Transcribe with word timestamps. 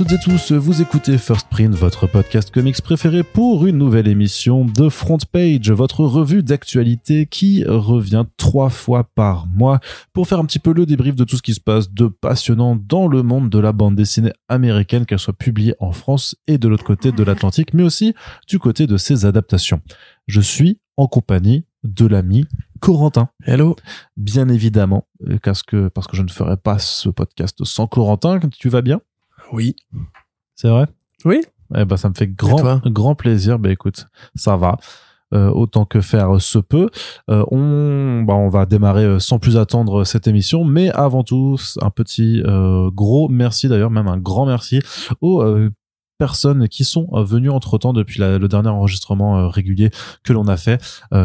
Toutes 0.00 0.12
et 0.12 0.18
tous, 0.18 0.52
vous 0.52 0.80
écoutez 0.80 1.18
First 1.18 1.46
Print, 1.50 1.74
votre 1.74 2.06
podcast 2.06 2.50
comics 2.50 2.80
préféré 2.80 3.22
pour 3.22 3.66
une 3.66 3.76
nouvelle 3.76 4.08
émission 4.08 4.64
de 4.64 4.88
Front 4.88 5.18
Page, 5.30 5.70
votre 5.70 6.06
revue 6.06 6.42
d'actualité 6.42 7.26
qui 7.26 7.66
revient 7.66 8.24
trois 8.38 8.70
fois 8.70 9.04
par 9.04 9.46
mois 9.46 9.78
pour 10.14 10.26
faire 10.26 10.38
un 10.38 10.46
petit 10.46 10.58
peu 10.58 10.72
le 10.72 10.86
débrief 10.86 11.16
de 11.16 11.24
tout 11.24 11.36
ce 11.36 11.42
qui 11.42 11.52
se 11.52 11.60
passe 11.60 11.92
de 11.92 12.06
passionnant 12.06 12.76
dans 12.76 13.08
le 13.08 13.22
monde 13.22 13.50
de 13.50 13.58
la 13.58 13.72
bande 13.72 13.94
dessinée 13.94 14.32
américaine, 14.48 15.04
qu'elle 15.04 15.18
soit 15.18 15.36
publiée 15.36 15.74
en 15.80 15.92
France 15.92 16.34
et 16.46 16.56
de 16.56 16.66
l'autre 16.66 16.84
côté 16.84 17.12
de 17.12 17.22
l'Atlantique, 17.22 17.74
mais 17.74 17.82
aussi 17.82 18.14
du 18.48 18.58
côté 18.58 18.86
de 18.86 18.96
ses 18.96 19.26
adaptations. 19.26 19.82
Je 20.26 20.40
suis 20.40 20.78
en 20.96 21.08
compagnie 21.08 21.66
de 21.84 22.06
l'ami 22.06 22.46
Corentin. 22.80 23.28
Hello. 23.44 23.76
Bien 24.16 24.48
évidemment, 24.48 25.06
euh, 25.28 25.38
parce 25.42 25.62
que, 25.62 25.88
parce 25.88 26.06
que 26.06 26.16
je 26.16 26.22
ne 26.22 26.30
ferai 26.30 26.56
pas 26.56 26.78
ce 26.78 27.10
podcast 27.10 27.62
sans 27.64 27.86
Corentin. 27.86 28.40
Tu 28.58 28.70
vas 28.70 28.80
bien? 28.80 29.02
Oui. 29.52 29.76
C'est 30.56 30.68
vrai? 30.68 30.86
Oui. 31.24 31.40
Eh 31.76 31.84
ben, 31.84 31.96
ça 31.96 32.08
me 32.08 32.14
fait 32.14 32.26
grand, 32.28 32.56
grand 32.86 33.14
plaisir. 33.14 33.58
Ben, 33.58 33.70
écoute, 33.72 34.06
ça 34.34 34.56
va. 34.56 34.76
Euh, 35.32 35.48
autant 35.50 35.84
que 35.84 36.00
faire 36.00 36.40
se 36.40 36.58
peut. 36.58 36.90
Euh, 37.30 37.44
on, 37.52 38.22
bah, 38.26 38.34
on 38.34 38.48
va 38.48 38.66
démarrer 38.66 39.04
euh, 39.04 39.18
sans 39.20 39.38
plus 39.38 39.56
attendre 39.56 40.02
cette 40.02 40.26
émission, 40.26 40.64
mais 40.64 40.90
avant 40.90 41.22
tout, 41.22 41.56
un 41.80 41.90
petit 41.90 42.42
euh, 42.44 42.90
gros 42.90 43.28
merci 43.28 43.68
d'ailleurs, 43.68 43.92
même 43.92 44.08
un 44.08 44.18
grand 44.18 44.44
merci 44.44 44.80
aux 45.20 45.44
personnes 46.18 46.66
qui 46.66 46.82
sont 46.82 47.06
venues 47.22 47.48
entre 47.50 47.78
temps 47.78 47.92
depuis 47.92 48.18
la- 48.18 48.38
le 48.38 48.48
dernier 48.48 48.70
enregistrement 48.70 49.48
régulier 49.48 49.90
que 50.24 50.32
l'on 50.32 50.48
a 50.48 50.56
fait, 50.56 50.82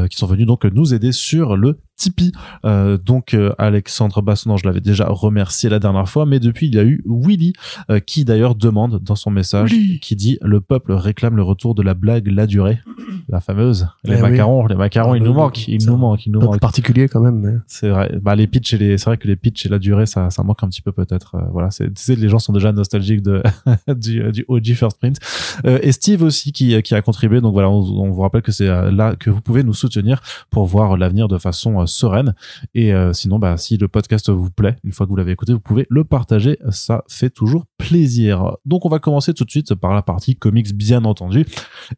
qui 0.10 0.18
sont 0.18 0.28
venus 0.28 0.46
donc 0.46 0.64
nous 0.66 0.94
aider 0.94 1.12
sur 1.12 1.58
le 1.58 1.80
Tipeee. 1.96 2.32
Euh, 2.66 2.98
donc 2.98 3.34
euh, 3.34 3.52
Alexandre 3.58 4.22
Bassonan, 4.22 4.58
je 4.58 4.66
l'avais 4.66 4.82
déjà 4.82 5.06
remercié 5.08 5.70
la 5.70 5.80
dernière 5.80 6.10
fois, 6.10 6.26
mais 6.26 6.40
depuis 6.40 6.68
il 6.68 6.76
y 6.76 6.80
a 6.80 6.84
eu 6.84 7.04
Willy 7.08 7.54
euh, 7.90 8.00
qui 8.00 8.26
d'ailleurs 8.26 8.56
demande 8.56 9.00
dans 9.02 9.16
son 9.16 9.32
message, 9.32 9.74
qui 10.02 10.16
dit 10.16 10.38
le 10.42 10.62
peuple 10.62 10.94
réclame 10.94 11.36
le 11.36 11.44
retour 11.44 11.76
de 11.76 11.82
la 11.82 11.94
blague 11.94 12.28
la 12.28 12.48
durée, 12.48 12.80
la 13.30 13.40
fameuse. 13.40 13.88
Les 14.04 14.14
Eh 14.14 14.16
oui. 14.18 14.22
macarons, 14.32 14.66
les 14.68 14.76
macarons, 14.76 15.14
Ah 15.14 15.18
ils 15.18 15.22
bah 15.24 15.26
nous 15.28 15.34
manquent, 15.34 15.68
ils 15.68 15.86
nous 15.86 15.96
manquent, 15.98 16.26
ils 16.26 16.32
nous 16.32 16.40
Un 16.40 16.42
peu 16.42 16.48
manquent. 16.48 16.60
particulier 16.60 17.08
quand 17.08 17.22
même. 17.22 17.40
Mais... 17.40 17.54
C'est 17.68 17.90
vrai. 17.90 18.18
Bah 18.22 18.36
les 18.36 18.48
pitchs 18.48 18.74
et 18.74 18.78
les, 18.78 18.98
c'est 18.98 19.06
vrai 19.06 19.18
que 19.18 19.28
les 19.28 19.36
pitchs 19.36 19.66
et 19.66 19.70
la 19.70 19.80
durée, 19.80 20.06
ça, 20.06 20.30
ça 20.30 20.44
manque 20.44 20.64
un 20.64 20.68
petit 20.70 20.82
peu 20.82 20.92
peut-être. 20.92 21.36
Euh, 21.36 21.42
voilà, 21.52 21.72
c'est, 21.72 21.86
tu 21.94 22.02
sais, 22.02 22.16
les 22.16 22.30
gens 22.30 22.40
sont 22.40 22.54
déjà 22.54 22.72
nostalgiques 22.72 23.22
de 23.22 23.42
du, 23.96 24.32
du 24.32 24.46
OG 24.48 24.74
First 24.74 25.00
Print. 25.00 25.18
Euh, 25.66 25.80
et 25.82 25.92
Steve 25.92 26.24
aussi 26.24 26.52
qui, 26.52 26.82
qui 26.84 26.94
a 26.96 27.02
contribué. 27.02 27.42
Donc 27.42 27.54
voilà, 27.54 27.70
on, 27.70 27.80
on 27.80 28.12
vous 28.12 28.22
rappelle 28.22 28.42
que 28.42 28.52
c'est 28.52 28.68
euh, 28.68 28.92
là 28.92 29.16
que 29.16 29.30
vous 29.30 29.42
pouvez 29.42 29.64
nous 29.64 29.74
soutenir 29.74 30.22
pour 30.50 30.66
voir 30.66 30.98
l'avenir 30.98 31.28
de 31.28 31.38
façon 31.38 31.85
euh, 31.86 31.88
sereine. 31.88 32.36
Et 32.74 32.94
euh, 32.94 33.14
sinon, 33.14 33.40
bah 33.40 33.58
si 33.58 33.78
le 33.78 33.88
podcast 33.88 34.30
vous 34.30 34.50
plaît, 34.50 34.76
une 34.84 34.92
fois 34.92 35.06
que 35.06 35.10
vous 35.10 35.16
l'avez 35.16 35.32
écouté, 35.32 35.54
vous 35.54 35.60
pouvez 35.60 35.86
le 35.90 36.04
partager. 36.04 36.58
Ça 36.70 37.04
fait 37.08 37.30
toujours 37.30 37.66
plaisir. 37.78 38.58
Donc 38.66 38.86
on 38.86 38.90
va 38.90 39.00
commencer 39.00 39.34
tout 39.34 39.46
de 39.46 39.52
suite 39.52 39.74
par 39.76 39.94
la 39.94 40.02
partie 40.02 40.36
comics, 40.36 40.74
bien 40.74 41.06
entendu. 41.06 41.46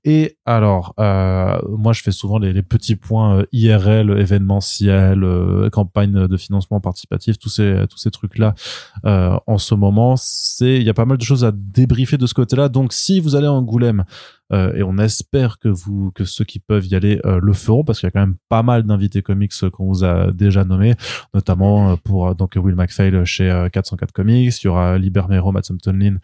Et 0.04 0.38
alors, 0.46 0.94
euh, 1.00 1.58
moi, 1.70 1.94
je 1.94 2.02
fais 2.02 2.12
souvent 2.12 2.38
les, 2.38 2.62
petits 2.62 2.96
points 2.96 3.44
IRL, 3.52 4.20
événementiels, 4.20 5.24
euh, 5.24 5.70
campagne 5.70 6.28
de 6.28 6.38
financement 6.38 6.80
participatif, 6.82 7.38
tous 7.38 7.50
ces 7.50 7.86
tous 7.90 7.98
ces 7.98 8.12
trucs 8.12 8.38
là. 8.38 8.56
en 9.04 9.58
ce 9.58 9.76
moment, 9.76 10.16
il 10.62 10.84
y 10.84 10.90
a 10.90 10.94
pas 10.94 11.06
mal 11.06 11.18
de 11.18 11.24
choses 11.24 11.46
à 11.46 11.52
débriefer 11.52 12.18
de 12.18 12.26
ce 12.26 12.34
côté-là. 12.34 12.70
Donc, 12.70 12.94
si 12.94 13.20
vous 13.20 13.36
allez 13.36 13.48
à 13.48 13.54
Angoulême 13.54 14.06
et 14.52 14.84
on 14.84 14.98
espère 14.98 15.60
que 15.60 15.68
vous 15.68 16.12
que 16.12 16.24
ceux 16.24 16.46
qui 16.46 16.60
peuvent 16.60 16.86
y 16.86 16.96
aller 16.96 17.20
euh, 17.26 17.40
le 17.42 17.54
feront 17.54 17.84
parce 17.84 18.00
qu'il 18.00 18.08
y 18.08 18.10
a 18.10 18.12
quand 18.12 18.20
même 18.20 18.36
pas 18.50 18.64
mal 18.64 18.84
d'invités 18.84 19.22
comics 19.22 19.52
euh, 19.64 19.70
qu'on 19.70 19.88
vous 19.88 20.04
a 20.04 20.32
déjà 20.32 20.64
nommés, 20.64 20.96
notamment 21.34 21.92
euh, 21.92 21.96
pour 22.04 22.28
euh, 22.28 22.34
donc 22.34 22.54
Will 22.56 22.76
McPhail 22.76 23.26
chez 23.26 23.50
euh, 23.50 23.70
404 23.70 24.12
Comics. 24.12 24.64
Il 24.64 24.66
y 24.66 24.68
aura 24.68 24.98
Liber 24.98 25.24
Mero, 25.30 25.52
Matt 25.52 25.70
Lin 25.88 26.18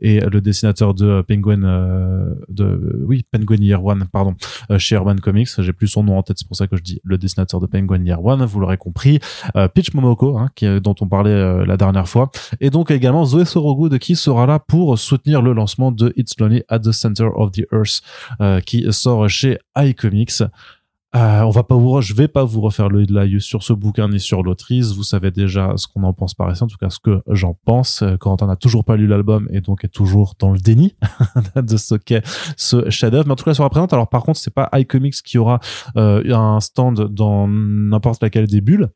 et 0.00 0.20
le 0.20 0.40
dessinateur 0.40 0.94
de 0.94 1.06
euh, 1.06 1.22
Penguin 1.22 1.62
euh, 1.62 2.34
de 2.48 3.04
oui 3.06 3.24
Penguin 3.30 3.62
Year 3.62 3.84
One 3.84 4.06
pardon 4.12 4.34
euh, 4.70 4.78
chez 4.78 4.96
Urban 4.96 5.16
Comics. 5.16 5.48
J'ai 5.58 5.72
plus 5.72 5.88
son 5.88 6.02
nom 6.02 6.18
en 6.18 6.22
tête 6.22 6.38
c'est 6.38 6.48
pour 6.48 6.56
ça 6.56 6.66
que 6.66 6.76
je 6.76 6.82
dis 6.82 7.00
le 7.04 7.18
dessinateur 7.18 7.60
de 7.60 7.66
Penguin 7.66 8.04
Year 8.04 8.24
One 8.24 8.44
vous 8.44 8.60
l'aurez 8.60 8.78
compris. 8.78 9.20
Euh, 9.56 9.68
Pitch 9.68 9.94
Momoko 9.94 10.38
hein, 10.38 10.48
qui, 10.54 10.66
dont 10.80 10.94
on 11.00 11.08
parlait 11.08 11.30
euh, 11.30 11.64
la 11.64 11.76
dernière 11.76 12.08
fois. 12.08 12.30
Et 12.60 12.70
donc 12.70 12.90
également 12.90 13.24
Zoé 13.24 13.44
Sorogood 13.44 13.98
qui 13.98 14.16
sera 14.16 14.46
là 14.46 14.58
pour 14.58 14.98
soutenir 14.98 15.42
le 15.42 15.52
lancement 15.52 15.92
de 15.92 16.12
It's 16.16 16.38
Lonely 16.38 16.62
at 16.68 16.80
the 16.80 16.92
Center 16.92 17.28
of 17.34 17.52
the 17.52 17.59
Earth 17.72 18.02
euh, 18.40 18.60
qui 18.60 18.86
sort 18.92 19.28
chez 19.28 19.58
iComics 19.76 20.42
euh, 21.16 21.40
on 21.40 21.50
va 21.50 21.64
pas 21.64 21.74
vous, 21.74 22.00
je 22.00 22.14
vais 22.14 22.28
pas 22.28 22.44
vous 22.44 22.60
refaire 22.60 22.88
le 22.88 23.02
live 23.02 23.40
sur 23.40 23.64
ce 23.64 23.72
bouquin 23.72 24.08
ni 24.08 24.20
sur 24.20 24.44
l'autrice. 24.44 24.92
Vous 24.92 25.02
savez 25.02 25.32
déjà 25.32 25.72
ce 25.76 25.88
qu'on 25.88 26.04
en 26.04 26.12
pense 26.12 26.34
par 26.34 26.50
ici, 26.52 26.62
en 26.62 26.68
tout 26.68 26.76
cas 26.76 26.88
ce 26.88 27.00
que 27.00 27.22
j'en 27.28 27.58
pense. 27.64 28.02
Euh, 28.02 28.16
Corentin 28.16 28.46
n'a 28.46 28.54
toujours 28.54 28.84
pas 28.84 28.96
lu 28.96 29.08
l'album 29.08 29.48
et 29.50 29.60
donc 29.60 29.84
est 29.84 29.88
toujours 29.88 30.34
dans 30.38 30.52
le 30.52 30.58
déni 30.58 30.94
de 31.56 31.76
ce 31.76 31.96
qu'est 31.96 32.22
ce 32.56 32.88
chef-d'œuvre. 32.90 33.26
Mais 33.26 33.32
en 33.32 33.36
tout 33.36 33.44
cas, 33.44 33.50
elle 33.50 33.56
sera 33.56 33.70
présente. 33.70 33.92
Alors 33.92 34.08
par 34.08 34.22
contre, 34.22 34.38
c'est 34.38 34.54
pas 34.54 34.68
iComics 34.72 35.22
qui 35.22 35.36
aura 35.36 35.58
euh, 35.96 36.22
un 36.32 36.60
stand 36.60 37.08
dans 37.12 37.48
n'importe 37.48 38.22
laquelle 38.22 38.46
des 38.46 38.60
bulles. 38.60 38.90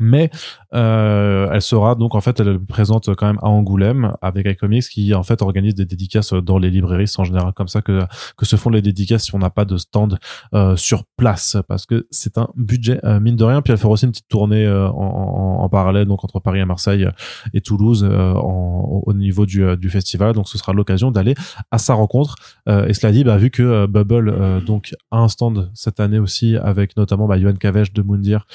Mais 0.00 0.30
euh, 0.72 1.48
elle 1.52 1.60
sera 1.60 1.94
donc 1.94 2.14
en 2.14 2.20
fait 2.20 2.40
elle 2.40 2.58
présente 2.58 3.14
quand 3.14 3.26
même 3.26 3.38
à 3.42 3.48
Angoulême 3.48 4.14
avec 4.22 4.46
iComics 4.46 4.88
qui 4.88 5.14
en 5.14 5.22
fait 5.22 5.42
organise 5.42 5.74
des 5.74 5.84
dédicaces 5.84 6.32
dans 6.32 6.58
les 6.58 6.70
librairies. 6.70 7.06
C'est 7.06 7.20
en 7.20 7.24
général 7.24 7.52
comme 7.52 7.68
ça 7.68 7.82
que 7.82 8.00
que 8.36 8.46
se 8.46 8.56
font 8.56 8.70
les 8.70 8.80
dédicaces 8.80 9.24
si 9.24 9.34
on 9.34 9.38
n'a 9.38 9.50
pas 9.50 9.66
de 9.66 9.76
stand 9.76 10.18
euh, 10.54 10.74
sur 10.76 11.04
place 11.18 11.58
parce 11.68 11.84
que 11.84 12.06
c'est 12.10 12.38
un 12.38 12.48
budget 12.56 12.98
euh, 13.04 13.20
mine 13.20 13.36
de 13.36 13.44
rien. 13.44 13.60
Puis 13.60 13.72
elle 13.72 13.78
fera 13.78 13.92
aussi 13.92 14.06
une 14.06 14.12
petite 14.12 14.28
tournée 14.28 14.66
en, 14.66 15.60
en, 15.60 15.68
parallèle 15.68 16.06
donc 16.06 16.24
entre 16.24 16.40
Paris 16.40 16.60
et 16.60 16.64
Marseille 16.64 17.06
et 17.52 17.60
Toulouse 17.60 18.02
au 18.02 19.12
niveau 19.12 19.44
du, 19.46 19.90
festival. 19.90 20.34
Donc 20.34 20.48
ce 20.48 20.56
sera 20.56 20.72
l'occasion 20.72 21.10
d'aller 21.10 21.34
à 21.70 21.78
sa 21.78 21.94
rencontre. 21.94 22.36
Et 22.66 22.94
cela 22.94 23.12
dit, 23.12 23.22
bah, 23.22 23.36
vu 23.36 23.50
que 23.50 23.86
Bubble 23.86 24.64
donc 24.64 24.94
a 25.10 25.18
un 25.18 25.28
stand 25.28 25.70
cette 25.74 26.00
année 26.00 26.18
aussi 26.18 26.56
avec 26.56 26.96
notamment 26.96 27.28
bah, 27.28 27.36
Yohan 27.36 27.54
Kavesh 27.54 27.92
de 27.92 28.02
Moundir 28.02 28.46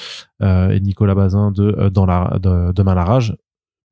et 0.42 0.80
Nicolas 0.80 1.14
Bazin 1.14 1.35
de 1.50 1.74
euh, 1.78 1.90
dans 1.90 2.06
la 2.06 2.38
de, 2.40 2.72
de 2.72 2.82
Malarage. 2.82 3.36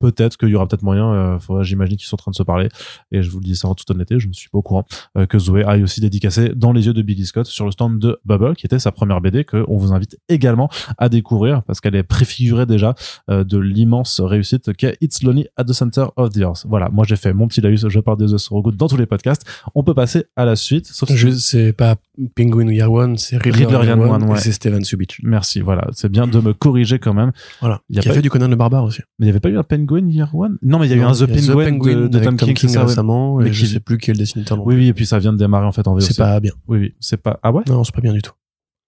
Peut-être 0.04 0.36
qu'il 0.36 0.50
y 0.50 0.54
aura 0.54 0.68
peut-être 0.68 0.82
moyen, 0.82 1.14
euh, 1.14 1.62
j'imagine 1.62 1.96
qu'ils 1.96 2.06
sont 2.06 2.16
en 2.16 2.18
train 2.18 2.30
de 2.30 2.36
se 2.36 2.42
parler, 2.42 2.68
et 3.10 3.22
je 3.22 3.30
vous 3.30 3.38
le 3.38 3.44
dis 3.46 3.56
ça 3.56 3.68
en 3.68 3.74
toute 3.74 3.90
honnêteté, 3.90 4.20
je 4.20 4.28
ne 4.28 4.34
suis 4.34 4.50
pas 4.50 4.58
au 4.58 4.62
courant, 4.62 4.84
euh, 5.16 5.24
que 5.24 5.38
Zoé 5.38 5.64
aille 5.64 5.82
aussi 5.82 6.02
dédicacé 6.02 6.50
dans 6.54 6.72
les 6.72 6.84
yeux 6.84 6.92
de 6.92 7.00
Billy 7.00 7.24
Scott 7.24 7.46
sur 7.46 7.64
le 7.64 7.70
stand 7.70 7.98
de 7.98 8.18
Bubble, 8.26 8.54
qui 8.54 8.66
était 8.66 8.78
sa 8.78 8.92
première 8.92 9.22
BD, 9.22 9.44
que 9.44 9.64
on 9.66 9.78
vous 9.78 9.94
invite 9.94 10.18
également 10.28 10.68
à 10.98 11.08
découvrir, 11.08 11.62
parce 11.62 11.80
qu'elle 11.80 11.94
est 11.94 12.02
préfigurée 12.02 12.66
déjà 12.66 12.94
euh, 13.30 13.44
de 13.44 13.56
l'immense 13.56 14.20
réussite 14.20 14.74
qu'est 14.76 14.98
It's 15.00 15.22
Lonely 15.22 15.46
at 15.56 15.64
the 15.64 15.72
Center 15.72 16.04
of 16.16 16.34
the 16.34 16.40
Earth. 16.40 16.66
Voilà, 16.68 16.90
moi 16.90 17.06
j'ai 17.08 17.16
fait 17.16 17.32
mon 17.32 17.48
petit 17.48 17.62
laïus, 17.62 17.88
je 17.88 18.00
parle 18.00 18.18
des 18.18 18.26
The 18.26 18.48
Good 18.50 18.76
dans 18.76 18.88
tous 18.88 18.98
les 18.98 19.06
podcasts. 19.06 19.46
On 19.74 19.84
peut 19.84 19.94
passer 19.94 20.26
à 20.36 20.44
la 20.44 20.54
suite, 20.54 20.86
sauf 20.86 21.10
Je, 21.14 21.30
c'est 21.30 21.72
pas 21.72 21.96
Penguin 22.36 22.68
Year 22.70 22.92
One, 22.92 23.16
c'est 23.16 23.38
Riddler, 23.38 23.64
Riddler 23.64 23.86
Year 23.86 23.98
One, 23.98 24.22
One, 24.22 24.30
ouais. 24.30 24.36
et 24.36 24.40
c'est 24.40 24.52
Steven 24.52 24.84
Subic. 24.84 25.16
Merci, 25.22 25.60
voilà, 25.60 25.88
c'est 25.92 26.10
bien 26.10 26.26
de 26.26 26.40
me 26.40 26.52
corriger 26.52 26.98
quand 26.98 27.14
même. 27.14 27.32
Voilà. 27.60 27.80
Il 27.88 27.96
y 27.96 27.98
a 27.98 28.02
qui 28.02 28.08
pas 28.08 28.12
a 28.12 28.16
fait 28.16 28.22
du 28.22 28.30
Conan 28.30 28.48
le 28.48 28.56
Barbare 28.56 28.84
aussi. 28.84 29.00
Mais 29.18 29.24
il 29.24 29.26
n'y 29.26 29.30
avait 29.30 29.40
pas 29.40 29.48
eu 29.48 29.58
un 29.58 29.62
Penguin 29.62 29.93
Year 30.00 30.34
One? 30.34 30.58
Non, 30.62 30.78
mais 30.78 30.86
il 30.86 30.90
y 30.90 30.94
a 30.94 30.96
eu 30.96 31.02
un 31.02 31.12
The 31.12 31.26
Penguin, 31.26 32.02
de, 32.02 32.08
de 32.08 32.18
Tom 32.20 32.36
King, 32.36 32.56
ouais. 32.62 32.82
récemment, 32.82 33.36
Mais 33.36 33.48
et 33.48 33.52
je 33.52 33.66
sais 33.66 33.80
plus 33.80 33.98
quel 33.98 34.16
dessinateur 34.18 34.64
Oui, 34.66 34.74
oui, 34.76 34.88
et 34.88 34.92
puis 34.94 35.06
ça 35.06 35.18
vient 35.18 35.32
de 35.32 35.38
démarrer 35.38 35.66
en 35.66 35.72
fait 35.72 35.86
en 35.88 35.94
VOC. 35.94 36.02
C'est 36.02 36.16
pas 36.18 36.40
bien. 36.40 36.52
Oui, 36.68 36.78
oui, 36.78 36.94
c'est 37.00 37.16
pas. 37.16 37.38
Ah 37.42 37.52
ouais? 37.52 37.62
Non, 37.68 37.84
c'est 37.84 37.94
pas 37.94 38.00
bien 38.00 38.12
du 38.12 38.22
tout. 38.22 38.32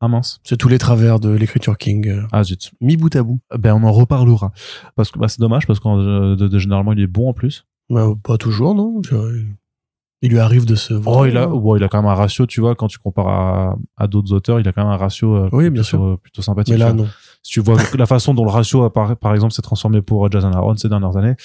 Ah 0.00 0.08
mince. 0.08 0.40
C'est 0.44 0.58
tous 0.58 0.68
les 0.68 0.76
travers 0.78 1.18
de 1.20 1.30
l'écriture 1.30 1.78
King, 1.78 2.06
euh, 2.08 2.22
Ah 2.30 2.44
zut. 2.44 2.72
mis 2.82 2.96
bout 2.98 3.14
à 3.16 3.22
bout. 3.22 3.40
Ben 3.58 3.72
on 3.74 3.82
en 3.84 3.92
reparlera. 3.92 4.52
Parce 4.94 5.10
que 5.10 5.18
bah, 5.18 5.28
c'est 5.28 5.40
dommage, 5.40 5.66
parce 5.66 5.80
que 5.80 5.88
euh, 5.88 6.36
de- 6.36 6.48
de- 6.48 6.58
généralement 6.58 6.92
il 6.92 7.00
est 7.00 7.06
bon 7.06 7.30
en 7.30 7.32
plus. 7.32 7.64
Bah, 7.88 8.06
pas 8.22 8.36
toujours, 8.36 8.74
non. 8.74 9.00
Il 10.22 10.30
lui 10.30 10.38
arrive 10.38 10.64
de 10.66 10.74
se 10.74 10.94
voir. 10.94 11.16
Oh, 11.18 11.24
il 11.26 11.36
a, 11.36 11.46
bon, 11.46 11.76
il 11.76 11.84
a 11.84 11.88
quand 11.88 11.98
même 12.02 12.10
un 12.10 12.14
ratio, 12.14 12.46
tu 12.46 12.60
vois, 12.60 12.74
quand 12.74 12.88
tu 12.88 12.98
compares 12.98 13.28
à, 13.28 13.76
à 13.96 14.06
d'autres 14.06 14.32
auteurs, 14.32 14.58
il 14.60 14.66
a 14.66 14.72
quand 14.72 14.82
même 14.82 14.92
un 14.92 14.96
ratio 14.96 15.34
euh, 15.36 15.48
bien 15.50 15.68
plutôt, 15.70 15.82
sûr. 15.82 16.18
plutôt 16.22 16.42
sympathique. 16.42 16.72
Mais 16.74 16.78
là, 16.78 16.92
non. 16.92 17.06
Tu 17.48 17.60
vois 17.60 17.76
la 17.96 18.06
façon 18.06 18.34
dont 18.34 18.44
le 18.44 18.50
ratio, 18.50 18.90
par, 18.90 19.34
exemple, 19.34 19.52
s'est 19.52 19.62
transformé 19.62 20.02
pour 20.02 20.30
Jason 20.30 20.52
Aaron 20.52 20.76
ces 20.76 20.88
dernières 20.88 21.16
années, 21.16 21.36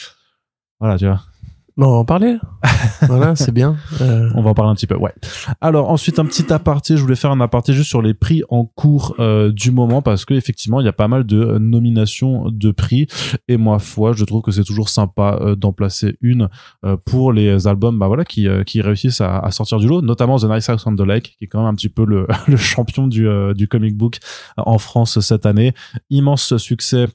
voilà, 0.79 0.97
tu 0.97 1.05
vois. 1.05 1.21
On 1.77 1.89
va 1.89 1.97
en 1.97 2.05
parler. 2.05 2.37
voilà, 3.07 3.35
c'est 3.35 3.51
bien. 3.51 3.77
Euh, 4.01 4.29
On 4.35 4.41
va 4.41 4.51
en 4.51 4.53
parler 4.53 4.71
un 4.71 4.75
petit 4.75 4.87
peu, 4.87 4.95
ouais. 4.95 5.13
Alors 5.61 5.89
ensuite 5.89 6.19
un 6.19 6.25
petit 6.25 6.51
aparté, 6.51 6.97
je 6.97 7.01
voulais 7.01 7.15
faire 7.15 7.31
un 7.31 7.41
aparté 7.41 7.73
juste 7.73 7.89
sur 7.89 8.01
les 8.01 8.13
prix 8.13 8.43
en 8.49 8.65
cours 8.65 9.15
euh, 9.19 9.51
du 9.51 9.71
moment 9.71 10.01
parce 10.01 10.25
que 10.25 10.33
effectivement 10.33 10.79
il 10.79 10.85
y 10.85 10.89
a 10.89 10.93
pas 10.93 11.07
mal 11.07 11.25
de 11.25 11.39
euh, 11.39 11.59
nominations 11.59 12.49
de 12.49 12.71
prix 12.71 13.07
et 13.47 13.57
moi 13.57 13.79
foi 13.79 14.13
je 14.13 14.25
trouve 14.25 14.41
que 14.41 14.51
c'est 14.51 14.63
toujours 14.63 14.89
sympa 14.89 15.39
euh, 15.41 15.55
d'en 15.55 15.73
placer 15.73 16.17
une 16.21 16.49
pour 17.05 17.33
les 17.33 17.67
albums 17.67 17.97
bah 17.97 18.07
voilà 18.07 18.25
qui 18.25 18.47
qui 18.65 18.81
réussissent 18.81 19.21
à, 19.21 19.39
à 19.39 19.51
sortir 19.51 19.79
du 19.79 19.87
lot, 19.87 20.01
notamment 20.01 20.37
The 20.37 20.45
Nice 20.45 20.69
House 20.69 20.85
on 20.85 20.95
the 20.95 21.01
Lake 21.01 21.35
qui 21.37 21.45
est 21.45 21.47
quand 21.47 21.59
même 21.59 21.67
un 21.67 21.75
petit 21.75 21.89
peu 21.89 22.05
le 22.05 22.27
le 22.47 22.57
champion 22.57 23.07
du 23.07 23.27
du 23.55 23.67
comic 23.67 23.95
book 23.95 24.19
en 24.57 24.77
France 24.77 25.19
cette 25.19 25.45
année, 25.45 25.73
immense 26.09 26.57
succès 26.57 27.07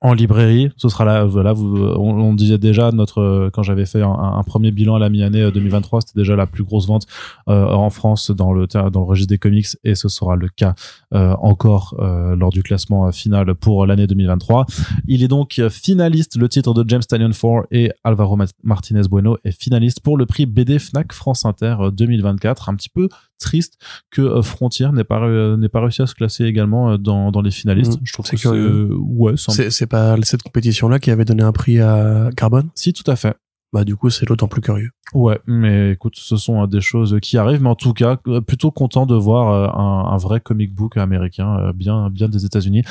en 0.00 0.12
librairie. 0.12 0.70
Ce 0.76 0.88
sera 0.88 1.04
là, 1.04 1.24
voilà, 1.24 1.54
on, 1.54 2.34
disait 2.34 2.58
déjà 2.58 2.90
notre 2.92 3.20
euh, 3.20 3.50
quand 3.52 3.62
j'avais 3.62 3.86
fait 3.86 4.02
un, 4.02 4.42
premier 4.44 4.70
bilan 4.70 4.96
à 4.96 4.98
la 4.98 5.08
mi-année 5.08 5.42
euh, 5.42 5.50
2023, 5.50 6.02
c'était 6.02 6.20
déjà 6.20 6.36
la 6.36 6.46
plus 6.46 6.64
grosse 6.64 6.86
vente 6.86 7.06
euh, 7.48 7.66
en 7.66 7.88
France 7.90 8.30
dans 8.30 8.52
le 8.52 8.66
dans 8.66 9.00
le 9.00 9.06
registre 9.06 9.30
des 9.30 9.38
comics 9.38 9.66
et 9.84 9.94
ce 9.94 10.08
sera 10.08 10.36
le 10.36 10.48
cas 10.48 10.74
euh, 11.14 11.34
encore 11.40 11.96
euh, 11.98 12.36
lors 12.36 12.50
du 12.50 12.62
classement 12.62 13.06
euh, 13.06 13.10
final 13.10 13.54
pour 13.54 13.86
l'année 13.86 14.06
2023. 14.06 14.66
Il 15.06 15.22
est 15.22 15.28
donc 15.28 15.58
euh, 15.58 15.70
finaliste. 15.70 16.36
Le 16.36 16.48
titre 16.48 16.74
de 16.74 16.84
James 16.88 17.02
Stallion 17.02 17.30
4 17.30 17.66
et 17.70 17.90
Alvaro 18.04 18.36
Ma- 18.36 18.44
Martinez 18.62 19.08
Bueno 19.08 19.38
est 19.44 19.58
finaliste 19.58 20.00
pour 20.00 20.18
le 20.18 20.26
prix 20.26 20.44
BD 20.46 20.78
Fnac 20.78 21.12
France 21.12 21.44
Inter 21.46 21.76
euh, 21.80 21.90
2024. 21.90 22.68
Un 22.68 22.74
petit 22.74 22.90
peu 22.90 23.08
triste 23.38 23.78
que 24.10 24.22
euh, 24.22 24.42
Frontier 24.42 24.88
n'ait 24.92 25.04
pas 25.04 25.20
n'ait 25.56 25.68
pas 25.68 25.80
réussi 25.80 26.02
à 26.02 26.06
se 26.06 26.14
classer 26.14 26.44
également 26.44 26.92
euh, 26.92 26.96
dans 26.98 27.30
dans 27.30 27.42
les 27.42 27.50
finalistes. 27.50 27.94
Mm, 28.00 28.04
Je 28.04 28.12
trouve 28.12 28.24
que 28.24 28.30
c'est 28.30 28.36
curieux. 28.36 28.88
euh, 28.90 28.94
ouais, 28.96 29.34
c'est 29.36 29.86
pas 29.86 30.16
cette 30.22 30.42
compétition-là 30.42 30.98
qui 30.98 31.10
avait 31.10 31.24
donné 31.24 31.42
un 31.42 31.52
prix 31.52 31.80
à 31.80 32.30
Carbone? 32.36 32.68
Si 32.74 32.92
tout 32.92 33.08
à 33.10 33.16
fait. 33.16 33.34
Bah 33.72 33.84
du 33.84 33.96
coup, 33.96 34.10
c'est 34.10 34.24
d'autant 34.26 34.46
plus 34.46 34.62
curieux. 34.62 34.90
Ouais, 35.12 35.38
mais 35.46 35.90
écoute, 35.90 36.14
ce 36.16 36.36
sont 36.36 36.66
des 36.66 36.80
choses 36.80 37.18
qui 37.20 37.36
arrivent, 37.36 37.60
mais 37.60 37.68
en 37.68 37.74
tout 37.74 37.92
cas, 37.92 38.16
plutôt 38.46 38.70
content 38.70 39.06
de 39.06 39.14
voir 39.16 39.76
un, 39.76 40.12
un 40.12 40.16
vrai 40.16 40.40
comic 40.40 40.72
book 40.72 40.96
américain, 40.96 41.72
bien, 41.74 42.08
bien 42.08 42.28
des 42.28 42.46
États-Unis, 42.46 42.84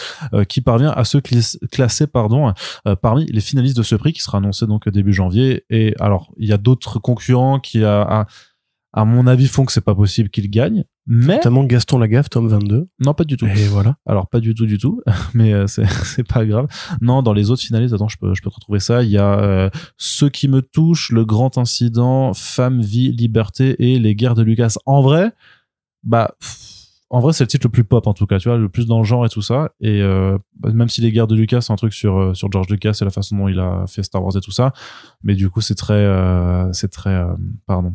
qui 0.49 0.59
parvient 0.61 0.91
à 0.91 1.05
se 1.05 1.17
classer, 1.71 2.07
pardon, 2.07 2.53
parmi 3.01 3.25
les 3.25 3.39
finalistes 3.39 3.77
de 3.77 3.83
ce 3.83 3.95
prix 3.95 4.11
qui 4.11 4.21
sera 4.21 4.39
annoncé 4.39 4.67
donc 4.67 4.87
début 4.89 5.13
janvier. 5.13 5.63
Et 5.69 5.95
alors, 5.99 6.29
il 6.37 6.47
y 6.49 6.53
a 6.53 6.57
d'autres 6.57 6.99
concurrents 6.99 7.59
qui, 7.59 7.83
à, 7.83 8.27
à 8.95 9.05
mon 9.05 9.27
avis, 9.27 9.47
font 9.47 9.65
que 9.65 9.71
c'est 9.71 9.81
pas 9.81 9.93
possible 9.93 10.29
qu'ils 10.29 10.49
gagnent, 10.49 10.85
mais 11.05 11.35
Notamment 11.35 11.63
Gaston 11.65 11.99
Lagaffe, 11.99 12.29
tome 12.29 12.47
22. 12.47 12.87
non, 12.99 13.13
pas 13.13 13.25
du 13.25 13.37
tout. 13.37 13.45
Et 13.45 13.67
voilà. 13.67 13.97
Alors 14.05 14.27
pas 14.27 14.39
du 14.39 14.55
tout 14.55 14.65
du 14.65 14.77
tout, 14.77 15.01
mais 15.33 15.53
euh, 15.53 15.67
c'est 15.67 16.27
pas 16.27 16.45
grave. 16.45 16.67
Non, 17.01 17.21
dans 17.21 17.33
les 17.33 17.51
autres 17.51 17.61
finalistes, 17.61 17.93
attends, 17.93 18.07
je 18.07 18.17
peux 18.17 18.33
je 18.33 18.41
peux 18.41 18.49
te 18.49 18.55
retrouver 18.55 18.79
ça. 18.79 19.03
Il 19.03 19.09
y 19.09 19.17
a 19.17 19.39
euh, 19.39 19.69
ceux 19.97 20.29
qui 20.29 20.47
me 20.47 20.61
touchent, 20.61 21.11
le 21.11 21.25
grand 21.25 21.57
incident, 21.57 22.33
femme, 22.33 22.81
vie, 22.81 23.11
liberté 23.11 23.75
et 23.79 23.99
les 23.99 24.15
guerres 24.15 24.35
de 24.35 24.43
Lucas. 24.43 24.75
En 24.85 25.01
vrai, 25.01 25.31
bah 26.03 26.31
pff, 26.39 26.65
en 27.09 27.19
vrai 27.19 27.33
c'est 27.33 27.43
le 27.43 27.47
titre 27.47 27.67
le 27.67 27.71
plus 27.71 27.83
pop 27.83 28.07
en 28.07 28.13
tout 28.13 28.25
cas, 28.25 28.39
tu 28.39 28.49
vois, 28.49 28.57
le 28.57 28.69
plus 28.69 28.87
dans 28.87 28.99
le 28.99 29.03
genre 29.03 29.25
et 29.25 29.29
tout 29.29 29.41
ça. 29.41 29.71
Et 29.79 30.01
euh, 30.01 30.37
bah, 30.59 30.71
même 30.73 30.89
si 30.89 31.01
les 31.01 31.11
guerres 31.11 31.27
de 31.27 31.35
Lucas 31.35 31.61
c'est 31.61 31.73
un 31.73 31.75
truc 31.75 31.93
sur 31.93 32.17
euh, 32.17 32.33
sur 32.33 32.51
George 32.51 32.69
Lucas 32.69 32.97
et 32.99 33.05
la 33.05 33.11
façon 33.11 33.37
dont 33.37 33.47
il 33.47 33.59
a 33.59 33.85
fait 33.87 34.03
Star 34.03 34.23
Wars 34.23 34.35
et 34.35 34.41
tout 34.41 34.51
ça, 34.51 34.73
mais 35.23 35.35
du 35.35 35.49
coup 35.49 35.61
c'est 35.61 35.75
très 35.75 35.93
euh, 35.93 36.71
c'est 36.73 36.89
très 36.89 37.11
euh, 37.11 37.35
pardon 37.67 37.93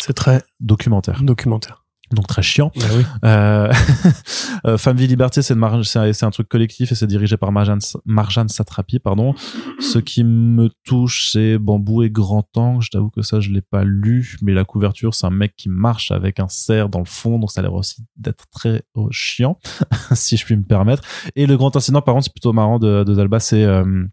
C'est 0.00 0.14
très 0.14 0.42
documentaire, 0.60 1.22
documentaire. 1.22 1.84
donc 2.12 2.26
très 2.26 2.42
chiant. 2.42 2.70
Bah 2.76 2.86
oui. 2.96 3.02
Euh, 3.24 3.72
euh, 4.66 4.78
Femme 4.78 4.96
Vie 4.96 5.06
Liberté, 5.06 5.42
c'est 5.42 5.54
une 5.54 5.60
mar- 5.60 5.84
c'est 5.84 6.22
un, 6.22 6.30
truc 6.30 6.48
collectif 6.48 6.92
et 6.92 6.94
c'est 6.94 7.06
dirigé 7.06 7.36
par 7.36 7.52
Marjane, 7.52 7.80
Marjane 8.06 8.48
Satrapi, 8.48 8.98
pardon. 8.98 9.34
Ce 9.80 9.98
qui 9.98 10.24
me 10.24 10.70
touche, 10.84 11.30
c'est 11.32 11.58
Bambou 11.58 12.02
et 12.02 12.10
Grand 12.10 12.46
Angle. 12.56 12.82
Je 12.82 12.90
t'avoue 12.90 13.10
que 13.10 13.22
ça, 13.22 13.40
je 13.40 13.50
l'ai 13.50 13.60
pas 13.60 13.84
lu, 13.84 14.36
mais 14.40 14.54
la 14.54 14.64
couverture, 14.64 15.14
c'est 15.14 15.26
un 15.26 15.30
mec 15.30 15.54
qui 15.56 15.68
marche 15.68 16.10
avec 16.10 16.40
un 16.40 16.48
cerf 16.48 16.88
dans 16.88 17.00
le 17.00 17.04
fond, 17.04 17.38
donc 17.38 17.50
ça 17.50 17.60
a 17.60 17.62
l'air 17.62 17.74
aussi 17.74 18.04
d'être 18.16 18.44
très 18.50 18.82
euh, 18.96 19.08
chiant, 19.10 19.58
si 20.12 20.36
je 20.36 20.44
puis 20.44 20.56
me 20.56 20.64
permettre. 20.64 21.02
Et 21.36 21.46
le 21.46 21.56
grand 21.56 21.74
incident, 21.76 22.00
par 22.00 22.14
contre, 22.14 22.26
c'est 22.26 22.32
plutôt 22.32 22.52
marrant 22.52 22.78
de, 22.78 23.04
de 23.04 23.14
Zalba, 23.14 23.40
c'est 23.40 23.64
euh, 23.64 24.04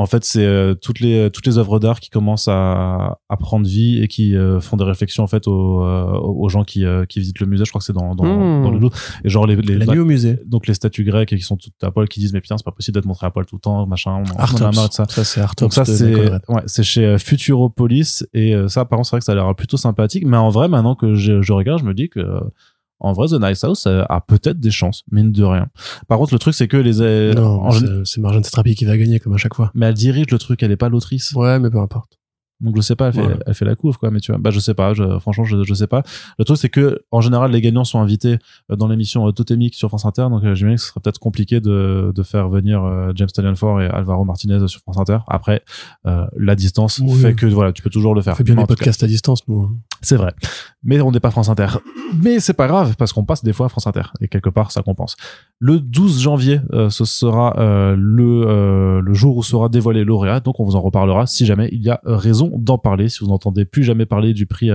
en 0.00 0.06
fait, 0.06 0.24
c'est 0.24 0.44
euh, 0.46 0.74
toutes 0.74 1.00
les 1.00 1.28
toutes 1.30 1.44
les 1.46 1.58
œuvres 1.58 1.78
d'art 1.80 1.98
qui 1.98 2.08
commencent 2.08 2.46
à, 2.48 3.18
à 3.28 3.36
prendre 3.36 3.66
vie 3.66 4.00
et 4.00 4.06
qui 4.08 4.36
euh, 4.36 4.60
font 4.60 4.76
des 4.76 4.84
réflexions 4.84 5.24
en 5.24 5.26
fait 5.26 5.48
aux, 5.48 5.82
euh, 5.84 6.12
aux 6.20 6.48
gens 6.48 6.62
qui, 6.62 6.84
euh, 6.84 7.04
qui 7.04 7.18
visitent 7.18 7.40
le 7.40 7.46
musée. 7.46 7.64
Je 7.64 7.70
crois 7.70 7.80
que 7.80 7.84
c'est 7.84 7.92
dans 7.92 8.14
dans, 8.14 8.24
Hmm. 8.24 8.62
dans 8.62 8.70
le 8.70 8.78
Louvre. 8.78 8.94
Et 9.24 9.28
genre 9.28 9.46
les, 9.46 9.56
les 9.56 9.76
La 9.76 9.86
nuit 9.86 9.98
au 9.98 10.04
musée. 10.04 10.38
donc 10.46 10.66
les 10.68 10.74
statues 10.74 11.02
grecques 11.04 11.30
qui 11.30 11.40
sont 11.40 11.56
toutes 11.56 11.74
à 11.82 11.90
poil 11.90 12.06
qui 12.08 12.20
disent 12.20 12.32
mais 12.32 12.40
putain 12.40 12.56
c'est 12.56 12.64
pas 12.64 12.70
possible 12.70 12.94
d'être 12.94 13.06
montré 13.06 13.26
à 13.26 13.30
poil 13.30 13.44
tout 13.44 13.56
le 13.56 13.60
temps 13.60 13.86
machin 13.86 14.12
on, 14.12 14.22
on 14.22 14.56
a 14.64 14.70
marre 14.72 14.88
de 14.88 14.94
ça. 14.94 15.04
Ça, 15.08 15.24
c'est 15.24 15.40
Donc 15.58 15.72
ça 15.74 15.84
c'est 15.84 16.14
ouais, 16.48 16.62
c'est 16.66 16.84
chez 16.84 17.04
euh, 17.04 17.18
Futuropolis 17.18 18.24
et 18.34 18.54
ça 18.68 18.84
par 18.84 18.98
contre 18.98 19.08
c'est 19.08 19.16
vrai 19.16 19.20
que 19.20 19.24
ça 19.24 19.32
a 19.32 19.34
l'air 19.34 19.54
plutôt 19.56 19.76
sympathique 19.76 20.24
mais 20.26 20.36
en 20.36 20.50
vrai 20.50 20.68
maintenant 20.68 20.94
que 20.94 21.14
je, 21.14 21.42
je 21.42 21.52
regarde 21.52 21.80
je 21.80 21.84
me 21.84 21.94
dis 21.94 22.08
que 22.08 22.20
euh, 22.20 22.40
en 23.00 23.12
vrai 23.12 23.28
The 23.28 23.40
Nice 23.40 23.64
House 23.64 23.86
euh, 23.86 24.02
a 24.08 24.20
peut-être 24.20 24.58
des 24.60 24.70
chances 24.70 25.04
mine 25.10 25.32
de 25.32 25.44
rien. 25.44 25.68
Par 26.08 26.18
contre 26.18 26.32
le 26.34 26.38
truc 26.38 26.54
c'est 26.54 26.68
que 26.68 26.76
les 26.76 27.00
euh, 27.00 27.32
Non, 27.34 27.70
c'est- 28.04 28.20
Marjane 28.20 28.44
Satrapi 28.44 28.74
qui 28.74 28.84
va 28.84 28.96
gagner 28.96 29.20
comme 29.20 29.34
à 29.34 29.38
chaque 29.38 29.54
fois. 29.54 29.70
mais 29.74 29.86
elle 29.86 29.94
dirige 29.94 30.30
le 30.30 30.38
truc 30.38 30.62
elle 30.62 30.70
est 30.72 30.76
pas 30.76 30.88
l'autrice. 30.88 31.32
Ouais, 31.34 31.58
mais 31.58 31.70
peu 31.70 31.78
importe. 31.78 32.14
Donc 32.60 32.74
je 32.74 32.80
sais 32.80 32.96
pas, 32.96 33.06
elle 33.06 33.12
fait, 33.12 33.20
Ouais. 33.24 33.36
elle 33.46 33.54
fait 33.54 33.64
la 33.64 33.76
couve 33.76 33.98
quoi, 33.98 34.10
mais 34.10 34.18
tu 34.18 34.32
vois, 34.32 34.40
bah 34.40 34.50
je 34.50 34.58
sais 34.58 34.74
pas, 34.74 34.92
je, 34.92 35.20
franchement 35.20 35.44
je, 35.44 35.62
je 35.62 35.74
sais 35.74 35.86
pas. 35.86 36.02
Le 36.40 36.44
truc 36.44 36.58
c'est 36.58 36.68
que 36.68 36.98
en 37.12 37.20
général 37.20 37.52
les 37.52 37.60
gagnants 37.60 37.84
sont 37.84 38.00
invités 38.00 38.38
euh, 38.72 38.74
dans 38.74 38.88
l'émission 38.88 39.30
Totémique 39.30 39.76
sur 39.76 39.88
France 39.90 40.04
Inter, 40.04 40.22
donc 40.28 40.40
j'imagine 40.42 40.74
que 40.74 40.80
ce 40.82 40.88
serait 40.88 40.98
peut-être 41.00 41.20
compliqué 41.20 41.60
de, 41.60 42.10
de 42.12 42.22
faire 42.24 42.48
venir 42.48 42.82
James 43.14 43.28
Ford 43.54 43.80
et 43.80 43.86
Alvaro 43.86 44.24
Martinez 44.24 44.66
sur 44.66 44.80
France 44.80 44.98
Inter. 44.98 45.18
Après, 45.28 45.62
euh, 46.08 46.26
la 46.36 46.56
distance 46.56 46.98
Oui. 47.00 47.14
fait 47.20 47.34
que 47.34 47.46
voilà, 47.46 47.72
tu 47.72 47.80
peux 47.80 47.90
toujours 47.90 48.12
le 48.16 48.22
faire. 48.22 48.36
fait 48.36 48.42
bien 48.42 48.56
des 48.56 48.62
cas, 48.62 48.66
podcasts 48.66 49.04
à 49.04 49.06
distance, 49.06 49.46
nous. 49.46 49.78
C'est 50.00 50.16
vrai, 50.16 50.32
mais 50.82 51.00
on 51.00 51.10
n'est 51.10 51.20
pas 51.20 51.30
France 51.30 51.48
Inter. 51.48 51.66
Mais 52.22 52.40
c'est 52.40 52.54
pas 52.54 52.68
grave 52.68 52.94
parce 52.96 53.12
qu'on 53.12 53.24
passe 53.24 53.44
des 53.44 53.52
fois 53.52 53.66
à 53.66 53.68
France 53.68 53.86
Inter 53.86 54.02
et 54.20 54.28
quelque 54.28 54.48
part 54.48 54.70
ça 54.70 54.82
compense. 54.82 55.16
Le 55.58 55.80
12 55.80 56.20
janvier, 56.20 56.60
euh, 56.72 56.88
ce 56.88 57.04
sera 57.04 57.58
euh, 57.58 57.94
le 57.98 58.46
euh, 58.46 59.00
le 59.02 59.14
jour 59.14 59.36
où 59.36 59.42
sera 59.42 59.68
dévoilé 59.68 60.04
lauréat, 60.04 60.40
donc 60.40 60.60
on 60.60 60.64
vous 60.64 60.76
en 60.76 60.80
reparlera 60.80 61.26
si 61.26 61.44
jamais 61.44 61.68
il 61.72 61.82
y 61.82 61.90
a 61.90 62.00
raison 62.04 62.52
d'en 62.56 62.78
parler. 62.78 63.08
Si 63.08 63.20
vous 63.20 63.30
n'entendez 63.30 63.64
plus 63.64 63.82
jamais 63.82 64.06
parler 64.06 64.32
du 64.32 64.46
prix 64.46 64.70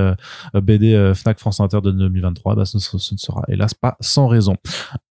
BD 0.54 1.14
Fnac 1.16 1.40
France 1.40 1.60
Inter 1.60 1.80
de 1.82 1.92
2023, 1.92 2.56
bah, 2.56 2.66
ce, 2.66 2.78
ne 2.78 3.18
sera 3.18 3.44
hélas 3.48 3.74
pas 3.74 3.96
sans 4.00 4.28
raison. 4.28 4.56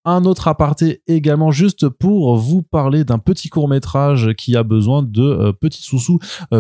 Un 0.05 0.25
autre 0.25 0.49
aparté 0.49 1.03
également 1.06 1.53
juste 1.53 1.88
pour 1.88 2.37
vous 2.37 2.62
parler 2.62 3.05
d'un 3.05 3.19
petit 3.19 3.49
court 3.49 3.69
métrage 3.69 4.32
qui 4.37 4.56
a 4.56 4.62
besoin 4.62 5.03
de 5.03 5.53
petits 5.53 5.82
sous-sous 5.82 6.19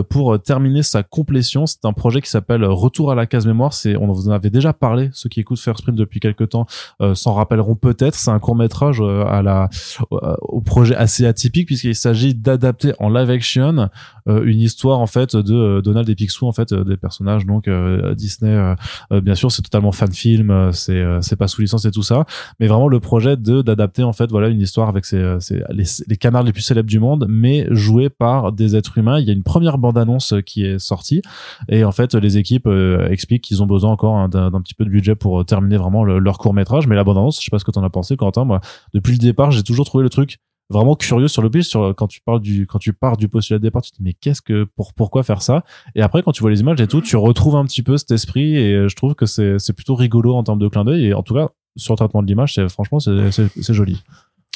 pour 0.08 0.40
terminer 0.40 0.82
sa 0.82 1.02
complétion. 1.02 1.66
C'est 1.66 1.84
un 1.84 1.92
projet 1.92 2.20
qui 2.20 2.30
s'appelle 2.30 2.64
Retour 2.64 3.10
à 3.10 3.14
la 3.14 3.26
case 3.26 3.41
mémoire. 3.46 3.72
C'est, 3.72 3.96
on 3.96 4.10
vous 4.12 4.28
en 4.28 4.32
avait 4.32 4.50
déjà 4.50 4.72
parlé. 4.72 5.10
Ceux 5.12 5.28
qui 5.28 5.40
écoutent 5.40 5.60
First 5.60 5.82
Print 5.82 5.96
depuis 5.96 6.20
quelques 6.20 6.50
temps 6.50 6.66
euh, 7.00 7.14
s'en 7.14 7.34
rappelleront 7.34 7.74
peut-être. 7.74 8.14
C'est 8.14 8.30
un 8.30 8.38
court 8.38 8.56
métrage 8.56 9.00
euh, 9.00 9.24
à 9.24 9.42
la, 9.42 9.68
euh, 10.12 10.34
au 10.40 10.60
projet 10.60 10.94
assez 10.94 11.26
atypique 11.26 11.66
puisqu'il 11.66 11.94
s'agit 11.94 12.34
d'adapter 12.34 12.92
en 12.98 13.08
live 13.08 13.30
action 13.30 13.88
une 14.26 14.60
histoire 14.60 15.00
en 15.00 15.06
fait 15.06 15.34
de 15.34 15.80
Donald 15.80 16.08
et 16.08 16.14
Picsou 16.14 16.46
en 16.46 16.52
fait 16.52 16.72
des 16.72 16.96
personnages 16.96 17.44
donc 17.44 17.68
Disney. 18.14 18.74
bien 19.10 19.34
sûr, 19.34 19.50
c'est 19.50 19.62
totalement 19.62 19.90
fan 19.90 20.12
film. 20.12 20.70
c'est, 20.72 21.02
c'est 21.22 21.34
pas 21.34 21.48
sous 21.48 21.60
licence 21.62 21.84
et 21.86 21.90
tout 21.90 22.02
ça 22.04 22.24
mais 22.60 22.68
vraiment 22.68 22.86
le 22.86 23.00
projet 23.00 23.36
de 23.36 23.62
d'adapter 23.62 24.04
en 24.04 24.12
fait 24.12 24.30
voilà 24.30 24.48
une 24.48 24.60
histoire 24.60 24.88
avec 24.88 25.04
ces- 25.06 25.38
les, 25.70 26.16
canards 26.16 26.44
les 26.44 26.52
plus 26.52 26.62
célèbres 26.62 26.88
du 26.88 27.00
monde 27.00 27.26
mais 27.28 27.66
joués 27.70 28.10
par 28.10 28.52
des 28.52 28.76
êtres 28.76 28.98
humains 28.98 29.18
il 29.18 29.26
y 29.26 29.30
a 29.30 29.32
une 29.32 29.42
première 29.42 29.78
bande 29.78 29.98
annonce 29.98 30.34
qui 30.46 30.64
est 30.64 30.78
sortie 30.78 31.22
et 31.68 31.84
en 31.84 31.92
fait 31.92 32.14
les 32.14 32.36
équipes 32.38 32.66
euh, 32.66 33.08
qu'ils 33.40 33.62
ont 33.62 33.66
besoin 33.66 33.90
encore 33.90 34.16
hein, 34.16 34.28
d'un 34.28 34.60
petit 34.60 34.74
peu 34.74 34.84
de 34.84 34.90
budget 34.90 35.14
pour 35.14 35.40
euh, 35.40 35.44
terminer 35.44 35.76
vraiment 35.76 36.04
le- 36.04 36.18
leur 36.18 36.38
court 36.38 36.54
métrage. 36.54 36.86
Mais 36.86 36.96
la 36.96 37.04
bande 37.04 37.18
annonce 37.18 37.38
je 37.38 37.44
sais 37.44 37.50
pas 37.50 37.58
ce 37.58 37.64
que 37.64 37.70
t'en 37.70 37.82
as 37.84 37.90
pensé 37.90 38.16
Quentin. 38.16 38.44
Moi 38.44 38.60
depuis 38.94 39.12
le 39.12 39.18
départ 39.18 39.50
j'ai 39.50 39.62
toujours 39.62 39.86
trouvé 39.86 40.02
le 40.02 40.10
truc 40.10 40.38
vraiment 40.70 40.94
curieux 40.94 41.28
sur 41.28 41.42
le 41.42 41.50
pitch 41.50 41.76
quand 41.96 42.06
tu 42.06 42.20
parles 42.20 42.40
du 42.40 42.66
quand 42.66 42.78
tu 42.78 42.92
pars 42.92 43.16
du 43.16 43.28
postulat 43.28 43.58
de 43.58 43.62
départ 43.62 43.82
tu 43.82 43.90
te 43.90 43.96
dis 43.96 44.02
mais 44.02 44.14
qu'est-ce 44.14 44.40
que 44.40 44.64
pour 44.76 44.94
pourquoi 44.94 45.22
faire 45.22 45.42
ça? 45.42 45.64
Et 45.94 46.02
après 46.02 46.22
quand 46.22 46.32
tu 46.32 46.40
vois 46.40 46.50
les 46.50 46.60
images 46.60 46.80
et 46.80 46.86
tout 46.86 47.00
tu 47.00 47.16
retrouves 47.16 47.56
un 47.56 47.64
petit 47.64 47.82
peu 47.82 47.96
cet 47.96 48.10
esprit 48.10 48.56
et 48.56 48.74
euh, 48.74 48.88
je 48.88 48.96
trouve 48.96 49.14
que 49.14 49.26
c'est 49.26 49.58
c'est 49.58 49.72
plutôt 49.72 49.94
rigolo 49.94 50.34
en 50.34 50.42
termes 50.42 50.58
de 50.58 50.68
clin 50.68 50.84
d'œil. 50.84 51.06
Et 51.06 51.14
en 51.14 51.22
tout 51.22 51.34
cas 51.34 51.48
sur 51.76 51.94
le 51.94 51.96
traitement 51.96 52.22
de 52.22 52.26
l'image 52.26 52.58
franchement 52.68 53.00
c'est 53.00 53.30
c'est 53.30 53.74
joli. 53.74 54.02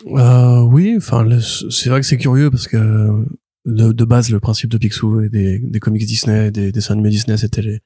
Euh, 0.09 0.61
oui, 0.62 0.95
enfin, 0.97 1.26
c'est 1.40 1.88
vrai 1.88 2.00
que 2.00 2.06
c'est 2.06 2.18
curieux 2.18 2.50
parce 2.50 2.68
que 2.68 3.25
de, 3.64 4.04
base, 4.04 4.30
le 4.30 4.40
principe 4.40 4.71
de 4.71 4.78
Picsou 4.78 5.23
et 5.23 5.28
des, 5.28 5.59
des 5.59 5.80
comics 5.80 6.04
Disney, 6.04 6.50
des 6.50 6.71
dessins 6.71 6.95
animés 6.95 7.11
Disney, 7.11 7.37
c'était 7.37 7.62
les 7.62 7.80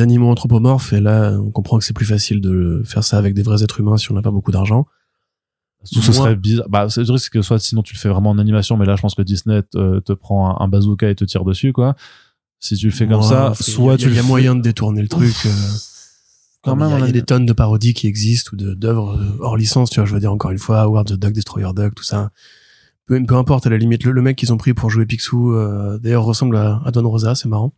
animaux 0.00 0.30
anthropomorphes. 0.30 0.92
Et 0.92 1.00
là, 1.00 1.32
on 1.38 1.50
comprend 1.50 1.78
que 1.78 1.84
c'est 1.84 1.92
plus 1.92 2.06
facile 2.06 2.40
de 2.40 2.82
faire 2.84 3.04
ça 3.04 3.18
avec 3.18 3.34
des 3.34 3.42
vrais 3.42 3.62
êtres 3.62 3.80
humains 3.80 3.96
si 3.96 4.10
on 4.10 4.14
n'a 4.14 4.22
pas 4.22 4.30
beaucoup 4.30 4.50
d'argent. 4.52 4.86
Tout 5.92 6.00
ce 6.00 6.12
serait 6.12 6.36
bizarre. 6.36 6.68
Bah, 6.68 6.86
c'est 6.88 7.02
vrai 7.02 7.18
que 7.30 7.42
soit 7.42 7.58
sinon 7.58 7.82
tu 7.82 7.94
le 7.94 7.98
fais 7.98 8.08
vraiment 8.08 8.30
en 8.30 8.38
animation, 8.38 8.76
mais 8.76 8.86
là, 8.86 8.94
je 8.96 9.02
pense 9.02 9.16
que 9.16 9.22
Disney 9.22 9.62
te, 9.64 9.98
te 9.98 10.12
prend 10.12 10.50
un, 10.60 10.64
un 10.64 10.68
bazooka 10.68 11.10
et 11.10 11.14
te 11.16 11.24
tire 11.24 11.44
dessus, 11.44 11.72
quoi. 11.72 11.96
Si 12.60 12.76
tu 12.76 12.86
le 12.86 12.92
fais 12.92 13.08
comme 13.08 13.20
Ouais, 13.20 13.26
ça, 13.26 13.52
soit 13.60 13.94
il 13.96 14.02
y 14.02 14.04
a- 14.04 14.06
tu 14.06 14.06
Il 14.06 14.12
y 14.12 14.14
le 14.14 14.20
a 14.20 14.22
moyen 14.22 14.54
de 14.54 14.62
détourner 14.62 15.02
le 15.02 15.08
truc. 15.08 15.34
euh, 15.46 15.50
Quand 16.62 16.76
il 16.76 16.80
y 16.80 16.82
a- 16.84 16.86
même, 16.86 16.96
il 16.96 17.00
y, 17.00 17.02
on 17.02 17.04
a 17.04 17.08
a- 17.08 17.12
des 17.12 17.22
tonnes 17.22 17.46
de 17.46 17.52
parodies 17.52 17.92
qui 17.94 18.06
existent 18.06 18.50
ou 18.52 18.56
de- 18.56 18.74
d'œuvres 18.74 19.18
euh, 19.18 19.36
hors 19.40 19.56
licence, 19.56 19.90
tu 19.90 19.98
vois, 19.98 20.06
je 20.06 20.14
veux 20.14 20.20
dire 20.20 20.32
encore 20.32 20.52
une 20.52 20.58
fois, 20.60 20.82
Howard 20.82 21.08
the 21.08 21.14
Duck, 21.14 21.32
Destroyer 21.32 21.72
Duck, 21.74 21.96
tout 21.96 22.04
ça. 22.04 22.30
Peu, 23.06 23.20
peu 23.26 23.34
importe, 23.34 23.66
à 23.66 23.70
la 23.70 23.78
limite, 23.78 24.04
le, 24.04 24.12
le 24.12 24.22
mec 24.22 24.36
qu'ils 24.38 24.52
ont 24.52 24.56
pris 24.58 24.74
pour 24.74 24.88
jouer 24.88 25.04
Picsou, 25.04 25.52
euh, 25.54 25.98
d'ailleurs, 25.98 26.22
ressemble 26.24 26.56
à, 26.56 26.80
à 26.84 26.92
Don 26.92 27.08
Rosa, 27.10 27.34
c'est 27.34 27.48
marrant. 27.48 27.72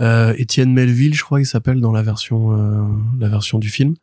Euh, 0.00 0.34
Étienne 0.36 0.72
Melville, 0.72 1.14
je 1.14 1.22
crois 1.22 1.38
qu'il 1.38 1.46
s'appelle 1.46 1.80
dans 1.80 1.92
la 1.92 2.02
version, 2.02 2.52
euh, 2.52 2.84
la 3.20 3.28
version 3.28 3.58
du 3.58 3.68
film. 3.68 3.94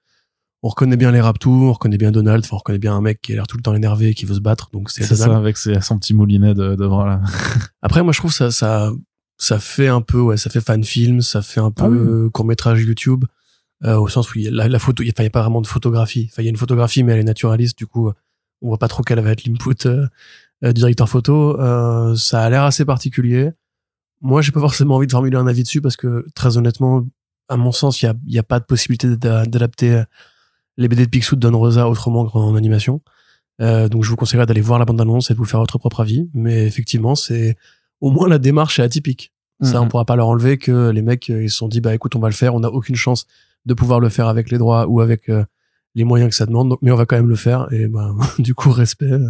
On 0.64 0.70
reconnaît 0.70 0.96
bien 0.96 1.12
les 1.12 1.20
Raptous, 1.22 1.50
on 1.70 1.74
reconnaît 1.74 1.98
bien 1.98 2.12
Donald, 2.12 2.46
on 2.52 2.58
reconnaît 2.58 2.78
bien 2.78 2.96
un 2.96 3.02
mec 3.02 3.20
qui 3.22 3.32
a 3.34 3.36
l'air 3.36 3.48
tout 3.48 3.58
le 3.58 3.64
temps 3.64 3.74
énervé 3.74 4.10
et 4.10 4.14
qui 4.14 4.26
veut 4.26 4.36
se 4.36 4.40
battre, 4.40 4.70
donc 4.72 4.90
c'est 4.92 5.02
ça, 5.16 5.36
avec 5.36 5.58
ses- 5.58 5.82
son 5.82 5.98
petit 5.98 6.14
moulinet 6.14 6.54
de- 6.54 6.76
devant, 6.76 7.04
là. 7.04 7.20
Après, 7.82 8.04
moi, 8.04 8.14
je 8.14 8.20
trouve 8.20 8.32
ça, 8.32 8.52
ça, 8.52 8.92
ça 9.38 9.58
fait 9.60 9.88
un 9.88 10.02
peu, 10.02 10.20
ouais, 10.22 10.38
ça 10.38 10.50
fait 10.52 10.62
fan 10.62 10.84
film, 10.84 11.22
ça 11.22 11.42
fait 11.42 11.60
un 11.60 11.72
peu 11.72 11.84
Ah 11.84 11.90
oui. 11.90 11.98
euh, 11.98 12.30
court 12.30 12.46
métrage 12.46 12.84
YouTube, 12.84 13.26
euh, 13.84 13.98
au 13.98 14.08
sens 14.08 14.34
où 14.34 14.38
il 14.38 14.46
y 14.46 14.48
a 14.48 14.52
la, 14.52 14.68
la 14.70 14.78
photo, 14.80 15.02
il 15.02 15.08
y 15.08 15.10
a, 15.10 15.14
enfin, 15.16 15.24
il 15.24 15.26
y 15.26 15.28
a 15.28 15.32
pas 15.32 15.42
vraiment 15.42 15.62
de 15.62 15.68
photographie. 15.68 16.30
Enfin, 16.32 16.44
il 16.44 16.46
y 16.46 16.48
a 16.48 16.52
une 16.52 16.58
photographie, 16.58 17.02
mais 17.04 17.14
elle 17.14 17.20
est 17.22 17.24
naturaliste, 17.24 17.76
du 17.78 17.88
coup, 17.88 18.10
euh, 18.10 18.14
on 18.62 18.68
voit 18.68 18.78
pas 18.78 18.88
trop 18.88 19.02
quel 19.02 19.20
va 19.20 19.32
être 19.32 19.44
l'input 19.46 19.88
euh, 19.88 20.08
du 20.64 20.74
directeur 20.74 21.10
photo, 21.10 21.58
ça 22.16 22.44
a 22.44 22.50
l'air 22.52 22.62
assez 22.64 22.86
particulier. 22.86 23.50
Moi, 24.22 24.42
j'ai 24.42 24.52
pas 24.52 24.60
forcément 24.60 24.96
envie 24.96 25.08
de 25.08 25.12
formuler 25.12 25.38
un 25.38 25.48
avis 25.48 25.64
dessus 25.64 25.82
parce 25.82 25.96
que 25.96 26.26
très 26.36 26.58
honnêtement, 26.58 27.06
à 27.50 27.58
mon 27.58 27.72
sens, 27.72 28.02
il 28.02 28.06
y 28.06 28.08
a, 28.08 28.14
y 28.28 28.40
a 28.40 28.44
pas 28.44 28.60
de 28.60 28.66
possibilité 28.66 29.16
d'adapter 29.18 30.04
les 30.78 30.88
BD 30.88 31.06
de 31.06 31.10
Picsou 31.10 31.36
de 31.36 31.42
Don 31.42 31.58
Rosa 31.58 31.90
autrement 31.90 32.26
qu'en 32.26 32.56
animation. 32.56 33.02
Euh, 33.62 33.90
donc 33.90 34.04
je 34.04 34.10
vous 34.10 34.16
conseillerais 34.16 34.46
d'aller 34.46 34.62
voir 34.62 34.80
la 34.80 34.86
bande-annonce 34.86 35.30
et 35.30 35.34
de 35.34 35.38
vous 35.38 35.46
faire 35.46 35.60
votre 35.60 35.78
propre 35.78 36.02
avis. 36.02 36.30
Mais 36.34 36.66
effectivement, 36.66 37.16
c'est 37.16 37.56
au 38.00 38.12
moins 38.12 38.28
la 38.28 38.40
démarche 38.40 38.80
est 38.80 38.84
atypique. 38.84 39.34
Ça, 39.62 39.80
on 39.80 39.84
mhm. 39.84 39.90
pourra 39.90 40.06
pas 40.06 40.16
leur 40.16 40.28
enlever 40.28 40.58
que 40.58 40.90
les 40.90 41.04
mecs 41.04 41.30
ils 41.30 41.52
se 41.52 41.58
sont 41.58 41.68
dit 41.68 41.82
bah 41.82 41.94
écoute, 41.94 42.16
on 42.16 42.20
va 42.20 42.30
le 42.30 42.34
faire. 42.34 42.56
On 42.56 42.62
n'a 42.62 42.70
aucune 42.70 42.96
chance 42.96 43.28
de 43.68 43.76
pouvoir 43.76 44.00
le 44.00 44.10
faire 44.10 44.28
avec 44.28 44.50
les 44.50 44.58
droits 44.58 44.88
ou 44.88 45.02
avec 45.02 45.30
euh, 45.30 45.46
les 45.94 46.04
moyens 46.04 46.32
que 46.32 46.36
ça 46.36 46.48
demande. 46.48 46.76
mais 46.82 46.90
on 46.90 46.96
va 46.96 47.06
quand 47.06 47.16
même 47.16 47.30
le 47.30 47.36
faire. 47.36 47.72
Et 47.72 47.88
bah 47.88 48.12
du 48.40 48.56
coup, 48.56 48.72
respect, 48.72 49.06
euh, 49.06 49.30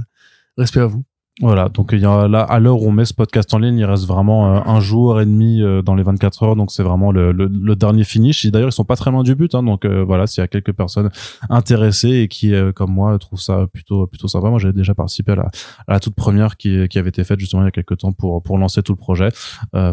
respect 0.58 0.80
à 0.80 0.86
vous. 0.86 1.04
Voilà, 1.40 1.70
donc 1.70 1.92
il 1.94 2.00
y 2.00 2.06
a 2.06 2.28
là 2.28 2.42
à 2.42 2.60
l'heure 2.60 2.82
où 2.82 2.90
on 2.90 2.92
met 2.92 3.06
ce 3.06 3.14
podcast 3.14 3.54
en 3.54 3.58
ligne, 3.58 3.78
il 3.78 3.86
reste 3.86 4.06
vraiment 4.06 4.54
euh, 4.54 4.60
un 4.66 4.82
jour 4.82 5.22
et 5.22 5.26
demi 5.26 5.62
euh, 5.62 5.82
dans 5.82 5.96
les 5.96 6.04
24 6.04 6.44
heures, 6.44 6.56
donc 6.58 6.74
c'est 6.74 6.84
vraiment 6.84 7.14
le, 7.14 7.32
le, 7.32 7.48
le, 7.48 7.76
dernier 7.78 8.04
finish. 8.04 8.46
D'ailleurs, 8.48 8.68
ils 8.68 8.74
sont 8.74 8.84
pas 8.84 8.98
très 8.98 9.12
loin 9.12 9.24
du 9.24 9.34
but, 9.34 9.56
hein, 9.56 9.64
donc 9.64 9.86
euh, 9.86 10.04
voilà, 10.04 10.28
s'il 10.28 10.42
y 10.42 10.44
a 10.44 10.50
quelques 10.50 10.74
personnes 10.74 11.10
intéressées 11.50 12.10
et 12.10 12.28
qui, 12.28 12.54
comme 12.76 12.92
moi, 12.92 13.18
trouvent 13.18 13.40
ça 13.40 13.66
plutôt 13.72 14.08
plutôt 14.08 14.28
sympa. 14.28 14.50
Moi, 14.50 14.60
j'avais 14.60 14.74
déjà 14.74 14.94
participé 14.94 15.32
à 15.32 15.36
la, 15.36 15.50
à 15.88 15.94
la 15.94 16.00
toute 16.02 16.16
première 16.16 16.58
qui, 16.58 16.90
qui 16.90 17.00
avait 17.00 17.10
été 17.10 17.24
faite 17.24 17.40
justement 17.40 17.64
il 17.64 17.66
y 17.66 17.70
a 17.70 17.72
quelques 17.72 18.00
temps 18.00 18.12
pour 18.12 18.44
pour 18.44 18.58
lancer 18.58 18.84
tout 18.84 18.92
le 18.92 18.98
projet. 18.98 19.30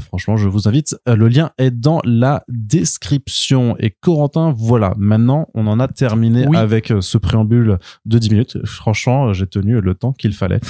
franchement, 0.00 0.36
je 0.36 0.48
vous 0.48 0.66
invite. 0.66 0.96
Le 1.06 1.28
lien 1.28 1.50
est 1.56 1.70
dans 1.70 2.00
la 2.04 2.42
description. 2.48 3.76
Et 3.78 3.90
Corentin, 3.90 4.52
voilà, 4.56 4.94
maintenant 4.98 5.46
on 5.54 5.68
en 5.68 5.78
a 5.78 5.86
terminé 5.86 6.46
avec 6.56 6.92
ce 7.00 7.16
préambule 7.16 7.78
de 8.06 8.18
10 8.18 8.30
minutes. 8.30 8.58
Franchement, 8.66 9.32
j'ai 9.32 9.46
tenu 9.46 9.80
le 9.80 9.94
temps 9.94 10.12
qu'il 10.12 10.34
fallait. 10.34 10.60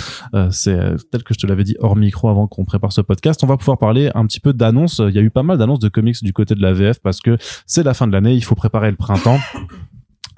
C'est 0.58 0.78
c'est 0.98 1.10
tel 1.10 1.22
que 1.22 1.34
je 1.34 1.38
te 1.38 1.46
l'avais 1.46 1.64
dit 1.64 1.76
hors 1.80 1.96
micro 1.96 2.28
avant 2.28 2.46
qu'on 2.46 2.64
prépare 2.64 2.92
ce 2.92 3.00
podcast. 3.00 3.42
On 3.42 3.46
va 3.46 3.56
pouvoir 3.56 3.78
parler 3.78 4.10
un 4.14 4.26
petit 4.26 4.40
peu 4.40 4.52
d'annonces. 4.52 5.00
Il 5.06 5.14
y 5.14 5.18
a 5.18 5.22
eu 5.22 5.30
pas 5.30 5.42
mal 5.42 5.58
d'annonces 5.58 5.80
de 5.80 5.88
comics 5.88 6.22
du 6.22 6.32
côté 6.32 6.54
de 6.54 6.62
la 6.62 6.72
VF 6.72 7.00
parce 7.00 7.20
que 7.20 7.36
c'est 7.66 7.82
la 7.82 7.94
fin 7.94 8.06
de 8.06 8.12
l'année, 8.12 8.34
il 8.34 8.44
faut 8.44 8.54
préparer 8.54 8.90
le 8.90 8.96
printemps. 8.96 9.38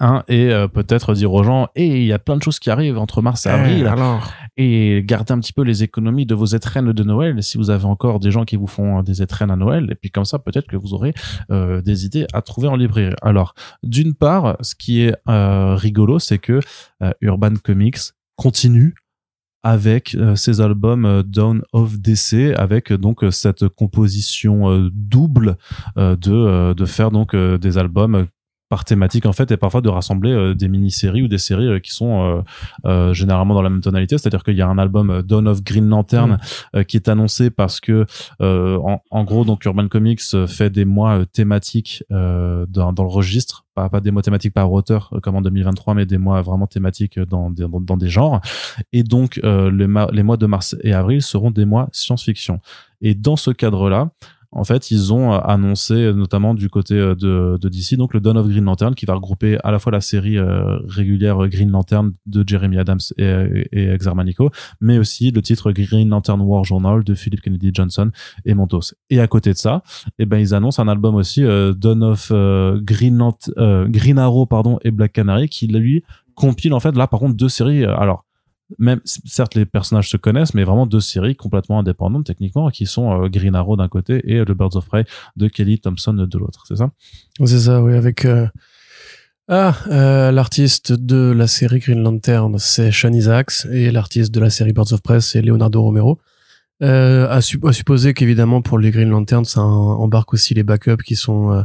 Hein, 0.03 0.25
et 0.29 0.51
euh, 0.51 0.67
peut-être 0.67 1.13
dire 1.13 1.31
aux 1.31 1.43
gens 1.43 1.69
et 1.77 2.01
il 2.01 2.07
y 2.07 2.13
a 2.15 2.19
plein 2.19 2.39
de 2.39 2.43
choses 2.43 2.59
qui 2.59 2.71
arrivent 2.71 2.97
entre 2.97 3.21
mars 3.21 3.45
et 3.45 3.51
eh, 3.51 3.53
avril 3.53 3.87
alors 3.87 4.33
et 4.57 5.03
garder 5.05 5.33
un 5.33 5.41
petit 5.41 5.53
peu 5.53 5.61
les 5.61 5.83
économies 5.83 6.25
de 6.25 6.35
vos 6.35 6.47
étrennes 6.47 6.91
de 6.91 7.05
Noël 7.05 7.43
si 7.43 7.59
vous 7.59 7.69
avez 7.69 7.85
encore 7.85 8.19
des 8.19 8.31
gens 8.31 8.47
qui 8.47 8.57
vous 8.57 8.67
font 8.67 9.03
des 9.03 9.21
étrennes 9.21 9.51
à 9.51 9.57
Noël 9.57 9.89
et 9.91 9.95
puis 9.95 10.11
comme 10.11 10.25
ça 10.25 10.39
peut-être 10.39 10.69
que 10.69 10.77
vous 10.77 10.95
aurez 10.95 11.13
euh, 11.51 11.83
des 11.83 12.07
idées 12.07 12.27
à 12.33 12.41
trouver 12.41 12.69
en 12.69 12.77
librairie 12.77 13.15
alors 13.21 13.53
d'une 13.83 14.15
part 14.15 14.57
ce 14.63 14.75
qui 14.75 15.03
est 15.03 15.15
euh, 15.29 15.75
rigolo 15.75 16.19
c'est 16.19 16.39
que 16.39 16.61
Urban 17.21 17.57
Comics 17.63 17.99
continue 18.37 18.95
avec 19.63 20.15
euh, 20.15 20.37
ces 20.37 20.61
albums 20.61 21.05
euh, 21.05 21.23
Down 21.23 21.63
of 21.73 21.99
DC 21.99 22.55
avec 22.57 22.93
euh, 22.93 22.99
donc 22.99 23.25
cette 23.31 23.69
composition 23.69 24.91
double 24.93 25.57
de 25.97 26.73
de 26.73 26.85
faire 26.87 27.11
donc 27.11 27.35
des 27.35 27.79
albums 27.79 28.27
par 28.71 28.87
thématique 28.87 29.27
en 29.27 29.35
fait 29.35 29.51
et 29.51 29.59
parfois 29.59 29.83
de 29.83 29.91
rassembler 29.91 30.55
des 30.55 30.69
mini-séries 30.69 31.23
ou 31.23 31.29
des 31.29 31.37
séries 31.37 31.81
qui 31.83 31.91
sont 31.91 32.43
généralement 33.13 33.53
dans 33.53 33.63
la 33.63 33.69
même 33.69 33.83
tonalité 33.83 34.17
c'est-à-dire 34.17 34.43
qu'il 34.43 34.57
y 34.57 34.63
a 34.63 34.69
un 34.69 34.79
album 34.79 35.23
Dawn 35.23 35.47
of 35.49 35.63
Green 35.63 35.89
Lantern 35.89 36.39
mm. 36.73 36.85
qui 36.85 36.97
est 36.97 37.09
annoncé 37.09 37.51
parce 37.51 37.81
que 37.81 38.07
en, 38.41 39.03
en, 39.11 39.25
gros 39.25 39.45
donc 39.45 39.65
Urban 39.65 39.89
Comics 39.89 40.23
fait 40.47 40.71
des 40.71 40.85
mois 40.85 41.27
thématiques 41.27 42.05
dans, 42.09 42.93
dans, 42.93 43.03
le 43.03 43.11
registre 43.11 43.67
pas, 43.75 44.01
des 44.01 44.11
mois 44.11 44.23
thématiques 44.23 44.55
par 44.55 44.71
auteur 44.71 45.11
euh, 45.13 45.21
comme 45.21 45.37
en 45.37 45.43
2023, 45.43 45.95
mais 45.95 46.07
des 46.07 46.19
mois 46.19 46.43
vraiment 46.43 46.67
thématiques 46.67 47.19
dans 47.19 47.51
des, 47.51 47.67
dans, 47.69 47.97
des 47.97 48.09
genres. 48.09 48.41
Et 48.93 49.03
donc, 49.03 49.41
euh, 49.45 49.71
les, 49.71 49.87
les 50.13 50.23
mois 50.23 50.37
de 50.37 50.47
mars 50.47 50.77
et 50.83 50.93
avril 50.93 51.23
seront 51.23 51.51
des 51.51 51.65
mois 51.65 51.89
science-fiction. 51.93 52.61
Et 53.01 53.15
dans 53.15 53.37
ce 53.37 53.51
cadre-là, 53.51 54.11
en 54.53 54.65
fait, 54.65 54.91
ils 54.91 55.13
ont 55.13 55.33
euh, 55.33 55.39
annoncé, 55.39 55.95
euh, 55.95 56.13
notamment 56.13 56.55
du 56.55 56.69
côté 56.69 56.95
euh, 56.95 57.15
de, 57.15 57.57
de 57.61 57.69
DC, 57.69 57.95
donc 57.97 58.15
le 58.15 58.21
Dawn 58.21 58.37
of 58.37 58.49
Green 58.49 58.65
Lantern, 58.65 58.95
qui 58.95 59.07
va 59.07 59.15
regrouper 59.15 59.59
à 59.63 59.71
la 59.71 59.79
fois 59.79 59.93
la 59.93 60.01
série 60.01 60.39
régulière 60.89 61.49
Green 61.49 61.71
Lantern 61.71 62.13
de 62.27 62.45
Jeremy 62.47 62.79
Adams 62.79 63.01
et, 63.17 63.69
et 63.73 63.89
Exarmanico, 63.89 64.51
mais 64.81 64.99
aussi 64.99 65.31
le 65.31 65.43
titre 65.43 65.73
Green 65.73 66.09
Lantern 66.09 66.41
War 66.41 66.65
Journal 66.65 67.05
de 67.05 67.15
Philip 67.15 67.41
Kennedy 67.41 67.71
Johnson 67.73 68.11
et 68.45 68.55
Montos. 68.55 68.95
Et 69.11 69.21
à 69.21 69.27
côté 69.27 69.53
de 69.53 69.59
ça, 69.59 69.83
eh 70.19 70.27
ben 70.27 70.39
ils 70.39 70.55
annoncent 70.55 70.83
un 70.83 70.89
album 70.89 71.15
aussi 71.15 71.43
Dawn 71.43 72.03
of 72.03 72.33
Green, 72.83 73.31
Green 73.57 74.19
Arrow 74.19 74.47
pardon 74.47 74.79
et 74.83 74.91
Black 74.91 75.13
Canary, 75.13 75.49
qui 75.49 75.67
lui 75.67 76.03
compile 76.35 76.73
en 76.73 76.81
fait 76.81 76.97
là 76.97 77.07
par 77.07 77.21
contre 77.21 77.37
deux 77.37 77.49
séries. 77.49 77.85
alors 77.85 78.25
même 78.79 79.01
certes 79.05 79.55
les 79.55 79.67
personnages 79.67 80.09
se 80.09 80.17
connaissent 80.17 80.55
mais 80.55 80.65
vraiment 80.65 80.87
deux 80.87 81.01
séries 81.01 81.37
complètement 81.37 81.79
indépendantes 81.79 82.27
techniquement 82.27 82.71
qui 82.71 82.87
sont 82.87 83.25
euh, 83.25 83.29
Green 83.29 83.55
Arrow 83.55 83.77
d'un 83.77 83.89
côté 83.89 84.23
et 84.25 84.45
le 84.45 84.55
Birds 84.55 84.77
of 84.77 84.87
Prey 84.87 85.05
de 85.37 85.49
Kelly 85.49 85.81
Thompson 85.81 86.15
de 86.15 86.39
l'autre 86.39 86.65
c'est 86.67 86.77
ça? 86.77 86.91
C'est 87.45 87.61
ça 87.61 87.83
oui 87.83 87.95
avec 87.95 88.25
euh... 88.25 88.47
ah 89.49 89.75
euh, 89.91 90.33
l'artiste 90.33 90.93
de 90.93 91.33
la 91.33 91.47
série 91.47 91.81
Green 91.81 92.03
Lantern 92.03 92.59
c'est 92.59 92.93
Sean 92.93 93.13
Isaacs 93.13 93.67
et 93.71 93.91
l'artiste 93.91 94.33
de 94.33 94.41
la 94.41 94.51
série 94.51 94.73
Birds 94.73 94.93
of 94.93 95.03
Prey 95.03 95.21
c'est 95.21 95.43
Leonardo 95.43 95.83
Romero. 95.83 96.21
Euh, 96.83 97.29
à, 97.29 97.43
supposer 97.43 98.15
qu'évidemment 98.15 98.63
pour 98.63 98.79
les 98.79 98.91
Green 98.91 99.11
Lantern 99.11 99.45
ça 99.45 99.61
embarque 99.61 100.33
aussi 100.33 100.55
les 100.55 100.63
backups 100.63 101.05
qui 101.05 101.15
sont 101.15 101.53
euh, 101.53 101.63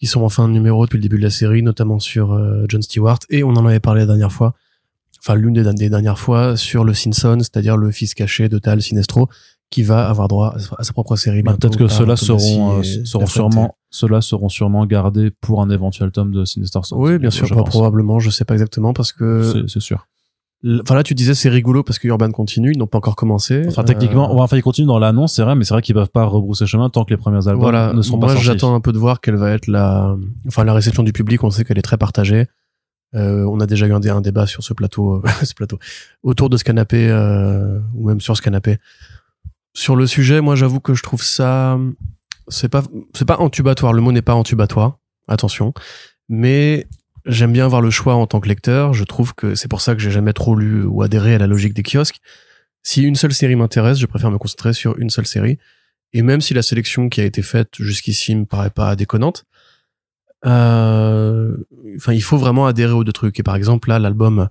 qui 0.00 0.06
sont 0.06 0.22
en 0.22 0.30
fin 0.30 0.48
de 0.48 0.54
numéro 0.54 0.86
depuis 0.86 0.96
le 0.96 1.02
début 1.02 1.18
de 1.18 1.22
la 1.22 1.28
série 1.28 1.62
notamment 1.62 1.98
sur 1.98 2.32
euh, 2.32 2.64
John 2.66 2.80
Stewart 2.80 3.18
et 3.28 3.44
on 3.44 3.50
en 3.50 3.66
avait 3.66 3.78
parlé 3.78 4.00
la 4.00 4.06
dernière 4.06 4.32
fois 4.32 4.54
enfin 5.22 5.34
l'une 5.34 5.54
des, 5.54 5.88
dernières 5.90 6.18
fois 6.18 6.56
sur 6.56 6.84
le 6.84 6.94
Simpson, 6.94 7.38
c'est-à-dire 7.40 7.76
le 7.76 7.90
fils 7.90 8.14
caché 8.14 8.48
de 8.48 8.58
Tal 8.58 8.82
Sinestro, 8.82 9.28
qui 9.70 9.82
va 9.82 10.08
avoir 10.08 10.28
droit 10.28 10.54
à 10.78 10.84
sa 10.84 10.92
propre 10.92 11.16
série. 11.16 11.42
Bah, 11.42 11.56
peut-être 11.58 11.76
que 11.76 11.88
ceux-là 11.88 12.16
seront, 12.16 12.78
euh, 12.78 12.82
seront 12.82 13.26
sûrement, 13.26 13.76
ceux-là 13.90 14.20
seront 14.20 14.48
sûrement 14.48 14.86
gardés 14.86 15.30
pour 15.40 15.60
un 15.60 15.70
éventuel 15.70 16.10
tome 16.10 16.32
de 16.32 16.44
Sinister 16.44 16.80
Sons. 16.82 16.96
Oui, 16.98 17.18
bien 17.18 17.30
sûr, 17.30 17.48
pas 17.48 17.62
probablement, 17.64 18.18
je 18.18 18.30
sais 18.30 18.44
pas 18.44 18.54
exactement 18.54 18.92
parce 18.92 19.12
que. 19.12 19.64
C'est 19.66 19.80
sûr. 19.80 20.06
Enfin 20.82 20.96
là, 20.96 21.04
tu 21.04 21.14
disais 21.14 21.34
c'est 21.34 21.48
rigolo 21.48 21.84
parce 21.84 22.00
que 22.00 22.08
Urban 22.08 22.32
continue, 22.32 22.72
ils 22.72 22.78
n'ont 22.78 22.88
pas 22.88 22.98
encore 22.98 23.14
commencé. 23.14 23.64
Enfin 23.68 23.84
techniquement, 23.84 24.28
euh... 24.28 24.42
enfin 24.42 24.56
ils 24.56 24.62
continuent 24.62 24.88
dans 24.88 24.98
l'annonce, 24.98 25.34
c'est 25.34 25.42
vrai, 25.42 25.54
mais 25.54 25.62
c'est 25.62 25.72
vrai 25.72 25.82
qu'ils 25.82 25.94
peuvent 25.94 26.10
pas 26.10 26.24
rebrousser 26.24 26.66
chemin 26.66 26.90
tant 26.90 27.04
que 27.04 27.10
les 27.10 27.16
premiers 27.16 27.46
albums 27.46 27.60
voilà. 27.60 27.92
ne 27.92 28.02
sont 28.02 28.18
pas 28.18 28.28
sortis. 28.28 28.44
Moi, 28.44 28.54
j'attends 28.54 28.74
un 28.74 28.80
peu 28.80 28.92
de 28.92 28.98
voir 28.98 29.20
quelle 29.20 29.36
va 29.36 29.52
être 29.52 29.68
la, 29.68 30.16
enfin 30.48 30.64
la 30.64 30.74
réception 30.74 31.04
du 31.04 31.12
public. 31.12 31.44
On 31.44 31.50
sait 31.50 31.64
qu'elle 31.64 31.78
est 31.78 31.82
très 31.82 31.96
partagée. 31.96 32.48
Euh, 33.14 33.44
on 33.44 33.60
a 33.60 33.66
déjà 33.66 33.86
eu 33.86 33.92
un, 33.92 34.20
débat 34.20 34.46
sur 34.46 34.62
ce 34.62 34.74
plateau, 34.74 35.22
euh, 35.24 35.28
ce 35.44 35.54
plateau, 35.54 35.78
autour 36.22 36.50
de 36.50 36.56
ce 36.56 36.64
canapé 36.64 37.08
euh, 37.08 37.80
ou 37.94 38.08
même 38.08 38.20
sur 38.20 38.36
ce 38.36 38.42
canapé. 38.42 38.78
Sur 39.74 39.96
le 39.96 40.06
sujet, 40.06 40.40
moi, 40.40 40.56
j'avoue 40.56 40.80
que 40.80 40.94
je 40.94 41.02
trouve 41.02 41.22
ça, 41.22 41.78
c'est 42.48 42.68
pas, 42.68 42.82
c'est 43.14 43.26
pas 43.26 43.38
entubatoire. 43.38 43.92
Le 43.92 44.02
mot 44.02 44.12
n'est 44.12 44.22
pas 44.22 44.34
entubatoire. 44.34 44.98
Attention, 45.30 45.74
mais 46.30 46.86
j'aime 47.26 47.52
bien 47.52 47.66
avoir 47.66 47.82
le 47.82 47.90
choix 47.90 48.14
en 48.14 48.26
tant 48.26 48.40
que 48.40 48.48
lecteur. 48.48 48.94
Je 48.94 49.04
trouve 49.04 49.34
que 49.34 49.54
c'est 49.54 49.68
pour 49.68 49.82
ça 49.82 49.94
que 49.94 50.00
j'ai 50.00 50.10
jamais 50.10 50.32
trop 50.32 50.56
lu 50.56 50.84
ou 50.84 51.02
adhéré 51.02 51.34
à 51.34 51.38
la 51.38 51.46
logique 51.46 51.74
des 51.74 51.82
kiosques. 51.82 52.20
Si 52.82 53.02
une 53.02 53.14
seule 53.14 53.34
série 53.34 53.56
m'intéresse, 53.56 53.98
je 53.98 54.06
préfère 54.06 54.30
me 54.30 54.38
concentrer 54.38 54.72
sur 54.72 54.98
une 54.98 55.10
seule 55.10 55.26
série. 55.26 55.58
Et 56.14 56.22
même 56.22 56.40
si 56.40 56.54
la 56.54 56.62
sélection 56.62 57.10
qui 57.10 57.20
a 57.20 57.24
été 57.24 57.42
faite 57.42 57.74
jusqu'ici 57.78 58.34
me 58.34 58.46
paraît 58.46 58.70
pas 58.70 58.96
déconnante, 58.96 59.44
enfin, 60.44 62.12
il 62.12 62.22
faut 62.22 62.38
vraiment 62.38 62.66
adhérer 62.66 62.92
aux 62.92 63.04
deux 63.04 63.12
trucs. 63.12 63.38
Et 63.40 63.42
par 63.42 63.56
exemple, 63.56 63.88
là, 63.88 63.98
l'album 63.98 64.48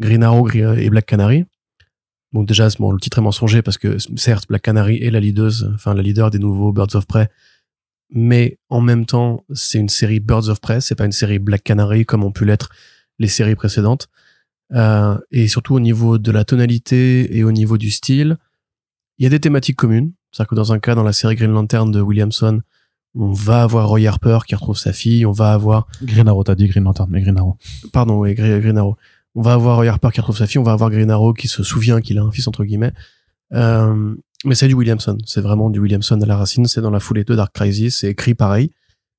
Green 0.00 0.22
Arrow 0.22 0.48
et 0.50 0.90
Black 0.90 1.06
Canary. 1.06 1.44
Bon, 2.32 2.42
déjà, 2.42 2.68
bon, 2.78 2.92
le 2.92 3.00
titre 3.00 3.18
est 3.18 3.22
mensonger 3.22 3.62
parce 3.62 3.78
que 3.78 3.96
certes, 4.16 4.48
Black 4.48 4.62
Canary 4.62 5.02
est 5.02 5.10
la 5.10 5.20
leaduse, 5.20 5.70
enfin 5.74 5.94
la 5.94 6.02
leader 6.02 6.30
des 6.30 6.38
nouveaux 6.38 6.72
Birds 6.72 6.94
of 6.94 7.06
Prey, 7.06 7.30
mais 8.10 8.58
en 8.68 8.80
même 8.80 9.06
temps, 9.06 9.44
c'est 9.54 9.78
une 9.78 9.88
série 9.88 10.20
Birds 10.20 10.48
of 10.48 10.60
Prey, 10.60 10.80
c'est 10.80 10.94
pas 10.94 11.06
une 11.06 11.12
série 11.12 11.38
Black 11.38 11.64
Canary 11.64 12.04
comme 12.04 12.24
ont 12.24 12.32
pu 12.32 12.44
l'être 12.44 12.70
les 13.18 13.28
séries 13.28 13.54
précédentes. 13.54 14.08
Euh, 14.74 15.18
et 15.30 15.48
surtout 15.48 15.74
au 15.74 15.80
niveau 15.80 16.18
de 16.18 16.30
la 16.30 16.44
tonalité 16.44 17.36
et 17.36 17.44
au 17.44 17.52
niveau 17.52 17.78
du 17.78 17.90
style, 17.90 18.36
il 19.18 19.24
y 19.24 19.26
a 19.26 19.30
des 19.30 19.40
thématiques 19.40 19.76
communes. 19.76 20.12
C'est-à-dire 20.30 20.50
que 20.50 20.54
dans 20.54 20.72
un 20.72 20.78
cas, 20.78 20.94
dans 20.94 21.02
la 21.02 21.14
série 21.14 21.34
Green 21.34 21.52
Lantern 21.52 21.90
de 21.90 22.00
Williamson, 22.00 22.60
on 23.18 23.32
va 23.32 23.62
avoir 23.62 23.88
Roy 23.88 24.06
Harper 24.06 24.38
qui 24.46 24.54
retrouve 24.54 24.78
sa 24.78 24.92
fille, 24.92 25.26
on 25.26 25.32
va 25.32 25.52
avoir 25.52 25.88
Green 26.02 26.28
Arrow, 26.28 26.44
t'as 26.44 26.54
dit 26.54 26.68
Green 26.68 26.84
Lantern, 26.84 27.08
mais 27.10 27.20
Green 27.20 27.36
Arrow. 27.36 27.56
Pardon, 27.92 28.18
oui, 28.20 28.34
Green 28.34 28.78
Arrow. 28.78 28.96
On 29.34 29.42
va 29.42 29.54
avoir 29.54 29.76
Roy 29.76 29.88
Harper 29.88 30.10
qui 30.12 30.20
retrouve 30.20 30.36
sa 30.36 30.46
fille, 30.46 30.58
on 30.58 30.64
va 30.64 30.72
avoir 30.72 30.90
Green 30.90 31.10
Arrow 31.10 31.34
qui 31.34 31.48
se 31.48 31.62
souvient 31.62 32.00
qu'il 32.00 32.18
a 32.18 32.22
un 32.22 32.30
fils 32.30 32.46
entre 32.46 32.64
guillemets. 32.64 32.92
Euh, 33.52 34.14
mais 34.44 34.54
c'est 34.54 34.68
du 34.68 34.74
Williamson, 34.74 35.18
c'est 35.26 35.40
vraiment 35.40 35.68
du 35.68 35.80
Williamson 35.80 36.20
à 36.20 36.26
la 36.26 36.36
racine, 36.36 36.66
c'est 36.66 36.80
dans 36.80 36.90
la 36.90 37.00
foulée 37.00 37.24
de 37.24 37.34
Dark 37.34 37.52
Crisis, 37.52 37.98
c'est 37.98 38.08
écrit 38.08 38.34
pareil, 38.34 38.70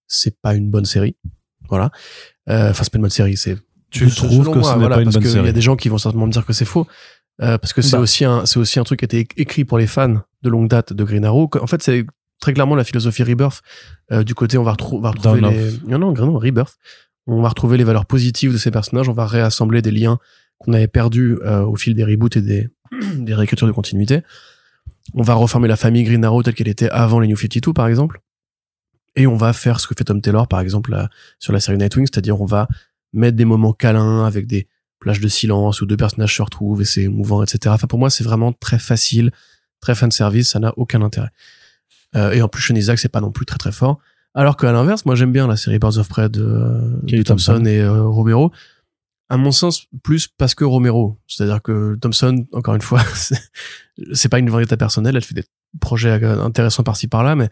c'est 0.08 0.39
pas 0.39 0.56
une 0.56 0.70
bonne 0.70 0.86
série, 0.86 1.15
voilà. 1.68 1.91
Euh, 2.50 2.70
enfin, 2.70 2.84
c'est 2.84 2.91
pas 2.91 2.98
une 2.98 3.03
bonne 3.03 3.12
série, 3.12 3.36
c'est. 3.36 3.58
Tu 3.91 4.10
trouves 4.10 4.51
que 4.51 4.62
ce 4.62 4.77
n'est 4.77 4.88
pas 4.88 5.01
une 5.01 5.10
bonne 5.10 5.24
série 5.24 5.44
Il 5.44 5.46
y 5.46 5.50
a 5.50 5.51
des 5.51 5.62
gens 5.62 5.75
qui 5.75 5.89
vont 5.89 5.98
certainement 5.98 6.27
me 6.27 6.32
dire 6.32 6.46
que 6.46 6.53
c'est 6.53 6.63
faux, 6.63 6.88
euh, 7.41 7.58
parce 7.58 7.74
que 7.74 7.82
c'est 7.82 7.98
bah. 7.98 8.03
aussi 8.03 8.24
un, 8.24 8.46
c'est 8.46 8.60
aussi 8.60 8.79
un 8.79 8.84
truc 8.84 9.00
qui 9.00 9.06
a 9.06 9.20
été 9.20 9.27
écrit 9.41 9.65
pour 9.65 9.77
les 9.77 9.88
fans 9.88 10.22
de 10.41 10.50
longue 10.50 10.70
date 10.70 10.94
de 10.94 11.03
Green 11.03 11.25
Arrow. 11.25 11.50
En 11.60 11.68
fait, 11.68 11.84
c'est 11.84 12.06
très 12.39 12.53
clairement 12.53 12.75
la 12.75 12.84
philosophie 12.84 13.24
Rebirth. 13.24 13.62
Euh, 14.12 14.24
du 14.24 14.36
côté, 14.36 14.58
on 14.58 14.63
va, 14.63 14.72
retrouver 14.72 15.41
les... 15.41 15.72
Non, 15.88 16.00
non, 16.00 16.13
non, 16.13 16.38
Rebirth. 16.38 16.77
On 17.27 17.41
va 17.41 17.50
retrouver 17.50 17.77
les 17.77 17.84
valeurs 17.84 18.05
positives 18.05 18.51
de 18.53 18.58
ces 18.58 18.72
personnages. 18.72 19.10
On 19.10 19.13
va 19.13 19.27
réassembler 19.27 19.81
des 19.81 19.91
liens 19.91 20.17
qu'on 20.58 20.74
avait 20.74 20.88
perdus 20.88 21.38
euh, 21.43 21.63
au 21.63 21.75
fil 21.75 21.93
des 21.93 22.03
reboots 22.03 22.38
et 22.38 22.41
des, 22.41 22.69
des 23.17 23.34
réécritures 23.34 23.67
de 23.67 23.72
continuité. 23.72 24.22
On 25.13 25.24
va 25.24 25.34
reformer 25.34 25.67
la 25.67 25.75
famille 25.75 26.03
Green 26.03 26.24
Arrow 26.24 26.43
telle 26.43 26.53
qu'elle 26.53 26.67
était 26.67 26.89
avant 26.89 27.19
les 27.19 27.27
New 27.27 27.38
52, 27.38 27.74
par 27.74 27.88
exemple. 27.88 28.22
Et 29.15 29.27
on 29.27 29.38
va 29.38 29.53
faire 29.53 29.79
ce 29.79 29.88
que 29.88 29.96
fait 29.98 30.03
Tom 30.03 30.22
Taylor, 30.22 30.48
par 30.48 30.60
exemple, 30.60 30.91
là, 30.91 31.10
sur 31.39 31.51
la 31.51 31.60
série 31.60 31.77
Nightwing, 31.77 32.05
c'est-à-dire 32.05 32.39
on 32.39 32.46
va 32.46 32.67
mettre 33.12 33.36
des 33.36 33.46
moments 33.46 33.74
câlins 33.74 34.25
avec 34.25 34.46
des 34.46 34.67
plages 35.00 35.19
de 35.19 35.27
silence 35.27 35.81
où 35.81 35.86
deux 35.86 35.98
personnages 35.98 36.36
se 36.36 36.41
retrouvent 36.41 36.81
et 36.81 36.86
c'est 36.86 37.03
émouvant, 37.03 37.41
etc. 37.41 37.74
Enfin, 37.74 37.88
pour 37.88 38.00
moi, 38.00 38.10
c'est 38.10 38.24
vraiment 38.24 38.53
très 38.53 38.77
facile, 38.77 39.31
très 39.81 39.96
fan 39.96 40.12
service, 40.12 40.50
ça 40.50 40.60
n'a 40.60 40.74
aucun 40.77 41.01
intérêt. 41.01 41.29
Euh, 42.16 42.32
et 42.32 42.42
en 42.42 42.48
plus, 42.48 42.70
Isaac, 42.75 43.00
c'est 43.00 43.10
pas 43.10 43.22
non 43.22 43.32
plus 43.32 43.46
très 43.46 43.58
très 43.58 43.72
fort. 43.72 44.00
Alors 44.36 44.58
qu'à 44.58 44.72
l'inverse, 44.72 45.06
moi 45.06 45.16
j'aime 45.16 45.32
bien 45.32 45.48
la 45.48 45.58
série 45.58 45.80
Birds 45.80 45.98
of 45.98 46.08
Prey 46.08 46.30
de, 46.30 46.42
euh, 46.44 47.24
Thompson, 47.24 47.54
Thompson. 47.54 47.66
et 47.66 47.80
euh, 47.82 48.04
Romero. 48.04 48.51
À 49.32 49.38
mon 49.38 49.51
sens, 49.51 49.86
plus 50.04 50.28
parce 50.28 50.56
que 50.56 50.63
Romero. 50.63 51.20
C'est-à-dire 51.28 51.62
que 51.62 51.96
Thompson, 52.01 52.46
encore 52.54 52.75
une 52.75 52.82
fois, 52.82 53.01
c'est- 54.13 54.30
pas 54.30 54.39
une 54.39 54.50
variété 54.50 54.75
personnelle. 54.78 55.16
Elle 55.16 55.24
fait 55.24 55.36
des 55.36 55.46
projets 55.82 56.24
euh, 56.24 56.44
intéressants 56.44 56.84
par-ci 56.84 57.08
par-là, 57.08 57.36
mais 57.36 57.50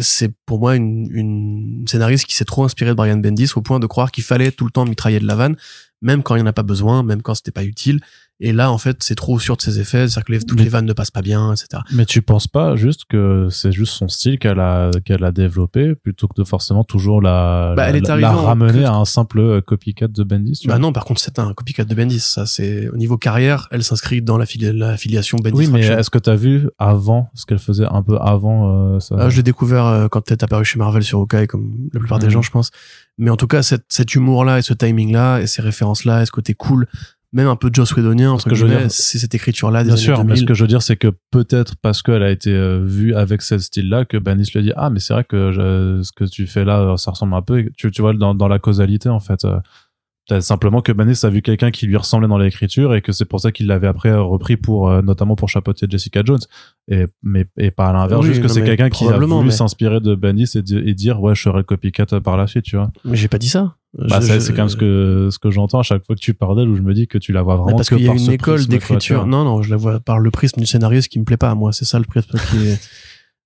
c'est 0.00 0.32
pour 0.46 0.58
moi 0.58 0.76
une, 0.76 1.08
une 1.12 1.84
scénariste 1.86 2.24
qui 2.26 2.34
s'est 2.34 2.44
trop 2.46 2.64
inspirée 2.64 2.90
de 2.90 2.94
Brian 2.96 3.18
Bendis 3.18 3.50
au 3.54 3.60
point 3.62 3.78
de 3.80 3.86
croire 3.86 4.10
qu'il 4.10 4.24
fallait 4.24 4.50
tout 4.50 4.64
le 4.64 4.70
temps 4.70 4.84
mitrailler 4.86 5.20
de 5.20 5.26
la 5.26 5.36
vanne, 5.36 5.56
même 6.02 6.22
quand 6.22 6.34
il 6.34 6.38
n'y 6.38 6.44
en 6.44 6.46
a 6.50 6.52
pas 6.54 6.62
besoin, 6.62 7.02
même 7.02 7.22
quand 7.22 7.34
c'était 7.34 7.50
pas 7.52 7.64
utile. 7.64 8.00
Et 8.40 8.52
là, 8.52 8.72
en 8.72 8.78
fait, 8.78 8.96
c'est 9.04 9.14
trop 9.14 9.38
sûr 9.38 9.56
de 9.56 9.62
ses 9.62 9.78
effets, 9.78 10.08
c'est-à-dire 10.08 10.24
que 10.24 10.32
les- 10.32 10.38
toutes 10.40 10.58
Mais- 10.58 10.64
les 10.64 10.68
vannes 10.68 10.86
ne 10.86 10.92
passent 10.92 11.12
pas 11.12 11.22
bien, 11.22 11.52
etc. 11.52 11.82
Mais 11.92 12.04
tu 12.04 12.20
penses 12.20 12.48
pas 12.48 12.74
juste 12.74 13.02
que 13.08 13.46
c'est 13.48 13.70
juste 13.70 13.92
son 13.94 14.08
style 14.08 14.40
qu'elle 14.40 14.58
a 14.58 14.90
qu'elle 15.04 15.22
a 15.24 15.30
développé 15.30 15.94
plutôt 15.94 16.26
que 16.26 16.34
de 16.36 16.44
forcément 16.44 16.82
toujours 16.82 17.22
la 17.22 17.74
Bah, 17.76 17.84
elle 17.88 17.94
est 17.96 18.08
la, 18.08 18.32
ramener 18.32 18.84
à 18.84 18.94
un 18.94 19.04
simple 19.04 19.38
euh, 19.38 19.60
copycat 19.60 20.08
de 20.08 20.22
Bendis 20.24 20.58
tu 20.60 20.66
Bah 20.68 20.74
vois. 20.74 20.80
non, 20.80 20.92
par 20.92 21.04
contre, 21.04 21.20
c'est 21.20 21.38
un 21.38 21.52
copycat 21.54 21.84
de 21.84 21.94
Bendis. 21.94 22.18
Ça, 22.20 22.44
c'est 22.44 22.88
au 22.88 22.96
niveau 22.96 23.16
carrière, 23.16 23.68
elle 23.70 23.84
s'inscrit 23.84 24.20
dans 24.20 24.36
la, 24.36 24.46
fili- 24.46 24.72
la 24.72 24.96
filiation 24.96 25.38
Bendis. 25.38 25.56
Oui, 25.56 25.68
mais 25.68 25.86
est-ce 25.86 26.10
que 26.10 26.18
t'as 26.18 26.34
vu 26.34 26.68
avant 26.78 27.30
ce 27.34 27.46
qu'elle 27.46 27.60
faisait 27.60 27.86
un 27.86 28.02
peu 28.02 28.18
avant 28.20 28.94
euh, 28.96 29.00
ça? 29.00 29.14
Ah, 29.18 29.30
je 29.30 29.36
l'ai 29.36 29.42
découvert 29.44 29.86
euh, 29.86 30.08
quand 30.08 30.28
elle 30.30 30.34
est 30.38 30.42
apparue 30.42 30.64
chez 30.64 30.78
Marvel 30.80 31.04
sur 31.04 31.20
Hawkeye, 31.20 31.46
comme 31.46 31.70
la 31.92 32.00
plupart 32.00 32.18
des 32.18 32.26
Mhm. 32.26 32.32
gens, 32.32 32.42
je 32.42 32.50
pense. 32.50 32.70
Mais 33.16 33.30
en 33.30 33.36
tout 33.36 33.46
cas, 33.46 33.62
cet, 33.62 33.84
cet 33.88 34.16
humour-là 34.16 34.58
et 34.58 34.62
ce 34.62 34.74
timing-là 34.74 35.38
et 35.40 35.46
ces 35.46 35.62
références-là 35.62 36.22
et 36.22 36.26
ce 36.26 36.32
côté 36.32 36.54
cool, 36.54 36.88
même 37.34 37.48
un 37.48 37.56
peu 37.56 37.68
Joss 37.72 37.94
Whedonien, 37.94 38.30
entre 38.32 38.48
que 38.48 38.54
je 38.54 38.62
veux 38.64 38.68
guillemets, 38.70 38.84
dire- 38.86 38.92
c'est 38.92 39.18
cette 39.18 39.34
écriture-là 39.34 39.82
des 39.82 39.88
Bien 39.88 39.94
années 39.94 40.02
sûr, 40.02 40.18
mais 40.18 40.24
2000. 40.34 40.38
ce 40.38 40.44
que 40.44 40.54
je 40.54 40.62
veux 40.64 40.68
dire, 40.68 40.80
c'est 40.82 40.96
que 40.96 41.08
peut-être 41.30 41.74
parce 41.82 42.00
qu'elle 42.00 42.22
a 42.22 42.30
été 42.30 42.50
euh, 42.52 42.80
vue 42.82 43.14
avec 43.14 43.42
ce 43.42 43.58
style-là, 43.58 44.04
que 44.06 44.16
Bendis 44.16 44.50
lui 44.52 44.60
a 44.60 44.62
dit 44.62 44.72
Ah, 44.76 44.88
mais 44.88 45.00
c'est 45.00 45.12
vrai 45.12 45.24
que 45.24 45.52
je- 45.52 46.00
ce 46.02 46.12
que 46.12 46.24
tu 46.24 46.46
fais 46.46 46.64
là, 46.64 46.80
euh, 46.80 46.96
ça 46.96 47.10
ressemble 47.10 47.34
un 47.34 47.42
peu. 47.42 47.64
Tu, 47.76 47.90
tu 47.90 48.00
vois, 48.00 48.14
dans, 48.14 48.34
dans 48.34 48.48
la 48.48 48.58
causalité, 48.58 49.08
en 49.10 49.20
fait. 49.20 49.44
Euh, 50.32 50.40
simplement 50.40 50.80
que 50.80 50.90
Bendis 50.92 51.20
a 51.24 51.28
vu 51.28 51.42
quelqu'un 51.42 51.70
qui 51.70 51.86
lui 51.86 51.96
ressemblait 51.96 52.28
dans 52.28 52.38
l'écriture 52.38 52.94
et 52.94 53.02
que 53.02 53.12
c'est 53.12 53.26
pour 53.26 53.40
ça 53.40 53.52
qu'il 53.52 53.66
l'avait 53.66 53.86
après 53.86 54.08
euh, 54.08 54.22
repris 54.22 54.56
pour, 54.56 54.88
euh, 54.88 55.02
notamment 55.02 55.36
pour 55.36 55.48
chapeauter 55.50 55.86
Jessica 55.88 56.22
Jones. 56.24 56.38
Et, 56.88 57.06
mais, 57.22 57.44
et 57.58 57.70
pas 57.70 57.88
à 57.88 57.92
l'inverse, 57.92 58.22
Oui, 58.22 58.28
juste 58.28 58.40
que 58.42 58.48
c'est 58.48 58.60
mais 58.60 58.66
quelqu'un 58.66 58.88
qui 58.90 59.06
a 59.06 59.18
voulu 59.18 59.44
mais- 59.46 59.50
s'inspirer 59.50 60.00
de 60.00 60.14
Bendis 60.14 60.50
et, 60.56 60.62
di- 60.62 60.76
et 60.78 60.94
dire 60.94 61.20
Ouais, 61.20 61.34
je 61.34 61.42
serai 61.42 61.58
le 61.58 61.62
copycat 61.64 62.06
par 62.22 62.36
la 62.36 62.46
suite, 62.46 62.64
tu 62.64 62.76
vois. 62.76 62.90
Mais 63.04 63.16
j'ai 63.16 63.28
pas 63.28 63.38
dit 63.38 63.48
ça. 63.48 63.74
Bah, 63.96 64.18
Je- 64.20 64.38
c'est 64.40 64.52
quand 64.52 64.62
même 64.62 64.68
ce 64.68 64.76
que, 64.76 65.28
ce 65.30 65.38
que 65.38 65.50
j'entends 65.50 65.78
à 65.78 65.82
chaque 65.84 66.04
fois 66.04 66.16
que 66.16 66.20
tu 66.20 66.34
parles 66.34 66.56
d'elle 66.56 66.68
où 66.68 66.76
je 66.76 66.82
me 66.82 66.94
dis 66.94 67.06
que 67.06 67.16
tu 67.18 67.32
la 67.32 67.42
vois 67.42 67.54
Mais 67.56 67.62
vraiment 67.62 67.76
parce 67.76 67.90
que 67.90 67.94
qu'il 67.94 68.04
y 68.04 68.08
a 68.08 68.12
par 68.12 68.20
une 68.20 68.30
école 68.32 68.66
d'écriture. 68.66 69.26
Non, 69.26 69.44
non, 69.44 69.62
je 69.62 69.70
la 69.70 69.76
vois 69.76 70.00
par 70.00 70.18
le 70.18 70.30
prisme 70.30 70.58
du 70.60 70.66
scénariste 70.66 71.08
qui 71.08 71.20
me 71.20 71.24
plaît 71.24 71.36
pas 71.36 71.50
à 71.50 71.54
moi. 71.54 71.72
C'est 71.72 71.84
ça 71.84 71.98
le 71.98 72.04
prisme 72.04 72.36
qui 72.50 72.66
est. 72.68 72.80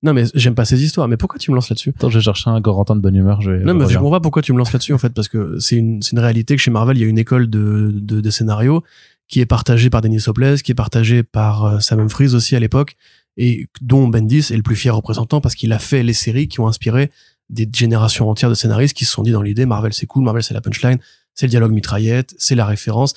Non, 0.02 0.12
mais 0.14 0.25
j'aime 0.35 0.55
pas 0.55 0.64
ces 0.64 0.83
histoires. 0.85 1.09
Mais 1.09 1.17
pourquoi 1.17 1.38
tu 1.38 1.50
me 1.50 1.57
lances 1.57 1.71
là-dessus? 1.71 1.93
Attends, 1.97 2.09
je 2.11 2.19
vais 2.19 2.25
chercher 2.25 2.50
un 2.50 2.61
Corentin 2.62 2.95
de 2.95 3.00
bonne 3.00 3.17
humeur. 3.17 3.40
Je 3.40 3.50
vais, 3.50 3.64
Non, 3.64 3.75
mais 3.75 3.88
je 3.88 3.95
comprends 3.95 4.12
pas 4.12 4.21
pourquoi 4.21 4.43
tu 4.43 4.52
me 4.52 4.59
lances 4.59 4.73
là-dessus, 4.73 4.93
en 4.93 4.99
fait, 4.99 5.11
parce 5.11 5.28
que 5.28 5.59
c'est 5.59 5.77
une, 5.77 6.03
c'est 6.03 6.12
une 6.12 6.20
réalité 6.20 6.55
que 6.55 6.62
chez 6.62 6.70
Marvel, 6.70 6.96
il 6.96 7.01
y 7.01 7.05
a 7.05 7.09
une 7.09 7.18
école 7.18 7.51
de, 7.51 7.90
de, 7.94 8.20
de 8.20 8.31
scénario 8.31 8.85
qui 9.27 9.40
est 9.40 9.46
partagée 9.46 9.90
par 9.90 10.01
Denis 10.01 10.20
Soplès, 10.20 10.62
qui 10.62 10.72
est 10.72 10.77
partagée 10.77 11.22
par 11.22 11.64
euh, 11.64 11.81
Sam 11.81 12.01
Humphries 12.01 12.35
aussi 12.35 12.57
à 12.57 12.61
l'époque, 12.61 12.96
et 13.37 13.68
dont 13.81 14.09
Bendis 14.09 14.38
est 14.38 14.57
le 14.57 14.62
plus 14.62 14.75
fier 14.77 14.94
représentant 14.94 15.40
parce 15.40 15.55
qu'il 15.55 15.72
a 15.72 15.79
fait 15.79 16.03
les 16.03 16.12
séries 16.14 16.49
qui 16.49 16.61
ont 16.61 16.66
inspiré 16.66 17.11
des 17.51 17.68
générations 17.72 18.29
entières 18.29 18.51
de 18.51 18.55
scénaristes 18.55 18.96
qui 18.96 19.05
se 19.05 19.12
sont 19.12 19.22
dit 19.22 19.31
dans 19.31 19.42
l'idée, 19.42 19.64
Marvel 19.64 19.92
c'est 19.92 20.07
cool, 20.07 20.25
Marvel 20.25 20.42
c'est 20.42 20.55
la 20.55 20.61
punchline, 20.61 20.99
c'est 21.35 21.46
le 21.46 21.51
dialogue 21.51 21.72
mitraillette, 21.72 22.35
c'est 22.38 22.55
la 22.55 22.66
référence, 22.66 23.14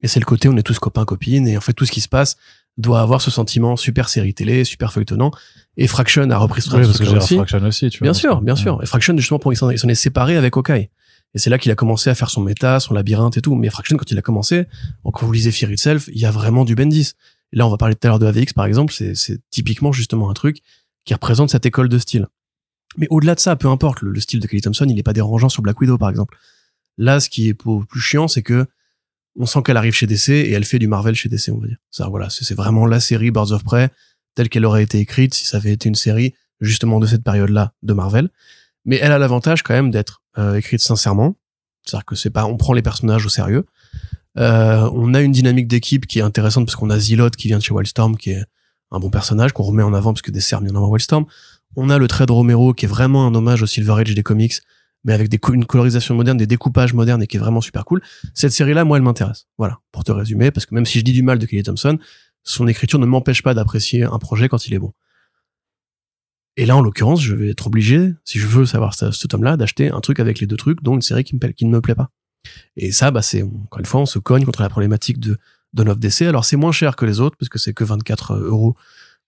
et 0.00 0.08
c'est 0.08 0.20
le 0.20 0.26
côté 0.26 0.48
on 0.48 0.56
est 0.56 0.62
tous 0.62 0.78
copains, 0.78 1.04
copines, 1.04 1.48
et 1.48 1.56
en 1.56 1.60
fait 1.60 1.72
tout 1.72 1.84
ce 1.86 1.92
qui 1.92 2.00
se 2.00 2.08
passe 2.08 2.36
doit 2.76 3.00
avoir 3.00 3.20
ce 3.20 3.30
sentiment 3.30 3.76
super 3.76 4.08
série 4.08 4.34
télé, 4.34 4.64
super 4.64 4.92
feuilletonnant, 4.92 5.32
et 5.76 5.86
Fraction 5.86 6.28
a 6.30 6.36
repris 6.36 6.62
ce 6.62 6.70
Oui, 6.74 6.82
parce 6.84 6.98
que 6.98 7.16
aussi. 7.16 7.36
Fraction 7.36 7.62
aussi, 7.64 7.90
tu 7.90 7.98
vois. 7.98 8.06
Bien 8.06 8.14
sûr, 8.14 8.40
bien 8.42 8.54
Ouais. 8.54 8.60
sûr. 8.60 8.80
Et 8.82 8.86
Fraction, 8.86 9.16
justement, 9.16 9.38
pour 9.38 9.52
il 9.52 9.56
s'en 9.56 9.70
est 9.70 9.94
séparé 9.94 10.36
avec 10.36 10.56
Hawkeye. 10.56 10.88
Et 11.34 11.38
c'est 11.38 11.50
là 11.50 11.58
qu'il 11.58 11.72
a 11.72 11.74
commencé 11.74 12.10
à 12.10 12.14
faire 12.14 12.30
son 12.30 12.42
méta, 12.42 12.78
son 12.78 12.94
labyrinthe 12.94 13.36
et 13.36 13.42
tout. 13.42 13.56
Mais 13.56 13.68
Fraction, 13.70 13.96
quand 13.96 14.08
il 14.10 14.18
a 14.18 14.22
commencé, 14.22 14.66
quand 15.02 15.26
vous 15.26 15.32
lisez 15.32 15.50
Fear 15.50 15.72
Itself, 15.72 16.08
il 16.12 16.18
y 16.20 16.26
a 16.26 16.30
vraiment 16.30 16.64
du 16.64 16.76
Bendis. 16.76 17.12
Et 17.52 17.56
là, 17.56 17.66
on 17.66 17.70
va 17.70 17.76
parler 17.76 17.96
tout 17.96 18.06
à 18.06 18.10
l'heure 18.10 18.18
de 18.20 18.26
AVX, 18.26 18.52
par 18.52 18.66
exemple. 18.66 18.92
C'est, 18.92 19.40
typiquement 19.50 19.90
justement 19.90 20.30
un 20.30 20.34
truc 20.34 20.58
qui 21.04 21.12
représente 21.12 21.50
cette 21.50 21.66
école 21.66 21.88
de 21.88 21.98
style. 21.98 22.28
Mais 22.96 23.08
au-delà 23.10 23.34
de 23.34 23.40
ça, 23.40 23.56
peu 23.56 23.66
importe, 23.68 24.02
le, 24.02 24.10
le 24.12 24.20
style 24.20 24.38
de 24.38 24.46
Kelly 24.46 24.62
Thompson, 24.62 24.86
il 24.88 24.96
est 24.96 25.02
pas 25.02 25.12
dérangeant 25.12 25.48
sur 25.48 25.62
Black 25.62 25.80
Widow, 25.80 25.98
par 25.98 26.08
exemple. 26.08 26.36
Là, 26.98 27.18
ce 27.18 27.28
qui 27.28 27.48
est 27.48 27.54
plus 27.54 28.00
chiant, 28.00 28.28
c'est 28.28 28.42
que 28.42 28.66
on 29.36 29.46
sent 29.46 29.62
qu'elle 29.64 29.76
arrive 29.76 29.94
chez 29.94 30.06
DC 30.06 30.28
et 30.28 30.52
elle 30.52 30.64
fait 30.64 30.78
du 30.78 30.86
Marvel 30.86 31.16
chez 31.16 31.28
DC, 31.28 31.48
on 31.52 31.58
va 31.58 31.66
dire. 31.66 31.78
Ça, 31.90 32.06
voilà, 32.08 32.30
c'est 32.30 32.44
c'est 32.44 32.54
vraiment 32.54 32.86
la 32.86 33.00
série 33.00 33.32
Birds 33.32 33.50
of 33.50 33.64
Prey 33.64 33.90
telle 34.34 34.48
qu'elle 34.48 34.64
aurait 34.64 34.82
été 34.82 34.98
écrite 34.98 35.34
si 35.34 35.46
ça 35.46 35.58
avait 35.58 35.72
été 35.72 35.88
une 35.88 35.94
série 35.94 36.34
justement 36.60 37.00
de 37.00 37.06
cette 37.06 37.22
période-là 37.22 37.72
de 37.82 37.92
Marvel. 37.92 38.30
Mais 38.84 38.98
elle 39.00 39.12
a 39.12 39.18
l'avantage 39.18 39.62
quand 39.62 39.74
même 39.74 39.90
d'être 39.90 40.22
euh, 40.38 40.56
écrite 40.56 40.80
sincèrement. 40.80 41.36
C'est-à-dire 41.84 42.04
que 42.04 42.14
c'est 42.14 42.30
pas, 42.30 42.46
on 42.46 42.56
prend 42.56 42.72
les 42.72 42.82
personnages 42.82 43.26
au 43.26 43.28
sérieux. 43.28 43.66
Euh, 44.38 44.88
on 44.92 45.14
a 45.14 45.20
une 45.20 45.32
dynamique 45.32 45.68
d'équipe 45.68 46.06
qui 46.06 46.18
est 46.18 46.22
intéressante 46.22 46.66
parce 46.66 46.76
qu'on 46.76 46.90
a 46.90 46.98
Zilot 46.98 47.30
qui 47.30 47.48
vient 47.48 47.58
de 47.58 47.62
chez 47.62 47.72
Wildstorm, 47.72 48.16
qui 48.16 48.30
est 48.30 48.44
un 48.90 48.98
bon 48.98 49.10
personnage 49.10 49.52
qu'on 49.52 49.62
remet 49.62 49.82
en 49.82 49.94
avant 49.94 50.12
parce 50.12 50.22
que 50.22 50.30
des 50.30 50.40
cerfs 50.40 50.60
viennent 50.60 50.76
avant 50.76 50.88
Wildstorm. 50.88 51.26
On 51.76 51.90
a 51.90 51.98
le 51.98 52.08
trait 52.08 52.26
de 52.26 52.32
Romero 52.32 52.72
qui 52.74 52.84
est 52.84 52.88
vraiment 52.88 53.26
un 53.26 53.34
hommage 53.34 53.62
au 53.62 53.66
Silver 53.66 53.94
Age 54.00 54.14
des 54.14 54.22
comics, 54.22 54.54
mais 55.04 55.12
avec 55.12 55.28
des, 55.28 55.38
une 55.52 55.66
colorisation 55.66 56.14
moderne, 56.14 56.38
des 56.38 56.46
découpages 56.46 56.94
modernes 56.94 57.22
et 57.22 57.26
qui 57.26 57.36
est 57.36 57.40
vraiment 57.40 57.60
super 57.60 57.84
cool. 57.84 58.02
Cette 58.32 58.52
série-là, 58.52 58.84
moi, 58.84 58.96
elle 58.96 59.02
m'intéresse. 59.02 59.46
Voilà, 59.58 59.78
pour 59.92 60.04
te 60.04 60.12
résumer, 60.12 60.50
parce 60.50 60.66
que 60.66 60.74
même 60.74 60.86
si 60.86 60.98
je 60.98 61.04
dis 61.04 61.12
du 61.12 61.22
mal 61.22 61.38
de 61.38 61.46
Kelly 61.46 61.62
Thompson, 61.62 61.98
son 62.44 62.66
écriture 62.68 62.98
ne 62.98 63.06
m'empêche 63.06 63.42
pas 63.42 63.54
d'apprécier 63.54 64.04
un 64.04 64.18
projet 64.18 64.48
quand 64.48 64.66
il 64.68 64.74
est 64.74 64.78
bon. 64.78 64.92
Et 66.56 66.66
là, 66.66 66.76
en 66.76 66.80
l'occurrence, 66.82 67.20
je 67.20 67.34
vais 67.34 67.50
être 67.50 67.66
obligé, 67.66 68.12
si 68.24 68.38
je 68.38 68.46
veux 68.46 68.64
savoir 68.64 68.94
ce, 68.94 69.10
ce 69.10 69.26
tome-là, 69.26 69.56
d'acheter 69.56 69.90
un 69.90 70.00
truc 70.00 70.20
avec 70.20 70.38
les 70.38 70.46
deux 70.46 70.56
trucs, 70.56 70.82
dont 70.82 70.94
une 70.94 71.02
série 71.02 71.24
qui, 71.24 71.34
me, 71.34 71.40
plaît- 71.40 71.52
qui 71.52 71.64
ne 71.64 71.70
me 71.70 71.80
plaît 71.80 71.96
pas. 71.96 72.10
Et 72.76 72.92
ça, 72.92 73.10
bah, 73.10 73.22
c'est, 73.22 73.42
encore 73.42 73.80
une 73.80 73.86
fois, 73.86 74.00
on 74.00 74.06
se 74.06 74.18
cogne 74.20 74.44
contre 74.44 74.62
la 74.62 74.68
problématique 74.68 75.18
de 75.18 75.36
Dawn 75.72 75.88
of 75.88 75.98
DC. 75.98 76.22
Alors, 76.22 76.44
c'est 76.44 76.56
moins 76.56 76.70
cher 76.70 76.94
que 76.94 77.04
les 77.06 77.18
autres, 77.20 77.36
parce 77.38 77.48
que 77.48 77.58
c'est 77.58 77.72
que 77.72 77.82
24 77.82 78.34
euros 78.36 78.76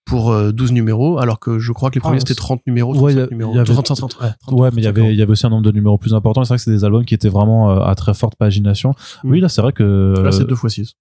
pour 0.05 0.31
euh, 0.31 0.53
12 0.53 0.71
numéros, 0.71 1.19
alors 1.19 1.41
que 1.41 1.59
je 1.59 1.73
crois 1.73 1.91
que 1.91 1.97
les 1.97 2.01
premiers 2.01 2.19
Ah, 2.19 2.21
c'était 2.21 2.35
c'est- 2.35 2.37
30 2.37 2.65
numéros, 2.65 2.93
Ouais, 2.97 3.13
35 3.13 3.15
il 3.15 3.19
y 3.19 3.23
a- 3.23 3.27
numéros. 3.31 3.53
il 3.53 3.57
y 3.57 3.59
avait- 3.59 3.73
30, 3.73 3.85
30, 3.87 3.97
30, 3.99 4.21
ouais, 4.21 4.29
30, 4.39 4.61
Ouais, 4.61 4.69
mais 4.73 4.77
il 4.77 4.85
y 4.85 4.85
35 4.85 4.89
avait, 4.91 5.01
euros. 5.01 5.11
il 5.11 5.17
y 5.17 5.23
avait 5.23 5.33
aussi 5.33 5.47
un 5.47 5.51
nombre 5.51 5.65
de 5.65 5.73
numéros 5.73 5.99
plus 5.99 6.15
important. 6.15 6.45
C'est 6.45 6.49
vrai 6.51 6.59
que 6.59 6.63
c'est 6.63 6.71
des 6.71 6.85
albums 6.85 7.05
qui 7.05 7.15
étaient 7.15 7.29
vraiment 7.29 7.73
euh, 7.73 7.81
à 7.81 7.97
très 7.97 8.15
forte 8.15 8.37
pagination. 8.37 8.95
Mm. 9.25 9.31
Oui, 9.31 9.41
là, 9.41 9.49
c'est 9.49 9.63
vrai 9.63 9.73
que. 9.73 10.15
Là, 10.23 10.31
c'est 10.31 10.45
2 10.47 10.55
x 10.55 10.69
6. 10.69 10.95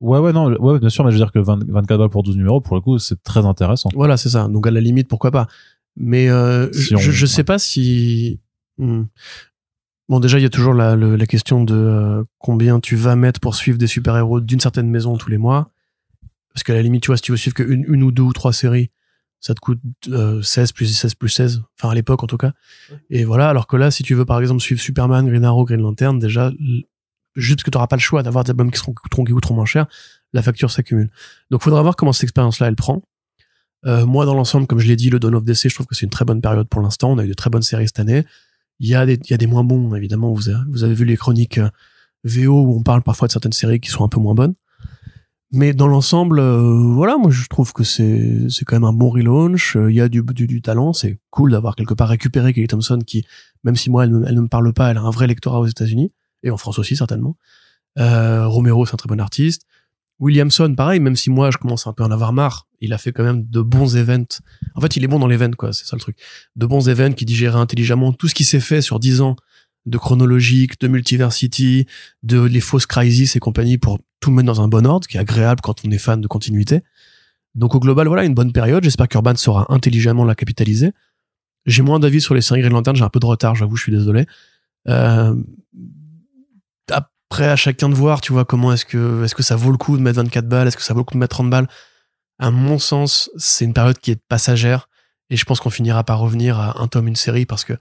Ouais, 0.00 0.18
ouais, 0.20 0.32
non, 0.32 0.50
ouais, 0.60 0.78
bien 0.78 0.88
sûr, 0.90 1.04
mais 1.04 1.10
je 1.10 1.16
veux 1.16 1.20
dire 1.24 1.32
que 1.32 1.38
20 1.40 1.64
24 1.68 1.98
balles 1.98 2.08
pour 2.08 2.22
12 2.22 2.36
numéros, 2.36 2.60
pour 2.60 2.76
le 2.76 2.80
coup, 2.82 2.98
c'est 2.98 3.20
très 3.22 3.44
intéressant. 3.44 3.88
Voilà, 3.94 4.16
c'est 4.16 4.28
ça. 4.28 4.46
Donc 4.48 4.66
à 4.66 4.70
la 4.70 4.80
limite, 4.80 5.08
pourquoi 5.08 5.30
pas. 5.32 5.48
Mais 5.96 6.28
euh, 6.30 6.70
Si 6.72 6.82
je, 6.90 6.94
on- 6.96 6.98
je 6.98 7.26
sais 7.26 7.42
pas 7.44 7.58
si. 7.58 8.38
Hmm. 8.78 9.04
Bon, 10.08 10.20
déjà, 10.20 10.38
il 10.38 10.42
y 10.42 10.46
a 10.46 10.50
toujours 10.50 10.72
la, 10.72 10.94
le- 10.96 11.16
la 11.16 11.26
question 11.26 11.64
de 11.64 11.74
euh, 11.74 12.24
combien 12.38 12.78
tu 12.80 12.94
vas 12.96 13.16
mettre 13.16 13.40
pour 13.40 13.54
suivre 13.56 13.76
des 13.76 13.88
super-héros 13.88 14.40
d'une 14.40 14.60
certaine 14.60 14.88
maison 14.88 15.16
tous 15.16 15.28
les 15.30 15.36
mois. 15.38 15.70
Parce 16.54 16.62
qu'à 16.62 16.74
la 16.74 16.82
limite, 16.82 17.02
tu 17.02 17.08
vois, 17.08 17.16
si 17.16 17.22
tu 17.22 17.32
veux 17.32 17.36
suivre 17.36 17.54
qu'une 17.56 17.84
une 17.88 18.02
ou 18.04 18.10
deux 18.12 18.22
ou 18.22 18.32
trois 18.32 18.52
séries, 18.52 18.90
ça 19.40 19.54
te 19.54 19.60
coûte 19.60 19.80
euh, 20.08 20.40
16 20.42 20.72
plus 20.72 20.86
16 20.86 21.14
plus 21.14 21.28
16. 21.28 21.62
Enfin, 21.78 21.90
à 21.90 21.94
l'époque, 21.94 22.22
en 22.22 22.26
tout 22.26 22.38
cas. 22.38 22.52
Et 23.10 23.24
voilà, 23.24 23.48
alors 23.50 23.66
que 23.66 23.76
là, 23.76 23.90
si 23.90 24.02
tu 24.02 24.14
veux, 24.14 24.24
par 24.24 24.40
exemple, 24.40 24.60
suivre 24.62 24.80
Superman, 24.80 25.26
Green 25.28 25.44
Arrow, 25.44 25.64
Green 25.64 25.80
Lantern, 25.82 26.18
déjà, 26.18 26.52
juste 27.38 27.62
que 27.62 27.70
tu 27.70 27.76
n'auras 27.76 27.86
pas 27.86 27.96
le 27.96 28.00
choix 28.00 28.22
d'avoir 28.22 28.44
des 28.44 28.50
albums 28.50 28.70
qui, 28.70 28.78
seront, 28.78 28.92
coûteront, 28.92 29.24
qui 29.24 29.32
coûteront 29.32 29.54
moins 29.54 29.64
cher, 29.64 29.86
la 30.32 30.42
facture 30.42 30.70
s'accumule. 30.70 31.10
Donc, 31.50 31.62
faudra 31.62 31.82
voir 31.82 31.96
comment 31.96 32.12
cette 32.12 32.24
expérience-là, 32.24 32.68
elle 32.68 32.76
prend. 32.76 33.02
Euh, 33.86 34.06
moi, 34.06 34.26
dans 34.26 34.34
l'ensemble, 34.34 34.66
comme 34.66 34.78
je 34.78 34.88
l'ai 34.88 34.96
dit, 34.96 35.10
le 35.10 35.20
Dawn 35.20 35.34
of 35.34 35.44
DC, 35.44 35.68
je 35.68 35.74
trouve 35.74 35.86
que 35.86 35.94
c'est 35.94 36.04
une 36.04 36.10
très 36.10 36.24
bonne 36.24 36.40
période 36.40 36.68
pour 36.68 36.82
l'instant. 36.82 37.10
On 37.12 37.18
a 37.18 37.24
eu 37.24 37.28
de 37.28 37.34
très 37.34 37.50
bonnes 37.50 37.62
séries 37.62 37.86
cette 37.86 38.00
année. 38.00 38.24
Il 38.80 38.88
y 38.88 38.94
a 38.94 39.06
des, 39.06 39.14
il 39.14 39.30
y 39.30 39.34
a 39.34 39.38
des 39.38 39.46
moins 39.46 39.64
bons, 39.64 39.94
évidemment. 39.94 40.32
Vous 40.32 40.48
avez, 40.48 40.58
vous 40.68 40.84
avez 40.84 40.94
vu 40.94 41.04
les 41.04 41.16
chroniques 41.16 41.58
euh, 41.58 41.70
VO 42.24 42.62
où 42.62 42.78
on 42.78 42.82
parle 42.82 43.02
parfois 43.02 43.28
de 43.28 43.32
certaines 43.32 43.52
séries 43.52 43.80
qui 43.80 43.90
sont 43.90 44.04
un 44.04 44.08
peu 44.08 44.20
moins 44.20 44.34
bonnes. 44.34 44.54
Mais 45.50 45.72
dans 45.72 45.88
l'ensemble, 45.88 46.40
euh, 46.40 46.92
voilà, 46.92 47.16
moi 47.16 47.30
je 47.30 47.46
trouve 47.48 47.72
que 47.72 47.82
c'est 47.82 48.50
c'est 48.50 48.66
quand 48.66 48.76
même 48.76 48.84
un 48.84 48.92
bon 48.92 49.08
relaunch. 49.08 49.76
Euh, 49.76 49.90
Il 49.90 49.96
y 49.96 50.00
a 50.00 50.08
du, 50.08 50.22
du, 50.22 50.46
du 50.46 50.60
talent, 50.60 50.92
c'est 50.92 51.20
cool 51.30 51.52
d'avoir 51.52 51.74
quelque 51.74 51.94
part 51.94 52.08
récupéré 52.08 52.52
Kelly 52.52 52.66
Thompson 52.66 52.98
qui, 53.06 53.24
même 53.64 53.74
si 53.74 53.88
moi 53.88 54.04
elle, 54.04 54.24
elle 54.28 54.34
ne 54.34 54.42
me 54.42 54.48
parle 54.48 54.72
pas, 54.74 54.90
elle 54.90 54.98
a 54.98 55.02
un 55.02 55.10
vrai 55.10 55.26
lectorat 55.26 55.60
aux 55.60 55.66
États-Unis 55.66 56.12
et 56.42 56.50
en 56.50 56.56
France 56.56 56.78
aussi 56.78 56.96
certainement. 56.96 57.36
Euh, 57.98 58.46
Romero, 58.46 58.86
c'est 58.86 58.94
un 58.94 58.96
très 58.96 59.08
bon 59.08 59.20
artiste. 59.20 59.62
Williamson, 60.20 60.74
pareil, 60.74 60.98
même 61.00 61.16
si 61.16 61.30
moi 61.30 61.50
je 61.50 61.58
commence 61.58 61.86
un 61.86 61.92
peu 61.92 62.02
à 62.02 62.06
en 62.06 62.10
avoir 62.10 62.32
marre, 62.32 62.66
il 62.80 62.92
a 62.92 62.98
fait 62.98 63.12
quand 63.12 63.22
même 63.22 63.44
de 63.48 63.60
bons 63.60 63.96
events. 63.96 64.40
En 64.74 64.80
fait, 64.80 64.96
il 64.96 65.04
est 65.04 65.06
bon 65.06 65.18
dans 65.18 65.28
l'event, 65.28 65.50
quoi, 65.52 65.72
c'est 65.72 65.86
ça 65.86 65.94
le 65.94 66.00
truc. 66.00 66.16
De 66.56 66.66
bons 66.66 66.88
events 66.88 67.14
qui 67.14 67.24
digèrent 67.24 67.56
intelligemment 67.56 68.12
tout 68.12 68.26
ce 68.26 68.34
qui 68.34 68.44
s'est 68.44 68.60
fait 68.60 68.82
sur 68.82 68.98
10 68.98 69.20
ans 69.20 69.36
de 69.86 69.96
chronologique, 69.96 70.80
de 70.80 70.88
multiversity, 70.88 71.86
de 72.22 72.40
les 72.42 72.60
fausses 72.60 72.86
crises 72.86 73.36
et 73.36 73.38
compagnie 73.38 73.78
pour 73.78 74.00
tout 74.20 74.30
mettre 74.30 74.46
dans 74.46 74.60
un 74.60 74.68
bon 74.68 74.86
ordre, 74.86 75.06
qui 75.06 75.16
est 75.16 75.20
agréable 75.20 75.60
quand 75.62 75.84
on 75.86 75.90
est 75.90 75.98
fan 75.98 76.20
de 76.20 76.26
continuité. 76.26 76.82
Donc 77.54 77.74
au 77.74 77.80
global, 77.80 78.08
voilà, 78.08 78.24
une 78.24 78.34
bonne 78.34 78.52
période. 78.52 78.84
J'espère 78.84 79.08
qu'Urban 79.08 79.36
saura 79.36 79.66
intelligemment 79.72 80.24
la 80.24 80.34
capitaliser. 80.34 80.92
J'ai 81.64 81.82
moins 81.82 82.00
d'avis 82.00 82.20
sur 82.20 82.34
les 82.34 82.40
séries 82.40 82.60
Green 82.60 82.72
Lantern, 82.72 82.96
j'ai 82.96 83.04
un 83.04 83.08
peu 83.08 83.20
de 83.20 83.26
retard, 83.26 83.54
j'avoue, 83.54 83.76
je 83.76 83.82
suis 83.82 83.92
désolé. 83.92 84.26
Euh, 84.88 85.34
après, 87.30 87.46
à 87.46 87.56
chacun 87.56 87.90
de 87.90 87.94
voir, 87.94 88.22
tu 88.22 88.32
vois, 88.32 88.46
comment 88.46 88.72
est-ce 88.72 88.86
que, 88.86 89.22
est-ce 89.22 89.34
que 89.34 89.42
ça 89.42 89.54
vaut 89.54 89.70
le 89.70 89.76
coup 89.76 89.98
de 89.98 90.02
mettre 90.02 90.16
24 90.16 90.48
balles, 90.48 90.66
est-ce 90.66 90.78
que 90.78 90.82
ça 90.82 90.94
vaut 90.94 91.00
le 91.00 91.04
coup 91.04 91.12
de 91.12 91.18
mettre 91.18 91.36
30 91.36 91.50
balles. 91.50 91.68
À 92.38 92.50
mon 92.50 92.78
sens, 92.78 93.30
c'est 93.36 93.66
une 93.66 93.74
période 93.74 93.98
qui 93.98 94.12
est 94.12 94.20
passagère 94.28 94.88
et 95.28 95.36
je 95.36 95.44
pense 95.44 95.60
qu'on 95.60 95.68
finira 95.68 96.04
par 96.04 96.20
revenir 96.20 96.58
à 96.58 96.80
un 96.80 96.88
tome, 96.88 97.06
une 97.06 97.16
série 97.16 97.44
parce 97.44 97.64
que, 97.64 97.74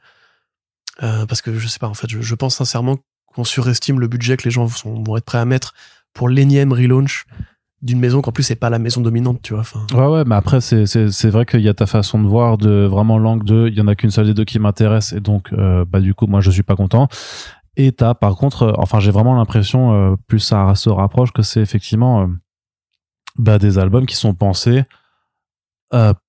euh, 1.02 1.26
parce 1.26 1.42
que 1.42 1.58
je 1.58 1.68
sais 1.70 1.80
pas, 1.80 1.88
en 1.88 1.94
fait, 1.94 2.10
je, 2.10 2.36
pense 2.36 2.58
sincèrement 2.58 2.98
qu'on 3.34 3.46
surestime 3.46 4.02
le 4.02 4.08
budget 4.08 4.36
que 4.36 4.44
les 4.44 4.52
gens 4.52 4.66
vont 4.66 5.16
être 5.16 5.24
prêts 5.24 5.38
à 5.38 5.46
mettre 5.46 5.74
pour 6.14 6.28
l'énième 6.28 6.74
relaunch 6.74 7.26
d'une 7.82 8.00
maison 8.00 8.22
qu'en 8.22 8.32
plus 8.32 8.44
c'est 8.44 8.56
pas 8.56 8.72
la 8.72 8.80
maison 8.80 9.02
dominante 9.02 9.40
tu 9.44 9.54
vois 9.54 9.64
ouais 9.94 10.08
ouais 10.08 10.24
mais 10.26 10.34
après 10.34 10.62
c'est 10.62 10.88
c'est 10.88 11.12
c'est 11.12 11.30
vrai 11.30 11.46
qu'il 11.46 11.62
y 11.62 11.70
a 11.70 11.76
ta 11.76 11.86
façon 11.86 12.20
de 12.20 12.28
voir 12.28 12.58
de 12.58 12.88
vraiment 12.90 13.20
l'angle 13.20 13.46
de 13.46 13.68
il 13.68 13.78
y 13.78 13.82
en 13.82 13.88
a 13.88 13.94
qu'une 13.94 14.10
seule 14.10 14.26
des 14.26 14.34
deux 14.34 14.46
qui 14.46 14.58
m'intéresse 14.58 15.14
et 15.14 15.20
donc 15.20 15.54
euh, 15.54 15.86
bah 15.86 16.00
du 16.00 16.16
coup 16.16 16.26
moi 16.26 16.42
je 16.42 16.50
suis 16.50 16.64
pas 16.64 16.76
content 16.76 17.08
et 17.78 17.94
t'as 17.94 18.14
par 18.14 18.36
contre 18.36 18.64
euh, 18.64 18.74
enfin 18.78 19.00
j'ai 19.00 19.12
vraiment 19.12 19.36
l'impression 19.36 19.94
euh, 19.94 20.16
plus 20.28 20.40
ça 20.40 20.76
se 20.76 20.90
rapproche 20.90 21.32
que 21.32 21.42
c'est 21.42 21.62
effectivement 21.62 22.30
bah 23.38 23.60
des 23.60 23.78
albums 23.78 24.06
qui 24.06 24.16
sont 24.16 24.34
pensés 24.34 24.84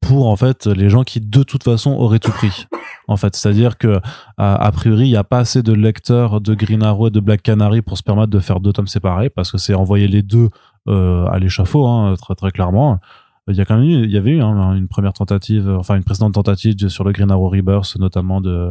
pour 0.00 0.28
en 0.28 0.36
fait 0.36 0.66
les 0.66 0.88
gens 0.88 1.02
qui 1.02 1.20
de 1.20 1.42
toute 1.42 1.64
façon 1.64 1.90
auraient 1.90 2.20
tout 2.20 2.30
pris 2.30 2.68
en 3.08 3.16
fait 3.16 3.34
c'est 3.34 3.48
à 3.48 3.52
dire 3.52 3.76
que 3.76 4.00
a, 4.36 4.70
priori 4.70 5.08
il 5.08 5.10
y 5.10 5.16
a 5.16 5.24
pas 5.24 5.38
assez 5.38 5.64
de 5.64 5.72
lecteurs 5.72 6.40
de 6.40 6.54
Green 6.54 6.84
Arrow 6.84 7.08
et 7.08 7.10
de 7.10 7.18
Black 7.18 7.42
Canary 7.42 7.82
pour 7.82 7.98
se 7.98 8.04
permettre 8.04 8.30
de 8.30 8.38
faire 8.38 8.60
deux 8.60 8.72
tomes 8.72 8.86
séparés 8.86 9.30
parce 9.30 9.50
que 9.50 9.58
c'est 9.58 9.74
envoyer 9.74 10.06
les 10.06 10.22
deux 10.22 10.48
euh, 10.88 11.26
à 11.26 11.38
l'échafaud, 11.38 11.86
hein, 11.86 12.14
très 12.16 12.34
très 12.34 12.50
clairement. 12.50 12.98
Il 13.46 13.56
y 13.56 13.60
a 13.60 13.64
quand 13.66 13.76
même 13.76 13.88
eu, 13.88 14.04
il 14.04 14.10
y 14.10 14.16
avait 14.16 14.30
eu 14.30 14.42
hein, 14.42 14.74
une 14.74 14.88
première 14.88 15.12
tentative, 15.12 15.68
enfin 15.68 15.96
une 15.96 16.04
précédente 16.04 16.34
tentative 16.34 16.88
sur 16.88 17.04
le 17.04 17.12
Green 17.12 17.30
Arrow 17.30 17.48
Rebirth, 17.50 17.96
notamment 17.98 18.40
de 18.40 18.70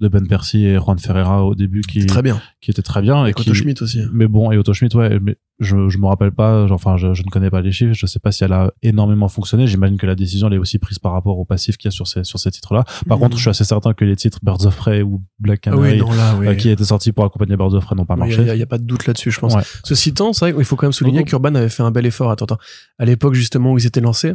de 0.00 0.08
Ben 0.08 0.26
Percy 0.26 0.66
et 0.66 0.78
Juan 0.78 0.98
Ferreira 0.98 1.44
au 1.44 1.54
début 1.54 1.82
qui 1.82 2.06
très 2.06 2.22
bien. 2.22 2.40
qui 2.60 2.70
était 2.70 2.82
très 2.82 3.02
bien 3.02 3.26
et, 3.26 3.30
Otto 3.30 3.54
Schmidt 3.54 3.82
aussi. 3.82 4.02
Mais 4.12 4.26
bon 4.26 4.50
et 4.50 4.58
Otto 4.58 4.72
Schmidt 4.74 4.96
ouais 4.96 5.18
mais 5.20 5.36
je 5.60 5.88
je 5.88 5.98
me 5.98 6.06
rappelle 6.06 6.32
pas 6.32 6.66
enfin 6.70 6.96
je, 6.96 7.14
je 7.14 7.22
ne 7.22 7.28
connais 7.28 7.50
pas 7.50 7.60
les 7.60 7.70
chiffres 7.70 7.92
je 7.92 8.06
sais 8.06 8.18
pas 8.18 8.32
si 8.32 8.42
elle 8.42 8.52
a 8.52 8.72
énormément 8.82 9.28
fonctionné. 9.28 9.66
J'imagine 9.66 9.98
que 9.98 10.06
la 10.06 10.16
décision 10.16 10.48
elle 10.48 10.54
est 10.54 10.58
aussi 10.58 10.78
prise 10.78 10.98
par 10.98 11.12
rapport 11.12 11.38
au 11.38 11.44
passif 11.44 11.76
qu'il 11.76 11.88
y 11.88 11.90
a 11.90 11.92
sur 11.92 12.08
ces 12.08 12.24
sur 12.24 12.40
ces 12.40 12.50
titres 12.50 12.74
là 12.74 12.84
par 13.06 13.18
contre 13.18 13.36
je 13.36 13.42
suis 13.42 13.50
assez 13.50 13.64
certain 13.64 13.92
que 13.92 14.04
les 14.04 14.16
titres 14.16 14.38
Birds 14.42 14.66
of 14.66 14.76
Prey 14.76 15.02
ou 15.02 15.22
Black 15.38 15.60
ah 15.66 15.70
Canary 15.70 16.00
euh, 16.00 16.54
qui 16.54 16.70
étaient 16.70 16.84
sortis 16.84 17.12
pour 17.12 17.24
accompagner 17.24 17.56
Birds 17.56 17.74
of 17.74 17.84
Prey 17.84 17.94
n'ont 17.94 18.06
pas 18.06 18.16
marché. 18.16 18.42
il 18.42 18.58
y, 18.58 18.62
a 18.62 18.66
pas 18.66 18.78
de 18.78 18.84
doute 18.84 19.06
là-dessus 19.06 19.30
je 19.30 19.38
pense. 19.38 19.54
Ceci 19.84 20.10
étant 20.10 20.32
c'est 20.32 20.46
vrai 20.46 20.54
qu'il 20.54 20.64
faut 20.64 20.76
quand 20.76 20.86
même 20.86 20.92
souligner 20.92 21.22
qu'Urban 21.24 21.54
avait 21.54 21.68
fait 21.68 21.82
un 21.82 21.90
bel 21.90 22.06
effort. 22.06 22.30
Attends, 22.30 22.46
attends. 22.46 22.58
À 22.98 23.04
l'époque 23.04 23.34
justement 23.34 23.72
où 23.72 23.78
ils 23.78 23.86
étaient 23.86 24.00
lancés 24.00 24.34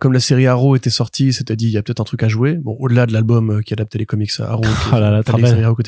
comme 0.00 0.12
la 0.12 0.20
série 0.20 0.46
Arrow 0.46 0.76
était 0.76 0.90
sortie, 0.90 1.32
c'était 1.32 1.56
dit 1.56 1.66
il 1.66 1.70
y 1.70 1.78
a 1.78 1.82
peut-être 1.82 2.00
un 2.00 2.04
truc 2.04 2.22
à 2.22 2.28
jouer. 2.28 2.54
Bon, 2.54 2.76
au-delà 2.78 3.06
de 3.06 3.12
l'album 3.12 3.50
euh, 3.50 3.62
qui 3.62 3.72
adaptait 3.72 3.98
les 3.98 4.06
comics 4.06 4.30
Arrow, 4.38 4.62
ah 4.92 5.00
là 5.00 5.10
là, 5.10 5.22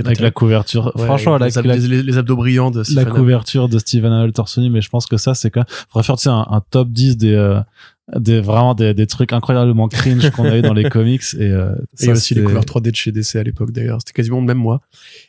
avec 0.04 0.20
la 0.20 0.30
couverture. 0.30 0.92
Franchement, 0.96 1.36
les, 1.36 1.50
la, 1.50 1.76
les, 1.76 2.18
abdos 2.18 2.36
brillants 2.36 2.70
de 2.70 2.82
la 2.94 3.04
couverture 3.04 3.68
de 3.68 3.78
Steven 3.78 4.12
Altorsoni, 4.12 4.70
mais 4.70 4.80
je 4.80 4.88
pense 4.88 5.06
que 5.06 5.16
ça 5.16 5.34
c'est 5.34 5.50
quand 5.50 5.64
faudrait 5.90 6.16
faire 6.16 6.32
un, 6.32 6.46
un 6.50 6.62
top 6.70 6.88
10 6.90 7.16
des 7.16 7.34
euh, 7.34 7.60
des 8.16 8.40
vraiment 8.40 8.74
des, 8.74 8.94
des 8.94 9.06
trucs 9.06 9.32
incroyablement 9.32 9.88
cringe 9.88 10.30
qu'on 10.30 10.44
avait 10.44 10.62
dans 10.62 10.74
les 10.74 10.84
comics 10.90 11.22
et, 11.34 11.50
euh, 11.50 11.74
et 12.00 12.10
aussi 12.10 12.34
les 12.34 12.42
couleurs 12.42 12.64
3D 12.64 12.90
de 12.90 12.96
chez 12.96 13.12
DC 13.12 13.36
à 13.36 13.42
l'époque 13.42 13.72
d'ailleurs. 13.72 13.98
C'était 14.00 14.12
quasiment 14.12 14.40
le 14.40 14.46
même 14.46 14.58
mois 14.58 14.80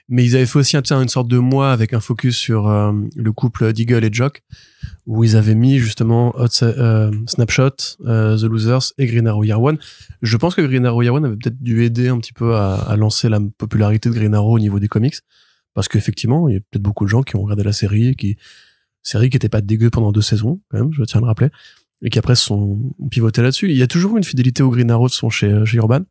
mais 0.10 0.26
ils 0.26 0.36
avaient 0.36 0.46
fait 0.46 0.60
aussi 0.60 0.78
un, 0.78 0.84
une 1.02 1.08
sorte 1.10 1.28
de 1.28 1.38
mois 1.38 1.72
avec 1.72 1.94
un 1.94 2.00
focus 2.00 2.38
sur 2.38 2.67
euh, 2.67 2.91
le 3.15 3.32
couple 3.32 3.72
Deagle 3.74 4.04
et 4.04 4.10
Jock 4.12 4.41
où 5.06 5.24
ils 5.24 5.36
avaient 5.36 5.56
mis 5.56 5.78
justement 5.78 6.34
euh, 6.39 7.12
Snapshot 7.28 7.70
The 8.00 8.44
Losers 8.44 8.94
et 8.98 9.06
Green 9.06 9.28
Arrow 9.28 9.44
Year 9.44 9.62
One. 9.62 9.78
Je 10.22 10.38
pense 10.38 10.56
que 10.56 10.62
Green 10.62 10.86
Arrow 10.86 11.02
Year 11.02 11.13
One 11.13 11.26
avait 11.26 11.36
peut-être 11.36 11.62
dû 11.62 11.84
aider 11.84 12.08
un 12.08 12.20
petit 12.20 12.34
peu 12.34 12.56
à, 12.56 12.76
à, 12.76 12.96
lancer 12.96 13.30
la 13.30 13.39
popularité 13.58 14.10
de 14.10 14.15
Green 14.15 14.34
Arrow 14.34 14.56
au 14.56 14.60
niveau 14.60 14.80
des 14.80 14.88
comics 14.88 15.15
parce 15.74 15.88
qu'effectivement 15.88 16.50
il 16.50 16.56
y 16.56 16.58
a 16.58 16.60
peut-être 16.60 16.82
beaucoup 16.82 17.06
de 17.06 17.10
gens 17.10 17.24
qui 17.24 17.36
ont 17.36 17.44
regardé 17.44 17.63
la 17.63 17.74
série 17.74 18.15
qui 18.15 18.38
série 19.04 19.30
qui 19.30 19.38
était 19.38 19.50
pas 19.50 19.62
dégueu 19.62 19.89
pendant 19.89 20.12
deux 20.12 20.22
saisons 20.22 20.60
quand 20.70 20.78
même 20.78 20.91
je 20.91 21.04
tiens 21.04 21.20
à 21.20 21.22
le 21.22 21.28
rappeler 21.28 21.50
et 22.02 22.10
qui 22.10 22.20
après 22.20 22.36
sont 22.36 22.80
pivotés 23.10 23.42
là-dessus. 23.42 23.70
Il 23.70 23.78
y 23.78 23.84
a 23.84 23.88
toujours 23.88 24.18
une 24.18 24.24
fidélité 24.24 24.64
au 24.64 24.70
Green 24.70 24.90
Arrow 24.90 25.08
de 25.08 25.14
son 25.14 25.30
chez, 25.30 25.66
chez 25.66 25.78
Urban. 25.78 26.02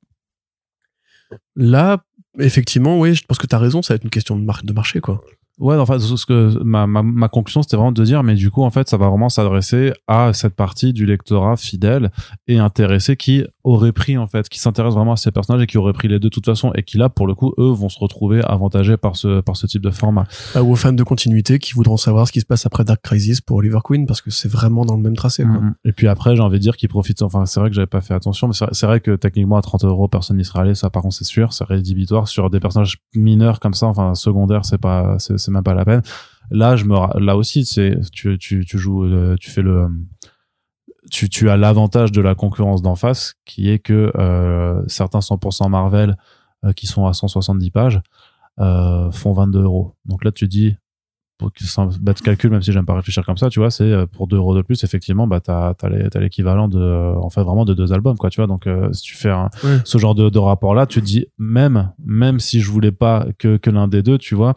Là, 1.57 2.05
effectivement, 2.39 2.99
oui, 2.99 3.15
je 3.15 3.25
pense 3.25 3.39
que 3.39 3.47
tu 3.47 3.55
as 3.55 3.59
raison, 3.59 3.83
ça 3.83 3.95
va 3.95 3.97
être 3.97 4.05
une 4.05 4.11
question 4.11 4.37
de, 4.39 4.47
de 4.65 4.73
marché, 4.73 5.01
quoi. 5.01 5.21
Ouais, 5.61 5.77
enfin, 5.77 5.99
ce 5.99 6.25
que 6.25 6.63
ma, 6.63 6.87
ma, 6.87 7.03
ma 7.03 7.29
conclusion, 7.29 7.61
c'était 7.63 7.77
vraiment 7.77 7.93
de 7.93 8.03
dire, 8.03 8.23
mais 8.23 8.35
du 8.35 8.51
coup, 8.51 8.63
en 8.63 8.71
fait, 8.71 8.89
ça 8.89 8.97
va 8.97 9.09
vraiment 9.09 9.29
s'adresser 9.29 9.93
à 10.09 10.33
cette 10.33 10.55
partie 10.55 10.95
du 10.95 11.05
lectorat 11.05 11.57
fidèle 11.59 12.11
et 12.49 12.59
intéressé 12.59 13.15
qui 13.17 13.45
aurait 13.63 13.93
pris, 13.93 14.17
en 14.17 14.27
fait, 14.27 14.49
qui 14.49 14.59
s'intéresse 14.59 14.95
vraiment 14.95 15.13
à 15.13 15.17
ces 15.17 15.31
personnages 15.31 15.63
et 15.63 15.67
qui 15.67 15.77
aurait 15.77 15.93
pris 15.93 16.09
les 16.09 16.19
deux 16.19 16.31
de 16.31 16.35
toute 16.35 16.47
façon 16.47 16.73
et 16.75 16.83
qui, 16.83 16.97
là, 16.97 17.11
pour 17.11 17.27
le 17.27 17.35
coup, 17.35 17.53
eux, 17.59 17.71
vont 17.71 17.91
se 17.91 17.99
retrouver 17.99 18.43
avantagés 18.43 18.97
par 18.97 19.17
ce, 19.17 19.43
par 19.43 19.57
ce 19.57 19.67
type 19.67 19.83
de 19.83 19.91
format. 19.91 20.25
Bah, 20.55 20.63
ou 20.63 20.73
aux 20.73 20.77
fans 20.77 20.95
de 20.95 21.03
continuité 21.03 21.59
qui 21.59 21.75
voudront 21.75 21.99
savoir 21.99 22.27
ce 22.27 22.33
qui 22.33 22.41
se 22.41 22.47
passe 22.47 22.65
après 22.65 22.85
Dark 22.85 23.03
Crisis 23.03 23.43
pour 23.43 23.59
Oliver 23.59 23.81
Queen 23.85 24.07
parce 24.07 24.23
que 24.23 24.31
c'est 24.31 24.51
vraiment 24.51 24.87
dans 24.87 24.97
le 24.97 25.03
même 25.03 25.17
tracé, 25.17 25.43
quoi. 25.43 25.53
Mm-hmm. 25.53 25.75
Et 25.85 25.93
puis 25.93 26.09
après, 26.09 26.37
j'ai 26.37 26.43
envie 26.43 26.59
de 26.59 26.63
dire 26.63 26.77
qu'ils 26.77 26.89
profitent, 26.89 27.21
enfin, 27.21 27.45
c'est 27.45 27.61
vrai 27.61 27.69
que 27.69 27.77
j'avais 27.77 27.87
pas 27.87 28.01
fait 28.01 28.15
attention, 28.15 28.49
mais 28.49 28.55
c'est 28.55 28.87
vrai 28.87 29.01
que 29.01 29.15
techniquement, 29.17 29.57
à 29.57 29.63
30 29.63 29.85
euros, 29.85 30.09
personne 30.09 30.39
n'y 30.39 30.45
sera 30.45 30.63
allé, 30.63 30.75
ça, 30.75 30.89
par 30.89 31.03
contre, 31.03 31.17
c'est 31.17 31.25
sûr, 31.25 31.53
c'est 31.53 31.65
rédhibitoire 31.65 32.29
sur 32.29 32.49
des 32.49 32.61
personnages 32.61 32.99
mineurs 33.15 33.61
comme 33.61 33.75
ça, 33.75 33.87
enfin, 33.87 34.15
secondaires, 34.15 34.65
c'est 34.65 34.79
pas, 34.79 35.17
c'est 35.19 35.50
même 35.51 35.63
pas 35.63 35.75
la 35.75 35.85
peine. 35.85 36.03
Là, 36.51 36.77
je 36.77 36.85
me, 36.85 37.19
là 37.21 37.37
aussi, 37.37 37.65
c'est, 37.65 38.01
tu, 38.13 38.39
tu, 38.39 38.65
tu 38.65 38.79
joues, 38.79 39.05
euh, 39.05 39.37
tu 39.39 39.51
fais 39.51 39.63
le, 39.63 39.89
tu, 41.11 41.29
tu 41.29 41.51
as 41.51 41.57
l'avantage 41.57 42.13
de 42.13 42.21
la 42.21 42.35
concurrence 42.35 42.83
d'en 42.83 42.95
face, 42.95 43.35
qui 43.45 43.71
est 43.71 43.79
que 43.79 44.13
euh, 44.17 44.83
certains 44.87 45.21
100% 45.21 45.69
Marvel 45.69 46.17
euh, 46.65 46.73
qui 46.73 46.87
sont 46.87 47.07
à 47.07 47.13
170 47.13 47.71
pages 47.71 48.01
euh, 48.59 49.11
font 49.11 49.33
22 49.33 49.63
euros. 49.63 49.95
Donc 50.05 50.25
là, 50.25 50.33
tu 50.33 50.47
dis, 50.47 50.75
pour 51.39 51.53
que 51.53 51.81
un 51.81 51.89
bête 52.01 52.21
calcul, 52.21 52.51
même 52.51 52.61
si 52.61 52.71
j'aime 52.71 52.85
pas 52.85 52.95
réfléchir 52.95 53.25
comme 53.25 53.39
ça, 53.39 53.49
tu 53.49 53.61
vois, 53.61 53.71
c'est 53.71 54.07
pour 54.13 54.27
2 54.27 54.37
euros 54.37 54.55
de 54.55 54.61
plus, 54.61 54.85
effectivement, 54.85 55.27
bah, 55.27 55.41
t'as, 55.41 55.73
t'as, 55.73 55.89
l'équivalent 56.21 56.69
de, 56.69 57.15
en 57.17 57.31
fait, 57.31 57.43
vraiment 57.43 57.65
de 57.65 57.73
deux 57.73 57.95
albums, 57.95 58.19
quoi, 58.19 58.29
tu 58.29 58.41
vois. 58.41 58.47
Donc, 58.47 58.69
si 58.93 59.03
tu 59.03 59.17
fais 59.17 59.33
ce 59.85 59.97
genre 59.97 60.15
de, 60.15 60.29
de 60.29 60.39
rapport-là, 60.39 60.87
tu 60.87 61.01
te 61.01 61.07
dis, 61.07 61.27
même, 61.39 61.93
même 62.05 62.41
si 62.41 62.61
je 62.61 62.71
voulais 62.71 62.93
pas 62.93 63.27
que, 63.39 63.57
que 63.57 63.71
l'un 63.71 63.89
des 63.89 64.03
deux, 64.03 64.19
tu 64.19 64.35
vois, 64.35 64.55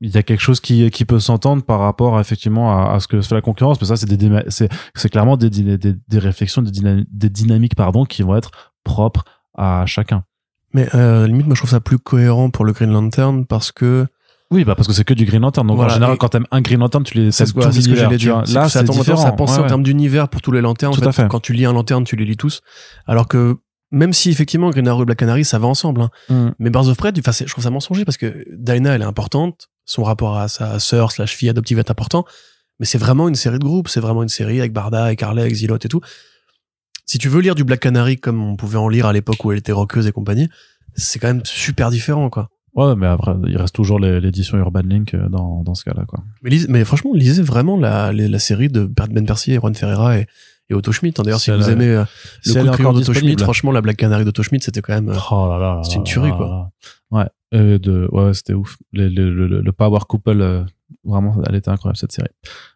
il 0.00 0.14
y 0.14 0.18
a 0.18 0.22
quelque 0.22 0.40
chose 0.40 0.60
qui, 0.60 0.90
qui 0.90 1.04
peut 1.04 1.18
s'entendre 1.18 1.62
par 1.62 1.80
rapport 1.80 2.18
à, 2.18 2.20
effectivement 2.20 2.90
à, 2.90 3.00
ce 3.00 3.08
que 3.08 3.20
fait 3.20 3.34
la 3.34 3.40
concurrence 3.40 3.80
mais 3.80 3.86
ça 3.86 3.96
c'est 3.96 4.06
des 4.06 4.42
c'est 4.48 4.68
c'est 4.94 5.08
clairement 5.08 5.36
des, 5.36 5.48
des, 5.50 5.78
des 5.78 6.18
réflexions 6.18 6.62
des, 6.62 6.70
dynamiques, 6.70 7.08
des 7.10 7.30
dynamiques 7.30 7.74
pardon 7.74 8.04
qui 8.04 8.22
vont 8.22 8.36
être 8.36 8.50
propres 8.84 9.24
à 9.56 9.84
chacun 9.86 10.24
mais 10.74 10.88
euh, 10.94 11.26
limite 11.26 11.46
moi 11.46 11.54
je 11.54 11.60
trouve 11.60 11.70
ça 11.70 11.80
plus 11.80 11.98
cohérent 11.98 12.50
pour 12.50 12.64
le 12.64 12.72
Green 12.72 12.92
Lantern 12.92 13.46
parce 13.46 13.72
que 13.72 14.06
oui, 14.52 14.64
bah 14.64 14.76
parce 14.76 14.86
que 14.86 14.94
c'est 14.94 15.02
que 15.02 15.12
du 15.12 15.24
Green 15.24 15.42
Lantern. 15.42 15.66
Donc 15.66 15.80
en 15.80 15.88
général, 15.88 16.16
quand 16.18 16.28
t'aimes 16.28 16.46
un 16.52 16.60
Green 16.60 16.78
Lantern, 16.78 17.02
tu 17.02 17.18
les 17.18 17.32
c'est 17.32 17.52
tout 17.52 17.58
l'univers. 17.58 18.44
Là, 18.54 18.68
c'est 18.68 18.84
différent. 18.84 19.20
Ça 19.20 19.32
penser 19.32 19.58
en 19.58 19.66
termes 19.66 19.82
d'univers 19.82 20.28
pour 20.28 20.40
tous 20.40 20.52
les 20.52 20.60
lanternes. 20.60 20.92
En 20.92 21.12
fait, 21.12 21.26
quand 21.26 21.40
tu 21.40 21.52
lis 21.52 21.66
un 21.66 21.72
lanterne, 21.72 22.04
tu 22.04 22.14
les 22.14 22.24
lis 22.24 22.36
tous. 22.36 22.60
Alors 23.06 23.26
que 23.26 23.56
même 23.90 24.12
si 24.12 24.30
effectivement 24.30 24.70
Green 24.70 24.88
Arrow 24.88 25.02
et 25.02 25.04
Black 25.04 25.18
Canary 25.18 25.44
ça 25.44 25.58
va 25.58 25.68
ensemble 25.68 26.02
hein. 26.02 26.10
mm. 26.28 26.50
mais 26.58 26.70
Birds 26.70 26.88
of 26.88 26.96
Prey 26.96 27.12
je 27.14 27.44
trouve 27.44 27.62
ça 27.62 27.70
mensonger 27.70 28.04
parce 28.04 28.16
que 28.16 28.44
Dinah 28.52 28.94
elle 28.94 29.02
est 29.02 29.06
importante 29.06 29.68
son 29.86 30.02
rapport 30.02 30.36
à 30.36 30.48
sa 30.48 30.78
sœur 30.78 31.10
slash 31.10 31.34
fille 31.34 31.48
adoptive 31.48 31.78
est 31.78 31.90
important 31.90 32.24
mais 32.78 32.86
c'est 32.86 32.98
vraiment 32.98 33.28
une 33.28 33.34
série 33.34 33.58
de 33.58 33.64
groupes 33.64 33.88
c'est 33.88 34.00
vraiment 34.00 34.22
une 34.22 34.28
série 34.28 34.58
avec 34.58 34.72
Barda 34.72 35.10
et 35.10 35.16
Carlet 35.16 35.48
Xilot 35.48 35.76
et 35.76 35.88
tout 35.88 36.02
si 37.06 37.18
tu 37.18 37.28
veux 37.28 37.40
lire 37.40 37.54
du 37.54 37.64
Black 37.64 37.80
Canary 37.80 38.18
comme 38.18 38.42
on 38.42 38.56
pouvait 38.56 38.78
en 38.78 38.88
lire 38.88 39.06
à 39.06 39.12
l'époque 39.12 39.42
où 39.44 39.52
elle 39.52 39.58
était 39.58 39.72
rockeuse 39.72 40.06
et 40.06 40.12
compagnie 40.12 40.48
c'est 40.94 41.18
quand 41.18 41.28
même 41.28 41.44
super 41.44 41.90
différent 41.90 42.28
quoi 42.28 42.50
Ouais, 42.76 42.94
mais 42.94 43.06
après, 43.06 43.32
il 43.46 43.56
reste 43.56 43.74
toujours 43.74 43.98
l'édition 43.98 44.58
Urban 44.58 44.82
Link 44.84 45.14
euh, 45.14 45.30
dans, 45.30 45.62
dans 45.62 45.74
ce 45.74 45.82
cas-là, 45.84 46.04
quoi. 46.06 46.22
Mais, 46.42 46.50
mais 46.68 46.84
franchement, 46.84 47.12
lisez 47.14 47.42
vraiment 47.42 47.78
la, 47.78 48.12
la, 48.12 48.38
série 48.38 48.68
de 48.68 48.84
Ben 48.84 49.24
Percy 49.24 49.52
et 49.52 49.58
Ron 49.58 49.72
Ferreira 49.72 50.18
et, 50.18 50.26
et 50.68 50.74
Otto 50.74 50.92
Schmidt. 50.92 51.18
Hein. 51.18 51.24
D'ailleurs, 51.24 51.40
si, 51.40 51.50
vous 51.50 51.70
aimez 51.70 51.88
euh, 51.88 52.04
le 52.44 52.52
coup 52.52 52.66
de 52.66 52.70
crayon 52.70 52.92
d'Otto 52.92 53.14
Schmidt, 53.14 53.42
franchement, 53.42 53.72
la 53.72 53.80
Black 53.80 53.96
Canary 53.96 54.26
d'Otto 54.26 54.42
Schmidt, 54.42 54.62
c'était 54.62 54.82
quand 54.82 54.92
même, 54.92 55.08
euh, 55.08 55.16
oh 55.30 55.80
c'est 55.84 55.94
une 55.94 56.04
tuerie, 56.04 56.32
quoi. 56.32 56.70
Ouais, 57.10 57.28
euh, 57.54 57.78
de, 57.78 58.08
ouais, 58.10 58.34
c'était 58.34 58.54
ouf. 58.54 58.76
Le, 58.92 59.08
le, 59.08 59.32
le, 59.32 59.60
le, 59.60 59.72
Power 59.72 60.00
Couple, 60.08 60.40
euh, 60.40 60.64
vraiment, 61.04 61.40
elle 61.48 61.54
était 61.54 61.70
incroyable, 61.70 61.96
cette 61.96 62.12
série. 62.12 62.30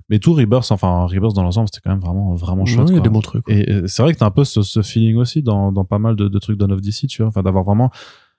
Mais 0.09 0.19
tout 0.19 0.33
Rebirth, 0.35 0.71
enfin, 0.71 1.07
Rebirth 1.07 1.35
dans 1.35 1.43
l'ensemble, 1.43 1.69
c'était 1.69 1.81
quand 1.83 1.91
même 1.91 2.01
vraiment, 2.01 2.35
vraiment 2.35 2.65
chouette. 2.65 2.89
il 2.91 2.95
y 2.95 2.99
a 2.99 3.01
des 3.01 3.09
bons 3.09 3.21
trucs. 3.21 3.49
Et, 3.49 3.87
c'est 3.87 4.03
vrai 4.03 4.13
que 4.15 4.19
t'as 4.19 4.27
un 4.27 4.31
peu 4.31 4.45
ce, 4.45 4.63
ce, 4.63 4.83
feeling 4.83 5.17
aussi 5.17 5.43
dans, 5.43 5.73
dans 5.73 5.85
pas 5.85 5.99
mal 5.99 6.15
de, 6.15 6.29
de 6.29 6.39
trucs 6.39 6.59
d'On 6.59 6.71
of 6.71 6.81
DC, 6.81 7.09
tu 7.09 7.23
vois. 7.23 7.29
Enfin, 7.29 7.43
d'avoir 7.43 7.65
vraiment, 7.65 7.91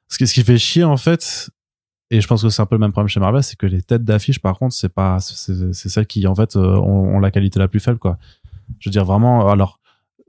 ce 0.08 0.18
qui, 0.18 0.28
ce 0.28 0.34
qui 0.34 0.44
fait 0.44 0.58
chier, 0.58 0.86
en 0.86 0.98
fait, 0.98 1.50
et 2.10 2.22
je 2.22 2.28
pense 2.28 2.42
que 2.42 2.50
c'est 2.50 2.62
un 2.62 2.66
peu 2.66 2.76
le 2.76 2.80
même 2.80 2.92
problème 2.92 3.10
chez 3.10 3.20
Marvel, 3.20 3.44
c'est 3.44 3.58
que 3.58 3.66
les 3.66 3.82
têtes 3.82 4.04
d'affiche, 4.04 4.40
par 4.40 4.58
contre, 4.58 4.74
c'est 4.74 4.94
pas, 4.94 5.20
c'est 5.20 5.90
celles 5.90 6.08
qui, 6.08 6.26
en 6.28 6.36
fait, 6.36 6.56
ont, 6.56 7.16
ont, 7.16 7.20
la 7.20 7.32
qualité 7.32 7.60
la 7.60 7.68
plus 7.68 7.80
faible, 7.80 8.00
quoi. 8.00 8.18
Je 8.80 8.90
veux 8.90 8.92
dire, 8.92 9.04
vraiment, 9.04 9.50
alors, 9.50 9.81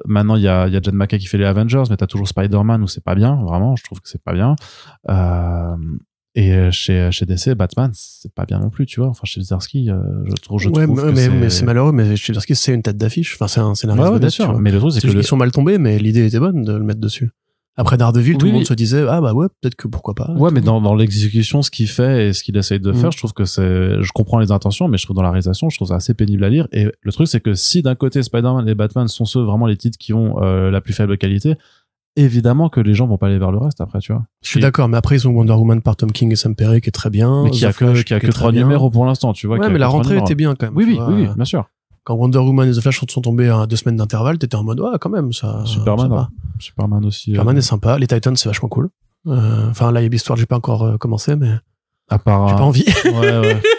Maintenant, 0.06 0.36
il 0.36 0.42
y 0.42 0.48
a, 0.48 0.68
y 0.68 0.76
a 0.76 0.80
John 0.82 0.94
McKay 0.96 1.18
qui 1.18 1.26
fait 1.26 1.38
les 1.38 1.44
Avengers, 1.44 1.84
mais 1.90 1.96
t'as 1.96 2.06
toujours 2.06 2.28
Spider-Man 2.28 2.82
où 2.82 2.88
c'est 2.88 3.04
pas 3.04 3.14
bien, 3.14 3.36
vraiment, 3.44 3.76
je 3.76 3.84
trouve 3.84 4.00
que 4.00 4.08
c'est 4.08 4.22
pas 4.22 4.32
bien. 4.32 4.56
Euh, 5.10 5.76
Et 6.34 6.70
chez, 6.70 7.10
chez 7.12 7.26
DC, 7.26 7.50
Batman, 7.54 7.90
c'est 7.92 8.32
pas 8.34 8.46
bien 8.46 8.58
non 8.58 8.70
plus, 8.70 8.86
tu 8.86 9.00
vois. 9.00 9.10
Enfin, 9.10 9.24
chez 9.24 9.42
Zdarsky, 9.42 9.90
euh, 9.90 9.98
je 10.24 10.32
trouve, 10.40 10.58
je 10.60 10.70
ouais, 10.70 10.84
trouve 10.84 11.12
mais, 11.12 11.50
c'est- 11.50 11.62
malheureux, 11.64 11.92
mais 11.92 12.16
chez 12.16 12.32
Zdarsky, 12.32 12.54
c'est 12.56 12.72
une 12.72 12.80
tête 12.82 12.96
d'affiche. 12.96 13.34
Enfin, 13.34 13.48
c'est 13.48 13.60
un 13.60 13.74
scénariste 13.74 14.06
Ouais, 14.06 14.12
ouais, 14.14 14.18
bien 14.18 14.30
sûr. 14.30 14.58
Mais 14.58 14.70
le 14.70 14.78
truc, 14.78 14.92
c'est 14.92 15.00
que 15.02 15.08
juste 15.08 15.16
le- 15.16 15.22
sont 15.24 15.36
mal 15.36 15.50
tombés, 15.52 15.76
mais 15.76 15.98
l'idée 15.98 16.26
était 16.26 16.38
bonne 16.40 16.62
de 16.64 16.72
le 16.72 16.82
mettre 16.84 17.00
dessus. 17.00 17.32
Après 17.76 17.96
Daredevil, 17.96 18.36
tout 18.36 18.44
le 18.46 18.52
monde 18.52 18.60
oui. 18.60 18.66
se 18.66 18.74
disait, 18.74 19.06
ah 19.08 19.20
bah 19.22 19.32
ouais, 19.32 19.46
peut-être 19.60 19.76
que 19.76 19.88
pourquoi 19.88 20.14
pas. 20.14 20.30
Ouais, 20.32 20.50
mais 20.52 20.60
dans, 20.60 20.80
dans 20.82 20.94
l'exécution, 20.94 21.62
ce 21.62 21.70
qu'il 21.70 21.88
fait 21.88 22.28
et 22.28 22.32
ce 22.34 22.42
qu'il 22.44 22.54
essaye 22.58 22.80
de 22.80 22.92
Mm. 22.92 22.96
faire, 22.96 23.12
je 23.12 23.16
trouve 23.16 23.32
que 23.32 23.46
c'est, 23.46 24.02
je 24.02 24.12
comprends 24.12 24.38
les 24.40 24.52
intentions, 24.52 24.88
mais 24.88 24.98
je 24.98 25.04
trouve 25.06 25.16
dans 25.16 25.22
la 25.22 25.30
réalisation, 25.30 25.70
je 25.70 25.76
trouve 25.78 25.88
ça 25.88 25.94
assez 25.94 26.12
pénible 26.12 26.44
à 26.44 26.50
lire. 26.50 26.68
Et 26.72 26.88
le 27.00 27.12
truc, 27.12 27.28
c'est 27.28 27.40
que 27.40 27.54
si 27.54 27.80
d'un 27.80 27.94
côté 27.94 28.22
Spider-Man 28.22 28.68
et 28.68 28.74
Batman 28.74 29.08
sont 29.08 29.24
ceux 29.24 29.40
vraiment 29.40 29.66
les 29.66 29.76
titres 29.78 29.96
qui 29.98 30.12
ont 30.12 30.42
euh, 30.42 30.70
la 30.70 30.82
plus 30.82 30.92
faible 30.92 31.16
qualité, 31.16 31.54
évidemment 32.16 32.68
que 32.68 32.80
les 32.80 32.92
gens 32.92 33.06
vont 33.06 33.16
pas 33.16 33.28
aller 33.28 33.38
vers 33.38 33.52
le 33.52 33.56
reste 33.58 33.80
après, 33.80 34.00
tu 34.00 34.12
vois. 34.12 34.24
Je 34.42 34.50
suis 34.50 34.60
d'accord, 34.60 34.86
mais 34.88 34.98
après 34.98 35.16
ils 35.16 35.26
ont 35.26 35.30
Wonder 35.30 35.54
Woman 35.54 35.80
par 35.80 35.96
Tom 35.96 36.12
King 36.12 36.30
et 36.30 36.36
Sam 36.36 36.54
Perry 36.54 36.82
qui 36.82 36.90
est 36.90 36.92
très 36.92 37.08
bien. 37.08 37.44
Mais 37.44 37.50
qui 37.50 37.64
a 37.64 37.72
que, 37.72 38.02
qui 38.02 38.12
a 38.12 38.20
que 38.20 38.26
trois 38.30 38.52
numéros 38.52 38.90
pour 38.90 39.06
l'instant, 39.06 39.32
tu 39.32 39.46
vois. 39.46 39.56
Ouais, 39.58 39.70
mais 39.70 39.78
la 39.78 39.88
rentrée 39.88 40.18
était 40.18 40.34
bien 40.34 40.54
quand 40.54 40.66
même. 40.66 40.76
Oui, 40.76 40.84
oui, 40.86 40.98
oui, 41.08 41.26
bien 41.34 41.44
sûr. 41.46 41.64
Quand 42.04 42.14
Wonder 42.14 42.38
Woman 42.38 42.68
et 42.68 42.72
The 42.72 42.80
Flash 42.80 43.00
sont 43.08 43.20
tombés 43.20 43.48
à 43.48 43.66
deux 43.66 43.76
semaines 43.76 43.96
d'intervalle, 43.96 44.38
t'étais 44.38 44.56
en 44.56 44.64
mode, 44.64 44.80
ouais, 44.80 44.90
quand 45.00 45.10
même, 45.10 45.32
ça. 45.32 45.62
Superman, 45.66 46.08
ça 46.08 46.14
va. 46.14 46.20
ouais. 46.22 46.26
Superman 46.58 47.04
aussi. 47.04 47.30
Superman 47.30 47.54
euh, 47.56 47.58
est 47.58 47.62
sympa. 47.62 47.98
Les 47.98 48.06
Titans, 48.06 48.36
c'est 48.36 48.48
vachement 48.48 48.68
cool. 48.68 48.88
Euh, 49.28 49.68
Enfin, 49.70 49.92
là, 49.92 50.00
il 50.00 50.04
y 50.04 50.12
a 50.12 50.14
Histoire, 50.14 50.36
j'ai 50.36 50.46
pas 50.46 50.56
encore 50.56 50.82
euh, 50.82 50.96
commencé, 50.96 51.36
mais 51.36 51.52
à 52.08 52.18
part. 52.18 52.48
j'ai 52.48 52.54
euh, 52.54 52.58
pas 52.58 52.64
envie. 52.64 52.84
Ouais, 53.04 53.38
ouais. 53.38 53.62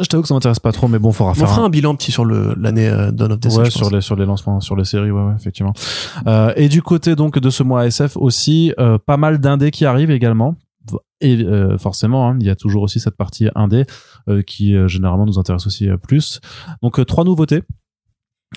Je 0.00 0.06
t'avoue 0.06 0.22
que 0.22 0.28
ça 0.28 0.34
m'intéresse 0.34 0.58
pas 0.58 0.72
trop, 0.72 0.88
mais 0.88 0.98
bon, 0.98 1.12
faudra 1.12 1.32
On 1.32 1.34
faire. 1.34 1.48
fera 1.48 1.62
un- 1.62 1.66
un 1.66 1.68
bilan 1.70 1.94
petit 1.94 2.10
sur 2.12 2.24
le 2.24 2.54
l'année 2.58 2.88
euh, 2.88 3.10
Dawn 3.12 3.32
of 3.32 3.40
DC. 3.40 3.52
ouais, 3.58 3.70
sur 3.70 3.80
pense. 3.82 3.92
les 3.92 4.00
sur 4.00 4.16
les 4.16 4.24
lancements, 4.24 4.60
sur 4.60 4.74
les 4.74 4.84
séries, 4.86 5.10
ouais, 5.10 5.22
ouais, 5.22 5.34
effectivement. 5.36 5.74
Euh, 6.26 6.52
et 6.56 6.68
du 6.68 6.82
côté 6.82 7.14
donc 7.14 7.38
de 7.38 7.50
ce 7.50 7.62
mois 7.62 7.86
SF 7.86 8.16
aussi, 8.16 8.72
euh, 8.80 8.96
pas 8.98 9.18
mal 9.18 9.38
d'indés 9.38 9.70
qui 9.70 9.84
arrivent 9.84 10.10
également. 10.10 10.56
Et 11.20 11.36
euh, 11.44 11.78
forcément, 11.78 12.28
hein, 12.30 12.36
il 12.40 12.46
y 12.46 12.50
a 12.50 12.56
toujours 12.56 12.82
aussi 12.82 12.98
cette 13.00 13.16
partie 13.16 13.48
indé 13.54 13.80
euh, 13.82 13.84
qui 14.46 14.74
euh, 14.74 14.88
généralement 14.88 15.26
nous 15.26 15.38
intéresse 15.38 15.66
aussi 15.66 15.88
euh, 15.88 15.96
plus. 15.96 16.40
Donc 16.82 16.98
euh, 16.98 17.04
trois 17.04 17.24
nouveautés. 17.24 17.62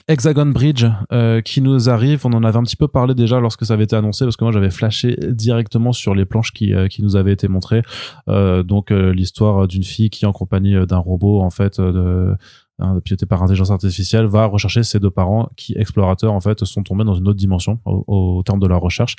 Hexagon 0.08 0.48
Bridge 0.48 0.86
euh, 1.12 1.42
qui 1.42 1.62
nous 1.62 1.90
arrive, 1.90 2.26
on 2.26 2.34
en 2.34 2.44
avait 2.44 2.58
un 2.58 2.64
petit 2.64 2.76
peu 2.76 2.88
parlé 2.88 3.16
déjà 3.16 3.40
lorsque 3.40 3.66
ça 3.66 3.74
avait 3.74 3.86
été 3.86 3.96
annoncé 3.96 4.26
parce 4.26 4.36
que 4.38 4.44
moi 4.44 4.52
j'avais 4.52 4.70
flashé 4.70 5.18
directement 5.30 5.94
sur 5.94 6.14
les 6.14 6.26
planches 6.26 6.52
qui, 6.52 6.74
euh, 6.74 6.88
qui 6.88 7.02
nous 7.02 7.16
avaient 7.16 7.32
été 7.32 7.48
montrées. 7.48 7.82
Euh, 8.28 8.62
donc 8.62 8.92
euh, 8.92 9.12
l'histoire 9.14 9.68
d'une 9.68 9.84
fille 9.84 10.10
qui 10.10 10.26
en 10.26 10.34
compagnie 10.34 10.76
euh, 10.76 10.86
d'un 10.86 10.98
robot 10.98 11.42
en 11.42 11.50
fait 11.50 11.80
euh, 11.80 12.36
de 12.78 13.00
piloté 13.00 13.26
par 13.26 13.42
intelligence 13.42 13.72
artificielle 13.72 14.26
va 14.26 14.46
rechercher 14.48 14.84
ses 14.84 15.00
deux 15.00 15.10
parents 15.10 15.50
qui 15.56 15.74
explorateurs 15.78 16.34
en 16.34 16.42
fait 16.42 16.66
sont 16.66 16.84
tombés 16.84 17.06
dans 17.06 17.14
une 17.16 17.28
autre 17.30 17.40
dimension 17.40 17.80
au, 17.86 18.04
au 18.08 18.44
terme 18.44 18.60
de 18.60 18.68
leur 18.68 18.82
recherche 18.82 19.16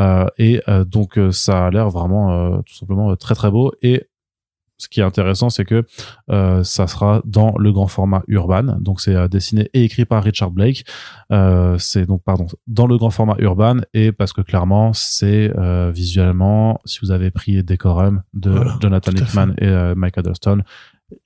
Euh, 0.00 0.26
et 0.38 0.62
euh, 0.68 0.84
donc 0.84 1.18
euh, 1.18 1.30
ça 1.30 1.66
a 1.66 1.70
l'air 1.70 1.90
vraiment 1.90 2.32
euh, 2.32 2.56
tout 2.64 2.74
simplement 2.74 3.10
euh, 3.10 3.16
très 3.16 3.34
très 3.34 3.50
beau 3.50 3.72
et 3.82 4.08
ce 4.76 4.88
qui 4.88 5.00
est 5.00 5.04
intéressant, 5.04 5.50
c'est 5.50 5.64
que 5.64 5.84
euh, 6.30 6.64
ça 6.64 6.86
sera 6.86 7.22
dans 7.24 7.56
le 7.58 7.72
grand 7.72 7.86
format 7.86 8.22
urban. 8.28 8.76
Donc 8.80 9.00
c'est 9.00 9.14
euh, 9.14 9.28
dessiné 9.28 9.70
et 9.72 9.84
écrit 9.84 10.04
par 10.04 10.22
Richard 10.22 10.50
Blake. 10.50 10.84
Euh, 11.32 11.78
c'est 11.78 12.06
donc 12.06 12.22
pardon 12.24 12.46
dans 12.66 12.86
le 12.86 12.96
grand 12.98 13.10
format 13.10 13.36
urban 13.38 13.78
et 13.92 14.12
parce 14.12 14.32
que 14.32 14.40
clairement 14.40 14.92
c'est 14.92 15.52
euh, 15.56 15.90
visuellement, 15.94 16.80
si 16.84 16.98
vous 17.02 17.10
avez 17.10 17.30
pris 17.30 17.62
Decorum 17.62 18.22
de 18.34 18.50
Voilà, 18.50 18.76
Jonathan 18.80 19.12
Hickman 19.12 19.54
et 19.58 19.94
Mike 19.94 20.16
Huddleston, 20.16 20.62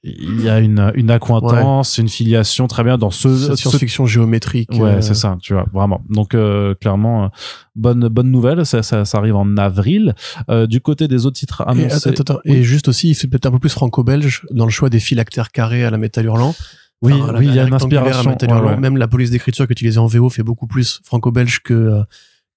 il 0.02 0.40
y 0.42 0.48
a 0.48 0.60
une 0.60 0.92
une 0.94 1.10
accointance, 1.10 1.98
une 1.98 2.08
filiation 2.08 2.66
très 2.66 2.84
bien 2.84 2.98
dans 2.98 3.10
ce, 3.10 3.54
science-fiction 3.56 4.06
géométrique. 4.06 4.70
Ouais, 4.72 4.94
euh, 4.94 5.00
c'est 5.00 5.14
ça, 5.14 5.36
tu 5.40 5.52
vois, 5.54 5.66
vraiment. 5.72 6.02
Donc 6.08 6.34
euh, 6.34 6.74
clairement, 6.74 7.24
euh, 7.24 7.28
bonne 7.76 8.08
bonne 8.08 8.30
nouvelle, 8.30 8.64
ça, 8.66 8.82
ça, 8.82 9.04
ça 9.04 9.18
arrive 9.18 9.36
en 9.36 9.56
avril. 9.56 10.14
Euh, 10.50 10.66
du 10.66 10.80
côté 10.80 11.08
des 11.08 11.26
autres 11.26 11.36
titres 11.38 11.62
Et, 11.66 11.70
annoncés, 11.70 12.10
attends, 12.10 12.20
attends, 12.34 12.40
Oui. 12.44 12.56
et 12.56 12.62
juste 12.62 12.88
aussi, 12.88 13.10
il 13.10 13.14
fait 13.14 13.28
peut-être 13.28 13.46
un 13.46 13.50
peu 13.50 13.58
plus 13.58 13.70
franco-belge 13.72 14.46
dans 14.50 14.64
le 14.64 14.70
choix 14.70 14.90
des 14.90 15.00
phylactères 15.00 15.50
carrés 15.50 15.84
à 15.84 15.90
la 15.90 15.98
métal 15.98 16.24
hurlant. 16.26 16.54
oui, 17.02 17.12
Enfin, 17.14 17.34
oui, 17.38 17.46
il 17.46 17.54
y 17.54 17.58
a 17.58 17.64
une 17.66 17.74
inspiration. 17.74 18.36
Ouais, 18.40 18.60
ouais. 18.60 18.76
Même 18.76 18.96
la 18.96 19.08
police 19.08 19.30
d'écriture 19.30 19.66
qu'utilisée 19.66 19.98
en 19.98 20.06
VO 20.06 20.28
fait 20.30 20.42
beaucoup 20.42 20.66
plus 20.66 21.00
franco-belge 21.04 21.60
que 21.62 22.02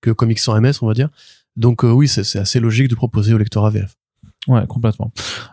que 0.02 0.12
comics 0.12 0.40
sans 0.40 0.60
MS, 0.60 0.74
on 0.82 0.88
va 0.88 0.94
dire. 0.94 1.10
Donc 1.56 1.84
euh, 1.84 1.92
oui, 1.92 2.08
c'est 2.08 2.24
c'est 2.24 2.40
assez 2.40 2.60
logique 2.60 2.88
de 2.88 2.96
proposer 2.96 3.34
au 3.34 3.38
lecteur 3.38 3.66
AVF. 3.66 3.96
Ouais, 4.48 4.66
complètement. 4.68 5.12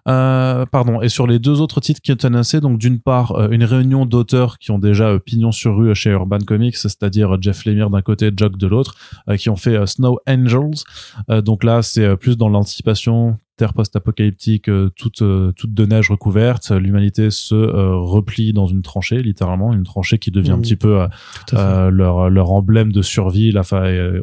Euh, 0.08 0.64
pardon. 0.64 1.02
Et 1.02 1.10
sur 1.10 1.26
les 1.26 1.38
deux 1.38 1.60
autres 1.60 1.80
titres 1.80 2.00
qui 2.00 2.10
ont 2.10 2.14
été 2.14 2.26
annoncés, 2.26 2.60
donc 2.60 2.78
d'une 2.78 3.00
part 3.00 3.32
euh, 3.32 3.48
une 3.50 3.64
réunion 3.64 4.06
d'auteurs 4.06 4.58
qui 4.58 4.70
ont 4.70 4.78
déjà 4.78 5.08
euh, 5.08 5.18
pignon 5.18 5.52
sur 5.52 5.76
rue 5.76 5.94
chez 5.94 6.08
Urban 6.10 6.38
Comics, 6.38 6.74
c'est-à-dire 6.76 7.34
euh, 7.34 7.38
Jeff 7.38 7.66
Lemire 7.66 7.90
d'un 7.90 8.00
côté, 8.00 8.30
Jock 8.34 8.56
de 8.56 8.66
l'autre, 8.66 8.94
qui 9.36 9.50
ont 9.50 9.56
fait 9.56 9.86
Snow 9.86 10.18
Angels. 10.26 10.82
Donc 11.44 11.64
là, 11.64 11.82
c'est 11.82 12.16
plus 12.16 12.36
dans 12.38 12.48
l'anticipation. 12.48 13.36
Terre 13.58 13.74
post-apocalyptique, 13.74 14.70
toute 14.96 15.22
toute 15.56 15.74
de 15.74 15.84
neige 15.84 16.10
recouverte, 16.10 16.70
l'humanité 16.70 17.30
se 17.30 17.56
euh, 17.56 17.96
replie 17.96 18.52
dans 18.52 18.66
une 18.66 18.82
tranchée, 18.82 19.20
littéralement 19.20 19.72
une 19.74 19.82
tranchée 19.82 20.18
qui 20.18 20.30
devient 20.30 20.52
un 20.52 20.56
Mhm. 20.56 20.62
petit 20.62 20.76
peu 20.76 21.00
euh, 21.54 21.90
leur 21.90 22.30
leur 22.30 22.52
emblème 22.52 22.92
de 22.92 23.02
survie 23.02 23.50
la 23.52 23.62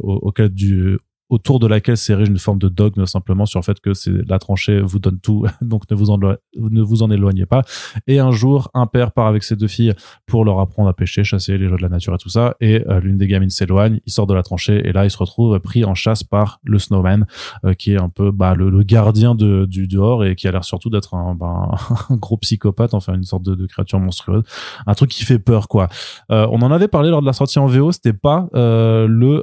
au- 0.01 0.19
auquel 0.21 0.49
du 0.49 0.97
autour 1.35 1.59
de 1.59 1.67
laquelle 1.67 1.97
s'érige 1.97 2.29
une 2.29 2.37
forme 2.37 2.59
de 2.59 2.69
dogme 2.69 3.05
simplement 3.05 3.45
sur 3.45 3.59
le 3.59 3.65
fait 3.65 3.79
que 3.81 3.93
c'est 3.93 4.11
la 4.29 4.39
tranchée 4.39 4.79
vous 4.79 4.99
donne 4.99 5.19
tout 5.19 5.45
donc 5.61 5.83
ne 5.91 5.95
vous 5.95 6.09
en 6.09 6.17
ne 6.17 6.81
vous 6.81 7.03
en 7.03 7.11
éloignez 7.11 7.45
pas. 7.45 7.63
Et 8.07 8.19
un 8.19 8.31
jour 8.31 8.69
un 8.73 8.87
père 8.87 9.11
part 9.11 9.27
avec 9.27 9.43
ses 9.43 9.57
deux 9.57 9.67
filles 9.67 9.93
pour 10.25 10.45
leur 10.45 10.59
apprendre 10.59 10.87
à 10.89 10.93
pêcher 10.93 11.23
chasser 11.23 11.57
les 11.57 11.67
jeux 11.67 11.75
de 11.75 11.81
la 11.81 11.89
nature 11.89 12.15
et 12.15 12.17
tout 12.17 12.29
ça 12.29 12.55
et 12.61 12.83
euh, 12.87 13.01
l'une 13.01 13.17
des 13.17 13.27
gamines 13.27 13.49
s'éloigne 13.49 13.99
il 14.05 14.11
sort 14.13 14.27
de 14.27 14.33
la 14.33 14.43
tranchée 14.43 14.81
et 14.87 14.93
là 14.93 15.03
il 15.03 15.11
se 15.11 15.17
retrouve 15.17 15.59
pris 15.59 15.83
en 15.83 15.93
chasse 15.93 16.23
par 16.23 16.59
le 16.63 16.79
snowman 16.79 17.25
euh, 17.65 17.73
qui 17.73 17.93
est 17.93 18.01
un 18.01 18.09
peu 18.09 18.31
bah, 18.31 18.55
le, 18.55 18.83
gardien 18.83 19.35
du 19.35 19.87
dehors 19.87 20.23
et 20.23 20.35
qui 20.35 20.47
a 20.47 20.51
l'air 20.51 20.63
surtout 20.63 20.89
d'être 20.89 21.15
un, 21.15 21.35
bah, 21.35 21.71
gros 22.11 22.37
psychopathe 22.37 22.93
enfin 22.93 23.15
une 23.15 23.23
sorte 23.23 23.43
de, 23.43 23.65
créature 23.65 23.99
monstrueuse. 23.99 24.43
Un 24.85 24.93
truc 24.93 25.09
qui 25.09 25.25
fait 25.25 25.39
peur 25.39 25.67
quoi. 25.67 25.89
Euh, 26.31 26.47
on 26.51 26.61
en 26.61 26.71
avait 26.71 26.87
parlé 26.87 27.09
lors 27.09 27.21
de 27.21 27.25
la 27.25 27.33
sortie 27.33 27.59
en 27.59 27.65
VO, 27.65 27.91
c'était 27.91 28.13
pas 28.13 28.47
le, 28.53 29.41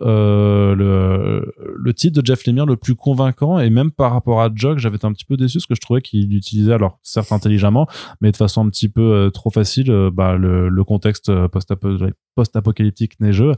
le 1.77 1.82
le 1.83 1.93
titre 1.95 2.21
de 2.21 2.27
Jeff 2.27 2.47
Lemire 2.47 2.65
le 2.67 2.77
plus 2.77 2.95
convaincant 2.95 3.59
et 3.59 3.69
même 3.71 3.91
par 3.91 4.13
rapport 4.13 4.41
à 4.41 4.49
Jock, 4.55 4.79
j'avais 4.79 4.97
été 4.97 5.07
un 5.07 5.13
petit 5.13 5.25
peu 5.25 5.37
déçu 5.37 5.59
parce 5.59 5.67
que 5.67 5.75
je 5.75 5.81
trouvais 5.81 6.01
qu'il 6.01 6.35
utilisait 6.35 6.73
alors 6.73 6.99
certes 7.03 7.33
intelligemment, 7.33 7.87
mais 8.21 8.31
de 8.31 8.37
façon 8.37 8.65
un 8.65 8.71
petit 8.71 8.89
peu 8.89 9.01
euh, 9.03 9.31
trop 9.31 9.51
facile 9.51 9.91
euh, 9.91 10.11
bah, 10.13 10.37
le, 10.37 10.69
le 10.69 10.85
contexte 10.85 11.29
euh, 11.29 11.49
post-apo- 11.49 12.13
post-apocalyptique 12.35 13.19
neigeux 13.21 13.53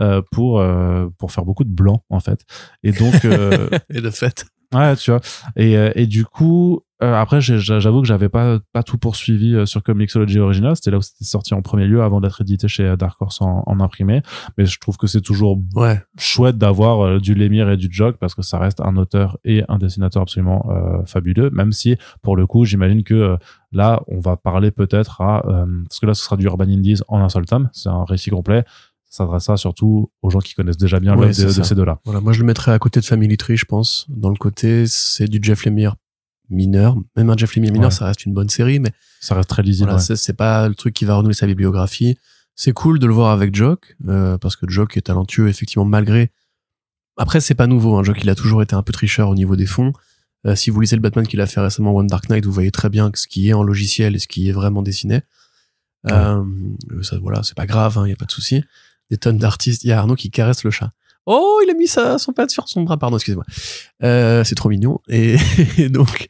euh, 0.00 0.22
pour 0.32 0.60
euh, 0.60 1.06
pour 1.18 1.32
faire 1.32 1.44
beaucoup 1.44 1.64
de 1.64 1.72
blanc 1.72 2.02
en 2.10 2.20
fait. 2.20 2.44
Et 2.82 2.92
donc 2.92 3.24
euh, 3.24 3.68
Et 3.90 4.00
de 4.00 4.10
fait. 4.10 4.44
Ouais, 4.74 4.96
tu 4.96 5.10
vois. 5.10 5.20
Et, 5.56 5.76
euh, 5.78 5.90
et 5.94 6.06
du 6.06 6.24
coup, 6.26 6.80
euh, 7.02 7.14
après, 7.14 7.40
j'avoue 7.40 8.00
que 8.02 8.06
j'avais 8.08 8.28
pas 8.28 8.58
pas 8.72 8.82
tout 8.82 8.98
poursuivi 8.98 9.54
euh, 9.54 9.66
sur 9.66 9.82
Comixology 9.82 10.38
Original. 10.40 10.74
C'était 10.76 10.90
là 10.90 10.98
où 10.98 11.02
c'était 11.02 11.24
sorti 11.24 11.54
en 11.54 11.62
premier 11.62 11.86
lieu 11.86 12.02
avant 12.02 12.20
d'être 12.20 12.40
édité 12.40 12.66
chez 12.68 12.96
Dark 12.96 13.20
Horse 13.22 13.40
en, 13.40 13.62
en 13.66 13.80
imprimé. 13.80 14.22
Mais 14.56 14.66
je 14.66 14.78
trouve 14.80 14.96
que 14.96 15.06
c'est 15.06 15.20
toujours 15.20 15.58
Ouais. 15.74 16.00
chouette 16.18 16.58
d'avoir 16.58 17.00
euh, 17.04 17.18
du 17.20 17.34
Lemire 17.34 17.70
et 17.70 17.76
du 17.76 17.88
Jock 17.90 18.16
parce 18.18 18.34
que 18.34 18.42
ça 18.42 18.58
reste 18.58 18.80
un 18.80 18.96
auteur 18.96 19.38
et 19.44 19.62
un 19.68 19.78
dessinateur 19.78 20.22
absolument 20.22 20.66
euh, 20.70 21.04
fabuleux. 21.06 21.50
Même 21.50 21.72
si, 21.72 21.96
pour 22.22 22.36
le 22.36 22.46
coup, 22.46 22.64
j'imagine 22.64 23.02
que 23.04 23.14
euh, 23.14 23.36
là, 23.72 24.02
on 24.08 24.18
va 24.20 24.36
parler 24.36 24.70
peut-être 24.70 25.20
à 25.20 25.46
euh, 25.46 25.66
parce 25.88 26.00
que 26.00 26.06
là, 26.06 26.14
ce 26.14 26.24
sera 26.24 26.36
du 26.36 26.46
Urban 26.46 26.64
Indies 26.64 27.00
en 27.08 27.20
un 27.20 27.28
seul 27.28 27.46
tome. 27.46 27.68
C'est 27.72 27.88
un 27.88 28.04
récit 28.04 28.30
complet. 28.30 28.64
Ça 29.10 29.24
s'adressera 29.24 29.56
surtout 29.56 30.10
aux 30.20 30.28
gens 30.28 30.40
qui 30.40 30.52
connaissent 30.54 30.76
déjà 30.76 31.00
bien 31.00 31.16
Ouais, 31.16 31.28
l'œuvre 31.28 31.38
de, 31.54 31.58
de 31.58 31.62
ces 31.62 31.74
deux-là. 31.74 31.98
Voilà, 32.04 32.20
moi 32.20 32.34
je 32.34 32.40
le 32.40 32.46
mettrais 32.46 32.72
à 32.72 32.78
côté 32.78 33.00
de 33.00 33.04
Family 33.06 33.38
Tree, 33.38 33.56
je 33.56 33.64
pense. 33.64 34.04
Dans 34.10 34.28
le 34.28 34.36
côté, 34.36 34.86
c'est 34.86 35.28
du 35.28 35.38
Jeff 35.40 35.64
Lemire 35.64 35.94
mineur. 36.50 36.96
Même 37.16 37.30
un 37.30 37.36
Jeff 37.36 37.54
Lemire 37.56 37.72
mineur, 37.72 37.90
Ouais. 37.90 37.94
ça 37.94 38.06
reste 38.06 38.24
une 38.26 38.34
bonne 38.34 38.48
série, 38.48 38.78
mais 38.80 38.90
Ça 39.20 39.34
reste 39.34 39.48
très 39.48 39.62
lisible. 39.62 39.88
voilà, 39.90 40.02
ouais. 40.04 40.16
c'est- 40.16 40.32
pas 40.32 40.68
le 40.68 40.74
truc 40.74 40.94
qui 40.94 41.04
va 41.04 41.14
renouveler 41.14 41.34
sa 41.34 41.46
bibliographie. 41.46 42.18
C'est 42.54 42.72
cool 42.72 42.98
de 42.98 43.06
le 43.06 43.12
voir 43.14 43.30
avec 43.30 43.54
Jock, 43.54 43.96
euh, 44.08 44.36
parce 44.38 44.56
que 44.56 44.68
Jock 44.68 44.96
est 44.96 45.02
talentueux, 45.02 45.48
effectivement, 45.48 45.84
malgré. 45.84 46.32
Après, 47.16 47.40
c'est 47.40 47.54
pas 47.54 47.66
nouveau. 47.66 47.96
Hein. 47.96 48.02
Jock, 48.02 48.18
il 48.22 48.30
a 48.30 48.34
toujours 48.34 48.62
été 48.62 48.74
un 48.74 48.82
peu 48.82 48.92
tricheur 48.92 49.28
au 49.28 49.34
niveau 49.34 49.56
des 49.56 49.66
fonds. 49.66 49.92
Euh, 50.46 50.54
si 50.54 50.70
vous 50.70 50.80
lisez 50.80 50.96
le 50.96 51.02
Batman 51.02 51.26
qu'il 51.26 51.40
a 51.40 51.46
fait 51.46 51.60
récemment, 51.60 51.94
One 51.94 52.06
Dark 52.06 52.28
Knight, 52.28 52.44
vous 52.46 52.52
voyez 52.52 52.70
très 52.70 52.88
bien 52.88 53.10
ce 53.14 53.26
qui 53.26 53.48
est 53.48 53.52
en 53.52 53.62
logiciel 53.62 54.14
et 54.16 54.18
ce 54.18 54.28
qui 54.28 54.48
est 54.48 54.52
vraiment 54.52 54.82
dessiné. 54.82 55.22
Euh, 56.10 56.44
ça, 57.02 57.18
voilà, 57.18 57.42
c'est 57.42 57.56
pas 57.56 57.66
grave, 57.66 58.00
il 58.06 58.10
y 58.10 58.12
a 58.12 58.16
pas 58.16 58.24
de 58.24 58.30
souci. 58.30 58.62
Des 59.10 59.16
tonnes 59.16 59.38
d'artistes. 59.38 59.82
Il 59.84 59.88
y 59.88 59.92
a 59.92 59.98
Arnaud 59.98 60.14
qui 60.16 60.30
caresse 60.30 60.62
le 60.64 60.70
chat. 60.70 60.92
Oh, 61.30 61.60
il 61.62 61.70
a 61.70 61.74
mis 61.74 61.86
sa, 61.86 62.16
son 62.16 62.32
patte 62.32 62.50
sur 62.50 62.68
son 62.70 62.84
bras, 62.84 62.96
pardon, 62.96 63.18
excusez-moi. 63.18 63.44
Euh, 64.02 64.44
c'est 64.44 64.54
trop 64.54 64.70
mignon. 64.70 64.98
Et, 65.08 65.36
et 65.76 65.90
donc, 65.90 66.26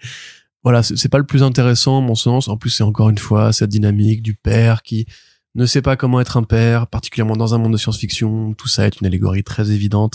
voilà, 0.64 0.82
c'est 0.82 1.08
pas 1.08 1.18
le 1.18 1.24
plus 1.24 1.44
intéressant, 1.44 2.00
mon 2.00 2.16
sens. 2.16 2.48
En 2.48 2.56
plus, 2.56 2.70
c'est 2.70 2.82
encore 2.82 3.08
une 3.08 3.18
fois 3.18 3.52
cette 3.52 3.70
dynamique 3.70 4.22
du 4.22 4.34
père 4.34 4.82
qui 4.82 5.06
ne 5.54 5.66
sait 5.66 5.82
pas 5.82 5.94
comment 5.94 6.20
être 6.20 6.36
un 6.36 6.42
père, 6.42 6.88
particulièrement 6.88 7.36
dans 7.36 7.54
un 7.54 7.58
monde 7.58 7.72
de 7.72 7.76
science-fiction. 7.76 8.54
Tout 8.54 8.66
ça 8.66 8.88
est 8.88 9.00
une 9.00 9.06
allégorie 9.06 9.44
très 9.44 9.70
évidente. 9.70 10.14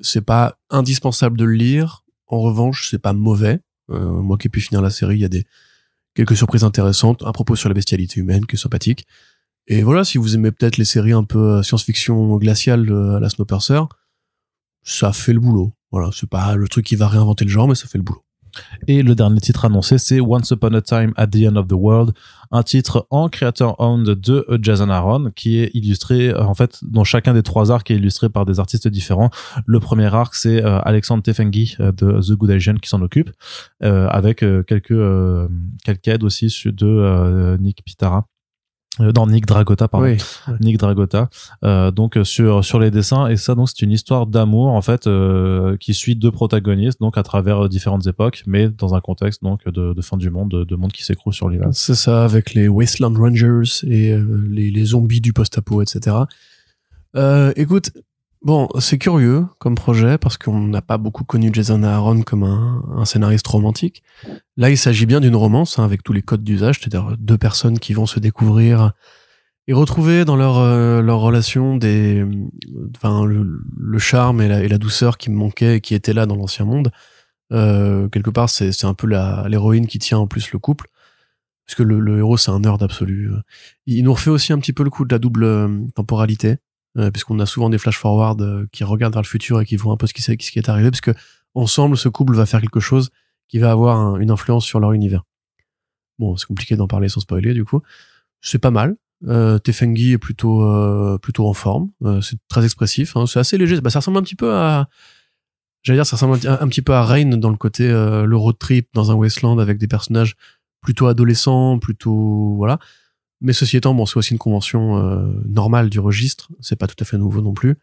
C'est 0.00 0.24
pas 0.24 0.58
indispensable 0.70 1.36
de 1.36 1.44
le 1.44 1.54
lire. 1.54 2.04
En 2.28 2.38
revanche, 2.38 2.88
c'est 2.88 3.00
pas 3.00 3.12
mauvais. 3.12 3.58
Euh, 3.90 4.22
moi 4.22 4.38
qui 4.38 4.46
ai 4.46 4.50
pu 4.50 4.60
finir 4.60 4.80
la 4.80 4.90
série, 4.90 5.16
il 5.16 5.22
y 5.22 5.24
a 5.24 5.28
des 5.28 5.44
quelques 6.14 6.36
surprises 6.36 6.62
intéressantes, 6.62 7.24
un 7.24 7.32
propos 7.32 7.56
sur 7.56 7.68
la 7.68 7.74
bestialité 7.74 8.20
humaine 8.20 8.46
qui 8.46 8.54
est 8.54 8.58
sympathique. 8.60 9.06
Et 9.68 9.82
voilà, 9.82 10.04
si 10.04 10.18
vous 10.18 10.34
aimez 10.34 10.50
peut-être 10.50 10.76
les 10.76 10.84
séries 10.84 11.12
un 11.12 11.24
peu 11.24 11.38
euh, 11.38 11.62
science-fiction 11.62 12.36
glaciale 12.36 12.90
euh, 12.90 13.16
à 13.16 13.20
la 13.20 13.28
Snowpiercer, 13.28 13.80
ça 14.82 15.12
fait 15.12 15.32
le 15.32 15.40
boulot. 15.40 15.72
Voilà, 15.92 16.10
c'est 16.12 16.28
pas 16.28 16.56
le 16.56 16.68
truc 16.68 16.86
qui 16.86 16.96
va 16.96 17.08
réinventer 17.08 17.44
le 17.44 17.50
genre, 17.50 17.68
mais 17.68 17.74
ça 17.74 17.86
fait 17.86 17.98
le 17.98 18.04
boulot. 18.04 18.24
Et 18.86 19.02
le 19.02 19.14
dernier 19.14 19.40
titre 19.40 19.64
annoncé, 19.64 19.98
c'est 19.98 20.20
Once 20.20 20.50
Upon 20.50 20.74
a 20.74 20.82
Time 20.82 21.12
at 21.16 21.28
the 21.28 21.46
End 21.46 21.56
of 21.56 21.68
the 21.68 21.74
World, 21.74 22.12
un 22.50 22.62
titre 22.62 23.06
en 23.10 23.28
creator 23.28 23.76
owned 23.78 24.06
de 24.06 24.46
Jason 24.60 24.90
Aaron 24.90 25.30
qui 25.34 25.58
est 25.58 25.70
illustré 25.74 26.28
euh, 26.28 26.44
en 26.44 26.54
fait 26.54 26.78
dont 26.82 27.04
chacun 27.04 27.32
des 27.32 27.42
trois 27.42 27.70
arcs 27.70 27.90
est 27.90 27.96
illustré 27.96 28.28
par 28.28 28.44
des 28.44 28.60
artistes 28.60 28.88
différents. 28.88 29.30
Le 29.66 29.80
premier 29.80 30.14
arc 30.14 30.34
c'est 30.34 30.62
euh, 30.62 30.78
Alexandre 30.82 31.22
Tefengi 31.22 31.76
euh, 31.80 31.92
de 31.92 32.20
The 32.20 32.32
Good 32.32 32.50
Asian 32.50 32.74
qui 32.74 32.88
s'en 32.88 33.00
occupe 33.00 33.30
avec 33.80 34.44
quelques 34.66 34.94
quelques 35.84 36.08
aides 36.08 36.24
aussi 36.24 36.46
de 36.66 37.56
Nick 37.60 37.84
Pitara 37.84 38.18
euh, 38.18 38.31
dans 38.98 39.26
Nick 39.26 39.46
Dragota 39.46 39.88
pardon 39.88 40.06
Oui. 40.06 40.18
Nick 40.60 40.76
Dragota 40.76 41.30
euh, 41.64 41.90
donc 41.90 42.18
euh, 42.18 42.24
sur 42.24 42.62
sur 42.62 42.78
les 42.78 42.90
dessins 42.90 43.26
et 43.28 43.36
ça 43.38 43.54
donc 43.54 43.68
c'est 43.70 43.80
une 43.80 43.90
histoire 43.90 44.26
d'amour 44.26 44.68
en 44.68 44.82
fait 44.82 45.06
euh, 45.06 45.78
qui 45.78 45.94
suit 45.94 46.14
deux 46.14 46.30
protagonistes 46.30 47.00
donc 47.00 47.16
à 47.16 47.22
travers 47.22 47.64
euh, 47.64 47.68
différentes 47.70 48.06
époques 48.06 48.42
mais 48.46 48.68
dans 48.68 48.94
un 48.94 49.00
contexte 49.00 49.42
donc 49.42 49.64
de, 49.66 49.94
de 49.94 50.02
fin 50.02 50.18
du 50.18 50.28
monde 50.28 50.50
de, 50.50 50.64
de 50.64 50.76
monde 50.76 50.92
qui 50.92 51.04
s'écroule 51.04 51.32
sur 51.32 51.48
l'hiver 51.48 51.68
C'est 51.72 51.94
ça, 51.94 52.24
avec 52.24 52.52
les 52.52 52.68
Wasteland 52.68 53.14
Rangers 53.18 53.62
et 53.86 54.10
euh, 54.12 54.46
les, 54.50 54.70
les 54.70 54.84
zombies 54.84 55.22
du 55.22 55.32
post-apo, 55.32 55.80
etc. 55.80 56.16
Euh, 57.16 57.52
écoute, 57.56 57.92
bon, 58.44 58.68
c'est 58.78 58.98
curieux 58.98 59.46
comme 59.58 59.74
projet 59.74 60.18
parce 60.18 60.36
qu'on 60.36 60.60
n'a 60.60 60.82
pas 60.82 60.98
beaucoup 60.98 61.24
connu 61.24 61.50
Jason 61.52 61.82
Aaron 61.82 62.22
comme 62.22 62.44
un, 62.44 63.04
scénariste 63.04 63.46
romantique. 63.46 64.02
Là, 64.56 64.70
il 64.70 64.78
s'agit 64.78 65.06
bien 65.06 65.20
d'une 65.20 65.36
romance 65.36 65.78
hein, 65.78 65.84
avec 65.84 66.02
tous 66.02 66.12
les 66.12 66.22
codes 66.22 66.44
d'usage, 66.44 66.80
c'est-à-dire 66.80 67.16
deux 67.18 67.38
personnes 67.38 67.78
qui 67.78 67.92
vont 67.92 68.06
se 68.06 68.20
découvrir 68.20 68.92
et 69.68 69.72
retrouver 69.72 70.24
dans 70.24 70.36
leur 70.36 70.58
euh, 70.58 71.02
leur 71.02 71.20
relation 71.20 71.76
des, 71.76 72.24
enfin, 72.96 73.24
le, 73.24 73.98
charme 73.98 74.40
et 74.40 74.68
la, 74.68 74.78
douceur 74.78 75.18
qui 75.18 75.30
me 75.30 75.36
manquaient 75.36 75.76
et 75.76 75.80
qui 75.80 75.94
étaient 75.94 76.12
là 76.12 76.26
dans 76.26 76.36
l'ancien 76.36 76.64
monde. 76.64 76.90
Euh, 77.52 78.08
quelque 78.08 78.30
part, 78.30 78.50
c'est 78.50 78.72
c'est 78.72 78.86
un 78.86 78.94
peu 78.94 79.06
l'héroïne 79.06 79.86
qui 79.86 79.98
tient 79.98 80.18
en 80.18 80.26
plus 80.26 80.52
le 80.52 80.58
couple 80.58 80.88
parce 81.66 81.76
que 81.76 81.82
le, 81.82 82.00
le 82.00 82.18
héros 82.18 82.36
c'est 82.36 82.50
un 82.50 82.60
nerd 82.60 82.82
absolu. 82.82 83.30
Il 83.86 84.04
nous 84.04 84.12
refait 84.12 84.30
aussi 84.30 84.52
un 84.52 84.58
petit 84.58 84.72
peu 84.72 84.82
le 84.82 84.90
coup 84.90 85.04
de 85.04 85.14
la 85.14 85.18
double 85.18 85.44
euh, 85.44 85.68
temporalité, 85.94 86.56
puisqu'on 87.10 87.38
a 87.40 87.46
souvent 87.46 87.70
des 87.70 87.78
flash 87.78 87.98
forward 87.98 88.40
euh, 88.42 88.66
qui 88.72 88.84
regardent 88.84 89.14
vers 89.14 89.22
le 89.22 89.26
futur 89.26 89.60
et 89.60 89.64
qui 89.64 89.76
voient 89.76 89.92
un 89.92 89.96
peu 89.96 90.06
ce 90.06 90.12
qui, 90.14 90.22
ce 90.22 90.32
qui 90.32 90.58
est 90.58 90.68
arrivé, 90.68 90.90
parce 90.90 91.00
ensemble 91.54 91.96
ce 91.96 92.08
couple 92.08 92.34
va 92.34 92.46
faire 92.46 92.60
quelque 92.60 92.80
chose 92.80 93.10
qui 93.48 93.58
va 93.58 93.70
avoir 93.70 93.96
un- 93.98 94.18
une 94.18 94.30
influence 94.30 94.64
sur 94.64 94.80
leur 94.80 94.92
univers. 94.92 95.22
Bon, 96.18 96.36
c'est 96.36 96.46
compliqué 96.46 96.76
d'en 96.76 96.86
parler 96.86 97.08
sans 97.08 97.20
spoiler 97.20 97.54
du 97.54 97.64
coup. 97.64 97.80
C'est 98.40 98.58
pas 98.58 98.70
mal. 98.70 98.96
Euh, 99.28 99.58
Tefengi 99.58 100.12
est 100.12 100.18
plutôt 100.18 100.62
euh, 100.64 101.16
plutôt 101.18 101.46
en 101.48 101.52
forme. 101.52 101.90
Euh, 102.04 102.20
c'est 102.20 102.36
très 102.48 102.64
expressif. 102.64 103.16
hein. 103.16 103.26
C'est 103.26 103.38
assez 103.38 103.56
léger. 103.58 103.80
Bah, 103.80 103.90
ça 103.90 104.00
ressemble 104.00 104.18
un 104.18 104.22
petit 104.22 104.34
peu 104.36 104.54
à 104.54 104.88
J'allais 105.82 105.96
dire, 105.98 106.06
ça 106.06 106.14
ressemble 106.16 106.34
un, 106.46 106.68
petit- 106.68 106.80
peu 106.82 106.92
à 106.94 107.02
Rain 107.04 107.36
dans 107.38 107.50
le 107.50 107.56
côté 107.56 107.88
euh, 107.88 108.24
le 108.24 108.36
road 108.36 108.56
trip 108.58 108.88
dans 108.94 109.10
un 109.10 109.14
wasteland 109.14 109.58
avec 109.58 109.78
des 109.78 109.88
personnages 109.88 110.36
plutôt 110.80 111.06
adolescents, 111.08 111.78
plutôt 111.80 112.54
voilà. 112.56 112.78
Mais 113.42 113.52
ceci 113.52 113.76
étant, 113.76 113.92
bon, 113.92 114.06
c'est 114.06 114.16
aussi 114.16 114.32
une 114.32 114.38
convention 114.38 114.96
euh, 114.98 115.26
normale 115.46 115.90
du 115.90 115.98
registre. 115.98 116.48
C'est 116.60 116.76
pas 116.76 116.86
tout 116.86 116.96
à 117.00 117.04
fait 117.04 117.18
nouveau 117.18 117.42
non 117.42 117.52
plus. 117.52 117.76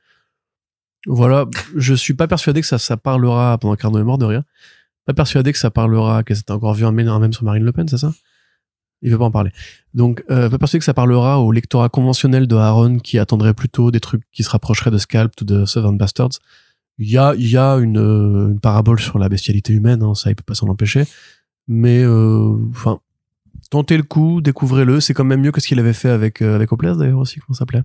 Voilà, 1.05 1.45
je 1.75 1.93
suis 1.93 2.13
pas 2.13 2.27
persuadé 2.27 2.61
que 2.61 2.67
ça, 2.67 2.77
ça 2.77 2.97
parlera 2.97 3.57
pendant 3.57 3.75
qu'Arnaud 3.75 3.99
est 3.99 4.03
mort 4.03 4.17
de 4.17 4.25
rien. 4.25 4.45
Pas 5.05 5.13
persuadé 5.13 5.51
que 5.51 5.59
ça 5.59 5.69
parlera, 5.69 6.23
que 6.23 6.33
c'était 6.33 6.51
encore 6.51 6.73
vu 6.73 6.85
un 6.85 6.91
même, 6.91 7.33
sur 7.33 7.43
Marine 7.43 7.63
Le 7.63 7.71
Pen, 7.73 7.87
c'est 7.87 7.97
ça? 7.97 8.13
Il 9.01 9.11
veut 9.11 9.17
pas 9.17 9.25
en 9.25 9.31
parler. 9.31 9.51
Donc, 9.93 10.23
euh, 10.29 10.49
pas 10.49 10.57
persuadé 10.57 10.79
que 10.79 10.85
ça 10.85 10.93
parlera 10.93 11.39
au 11.39 11.51
lectorat 11.51 11.89
conventionnel 11.89 12.47
de 12.47 12.55
Aaron 12.55 12.99
qui 12.99 13.19
attendrait 13.19 13.53
plutôt 13.53 13.91
des 13.91 13.99
trucs 13.99 14.23
qui 14.31 14.43
se 14.43 14.49
rapprocheraient 14.49 14.91
de 14.91 14.97
Scalp 14.97 15.33
ou 15.41 15.45
de 15.45 15.65
Seven 15.65 15.97
Bastards. 15.97 16.39
Il 16.97 17.09
y 17.09 17.17
a, 17.17 17.33
y 17.35 17.57
a 17.57 17.75
une, 17.75 17.97
euh, 17.97 18.51
une 18.51 18.59
parabole 18.59 18.99
sur 18.99 19.19
la 19.19 19.29
bestialité 19.29 19.73
humaine, 19.73 20.03
hein, 20.03 20.15
ça 20.15 20.29
il 20.29 20.35
peut 20.35 20.43
pas 20.43 20.55
s'en 20.55 20.67
empêcher. 20.67 21.05
Mais 21.67 22.03
euh, 22.03 22.57
enfin, 22.71 22.99
tentez 23.69 23.97
le 23.97 24.03
coup, 24.03 24.41
découvrez-le. 24.41 24.99
C'est 24.99 25.13
quand 25.13 25.23
même 25.25 25.41
mieux 25.41 25.51
que 25.51 25.61
ce 25.61 25.67
qu'il 25.67 25.79
avait 25.79 25.93
fait 25.93 26.09
avec 26.09 26.41
euh, 26.41 26.55
avec 26.55 26.71
Hopeless 26.71 26.97
d'ailleurs 26.97 27.19
aussi, 27.19 27.39
comment 27.39 27.53
ça 27.53 27.59
s'appelait? 27.59 27.83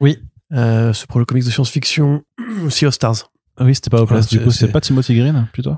Oui. 0.00 0.18
Euh, 0.52 0.92
ce 0.92 1.06
pour 1.06 1.18
le 1.18 1.24
comics 1.26 1.44
de 1.44 1.50
science-fiction, 1.50 2.22
Sea 2.68 2.86
of 2.86 2.94
Stars. 2.94 3.30
Ah 3.58 3.64
oui 3.64 3.74
c'était 3.74 3.90
pas 3.90 3.96
Voilà, 3.98 4.08
place 4.20 4.28
du 4.28 4.40
coup 4.40 4.50
c'est 4.50 4.68
pas 4.68 4.80
Timothy 4.80 5.14
Green 5.16 5.48
plutôt? 5.52 5.74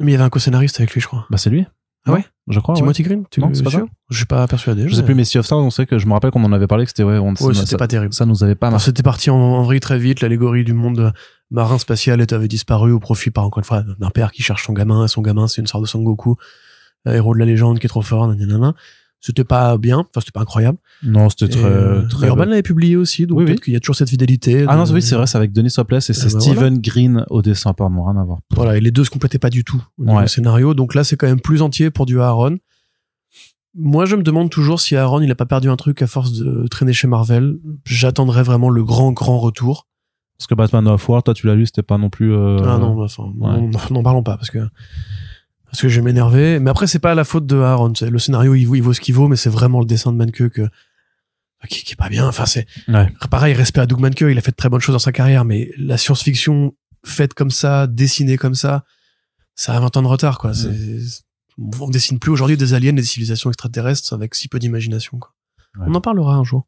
Mais 0.00 0.12
il 0.12 0.12
y 0.12 0.14
avait 0.14 0.24
un 0.24 0.28
co-scénariste 0.30 0.78
avec 0.78 0.92
lui, 0.92 1.00
je 1.00 1.06
crois. 1.08 1.26
bah 1.30 1.38
c'est 1.38 1.50
lui 1.50 1.66
Ah 2.06 2.12
ouais? 2.12 2.24
Je 2.48 2.60
crois 2.60 2.74
ouais. 2.74 2.80
Timothy 2.80 3.02
Green? 3.02 3.24
Tu 3.30 3.40
Non, 3.40 3.50
c'est 3.52 3.62
pas 3.64 3.70
sûr? 3.70 3.80
ça 3.80 3.86
Je 4.10 4.16
suis 4.18 4.26
pas 4.26 4.46
persuadé. 4.46 4.88
je 4.88 4.94
sais 4.94 5.02
plus 5.02 5.14
mais 5.14 5.24
Sea 5.24 5.38
of 5.38 5.46
Stars 5.46 5.58
on 5.58 5.70
sait 5.70 5.86
que 5.86 5.98
je 5.98 6.06
me 6.06 6.12
rappelle 6.12 6.30
qu'on 6.30 6.44
en 6.44 6.52
avait 6.52 6.66
parlé 6.68 6.84
que 6.84 6.90
c'était 6.90 7.02
ouais 7.02 7.18
on 7.18 7.32
Ouais, 7.34 7.54
c'était 7.54 7.76
pas 7.76 7.88
terrible. 7.88 8.12
ça 8.14 8.26
nous 8.26 8.44
avait 8.44 8.54
pas 8.54 8.70
marqué 8.70 8.84
C'était 8.84 9.02
parti 9.02 9.30
en, 9.30 9.36
en 9.36 9.62
vrille 9.62 9.80
très 9.80 9.98
vite. 9.98 10.20
L'allégorie 10.20 10.62
du 10.64 10.74
monde 10.74 11.12
marin 11.50 11.78
spatial 11.78 12.24
avait 12.30 12.46
disparu 12.48 12.92
au 12.92 13.00
profit, 13.00 13.30
par 13.30 13.44
encore 13.44 13.58
une 13.60 13.64
fois, 13.64 13.82
d'un 13.98 14.10
père 14.10 14.30
qui 14.30 14.42
cherche 14.42 14.64
son 14.66 14.74
gamin. 14.74 15.06
Et 15.06 15.08
son 15.08 15.22
gamin, 15.22 15.48
c'est 15.48 15.60
une 15.60 15.66
sorte 15.66 15.82
de 15.82 15.88
Son 15.88 16.02
Goku, 16.02 16.36
héros 17.06 17.34
de 17.34 17.38
la 17.38 17.44
légende 17.46 17.78
qui 17.78 17.86
est 17.86 17.88
trop 17.88 18.02
fort. 18.02 18.26
nanana. 18.28 18.74
C'était 19.20 19.42
pas 19.42 19.76
bien. 19.78 19.98
Enfin, 19.98 20.20
c'était 20.20 20.30
pas 20.30 20.42
incroyable. 20.42 20.78
non 21.02 21.28
c'était 21.28 21.48
très 21.48 21.64
euh, 21.64 22.02
très 22.06 22.28
Urban 22.28 22.44
l'avait 22.44 22.62
publié 22.62 22.94
aussi, 22.94 23.26
donc 23.26 23.38
Oui, 23.38 23.46
peut-être 23.46 23.58
oui. 23.58 23.64
qu'il 23.64 23.72
y 23.72 23.76
a 23.76 23.80
toujours 23.80 23.96
cette 23.96 24.10
fidélité. 24.10 24.64
ah 24.68 24.76
non 24.76 24.84
de- 24.84 24.92
oui 24.92 25.02
c'est 25.02 25.16
vrai 25.16 25.26
c'est 25.26 25.36
avec 25.36 25.50
Denis 25.52 25.74
Hopeless 25.76 26.08
et 26.10 26.12
c'est 26.12 26.28
Euh, 26.28 26.34
bah, 26.34 26.40
Steven 26.40 26.78
Green 26.78 27.24
au 27.28 27.42
dessin 27.42 27.72
pardon 27.72 28.04
rien 28.04 28.16
à 28.20 28.24
voir 28.24 28.38
Voilà, 28.54 28.76
et 28.76 28.80
les 28.80 28.92
deux 28.92 29.02
se 29.02 29.10
complétaient 29.10 29.40
pas 29.40 29.50
du 29.50 29.64
tout 29.64 29.82
au 29.98 30.04
niveau 30.04 30.18
Ouais. 30.18 30.28
scénario. 30.28 30.72
Donc 30.74 30.94
là, 30.94 31.02
c'est 31.02 31.16
quand 31.16 31.26
même 31.26 31.40
plus 31.40 31.62
entier 31.62 31.90
pour 31.90 32.06
du 32.06 32.20
Aaron. 32.20 32.58
Moi, 33.74 34.04
je 34.06 34.14
me 34.16 34.22
demande 34.22 34.50
toujours 34.50 34.80
si 34.80 34.94
Aaron, 34.96 35.20
il 35.20 35.30
a 35.30 35.34
pas 35.34 35.46
perdu 35.46 35.68
un 35.68 35.76
truc 35.76 36.00
à 36.02 36.06
force 36.06 36.32
de 36.32 36.66
traîner 36.68 36.92
chez 36.92 37.06
Marvel. 37.08 37.58
J'attendrai 37.86 38.42
vraiment 38.44 38.70
le 38.70 38.84
grand, 38.84 39.10
grand 39.12 39.38
retour. 39.40 39.86
parce 40.38 40.46
que 40.46 40.54
Batman 40.54 40.86
of 40.86 41.08
War 41.08 41.22
toi 41.24 41.34
tu 41.34 41.48
l'as 41.48 41.56
lu 41.56 41.66
c'était 41.66 41.82
pas 41.82 41.98
non 41.98 42.08
plus 42.10 42.32
euh, 42.32 42.58
Ah 42.64 42.78
non, 42.78 42.94
bah, 42.94 43.04
enfin, 43.06 43.24
ouais. 43.24 43.60
non, 43.60 43.70
n'en 43.90 44.02
parlons 44.04 44.22
pas 44.22 44.36
parce 44.36 44.50
que 44.50 44.60
parce 45.70 45.82
que 45.82 45.88
je 45.88 46.00
vais 46.00 46.04
m'énerver. 46.04 46.58
Mais 46.60 46.70
après, 46.70 46.86
c'est 46.86 46.98
pas 46.98 47.14
la 47.14 47.24
faute 47.24 47.46
de 47.46 47.58
Aaron. 47.58 47.92
Le 48.00 48.18
scénario, 48.18 48.54
il 48.54 48.64
vaut, 48.64 48.74
il 48.74 48.82
vaut 48.82 48.92
ce 48.92 49.00
qu'il 49.00 49.14
vaut, 49.14 49.28
mais 49.28 49.36
c'est 49.36 49.50
vraiment 49.50 49.80
le 49.80 49.86
dessin 49.86 50.12
de 50.12 50.16
Manke 50.16 50.48
que 50.48 50.68
qui, 51.68 51.82
qui 51.82 51.92
est 51.92 51.96
pas 51.96 52.08
bien. 52.08 52.26
Enfin, 52.26 52.46
c'est 52.46 52.66
ouais 52.88 53.12
pareil. 53.30 53.54
Respect 53.54 53.80
à 53.80 53.86
Doug 53.86 54.00
Manke, 54.00 54.20
il 54.20 54.38
a 54.38 54.40
fait 54.40 54.52
de 54.52 54.56
très 54.56 54.68
bonnes 54.68 54.80
choses 54.80 54.94
dans 54.94 55.00
sa 55.00 55.12
carrière, 55.12 55.44
mais 55.44 55.70
la 55.76 55.98
science-fiction 55.98 56.74
faite 57.04 57.34
comme 57.34 57.50
ça, 57.50 57.86
dessinée 57.86 58.36
comme 58.36 58.54
ça, 58.54 58.84
ça 59.54 59.76
a 59.76 59.80
20 59.80 59.96
ans 59.96 60.02
de 60.02 60.06
retard, 60.08 60.38
quoi. 60.38 60.54
C'est 60.54 60.70
on 61.80 61.90
dessine 61.90 62.18
plus 62.18 62.30
aujourd'hui 62.30 62.56
des 62.56 62.74
aliens 62.74 62.90
et 62.90 63.00
des 63.00 63.02
civilisations 63.02 63.50
extraterrestres 63.50 64.12
avec 64.12 64.34
si 64.34 64.48
peu 64.48 64.58
d'imagination. 64.58 65.18
Ouais. 65.76 65.86
On 65.88 65.94
en 65.94 66.00
parlera 66.00 66.34
un 66.34 66.44
jour. 66.44 66.66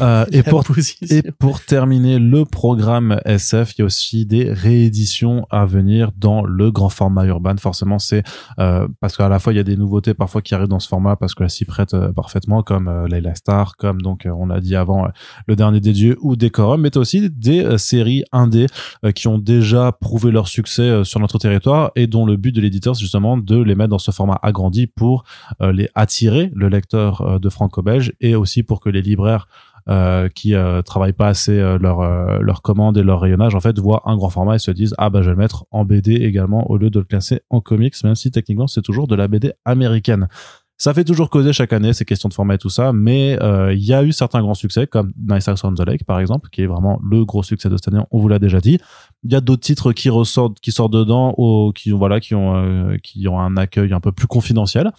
Euh, 0.00 0.24
et 0.32 0.42
pour. 0.42 0.64
Et 1.10 1.22
pour 1.38 1.64
terminer 1.64 2.18
le 2.18 2.44
programme 2.44 3.20
SF, 3.24 3.74
il 3.74 3.80
y 3.80 3.82
a 3.82 3.84
aussi 3.84 4.26
des 4.26 4.52
rééditions 4.52 5.46
à 5.50 5.64
venir 5.64 6.10
dans 6.16 6.44
le 6.44 6.70
grand 6.70 6.88
format 6.88 7.24
urbain. 7.24 7.56
Forcément, 7.56 7.98
c'est 7.98 8.22
euh, 8.58 8.86
parce 9.00 9.16
qu'à 9.16 9.28
la 9.28 9.38
fois 9.38 9.52
il 9.52 9.56
y 9.56 9.60
a 9.60 9.64
des 9.64 9.76
nouveautés 9.76 10.14
parfois 10.14 10.42
qui 10.42 10.54
arrivent 10.54 10.68
dans 10.68 10.80
ce 10.80 10.88
format 10.88 11.16
parce 11.16 11.34
que 11.34 11.42
là 11.42 11.48
s'y 11.48 11.64
prête 11.64 11.94
euh, 11.94 12.12
parfaitement, 12.12 12.62
comme 12.62 12.88
euh, 12.88 13.06
Layla 13.08 13.34
Star, 13.34 13.76
comme 13.76 14.02
donc 14.02 14.26
on 14.26 14.50
a 14.50 14.60
dit 14.60 14.76
avant 14.76 15.06
euh, 15.06 15.08
le 15.46 15.56
dernier 15.56 15.80
des 15.80 15.92
dieux 15.92 16.16
ou 16.20 16.36
Décorum, 16.36 16.82
mais 16.82 16.90
t'as 16.90 17.00
aussi 17.00 17.30
des 17.30 17.78
séries 17.78 18.24
indées 18.32 18.66
euh, 19.04 19.12
qui 19.12 19.28
ont 19.28 19.38
déjà 19.38 19.92
prouvé 19.92 20.30
leur 20.30 20.48
succès 20.48 20.82
euh, 20.82 21.04
sur 21.04 21.20
notre 21.20 21.38
territoire 21.38 21.90
et 21.96 22.06
dont 22.06 22.26
le 22.26 22.36
but 22.36 22.54
de 22.54 22.60
l'éditeur 22.60 22.96
c'est 22.96 23.02
justement 23.02 23.36
de 23.36 23.60
les 23.60 23.74
mettre 23.74 23.90
dans 23.90 23.98
ce 23.98 24.10
format 24.10 24.38
agrandi 24.42 24.86
pour 24.86 25.24
euh, 25.62 25.72
les 25.72 25.88
attirer 25.94 26.50
le 26.54 26.68
lecteur 26.68 27.20
euh, 27.20 27.38
de 27.38 27.48
franco-belge 27.48 28.12
et 28.20 28.34
aussi 28.34 28.62
pour 28.62 28.80
que 28.80 28.88
les 28.88 29.02
libraires 29.02 29.48
euh, 29.90 30.28
qui 30.28 30.54
euh, 30.54 30.82
travaillent 30.82 31.12
pas 31.12 31.28
assez 31.28 31.58
euh, 31.58 31.78
leur 31.78 32.00
euh, 32.00 32.38
leur 32.40 32.62
commande 32.62 32.98
et 32.98 33.02
leur 33.02 33.20
rayonnage 33.20 33.54
en 33.54 33.60
fait 33.60 33.78
voient 33.78 34.02
un 34.04 34.16
grand 34.16 34.28
format 34.28 34.56
et 34.56 34.58
se 34.58 34.70
disent 34.70 34.94
ah 34.98 35.08
bah 35.08 35.22
je 35.22 35.26
vais 35.26 35.32
le 35.32 35.38
mettre 35.38 35.64
en 35.70 35.84
BD 35.84 36.12
également 36.12 36.70
au 36.70 36.76
lieu 36.76 36.90
de 36.90 36.98
le 36.98 37.04
classer 37.04 37.40
en 37.48 37.60
comics 37.60 37.94
même 38.04 38.14
si 38.14 38.30
techniquement 38.30 38.66
c'est 38.66 38.82
toujours 38.82 39.08
de 39.08 39.14
la 39.14 39.28
BD 39.28 39.52
américaine 39.64 40.28
ça 40.78 40.94
fait 40.94 41.04
toujours 41.04 41.28
causer 41.28 41.52
chaque 41.52 41.72
année 41.72 41.92
ces 41.92 42.04
questions 42.04 42.28
de 42.28 42.34
format 42.34 42.54
et 42.54 42.58
tout 42.58 42.70
ça 42.70 42.92
mais 42.92 43.36
euh, 43.42 43.74
il 43.74 43.84
y 43.84 43.92
a 43.92 44.02
eu 44.04 44.12
certains 44.12 44.40
grands 44.40 44.54
succès 44.54 44.86
comme 44.86 45.12
Nice 45.18 45.48
House 45.48 45.64
on 45.64 45.74
the 45.74 45.86
Lake 45.86 46.04
par 46.04 46.20
exemple 46.20 46.48
qui 46.50 46.62
est 46.62 46.66
vraiment 46.66 47.00
le 47.02 47.24
gros 47.24 47.42
succès 47.42 47.68
de 47.68 47.76
cette 47.76 47.88
année 47.88 48.02
on 48.10 48.18
vous 48.18 48.28
l'a 48.28 48.38
déjà 48.38 48.60
dit. 48.60 48.78
Il 49.24 49.32
y 49.32 49.36
a 49.36 49.40
d'autres 49.40 49.62
titres 49.62 49.92
qui 49.92 50.08
ressortent 50.08 50.60
qui 50.60 50.72
sortent 50.72 50.92
dedans 50.92 51.34
ou 51.36 51.72
qui 51.74 51.90
voilà 51.90 52.20
qui 52.20 52.34
ont 52.34 52.54
euh, 52.56 52.96
qui 53.02 53.26
ont 53.28 53.40
un 53.40 53.56
accueil 53.56 53.92
un 53.92 54.00
peu 54.00 54.12
plus 54.12 54.26
confidentiel. 54.26 54.92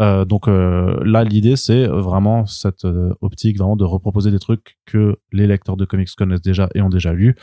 Euh, 0.00 0.24
donc 0.24 0.46
là, 0.46 1.24
l'idée, 1.24 1.56
c'est 1.56 1.86
vraiment 1.86 2.46
cette 2.46 2.86
optique 3.20 3.58
vraiment 3.58 3.76
de 3.76 3.84
reproposer 3.84 4.30
des 4.30 4.38
trucs 4.38 4.78
que 4.86 5.16
les 5.32 5.46
lecteurs 5.46 5.76
de 5.76 5.84
comics 5.84 6.08
connaissent 6.16 6.42
déjà 6.42 6.68
et 6.74 6.82
ont 6.82 6.88
déjà 6.88 7.12
lu, 7.12 7.36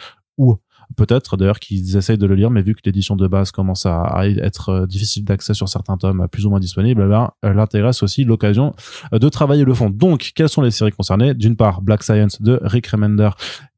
peut-être 0.95 1.37
d'ailleurs 1.37 1.59
qu'ils 1.59 1.97
essayent 1.97 2.17
de 2.17 2.25
le 2.25 2.35
lire, 2.35 2.49
mais 2.49 2.61
vu 2.61 2.75
que 2.75 2.81
l'édition 2.85 3.15
de 3.15 3.27
base 3.27 3.51
commence 3.51 3.85
à, 3.85 4.21
être 4.25 4.69
euh, 4.69 4.85
difficile 4.85 5.23
d'accès 5.23 5.53
sur 5.53 5.69
certains 5.69 5.97
tomes, 5.97 6.27
plus 6.31 6.45
ou 6.45 6.49
moins 6.49 6.59
disponibles, 6.59 7.03
eh 7.03 7.07
ben, 7.07 7.91
c'est 7.91 8.03
aussi 8.03 8.23
l'occasion 8.23 8.73
euh, 9.13 9.19
de 9.19 9.29
travailler 9.29 9.63
le 9.63 9.73
fond. 9.73 9.89
Donc, 9.89 10.31
quelles 10.35 10.49
sont 10.49 10.61
les 10.61 10.71
séries 10.71 10.91
concernées? 10.91 11.33
D'une 11.33 11.55
part, 11.55 11.81
Black 11.81 12.03
Science 12.03 12.41
de 12.41 12.59
Rick 12.63 12.87
Remender 12.87 13.29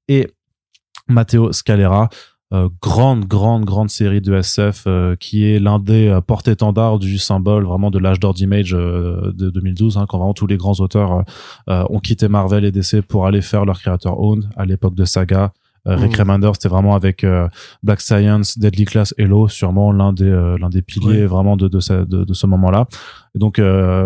et 0.07 0.27
Matteo 1.07 1.51
Scalera. 1.51 2.09
Euh, 2.53 2.67
grande, 2.81 3.23
grande, 3.23 3.63
grande 3.63 3.89
série 3.89 4.19
de 4.19 4.33
SF 4.33 4.85
qui 5.21 5.45
est 5.45 5.57
l'un 5.57 5.79
des 5.79 6.19
porte-étendards 6.27 6.99
du 6.99 7.17
symbole 7.17 7.63
vraiment 7.63 7.89
de 7.91 7.97
l'âge 7.97 8.19
d'or 8.19 8.33
d'image 8.33 8.71
de 8.71 9.49
2012, 9.49 9.97
hein, 9.97 10.05
quand 10.05 10.17
vraiment 10.17 10.33
tous 10.33 10.47
les 10.47 10.57
grands 10.57 10.73
auteurs 10.81 11.23
ont 11.67 11.99
quitté 11.99 12.27
Marvel 12.27 12.65
et 12.65 12.73
DC 12.73 13.03
pour 13.07 13.25
aller 13.25 13.41
faire 13.41 13.63
leur 13.63 13.79
créateur 13.79 14.19
own 14.19 14.49
à 14.57 14.65
l'époque 14.65 14.95
de 14.95 15.05
Saga, 15.05 15.53
Euh, 15.87 15.95
Rick 15.95 16.15
Mm. 16.15 16.21
Remender, 16.21 16.49
c'était 16.53 16.69
vraiment 16.69 16.93
avec 16.95 17.23
euh, 17.23 17.47
Black 17.81 18.01
Science, 18.01 18.59
Deadly 18.59 18.85
Class, 18.85 19.15
Hello, 19.17 19.47
sûrement 19.47 19.91
l'un 19.91 20.13
des 20.13 20.25
euh, 20.25 20.55
l'un 20.59 20.69
des 20.69 20.81
piliers 20.83 21.25
vraiment 21.25 21.57
de 21.57 21.67
de, 21.67 21.79
ce- 21.79 22.05
de, 22.05 22.23
de 22.23 22.33
ce 22.33 22.45
moment-là. 22.47 22.87
Et 23.35 23.39
donc 23.39 23.59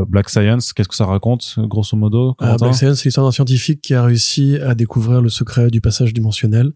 Black 0.07 0.29
Science, 0.29 0.71
qu'est-ce 0.73 0.87
que 0.87 0.95
ça 0.95 1.05
raconte 1.05 1.55
grosso 1.59 1.97
modo 1.97 2.35
Black 2.39 2.75
Science, 2.75 2.97
c'est 2.99 3.05
l'histoire 3.05 3.25
d'un 3.27 3.31
scientifique 3.31 3.81
qui 3.81 3.93
a 3.93 4.03
réussi 4.03 4.57
à 4.57 4.73
découvrir 4.75 5.21
le 5.21 5.29
secret 5.29 5.69
du 5.69 5.81
passage 5.81 6.13
dimensionnel. 6.13 6.71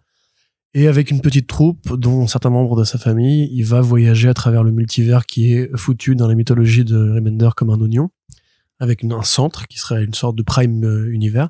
Et 0.76 0.88
avec 0.88 1.10
une 1.12 1.22
petite 1.22 1.48
troupe, 1.48 1.96
dont 1.96 2.28
certains 2.28 2.50
membres 2.52 2.78
de 2.78 2.84
sa 2.84 2.98
famille, 3.00 3.50
il 3.54 3.64
va 3.64 3.82
voyager 3.82 4.30
à 4.30 4.34
travers 4.34 4.64
le 4.64 4.72
multivers 4.72 5.26
qui 5.26 5.54
est 5.54 5.70
foutu 5.78 6.16
dans 6.16 6.28
la 6.28 6.36
mythologie 6.36 6.84
de 6.86 6.96
Remender 7.16 7.50
comme 7.56 7.70
un 7.72 7.80
oignon, 7.82 8.10
avec 8.80 9.02
une- 9.02 9.14
un 9.14 9.24
centre 9.24 9.68
qui 9.68 9.80
serait 9.80 10.04
une 10.04 10.14
sorte 10.14 10.36
de 10.36 10.44
prime 10.44 10.84
univers, 11.12 11.50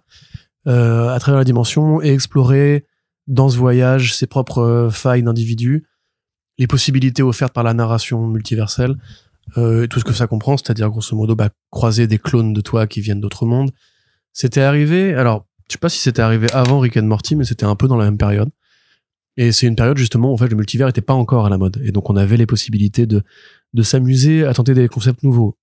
à 0.66 1.18
travers 1.20 1.40
la 1.40 1.44
dimension 1.44 2.02
et 2.02 2.10
explorer 2.14 2.86
dans 3.30 3.48
ce 3.48 3.58
voyage 3.58 4.14
ses 4.14 4.28
propres 4.28 4.60
euh, 4.60 4.90
failles 4.90 5.24
d'individu, 5.24 5.88
les 6.58 6.68
possibilités 6.68 7.24
offertes 7.24 7.54
par 7.54 7.64
la 7.64 7.74
narration 7.74 8.28
multiverselle, 8.28 8.96
euh, 9.58 9.88
tout 9.88 10.00
ce 10.00 10.04
que 10.04 10.12
ça 10.14 10.28
comprend, 10.28 10.58
c'est-à-dire 10.58 10.90
grosso 10.90 11.16
modo 11.16 11.36
bah, 11.36 11.50
croiser 11.70 12.06
des 12.08 12.18
clones 12.20 12.52
de 12.52 12.60
toi 12.62 12.86
qui 12.88 13.00
viennent 13.00 13.22
d'autres 13.22 13.46
mondes. 13.46 13.72
C'était 14.34 14.62
arrivé, 14.62 15.14
alors 15.14 15.46
je 15.70 15.74
sais 15.74 15.80
pas 15.80 15.90
si 15.90 16.00
c'était 16.00 16.22
arrivé 16.22 16.48
avant 16.52 16.80
Rick 16.80 16.98
and 16.98 17.04
Morty, 17.04 17.36
mais 17.38 17.46
c'était 17.46 17.66
un 17.66 17.76
peu 17.76 17.88
dans 17.88 17.96
la 17.96 18.06
même 18.06 18.18
période. 18.18 18.50
Et 19.38 19.52
c'est 19.54 19.68
une 19.68 19.76
période 19.78 19.98
justement 19.98 20.32
où 20.32 20.34
en 20.34 20.38
fait 20.38 20.50
le 20.50 20.56
multivers 20.58 20.90
était 20.90 21.00
pas 21.02 21.14
encore 21.14 21.46
à 21.46 21.50
la 21.50 21.58
mode, 21.58 21.80
et 21.84 21.92
donc 21.94 22.10
on 22.10 22.16
avait 22.18 22.36
les 22.38 22.46
possibilités 22.46 23.06
de 23.06 23.24
de 23.74 23.84
s'amuser 23.84 24.46
à 24.46 24.54
tenter 24.54 24.74
des 24.74 24.88
concepts 24.90 25.22
nouveaux. 25.24 25.56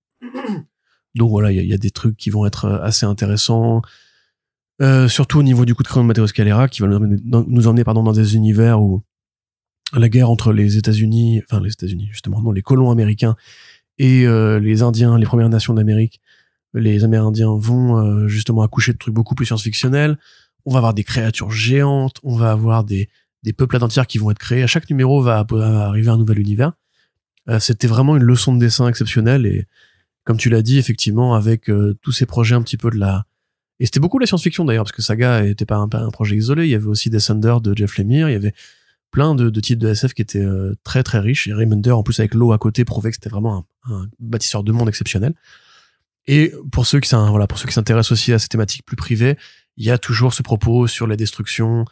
Donc 1.17 1.31
voilà, 1.31 1.51
il 1.51 1.57
y, 1.57 1.59
a- 1.59 1.63
il 1.63 1.69
y 1.69 1.75
a 1.75 1.79
des 1.79 1.91
trucs 1.91 2.17
qui 2.17 2.31
vont 2.31 2.47
être 2.47 2.67
euh, 2.67 2.81
assez 2.83 3.05
intéressants. 3.07 3.83
Euh, 4.83 5.09
surtout 5.09 5.39
au 5.39 5.43
niveau 5.43 5.65
du 5.65 5.75
coup 5.75 5.83
de 5.83 5.89
crayon 5.89 6.05
de 6.05 6.09
Matteo 6.09 6.27
Scalera, 6.27 6.69
qui 6.69 6.83
va 6.83 6.89
nous 6.89 6.97
emmener, 6.97 7.17
dans- 7.25 7.85
pardon, 7.85 8.03
dans 8.03 8.13
des 8.13 8.37
univers 8.37 8.83
où 8.83 9.03
la 9.95 10.09
guerre 10.09 10.29
entre 10.29 10.53
les 10.53 10.77
États-Unis, 10.77 11.43
enfin 11.45 11.63
les 11.63 11.71
États-Unis 11.73 12.09
justement, 12.11 12.43
non, 12.43 12.53
les 12.53 12.61
colons 12.61 12.91
américains 12.91 13.37
et 13.99 14.27
euh, 14.27 14.59
les 14.61 14.83
Indiens, 14.83 15.17
les 15.17 15.25
Premières 15.25 15.49
Nations 15.49 15.73
d'Amérique, 15.73 16.21
les 16.75 17.05
Amérindiens 17.05 17.55
vont 17.57 17.97
euh, 17.97 18.29
justement 18.29 18.61
accoucher 18.63 18.93
de 18.93 18.99
trucs 18.99 19.15
beaucoup 19.15 19.35
plus 19.35 19.47
science-fictionnels. 19.47 20.19
On 20.67 20.73
va 20.73 20.79
avoir 20.79 20.93
des 20.93 21.05
créatures 21.05 21.53
géantes, 21.53 22.17
on 22.23 22.37
va 22.37 22.51
avoir 22.51 22.85
des, 22.85 23.09
des 23.45 23.55
peuples 23.55 23.83
entières 23.83 24.07
qui 24.07 24.19
vont 24.19 24.31
être 24.31 24.39
créés. 24.39 24.63
À 24.63 24.67
chaque 24.67 24.91
numéro 24.91 25.23
va, 25.23 25.47
va 25.51 25.87
arriver 25.87 26.11
un 26.11 26.19
nouvel 26.19 26.39
univers. 26.39 26.73
Euh, 27.49 27.61
C'était 27.61 27.87
vraiment 27.87 28.17
une 28.17 28.25
leçon 28.25 28.53
de 28.55 28.59
dessin 28.59 28.89
exceptionnelle 28.89 29.47
et 29.47 29.65
comme 30.25 30.37
tu 30.37 30.51
l'as 30.51 30.61
dit, 30.63 30.77
effectivement, 30.77 31.35
avec 31.35 31.71
euh, 31.71 31.97
tous 32.03 32.13
ces 32.13 32.27
projets 32.27 32.57
un 32.57 32.63
petit 32.63 32.77
peu 32.77 32.91
de 32.91 32.97
la... 32.99 33.25
Et 33.79 33.87
c'était 33.87 34.01
beaucoup 34.01 34.19
la 34.19 34.27
science-fiction 34.27 34.65
d'ailleurs, 34.65 34.85
parce 34.85 34.93
que 34.93 35.03
Saga 35.03 35.45
était 35.45 35.67
pas 35.67 35.77
un, 35.77 36.11
projet 36.11 36.37
isolé. 36.37 36.65
Il 36.65 36.71
y 36.71 36.75
avait 36.75 36.87
aussi 36.87 37.11
Descender 37.11 37.57
de 37.63 37.77
Jeff 37.77 37.99
Lemire, 37.99 38.29
il 38.29 38.33
y 38.33 38.37
avait 38.37 38.55
plein 39.11 39.35
de, 39.35 39.49
titres 39.61 39.81
de 39.81 39.89
SF 39.89 40.15
qui 40.15 40.23
étaient 40.23 40.45
euh, 40.45 40.75
très 40.83 41.03
très 41.03 41.21
riches. 41.21 41.47
Et 41.47 41.53
Remender, 41.53 41.91
en 41.91 42.03
plus 42.03 42.19
avec 42.21 42.35
l'eau 42.35 42.53
à 42.53 42.59
côté, 42.59 42.85
prouvait 42.85 43.11
que 43.11 43.17
c'était 43.17 43.31
vraiment 43.31 43.67
un, 43.85 44.09
bâtisseur 44.19 44.63
de 44.63 44.73
monde 44.73 44.89
exceptionnel. 44.89 45.35
Et 46.27 46.53
pour 46.73 46.87
ceux 46.87 47.01
qui 47.01 47.15
voilà, 47.15 47.47
pour 47.47 47.59
ceux 47.59 47.69
qui 47.69 47.75
s'intéressent 47.75 48.13
aussi 48.13 48.33
à 48.33 48.39
ces 48.39 48.49
thématiques 48.49 48.85
plus 48.85 48.97
privées, 48.97 49.37
il 49.77 49.85
y 49.85 49.91
a 49.91 49.99
toujours 49.99 50.35
ce 50.35 50.43
propos 50.43 50.87
sur 50.87 51.07
la 51.07 51.17
destruction, 51.17 51.85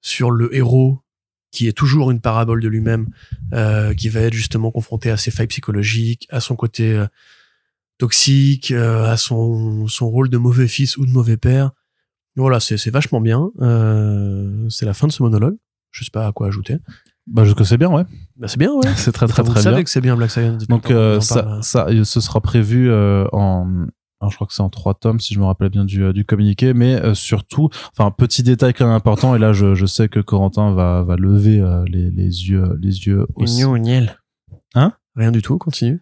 sur 0.00 0.30
le 0.30 0.54
héros 0.54 1.02
qui 1.50 1.66
est 1.66 1.72
toujours 1.72 2.10
une 2.10 2.20
parabole 2.20 2.60
de 2.60 2.68
lui-même, 2.68 3.08
euh, 3.52 3.92
qui 3.94 4.08
va 4.08 4.20
être 4.20 4.34
justement 4.34 4.70
confronté 4.70 5.10
à 5.10 5.16
ses 5.16 5.30
failles 5.30 5.48
psychologiques, 5.48 6.26
à 6.30 6.40
son 6.40 6.54
côté 6.54 6.92
euh, 6.92 7.06
toxique, 8.00 8.72
euh, 8.72 9.04
à 9.04 9.16
son, 9.16 9.86
son 9.86 10.10
rôle 10.10 10.28
de 10.30 10.38
mauvais 10.38 10.66
fils 10.66 10.96
ou 10.96 11.06
de 11.06 11.12
mauvais 11.12 11.36
père. 11.36 11.70
Voilà, 12.36 12.58
c'est 12.58 12.90
vachement 12.90 13.20
bien. 13.20 13.50
Euh, 13.60 14.66
c'est 14.70 14.86
la 14.86 14.94
fin 14.94 15.06
de 15.06 15.12
ce 15.12 15.22
monologue. 15.22 15.56
Je 15.90 16.04
sais 16.04 16.10
pas 16.10 16.26
à 16.26 16.32
quoi 16.32 16.46
ajouter. 16.48 16.78
Bah 17.26 17.44
je 17.44 17.52
que 17.52 17.64
c'est 17.64 17.76
bien 17.76 17.90
ouais. 17.90 18.04
Bah, 18.36 18.48
c'est 18.48 18.58
bien, 18.58 18.72
ouais. 18.72 18.88
C'est 18.96 19.12
très 19.12 19.26
très 19.28 19.42
Vous 19.42 19.52
très 19.52 19.62
savez 19.62 19.76
bien. 19.76 19.84
que 19.84 19.90
c'est 19.90 20.00
bien 20.00 20.16
Black 20.16 20.30
Science. 20.30 20.66
Donc 20.66 20.90
euh, 20.90 21.20
ça, 21.20 21.42
parle. 21.42 21.62
ça, 21.62 21.86
ce 22.04 22.20
sera 22.20 22.40
prévu 22.40 22.90
euh, 22.90 23.26
en, 23.32 23.86
alors 24.20 24.30
je 24.30 24.36
crois 24.36 24.46
que 24.46 24.54
c'est 24.54 24.62
en 24.62 24.70
trois 24.70 24.94
tomes 24.94 25.20
si 25.20 25.34
je 25.34 25.38
me 25.38 25.44
rappelle 25.44 25.68
bien 25.68 25.84
du, 25.84 26.12
du 26.12 26.24
communiqué, 26.24 26.72
mais 26.72 26.94
euh, 26.94 27.14
surtout, 27.14 27.68
enfin 27.96 28.10
petit 28.10 28.42
détail 28.42 28.72
quand 28.74 28.86
même 28.86 28.94
important 28.94 29.36
et 29.36 29.38
là 29.38 29.52
je, 29.52 29.74
je 29.74 29.86
sais 29.86 30.08
que 30.08 30.18
Corentin 30.20 30.72
va, 30.72 31.02
va 31.02 31.16
lever 31.16 31.62
les, 31.86 32.10
les 32.10 32.48
yeux 32.48 32.76
les 32.80 33.06
yeux 33.06 33.26
Niel. 33.78 34.18
Hein? 34.74 34.92
Rien 35.14 35.30
du 35.30 35.42
tout, 35.42 35.58
continue. 35.58 36.00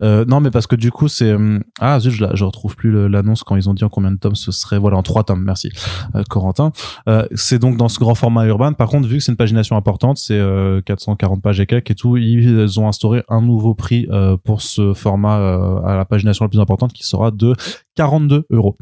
Euh, 0.00 0.24
non 0.26 0.38
mais 0.38 0.52
parce 0.52 0.68
que 0.68 0.76
du 0.76 0.92
coup 0.92 1.08
c'est 1.08 1.32
hum, 1.32 1.64
ah 1.80 1.98
zut 1.98 2.12
je, 2.12 2.24
je 2.32 2.44
retrouve 2.44 2.76
plus 2.76 3.08
l'annonce 3.08 3.42
quand 3.42 3.56
ils 3.56 3.68
ont 3.68 3.74
dit 3.74 3.82
en 3.82 3.88
combien 3.88 4.12
de 4.12 4.16
tomes 4.16 4.36
ce 4.36 4.52
serait 4.52 4.78
voilà 4.78 4.96
en 4.96 5.02
trois 5.02 5.24
tomes 5.24 5.42
merci 5.42 5.72
euh, 6.14 6.22
Corentin 6.30 6.70
euh, 7.08 7.26
c'est 7.34 7.58
donc 7.58 7.76
dans 7.76 7.88
ce 7.88 7.98
grand 7.98 8.14
format 8.14 8.46
urbain 8.46 8.72
par 8.74 8.88
contre 8.88 9.08
vu 9.08 9.16
que 9.18 9.24
c'est 9.24 9.32
une 9.32 9.36
pagination 9.36 9.76
importante 9.76 10.16
c'est 10.18 10.38
euh, 10.38 10.80
440 10.82 11.42
pages 11.42 11.58
et 11.58 11.66
quelques 11.66 11.90
et 11.90 11.94
tout 11.96 12.16
ils 12.16 12.78
ont 12.78 12.86
instauré 12.86 13.24
un 13.28 13.40
nouveau 13.42 13.74
prix 13.74 14.06
euh, 14.10 14.36
pour 14.36 14.62
ce 14.62 14.94
format 14.94 15.38
euh, 15.40 15.80
à 15.82 15.96
la 15.96 16.04
pagination 16.04 16.44
la 16.44 16.48
plus 16.48 16.60
importante 16.60 16.92
qui 16.92 17.04
sera 17.04 17.32
de 17.32 17.54
42 17.96 18.46
euros 18.50 18.76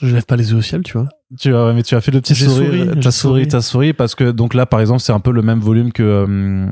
Je 0.00 0.14
lève 0.14 0.24
pas 0.24 0.36
les 0.36 0.52
yeux 0.52 0.56
au 0.56 0.62
ciel, 0.62 0.82
tu 0.84 0.94
vois. 0.96 1.08
tu 1.38 1.54
as 1.54 1.72
mais 1.74 1.82
tu 1.82 1.94
as 1.96 2.00
fait 2.00 2.12
le 2.12 2.20
petit 2.22 2.34
sourire 2.34 2.70
souri, 2.70 2.86
t'as 2.86 3.00
j'ai 3.02 3.10
souri 3.10 3.10
souri. 3.10 3.48
t'as 3.48 3.60
souri 3.60 3.92
parce 3.92 4.14
que 4.14 4.30
donc 4.30 4.54
là 4.54 4.64
par 4.64 4.80
exemple 4.80 5.00
c'est 5.00 5.12
un 5.12 5.20
peu 5.20 5.32
le 5.32 5.42
même 5.42 5.60
volume 5.60 5.92
que 5.92 6.02
euh, 6.02 6.66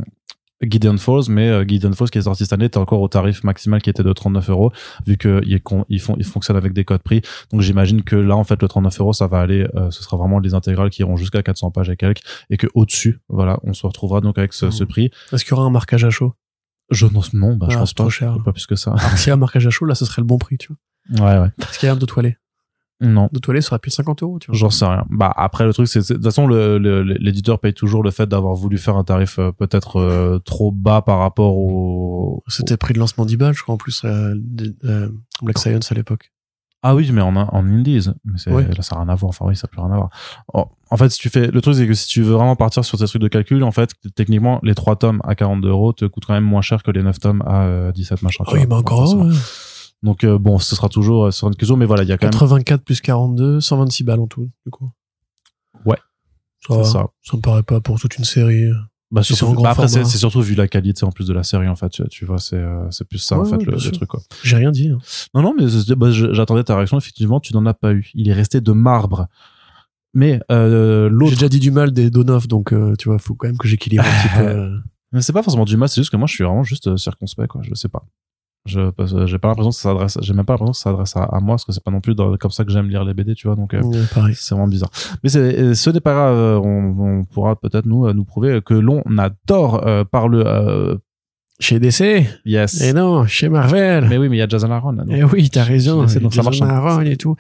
Gideon 0.62 0.96
Falls, 0.96 1.24
mais 1.28 1.48
euh, 1.50 1.64
Gideon 1.66 1.92
Falls 1.92 2.08
qui 2.10 2.18
est 2.18 2.22
sorti 2.22 2.44
cette 2.44 2.52
année 2.54 2.64
était 2.64 2.78
encore 2.78 3.00
au 3.02 3.08
tarif 3.08 3.44
maximal 3.44 3.82
qui 3.82 3.90
était 3.90 4.02
de 4.02 4.12
39 4.12 4.48
euros, 4.50 4.72
vu 5.06 5.16
que 5.18 5.40
il 5.44 5.54
est 5.54 5.60
con- 5.60 5.84
ils 5.88 6.00
font, 6.00 6.16
ils 6.18 6.24
fonctionnent 6.24 6.56
avec 6.56 6.72
des 6.72 6.84
codes 6.84 7.02
prix. 7.02 7.20
Donc 7.52 7.60
j'imagine 7.60 8.02
que 8.02 8.16
là 8.16 8.36
en 8.36 8.44
fait 8.44 8.60
le 8.62 8.68
39 8.68 9.00
euros 9.00 9.12
ça 9.12 9.26
va 9.26 9.40
aller, 9.40 9.66
euh, 9.74 9.90
ce 9.90 10.02
sera 10.02 10.16
vraiment 10.16 10.38
les 10.38 10.54
intégrales 10.54 10.88
qui 10.90 11.02
iront 11.02 11.16
jusqu'à 11.16 11.42
400 11.42 11.70
pages 11.72 11.90
et 11.90 11.96
quelques, 11.96 12.22
et 12.50 12.56
que 12.56 12.66
au 12.74 12.84
dessus, 12.86 13.20
voilà, 13.28 13.58
on 13.64 13.74
se 13.74 13.86
retrouvera 13.86 14.20
donc 14.22 14.38
avec 14.38 14.52
ce, 14.54 14.70
ce 14.70 14.84
Mhm. 14.84 14.88
prix. 14.88 15.10
Est-ce 15.32 15.44
qu'il 15.44 15.52
y 15.52 15.54
aura 15.58 15.66
un 15.66 15.70
marquage 15.70 16.04
à 16.04 16.10
chaud? 16.10 16.32
Je 16.90 17.06
n'ose 17.06 17.34
non, 17.34 17.56
bah, 17.56 17.66
je 17.68 17.76
Ah, 17.76 17.80
pense 17.80 17.94
pas, 17.94 18.04
trop 18.04 18.10
cher. 18.10 18.38
pas 18.44 18.52
plus 18.52 18.66
que 18.66 18.76
ça. 18.76 18.92
Alors, 18.92 19.18
s'il 19.18 19.28
y 19.28 19.30
a 19.32 19.34
un 19.34 19.38
marquage 19.38 19.66
à 19.66 19.70
chaud, 19.70 19.84
là, 19.86 19.94
ce 19.96 20.04
serait 20.04 20.22
le 20.22 20.26
bon 20.26 20.38
prix, 20.38 20.56
tu 20.56 20.68
vois. 21.08 21.26
ouais 21.32 21.38
ouais. 21.40 21.48
Est-ce 21.60 21.78
qu'il 21.80 21.86
y 21.86 21.90
a 21.90 21.92
un 21.92 21.96
de 21.96 22.06
toilette 22.06 22.38
Non. 23.00 23.28
De 23.32 23.38
toilette, 23.38 23.62
ça 23.64 23.72
aurait 23.72 23.78
pu 23.78 23.90
être 23.90 23.94
50 23.94 24.22
euros, 24.22 24.38
tu 24.38 24.46
vois. 24.50 24.56
J'en 24.58 24.70
sais 24.70 24.86
rien. 24.86 25.04
Bah 25.10 25.32
après 25.36 25.64
le 25.66 25.74
truc 25.74 25.86
c'est 25.86 25.98
de 26.00 26.14
toute 26.14 26.24
façon 26.24 26.48
l'éditeur 26.48 27.58
paye 27.60 27.74
toujours 27.74 28.02
le 28.02 28.10
fait 28.10 28.26
d'avoir 28.26 28.54
voulu 28.54 28.78
faire 28.78 28.96
un 28.96 29.04
tarif 29.04 29.38
euh, 29.38 29.52
peut-être 29.52 30.00
euh, 30.00 30.38
trop 30.38 30.72
bas 30.72 31.02
par 31.02 31.18
rapport 31.18 31.56
au. 31.58 32.42
C'était 32.48 32.76
prix 32.76 32.94
de 32.94 32.98
lancement 32.98 33.24
10 33.26 33.36
balles, 33.36 33.54
je 33.54 33.62
crois, 33.62 33.74
en 33.74 33.78
plus, 33.78 34.02
euh, 34.04 34.34
Black 35.42 35.58
Science 35.58 35.92
à 35.92 35.94
l'époque. 35.94 36.32
Ah 36.82 36.94
oui, 36.94 37.10
mais 37.12 37.20
en, 37.20 37.34
en 37.34 37.66
indies. 37.66 38.08
Mais 38.24 38.52
Ouais. 38.52 38.68
là, 38.68 38.82
ça 38.82 38.94
n'a 38.94 39.02
rien 39.02 39.10
à 39.12 39.14
voir. 39.16 39.30
Enfin, 39.30 39.44
oui, 39.48 39.56
ça 39.56 39.66
n'a 39.66 39.70
plus 39.70 39.80
rien 39.80 39.90
à 39.92 39.96
voir. 39.96 40.10
En, 40.54 40.70
en 40.90 40.96
fait, 40.96 41.08
si 41.08 41.18
tu 41.18 41.30
fais, 41.30 41.48
le 41.48 41.60
truc, 41.60 41.74
c'est 41.74 41.86
que 41.86 41.94
si 41.94 42.06
tu 42.06 42.22
veux 42.22 42.34
vraiment 42.34 42.54
partir 42.54 42.84
sur 42.84 42.96
ces 42.98 43.06
trucs 43.06 43.22
de 43.22 43.28
calcul, 43.28 43.64
en 43.64 43.72
fait, 43.72 43.90
techniquement, 44.14 44.60
les 44.62 44.74
3 44.74 44.96
tomes 44.96 45.20
à 45.24 45.34
42 45.34 45.68
euros 45.68 45.92
te 45.92 46.04
coûtent 46.04 46.26
quand 46.26 46.34
même 46.34 46.44
moins 46.44 46.60
cher 46.62 46.82
que 46.84 46.90
les 46.92 47.02
9 47.02 47.18
tomes 47.18 47.42
à 47.44 47.62
euh, 47.64 47.92
17 47.92 48.22
machin. 48.22 48.44
oui, 48.52 48.60
mais 48.68 48.74
encore, 48.74 49.00
Forcément. 49.00 49.24
ouais. 49.24 49.34
Donc, 50.02 50.24
euh, 50.24 50.38
bon, 50.38 50.58
ce 50.58 50.76
sera 50.76 50.88
toujours 50.88 51.26
euh, 51.26 51.30
sur 51.30 51.48
une 51.48 51.56
question, 51.56 51.76
mais 51.76 51.86
voilà, 51.86 52.02
il 52.02 52.08
y 52.08 52.12
a 52.12 52.18
quand 52.18 52.26
même. 52.26 52.32
84 52.32 52.84
plus 52.84 53.00
42, 53.00 53.60
126 53.60 54.04
balles 54.04 54.20
en 54.20 54.26
tout, 54.26 54.48
du 54.64 54.70
coup. 54.70 54.90
Ouais. 55.84 55.98
Ça, 56.68 56.84
ça. 56.84 57.06
ça 57.22 57.36
me 57.36 57.42
paraît 57.42 57.62
pas 57.62 57.80
pour 57.80 57.98
toute 57.98 58.16
une 58.18 58.24
série. 58.24 58.70
Bah, 59.10 59.22
Si 59.22 59.36
surtout- 59.36 59.62
bah, 59.62 59.70
après, 59.70 59.88
c'est, 59.88 60.04
surtout 60.04 60.40
vu 60.42 60.54
la 60.54 60.66
qualité 60.66 61.04
en 61.04 61.12
plus 61.12 61.26
de 61.28 61.32
la 61.32 61.44
série, 61.44 61.68
en 61.68 61.76
fait. 61.76 61.88
Tu, 61.90 62.02
tu 62.08 62.24
vois, 62.24 62.38
c'est, 62.38 62.56
euh, 62.56 62.90
c'est 62.90 63.06
plus 63.08 63.18
ça, 63.18 63.38
en 63.38 63.44
fait, 63.44 63.62
le, 63.62 63.76
truc, 63.76 64.08
quoi. 64.08 64.20
J'ai 64.42 64.56
rien 64.56 64.72
dit. 64.72 64.88
hein. 64.88 64.98
Non, 65.34 65.42
non, 65.42 65.54
mais 65.56 65.64
bah, 65.94 66.10
j'attendais 66.10 66.64
ta 66.64 66.76
réaction. 66.76 66.98
Effectivement, 66.98 67.40
tu 67.40 67.54
n'en 67.54 67.64
as 67.66 67.74
pas 67.74 67.92
eu. 67.92 68.10
Il 68.14 68.28
est 68.28 68.32
resté 68.32 68.60
de 68.60 68.72
marbre. 68.72 69.28
Mais 70.12 70.40
euh, 70.50 71.08
l'autre. 71.10 71.30
J'ai 71.30 71.36
déjà 71.36 71.48
dit 71.48 71.60
du 71.60 71.70
mal 71.70 71.92
des 71.92 72.10
Donoff, 72.10 72.48
donc 72.48 72.72
euh, 72.72 72.94
tu 72.98 73.08
vois, 73.08 73.18
faut 73.18 73.34
quand 73.34 73.48
même 73.48 73.58
que 73.58 73.68
j'équilibre 73.68 74.04
un 74.04 74.22
petit 74.22 74.34
peu. 74.38 74.80
Mais 75.12 75.20
c'est 75.20 75.32
pas 75.32 75.42
forcément 75.42 75.66
du 75.66 75.76
mal, 75.76 75.88
c'est 75.88 76.00
juste 76.00 76.10
que 76.10 76.16
moi 76.16 76.26
je 76.26 76.34
suis 76.34 76.42
vraiment 76.42 76.64
juste 76.64 76.96
circonspect, 76.96 77.48
quoi. 77.48 77.60
Je 77.62 77.74
sais 77.74 77.88
pas. 77.88 78.04
Je, 78.66 78.80
j'ai 79.26 79.38
pas 79.38 79.48
l'impression 79.48 79.70
que 79.70 79.76
ça 79.76 79.82
s'adresse, 79.90 80.18
j'ai 80.20 80.32
même 80.34 80.44
pas 80.44 80.54
l'impression 80.54 80.72
que 80.72 80.78
ça 80.78 80.90
s'adresse 80.90 81.16
à, 81.16 81.22
à 81.24 81.40
moi, 81.40 81.54
parce 81.54 81.64
que 81.64 81.72
c'est 81.72 81.82
pas 81.82 81.90
non 81.90 82.00
plus 82.00 82.14
dans- 82.14 82.36
comme 82.36 82.50
ça 82.50 82.64
que 82.64 82.70
j'aime 82.72 82.88
lire 82.88 83.04
les 83.04 83.14
BD, 83.14 83.34
tu 83.34 83.46
vois. 83.46 83.56
Donc, 83.56 83.72
euh, 83.74 83.80
c'est 84.34 84.54
vraiment 84.54 84.66
bizarre. 84.68 84.90
Mais 85.22 85.28
c'est, 85.30 85.38
euh, 85.40 85.74
ce 85.74 85.90
n'est 85.90 86.00
pas 86.00 86.12
grave. 86.14 86.34
euh, 86.36 86.58
On, 86.58 87.20
on 87.20 87.24
pourra 87.24 87.56
peut-être 87.56 87.86
nous, 87.86 88.06
euh, 88.06 88.12
nous 88.12 88.24
prouver 88.24 88.60
que 88.64 88.74
l'on 88.74 89.02
adore 89.18 89.86
euh, 89.86 90.04
par 90.04 90.28
le, 90.28 90.44
euh, 90.46 90.96
Chez 91.58 91.78
DC 91.80 92.26
yes. 92.44 92.82
Et 92.82 92.92
non, 92.92 93.24
chez 93.26 93.48
Marvel 93.48 94.06
Mais 94.10 94.18
oui, 94.18 94.28
mais 94.28 94.36
il 94.36 94.40
y 94.40 94.42
a 94.42 94.48
Jason 94.48 94.70
Aaron, 94.70 94.92
là, 94.92 95.04
non 95.06 95.14
Eh 95.16 95.24
oui, 95.24 95.48
t'as 95.48 95.62
raison. 95.64 96.04
DC, 96.04 96.20
donc 96.20 96.34
ça 96.34 96.42
Jason 96.42 96.50
marche, 96.50 96.62
hein. 96.62 96.68
Aaron 96.68 97.00
et 97.02 97.16
tout. 97.16 97.34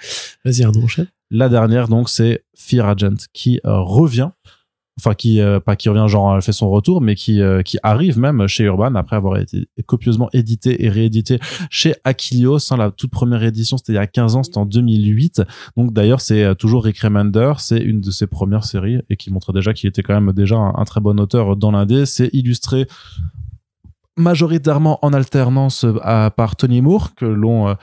Vas-y, 0.44 0.62
Arnaud. 0.64 0.86
La 1.30 1.48
dernière, 1.50 1.88
donc, 1.88 2.08
c'est 2.08 2.44
Fear 2.56 2.86
Agent 2.88 3.26
qui 3.34 3.60
euh, 3.66 3.80
revient. 3.80 4.30
Enfin, 4.98 5.12
qui, 5.12 5.42
euh, 5.42 5.60
pas 5.60 5.76
qui 5.76 5.90
revient, 5.90 6.08
genre, 6.08 6.34
elle 6.34 6.40
fait 6.40 6.52
son 6.52 6.70
retour, 6.70 7.02
mais 7.02 7.14
qui, 7.14 7.42
euh, 7.42 7.60
qui 7.60 7.76
arrive 7.82 8.18
même 8.18 8.46
chez 8.46 8.64
Urban 8.64 8.94
après 8.94 9.16
avoir 9.16 9.36
été 9.36 9.68
copieusement 9.84 10.30
édité 10.32 10.86
et 10.86 10.88
réédité 10.88 11.38
chez 11.68 11.94
Aquilios. 12.04 12.72
hein, 12.72 12.78
la 12.78 12.90
toute 12.90 13.10
première 13.10 13.42
édition, 13.42 13.76
c'était 13.76 13.92
il 13.92 13.96
y 13.96 13.98
a 13.98 14.06
15 14.06 14.36
ans, 14.36 14.42
c'était 14.42 14.56
en 14.56 14.64
2008. 14.64 15.42
Donc, 15.76 15.92
d'ailleurs, 15.92 16.22
c'est 16.22 16.42
euh, 16.42 16.54
toujours 16.54 16.84
Rick 16.84 16.98
Remender. 17.00 17.52
C'est 17.58 17.78
une 17.78 18.00
de 18.00 18.10
ses 18.10 18.26
premières 18.26 18.64
séries 18.64 19.00
et 19.10 19.16
qui 19.16 19.30
montrait 19.30 19.52
déjà 19.52 19.74
qu'il 19.74 19.86
était 19.86 20.02
quand 20.02 20.18
même 20.18 20.32
déjà 20.32 20.56
un, 20.56 20.72
un 20.74 20.84
très 20.84 21.02
bon 21.02 21.20
auteur 21.20 21.56
dans 21.56 21.72
l'indé. 21.72 22.06
C'est 22.06 22.30
illustré 22.32 22.86
majoritairement 24.16 24.98
en 25.02 25.12
alternance 25.12 25.84
euh, 25.84 25.98
à, 26.02 26.30
par 26.30 26.56
Tony 26.56 26.80
Moore, 26.80 27.14
que 27.14 27.24
l'on 27.24 27.68
euh, 27.68 27.74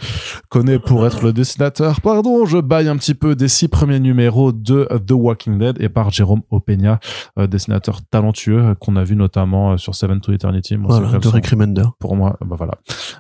connaît 0.50 0.80
pour 0.80 1.06
être 1.06 1.24
le 1.24 1.34
dessinateur, 1.34 2.02
pardon, 2.02 2.46
je 2.46 2.58
baille 2.58 2.90
un 2.90 2.98
petit 2.98 3.14
peu 3.14 3.36
des 3.36 3.48
six 3.48 3.68
premiers 3.68 4.00
numéros 4.00 4.52
de 4.52 4.88
The 5.06 5.12
Walking 5.12 5.58
Dead, 5.58 5.82
et 5.82 5.90
par 5.90 6.10
Jérôme 6.12 6.42
Opeña, 6.52 7.00
euh, 7.38 7.48
dessinateur 7.48 8.02
talentueux, 8.10 8.76
qu'on 8.80 8.96
a 8.96 9.04
vu 9.04 9.16
notamment 9.16 9.78
sur 9.78 9.96
Seven 9.96 10.22
to 10.22 10.34
Eternity. 10.34 10.78
Moi, 10.78 11.00
voilà, 11.00 11.20
de 11.20 11.28
Rick 11.28 11.48
Remender. 11.48 11.86
Pour 12.00 12.16
moi, 12.16 12.38
bah 12.46 12.56
voilà. 12.58 12.74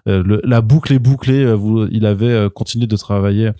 Le, 0.05 0.41
la 0.43 0.61
boucle 0.61 0.93
est 0.93 0.99
bouclée, 0.99 1.53
vous, 1.53 1.87
il 1.91 2.05
avait 2.05 2.49
continué 2.49 2.87
de 2.87 2.95
travailler 2.95 3.51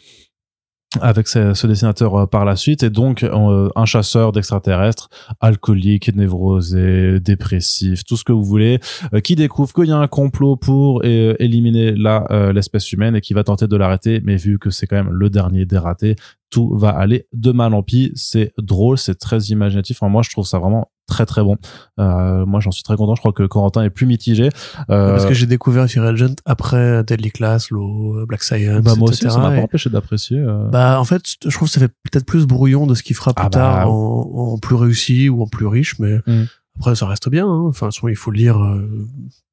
avec 1.01 1.27
ce, 1.27 1.67
dessinateur 1.67 2.15
euh, 2.15 2.25
par 2.25 2.45
la 2.45 2.55
suite. 2.55 2.83
Et 2.83 2.89
donc 2.89 3.23
euh, 3.23 3.69
un 3.75 3.85
chasseur 3.85 4.31
d'extraterrestres 4.31 5.09
alcoolique 5.39 6.13
névrosé 6.15 7.19
dépressif 7.19 8.03
tout 8.03 8.17
ce 8.17 8.23
que 8.23 8.31
vous 8.31 8.43
voulez 8.43 8.79
euh, 9.13 9.19
qui 9.19 9.35
découvre 9.35 9.73
qu'il 9.73 9.85
y 9.85 9.91
a 9.91 9.97
un 9.97 10.07
complot 10.07 10.55
pour 10.55 11.03
éliminer 11.03 11.91
la 11.91 12.51
l'espèce 12.53 12.91
humaine 12.91 13.15
et 13.15 13.21
qui 13.21 13.33
va 13.33 13.43
tenter 13.43 13.67
de 13.67 13.75
l'arrêter. 13.75 14.21
Mais 14.23 14.35
vu 14.35 14.59
que 14.59 14.69
c'est 14.69 14.87
quand 14.87 14.95
même 14.95 15.11
le 15.11 15.29
dernier 15.29 15.65
des 15.65 15.77
ratés 15.77 16.15
tout 16.49 16.75
va 16.77 16.89
aller 16.89 17.25
de 17.33 17.51
mal 17.51 17.73
en 17.73 17.81
pis. 17.81 18.11
C'est 18.15 18.53
drôle 18.57 18.97
c'est 18.97 19.15
très 19.15 19.39
imaginatif. 19.45 19.97
Enfin, 20.01 20.11
moi 20.11 20.21
je 20.21 20.29
trouve 20.29 20.45
ça 20.45 20.59
vraiment 20.59 20.91
très 21.13 21.25
très 21.27 21.43
bon. 21.43 21.57
Euh, 21.99 22.45
moi, 22.45 22.59
j'en 22.59 22.71
suis 22.71 22.83
très 22.83 22.95
content. 22.95 23.15
Je 23.15 23.21
crois 23.21 23.33
que 23.33 23.43
Corentin 23.43 23.83
est 23.83 23.91
plus 23.91 24.05
mitigé. 24.05 24.49
Euh, 24.89 25.11
Parce 25.11 25.25
que 25.25 25.33
j'ai 25.33 25.45
découvert 25.45 25.83
Agent 25.83 26.35
après 26.45 27.03
Deadly 27.03 27.31
Class, 27.31 27.69
Law, 27.69 28.25
Black 28.25 28.43
Science, 28.43 28.83
bah, 28.83 28.95
moi 28.97 29.09
aussi, 29.09 29.29
ça 29.29 29.37
m'a 29.37 29.51
pas 29.51 29.61
empêché 29.61 29.89
d'apprécier. 29.89 30.39
Euh. 30.39 30.67
Bah, 30.69 30.99
en 30.99 31.03
fait, 31.03 31.21
je 31.43 31.55
trouve 31.55 31.67
que 31.67 31.73
ça 31.73 31.79
fait 31.79 31.93
peut-être 32.11 32.25
plus 32.25 32.47
brouillon 32.47 32.87
de 32.87 32.95
ce 32.95 33.03
qu'il 33.03 33.15
fera 33.15 33.33
plus 33.33 33.45
ah 33.45 33.49
bah, 33.49 33.59
tard 33.59 33.91
en, 33.91 34.53
en, 34.53 34.57
plus 34.57 34.75
réussi 34.75 35.29
ou 35.29 35.43
en 35.43 35.47
plus 35.47 35.67
riche, 35.67 35.99
mais 35.99 36.17
mm. 36.25 36.45
après, 36.79 36.95
ça 36.95 37.05
reste 37.05 37.29
bien. 37.29 37.47
Hein. 37.47 37.65
Enfin, 37.67 37.89
il 38.09 38.15
faut 38.15 38.31
lire 38.31 38.59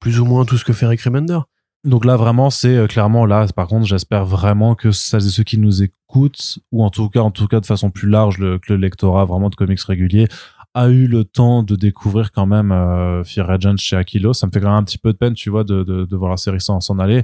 plus 0.01 0.19
ou 0.19 0.25
moins 0.25 0.45
tout 0.45 0.57
ce 0.57 0.65
que 0.65 0.73
fait 0.73 0.87
Rick 0.87 1.03
Remender. 1.03 1.41
Donc 1.85 2.05
là, 2.05 2.17
vraiment, 2.17 2.51
c'est 2.51 2.87
clairement 2.89 3.25
là. 3.27 3.47
Par 3.55 3.67
contre, 3.67 3.87
j'espère 3.87 4.25
vraiment 4.25 4.75
que 4.75 4.93
celles 4.93 5.27
et 5.27 5.31
ceux 5.31 5.45
qui 5.45 5.59
nous 5.59 5.83
écoutent, 5.83 6.59
ou 6.73 6.85
en 6.85 6.91
tout 6.91 7.09
cas, 7.09 7.21
en 7.21 7.31
tout 7.31 7.47
cas, 7.47 7.61
de 7.61 7.67
façon 7.67 7.91
plus 7.91 8.09
large, 8.09 8.39
le, 8.39 8.59
que 8.59 8.73
le 8.73 8.79
lectorat 8.79 9.25
vraiment 9.25 9.51
de 9.51 9.55
comics 9.55 9.81
réguliers 9.81 10.29
a 10.75 10.89
eu 10.89 11.07
le 11.07 11.25
temps 11.25 11.63
de 11.63 11.75
découvrir 11.75 12.31
quand 12.31 12.47
même 12.47 12.71
euh, 12.71 13.25
Fear 13.25 13.51
Agent 13.51 13.77
chez 13.79 13.97
Aquilo. 13.97 14.33
Ça 14.33 14.47
me 14.47 14.53
fait 14.53 14.61
quand 14.61 14.69
même 14.69 14.77
un 14.77 14.85
petit 14.85 14.99
peu 14.99 15.13
de 15.13 15.19
peine, 15.19 15.35
tu 15.35 15.51
vois, 15.51 15.65
de, 15.65 15.83
de, 15.83 16.05
de 16.05 16.17
voir 16.17 16.31
la 16.31 16.37
série 16.37 16.61
s'en 16.61 16.99
aller, 16.99 17.23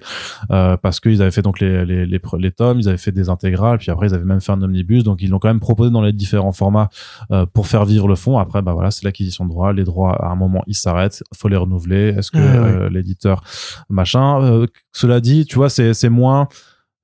euh, 0.51 0.77
parce 0.77 0.99
qu'ils 0.99 1.23
avaient 1.23 1.31
fait 1.31 1.43
donc 1.43 1.61
les, 1.61 1.85
les, 1.85 2.07
les, 2.07 2.21
les, 2.39 2.51
tomes, 2.51 2.81
ils 2.81 2.89
avaient 2.89 2.99
fait 2.99 3.13
des 3.13 3.29
intégrales, 3.29 3.79
puis 3.79 3.91
après 3.91 4.09
ils 4.09 4.15
avaient 4.15 4.25
même 4.25 4.41
fait 4.41 4.53
un 4.53 4.63
omnibus, 4.63 5.05
donc 5.05 5.23
ils 5.23 5.31
l'ont 5.31 5.39
quand 5.39 5.49
même 5.49 5.61
proposé 5.61 5.91
dans 5.91 6.03
les 6.03 6.13
différents 6.13 6.53
formats 6.53 6.89
euh, 7.31 7.47
pour 7.47 7.67
faire 7.67 7.85
vivre 7.85 8.09
le 8.09 8.17
fond. 8.17 8.39
Après, 8.39 8.63
bah 8.63 8.73
voilà, 8.73 8.91
c'est 8.91 9.05
l'acquisition 9.05 9.45
de 9.45 9.51
droits. 9.51 9.73
Les 9.73 9.85
droits, 9.85 10.15
à 10.15 10.31
un 10.31 10.37
moment, 10.37 10.63
ils 10.67 10.75
s'arrêtent, 10.75 11.23
faut 11.35 11.49
les 11.49 11.57
renouveler. 11.57 12.15
Est-ce 12.17 12.31
que 12.31 12.39
euh, 12.39 12.89
l'éditeur, 12.89 13.43
machin. 13.89 14.43
Euh, 14.43 14.67
cela 14.93 15.21
dit, 15.21 15.45
tu 15.45 15.57
vois, 15.57 15.69
c'est 15.69 15.95
c'est 15.95 16.09
moins 16.09 16.49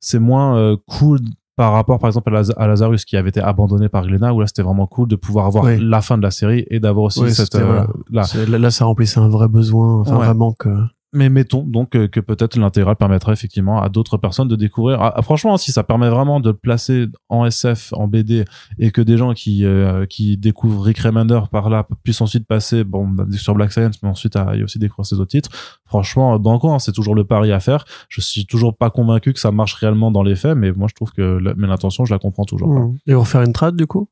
c'est 0.00 0.18
moins 0.18 0.76
cool 0.88 1.20
par 1.56 1.72
rapport 1.72 1.98
par 1.98 2.08
exemple 2.08 2.34
à, 2.34 2.66
Lazarus 2.66 3.04
qui 3.04 3.16
avait 3.16 3.28
été 3.28 3.40
abandonné 3.40 3.88
par 3.88 4.06
Glenna 4.06 4.32
où 4.32 4.40
là 4.40 4.46
c'était 4.46 4.62
vraiment 4.62 4.86
cool 4.86 5.08
de 5.08 5.16
pouvoir 5.16 5.46
avoir 5.46 5.66
la 5.66 6.00
fin 6.00 6.16
de 6.16 6.22
la 6.22 6.30
série 6.30 6.64
et 6.70 6.80
d'avoir 6.80 7.06
aussi 7.06 7.30
cette 7.32 7.54
euh, 7.54 7.84
là. 8.10 8.24
là 8.46 8.70
ça 8.70 8.84
remplissait 8.86 9.20
un 9.20 9.28
vrai 9.28 9.48
besoin 9.48 10.00
enfin 10.00 10.18
ouais. 10.18 10.24
vraiment 10.24 10.52
que 10.52 10.70
mais 11.12 11.28
mettons 11.28 11.62
donc 11.62 11.94
euh, 11.94 12.08
que 12.08 12.20
peut-être 12.20 12.56
l'intégrale 12.56 12.96
permettrait 12.96 13.32
effectivement 13.32 13.82
à 13.82 13.88
d'autres 13.88 14.16
personnes 14.16 14.48
de 14.48 14.56
découvrir. 14.56 15.00
Ah, 15.00 15.12
ah, 15.16 15.22
franchement, 15.22 15.56
si 15.56 15.72
ça 15.72 15.84
permet 15.84 16.08
vraiment 16.08 16.40
de 16.40 16.50
le 16.50 16.56
placer 16.56 17.06
en 17.28 17.44
SF, 17.44 17.92
en 17.92 18.08
BD, 18.08 18.44
et 18.78 18.90
que 18.90 19.02
des 19.02 19.18
gens 19.18 19.34
qui 19.34 19.64
euh, 19.64 20.06
qui 20.06 20.36
découvrent 20.36 20.82
Rick 20.82 20.98
Remender 20.98 21.40
par 21.50 21.68
là 21.68 21.86
puissent 22.02 22.20
ensuite 22.20 22.46
passer 22.46 22.84
bon 22.84 23.14
sur 23.32 23.54
Black 23.54 23.72
Science, 23.72 24.02
mais 24.02 24.08
ensuite 24.08 24.36
à, 24.36 24.54
aussi 24.62 24.78
découvrir 24.78 25.06
ses 25.06 25.16
autres 25.16 25.30
titres. 25.30 25.50
Franchement, 25.84 26.38
banco, 26.38 26.70
hein, 26.70 26.78
c'est 26.78 26.92
toujours 26.92 27.14
le 27.14 27.24
pari 27.24 27.52
à 27.52 27.60
faire. 27.60 27.84
Je 28.08 28.20
suis 28.20 28.46
toujours 28.46 28.76
pas 28.76 28.90
convaincu 28.90 29.32
que 29.32 29.40
ça 29.40 29.52
marche 29.52 29.74
réellement 29.74 30.10
dans 30.10 30.22
les 30.22 30.36
faits, 30.36 30.56
mais 30.56 30.72
moi 30.72 30.88
je 30.88 30.94
trouve 30.94 31.12
que 31.12 31.38
l'intention, 31.56 32.04
je 32.04 32.12
la 32.12 32.18
comprends 32.18 32.44
toujours. 32.44 32.68
Mmh. 32.68 32.98
Et 33.06 33.14
on 33.14 33.24
faire 33.24 33.42
une 33.42 33.52
trad 33.52 33.76
du 33.76 33.86
coup? 33.86 34.08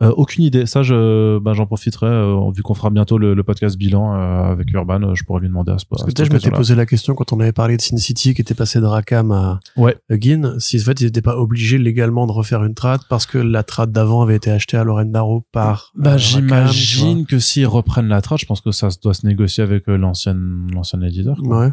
Euh, 0.00 0.12
aucune 0.16 0.44
idée. 0.44 0.64
Ça, 0.66 0.82
je, 0.82 1.38
bah, 1.38 1.54
j'en 1.54 1.66
profiterai 1.66 2.06
euh, 2.06 2.50
vu 2.54 2.62
qu'on 2.62 2.74
fera 2.74 2.90
bientôt 2.90 3.18
le, 3.18 3.34
le 3.34 3.42
podcast 3.42 3.76
bilan 3.76 4.14
euh, 4.14 4.52
avec 4.52 4.70
Urban. 4.72 5.02
Euh, 5.02 5.14
je 5.14 5.24
pourrais 5.24 5.40
lui 5.40 5.48
demander 5.48 5.72
à 5.72 5.78
ce 5.78 5.86
Parce 5.86 6.04
que 6.04 6.24
je 6.24 6.32
m'étais 6.32 6.52
posé 6.52 6.76
la 6.76 6.86
question 6.86 7.14
quand 7.16 7.32
on 7.32 7.40
avait 7.40 7.52
parlé 7.52 7.76
de 7.76 7.82
Sin 7.82 7.96
City 7.96 8.32
qui 8.32 8.40
était 8.40 8.54
passé 8.54 8.80
de 8.80 8.86
Rackham 8.86 9.32
à 9.32 9.58
ouais. 9.76 9.96
Gin, 10.10 10.54
si 10.60 10.78
en 10.80 10.84
fait 10.84 11.00
ils 11.00 11.06
n'étaient 11.06 11.22
pas 11.22 11.36
obligés 11.36 11.78
légalement 11.78 12.28
de 12.28 12.32
refaire 12.32 12.62
une 12.64 12.74
trad 12.74 13.00
parce 13.08 13.26
que 13.26 13.38
la 13.38 13.64
trad 13.64 13.90
d'avant 13.90 14.22
avait 14.22 14.36
été 14.36 14.52
achetée 14.52 14.76
à 14.76 14.84
Lorraine 14.84 15.10
Darrow 15.10 15.44
par. 15.50 15.92
Bah, 15.96 16.16
j'imagine 16.16 17.26
que 17.26 17.40
s'ils 17.40 17.66
reprennent 17.66 18.08
la 18.08 18.22
trad, 18.22 18.38
je 18.38 18.46
pense 18.46 18.60
que 18.60 18.70
ça 18.70 18.88
doit 19.02 19.14
se 19.14 19.26
négocier 19.26 19.64
avec 19.64 19.88
l'ancienne 19.88 20.68
l'ancien 20.72 21.00
éditeur. 21.02 21.38
Quoi. 21.42 21.60
Ouais. 21.60 21.72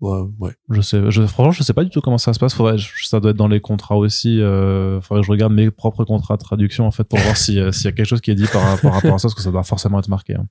Ouais, 0.00 0.22
ouais. 0.38 0.52
Je 0.70 0.80
sais, 0.80 1.10
je, 1.10 1.22
franchement, 1.26 1.52
je 1.52 1.62
sais 1.62 1.74
pas 1.74 1.84
du 1.84 1.90
tout 1.90 2.00
comment 2.00 2.16
ça 2.16 2.32
se 2.32 2.38
passe. 2.38 2.54
Faudrait, 2.54 2.76
ça 3.04 3.20
doit 3.20 3.32
être 3.32 3.36
dans 3.36 3.48
les 3.48 3.60
contrats 3.60 3.96
aussi. 3.96 4.40
Euh, 4.40 4.98
faudrait 5.02 5.20
que 5.20 5.26
je 5.26 5.30
regarde 5.30 5.52
mes 5.52 5.70
propres 5.70 6.04
contrats 6.04 6.38
de 6.38 6.42
traduction 6.42 6.86
en 6.86 6.90
fait 6.90 7.04
pour 7.04 7.18
voir 7.18 7.36
si 7.36 7.58
euh, 7.58 7.70
s'il 7.70 7.84
y 7.84 7.88
a 7.88 7.92
quelque 7.92 8.06
chose 8.06 8.22
qui 8.22 8.30
est 8.30 8.34
dit 8.34 8.46
par, 8.50 8.62
rapport 8.62 9.14
à 9.14 9.18
ça, 9.18 9.28
parce 9.28 9.34
que 9.34 9.42
ça 9.42 9.50
doit 9.50 9.62
forcément 9.62 9.98
être 9.98 10.08
marqué. 10.08 10.36
Hein. 10.36 10.46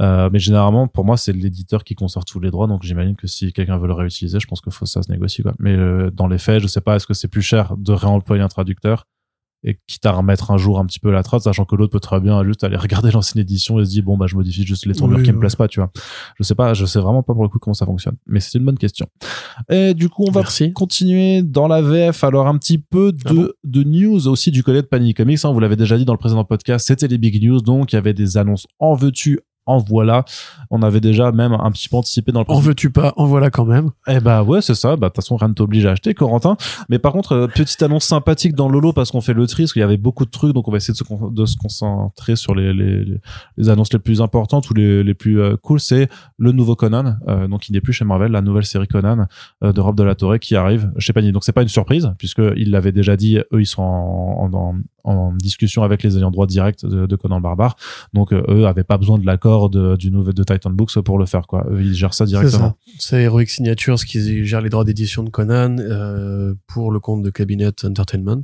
Euh, 0.00 0.30
mais 0.32 0.40
généralement, 0.40 0.88
pour 0.88 1.04
moi, 1.04 1.16
c'est 1.16 1.32
l'éditeur 1.32 1.84
qui 1.84 1.94
conserve 1.94 2.24
tous 2.24 2.40
les 2.40 2.50
droits, 2.50 2.66
donc 2.66 2.82
j'imagine 2.82 3.14
que 3.14 3.28
si 3.28 3.52
quelqu'un 3.52 3.78
veut 3.78 3.86
le 3.86 3.94
réutiliser, 3.94 4.40
je 4.40 4.46
pense 4.48 4.60
que 4.60 4.70
faut 4.70 4.86
ça 4.86 5.02
se 5.02 5.12
négocie 5.12 5.42
quoi. 5.42 5.54
Mais 5.60 5.76
euh, 5.76 6.10
dans 6.10 6.26
les 6.26 6.38
faits, 6.38 6.60
je 6.60 6.66
sais 6.66 6.80
pas, 6.80 6.96
est-ce 6.96 7.06
que 7.06 7.14
c'est 7.14 7.28
plus 7.28 7.42
cher 7.42 7.76
de 7.76 7.92
réemployer 7.92 8.42
un 8.42 8.48
traducteur 8.48 9.06
et 9.64 9.78
quitte 9.86 10.04
à 10.06 10.12
remettre 10.12 10.50
un 10.50 10.56
jour 10.56 10.78
un 10.78 10.86
petit 10.86 10.98
peu 10.98 11.10
la 11.10 11.22
trace, 11.22 11.44
sachant 11.44 11.64
que 11.64 11.76
l'autre 11.76 11.92
peut 11.92 12.00
très 12.00 12.20
bien 12.20 12.44
juste 12.44 12.64
aller 12.64 12.76
regarder 12.76 13.10
l'ancienne 13.12 13.40
édition 13.40 13.80
et 13.80 13.84
se 13.84 13.90
dire 13.90 14.02
bon 14.02 14.16
bah 14.16 14.26
je 14.26 14.34
modifie 14.34 14.64
juste 14.64 14.86
les 14.86 14.94
tournures 14.94 15.22
qui 15.22 15.32
me 15.32 15.38
plaisent 15.38 15.56
pas, 15.56 15.68
tu 15.68 15.80
vois. 15.80 15.90
Je 16.38 16.42
sais 16.42 16.54
pas, 16.54 16.74
je 16.74 16.84
sais 16.84 17.00
vraiment 17.00 17.22
pas 17.22 17.34
pour 17.34 17.42
le 17.42 17.48
coup 17.48 17.58
comment 17.58 17.74
ça 17.74 17.86
fonctionne, 17.86 18.16
mais 18.26 18.40
c'est 18.40 18.58
une 18.58 18.64
bonne 18.64 18.78
question. 18.78 19.06
Et 19.68 19.94
du 19.94 20.08
coup 20.08 20.24
on 20.26 20.32
va 20.32 20.42
continuer 20.74 21.42
dans 21.42 21.68
la 21.68 21.82
VF. 21.82 22.24
Alors 22.24 22.46
un 22.46 22.58
petit 22.58 22.78
peu 22.78 23.12
de, 23.12 23.50
ah 23.50 23.52
de 23.64 23.82
news 23.82 24.28
aussi 24.28 24.50
du 24.50 24.62
côté 24.62 24.82
de 24.82 24.86
Panic 24.86 25.16
Comics. 25.16 25.44
Hein, 25.44 25.52
vous 25.52 25.60
l'avez 25.60 25.76
déjà 25.76 25.96
dit 25.96 26.04
dans 26.04 26.14
le 26.14 26.18
précédent 26.18 26.44
podcast, 26.44 26.86
c'était 26.86 27.08
les 27.08 27.18
big 27.18 27.42
news, 27.42 27.60
donc 27.60 27.92
il 27.92 27.96
y 27.96 27.98
avait 27.98 28.14
des 28.14 28.36
annonces 28.36 28.66
en 28.78 28.94
veux-tu, 28.94 29.40
en 29.66 29.78
voilà. 29.78 30.24
On 30.70 30.82
avait 30.82 31.00
déjà 31.00 31.32
même 31.32 31.52
un 31.52 31.70
petit 31.70 31.88
peu 31.88 31.96
anticipé 31.96 32.32
dans 32.32 32.40
le 32.40 32.50
En 32.50 32.58
veux-tu 32.58 32.90
pas, 32.90 33.12
en 33.16 33.26
voilà 33.26 33.50
quand 33.50 33.64
même. 33.64 33.90
Eh 34.08 34.20
bah 34.20 34.42
ouais, 34.42 34.60
c'est 34.60 34.74
ça. 34.74 34.96
Bah 34.96 35.08
de 35.08 35.12
toute 35.12 35.16
façon, 35.16 35.36
rien 35.36 35.48
ne 35.48 35.54
t'oblige 35.54 35.86
à 35.86 35.92
acheter, 35.92 36.14
Corentin. 36.14 36.56
Mais 36.88 36.98
par 36.98 37.12
contre, 37.12 37.32
euh, 37.32 37.46
petite 37.46 37.82
annonce 37.82 38.04
sympathique 38.04 38.54
dans 38.54 38.68
Lolo 38.68 38.92
parce 38.92 39.10
qu'on 39.10 39.20
fait 39.20 39.34
le 39.34 39.46
tri, 39.46 39.64
parce 39.64 39.72
qu'il 39.72 39.80
y 39.80 39.84
avait 39.84 39.96
beaucoup 39.96 40.24
de 40.24 40.30
trucs, 40.30 40.52
donc 40.54 40.68
on 40.68 40.70
va 40.70 40.78
essayer 40.78 40.92
de 40.92 40.98
se, 40.98 41.04
de 41.32 41.46
se 41.46 41.56
concentrer 41.56 42.36
sur 42.36 42.54
les, 42.54 42.72
les, 42.72 43.04
les, 43.56 43.68
annonces 43.68 43.92
les 43.92 43.98
plus 43.98 44.20
importantes 44.20 44.68
ou 44.70 44.74
les, 44.74 45.02
les 45.04 45.14
plus 45.14 45.40
euh, 45.40 45.56
cool. 45.56 45.80
C'est 45.80 46.08
le 46.38 46.52
nouveau 46.52 46.74
Conan, 46.74 47.16
euh, 47.28 47.46
donc 47.48 47.68
il 47.68 47.72
n'est 47.72 47.80
plus 47.80 47.92
chez 47.92 48.04
Marvel, 48.04 48.32
la 48.32 48.42
nouvelle 48.42 48.66
série 48.66 48.88
Conan 48.88 49.26
de 49.62 49.80
Rob 49.80 49.96
de 49.96 50.02
la 50.02 50.14
Torre 50.14 50.38
qui 50.38 50.56
arrive 50.56 50.90
chez 50.98 51.12
Panini. 51.12 51.32
Donc 51.32 51.44
c'est 51.44 51.52
pas 51.52 51.62
une 51.62 51.68
surprise 51.68 52.12
puisque 52.18 52.42
il 52.56 52.70
l'avait 52.70 52.92
déjà 52.92 53.16
dit. 53.16 53.38
Eux, 53.52 53.60
ils 53.60 53.66
sont 53.66 53.82
en, 53.82 54.50
en, 54.52 54.54
en 54.54 54.74
discussion 55.36 55.82
avec 55.82 56.02
les 56.02 56.16
ayants 56.16 56.30
droit 56.30 56.46
direct 56.46 56.86
de, 56.86 57.06
de 57.06 57.16
Conan 57.16 57.36
le 57.36 57.42
Barbare. 57.42 57.76
Donc 58.12 58.32
eux 58.32 58.66
avaient 58.66 58.84
pas 58.84 58.98
besoin 58.98 59.18
de 59.18 59.26
l'accord 59.26 59.70
de, 59.70 59.96
du 59.96 60.10
nouvel 60.10 60.34
de 60.34 60.44
Titan 60.44 60.70
Books 60.70 60.98
pour 61.00 61.18
le 61.18 61.26
faire 61.26 61.46
quoi. 61.46 61.66
Ils 61.72 61.94
gèrent 61.94 62.14
ça 62.14 62.24
directement. 62.24 62.76
C'est 62.98 63.22
Heroic 63.22 63.46
Signatures 63.46 64.04
qui 64.04 64.44
gère 64.44 64.60
les 64.60 64.70
droits 64.70 64.84
d'édition 64.84 65.22
de 65.22 65.30
Conan 65.30 65.76
euh, 65.78 66.54
pour 66.66 66.90
le 66.90 67.00
compte 67.00 67.22
de 67.22 67.30
Cabinet 67.30 67.72
Entertainment. 67.84 68.42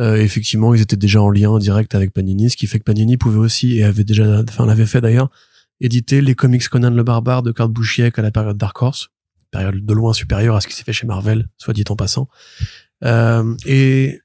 Euh, 0.00 0.16
effectivement, 0.16 0.74
ils 0.74 0.80
étaient 0.80 0.96
déjà 0.96 1.22
en 1.22 1.30
lien 1.30 1.56
direct 1.58 1.94
avec 1.94 2.12
Panini, 2.12 2.50
ce 2.50 2.56
qui 2.56 2.66
fait 2.66 2.78
que 2.78 2.84
Panini 2.84 3.16
pouvait 3.16 3.38
aussi 3.38 3.78
et 3.78 3.84
avait 3.84 4.04
déjà, 4.04 4.42
enfin 4.48 4.66
l'avait 4.66 4.86
fait 4.86 5.00
d'ailleurs, 5.00 5.30
éditer 5.80 6.20
les 6.20 6.34
comics 6.34 6.66
Conan 6.68 6.90
le 6.90 7.02
Barbare 7.02 7.42
de 7.42 7.52
Kurt 7.52 7.70
Busiek 7.72 8.18
à 8.18 8.22
la 8.22 8.30
période 8.30 8.56
Dark 8.56 8.80
Horse, 8.82 9.10
période 9.50 9.84
de 9.84 9.94
loin 9.94 10.12
supérieure 10.12 10.56
à 10.56 10.60
ce 10.60 10.66
qui 10.66 10.74
s'est 10.74 10.82
fait 10.82 10.92
chez 10.92 11.06
Marvel, 11.06 11.48
soit 11.58 11.74
dit 11.74 11.84
en 11.88 11.96
passant. 11.96 12.28
Euh, 13.04 13.54
et 13.66 14.20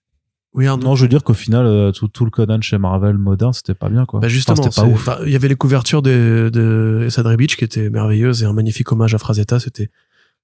oui, 0.54 0.66
non, 0.66 0.96
je 0.96 1.04
veux 1.04 1.08
dire 1.08 1.24
qu'au 1.24 1.36
final, 1.36 1.66
euh, 1.66 1.92
tout, 1.92 2.08
tout, 2.08 2.26
le 2.26 2.32
Conan 2.32 2.60
chez 2.62 2.80
Marvel 2.80 3.18
moderne, 3.18 3.54
c'était 3.54 3.76
pas 3.76 3.90
bien, 3.90 4.06
quoi. 4.06 4.20
Bah 4.20 4.28
justement, 4.28 4.56
c'était 4.56 4.82
pas 4.82 4.88
ouf. 4.88 5.08
Il 5.26 5.32
y 5.32 5.36
avait 5.36 5.48
les 5.48 5.56
couvertures 5.56 6.02
de, 6.02 6.50
de 6.52 7.08
Sadri 7.10 7.38
Beach 7.38 7.56
qui 7.56 7.64
étaient 7.64 7.90
merveilleuses 7.90 8.42
et 8.42 8.46
un 8.48 8.54
magnifique 8.54 8.92
hommage 8.92 9.14
à 9.14 9.20
Frazetta. 9.20 9.60
C'était 9.60 9.92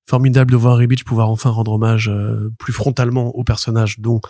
formidable 0.07 0.51
de 0.51 0.57
voir 0.57 0.77
Beach 0.77 1.03
pouvoir 1.03 1.29
enfin 1.29 1.49
rendre 1.49 1.71
hommage 1.71 2.07
euh, 2.07 2.51
plus 2.59 2.71
frontalement 2.71 3.35
au 3.35 3.43
personnage 3.43 3.99
dont 3.99 4.21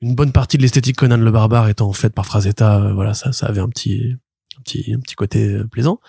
une 0.00 0.14
bonne 0.14 0.32
partie 0.32 0.56
de 0.56 0.62
l'esthétique 0.62 0.96
Conan 0.96 1.18
le 1.18 1.30
barbare 1.30 1.68
étant 1.68 1.92
faite 1.92 2.14
par 2.14 2.24
Frazetta. 2.24 2.80
Euh, 2.80 2.94
voilà, 2.94 3.12
ça, 3.12 3.32
ça 3.32 3.46
avait 3.46 3.60
un 3.60 3.68
petit, 3.68 4.16
un 4.58 4.62
petit, 4.62 4.94
un 4.94 5.00
petit 5.00 5.16
côté 5.16 5.58
plaisant. 5.70 6.00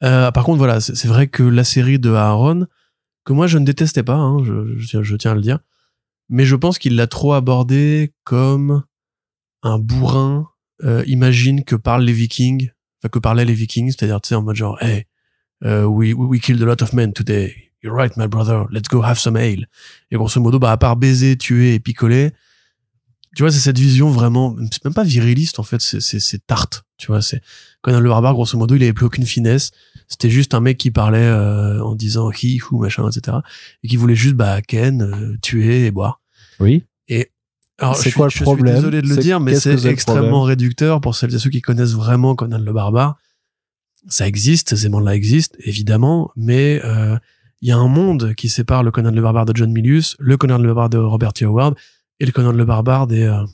par 0.00 0.44
contre, 0.44 0.56
voilà, 0.56 0.80
c'est 0.80 1.08
vrai 1.08 1.26
que 1.26 1.42
la 1.42 1.64
série 1.64 1.98
de 1.98 2.10
Aaron, 2.14 2.66
que 3.26 3.34
moi 3.34 3.46
je 3.46 3.58
ne 3.58 3.66
détestais 3.66 4.02
pas, 4.02 4.16
hein, 4.16 4.42
je, 4.42 4.78
je, 4.78 5.02
je 5.02 5.16
tiens 5.16 5.32
à 5.32 5.34
le 5.34 5.42
dire, 5.42 5.58
mais 6.30 6.46
je 6.46 6.56
pense 6.56 6.78
qu'il 6.78 6.96
l'a 6.96 7.06
trop 7.06 7.34
abordé 7.34 8.14
comme 8.24 8.84
un 9.62 9.78
bourrin 9.78 10.48
euh, 10.84 11.04
imagine 11.06 11.64
que 11.64 11.76
parlent 11.76 12.04
les 12.04 12.12
Vikings, 12.12 12.70
enfin 12.98 13.10
que 13.10 13.18
parlaient 13.18 13.44
les 13.44 13.52
Vikings, 13.54 13.90
c'est-à-dire 13.90 14.20
tu 14.20 14.28
sais 14.28 14.34
en 14.34 14.42
mode 14.42 14.56
genre 14.56 14.80
hey 14.82 15.04
uh, 15.62 15.82
we, 15.84 16.14
we 16.14 16.40
killed 16.40 16.62
a 16.62 16.64
lot 16.64 16.82
of 16.82 16.92
men 16.94 17.12
today, 17.12 17.72
you're 17.82 17.94
right 17.94 18.16
my 18.16 18.26
brother, 18.26 18.64
let's 18.70 18.88
go 18.88 19.02
have 19.02 19.18
some 19.18 19.36
ale. 19.36 19.66
Et 20.10 20.16
grosso 20.16 20.40
modo 20.40 20.58
bah 20.58 20.72
à 20.72 20.76
part 20.78 20.96
baiser, 20.96 21.36
tuer 21.36 21.74
et 21.74 21.80
picoler, 21.80 22.30
tu 23.36 23.42
vois 23.42 23.50
c'est 23.50 23.58
cette 23.58 23.78
vision 23.78 24.10
vraiment, 24.10 24.56
c'est 24.70 24.84
même 24.84 24.94
pas 24.94 25.04
viriliste 25.04 25.58
en 25.58 25.64
fait, 25.64 25.82
c'est 25.82 26.00
c'est 26.00 26.46
tarte, 26.46 26.84
tu 26.96 27.08
vois 27.08 27.20
c'est 27.20 27.42
Conan 27.82 28.00
le 28.00 28.08
barbare 28.08 28.32
grosso 28.32 28.56
modo 28.56 28.74
il 28.74 28.82
avait 28.82 28.94
plus 28.94 29.06
aucune 29.06 29.26
finesse, 29.26 29.72
C'était 30.10 30.28
juste 30.28 30.52
un 30.54 30.60
mec 30.60 30.76
qui 30.76 30.90
parlait 30.90 31.18
euh, 31.24 31.80
en 31.82 31.94
disant 31.94 32.30
he, 32.30 32.58
who, 32.60 32.78
machin, 32.80 33.08
etc. 33.08 33.38
Et 33.84 33.88
qui 33.88 33.96
voulait 33.96 34.16
juste 34.16 34.34
bah 34.34 34.60
ken, 34.60 35.02
euh, 35.02 35.36
tuer 35.40 35.86
et 35.86 35.90
boire. 35.92 36.20
Oui. 36.58 36.84
Alors, 37.78 37.96
C'est 37.96 38.10
quoi 38.12 38.28
suis- 38.28 38.28
le 38.28 38.30
je 38.30 38.36
suis 38.36 38.44
problème 38.44 38.74
désolé 38.74 39.00
de 39.00 39.08
le 39.08 39.16
dire, 39.16 39.40
mais 39.40 39.54
c'est 39.58 39.86
extrêmement 39.86 40.20
problème 40.20 40.48
réducteur 40.48 41.00
pour 41.00 41.14
celles 41.14 41.34
et 41.34 41.38
ceux 41.38 41.48
qui 41.48 41.62
connaissent 41.62 41.94
vraiment 41.94 42.34
Conan 42.34 42.58
le 42.58 42.72
Barbare. 42.74 43.16
Ça 44.06 44.28
existe, 44.28 44.76
ces 44.76 44.88
mondes-là 44.90 45.14
existent, 45.14 45.56
évidemment, 45.64 46.30
mais 46.36 46.82
euh, 46.84 47.16
il 47.62 47.68
y 47.68 47.72
a 47.72 47.78
un 47.78 47.88
monde 47.88 48.34
qui 48.34 48.50
sépare 48.50 48.82
le 48.82 48.90
Conan 48.90 49.10
le 49.12 49.22
Barbare 49.22 49.46
de 49.46 49.56
John 49.56 49.72
Milius, 49.72 50.14
le 50.18 50.36
Conan 50.36 50.58
le 50.58 50.66
Barbare 50.66 50.90
de 50.90 50.98
Robert 50.98 51.32
T. 51.32 51.46
Howard 51.46 51.74
et 52.18 52.26
le 52.26 52.32
Conan 52.32 52.52
le 52.52 52.64
Barbare 52.66 53.06
des, 53.06 53.22
euh, 53.22 53.44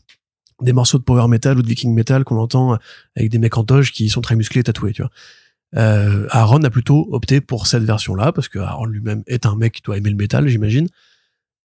des 0.61 0.73
morceaux 0.73 0.99
de 0.99 1.05
power 1.05 1.29
metal 1.29 1.59
ou 1.59 1.63
de 1.63 1.69
viking 1.69 1.95
metal 1.95 2.25
qu'on 2.25 2.39
entend 2.39 2.79
avec 3.15 3.31
des 3.31 3.39
mecs 3.39 3.57
en 3.57 3.63
toge 3.63 3.93
qui 3.93 4.09
sont 4.09 4.23
très 4.23 4.35
musclés 4.35 4.63
et 4.63 4.65
tatoués, 4.65 4.93
tu 4.93 5.03
vois. 5.03 5.11
Euh, 5.75 6.27
Aaron 6.31 6.63
a 6.63 6.71
plutôt 6.71 7.09
opté 7.11 7.41
pour 7.41 7.67
cette 7.67 7.83
version-là 7.83 8.33
parce 8.33 8.49
que 8.49 8.59
Aaron 8.59 8.87
lui-même 8.87 9.23
est 9.27 9.47
un 9.47 9.57
mec 9.57 9.75
qui 9.75 9.83
doit 9.83 9.97
aimer 9.97 10.11
le 10.11 10.17
métal, 10.17 10.47
j'imagine. 10.49 10.89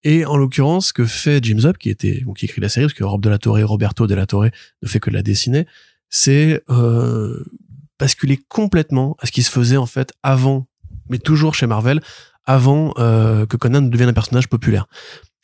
Et 0.03 0.25
en 0.25 0.35
l'occurrence, 0.35 0.87
ce 0.87 0.93
que 0.93 1.05
fait 1.05 1.43
James 1.43 1.63
Up, 1.65 1.77
qui 1.77 1.89
était, 1.89 2.23
qui 2.35 2.45
écrit 2.45 2.61
la 2.61 2.69
série, 2.69 2.87
parce 2.87 2.95
que 2.95 3.03
Rob 3.03 3.21
de 3.21 3.29
la 3.29 3.37
Torre, 3.37 3.59
Roberto 3.63 4.07
de 4.07 4.15
la 4.15 4.25
Torre 4.25 4.49
ne 4.81 4.87
fait 4.87 4.99
que 4.99 5.11
de 5.11 5.15
la 5.15 5.21
dessiner, 5.21 5.67
c'est 6.09 6.63
euh, 6.69 7.43
basculer 7.99 8.39
complètement 8.49 9.15
à 9.19 9.27
ce 9.27 9.31
qui 9.31 9.43
se 9.43 9.51
faisait 9.51 9.77
en 9.77 9.85
fait 9.85 10.13
avant, 10.23 10.67
mais 11.09 11.19
toujours 11.19 11.53
chez 11.53 11.67
Marvel, 11.67 12.01
avant 12.45 12.93
euh, 12.97 13.45
que 13.45 13.57
Conan 13.57 13.81
ne 13.81 13.89
devienne 13.89 14.09
un 14.09 14.13
personnage 14.13 14.49
populaire. 14.49 14.87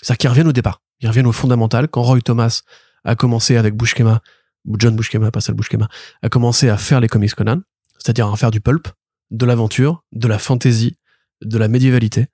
C'est-à-dire 0.02 0.18
qu'ils 0.18 0.30
reviennent 0.32 0.48
au 0.48 0.54
départ, 0.54 0.82
ils 1.02 1.08
reviennent 1.08 1.28
au 1.28 1.32
fondamental. 1.32 1.88
Quand 1.88 2.02
Roy 2.02 2.22
Thomas 2.22 2.64
a 3.04 3.16
commencé 3.16 3.58
avec 3.58 3.76
Buscema, 3.76 4.22
ou 4.66 4.76
John 4.80 4.96
Buscema, 4.96 5.30
pas 5.30 5.40
Sal 5.40 5.54
Buscema, 5.54 5.88
a 6.24 6.30
commencé 6.30 6.68
à 6.68 6.78
faire 6.78 7.00
les 7.00 7.08
comics 7.08 7.34
Conan, 7.36 7.62
c'est-à-dire 7.98 8.28
à 8.28 8.36
faire 8.38 8.52
du 8.52 8.62
pulp, 8.62 8.88
de 9.32 9.46
l'aventure, 9.46 10.04
de 10.12 10.28
la 10.28 10.40
fantasy, 10.40 10.98
de 11.44 11.58
la 11.58 11.68
médiévalité, 11.68 12.28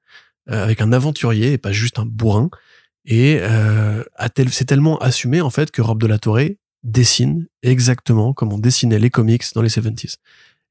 euh, 0.50 0.64
avec 0.64 0.82
un 0.82 0.92
aventurier 0.92 1.54
et 1.54 1.58
pas 1.58 1.72
juste 1.72 2.00
un 2.00 2.06
bourrin. 2.06 2.50
Et 3.06 3.40
euh, 3.42 4.04
c'est 4.50 4.66
tellement 4.66 4.98
assumé 5.00 5.42
en 5.42 5.50
fait 5.50 5.72
que 5.72 5.82
Rob 5.82 6.00
de 6.02 6.08
la 6.08 6.20
Torre 6.20 6.50
dessine 6.84 7.48
exactement 7.62 8.34
comme 8.34 8.52
on 8.54 8.58
dessinait 8.58 9.00
les 9.00 9.10
comics 9.10 9.44
dans 9.56 9.62
les 9.62 9.70
70s. 9.70 10.16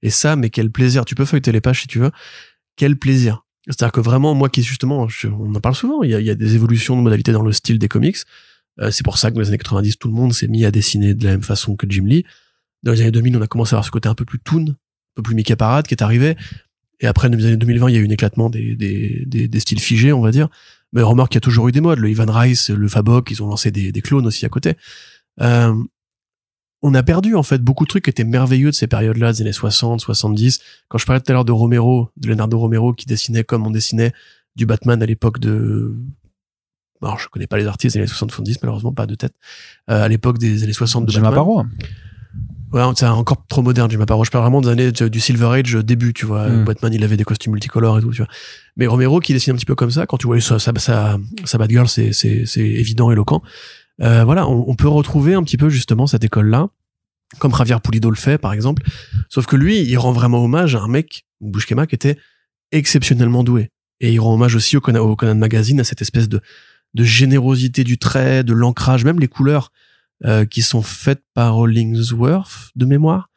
Et 0.03 0.11
ça, 0.11 0.37
mais 0.37 0.51
quel 0.51 0.71
plaisir. 0.71 1.05
Tu 1.05 1.15
peux 1.15 1.25
feuilleter 1.25 1.53
les 1.53 1.61
pages 1.61 1.83
si 1.83 1.87
tu 1.87 1.99
veux. 1.99 2.11
Quel 2.77 2.97
plaisir. 2.97 3.45
C'est-à-dire 3.67 3.93
que 3.93 4.01
vraiment, 4.01 4.35
moi 4.35 4.49
qui 4.49 4.63
justement, 4.63 5.07
on 5.25 5.55
en 5.55 5.61
parle 5.61 5.77
souvent, 5.77 6.03
il 6.03 6.11
y, 6.11 6.15
a, 6.15 6.21
il 6.21 6.27
y 6.27 6.31
a 6.31 6.35
des 6.35 6.55
évolutions 6.55 6.97
de 6.97 7.03
modalités 7.03 7.33
dans 7.33 7.43
le 7.43 7.53
style 7.53 7.79
des 7.79 7.89
comics. 7.89 8.17
Euh, 8.81 8.91
c'est 8.91 9.05
pour 9.05 9.19
ça 9.19 9.31
que 9.31 9.37
dans 9.37 9.41
les 9.41 9.49
années 9.49 9.59
90, 9.59 9.99
tout 9.99 10.09
le 10.09 10.15
monde 10.15 10.33
s'est 10.33 10.49
mis 10.49 10.65
à 10.65 10.71
dessiner 10.71 11.15
de 11.15 11.25
la 11.25 11.33
même 11.33 11.43
façon 11.43 11.77
que 11.77 11.87
Jim 11.89 12.05
Lee. 12.07 12.25
Dans 12.83 12.93
les 12.93 13.01
années 13.03 13.11
2000, 13.11 13.37
on 13.37 13.43
a 13.43 13.47
commencé 13.47 13.75
à 13.75 13.77
avoir 13.77 13.85
ce 13.85 13.91
côté 13.91 14.09
un 14.09 14.15
peu 14.15 14.25
plus 14.25 14.39
toon, 14.39 14.67
un 14.69 14.75
peu 15.15 15.23
plus 15.23 15.35
Mickey 15.35 15.57
Parade 15.57 15.87
qui 15.87 15.95
est 15.95 16.03
arrivé. 16.03 16.37
Et 17.01 17.07
après, 17.07 17.29
dans 17.29 17.37
les 17.37 17.47
années 17.47 17.57
2020, 17.57 17.91
il 17.91 17.95
y 17.95 17.99
a 17.99 18.01
eu 18.01 18.07
un 18.07 18.11
éclatement 18.11 18.49
des, 18.49 18.77
des, 18.77 19.25
des, 19.27 19.49
des 19.49 19.61
styles 19.61 19.81
figés, 19.81 20.13
on 20.13 20.21
va 20.21 20.31
dire. 20.31 20.49
Mais 20.93 21.03
remarque 21.03 21.33
qu'il 21.33 21.37
y 21.37 21.39
a 21.39 21.41
toujours 21.43 21.69
eu 21.69 21.73
des 21.73 21.81
modes. 21.81 21.99
Le 21.99 22.11
Ivan 22.11 22.31
Rice, 22.31 22.71
le 22.71 22.89
Fabok, 22.89 23.31
ils 23.31 23.43
ont 23.43 23.49
lancé 23.49 23.71
des, 23.71 23.93
des 23.93 24.03
clones 24.03 24.27
aussi 24.27 24.47
à 24.47 24.49
côté. 24.49 24.77
Euh, 25.41 25.75
on 26.83 26.95
a 26.95 27.03
perdu, 27.03 27.35
en 27.35 27.43
fait, 27.43 27.59
beaucoup 27.59 27.85
de 27.85 27.89
trucs 27.89 28.05
qui 28.05 28.11
étaient 28.11 28.25
merveilleux 28.25 28.71
de 28.71 28.75
ces 28.75 28.89
périodes-là, 28.89 29.33
des 29.33 29.43
années 29.43 29.53
60, 29.53 30.01
70. 30.01 30.61
Quand 30.89 30.99
je 30.99 31.07
parlais 31.07 31.21
tout 31.21 31.31
à 31.31 31.35
l'heure 31.35 31.45
de 31.45 31.53
Romero, 31.53 32.11
de 32.17 32.29
Leonardo 32.29 32.59
Romero, 32.59 32.93
qui 32.93 33.07
dessinait 33.07 33.45
comme 33.45 33.67
on 33.67 33.71
dessinait 33.71 34.13
du 34.57 34.67
Batman 34.67 35.03
à 35.03 35.07
l'époque 35.07 35.39
de... 35.39 35.95
Alors, 37.01 37.19
je 37.19 37.29
connais 37.29 37.47
pas 37.47 37.57
les 37.57 37.67
artistes 37.67 37.95
des 37.95 38.01
années 38.01 38.09
70, 38.09 38.59
malheureusement, 38.63 38.93
pas 38.93 39.07
de 39.07 39.15
tête. 39.15 39.35
Euh, 39.91 40.05
à 40.05 40.09
l'époque 40.09 40.39
des 40.39 40.63
années 40.63 40.73
60 40.73 41.07
de 41.07 41.11
Jim 41.11 41.23
Batman. 41.23 41.41
Aparo. 41.41 41.65
Ouais, 42.73 42.83
c'est 42.97 43.07
encore 43.07 43.45
trop 43.49 43.63
moderne. 43.63 43.91
Je 43.91 43.99
parle 43.99 44.27
vraiment 44.43 44.61
des 44.61 44.69
années 44.69 44.93
du 44.93 45.21
Silver 45.21 45.47
Age 45.59 45.75
début, 45.75 46.15
tu 46.15 46.25
vois. 46.25 46.49
Mm. 46.49 46.65
Batman, 46.65 46.95
il 46.95 47.05
avait 47.05 47.17
des 47.17 47.25
costumes 47.25 47.53
multicolores 47.53 47.99
et 47.99 48.03
tout, 48.03 48.11
tu 48.11 48.19
vois. 48.19 48.31
Mais 48.77 48.87
Romero, 48.87 49.21
qui 49.21 49.35
dessine 49.35 49.53
un 49.53 49.57
petit 49.57 49.67
peu 49.67 49.75
comme 49.75 49.91
ça, 49.91 50.07
quand 50.07 50.17
tu 50.17 50.27
vois 50.27 50.41
sa, 50.41 50.59
sa, 50.59 50.73
sa, 50.77 51.19
sa 51.45 51.59
Batgirl, 51.59 51.89
c'est, 51.89 52.13
c'est, 52.13 52.47
c'est 52.47 52.61
évident, 52.61 53.11
éloquent. 53.11 53.43
Euh, 54.01 54.25
voilà, 54.25 54.49
on, 54.49 54.65
on 54.69 54.75
peut 54.75 54.89
retrouver 54.89 55.35
un 55.35 55.43
petit 55.43 55.59
peu 55.59 55.69
justement 55.69 56.07
cette 56.07 56.25
école-là, 56.25 56.69
comme 57.39 57.55
Javier 57.55 57.77
Pulido 57.83 58.09
le 58.09 58.17
fait, 58.17 58.39
par 58.39 58.55
exemple. 58.55 58.83
Sauf 59.29 59.47
que 59.47 59.57
lui, 59.57 59.81
il 59.81 59.97
rend 59.99 60.13
vraiment 60.13 60.43
hommage 60.43 60.75
à 60.75 60.81
un 60.81 60.89
mec, 60.89 61.27
Bushkema, 61.43 61.87
qui 61.87 61.95
était 61.95 62.17
exceptionnellement 62.73 63.45
doué. 63.45 63.71
Et 64.01 64.13
il 64.13 64.19
rend 64.19 64.35
hommage 64.35 64.55
aussi 64.57 64.77
au 64.79 64.81
Conan, 64.81 65.01
au 65.01 65.15
Conan 65.15 65.35
Magazine, 65.35 65.79
à 65.79 65.85
cette 65.85 66.01
espèce 66.01 66.29
de, 66.29 66.41
de 66.95 67.05
générosité 67.05 67.85
du 67.85 67.99
trait, 67.99 68.45
de 68.45 68.55
l'ancrage, 68.55 69.05
même 69.05 69.21
les 69.21 69.29
couleurs 69.29 69.73
euh, 70.25 70.45
qui 70.45 70.63
sont 70.63 70.83
faites 70.83 71.23
par 71.35 71.59
Hollingsworth 71.59 72.71
de 72.77 72.87
mémoire 72.87 73.29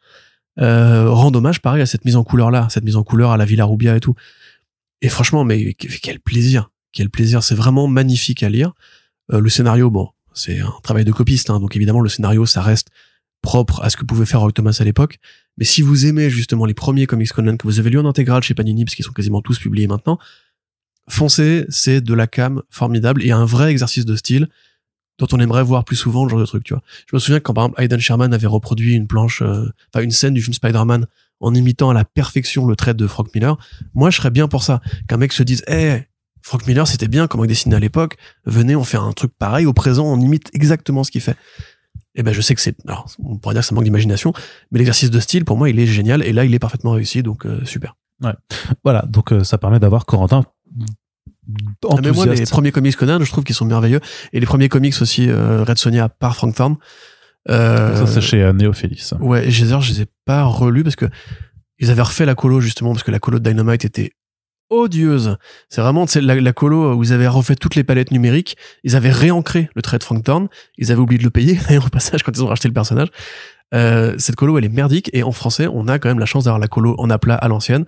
euh, 0.58 1.10
rendent 1.10 1.36
hommage 1.36 1.60
pareil 1.60 1.82
à 1.82 1.86
cette 1.86 2.04
mise 2.04 2.16
en 2.16 2.24
couleur 2.24 2.50
là, 2.50 2.66
cette 2.70 2.84
mise 2.84 2.96
en 2.96 3.04
couleur 3.04 3.30
à 3.30 3.36
la 3.36 3.44
Villa 3.44 3.64
Rubia 3.64 3.96
et 3.96 4.00
tout. 4.00 4.14
Et 5.02 5.08
franchement, 5.08 5.44
mais 5.44 5.74
que- 5.74 5.88
quel 6.00 6.20
plaisir, 6.20 6.70
quel 6.92 7.10
plaisir, 7.10 7.42
c'est 7.42 7.54
vraiment 7.54 7.86
magnifique 7.88 8.42
à 8.42 8.48
lire. 8.48 8.72
Euh, 9.32 9.40
le 9.40 9.48
scénario, 9.50 9.90
bon, 9.90 10.08
c'est 10.32 10.60
un 10.60 10.72
travail 10.82 11.04
de 11.04 11.12
copiste, 11.12 11.50
hein, 11.50 11.60
donc 11.60 11.76
évidemment 11.76 12.00
le 12.00 12.08
scénario, 12.08 12.46
ça 12.46 12.62
reste 12.62 12.88
propre 13.42 13.82
à 13.82 13.90
ce 13.90 13.96
que 13.96 14.04
pouvait 14.04 14.26
faire 14.26 14.40
Roy 14.40 14.52
à 14.56 14.84
l'époque. 14.84 15.18
Mais 15.58 15.64
si 15.64 15.82
vous 15.82 16.06
aimez 16.06 16.30
justement 16.30 16.64
les 16.64 16.74
premiers 16.74 17.06
comics 17.06 17.30
Conan 17.32 17.56
que 17.56 17.66
vous 17.66 17.78
avez 17.78 17.90
lus 17.90 17.98
en 17.98 18.06
intégrale 18.06 18.42
chez 18.42 18.54
Panini, 18.54 18.84
parce 18.84 18.94
qu'ils 18.94 19.04
sont 19.04 19.12
quasiment 19.12 19.42
tous 19.42 19.58
publiés 19.58 19.86
maintenant, 19.86 20.18
foncez, 21.08 21.66
c'est 21.68 22.00
de 22.00 22.14
la 22.14 22.26
cam 22.26 22.62
formidable 22.70 23.22
et 23.22 23.30
un 23.30 23.44
vrai 23.44 23.70
exercice 23.70 24.04
de 24.04 24.16
style 24.16 24.48
dont 25.18 25.26
on 25.32 25.40
aimerait 25.40 25.62
voir 25.62 25.84
plus 25.84 25.96
souvent 25.96 26.24
le 26.24 26.30
genre 26.30 26.40
de 26.40 26.46
truc, 26.46 26.64
tu 26.64 26.74
vois. 26.74 26.82
Je 27.08 27.16
me 27.16 27.18
souviens 27.18 27.40
quand 27.40 27.54
par 27.54 27.64
exemple 27.64 27.82
Aidan 27.82 27.98
Sherman 27.98 28.34
avait 28.34 28.46
reproduit 28.46 28.94
une 28.94 29.06
planche, 29.06 29.42
euh, 29.42 29.70
enfin 29.92 30.04
une 30.04 30.10
scène 30.10 30.34
du 30.34 30.42
film 30.42 30.54
Spider-Man 30.54 31.06
en 31.40 31.54
imitant 31.54 31.90
à 31.90 31.94
la 31.94 32.04
perfection 32.04 32.66
le 32.66 32.76
trait 32.76 32.94
de 32.94 33.06
Frank 33.06 33.34
Miller, 33.34 33.56
moi 33.94 34.10
je 34.10 34.16
serais 34.16 34.30
bien 34.30 34.48
pour 34.48 34.62
ça. 34.62 34.80
Qu'un 35.08 35.16
mec 35.16 35.32
se 35.32 35.42
dise, 35.42 35.62
eh, 35.68 36.02
Frank 36.42 36.66
Miller 36.66 36.86
c'était 36.86 37.08
bien 37.08 37.26
comment 37.26 37.44
il 37.44 37.48
dessinait 37.48 37.76
à 37.76 37.80
l'époque, 37.80 38.16
venez 38.44 38.76
on 38.76 38.84
fait 38.84 38.98
un 38.98 39.12
truc 39.12 39.32
pareil, 39.38 39.66
au 39.66 39.72
présent 39.72 40.06
on 40.06 40.20
imite 40.20 40.50
exactement 40.54 41.04
ce 41.04 41.10
qu'il 41.10 41.20
fait. 41.20 41.36
Et 42.14 42.22
ben 42.22 42.32
je 42.32 42.40
sais 42.40 42.54
que 42.54 42.60
c'est, 42.60 42.76
alors 42.86 43.06
on 43.22 43.36
pourrait 43.36 43.54
dire 43.54 43.62
que 43.62 43.66
ça 43.68 43.74
manque 43.74 43.84
d'imagination, 43.84 44.32
mais 44.70 44.78
l'exercice 44.78 45.10
de 45.10 45.20
style 45.20 45.44
pour 45.44 45.58
moi 45.58 45.68
il 45.68 45.78
est 45.78 45.86
génial 45.86 46.22
et 46.22 46.32
là 46.32 46.44
il 46.44 46.54
est 46.54 46.58
parfaitement 46.58 46.92
réussi 46.92 47.22
donc 47.22 47.46
euh, 47.46 47.64
super. 47.64 47.96
Voilà, 48.84 49.02
donc 49.02 49.32
euh, 49.32 49.44
ça 49.44 49.58
permet 49.58 49.78
d'avoir 49.78 50.06
Corentin 50.06 50.44
Ah, 51.88 51.94
mais 52.02 52.10
moi 52.10 52.24
les 52.24 52.30
enthousiaste. 52.30 52.52
premiers 52.52 52.72
comics 52.72 52.96
Conan 52.96 53.22
je 53.22 53.30
trouve 53.30 53.44
qu'ils 53.44 53.54
sont 53.54 53.64
merveilleux 53.66 54.00
et 54.32 54.40
les 54.40 54.46
premiers 54.46 54.68
comics 54.68 54.94
aussi 55.00 55.28
euh, 55.30 55.62
Red 55.64 55.78
Sonia 55.78 56.08
par 56.08 56.34
Frank 56.36 56.54
Thorne. 56.54 56.76
Euh, 57.48 57.94
Ça, 57.96 58.06
c'est 58.06 58.20
chez 58.20 58.42
euh, 58.42 58.52
Néophélis. 58.52 59.10
Ouais, 59.20 59.46
et 59.46 59.50
je 59.52 59.64
les 59.64 59.72
ai- 59.72 59.80
je 59.80 59.92
les 59.92 60.00
ai 60.02 60.06
pas 60.24 60.42
relus 60.44 60.82
parce 60.82 60.96
que 60.96 61.06
ils 61.78 61.90
avaient 61.90 62.02
refait 62.02 62.26
la 62.26 62.34
colo 62.34 62.60
justement 62.60 62.92
parce 62.92 63.04
que 63.04 63.10
la 63.12 63.18
colo 63.20 63.38
de 63.38 63.48
Dynamite 63.48 63.84
était 63.84 64.12
odieuse. 64.70 65.36
C'est 65.68 65.80
vraiment 65.80 66.06
la, 66.16 66.34
la 66.40 66.52
colo 66.52 66.94
où 66.94 67.04
ils 67.04 67.12
avaient 67.12 67.28
refait 67.28 67.54
toutes 67.54 67.76
les 67.76 67.84
palettes 67.84 68.10
numériques. 68.10 68.56
Ils 68.82 68.96
avaient 68.96 69.12
réancré 69.12 69.70
le 69.76 69.82
trait 69.82 69.98
de 69.98 70.02
Frank 70.02 70.24
Thorne. 70.24 70.48
Ils 70.76 70.90
avaient 70.90 71.00
oublié 71.00 71.18
de 71.18 71.24
le 71.24 71.30
payer 71.30 71.58
et 71.70 71.78
au 71.78 71.82
passage 71.82 72.22
quand 72.24 72.32
ils 72.36 72.42
ont 72.42 72.48
racheté 72.48 72.66
le 72.68 72.74
personnage. 72.74 73.08
Euh, 73.74 74.14
cette 74.18 74.36
colo 74.36 74.58
elle 74.58 74.64
est 74.64 74.68
merdique 74.68 75.10
et 75.12 75.22
en 75.22 75.32
français 75.32 75.68
on 75.72 75.88
a 75.88 75.98
quand 75.98 76.08
même 76.08 76.18
la 76.20 76.26
chance 76.26 76.44
d'avoir 76.44 76.58
la 76.60 76.68
colo 76.68 76.94
en 76.98 77.10
aplat 77.10 77.34
à 77.36 77.48
l'ancienne. 77.48 77.84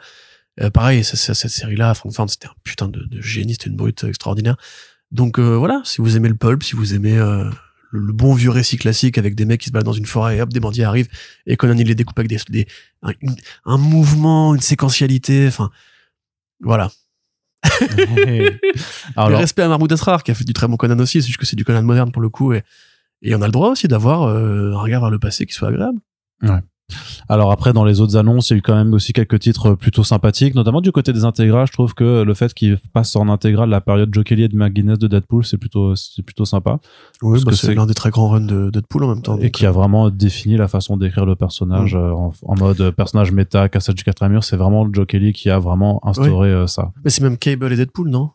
Euh, 0.61 0.71
pareil, 0.71 1.05
c- 1.05 1.17
c- 1.17 1.35
cette 1.35 1.51
série-là, 1.51 1.95
Frank 1.95 2.13
Thorne, 2.15 2.29
c'était 2.29 2.49
un 2.49 2.55
putain 2.65 2.89
de, 2.89 3.01
de 3.05 3.21
génie, 3.21 3.53
c'était 3.53 3.71
une 3.71 3.77
brute 3.77 4.05
extraordinaire. 4.05 4.57
Donc 5.13 5.39
euh, 5.39 5.57
voilà, 5.57 5.81
si 5.85 6.01
vous 6.01 6.17
aimez 6.17 6.29
le 6.29 6.35
pulp, 6.35 6.63
si 6.63 6.75
vous 6.77 6.95
aimez 6.95 7.17
euh, 7.17 7.49
le, 7.93 8.01
le 8.01 8.13
bon 8.13 8.35
vieux 8.35 8.51
récit 8.51 8.77
classique 8.77 9.17
avec 9.19 9.35
des 9.35 9.45
mecs 9.45 9.61
qui 9.61 9.69
se 9.69 9.73
baladent 9.73 9.87
dans 9.87 9.93
une 9.93 10.05
forêt 10.07 10.37
et 10.37 10.43
hop, 10.43 10.53
des 10.53 10.61
bandits 10.61 10.83
arrivent 10.85 11.09
et 11.47 11.57
Conan 11.57 11.77
il 11.79 11.87
les 11.87 11.95
découpe 11.95 12.19
avec 12.19 12.29
des, 12.29 12.39
des 12.51 12.67
un, 13.03 13.13
une- 13.21 13.37
un 13.65 13.79
mouvement, 13.79 14.55
une 14.55 14.61
séquentialité, 14.61 15.47
enfin 15.49 15.71
voilà. 16.61 16.91
Alors, 19.17 19.29
le 19.31 19.37
respect 19.37 19.63
à 19.63 19.69
Mahmoud 19.69 19.93
Asrar 19.93 20.23
qui 20.23 20.31
a 20.31 20.35
fait 20.35 20.45
du 20.45 20.53
très 20.53 20.69
bon 20.69 20.77
Conan 20.77 20.99
aussi, 20.99 21.21
c'est 21.23 21.27
juste 21.29 21.39
que 21.41 21.47
c'est 21.47 21.57
du 21.57 21.65
Conan 21.65 21.83
moderne 21.83 22.13
pour 22.13 22.23
le 22.23 22.29
coup 22.29 22.53
et, 22.53 22.63
et 23.23 23.35
on 23.35 23.43
a 23.43 23.47
le 23.47 23.53
droit 23.53 23.71
aussi 23.71 23.89
d'avoir 23.89 24.23
euh, 24.25 24.73
un 24.75 24.79
regard 24.81 25.01
vers 25.01 25.11
le 25.11 25.19
passé 25.19 25.47
qui 25.47 25.55
soit 25.55 25.69
agréable. 25.69 25.99
Alors 27.29 27.53
après, 27.53 27.73
dans 27.73 27.85
les 27.85 28.01
autres 28.01 28.17
annonces, 28.17 28.49
il 28.51 28.55
y 28.55 28.57
a 28.57 28.59
eu 28.59 28.63
quand 28.63 28.75
même 28.75 28.95
aussi 28.95 29.13
quelques 29.13 29.39
titres 29.41 29.75
plutôt 29.75 30.03
sympathiques, 30.05 30.55
notamment 30.55 30.81
du 30.81 30.93
côté 30.93 31.13
des 31.13 31.25
intégrales. 31.25 31.67
Je 31.67 31.73
trouve 31.73 31.95
que 31.95 32.23
le 32.23 32.35
fait 32.35 32.55
qu'ils 32.55 32.79
passent 32.95 33.15
en 33.17 33.29
intégrale 33.29 33.69
la 33.69 33.81
période 33.83 34.09
Joe 34.13 34.25
Kelly 34.25 34.45
et 34.45 34.49
de 34.49 34.57
McGuinness 34.57 34.99
de 34.99 35.07
Deadpool, 35.07 35.45
c'est 35.45 35.59
plutôt, 35.59 35.95
c'est 35.97 36.23
plutôt 36.23 36.45
sympa. 36.47 36.79
Oui, 37.23 37.33
Parce 37.33 37.45
bah, 37.45 37.51
que 37.51 37.57
c'est 37.57 37.75
l'un 37.75 37.87
des 37.87 37.95
très 37.95 38.11
grands 38.11 38.29
runs 38.31 38.41
de 38.41 38.59
de 38.59 38.71
Deadpool 38.71 39.05
en 39.05 39.09
même 39.09 39.23
temps. 39.23 39.39
et 39.39 39.51
qui 39.51 39.67
a 39.67 39.71
vraiment 39.71 40.09
défini 40.11 40.57
la 40.57 40.69
façon 40.69 40.97
d'écrire 40.97 41.27
le 41.27 41.37
personnage 41.37 41.95
Mm. 41.95 41.99
euh, 41.99 42.13
en, 42.15 42.33
en 42.43 42.55
mode 42.57 42.81
euh, 42.81 42.91
personnage 42.93 43.31
méta, 43.33 43.69
cassage 43.69 43.95
du 43.95 44.05
quatrième 44.05 44.33
mur. 44.33 44.45
C'est 44.45 44.57
vraiment 44.57 44.89
Joe 44.93 45.07
Kelly 45.07 45.33
qui 45.33 45.51
a 45.51 45.59
vraiment 45.59 46.01
instauré 46.07 46.49
euh, 46.51 46.67
ça. 46.67 46.93
Mais 47.05 47.11
c'est 47.11 47.23
même 47.23 47.37
Cable 47.39 47.73
et 47.73 47.77
Deadpool, 47.77 48.09
non? 48.09 48.31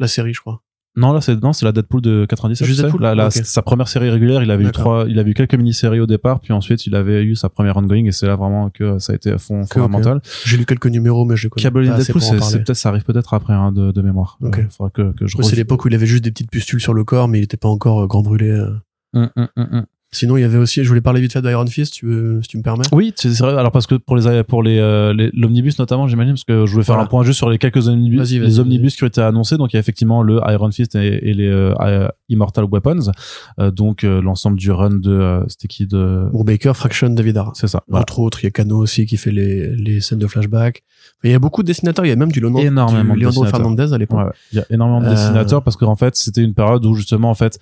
La 0.00 0.08
série, 0.08 0.32
je 0.34 0.40
crois. 0.40 0.60
Non, 0.96 1.12
là, 1.12 1.20
c'est, 1.20 1.42
non, 1.42 1.52
c'est 1.52 1.64
la 1.64 1.72
Deadpool 1.72 2.00
de 2.00 2.24
97. 2.28 2.66
Juste. 2.68 2.82
Deadpool 2.82 3.02
La- 3.02 3.14
la- 3.16 3.26
Ok. 3.26 3.32
Sa 3.32 3.62
première 3.62 3.88
série 3.88 4.10
régulière, 4.10 4.42
il 4.44 4.50
avait 4.52 4.62
eu 4.64 4.70
trois, 4.70 5.06
il 5.08 5.18
avait 5.18 5.30
eu 5.32 5.34
quelques 5.34 5.54
mini-séries 5.54 5.98
au 6.00 6.06
départ, 6.06 6.38
puis 6.40 6.52
ensuite, 6.52 6.86
il 6.86 6.94
avait 6.94 7.24
eu 7.24 7.34
sa 7.34 7.48
première 7.48 7.76
ongoing 7.76 8.04
et 8.04 8.12
c'est 8.12 8.26
là 8.28 8.36
vraiment 8.36 8.70
que 8.70 8.98
ça 9.00 9.12
a 9.12 9.16
été 9.16 9.36
fond, 9.38 9.62
ok. 9.62 9.72
fondamental. 9.74 10.20
J'ai 10.44 10.56
lu 10.56 10.66
quelques 10.66 10.86
numéros, 10.86 11.24
mais 11.24 11.36
je 11.36 11.48
connais 11.48 11.62
Cable 11.64 11.86
pas 11.88 11.96
Deadpool, 11.96 12.22
c'est, 12.22 12.36
peut-être, 12.62 12.74
ça 12.74 12.90
arrive 12.90 13.02
peut-être 13.04 13.34
après, 13.34 13.54
hein, 13.54 13.72
de, 13.72 13.90
de 13.90 14.02
mémoire. 14.02 14.38
Ok. 14.42 14.58
Euh, 14.60 14.62
faudra 14.70 14.90
que, 14.90 15.12
que 15.14 15.26
je 15.26 15.36
Ouais, 15.36 15.42
c'est 15.42 15.56
l'époque 15.56 15.84
où 15.84 15.88
il 15.88 15.94
avait 15.94 16.06
juste 16.06 16.22
des 16.22 16.30
petites 16.30 16.50
pustules 16.50 16.80
sur 16.80 16.94
le 16.94 17.02
corps, 17.02 17.26
mais 17.26 17.40
il 17.40 17.42
était 17.44 17.56
pas 17.56 17.68
encore 17.68 18.02
euh, 18.02 18.06
grand 18.06 18.22
brûlé. 18.22 18.50
euh. 18.50 18.70
Hum, 19.14 19.30
hum, 19.36 19.48
hum. 19.56 19.84
Sinon, 20.14 20.36
il 20.36 20.42
y 20.42 20.44
avait 20.44 20.58
aussi, 20.58 20.82
je 20.84 20.88
voulais 20.88 21.00
parler 21.00 21.20
vite 21.20 21.32
fait 21.32 21.42
d'Iron 21.42 21.66
Fist, 21.66 21.92
tu 21.92 22.06
veux, 22.06 22.40
si 22.42 22.48
tu 22.48 22.56
me 22.56 22.62
permets. 22.62 22.84
Oui, 22.92 23.12
c'est 23.16 23.28
vrai. 23.38 23.52
Alors 23.56 23.72
parce 23.72 23.86
que 23.86 23.96
pour 23.96 24.16
les 24.16 24.42
pour 24.44 24.62
les 24.62 24.78
euh, 24.78 25.12
l'omnibus 25.34 25.78
notamment, 25.78 26.06
j'imagine 26.08 26.34
parce 26.34 26.44
que 26.44 26.66
je 26.66 26.72
voulais 26.72 26.84
faire 26.84 26.94
Voilà. 26.94 27.06
un 27.06 27.10
point 27.10 27.24
juste 27.24 27.38
sur 27.38 27.50
les 27.50 27.58
quelques 27.58 27.88
omnibus, 27.88 28.30
les 28.32 28.58
omnibus 28.60 28.96
qui 28.96 29.04
ont 29.04 29.08
été 29.08 29.20
annoncés. 29.20 29.56
Donc 29.56 29.72
il 29.72 29.76
y 29.76 29.78
a 29.78 29.80
effectivement 29.80 30.22
le 30.22 30.40
Iron 30.48 30.70
Fist 30.70 30.94
et, 30.94 31.28
et 31.30 31.34
les 31.34 31.48
euh, 31.48 31.74
euh, 31.80 32.08
Immortal 32.28 32.64
Weapons. 32.70 33.10
Euh, 33.58 33.70
donc 33.70 34.04
euh, 34.04 34.22
l'ensemble 34.22 34.58
du 34.58 34.70
run 34.70 34.90
de 34.90 35.10
euh, 35.10 35.40
c'était 35.48 35.68
qui 35.68 35.86
de 35.86 36.28
Pour 36.30 36.44
Baker, 36.44 36.72
Fraction, 36.74 37.10
David 37.10 37.40
c'est 37.54 37.66
ça. 37.66 37.82
Voilà. 37.88 38.02
Entre 38.02 38.20
autres, 38.20 38.38
il 38.42 38.44
y 38.44 38.48
a 38.48 38.50
Cano 38.50 38.78
aussi 38.78 39.06
qui 39.06 39.16
fait 39.16 39.32
les, 39.32 39.74
les 39.74 40.00
scènes 40.00 40.20
de 40.20 40.26
flashback. 40.28 40.82
Il 41.24 41.30
y 41.30 41.34
a 41.34 41.38
beaucoup 41.38 41.62
de 41.62 41.66
dessinateurs. 41.66 42.04
Il 42.06 42.10
y 42.10 42.12
a 42.12 42.16
même 42.16 42.30
du, 42.30 42.40
Leonardo- 42.40 42.66
Énormément 42.66 43.14
du. 43.14 43.24
Fernandez 43.50 43.92
à 43.92 43.98
l'époque. 43.98 44.18
Ouais, 44.18 44.24
ouais. 44.26 44.30
Il 44.52 44.58
y 44.58 44.60
a 44.60 44.64
énormément 44.70 45.00
de 45.00 45.08
dessinateurs 45.08 45.62
parce 45.62 45.76
qu'en 45.76 45.96
fait, 45.96 46.14
c'était 46.16 46.42
une 46.42 46.54
période 46.54 46.84
où 46.84 46.94
justement, 46.94 47.30
en 47.30 47.34
fait, 47.34 47.58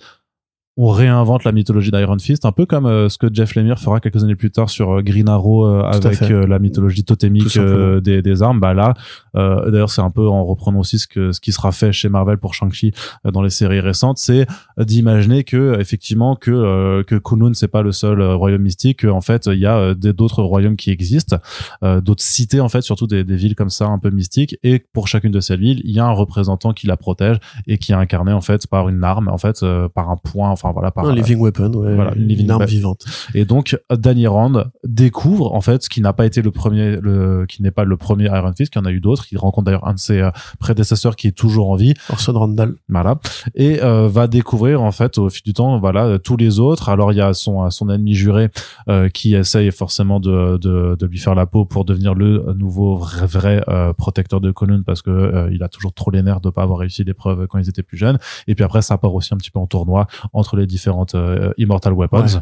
on 0.75 0.87
réinvente 0.87 1.43
la 1.43 1.51
mythologie 1.51 1.91
d'Iron 1.91 2.17
Fist, 2.17 2.45
un 2.45 2.51
peu 2.51 2.65
comme 2.65 2.87
euh, 2.87 3.07
ce 3.07 3.19
que 3.19 3.27
Jeff 3.31 3.53
Lemire 3.53 3.77
fera 3.77 3.99
quelques 3.99 4.23
années 4.23 4.35
plus 4.35 4.49
tard 4.49 4.71
sur 4.71 4.91
euh, 4.91 5.01
Green 5.03 5.29
Arrow 5.29 5.67
euh, 5.67 5.83
avec 5.83 6.21
la 6.21 6.57
mythologie 6.57 7.03
totémique 7.03 7.59
des, 8.01 8.21
des 8.23 8.41
armes. 8.41 8.59
Bah 8.59 8.73
là, 8.73 8.95
d'ailleurs, 9.35 9.91
c'est 9.91 10.01
un 10.01 10.09
peu 10.09 10.27
en 10.27 10.43
reprenant 10.45 10.79
aussi 10.79 10.97
ce 10.97 11.07
que 11.07 11.31
ce 11.31 11.39
qui 11.39 11.51
sera 11.51 11.71
fait 11.71 11.91
chez 11.91 12.09
Marvel 12.09 12.37
pour 12.37 12.53
Shang-Chi 12.53 12.91
dans 13.31 13.41
les 13.41 13.49
séries 13.49 13.79
récentes, 13.79 14.17
c'est 14.17 14.47
d'imaginer 14.77 15.43
que 15.43 15.79
effectivement 15.79 16.35
que 16.35 17.03
que 17.03 17.15
Kunlun 17.15 17.53
c'est 17.53 17.67
pas 17.67 17.81
le 17.81 17.91
seul 17.91 18.21
royaume 18.21 18.61
mystique, 18.61 18.99
que, 18.99 19.07
en 19.07 19.21
fait 19.21 19.47
il 19.47 19.59
y 19.59 19.65
a 19.65 19.93
d'autres 19.93 20.43
royaumes 20.43 20.75
qui 20.75 20.91
existent, 20.91 21.37
d'autres 21.81 22.23
cités 22.23 22.61
en 22.61 22.69
fait, 22.69 22.81
surtout 22.81 23.07
des, 23.07 23.23
des 23.23 23.35
villes 23.35 23.55
comme 23.55 23.69
ça 23.69 23.87
un 23.87 23.99
peu 23.99 24.09
mystiques, 24.09 24.57
et 24.63 24.79
pour 24.93 25.07
chacune 25.07 25.31
de 25.31 25.39
ces 25.39 25.57
villes, 25.57 25.81
il 25.83 25.91
y 25.91 25.99
a 25.99 26.05
un 26.05 26.11
représentant 26.11 26.73
qui 26.73 26.87
la 26.87 26.97
protège 26.97 27.37
et 27.67 27.77
qui 27.77 27.91
est 27.91 27.95
incarné 27.95 28.31
en 28.33 28.41
fait 28.41 28.67
par 28.67 28.89
une 28.89 29.03
arme, 29.03 29.27
en 29.27 29.37
fait 29.37 29.63
par 29.93 30.09
un 30.09 30.17
point, 30.17 30.55
enfin 30.63 30.73
voilà 30.73 30.91
par 30.91 31.05
Un 31.05 31.13
living 31.13 31.39
weapon, 31.39 31.73
ouais. 31.73 31.95
Voilà, 31.95 32.13
une 32.15 32.27
living 32.27 32.49
arme 32.49 32.65
vivante. 32.65 33.05
et 33.33 33.45
donc 33.45 33.77
Danny 33.91 34.27
Rand 34.27 34.65
découvre 34.83 35.53
en 35.53 35.61
fait 35.61 35.83
ce 35.83 35.89
qui 35.89 36.01
n'a 36.01 36.13
pas 36.13 36.25
été 36.25 36.41
le 36.41 36.51
premier, 36.51 36.97
le 36.97 37.45
qui 37.47 37.61
n'est 37.61 37.71
pas 37.71 37.83
le 37.83 37.97
premier 37.97 38.25
Iron 38.25 38.53
Fist, 38.55 38.71
qu'il 38.71 38.81
y 38.81 38.83
en 38.83 38.87
a 38.87 38.91
eu 38.91 38.99
d'autres. 38.99 39.25
Il 39.31 39.37
rencontre 39.37 39.65
d'ailleurs 39.65 39.87
un 39.87 39.93
de 39.93 39.99
ses 39.99 40.19
euh, 40.21 40.31
prédécesseurs 40.59 41.15
qui 41.15 41.27
est 41.27 41.31
toujours 41.31 41.69
en 41.69 41.75
vie, 41.75 41.93
Orson 42.09 42.33
Randall. 42.33 42.75
voilà, 42.89 43.19
et 43.55 43.81
euh, 43.83 44.07
va 44.07 44.27
découvrir 44.27 44.81
en 44.81 44.91
fait 44.91 45.17
au 45.17 45.29
fil 45.29 45.43
du 45.43 45.53
temps, 45.53 45.79
voilà, 45.79 46.05
euh, 46.05 46.17
tous 46.17 46.37
les 46.37 46.59
autres. 46.59 46.89
Alors 46.89 47.11
il 47.11 47.17
y 47.17 47.21
a 47.21 47.33
son 47.33 47.69
son 47.69 47.89
ennemi 47.89 48.13
juré 48.13 48.49
euh, 48.89 49.09
qui 49.09 49.35
essaye 49.35 49.71
forcément 49.71 50.19
de, 50.19 50.57
de 50.57 50.95
de 50.99 51.05
lui 51.05 51.17
faire 51.17 51.35
la 51.35 51.45
peau 51.45 51.65
pour 51.65 51.85
devenir 51.85 52.13
le 52.13 52.53
nouveau 52.57 52.95
vrai, 52.95 53.25
vrai 53.25 53.63
euh, 53.67 53.93
protecteur 53.93 54.41
de 54.41 54.51
Kunlun 54.51 54.83
parce 54.85 55.01
que 55.01 55.09
euh, 55.09 55.49
il 55.51 55.63
a 55.63 55.69
toujours 55.69 55.93
trop 55.93 56.11
les 56.11 56.21
nerfs 56.21 56.41
de 56.41 56.49
pas 56.49 56.63
avoir 56.63 56.79
réussi 56.79 57.03
l'épreuve 57.03 57.47
quand 57.47 57.57
ils 57.59 57.69
étaient 57.69 57.83
plus 57.83 57.97
jeunes. 57.97 58.17
Et 58.47 58.55
puis 58.55 58.63
après 58.63 58.81
ça 58.81 58.97
part 58.97 59.13
aussi 59.13 59.33
un 59.33 59.37
petit 59.37 59.51
peu 59.51 59.59
en 59.59 59.67
tournoi 59.67 60.07
entre 60.33 60.52
les 60.57 60.67
différentes 60.67 61.15
euh, 61.15 61.51
Immortal 61.57 61.93
Weapons. 61.93 62.25
Ouais. 62.25 62.39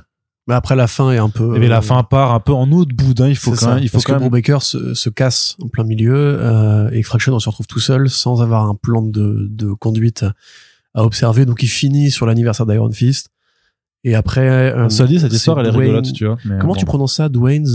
Mais 0.48 0.56
après, 0.56 0.76
la 0.76 0.88
fin 0.88 1.12
est 1.12 1.18
un 1.20 1.30
peu. 1.30 1.56
Et 1.56 1.60
bien, 1.60 1.70
la 1.70 1.78
euh, 1.78 1.82
fin 1.82 2.02
part 2.04 2.34
un 2.34 2.40
peu 2.40 2.52
en 2.52 2.66
de 2.66 2.94
boudin. 2.94 3.28
Il 3.30 3.36
faut 3.36 3.52
quand 3.52 3.58
ça. 3.58 3.76
même, 3.76 3.84
il 3.84 3.90
faut 3.90 3.94
Parce 3.94 4.06
quand 4.06 4.14
que 4.14 4.20
même. 4.20 4.30
Brubaker 4.30 4.62
se, 4.64 4.94
se 4.96 5.10
casse 5.10 5.56
en 5.62 5.68
plein 5.68 5.84
milieu 5.84 6.16
euh, 6.16 6.90
et 6.92 7.04
Fraction 7.04 7.34
on 7.34 7.40
se 7.40 7.48
retrouve 7.48 7.68
tout 7.68 7.80
seul 7.80 8.10
sans 8.10 8.42
avoir 8.42 8.68
un 8.68 8.74
plan 8.76 9.02
de, 9.04 9.48
de 9.52 9.72
conduite 9.74 10.26
à 10.96 11.04
observer. 11.04 11.46
Donc 11.46 11.62
il 11.62 11.68
finit 11.68 12.10
sur 12.10 12.26
l'anniversaire 12.26 12.66
d'Iron 12.66 12.92
Fist. 12.92 13.30
Et 14.04 14.16
après, 14.16 14.50
euh, 14.50 14.90
Ça 14.90 15.06
dit, 15.06 15.20
cette 15.20 15.32
histoire, 15.32 15.60
elle 15.60 15.68
est 15.68 15.70
rigolote, 15.70 16.12
tu 16.12 16.26
vois. 16.26 16.38
mais 16.44 16.58
Comment 16.60 16.74
bon. 16.74 16.80
tu 16.80 16.86
prononces 16.86 17.14
ça 17.14 17.30
Dwayne 17.30 17.68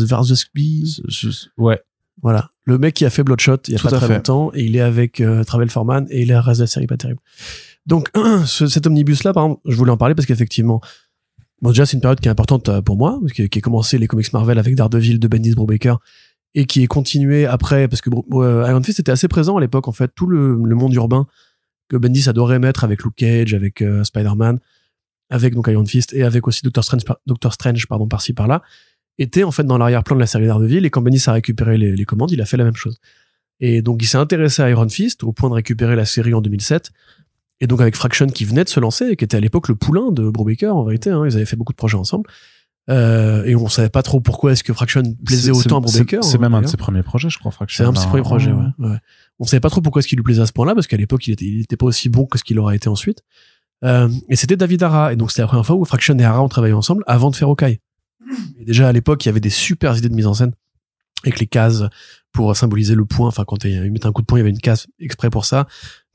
je- 1.08 1.30
Ouais. 1.56 1.80
Voilà. 2.20 2.48
Le 2.64 2.78
mec 2.78 2.94
qui 2.94 3.04
a 3.04 3.10
fait 3.10 3.22
Bloodshot 3.22 3.58
il 3.68 3.72
y 3.72 3.74
a 3.76 3.78
Tout 3.78 3.88
pas 3.88 3.96
très 3.98 4.08
fait. 4.08 4.14
longtemps 4.16 4.50
et 4.54 4.64
il 4.64 4.74
est 4.74 4.80
avec 4.80 5.20
euh, 5.20 5.44
Travel 5.44 5.70
Foreman 5.70 6.06
et 6.10 6.22
il 6.22 6.32
reste 6.34 6.58
de 6.58 6.64
la 6.64 6.66
série 6.66 6.88
pas 6.88 6.96
terrible. 6.96 7.20
Donc 7.86 8.08
ce- 8.46 8.66
cet 8.66 8.86
omnibus 8.86 9.24
là 9.24 9.32
par 9.32 9.44
exemple, 9.44 9.60
je 9.66 9.76
voulais 9.76 9.90
en 9.92 9.96
parler 9.96 10.14
parce 10.14 10.26
qu'effectivement 10.26 10.80
bon 11.62 11.70
déjà 11.70 11.86
c'est 11.86 11.96
une 11.96 12.00
période 12.00 12.20
qui 12.20 12.28
est 12.28 12.30
importante 12.30 12.68
euh, 12.68 12.82
pour 12.82 12.96
moi 12.96 13.18
qui 13.34 13.42
a 13.42 13.60
commencé 13.60 13.98
les 13.98 14.06
comics 14.06 14.32
Marvel 14.32 14.58
avec 14.58 14.74
Daredevil 14.74 15.18
de 15.18 15.28
Bendis 15.28 15.54
Brubaker 15.54 15.98
et 16.54 16.64
qui 16.66 16.82
est 16.82 16.86
continué 16.86 17.46
après 17.46 17.88
parce 17.88 18.00
que 18.00 18.10
euh, 18.34 18.66
Iron 18.68 18.82
Fist 18.82 19.00
était 19.00 19.12
assez 19.12 19.28
présent 19.28 19.56
à 19.56 19.60
l'époque 19.60 19.88
en 19.88 19.92
fait 19.92 20.10
tout 20.14 20.26
le, 20.26 20.58
le 20.62 20.74
monde 20.74 20.92
urbain 20.94 21.26
que 21.88 21.96
Bendis 21.96 22.28
adorait 22.28 22.58
mettre 22.58 22.84
avec 22.84 23.02
Luke 23.04 23.14
Cage 23.16 23.54
avec 23.54 23.80
euh, 23.82 24.04
Spider-Man 24.04 24.58
avec 25.30 25.54
donc 25.54 25.66
Iron 25.68 25.84
Fist 25.86 26.12
et 26.12 26.22
avec 26.24 26.46
aussi 26.46 26.60
Doctor 26.62 26.84
Strange 26.84 27.04
par- 27.04 27.18
Doctor 27.26 27.52
Strange 27.54 27.86
pardon 27.86 28.06
par-ci 28.06 28.32
par-là 28.32 28.62
était 29.18 29.44
en 29.44 29.50
fait 29.50 29.64
dans 29.64 29.78
l'arrière-plan 29.78 30.14
de 30.16 30.20
la 30.20 30.26
série 30.26 30.46
Daredevil 30.46 30.84
et 30.84 30.90
quand 30.90 31.00
Bendis 31.00 31.22
a 31.26 31.32
récupéré 31.32 31.78
les, 31.78 31.96
les 31.96 32.04
commandes, 32.04 32.30
il 32.32 32.40
a 32.42 32.44
fait 32.44 32.58
la 32.58 32.64
même 32.64 32.76
chose. 32.76 33.00
Et 33.60 33.80
donc 33.80 34.02
il 34.02 34.06
s'est 34.06 34.18
intéressé 34.18 34.60
à 34.60 34.68
Iron 34.68 34.88
Fist 34.90 35.24
au 35.24 35.32
point 35.32 35.48
de 35.48 35.54
récupérer 35.54 35.96
la 35.96 36.04
série 36.04 36.34
en 36.34 36.42
2007. 36.42 36.90
Et 37.60 37.66
donc 37.66 37.80
avec 37.80 37.96
Fraction 37.96 38.26
qui 38.26 38.44
venait 38.44 38.64
de 38.64 38.68
se 38.68 38.80
lancer 38.80 39.06
et 39.06 39.16
qui 39.16 39.24
était 39.24 39.36
à 39.36 39.40
l'époque 39.40 39.68
le 39.68 39.74
poulain 39.74 40.12
de 40.12 40.28
Brubaker 40.28 40.76
en 40.76 40.84
vérité, 40.84 41.10
hein, 41.10 41.22
ils 41.24 41.34
avaient 41.36 41.46
fait 41.46 41.56
beaucoup 41.56 41.72
de 41.72 41.78
projets 41.78 41.96
ensemble. 41.96 42.28
Euh, 42.88 43.44
et 43.44 43.56
on 43.56 43.68
savait 43.68 43.88
pas 43.88 44.02
trop 44.02 44.20
pourquoi 44.20 44.52
est-ce 44.52 44.62
que 44.62 44.72
Fraction 44.72 45.02
plaisait 45.24 45.50
autant 45.50 45.78
à 45.78 45.80
Brubaker. 45.80 46.22
C'est 46.22 46.36
hein, 46.36 46.40
même 46.40 46.54
un 46.54 46.62
de 46.62 46.66
ses 46.66 46.76
premiers 46.76 47.02
projets, 47.02 47.30
je 47.30 47.38
crois, 47.38 47.50
Fraction. 47.50 47.84
C'est 47.84 47.88
un 47.88 47.92
de 47.92 47.98
ses 47.98 48.06
premiers 48.06 48.22
projets, 48.22 48.52
ouais. 48.52 48.66
ouais. 48.78 48.96
On 49.38 49.44
savait 49.44 49.60
pas 49.60 49.70
trop 49.70 49.80
pourquoi 49.80 50.00
est-ce 50.00 50.08
qu'il 50.08 50.16
lui 50.16 50.22
plaisait 50.22 50.42
à 50.42 50.46
ce 50.46 50.52
point-là, 50.52 50.74
parce 50.74 50.86
qu'à 50.86 50.96
l'époque, 50.96 51.26
il 51.26 51.32
était, 51.32 51.44
il 51.44 51.62
était 51.62 51.76
pas 51.76 51.86
aussi 51.86 52.08
bon 52.08 52.26
que 52.26 52.38
ce 52.38 52.44
qu'il 52.44 52.58
aura 52.58 52.74
été 52.74 52.88
ensuite. 52.88 53.22
Euh, 53.84 54.08
et 54.28 54.36
c'était 54.36 54.56
David 54.56 54.82
Ara. 54.82 55.12
Et 55.12 55.16
donc, 55.16 55.30
c'était 55.30 55.42
la 55.42 55.48
première 55.48 55.66
fois 55.66 55.76
où 55.76 55.84
Fraction 55.84 56.16
et 56.18 56.24
Ara 56.24 56.42
ont 56.42 56.48
travaillé 56.48 56.74
ensemble 56.74 57.02
avant 57.06 57.30
de 57.30 57.36
faire 57.36 57.48
Okai. 57.48 57.80
Et 58.58 58.64
déjà, 58.64 58.88
à 58.88 58.92
l'époque, 58.92 59.24
il 59.24 59.28
y 59.28 59.30
avait 59.30 59.40
des 59.40 59.50
super 59.50 59.96
idées 59.96 60.08
de 60.08 60.14
mise 60.14 60.26
en 60.26 60.34
scène 60.34 60.52
avec 61.24 61.40
les 61.40 61.46
cases 61.46 61.82
pour 62.32 62.56
symboliser 62.56 62.94
le 62.94 63.04
point. 63.04 63.28
Enfin, 63.28 63.44
quand 63.44 63.64
il 63.64 63.90
mettait 63.90 64.06
un 64.06 64.12
coup 64.12 64.22
de 64.22 64.26
poing, 64.26 64.38
il 64.38 64.40
y 64.40 64.44
avait 64.44 64.50
une 64.50 64.58
case 64.58 64.86
exprès 65.00 65.30
pour 65.30 65.44
ça. 65.44 65.66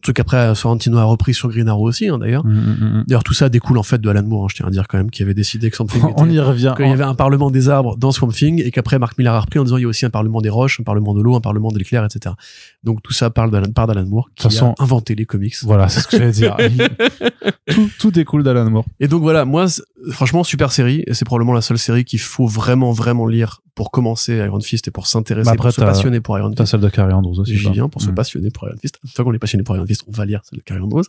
Truc 0.01 0.19
après 0.19 0.53
Sorrentino 0.55 0.97
a 0.97 1.03
repris 1.03 1.33
sur 1.33 1.49
Green 1.49 1.67
Arrow 1.67 1.87
aussi 1.87 2.07
hein, 2.07 2.17
d'ailleurs. 2.17 2.45
Mm, 2.45 2.49
mm, 2.51 2.97
mm. 2.99 3.03
D'ailleurs 3.07 3.23
tout 3.23 3.33
ça 3.33 3.49
découle 3.49 3.77
en 3.77 3.83
fait 3.83 3.99
de 3.99 4.09
Alan 4.09 4.23
Moore, 4.23 4.43
hein, 4.43 4.47
je 4.49 4.55
tiens 4.55 4.65
à 4.67 4.69
dire 4.69 4.87
quand 4.87 4.97
même, 4.97 5.09
qui 5.11 5.23
avait 5.23 5.33
décidé 5.33 5.69
que 5.69 5.75
Swamp 5.75 5.87
Thing 5.87 6.01
On 6.17 6.25
était- 6.25 6.35
y 6.35 6.39
revient. 6.39 6.73
qu'il 6.75 6.87
y 6.87 6.91
avait 6.91 7.03
un 7.03 7.15
parlement 7.15 7.51
des 7.51 7.69
arbres 7.69 7.95
dans 7.97 8.11
Swamp 8.11 8.29
Thing 8.31 8.61
et 8.63 8.71
qu'après 8.71 8.99
Mark 8.99 9.17
Millar 9.17 9.35
a 9.35 9.39
repris 9.41 9.59
en 9.59 9.63
disant 9.63 9.77
il 9.77 9.81
y 9.83 9.85
a 9.85 9.87
aussi 9.87 10.05
un 10.05 10.09
parlement 10.09 10.41
des 10.41 10.49
roches, 10.49 10.79
un 10.79 10.83
parlement 10.83 11.13
de 11.13 11.21
l'eau, 11.21 11.35
un 11.35 11.41
parlement 11.41 11.69
de 11.71 11.77
l'éclair, 11.77 12.03
etc. 12.05 12.35
Donc 12.83 13.01
tout 13.03 13.13
ça 13.13 13.29
parle 13.29 13.51
d'Alan, 13.51 14.05
Moore 14.05 14.29
qui 14.35 14.43
façon- 14.43 14.73
a 14.79 14.83
inventé 14.83 15.15
les 15.15 15.25
comics. 15.25 15.55
Voilà, 15.63 15.87
c'est 15.89 16.01
ce 16.01 16.07
que 16.07 16.17
j'allais 16.17 16.31
dire. 16.31 16.57
tout, 17.67 17.89
tout 17.99 18.11
découle 18.11 18.43
d'Alan 18.43 18.69
Moore. 18.69 18.85
Et 18.99 19.07
donc 19.07 19.21
voilà, 19.21 19.45
moi 19.45 19.65
franchement 20.11 20.43
super 20.43 20.71
série 20.71 21.03
et 21.07 21.13
c'est 21.13 21.25
probablement 21.25 21.53
la 21.53 21.61
seule 21.61 21.77
série 21.77 22.05
qu'il 22.05 22.19
faut 22.19 22.47
vraiment 22.47 22.91
vraiment 22.91 23.27
lire 23.27 23.61
pour 23.75 23.89
commencer 23.91 24.35
Iron 24.35 24.59
Fist 24.59 24.87
et 24.87 24.91
pour 24.91 25.07
s'intéresser, 25.07 25.49
Bah 25.49 25.55
pour 25.55 25.71
se 25.71 25.79
t'as- 25.79 25.85
passionner 25.85 26.19
pour 26.19 26.37
Iron 26.37 26.51
T'as 26.51 26.63
Fist. 26.63 26.71
celle 26.71 26.81
de 26.81 26.89
Carrie 26.89 27.13
Andrews 27.13 27.39
aussi. 27.39 27.55
J'y 27.57 27.69
viens 27.71 27.87
pour 27.87 28.01
se 28.01 28.09
passionner 28.09 28.49
pour 28.51 28.67
Iron 28.67 28.77
Fist. 28.81 28.99
Fois 29.15 29.23
qu'on 29.23 29.33
est 29.33 29.39
passionné 29.39 29.63
pour 29.63 29.75
Iron 29.75 29.85
Fist, 29.85 29.90
on 30.07 30.11
va 30.11 30.25
lire? 30.25 30.41
Celle 30.43 30.59
de 30.59 30.63
Carrie 30.63 30.81
Andrews. 30.81 31.03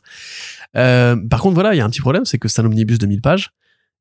Euh, 0.76 1.16
par 1.28 1.40
contre, 1.40 1.54
voilà, 1.54 1.74
il 1.74 1.78
y 1.78 1.80
a 1.80 1.84
un 1.84 1.90
petit 1.90 2.00
problème, 2.00 2.24
c'est 2.24 2.38
que 2.38 2.48
c'est 2.48 2.60
un 2.60 2.66
omnibus 2.66 2.98
de 2.98 3.06
1000 3.06 3.20
pages. 3.20 3.50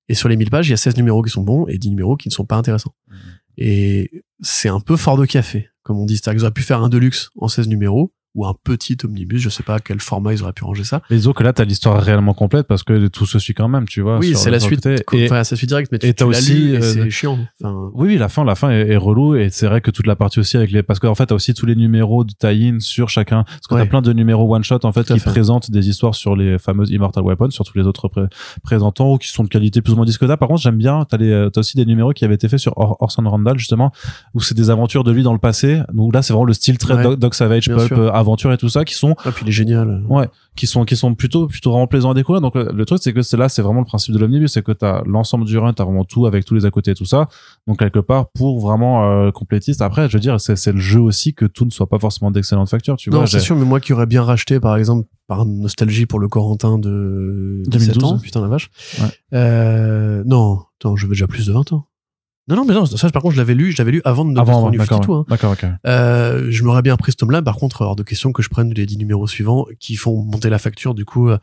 Et 0.10 0.14
sur 0.14 0.30
les 0.30 0.36
1000 0.36 0.50
pages, 0.50 0.68
il 0.68 0.72
y 0.72 0.74
a 0.74 0.78
16 0.78 0.98
numéros 0.98 1.22
qui 1.22 1.30
sont 1.30 1.44
bons 1.44 1.68
et 1.68 1.78
10 1.78 1.90
numéros 1.90 2.18
qui 2.18 2.28
ne 2.28 2.34
sont 2.34 2.46
pas 2.46 2.56
intéressants. 2.56 2.96
Mm. 3.08 3.14
Et 3.58 4.24
c'est 4.42 4.70
un 4.70 4.80
peu 4.80 4.98
fort 4.98 5.18
de 5.18 5.26
café, 5.26 5.70
comme 5.84 5.98
on 5.98 6.06
dit. 6.06 6.18
C'est-à-dire 6.18 6.40
qu'ils 6.40 6.46
auraient 6.46 6.54
pu 6.54 6.64
faire 6.64 6.82
un 6.82 6.90
deluxe 6.90 7.30
en 7.38 7.48
16 7.48 7.68
numéros 7.68 8.14
ou 8.36 8.46
un 8.46 8.54
petit 8.64 8.98
omnibus. 9.04 9.42
Je 9.42 9.50
sais 9.50 9.64
pas 9.64 9.76
à 9.76 9.80
quel 9.80 10.00
format 10.00 10.34
ils 10.34 10.42
auraient 10.44 10.54
pu 10.54 10.64
ranger 10.64 10.84
ça. 10.84 11.02
Mais 11.10 11.18
disons 11.18 11.34
que 11.34 11.44
là, 11.44 11.52
t'as 11.54 11.66
l'histoire 11.66 12.02
réellement 12.02 12.34
complète 12.34 12.66
parce 12.68 12.84
que 12.84 13.08
tout 13.08 13.26
se 13.26 13.40
suit 13.40 13.54
quand 13.54 13.68
même, 13.68 13.88
tu 13.88 14.02
vois. 14.02 14.20
oui, 14.20 14.34
c'est 14.36 14.52
la 14.52 14.60
suite. 14.60 14.86
Et- 14.86 15.26
Enfin, 15.26 15.44
c'est 15.44 15.56
suite 15.56 15.70
directe, 15.70 15.92
mais 15.92 16.00
tu, 16.00 16.08
et 16.08 16.14
tu 16.14 16.24
aussi, 16.24 16.76
euh, 16.76 16.82
c'est 16.82 17.10
chiant. 17.10 17.38
Enfin, 17.62 17.90
Oui, 17.94 18.10
oui, 18.10 18.18
la 18.18 18.30
fin, 18.30 18.44
la 18.46 18.56
fin 18.56 18.70
est, 18.72 18.90
est 18.90 18.98
relou 18.98 19.36
et 19.36 19.50
c'est 19.50 19.68
vrai 19.68 19.82
que 19.82 19.92
toute 19.92 20.08
la 20.08 20.16
partie 20.16 20.40
aussi 20.40 20.58
avec 20.58 20.72
les, 20.72 20.82
parce 20.84 21.00
qu'en 21.00 21.16
fait, 21.16 21.26
t'as 21.28 21.36
aussi 21.36 21.54
tous 21.54 21.66
les 21.66 21.76
numéros 21.76 22.24
de 22.24 22.32
tie-in 22.32 22.80
sur 22.80 23.10
chacun, 23.10 23.44
parce 23.44 23.68
que 23.68 23.76
Ouais. 23.76 23.82
t'as 23.84 23.88
plein 23.90 24.02
de 24.02 24.14
numéros 24.14 24.54
one 24.56 24.64
shot 24.64 24.80
en 24.84 24.92
fait 24.92 25.04
qui 25.06 25.20
fait. 25.20 25.30
présentent 25.30 25.70
des 25.72 25.90
histoires 25.90 26.16
sur 26.16 26.36
les 26.36 26.58
fameuses 26.58 26.90
Immortal 26.92 27.24
Weapons, 27.24 27.52
sur 27.52 27.66
tous 27.66 27.78
les 27.78 27.86
autres 27.86 28.08
pré- 28.08 28.28
présentants 28.64 29.14
ou 29.14 29.18
qui 29.18 29.28
sont 29.30 29.44
de 29.44 29.50
qualité 29.50 29.82
plus 29.82 29.94
ou 29.94 29.96
moins 29.96 30.06
discutable. 30.06 30.40
Par 30.40 30.48
contre, 30.48 30.62
j'aime 30.62 30.78
bien, 30.78 31.06
t'as 31.10 31.18
les, 31.18 31.48
t'as 31.52 31.60
aussi 31.60 31.76
des 31.78 31.86
numéros 31.86 32.12
qui 32.14 32.26
avaient 32.26 32.36
été 32.36 32.48
faits 32.48 32.60
sur 32.60 32.74
Or- 32.78 32.98
Orson 33.00 33.24
Randall 33.26 33.58
justement, 33.58 33.92
où 34.34 34.42
c'est 34.42 34.56
des 34.56 34.70
aventures 34.70 35.04
de 35.04 35.12
lui 35.12 35.24
dans 35.24 35.34
le 35.34 35.40
passé. 35.40 35.82
Donc 35.94 36.14
là, 36.14 36.22
c'est 36.22 36.34
vraiment 36.34 36.46
le 36.46 36.54
style 36.54 36.78
très 36.78 36.92
Ouais. 37.06 37.16
Doc, 37.18 37.36
Savage, 37.36 37.68
pulp, 37.68 37.92
euh, 37.94 38.10
aventure 38.22 38.54
et 38.54 38.58
tout 38.58 38.70
ça, 38.70 38.86
qui 38.86 38.94
sont 38.94 39.16
ah, 39.26 39.32
puis 39.32 39.44
il 39.46 39.50
est 39.50 39.52
génial. 39.52 40.04
Ouais, 40.08 40.30
qui 40.56 40.68
sont 40.68 40.86
qui 40.86 40.96
sont 40.96 41.14
plutôt 41.14 41.48
plutôt 41.48 41.72
vraiment 41.72 41.88
plaisants 41.88 42.12
à 42.12 42.14
découvrir. 42.14 42.40
Donc 42.42 42.56
le, 42.56 42.70
le 42.74 42.86
truc 42.86 43.00
c'est 43.02 43.12
que 43.12 43.22
c'est 43.22 43.36
là 43.38 43.50
c'est 43.50 43.62
vraiment 43.62 43.80
le 43.82 43.86
principe 43.86 44.14
de 44.14 44.20
l'omnibus, 44.20 44.54
c'est 44.54 44.64
que 44.64 44.72
t'as 44.72 45.04
l'ensemble 45.06 45.44
du 45.46 45.58
run, 45.58 45.74
t'as 45.74 45.84
vraiment 45.84 46.06
tout 46.06 46.26
avec 46.26 46.46
tous 46.46 46.54
les 46.56 46.66
à 46.66 46.72
côté 46.72 46.92
et 46.92 46.96
tout 46.96 47.06
ça. 47.06 47.28
Donc 47.68 47.80
quelque 47.80 48.00
part 48.00 48.30
pour 48.32 48.60
vraiment 48.62 49.04
euh, 49.12 49.32
complétiste. 49.32 49.82
Après 49.82 50.08
je 50.08 50.14
veux 50.14 50.22
dire 50.22 50.40
c'est 50.40 50.72
le 50.72 50.80
jeu 50.80 51.02
aussi 51.02 51.34
que 51.34 51.46
tout 51.46 51.66
ne 51.66 51.72
soit 51.72 51.90
pas 51.90 52.00
forcément 52.00 52.32
d'excellente 52.32 52.70
facture. 52.70 52.96
Tu 52.96 53.10
Non, 53.10 53.18
vois, 53.18 53.28
c'est 53.28 53.40
sûr, 53.40 53.56
mais 53.56 53.66
moi 53.66 53.80
qui 53.80 53.92
aurais 53.94 54.06
bien 54.06 54.24
racheté, 54.24 54.60
par 54.60 54.78
exemple, 54.78 55.08
par 55.28 55.46
nostalgie 55.46 56.06
pour 56.06 56.20
le 56.20 56.28
Corentin 56.28 56.78
de 56.78 57.62
17 57.66 57.94
2012. 57.96 58.04
ans, 58.04 58.20
putain 58.20 58.42
la 58.42 58.48
vache. 58.48 58.70
Ouais. 59.00 59.08
Euh, 59.34 60.24
non, 60.26 60.60
attends, 60.80 60.96
je 60.96 61.06
veux 61.08 61.14
déjà 61.14 61.28
plus 61.28 61.48
de 61.48 61.54
20 61.54 61.72
ans. 61.74 61.86
Non, 62.52 62.58
non, 62.58 62.66
mais 62.66 62.74
non, 62.74 62.86
ça, 62.86 63.10
par 63.12 63.22
contre, 63.22 63.36
je 63.36 63.40
l'avais 63.40 63.54
lu, 63.54 63.72
je 63.72 63.78
l'avais 63.78 63.92
lu 63.92 64.02
avant 64.04 64.26
de 64.26 64.38
avant, 64.38 64.64
revenu 64.64 64.78
d'accord, 64.78 65.00
tout. 65.00 65.14
Hein. 65.14 65.26
d'accord, 65.30 65.54
ok. 65.54 65.66
Euh, 65.88 66.48
je 66.50 66.64
m'aurais 66.66 66.82
bien 66.82 66.98
pris 66.98 67.14
ce 67.14 67.18
tome-là, 67.18 67.42
par 67.42 67.56
contre, 67.56 67.82
hors 67.82 67.96
de 67.96 68.04
question 68.04 68.34
que 68.34 68.44
je 68.44 68.50
prenne 68.50 68.74
les 68.74 68.86
10 68.86 68.98
numéros 68.98 69.26
suivants 69.26 69.66
qui 69.80 69.96
font 69.96 70.22
monter 70.22 70.50
la 70.50 70.60
facture, 70.60 70.94
du 70.94 71.06
coup, 71.06 71.30
euh, 71.30 71.38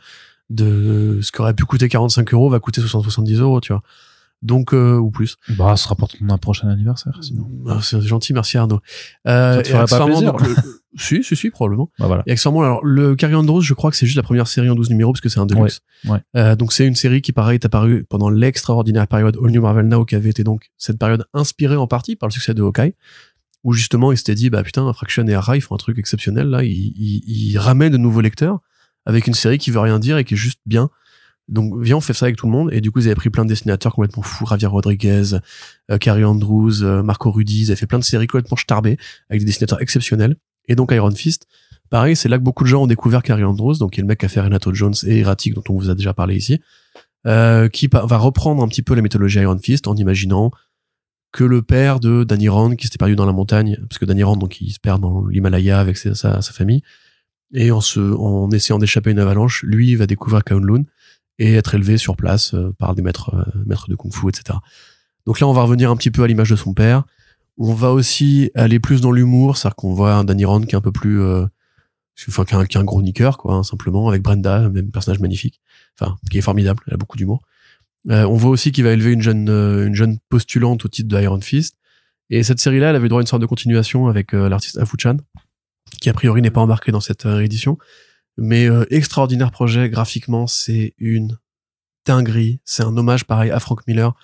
de 0.50 1.20
ce 1.22 1.32
qui 1.32 1.40
aurait 1.40 1.54
pu 1.54 1.64
coûter 1.64 1.88
45 1.88 2.34
euros 2.34 2.50
va 2.50 2.60
coûter 2.60 2.82
60 2.82 3.04
70 3.04 3.40
euros, 3.40 3.60
tu 3.62 3.72
vois. 3.72 3.82
Donc 4.42 4.72
euh, 4.72 4.96
ou 4.96 5.10
plus. 5.10 5.36
Bah, 5.56 5.76
ce 5.76 5.84
sera 5.84 5.94
pour 5.96 6.08
ton 6.08 6.38
prochain 6.38 6.68
anniversaire, 6.68 7.18
sinon. 7.22 7.48
Ah, 7.68 7.78
c'est 7.82 8.00
gentil, 8.00 8.32
merci 8.32 8.56
Arnaud. 8.56 8.80
Euh, 9.26 9.56
Ça 9.56 9.62
te 9.62 9.68
ferait 9.68 9.86
pas 9.86 10.06
plaisir 10.06 10.32
donc, 10.32 10.40
le- 10.46 10.54
si, 10.96 11.22
si, 11.24 11.34
si, 11.36 11.50
probablement. 11.50 11.90
Bah 11.98 12.06
voilà. 12.06 12.22
Et 12.26 12.32
accessoirement, 12.32 12.62
alors 12.62 12.84
le 12.84 13.16
Carry 13.16 13.34
Andros, 13.34 13.62
je 13.62 13.74
crois 13.74 13.90
que 13.90 13.96
c'est 13.96 14.06
juste 14.06 14.16
la 14.16 14.22
première 14.22 14.46
série 14.46 14.70
en 14.70 14.74
12 14.74 14.90
numéros 14.90 15.12
parce 15.12 15.20
que 15.20 15.28
c'est 15.28 15.40
un 15.40 15.46
deluxe. 15.46 15.80
Ouais, 16.04 16.12
ouais. 16.12 16.18
Euh, 16.36 16.54
donc 16.56 16.72
c'est 16.72 16.86
une 16.86 16.94
série 16.94 17.20
qui 17.20 17.32
pareil 17.32 17.54
est 17.56 17.64
apparue 17.66 18.04
pendant 18.08 18.30
l'extraordinaire 18.30 19.06
période 19.08 19.36
All 19.42 19.50
New 19.50 19.60
Marvel 19.60 19.86
Now 19.88 20.04
qui 20.04 20.14
avait 20.14 20.30
été 20.30 20.44
donc 20.44 20.70
cette 20.76 20.98
période 20.98 21.24
inspirée 21.34 21.76
en 21.76 21.86
partie 21.88 22.14
par 22.16 22.28
le 22.28 22.32
succès 22.32 22.54
de 22.54 22.62
Hawkeye 22.62 22.94
où 23.64 23.72
justement 23.72 24.12
il 24.12 24.16
s'était 24.16 24.36
dit 24.36 24.50
bah 24.50 24.62
putain 24.62 24.90
Fraction 24.92 25.26
et 25.26 25.34
Ara 25.34 25.56
ils 25.56 25.60
font 25.60 25.74
un 25.74 25.78
truc 25.78 25.98
exceptionnel 25.98 26.46
là 26.48 26.62
ils, 26.62 26.70
ils, 26.70 27.24
ils 27.26 27.58
ramènent 27.58 27.92
de 27.92 27.98
nouveaux 27.98 28.20
lecteurs 28.20 28.60
avec 29.04 29.26
une 29.26 29.34
série 29.34 29.58
qui 29.58 29.70
veut 29.72 29.80
rien 29.80 29.98
dire 29.98 30.16
et 30.16 30.24
qui 30.24 30.34
est 30.34 30.36
juste 30.38 30.60
bien 30.64 30.90
donc 31.48 31.80
viens 31.80 31.96
on 31.96 32.00
fait 32.00 32.12
ça 32.12 32.26
avec 32.26 32.36
tout 32.36 32.46
le 32.46 32.52
monde. 32.52 32.70
Et 32.72 32.80
du 32.80 32.90
coup 32.90 33.00
ils 33.00 33.06
avaient 33.06 33.14
pris 33.14 33.30
plein 33.30 33.44
de 33.44 33.48
dessinateurs 33.48 33.94
complètement 33.94 34.22
fous. 34.22 34.46
Javier 34.46 34.66
Rodriguez 34.66 35.38
euh, 35.90 35.98
Carrie 35.98 36.24
Andrews 36.24 36.82
euh, 36.82 37.02
Marco 37.02 37.30
Rudy. 37.30 37.62
Ils 37.62 37.66
avaient 37.70 37.76
fait 37.76 37.86
plein 37.86 37.98
de 37.98 38.04
séries 38.04 38.26
complètement 38.26 38.56
starbées 38.56 38.98
avec 39.30 39.40
des 39.40 39.46
dessinateurs 39.46 39.80
exceptionnels. 39.80 40.36
Et 40.68 40.74
donc 40.74 40.92
Iron 40.92 41.10
Fist 41.10 41.46
pareil 41.90 42.16
c'est 42.16 42.28
là 42.28 42.38
que 42.38 42.42
beaucoup 42.42 42.64
de 42.64 42.68
gens 42.68 42.82
ont 42.82 42.86
découvert 42.86 43.22
Carrie 43.22 43.44
Andrews. 43.44 43.78
Donc 43.78 43.92
qui 43.92 44.00
est 44.00 44.02
le 44.02 44.08
mec 44.08 44.20
qui 44.20 44.26
a 44.26 44.28
fait 44.28 44.40
Renato 44.40 44.72
Jones 44.74 44.94
et 45.06 45.20
Erratic 45.20 45.54
dont 45.54 45.64
on 45.70 45.78
vous 45.78 45.90
a 45.90 45.94
déjà 45.94 46.12
parlé 46.12 46.36
ici 46.36 46.60
euh, 47.26 47.68
qui 47.68 47.88
va 47.88 48.18
reprendre 48.18 48.62
un 48.62 48.68
petit 48.68 48.82
peu 48.82 48.94
la 48.94 49.02
mythologie 49.02 49.40
Iron 49.40 49.58
Fist 49.58 49.86
en 49.88 49.96
imaginant 49.96 50.50
que 51.32 51.44
le 51.44 51.62
père 51.62 52.00
de 52.00 52.24
Danny 52.24 52.48
Rand 52.48 52.74
qui 52.74 52.86
s'était 52.86 52.98
perdu 52.98 53.16
dans 53.16 53.26
la 53.26 53.32
montagne 53.32 53.78
parce 53.88 53.98
que 53.98 54.04
Danny 54.04 54.22
Rand 54.22 54.36
donc 54.36 54.60
il 54.60 54.70
se 54.70 54.80
perd 54.80 55.00
dans 55.00 55.26
l'Himalaya 55.26 55.80
avec 55.80 55.96
sa, 55.96 56.14
sa, 56.14 56.42
sa 56.42 56.52
famille. 56.52 56.82
Et 57.54 57.70
en 57.70 57.80
se 57.80 57.98
en 58.00 58.50
essayant 58.50 58.78
d'échapper 58.78 59.08
à 59.08 59.12
une 59.12 59.18
avalanche 59.18 59.62
lui 59.62 59.90
il 59.90 59.96
va 59.96 60.06
découvrir 60.06 60.44
Kowloon 60.44 60.84
et 61.38 61.54
être 61.54 61.74
élevé 61.74 61.96
sur 61.98 62.16
place 62.16 62.54
euh, 62.54 62.74
par 62.78 62.94
des 62.94 63.02
maîtres 63.02 63.34
euh, 63.34 63.64
maîtres 63.66 63.88
de 63.88 63.94
kung-fu 63.94 64.28
etc 64.28 64.58
donc 65.26 65.40
là 65.40 65.46
on 65.46 65.52
va 65.52 65.62
revenir 65.62 65.90
un 65.90 65.96
petit 65.96 66.10
peu 66.10 66.22
à 66.22 66.26
l'image 66.26 66.50
de 66.50 66.56
son 66.56 66.74
père 66.74 67.04
on 67.56 67.74
va 67.74 67.92
aussi 67.92 68.50
aller 68.54 68.80
plus 68.80 69.00
dans 69.00 69.12
l'humour 69.12 69.56
c'est-à-dire 69.56 69.76
qu'on 69.76 69.94
voit 69.94 70.14
un 70.14 70.24
Danny 70.24 70.44
Rand 70.44 70.62
qui 70.62 70.74
est 70.74 70.78
un 70.78 70.80
peu 70.80 70.92
plus 70.92 71.20
euh, 71.20 71.46
enfin 72.28 72.44
qui 72.44 72.76
est 72.76 72.80
un, 72.80 72.84
gros 72.84 73.02
niqueur 73.02 73.38
quoi 73.38 73.54
hein, 73.54 73.62
simplement 73.62 74.08
avec 74.08 74.22
Brenda 74.22 74.68
même 74.68 74.90
personnage 74.90 75.20
magnifique 75.20 75.60
enfin 75.98 76.16
qui 76.30 76.38
est 76.38 76.42
formidable 76.42 76.82
elle 76.86 76.94
a 76.94 76.96
beaucoup 76.96 77.16
d'humour 77.16 77.40
euh, 78.10 78.24
on 78.24 78.36
voit 78.36 78.50
aussi 78.50 78.72
qu'il 78.72 78.84
va 78.84 78.92
élever 78.92 79.12
une 79.12 79.22
jeune, 79.22 79.48
euh, 79.48 79.86
une 79.86 79.94
jeune 79.94 80.18
postulante 80.28 80.84
au 80.84 80.88
titre 80.88 81.08
de 81.08 81.20
Iron 81.20 81.40
Fist. 81.40 81.76
Et 82.30 82.42
cette 82.42 82.60
série-là, 82.60 82.90
elle 82.90 82.96
avait 82.96 83.08
droit 83.08 83.20
à 83.20 83.22
une 83.22 83.26
sorte 83.26 83.42
de 83.42 83.46
continuation 83.46 84.08
avec 84.08 84.34
euh, 84.34 84.48
l'artiste 84.48 84.78
Afu-chan, 84.78 85.16
qui 86.00 86.08
a 86.08 86.12
priori 86.12 86.42
n'est 86.42 86.50
pas 86.50 86.60
embarqué 86.60 86.92
dans 86.92 87.00
cette 87.00 87.22
réédition. 87.22 87.78
Mais 88.38 88.68
euh, 88.70 88.84
extraordinaire 88.90 89.50
projet, 89.50 89.90
graphiquement, 89.90 90.46
c'est 90.46 90.94
une 90.98 91.38
dinguerie. 92.06 92.60
C'est 92.64 92.82
un 92.84 92.96
hommage 92.96 93.24
pareil 93.24 93.50
à 93.50 93.60
Frank 93.60 93.86
Miller. 93.86 94.14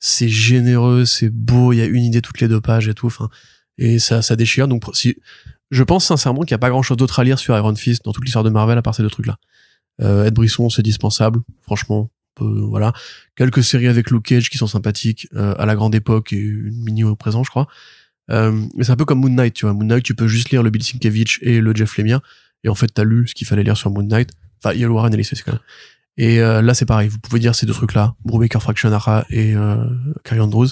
C'est 0.00 0.28
généreux, 0.28 1.04
c'est 1.04 1.28
beau, 1.28 1.72
il 1.72 1.76
y 1.76 1.82
a 1.82 1.86
une 1.86 2.02
idée 2.04 2.22
toutes 2.22 2.40
les 2.40 2.48
deux 2.48 2.60
pages 2.60 2.88
et 2.88 2.94
tout. 2.94 3.06
Enfin, 3.06 3.28
et 3.76 3.98
ça, 3.98 4.22
ça 4.22 4.36
déchire. 4.36 4.68
Donc, 4.68 4.84
si, 4.94 5.16
je 5.70 5.82
pense 5.82 6.04
sincèrement 6.06 6.42
qu'il 6.42 6.52
n'y 6.54 6.56
a 6.56 6.58
pas 6.60 6.70
grand-chose 6.70 6.96
d'autre 6.96 7.18
à 7.20 7.24
lire 7.24 7.38
sur 7.38 7.56
Iron 7.56 7.74
Fist 7.74 8.04
dans 8.04 8.12
toute 8.12 8.24
l'histoire 8.24 8.44
de 8.44 8.50
Marvel 8.50 8.78
à 8.78 8.82
part 8.82 8.94
ces 8.94 9.02
deux 9.02 9.10
trucs-là. 9.10 9.36
Euh, 10.00 10.24
Ed 10.24 10.34
Brisson, 10.34 10.70
c'est 10.70 10.82
dispensable, 10.82 11.40
franchement. 11.62 12.10
peut- 12.36 12.60
voilà, 12.68 12.92
quelques 13.36 13.64
séries 13.64 13.88
avec 13.88 14.10
Luke 14.12 14.24
Cage 14.24 14.48
qui 14.50 14.58
sont 14.58 14.68
sympathiques 14.68 15.26
euh, 15.34 15.54
à 15.58 15.66
la 15.66 15.74
grande 15.74 15.94
époque 15.96 16.32
et 16.32 16.36
une 16.36 16.84
mini 16.84 17.02
au 17.02 17.16
présent, 17.16 17.42
je 17.42 17.50
crois. 17.50 17.66
Euh, 18.30 18.52
mais 18.76 18.84
c'est 18.84 18.92
un 18.92 18.96
peu 18.96 19.04
comme 19.04 19.20
Moon 19.20 19.30
Knight, 19.30 19.54
tu 19.54 19.64
vois. 19.66 19.74
Moon 19.74 19.84
Knight, 19.86 20.04
tu 20.04 20.14
peux 20.14 20.28
juste 20.28 20.50
lire 20.50 20.62
le 20.62 20.70
Bill 20.70 20.82
Sienkiewicz 20.84 21.38
et 21.42 21.60
le 21.60 21.74
Jeff 21.74 21.96
Lemire, 21.98 22.20
et 22.64 22.68
en 22.68 22.74
fait, 22.74 22.88
t'as 22.88 23.04
lu 23.04 23.26
ce 23.28 23.34
qu'il 23.34 23.46
fallait 23.46 23.62
lire 23.62 23.76
sur 23.76 23.90
Moon 23.90 24.02
Knight. 24.02 24.30
Enfin, 24.62 24.74
il 24.74 24.80
y 24.80 24.84
a 24.84 24.86
le 24.86 24.92
Warren 24.92 25.12
Ellis, 25.14 25.24
c'est 25.24 25.40
quand 25.42 25.52
même. 25.52 25.60
Et 26.16 26.40
euh, 26.40 26.62
là, 26.62 26.74
c'est 26.74 26.84
pareil. 26.86 27.08
Vous 27.08 27.18
pouvez 27.18 27.38
dire 27.38 27.54
ces 27.54 27.64
deux 27.66 27.72
trucs-là, 27.72 28.14
Brubaker 28.24 28.60
Fractionara 28.60 29.24
et 29.30 29.54
euh, 29.54 29.84
Carrie 30.24 30.40
Andrews, 30.40 30.66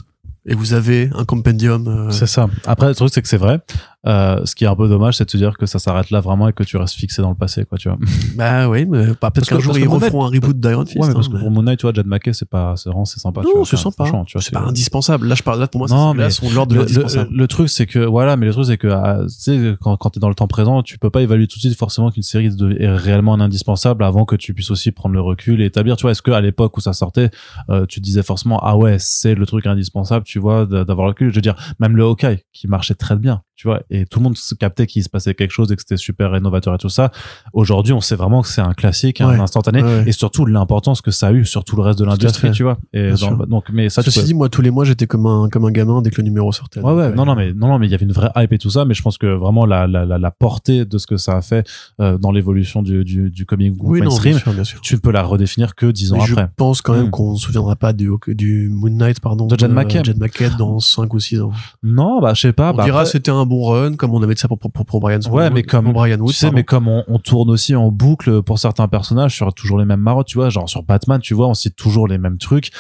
et 0.45 0.55
vous 0.55 0.73
avez 0.73 1.09
un 1.15 1.25
compendium. 1.25 1.87
euh, 1.87 2.11
C'est 2.11 2.27
ça. 2.27 2.49
Après, 2.67 2.89
le 2.89 2.95
truc, 2.97 3.11
c'est 3.13 3.23
que 3.23 3.29
c'est 3.29 3.37
vrai. 3.37 3.61
Euh, 4.07 4.41
ce 4.45 4.55
qui 4.55 4.65
est 4.65 4.69
un 4.69 4.77
peu 4.77 4.89
dommage, 4.89 5.17
c'est 5.17 5.25
de 5.25 5.31
se 5.31 5.37
dire 5.37 5.57
que 5.59 5.67
ça 5.67 5.79
s'arrête 5.79 6.11
là 6.11 6.21
vraiment 6.21 6.49
et 6.49 6.53
que 6.53 6.63
tu 6.63 6.77
restes 6.77 6.95
fixé 6.95 7.23
dans 7.23 7.31
le 7.31 7.35
passé, 7.35 7.65
quoi, 7.65 7.77
tu 7.77 7.89
vois. 7.89 7.99
bah 8.37 8.69
oui, 8.69 8.87
mais 8.87 9.07
pas- 9.15 9.31
Parce 9.31 9.35
peut-être 9.35 9.49
qu'un 9.49 9.59
jour 9.59 9.77
ils 9.79 9.89
referont 9.89 10.25
un 10.25 10.29
reboot 10.29 10.59
d'Iron 10.59 10.85
Fist. 10.85 10.97
ouais, 11.01 11.09
mais 11.09 11.15
parce 11.15 11.27
hein, 11.27 11.31
que 11.31 11.35
mais- 11.37 11.41
pour 11.43 11.51
Moon 11.51 11.63
Knight, 11.63 11.79
tu 11.79 11.87
vois, 11.87 11.93
Jed 11.93 12.07
McKay, 12.07 12.33
c'est 12.33 12.49
pas, 12.49 12.75
c'est 12.77 12.89
vraiment, 12.89 13.05
c'est 13.05 13.19
sympa. 13.21 13.43
Non, 13.43 13.65
c'est 13.65 13.77
sympa. 13.77 14.05
C'est 14.39 14.53
pas 14.53 14.61
indispensable. 14.61 15.27
Là, 15.27 15.35
je 15.35 15.43
parle 15.43 15.61
là 15.61 15.67
pour 15.67 15.81
moi. 15.81 15.89
Non, 15.89 16.15
là, 16.15 16.25
mais 16.25 16.31
sont 16.31 16.47
de 16.67 16.75
le, 16.75 16.85
le- 16.85 17.29
le 17.37 17.49
truc, 17.49 17.69
c'est 17.69 17.87
que, 17.87 17.99
voilà, 17.99 18.37
mais 18.37 18.47
le 18.47 18.53
truc, 18.53 18.67
c'est 18.67 18.79
que, 18.79 18.89
ah, 18.89 19.21
tu 19.25 19.29
sais, 19.29 19.77
quand, 19.81 19.97
quand 19.97 20.11
t'es 20.11 20.21
dans 20.21 20.29
le 20.29 20.35
temps 20.35 20.47
présent, 20.47 20.83
tu 20.83 20.99
peux 20.99 21.11
pas 21.11 21.23
évaluer 21.23 21.47
tout 21.47 21.57
de 21.57 21.61
suite 21.61 21.77
forcément 21.77 22.11
qu'une 22.11 22.23
série 22.23 22.47
est 22.79 22.89
réellement 22.89 23.35
un 23.35 23.41
indispensable 23.41 24.05
avant 24.05 24.25
que 24.25 24.37
tu 24.37 24.55
puisses 24.55 24.71
aussi 24.71 24.93
prendre 24.93 25.15
le 25.15 25.21
recul 25.21 25.61
et 25.61 25.65
établir, 25.67 25.97
tu 25.97 26.03
vois, 26.03 26.13
est-ce 26.13 26.23
que 26.23 26.31
à 26.31 26.41
l'époque 26.41 26.77
où 26.77 26.81
ça 26.81 26.93
sortait, 26.93 27.31
euh, 27.71 27.87
tu 27.87 28.01
disais 28.01 28.23
forcément, 28.23 28.61
ah 28.63 28.77
ouais, 28.77 28.97
c'est 28.99 29.35
le 29.35 29.47
truc 29.47 29.67
indispensable, 29.67 30.25
tu 30.25 30.39
vois, 30.39 30.67
d'avoir 30.67 31.07
le 31.07 31.11
recul. 31.11 31.31
Je 31.31 31.35
veux 31.35 31.41
dire, 31.43 31.57
même 31.81 31.97
le 31.97 32.05
Hawkeye, 32.05 32.45
qui 32.53 32.69
marchait 32.69 32.95
très 32.95 33.17
bien, 33.17 33.43
tu 33.57 33.67
vois, 33.69 33.81
et 33.91 33.96
tout 34.05 34.19
le 34.19 34.25
monde 34.25 34.37
se 34.37 34.55
captait 34.55 34.87
qu'il 34.87 35.03
se 35.03 35.09
passait 35.09 35.35
quelque 35.35 35.51
chose 35.51 35.73
et 35.73 35.77
que 35.77 35.83
c'était 35.83 35.97
super 35.97 36.31
rénovateur 36.31 36.75
et 36.75 36.79
tout 36.79 36.89
ça. 36.89 37.11
Aujourd'hui, 37.53 37.93
on 37.93 38.01
sait 38.01 38.17
vraiment 38.17 38.43
que 38.43 38.49
c'est 38.49 38.61
un 38.61 38.75
classique, 38.75 39.19
Ouais. 39.21 39.27
un 39.35 39.41
instantané, 39.41 39.83
Ouais, 39.83 40.05
et 40.07 40.13
surtout 40.13 40.45
l'importance 40.47 41.01
que 41.01 41.11
ça 41.11 41.29
a 41.29 41.33
eu 41.33 41.45
sur 41.45 41.65
tout 41.65 41.77
le 41.77 41.83
reste 41.83 41.99
de 41.99 42.05
l'industrie, 42.05 42.51
tu 42.51 42.63
vois. 42.63 42.79
Et 42.93 43.13
dans- 43.13 43.37
donc, 43.47 43.71
mais 43.73 43.89
ça, 43.89 44.03
Ceci 44.03 44.21
peux- 44.21 44.27
dit, 44.27 44.35
moi, 44.35 44.49
tous 44.49 44.63
les 44.63 44.71
mois, 44.71 44.85
j'étais 44.85 45.07
comme 45.07 45.27
un, 45.27 45.49
comme 45.49 45.65
un 45.65 45.71
gamin 45.71 46.03
dès 46.03 46.11
que 46.11 46.17
le 46.21 46.25
numéro 46.25 46.53
sortait. 46.53 46.81
Ouais, 46.81 46.93
ouais, 46.93 47.13
non, 47.15 47.25
non, 47.25 47.35
mais 47.35 47.53
non, 47.55 47.69
non, 47.69 47.79
mais 47.79 47.87
il 47.87 47.91
y 47.91 47.95
avait 47.95 48.05
une 48.07 48.13
vraie 48.13 48.31
hype 48.37 48.53
et 48.53 48.59
tout 48.59 48.71
ça, 48.71 48.85
mais 48.85 48.95
je 48.95 49.03
pense 49.03 49.17
que 49.19 49.27
vraiment 49.27 49.65
la 49.67 49.87
la 49.87 50.05
la, 50.05 50.19
la 50.19 50.31
portée 50.31 50.85
de 50.85 50.99
ce 50.99 51.07
que 51.07 51.17
ça 51.17 51.37
a 51.37 51.43
fait 51.43 51.67
euh, 52.01 52.19
dans 52.19 52.33
l'évolution 52.33 52.83
du 52.83 53.05
du 53.05 53.31
du 53.31 53.47
comic 53.47 53.75
book 53.75 53.89
Oui, 53.89 54.01
non, 54.01 54.07
mainstream, 54.07 54.33
bien 54.35 54.41
sûr, 54.41 54.53
bien 54.53 54.65
sûr. 54.65 54.81
tu 54.81 54.95
ne 54.95 55.01
peux 55.01 55.11
la 55.13 55.23
redéfinir 55.23 55.75
que 55.75 55.87
dix 55.87 56.13
ans 56.13 56.17
Mais 56.19 56.27
je 56.27 56.33
après. 56.33 56.49
pense 56.57 56.83
quand 56.83 56.95
même 56.95 57.07
Mm. 57.07 57.11
qu'on 57.11 57.37
se 57.37 57.47
souviendra 57.47 57.77
pas 57.77 57.93
du, 57.93 58.11
du 58.29 58.69
Moon 58.71 58.91
Knight, 58.91 59.21
pardon. 59.21 59.47
De 59.47 59.57
Jed. 59.59 59.71
Jed 60.05 60.19
McKay 60.19 60.51
dans 60.59 60.79
5 60.81 61.13
ou 61.15 61.21
6 61.21 61.41
ans. 61.41 61.53
Non, 61.83 62.21
bah 62.21 62.33
je 62.35 62.41
sais 62.43 62.53
pas. 62.53 62.73
on 62.73 62.77
bah, 62.77 62.85
dira 62.85 63.01
après, 63.01 63.11
c'était 63.13 63.31
un 63.31 63.47
bon 63.47 63.63
run, 63.83 63.97
comme 63.97 64.13
on 64.15 64.23
avait 64.23 64.35
dit 64.35 64.41
ça 64.41 64.49
pour, 64.49 64.59
pour, 64.59 64.71
pour, 64.71 65.03
Ouais, 65.05 65.51
mais 65.51 65.63
comme 65.63 65.85
pour 65.85 65.95
Brian 65.95 66.19
Wood. 66.19 66.29
tu 66.31 66.35
sais, 66.35 66.47
pardon. 66.47 66.57
mais 66.57 66.65
comme 66.65 66.89
on, 66.89 67.05
on 67.09 67.19
tourne 67.19 67.51
aussi 67.51 67.75
en 67.75 67.91
boucle 67.91 68.43
pour 68.43 68.59
certains 68.59 68.89
personnages 68.89 69.35
sur 69.35 69.53
toujours 69.55 69.79
les 69.79 69.85
mêmes 69.85 70.01
marottes, 70.01 70.27
tu 70.27 70.39
vois, 70.39 70.49
genre 70.51 70.69
sur 70.69 70.83
Batman, 70.83 71.21
tu 71.21 71.35
vois, 71.35 71.49
on 71.49 71.55
cite 71.55 71.77
toujours 71.77 72.09
les 72.09 72.19
mêmes 72.19 72.39
trucs. 72.39 72.71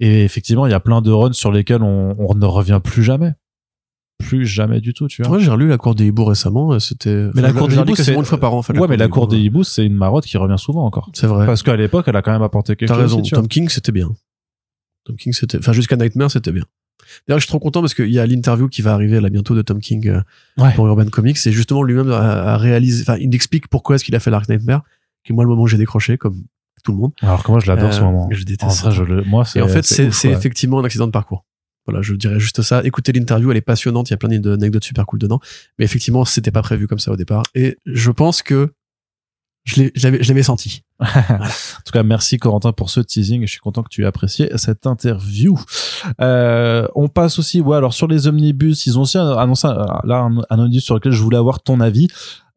Et 0.00 0.24
effectivement, 0.24 0.66
il 0.66 0.70
y 0.70 0.74
a 0.74 0.80
plein 0.80 1.02
de 1.02 1.10
runs 1.10 1.32
sur 1.32 1.50
lesquels 1.52 1.82
on, 1.82 2.14
on 2.18 2.34
ne 2.34 2.46
revient 2.46 2.80
plus 2.82 3.02
jamais. 3.02 3.32
Plus 4.18 4.46
jamais 4.46 4.80
du 4.80 4.94
tout, 4.94 5.06
tu 5.06 5.22
vois. 5.22 5.36
Ouais, 5.36 5.40
j'ai 5.40 5.50
relu 5.50 5.68
La 5.68 5.78
Cour 5.78 5.94
des 5.94 6.06
Hiboux 6.06 6.24
récemment, 6.24 6.74
et 6.74 6.80
c'était. 6.80 7.28
Mais 7.34 7.42
la 7.42 7.52
Cour 7.52 7.68
des 7.68 7.76
Hiboux, 7.76 7.94
c'est- 7.94 8.14
une 8.14 8.24
fois 8.24 8.38
par 8.38 8.52
an, 8.52 8.62
ouais, 8.68 8.88
mais 8.88 8.96
la 8.96 9.06
cour 9.06 9.28
des 9.28 9.36
Hiboux. 9.36 9.58
hiboux, 9.58 9.64
c'est 9.64 9.86
une 9.86 9.94
marotte 9.94 10.24
qui 10.24 10.36
revient 10.38 10.58
souvent 10.58 10.84
encore. 10.84 11.08
C'est 11.14 11.28
vrai. 11.28 11.46
Parce 11.46 11.62
qu'à 11.62 11.76
l'époque, 11.76 12.06
elle 12.08 12.16
a 12.16 12.22
quand 12.22 12.32
même 12.32 12.42
apporté 12.42 12.74
quelque 12.74 12.88
T'as 12.88 12.94
chose. 12.94 13.02
raison. 13.04 13.20
aussi, 13.20 13.28
tu 13.28 13.34
vois. 13.36 13.42
Tom 13.42 13.48
King, 13.48 13.68
c'était 13.68 13.92
bien. 13.92 14.10
Tom 15.04 15.14
King, 15.16 15.32
c'était, 15.32 15.58
enfin, 15.58 15.72
jusqu'à 15.72 15.96
Nightmare, 15.96 16.30
c'était 16.32 16.50
bien. 16.50 16.64
D'ailleurs, 17.26 17.38
je 17.40 17.44
suis 17.44 17.48
trop 17.50 17.58
content 17.58 17.80
parce 17.80 17.94
qu'il 17.94 18.10
y 18.10 18.18
a 18.18 18.26
l'interview 18.26 18.68
qui 18.68 18.82
va 18.82 18.92
arriver 18.92 19.20
là 19.20 19.28
bientôt 19.30 19.54
de 19.54 19.62
Tom 19.62 19.80
King 19.80 20.08
euh, 20.08 20.20
Ouais. 20.62 20.72
pour 20.74 20.86
Urban 20.86 21.06
Comics. 21.06 21.38
Et 21.46 21.52
justement, 21.52 21.82
lui-même 21.82 22.10
a, 22.10 22.54
a 22.54 22.56
réalisé, 22.58 23.02
enfin, 23.02 23.16
il 23.20 23.34
explique 23.34 23.68
pourquoi 23.68 23.96
est-ce 23.96 24.04
qu'il 24.04 24.14
a 24.14 24.20
fait 24.20 24.30
Dark 24.30 24.48
Nightmare, 24.48 24.82
qui 25.24 25.32
est 25.32 25.34
moi 25.34 25.44
le 25.44 25.50
moment 25.50 25.62
où 25.62 25.66
j'ai 25.68 25.76
décroché, 25.78 26.18
comme 26.18 26.42
tout 26.84 26.92
le 26.92 26.98
monde. 26.98 27.12
Alors 27.22 27.42
que 27.42 27.50
moi, 27.50 27.60
je 27.60 27.66
l'adore 27.66 27.92
ce 27.92 28.00
Euh, 28.00 28.04
moment. 28.04 28.28
Je 28.30 28.42
En 28.42 28.44
déteste. 28.44 28.80
vrai, 28.80 28.90
ça. 28.90 28.90
je 28.90 29.02
le, 29.02 29.22
moi, 29.24 29.44
c'est. 29.44 29.58
Et 29.58 29.62
en 29.62 29.68
fait, 29.68 29.84
c'est, 29.84 30.08
ouf, 30.08 30.14
c'est 30.14 30.28
ouais. 30.28 30.34
effectivement 30.34 30.78
un 30.80 30.84
accident 30.84 31.06
de 31.06 31.12
parcours. 31.12 31.44
Voilà, 31.86 32.02
je 32.02 32.12
dirais 32.14 32.38
juste 32.38 32.60
ça. 32.60 32.82
Écoutez 32.84 33.12
l'interview, 33.12 33.50
elle 33.50 33.56
est 33.56 33.62
passionnante. 33.62 34.10
Il 34.10 34.12
y 34.12 34.14
a 34.14 34.18
plein 34.18 34.28
d'anecdotes 34.38 34.84
super 34.84 35.06
cool 35.06 35.18
dedans. 35.18 35.40
Mais 35.78 35.86
effectivement, 35.86 36.24
c'était 36.26 36.50
pas 36.50 36.60
prévu 36.60 36.86
comme 36.86 36.98
ça 36.98 37.10
au 37.10 37.16
départ. 37.16 37.44
Et 37.54 37.78
je 37.86 38.10
pense 38.10 38.42
que 38.42 38.74
je 39.74 39.90
l'avais, 40.02 40.22
je 40.22 40.28
l'avais 40.28 40.42
senti. 40.42 40.82
En 41.00 41.82
tout 41.84 41.92
cas, 41.92 42.02
merci 42.02 42.38
Corentin 42.38 42.72
pour 42.72 42.90
ce 42.90 43.00
teasing. 43.00 43.42
Je 43.42 43.50
suis 43.50 43.60
content 43.60 43.82
que 43.82 43.88
tu 43.88 44.02
aies 44.02 44.06
apprécié 44.06 44.50
cette 44.56 44.86
interview. 44.86 45.58
Euh, 46.20 46.86
on 46.94 47.08
passe 47.08 47.38
aussi, 47.38 47.60
ouais, 47.60 47.76
alors 47.76 47.94
sur 47.94 48.08
les 48.08 48.26
omnibus, 48.26 48.86
ils 48.86 48.98
ont 48.98 49.02
aussi 49.02 49.18
annoncé 49.18 49.66
un- 49.68 50.00
là 50.04 50.18
un, 50.20 50.38
un 50.50 50.58
omnibus 50.58 50.84
sur 50.84 50.94
lequel 50.94 51.12
je 51.12 51.22
voulais 51.22 51.36
avoir 51.38 51.60
ton 51.60 51.80
avis. 51.80 52.08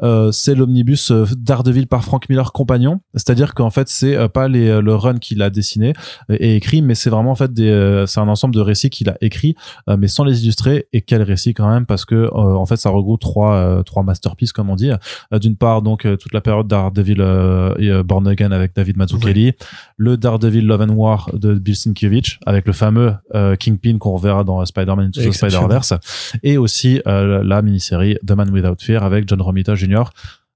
Euh, 0.03 0.31
c'est 0.31 0.55
l'omnibus 0.55 1.11
euh, 1.11 1.25
Daredevil 1.37 1.87
par 1.87 2.03
Frank 2.03 2.27
Miller 2.29 2.51
compagnon. 2.51 3.01
C'est-à-dire 3.13 3.53
qu'en 3.53 3.69
fait, 3.69 3.87
c'est 3.87 4.15
euh, 4.15 4.27
pas 4.27 4.47
les, 4.47 4.81
le 4.81 4.95
run 4.95 5.17
qu'il 5.17 5.41
a 5.41 5.49
dessiné 5.49 5.93
et 6.29 6.55
écrit, 6.55 6.81
mais 6.81 6.95
c'est 6.95 7.09
vraiment 7.09 7.31
en 7.31 7.35
fait 7.35 7.53
des, 7.53 8.05
c'est 8.07 8.19
un 8.19 8.27
ensemble 8.27 8.55
de 8.55 8.61
récits 8.61 8.89
qu'il 8.89 9.09
a 9.09 9.17
écrit, 9.21 9.55
mais 9.87 10.07
sans 10.07 10.23
les 10.23 10.43
illustrer. 10.43 10.87
Et 10.93 11.01
quel 11.01 11.21
récit 11.21 11.53
quand 11.53 11.69
même, 11.69 11.85
parce 11.85 12.05
que 12.05 12.33
en 12.33 12.65
fait, 12.65 12.77
ça 12.77 12.89
regroupe 12.89 13.19
trois, 13.19 13.83
trois 13.85 14.03
masterpieces 14.03 14.51
comme 14.51 14.69
on 14.69 14.75
dit. 14.75 14.91
D'une 15.33 15.55
part, 15.55 15.81
donc 15.81 16.07
toute 16.17 16.33
la 16.33 16.41
période 16.41 16.67
Daredevil 16.67 17.21
et 17.79 18.03
Born 18.03 18.27
Again 18.27 18.51
avec 18.51 18.75
David 18.75 18.97
Mazzucchelli, 18.97 19.53
le 19.97 20.17
Daredevil 20.17 20.65
Love 20.65 20.81
and 20.81 20.93
War 20.93 21.29
de 21.33 21.53
Bill 21.55 21.75
Sienkiewicz 21.75 22.39
avec 22.45 22.65
le 22.67 22.73
fameux 22.73 23.13
Kingpin 23.59 23.97
qu'on 23.97 24.11
reverra 24.11 24.43
dans 24.43 24.63
Spider-Man 24.65 25.07
Into 25.07 25.21
the. 25.21 25.31
Spider-Verse 25.31 25.93
et 26.43 26.57
aussi 26.57 27.01
la 27.05 27.61
mini-série 27.61 28.17
The 28.25 28.31
Man 28.31 28.49
Without 28.51 28.77
Fear 28.79 29.03
avec 29.03 29.27
John 29.27 29.41
Romita 29.41 29.75
Jr. 29.75 29.90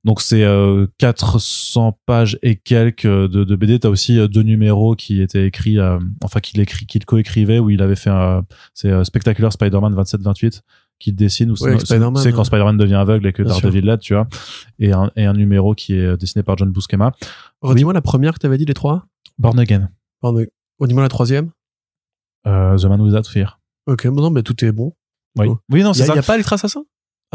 Donc 0.04 0.22
c'est 0.22 0.44
euh, 0.44 0.86
400 1.00 1.98
pages 2.06 2.38
et 2.44 2.56
quelques 2.58 3.08
de, 3.08 3.44
de 3.44 3.56
BD. 3.56 3.80
T'as 3.80 3.90
aussi 3.90 4.20
euh, 4.20 4.28
deux 4.28 4.44
numéros 4.44 4.96
qui 4.96 5.20
étaient 5.22 5.48
écrits, 5.48 5.80
euh, 5.80 5.98
enfin 6.24 6.40
qu'il 6.42 6.60
écrit, 6.60 6.86
qu'il 6.86 7.04
co-écrivait 7.06 7.58
où 7.58 7.72
il 7.72 7.82
avait 7.82 7.96
fait 7.96 8.12
un, 8.12 8.46
c'est 8.76 8.92
euh, 8.92 9.04
Spectacular 9.04 9.52
Spider-Man 9.52 9.96
27-28 9.96 10.62
qu'il 11.00 11.16
dessine 11.16 11.50
ou 11.52 11.56
Ouais, 11.60 11.78
c'est 11.80 12.00
quand 12.00 12.14
ouais. 12.38 12.44
Spider-Man 12.46 12.78
devient 12.78 12.94
aveugle 12.96 13.28
et 13.28 13.34
que. 13.34 13.42
Daredevil 13.44 13.82
l'aide, 13.82 14.00
tu 14.00 14.14
vois. 14.14 14.28
Et 14.80 14.94
un, 14.94 15.12
et 15.16 15.26
un 15.26 15.34
numéro 15.34 15.74
qui 15.74 15.96
est 15.96 16.06
euh, 16.06 16.18
dessiné 16.18 16.44
par 16.44 16.56
John 16.58 16.72
Buscema. 16.72 17.12
Redis-moi 17.62 17.92
la 17.94 18.02
première 18.02 18.36
que 18.36 18.40
t'avais 18.40 18.58
dit, 18.60 18.66
les 18.66 18.74
trois. 18.76 19.08
Born 19.40 19.58
Again. 19.60 19.90
Pardon. 20.22 20.46
Redis-moi 20.80 21.02
la 21.04 21.10
troisième. 21.10 21.50
Euh, 22.48 22.78
The 22.78 22.86
Man 22.86 23.02
Without 23.02 23.28
Fear. 23.28 23.60
Ok, 23.88 24.08
bon, 24.08 24.22
non, 24.22 24.30
mais 24.30 24.44
tout 24.44 24.64
est 24.64 24.72
bon. 24.72 24.94
Oui, 25.38 25.48
oui 25.72 25.84
non, 25.84 25.92
Il 25.94 26.02
y, 26.02 26.04
c'est 26.06 26.12
a- 26.12 26.16
ça. 26.16 26.22
pas 26.22 26.36
Electra 26.36 26.54
Assassin? 26.56 26.86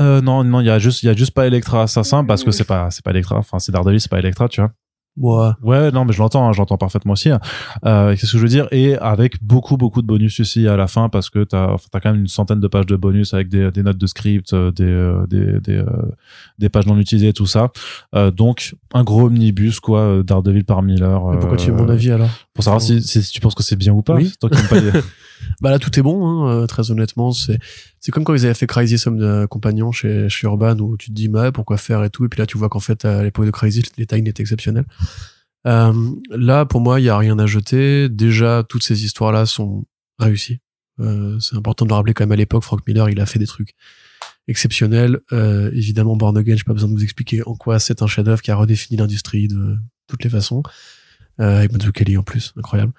Euh, 0.00 0.20
non, 0.20 0.42
non, 0.44 0.60
il 0.60 0.66
y 0.66 0.70
a 0.70 0.78
juste, 0.78 1.02
il 1.02 1.06
y 1.06 1.08
a 1.08 1.14
juste 1.14 1.32
pas 1.32 1.46
Electra 1.46 1.82
Assassin 1.82 2.24
parce 2.24 2.42
que 2.44 2.50
c'est 2.50 2.64
pas, 2.64 2.90
c'est 2.90 3.04
pas 3.04 3.10
Electra. 3.10 3.36
Enfin, 3.38 3.58
c'est 3.58 3.70
Daredevil, 3.72 4.00
c'est 4.00 4.10
pas 4.10 4.18
Electra, 4.18 4.48
tu 4.48 4.60
vois. 4.60 4.70
Ouais. 5.16 5.50
Ouais, 5.62 5.90
non, 5.90 6.04
mais 6.04 6.12
je 6.12 6.18
l'entends, 6.20 6.48
hein, 6.48 6.52
j'entends 6.52 6.78
parfaitement 6.78 7.12
aussi. 7.14 7.28
hein. 7.30 7.40
Euh, 7.84 8.12
Qu'est-ce 8.12 8.32
que 8.32 8.38
je 8.38 8.42
veux 8.42 8.48
dire? 8.48 8.68
Et 8.70 8.96
avec 8.96 9.42
beaucoup, 9.42 9.76
beaucoup 9.76 10.00
de 10.00 10.06
bonus 10.06 10.38
aussi 10.40 10.66
à 10.68 10.76
la 10.76 10.86
fin, 10.86 11.08
parce 11.08 11.28
que 11.28 11.42
t'as, 11.44 11.72
enfin, 11.72 11.86
t'as 11.90 12.00
quand 12.00 12.12
même 12.12 12.20
une 12.20 12.28
centaine 12.28 12.60
de 12.60 12.68
pages 12.68 12.86
de 12.86 12.96
bonus 12.96 13.34
avec 13.34 13.48
des, 13.48 13.70
des 13.72 13.82
notes 13.82 13.98
de 13.98 14.06
script, 14.06 14.52
euh, 14.54 14.70
des, 14.70 14.84
euh, 14.84 15.26
des, 15.26 15.60
des, 15.60 15.76
euh, 15.78 15.84
des 16.58 16.68
pages 16.68 16.86
non 16.86 16.96
utilisées, 16.96 17.32
tout 17.32 17.46
ça. 17.46 17.70
Euh, 18.14 18.30
donc, 18.30 18.76
un 18.94 19.02
gros 19.02 19.24
omnibus, 19.26 19.80
quoi, 19.80 20.22
Daredevil 20.24 20.64
par 20.64 20.80
Miller. 20.82 21.22
Mais 21.28 21.38
pourquoi 21.38 21.56
tu 21.58 21.70
veux 21.72 21.76
mon 21.76 21.88
avis 21.88 22.12
alors? 22.12 22.30
Pour 22.54 22.64
savoir 22.64 22.80
si, 22.80 23.02
si, 23.02 23.20
tu 23.30 23.40
penses 23.40 23.56
que 23.56 23.64
c'est 23.64 23.76
bien 23.76 23.92
ou 23.92 24.02
pas. 24.02 24.14
Oui. 24.14 24.32
Toi 24.40 24.48
qui 24.48 24.62
pas 24.68 24.80
les- 24.80 24.92
Bah 25.60 25.70
là, 25.70 25.78
tout 25.78 25.98
est 25.98 26.02
bon, 26.02 26.26
hein, 26.26 26.50
euh, 26.50 26.66
très 26.66 26.90
honnêtement. 26.90 27.32
C'est 27.32 27.58
c'est 28.00 28.12
comme 28.12 28.24
quand 28.24 28.34
ils 28.34 28.46
avaient 28.46 28.54
fait 28.54 29.06
Homme 29.06 29.18
de 29.18 29.46
Compagnon 29.46 29.92
chez, 29.92 30.28
chez 30.28 30.46
Urban, 30.46 30.78
où 30.78 30.96
tu 30.96 31.10
te 31.10 31.14
dis, 31.14 31.28
bah, 31.28 31.52
pourquoi 31.52 31.76
faire 31.76 32.02
et 32.02 32.10
tout. 32.10 32.24
Et 32.24 32.28
puis 32.28 32.38
là, 32.38 32.46
tu 32.46 32.56
vois 32.56 32.68
qu'en 32.68 32.80
fait, 32.80 33.04
à 33.04 33.22
l'époque 33.22 33.46
de 33.46 33.50
Crisis, 33.50 33.84
les 33.98 34.06
tailles 34.06 34.26
étaient 34.26 34.42
exceptionnelles. 34.42 34.86
Euh, 35.66 35.92
là, 36.30 36.64
pour 36.64 36.80
moi, 36.80 37.00
il 37.00 37.04
y 37.04 37.08
a 37.10 37.18
rien 37.18 37.38
à 37.38 37.46
jeter. 37.46 38.08
Déjà, 38.08 38.64
toutes 38.66 38.82
ces 38.82 39.04
histoires-là 39.04 39.44
sont 39.46 39.84
réussies. 40.18 40.60
Euh, 41.00 41.38
c'est 41.40 41.56
important 41.56 41.84
de 41.84 41.90
le 41.90 41.94
rappeler 41.94 42.14
quand 42.14 42.24
même 42.24 42.32
à 42.32 42.36
l'époque. 42.36 42.62
Frank 42.62 42.86
Miller, 42.86 43.08
il 43.10 43.20
a 43.20 43.26
fait 43.26 43.38
des 43.38 43.46
trucs 43.46 43.74
exceptionnels. 44.48 45.20
Euh, 45.32 45.70
évidemment, 45.72 46.16
Born 46.16 46.36
Again, 46.36 46.56
j'ai 46.56 46.64
pas 46.64 46.72
besoin 46.72 46.88
de 46.88 46.94
vous 46.94 47.04
expliquer 47.04 47.42
en 47.46 47.54
quoi 47.54 47.78
c'est 47.78 48.02
un 48.02 48.06
chef-d'œuvre 48.06 48.42
qui 48.42 48.50
a 48.50 48.56
redéfini 48.56 48.98
l'industrie 48.98 49.48
de 49.48 49.76
toutes 50.06 50.24
les 50.24 50.30
façons. 50.30 50.62
Euh, 51.40 51.58
avec 51.58 51.92
Kelly 51.92 52.18
en 52.18 52.22
plus, 52.22 52.52
incroyable. 52.56 52.92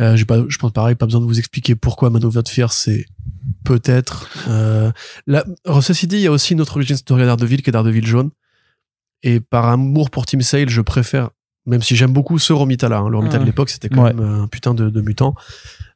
Euh, 0.00 0.16
j'ai 0.16 0.24
pas, 0.24 0.38
je 0.48 0.56
pense 0.58 0.72
pareil, 0.72 0.94
pas 0.94 1.06
besoin 1.06 1.20
de 1.20 1.26
vous 1.26 1.38
expliquer 1.38 1.74
pourquoi 1.74 2.08
Man 2.10 2.24
of 2.24 2.34
Fear, 2.48 2.72
c'est 2.72 3.04
peut-être. 3.64 4.28
Euh, 4.48 4.90
là, 5.26 5.44
ceci 5.82 6.06
dit, 6.06 6.16
il 6.16 6.22
y 6.22 6.26
a 6.26 6.32
aussi 6.32 6.54
une 6.54 6.60
autre 6.60 6.76
origin 6.76 6.96
story 6.96 7.22
à 7.22 7.26
Daredevil 7.26 7.62
qui 7.62 7.70
est 7.70 7.72
Daredevil 7.72 8.06
jaune. 8.06 8.30
Et 9.22 9.40
par 9.40 9.66
amour 9.66 10.08
pour 10.10 10.24
Team 10.24 10.40
Sale, 10.40 10.70
je 10.70 10.80
préfère, 10.80 11.28
même 11.66 11.82
si 11.82 11.94
j'aime 11.96 12.12
beaucoup 12.12 12.38
ce 12.38 12.54
Romita-là, 12.54 12.98
hein, 13.00 13.08
le 13.10 13.18
Romita 13.18 13.36
de 13.36 13.42
Mhm. 13.42 13.46
l'époque, 13.46 13.68
c'était 13.68 13.90
quand 13.90 14.04
Ouais. 14.04 14.14
même 14.14 14.24
un 14.44 14.46
putain 14.46 14.72
de, 14.72 14.88
de 14.88 15.00
mutant. 15.02 15.34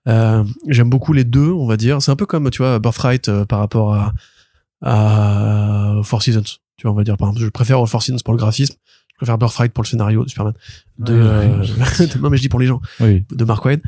Euh, 0.06 0.44
j'aime 0.68 0.90
beaucoup 0.90 1.14
les 1.14 1.24
deux, 1.24 1.50
on 1.50 1.66
va 1.66 1.78
dire. 1.78 2.02
C'est 2.02 2.10
un 2.10 2.16
peu 2.16 2.26
comme, 2.26 2.50
tu 2.50 2.58
vois, 2.58 2.78
Birthright 2.78 3.30
euh, 3.30 3.46
par 3.46 3.60
rapport 3.60 3.94
à, 3.94 4.12
à 4.82 5.94
Four 6.02 6.22
Seasons. 6.22 6.42
Tu 6.76 6.82
vois, 6.82 6.90
on 6.92 6.94
va 6.94 7.04
dire, 7.04 7.16
par 7.16 7.28
exemple, 7.28 7.44
je 7.44 7.48
préfère 7.50 7.86
Four 7.88 8.02
Seasons 8.02 8.18
pour 8.24 8.34
le 8.34 8.38
graphisme. 8.38 8.74
Je 9.14 9.18
préfère 9.18 9.38
Birthright 9.38 9.72
pour 9.72 9.84
le 9.84 9.88
scénario 9.88 10.24
de 10.24 10.28
Superman. 10.28 10.54
De, 10.98 11.14
Ouais, 11.14 11.20
euh, 11.20 12.06
non, 12.20 12.30
mais 12.30 12.36
je 12.36 12.42
dis 12.42 12.48
pour 12.48 12.60
les 12.60 12.66
gens 12.66 12.80
oui. 13.00 13.24
de 13.30 13.44
Mark 13.44 13.64
Waid. 13.64 13.80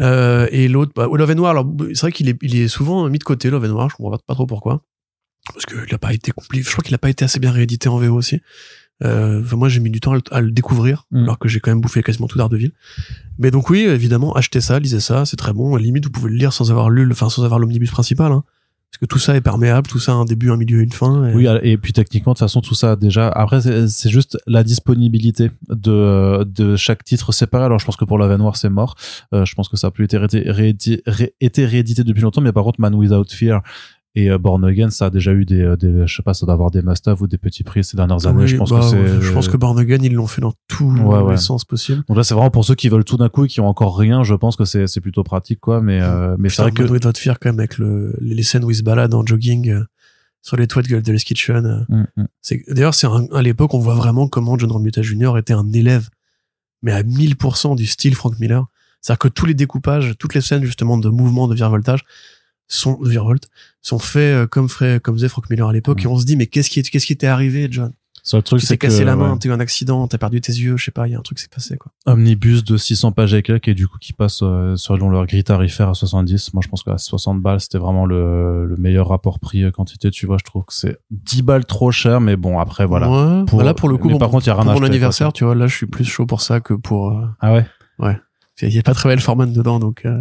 Euh, 0.00 0.46
et 0.50 0.68
l'autre, 0.68 0.92
bah, 0.94 1.08
Love 1.12 1.30
and 1.30 1.38
War, 1.38 1.50
alors, 1.50 1.66
c'est 1.94 2.00
vrai 2.00 2.12
qu'il 2.12 2.28
est, 2.28 2.38
il 2.42 2.56
est 2.56 2.68
souvent 2.68 3.08
mis 3.08 3.18
de 3.18 3.24
côté, 3.24 3.50
Love 3.50 3.64
and 3.64 3.74
War, 3.74 3.90
je 3.90 3.96
comprends 3.96 4.12
pas, 4.12 4.18
pas 4.26 4.34
trop 4.34 4.46
pourquoi. 4.46 4.84
Parce 5.52 5.64
qu'il 5.64 5.94
a 5.94 5.98
pas 5.98 6.12
été 6.12 6.30
compli 6.32 6.62
je 6.62 6.70
crois 6.70 6.82
qu'il 6.84 6.94
a 6.94 6.98
pas 6.98 7.08
été 7.08 7.24
assez 7.24 7.40
bien 7.40 7.50
réédité 7.50 7.88
en 7.88 7.98
VO 7.98 8.14
aussi. 8.14 8.40
Euh, 9.04 9.42
moi, 9.52 9.68
j'ai 9.68 9.78
mis 9.80 9.90
du 9.90 10.00
temps 10.00 10.12
à 10.12 10.16
le, 10.16 10.22
à 10.32 10.40
le 10.40 10.50
découvrir, 10.50 11.06
Mm. 11.12 11.22
alors 11.22 11.38
que 11.38 11.48
j'ai 11.48 11.60
quand 11.60 11.70
même 11.70 11.80
bouffé 11.80 12.02
quasiment 12.02 12.26
tout 12.26 12.36
d'Ardeville. 12.36 12.72
Mais 13.38 13.50
donc 13.52 13.70
oui, 13.70 13.80
évidemment, 13.82 14.34
achetez 14.34 14.60
ça, 14.60 14.78
lisez 14.80 15.00
ça, 15.00 15.24
c'est 15.24 15.36
très 15.36 15.52
bon. 15.52 15.76
Limite, 15.76 16.04
vous 16.04 16.10
pouvez 16.10 16.30
le 16.30 16.36
lire 16.36 16.52
sans 16.52 16.70
avoir 16.70 16.90
lu, 16.90 17.08
enfin, 17.10 17.30
sans 17.30 17.44
avoir 17.44 17.60
l'omnibus 17.60 17.90
principal, 17.90 18.32
hein. 18.32 18.42
Parce 18.90 19.00
que 19.00 19.06
tout 19.06 19.18
ça 19.18 19.36
est 19.36 19.42
perméable, 19.42 19.86
tout 19.86 19.98
ça 19.98 20.12
a 20.12 20.14
un 20.14 20.24
début, 20.24 20.50
un 20.50 20.56
milieu 20.56 20.80
et 20.80 20.84
une 20.84 20.92
fin. 20.92 21.30
Oui, 21.34 21.46
et 21.62 21.76
puis 21.76 21.92
techniquement, 21.92 22.32
de 22.32 22.38
toute 22.38 22.46
façon, 22.46 22.62
tout 22.62 22.74
ça 22.74 22.96
déjà. 22.96 23.28
Après, 23.28 23.60
c'est 23.60 24.08
juste 24.08 24.38
la 24.46 24.64
disponibilité 24.64 25.50
de 25.68 26.42
de 26.44 26.74
chaque 26.76 27.04
titre 27.04 27.32
séparé. 27.32 27.64
Alors, 27.66 27.78
je 27.78 27.84
pense 27.84 27.96
que 27.96 28.06
pour 28.06 28.18
la 28.18 28.34
Noir, 28.38 28.56
c'est 28.56 28.70
mort. 28.70 28.94
Euh, 29.34 29.44
je 29.44 29.54
pense 29.54 29.68
que 29.68 29.76
ça 29.76 29.88
a 29.88 29.90
plus 29.90 30.04
été 30.06 30.16
réédité, 30.16 30.50
réédité, 30.50 31.02
ré- 31.06 31.34
été 31.40 31.66
réédité 31.66 32.02
depuis 32.02 32.22
longtemps. 32.22 32.40
Mais 32.40 32.52
par 32.52 32.64
contre, 32.64 32.80
Man 32.80 32.94
Without 32.94 33.26
Fear 33.30 33.62
et 34.20 34.30
euh, 34.30 34.38
Born 34.38 34.64
Again, 34.64 34.90
ça 34.90 35.06
a 35.06 35.10
déjà 35.10 35.32
eu 35.32 35.44
des, 35.44 35.60
euh, 35.62 35.76
des 35.76 36.06
je 36.06 36.16
sais 36.16 36.22
pas, 36.22 36.34
ça 36.34 36.44
doit 36.46 36.54
avoir 36.54 36.70
des 36.70 36.82
must-have 36.82 37.20
ou 37.22 37.26
des 37.26 37.38
petits 37.38 37.62
prix 37.64 37.84
ces 37.84 37.96
dernières 37.96 38.26
années. 38.26 38.42
Oui, 38.42 38.48
je 38.48 38.56
pense 38.56 38.70
bah, 38.70 38.80
que 38.80 38.84
c'est. 38.86 39.20
Je 39.20 39.32
pense 39.32 39.48
que 39.48 39.56
Born 39.56 39.78
Again, 39.78 39.98
ils 40.02 40.12
l'ont 40.12 40.26
fait 40.26 40.40
dans 40.40 40.52
tous 40.66 40.90
Ouais, 41.00 41.18
ouais. 41.20 41.32
les 41.32 41.36
sens 41.38 41.64
possibles. 41.64 42.02
Donc 42.08 42.16
là, 42.16 42.24
c'est 42.24 42.34
vraiment 42.34 42.50
pour 42.50 42.64
ceux 42.64 42.74
qui 42.74 42.88
veulent 42.88 43.04
tout 43.04 43.16
d'un 43.16 43.28
coup 43.28 43.44
et 43.44 43.48
qui 43.48 43.60
ont 43.60 43.68
encore 43.68 43.96
rien. 43.96 44.24
Je 44.24 44.34
pense 44.34 44.56
que 44.56 44.64
c'est 44.64 44.86
c'est 44.86 45.00
plutôt 45.00 45.22
pratique, 45.22 45.60
quoi. 45.60 45.80
Mais 45.80 46.00
euh, 46.02 46.36
mais 46.38 46.48
c'est 46.48 46.62
vrai 46.62 46.72
que. 46.72 46.82
Man 46.82 46.92
Without 46.92 47.16
Fear, 47.16 47.38
quand 47.38 47.50
même, 47.50 47.58
avec 47.60 47.78
le, 47.78 48.16
les 48.20 48.42
scènes 48.42 48.64
où 48.64 48.70
ils 48.70 48.76
se 48.76 48.82
baladent 48.82 49.14
en 49.14 49.24
jogging 49.24 49.70
euh, 49.70 49.84
sur 50.42 50.56
les 50.56 50.66
toits 50.66 50.82
de 50.82 50.88
Hell's 50.96 51.24
Kitchen. 51.24 51.66
euh, 51.66 51.84
Mm, 51.88 52.04
mm. 52.22 52.26
c'est 52.40 52.62
D'ailleurs, 52.68 52.94
c'est 52.94 53.06
à 53.32 53.42
l'époque, 53.42 53.74
on 53.74 53.78
voit 53.78 53.94
vraiment 53.94 54.28
comment 54.28 54.56
John 54.58 54.70
Romita 54.72 55.02
Jr. 55.02 55.36
était 55.38 55.52
un 55.54 55.70
élève, 55.72 56.08
mais 56.82 56.92
à 56.92 57.02
1000% 57.02 57.76
du 57.76 57.86
style 57.86 58.14
Frank 58.14 58.38
Miller. 58.40 58.64
C'est-à-dire 59.00 59.18
que 59.20 59.28
tous 59.28 59.46
les 59.46 59.54
découpages, 59.54 60.14
toutes 60.18 60.34
les 60.34 60.40
scènes, 60.40 60.64
justement, 60.64 60.98
de 60.98 61.08
mouvement, 61.08 61.46
de 61.46 61.54
virevoltage, 61.54 62.00
sont, 62.68 62.98
de 63.00 63.08
virevolte, 63.08 63.48
sont 63.82 63.98
faits 63.98 64.34
euh, 64.34 64.46
comme, 64.46 64.68
ferait, 64.68 65.00
comme 65.00 65.16
faisait 65.16 65.28
Frank 65.28 65.48
Miller 65.50 65.68
à 65.68 65.72
l'époque. 65.72 66.02
Mm. 66.02 66.04
Et 66.04 66.06
on 66.08 66.18
se 66.18 66.24
dit, 66.24 66.36
mais 66.36 66.46
qu'est-ce 66.46 66.70
qui, 66.70 66.80
est- 66.80 66.88
qu'est-ce 66.90 67.06
qui 67.06 67.16
t'est 67.16 67.26
arrivé, 67.26 67.68
John? 67.70 67.92
Seul 68.24 68.42
truc, 68.42 68.60
Tu 68.60 68.66
c'est 68.66 68.76
que 68.76 68.86
cassé 68.88 69.04
la 69.04 69.16
main, 69.16 69.32
ouais, 69.32 69.38
t'as 69.40 69.48
eu 69.48 69.52
un 69.52 69.60
accident, 69.60 70.06
t'as 70.06 70.18
perdu 70.18 70.42
tes 70.42 70.52
yeux, 70.52 70.76
je 70.76 70.84
sais 70.84 70.90
pas, 70.90 71.08
il 71.08 71.12
y 71.12 71.14
a 71.14 71.18
un 71.18 71.22
truc 71.22 71.38
qui 71.38 71.44
s'est 71.44 71.48
passé, 71.54 71.78
quoi. 71.78 71.92
omnibus 72.04 72.62
de 72.62 72.76
600 72.76 73.12
pages 73.12 73.32
et 73.32 73.42
quelques 73.42 73.68
et 73.68 73.74
du 73.74 73.88
coup 73.88 73.96
qui 73.98 74.12
passe 74.12 74.40
euh, 74.42 74.76
selon 74.76 75.08
leur 75.08 75.24
grille 75.26 75.44
tarifaire 75.44 75.88
à 75.88 75.94
70 75.94 76.52
moi 76.52 76.60
je 76.62 76.68
pense 76.68 76.82
qu'à 76.82 76.98
60 76.98 77.40
balles 77.40 77.60
c'était 77.60 77.78
vraiment 77.78 78.04
le, 78.04 78.66
le 78.66 78.76
meilleur 78.76 79.08
rapport 79.08 79.38
prix 79.38 79.70
quantité 79.72 80.10
tu 80.10 80.26
vois 80.26 80.36
je 80.38 80.44
trouve 80.44 80.64
que 80.66 80.74
c'est 80.74 80.98
10 81.10 81.40
balles 81.42 81.64
trop 81.64 81.90
cher 81.90 82.20
mais 82.20 82.36
bon 82.36 82.58
après 82.58 82.84
voilà 82.84 83.08
Ouais. 83.08 83.44
Pour- 83.46 83.60
Bah 83.60 83.64
là, 83.64 83.72
pour 83.72 83.88
le 83.88 83.96
coup, 83.96 84.10
bon, 84.10 84.18
par 84.18 84.28
contre, 84.28 84.44
il 84.44 84.48
y 84.48 84.50
a 84.50 84.54
rien 84.56 84.64
pour 84.64 84.72
à 84.72 84.74
mon 84.74 84.82
anniversaire, 84.84 85.32
tu 85.32 85.44
vois, 85.44 85.54
là, 85.54 85.66
je 85.66 85.74
suis 85.76 85.86
plus 85.86 86.04
chaud 86.04 86.26
pour 86.26 86.42
ça 86.42 86.60
que 86.60 86.74
pour, 86.74 87.10
euh, 87.12 87.24
ah 87.40 87.54
ouais 87.54 87.66
il 88.62 88.74
y 88.74 88.78
a 88.78 88.82
pas 88.82 88.94
très 88.94 89.08
belle 89.08 89.20
Foreman 89.20 89.52
dedans, 89.52 89.78
donc, 89.78 90.02
euh, 90.04 90.20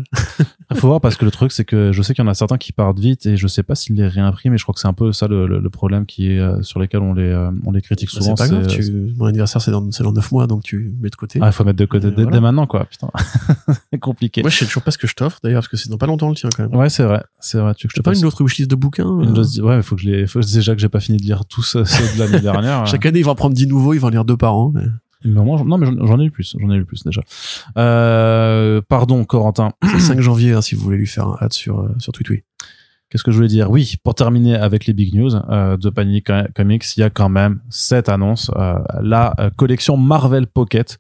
il 0.71 0.77
faut 0.77 0.87
voir 0.87 1.01
parce 1.01 1.15
que 1.15 1.25
le 1.25 1.31
truc 1.31 1.51
c'est 1.51 1.65
que 1.65 1.91
je 1.91 2.01
sais 2.01 2.13
qu'il 2.13 2.23
y 2.23 2.27
en 2.27 2.29
a 2.29 2.33
certains 2.33 2.57
qui 2.57 2.71
partent 2.71 2.99
vite 2.99 3.25
et 3.25 3.35
je 3.37 3.47
sais 3.47 3.63
pas 3.63 3.73
s'ils 3.75 3.95
les 3.95 4.07
réimpriment 4.07 4.51
mais 4.51 4.57
je 4.57 4.63
crois 4.63 4.73
que 4.73 4.79
c'est 4.79 4.87
un 4.87 4.93
peu 4.93 5.11
ça 5.11 5.27
le, 5.27 5.47
le, 5.47 5.59
le 5.59 5.69
problème 5.69 6.05
qui 6.05 6.31
est 6.31 6.39
euh, 6.39 6.61
sur 6.61 6.79
lesquels 6.79 7.01
on 7.01 7.13
les 7.13 7.23
euh, 7.23 7.49
on 7.65 7.71
les 7.71 7.81
critique 7.81 8.09
bah, 8.13 8.19
souvent 8.21 8.35
c'est 8.35 8.49
pas 8.49 8.61
grave, 8.61 8.67
tu, 8.67 9.13
mon 9.17 9.25
anniversaire, 9.25 9.61
c'est 9.61 9.71
dans, 9.71 9.91
c'est 9.91 10.03
dans 10.03 10.11
9 10.11 10.31
mois, 10.31 10.45
donc 10.47 10.63
tu 10.63 10.93
mets 11.01 11.09
de 11.09 11.15
côté. 11.15 11.39
ah 11.41 11.47
il 11.47 11.51
faut 11.53 11.63
mettre 11.63 11.79
de 11.79 11.85
côté 11.85 12.07
Et 12.07 12.11
dès, 12.11 12.23
voilà. 12.23 12.37
dès 12.37 12.41
maintenant 12.41 12.67
quoi 12.67 12.85
putain 12.85 13.07
c'est 13.91 13.99
compliqué 13.99 14.41
Moi, 14.41 14.49
je 14.49 14.57
sais 14.57 14.65
toujours 14.65 14.83
pas 14.83 14.91
ce 14.91 14.97
que 14.97 15.07
je 15.07 15.15
t'offre, 15.15 15.39
d'ailleurs, 15.43 15.61
parce 15.61 15.69
que 15.69 15.77
c'est 15.77 15.89
dans 15.89 15.97
pas 15.97 16.05
longtemps 16.07 16.29
le 16.29 16.35
tien, 16.35 16.49
quand 16.55 16.63
même. 16.69 16.75
ouais 16.75 16.89
c'est 16.89 17.03
vrai 17.03 17.23
c'est 17.39 17.57
vrai 17.59 17.73
tu 17.75 17.87
veux 17.87 17.89
que 17.89 17.93
je 17.95 17.99
te 18.01 18.03
pas 18.03 18.11
passe 18.11 18.19
une 18.19 18.25
autre 18.27 18.43
wishlist 18.43 18.69
de 18.69 18.75
bouquins? 18.75 19.19
une 19.21 19.33
dose- 19.33 19.59
ouais 19.61 19.77
il 19.77 19.83
faut 19.83 19.95
que 19.95 20.01
je 20.01 20.09
les 20.09 20.27
faut 20.27 20.41
déjà 20.41 20.75
que 20.75 20.81
j'ai 20.81 20.89
pas 20.89 20.99
fini 20.99 21.17
de 21.17 21.23
lire 21.23 21.45
tous 21.45 21.63
ceux 21.63 21.83
de 21.83 22.19
l'année 22.19 22.39
dernière 22.41 22.85
Chaque 22.87 23.05
année, 23.05 23.19
il 23.19 23.25
va 23.25 23.31
en 23.31 23.35
prendre 23.35 23.55
10 23.55 23.67
nouveaux, 23.67 23.93
il 23.93 23.99
va 23.99 24.07
en 24.07 24.11
lire 24.11 24.25
deux 24.25 24.37
par 24.37 24.53
an. 24.55 24.71
mais- 24.75 24.81
Mais 25.25 25.43
moi, 25.43 25.57
j'en- 25.57 25.65
non, 25.65 25.77
mais 25.77 25.87
j'en 25.87 26.19
ai 26.19 26.25
eu 26.25 26.31
plus. 26.31 26.55
J'en 26.59 26.69
ai 26.71 26.75
eu 26.77 26.85
plus 26.85 27.03
déjà. 27.03 27.21
Euh, 27.77 28.81
pardon, 28.87 29.23
Corentin. 29.25 29.71
C'est 29.83 29.93
le 29.93 29.99
5 29.99 30.19
janvier, 30.21 30.53
hein, 30.53 30.61
si 30.61 30.75
vous 30.75 30.81
voulez 30.81 30.97
lui 30.97 31.07
faire 31.07 31.27
un 31.27 31.37
ad 31.39 31.53
sur, 31.53 31.79
euh, 31.79 31.89
sur 31.99 32.11
TweetWee. 32.13 32.43
Qu'est-ce 33.09 33.23
que 33.23 33.31
je 33.31 33.37
voulais 33.37 33.47
dire? 33.47 33.71
Oui, 33.71 33.95
pour 34.03 34.15
terminer 34.15 34.55
avec 34.55 34.85
les 34.85 34.93
big 34.93 35.15
news 35.15 35.33
euh, 35.49 35.77
de 35.77 35.89
Panini 35.89 36.21
Co- 36.23 36.33
Comics, 36.53 36.83
il 36.97 36.99
y 36.99 37.03
a 37.03 37.09
quand 37.09 37.29
même 37.29 37.61
cette 37.69 38.09
annonce, 38.09 38.51
euh, 38.57 38.75
la 39.01 39.33
euh, 39.39 39.49
collection 39.55 39.95
Marvel 39.95 40.45
Pocket. 40.47 40.99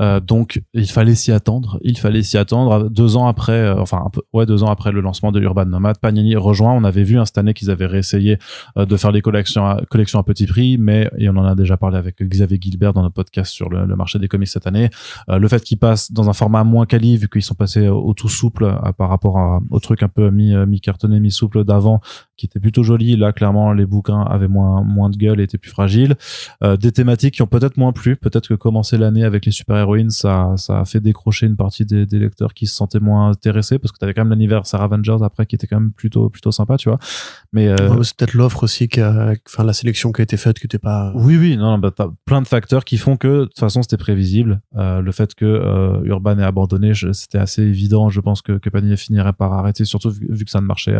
Euh, 0.00 0.20
donc 0.20 0.62
il 0.74 0.90
fallait 0.90 1.14
s'y 1.14 1.32
attendre. 1.32 1.78
Il 1.82 1.98
fallait 1.98 2.22
s'y 2.22 2.38
attendre. 2.38 2.88
Deux 2.88 3.16
ans 3.16 3.26
après, 3.26 3.52
euh, 3.52 3.80
enfin 3.80 4.02
un 4.06 4.10
peu, 4.10 4.22
ouais, 4.32 4.46
deux 4.46 4.62
ans 4.62 4.70
après 4.70 4.92
le 4.92 5.00
lancement 5.00 5.32
de 5.32 5.40
Urban 5.40 5.66
Nomad, 5.66 5.98
Panini 5.98 6.36
rejoint. 6.36 6.72
On 6.72 6.84
avait 6.84 7.04
vu 7.04 7.18
hein, 7.18 7.24
cette 7.24 7.38
année 7.38 7.54
qu'ils 7.54 7.70
avaient 7.70 7.86
réessayé 7.86 8.38
euh, 8.76 8.86
de 8.86 8.96
faire 8.96 9.12
des 9.12 9.22
collections 9.22 9.66
à, 9.66 9.80
collections 9.90 10.18
à 10.18 10.22
petit 10.22 10.46
prix, 10.46 10.78
mais 10.78 11.10
et 11.18 11.28
on 11.28 11.36
en 11.36 11.44
a 11.44 11.54
déjà 11.54 11.76
parlé 11.76 11.96
avec 11.96 12.22
Xavier 12.22 12.58
Gilbert 12.60 12.92
dans 12.92 13.02
notre 13.02 13.14
podcast 13.14 13.52
sur 13.52 13.68
le, 13.68 13.86
marché 13.96 14.18
des 14.18 14.28
comics 14.28 14.48
cette 14.48 14.66
année. 14.66 14.90
Euh, 15.28 15.38
le 15.38 15.48
fait 15.48 15.62
qu'ils 15.62 15.78
passent 15.78 16.12
dans 16.12 16.28
un 16.28 16.32
format 16.32 16.64
moins 16.64 16.86
quali, 16.86 17.16
vu 17.16 17.28
qu'ils 17.28 17.42
sont 17.42 17.54
passés 17.54 17.88
au, 17.88 18.14
tout 18.14 18.28
souple 18.28 18.64
euh, 18.64 18.92
par 18.92 19.08
rapport 19.08 19.38
à, 19.38 19.60
au 19.70 19.80
truc 19.80 20.02
un 20.02 20.08
peu 20.08 20.30
mi 20.30 20.54
mi 20.66 20.80
cartonné, 20.80 21.20
mi 21.20 21.30
souple 21.30 21.64
d'avant, 21.64 22.00
qui 22.36 22.46
était 22.46 22.60
plutôt 22.60 22.82
joli. 22.82 23.16
Là, 23.16 23.32
clairement, 23.32 23.72
les 23.72 23.86
bouquins 23.86 24.22
avaient 24.22 24.48
moins 24.48 24.82
moins 24.82 25.10
de 25.10 25.16
gueule, 25.16 25.40
et 25.40 25.44
étaient 25.44 25.58
plus 25.58 25.70
fragiles. 25.70 26.16
Des 26.62 26.92
thématiques 26.92 27.34
qui 27.34 27.42
ont 27.42 27.46
peut-être 27.46 27.76
moins 27.76 27.92
plu. 27.92 28.16
Peut-être 28.16 28.48
que 28.48 28.54
commencer 28.54 28.98
l'année 28.98 29.24
avec 29.24 29.46
les 29.46 29.52
super-héroïnes, 29.82 30.10
ça, 30.10 30.52
ça 30.56 30.80
a 30.80 30.84
fait 30.84 31.00
décrocher 31.00 31.46
une 31.46 31.56
partie 31.56 31.84
des, 31.84 32.06
des 32.06 32.18
lecteurs 32.18 32.54
qui 32.54 32.66
se 32.66 32.74
sentaient 32.74 33.00
moins 33.00 33.30
intéressés, 33.30 33.78
parce 33.78 33.92
que 33.92 33.98
t'avais 33.98 34.14
quand 34.14 34.22
même 34.22 34.30
l'anniversaire 34.30 34.80
Avengers 34.80 35.18
après 35.22 35.46
qui 35.46 35.54
était 35.56 35.66
quand 35.66 35.78
même 35.80 35.92
plutôt 35.92 36.28
plutôt 36.30 36.52
sympa, 36.52 36.76
tu 36.76 36.88
vois. 36.88 36.98
Mais 37.52 37.68
euh, 37.68 37.88
Ouais, 37.90 38.04
c'est 38.04 38.16
peut-être 38.16 38.34
l'offre 38.34 38.62
aussi, 38.64 38.88
qui 38.88 39.00
a- 39.00 39.34
enfin, 39.48 39.64
la 39.64 39.72
sélection 39.72 40.12
qui 40.12 40.20
a 40.22 40.24
été 40.24 40.36
faite, 40.36 40.58
qui 40.58 40.66
était 40.66 40.78
pas. 40.78 41.12
oui, 41.14 41.36
oui, 41.36 41.56
non, 41.56 41.78
bah, 41.78 41.90
t'as 41.94 42.08
plein 42.24 42.40
de 42.42 42.46
facteurs 42.46 42.84
qui 42.84 42.96
font 42.96 43.16
que 43.16 43.40
de 43.40 43.44
toute 43.46 43.58
façon 43.58 43.82
c'était 43.82 43.96
prévisible. 43.96 44.60
Euh, 44.76 45.00
le 45.00 45.12
fait 45.12 45.34
que 45.34 45.44
euh, 45.44 46.00
Urban 46.04 46.38
est 46.38 46.44
abandonné, 46.44 46.92
c'était 47.12 47.38
assez 47.38 47.62
évident. 47.62 48.08
Je 48.08 48.20
pense 48.20 48.42
que, 48.42 48.52
que 48.52 48.70
Panini 48.70 48.96
finirait 48.96 49.32
par 49.32 49.52
arrêter, 49.52 49.84
surtout 49.84 50.10
vu, 50.10 50.26
vu 50.30 50.44
que 50.44 50.50
ça 50.50 50.60
ne 50.60 50.66
marchait 50.66 50.96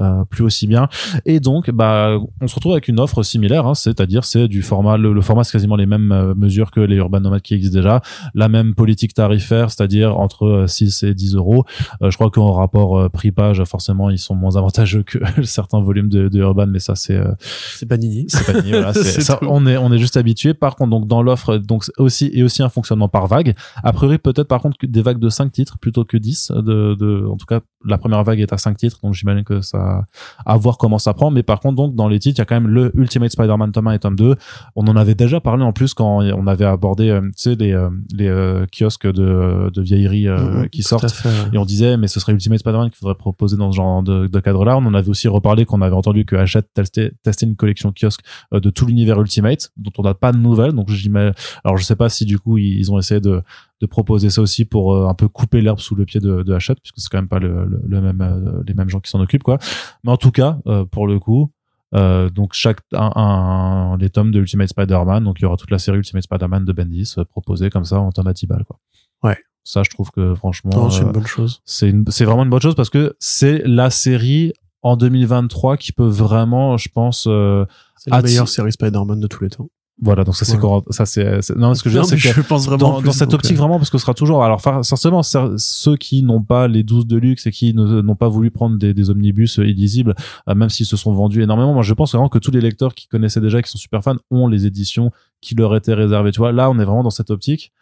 euh, 0.00 0.24
plus 0.24 0.42
aussi 0.44 0.66
bien. 0.66 0.88
Et 1.24 1.40
donc, 1.40 1.70
bah, 1.70 2.16
on 2.40 2.48
se 2.48 2.54
retrouve 2.54 2.72
avec 2.72 2.88
une 2.88 2.98
offre 3.00 3.22
similaire, 3.22 3.66
hein, 3.66 3.74
c'est-à-dire 3.74 4.24
c'est 4.24 4.48
du 4.48 4.62
format, 4.62 4.96
le, 4.96 5.12
le 5.12 5.20
format 5.20 5.44
c'est 5.44 5.52
quasiment 5.52 5.76
les 5.76 5.86
mêmes 5.86 6.12
euh, 6.12 6.34
mesures 6.34 6.70
que 6.70 6.80
les 6.80 6.96
Urban 6.96 7.20
Nomad 7.20 7.42
qui 7.42 7.54
existent 7.54 7.76
déjà. 7.78 8.00
La 8.34 8.48
même 8.48 8.74
politique 8.74 9.14
tarifaire, 9.14 9.70
c'est-à-dire 9.70 10.18
entre 10.18 10.64
6 10.66 11.02
et 11.02 11.14
10 11.14 11.34
euros. 11.34 11.64
Euh, 12.02 12.10
je 12.10 12.16
crois 12.16 12.30
qu'en 12.30 12.52
rapport 12.52 13.10
prix-page, 13.10 13.62
forcément, 13.64 14.10
ils 14.10 14.18
sont 14.18 14.34
moins 14.34 14.56
avantageux 14.56 15.02
que 15.02 15.18
certains 15.42 15.80
volumes 15.80 16.08
de, 16.08 16.28
de 16.28 16.38
Urban, 16.40 16.66
mais 16.66 16.78
ça, 16.78 16.94
c'est 16.94 17.20
c'est 17.40 17.86
Panini. 17.86 18.26
C'est 18.28 18.44
Panini, 18.44 18.70
voilà. 18.70 18.94
ça, 18.94 19.38
on 19.42 19.66
est 19.66 19.76
on 19.76 19.92
est 19.92 19.98
juste 19.98 20.16
habitué. 20.16 20.54
Par 20.54 20.76
contre, 20.76 20.90
donc 20.90 21.06
dans 21.06 21.22
l'offre, 21.22 21.58
donc 21.58 21.84
aussi 21.98 22.30
et 22.32 22.42
aussi 22.42 22.62
un 22.62 22.68
fonctionnement 22.68 23.08
par 23.08 23.26
vague. 23.26 23.54
A 23.82 23.92
priori, 23.92 24.18
peut-être 24.18 24.48
par 24.48 24.60
contre 24.60 24.76
des 24.82 25.02
vagues 25.02 25.18
de 25.18 25.28
5 25.28 25.52
titres 25.52 25.78
plutôt 25.78 26.04
que 26.04 26.16
10. 26.16 26.52
De, 26.56 26.94
de 26.94 27.26
en 27.26 27.36
tout 27.36 27.46
cas, 27.46 27.60
la 27.84 27.98
première 27.98 28.22
vague 28.24 28.40
est 28.40 28.52
à 28.52 28.58
5 28.58 28.76
titres, 28.76 28.98
donc 29.02 29.14
j'imagine 29.14 29.44
que 29.44 29.60
ça 29.60 30.04
à 30.46 30.56
voir 30.56 30.78
comment 30.78 30.98
ça 30.98 31.14
prend. 31.14 31.30
Mais 31.30 31.42
par 31.42 31.60
contre, 31.60 31.76
donc 31.76 31.94
dans 31.94 32.08
les 32.08 32.18
titres, 32.18 32.38
il 32.38 32.40
y 32.40 32.42
a 32.42 32.44
quand 32.44 32.54
même 32.54 32.68
le 32.68 32.90
Ultimate 32.94 33.30
Spider-Man 33.30 33.72
tome 33.72 33.88
1 33.88 33.92
et 33.92 33.98
tome 33.98 34.16
2. 34.16 34.36
On 34.76 34.86
en 34.86 34.96
avait 34.96 35.14
déjà 35.14 35.40
parlé 35.40 35.64
en 35.64 35.72
plus 35.72 35.94
quand 35.94 36.22
on 36.22 36.46
avait 36.46 36.64
abordé, 36.64 37.08
euh, 37.08 37.20
tu 37.20 37.32
sais, 37.36 37.54
les, 37.54 37.72
euh, 37.72 37.90
les 38.14 38.28
euh, 38.28 38.66
kiosques 38.66 39.06
de, 39.06 39.70
de 39.70 39.82
vieillerie 39.82 40.26
mm-hmm. 40.26 40.68
qui 40.70 40.82
sortent. 40.82 41.26
Et 41.52 41.58
on 41.58 41.64
disait, 41.64 41.96
mais 41.96 42.08
ce 42.08 42.20
serait 42.20 42.32
Ultimate 42.32 42.60
Spider-Man 42.60 42.90
qu'il 42.90 42.98
faudrait 42.98 43.14
proposer 43.14 43.56
dans 43.56 43.72
ce 43.72 43.76
genre 43.76 44.02
de, 44.02 44.26
de 44.26 44.40
cadre-là. 44.40 44.76
On 44.76 44.86
en 44.86 44.94
avait 44.94 45.08
aussi 45.08 45.28
reparlé 45.28 45.64
qu'on 45.64 45.82
avait 45.82 45.94
entendu 45.94 46.24
que 46.24 46.36
Hachette 46.36 46.68
testait, 46.74 47.12
testait 47.22 47.46
une 47.46 47.56
collection 47.56 47.92
kiosque 47.92 48.20
de 48.52 48.70
tout 48.70 48.86
l'univers 48.86 49.20
Ultimate, 49.20 49.70
dont 49.76 49.92
on 49.98 50.02
n'a 50.02 50.14
pas 50.14 50.32
de 50.32 50.38
nouvelles. 50.38 50.72
Donc 50.72 50.90
j'imagine, 50.90 51.34
alors 51.64 51.76
je 51.76 51.84
sais 51.84 51.96
pas 51.96 52.08
si 52.08 52.24
du 52.24 52.38
coup 52.38 52.58
ils 52.58 52.90
ont 52.92 52.98
essayé 52.98 53.20
de 53.20 53.42
de 53.80 53.86
proposer 53.86 54.30
ça 54.30 54.40
aussi 54.40 54.64
pour 54.64 55.08
un 55.08 55.14
peu 55.14 55.28
couper 55.28 55.60
l'herbe 55.60 55.80
sous 55.80 55.94
le 55.94 56.04
pied 56.06 56.20
de, 56.20 56.42
de 56.42 56.54
Hachette, 56.54 56.78
puisque 56.80 57.00
c'est 57.00 57.08
quand 57.10 57.18
même 57.18 57.28
pas 57.28 57.40
le, 57.40 57.66
le, 57.86 58.00
même 58.00 58.62
les 58.66 58.72
mêmes 58.72 58.88
gens 58.88 59.00
qui 59.00 59.10
s'en 59.10 59.20
occupent 59.20 59.42
quoi. 59.42 59.58
Mais 60.04 60.12
en 60.12 60.16
tout 60.16 60.30
cas, 60.30 60.58
pour 60.90 61.06
le 61.06 61.18
coup, 61.18 61.50
euh, 61.94 62.28
donc 62.28 62.52
chaque 62.54 62.80
un, 62.92 63.12
un, 63.14 63.96
les 63.98 64.10
tomes 64.10 64.30
de 64.30 64.40
Ultimate 64.40 64.68
Spider-Man, 64.68 65.24
donc 65.24 65.38
il 65.38 65.42
y 65.42 65.44
aura 65.44 65.56
toute 65.56 65.70
la 65.70 65.78
série 65.78 65.98
Ultimate 65.98 66.24
Spider-Man 66.24 66.64
de 66.64 66.72
Bendis 66.72 67.14
euh, 67.18 67.24
proposée 67.24 67.70
comme 67.70 67.84
ça 67.84 68.00
en 68.00 68.10
tome 68.10 68.26
à 68.26 68.32
10 68.32 68.46
balles 68.46 68.64
quoi. 68.64 68.78
Ouais. 69.22 69.38
Ça 69.62 69.82
je 69.82 69.90
trouve 69.90 70.10
que 70.10 70.34
franchement 70.34 70.90
c'est 70.90 71.02
une 71.02 71.08
euh, 71.08 71.12
bonne 71.12 71.26
chose. 71.26 71.62
C'est 71.64 71.94
c'est 72.08 72.24
vraiment 72.24 72.42
une 72.42 72.50
bonne 72.50 72.60
chose 72.60 72.74
parce 72.74 72.90
que 72.90 73.14
c'est 73.20 73.62
la 73.64 73.90
série 73.90 74.52
en 74.82 74.96
2023 74.96 75.76
qui 75.76 75.92
peut 75.92 76.06
vraiment 76.06 76.76
je 76.76 76.88
pense 76.88 77.26
euh, 77.28 77.64
c'est 77.96 78.10
la 78.10 78.22
meilleure 78.22 78.48
série 78.48 78.72
Spider-Man 78.72 79.20
de 79.20 79.26
tous 79.26 79.44
les 79.44 79.50
temps. 79.50 79.68
Voilà, 80.02 80.24
donc 80.24 80.34
ça 80.34 80.44
c'est 80.44 80.58
ça 80.90 81.06
c'est 81.06 81.56
non 81.56 81.72
ce 81.74 81.82
que 81.84 81.88
je 81.88 81.94
veux 81.94 82.00
dire 82.02 82.08
c'est 82.08 82.16
que 82.16 82.22
je 82.34 82.40
pense 82.40 82.66
vraiment 82.66 82.94
dans, 82.94 83.00
dans 83.00 83.12
cette 83.12 83.32
optique 83.32 83.56
vraiment 83.56 83.78
parce 83.78 83.90
que 83.90 83.98
ce 83.98 84.02
sera 84.02 84.12
toujours 84.12 84.42
alors 84.42 84.60
forcément 84.60 85.22
ceux 85.22 85.96
qui 85.96 86.24
n'ont 86.24 86.42
pas 86.42 86.66
les 86.66 86.82
12 86.82 87.06
de 87.06 87.16
luxe 87.16 87.46
et 87.46 87.52
qui 87.52 87.74
n'ont 87.74 88.16
pas 88.16 88.28
voulu 88.28 88.50
prendre 88.50 88.76
des, 88.76 88.92
des 88.92 89.10
omnibus 89.10 89.60
euh, 89.60 89.68
illisibles 89.68 90.16
euh, 90.48 90.54
même 90.56 90.68
s'ils 90.68 90.86
se 90.86 90.96
sont 90.96 91.12
vendus 91.12 91.44
énormément 91.44 91.74
moi 91.74 91.84
je 91.84 91.94
pense 91.94 92.10
vraiment 92.10 92.28
que 92.28 92.38
tous 92.38 92.50
les 92.50 92.60
lecteurs 92.60 92.96
qui 92.96 93.06
connaissaient 93.06 93.40
déjà 93.40 93.62
qui 93.62 93.70
sont 93.70 93.78
super 93.78 94.02
fans 94.02 94.16
ont 94.32 94.48
les 94.48 94.66
éditions 94.66 95.12
qui 95.40 95.54
leur 95.54 95.76
étaient 95.76 95.94
réservées. 95.94 96.32
Tu 96.32 96.38
vois 96.38 96.50
là 96.50 96.70
on 96.70 96.78
est 96.80 96.84
vraiment 96.84 97.04
dans 97.04 97.10
cette 97.10 97.30
optique 97.30 97.72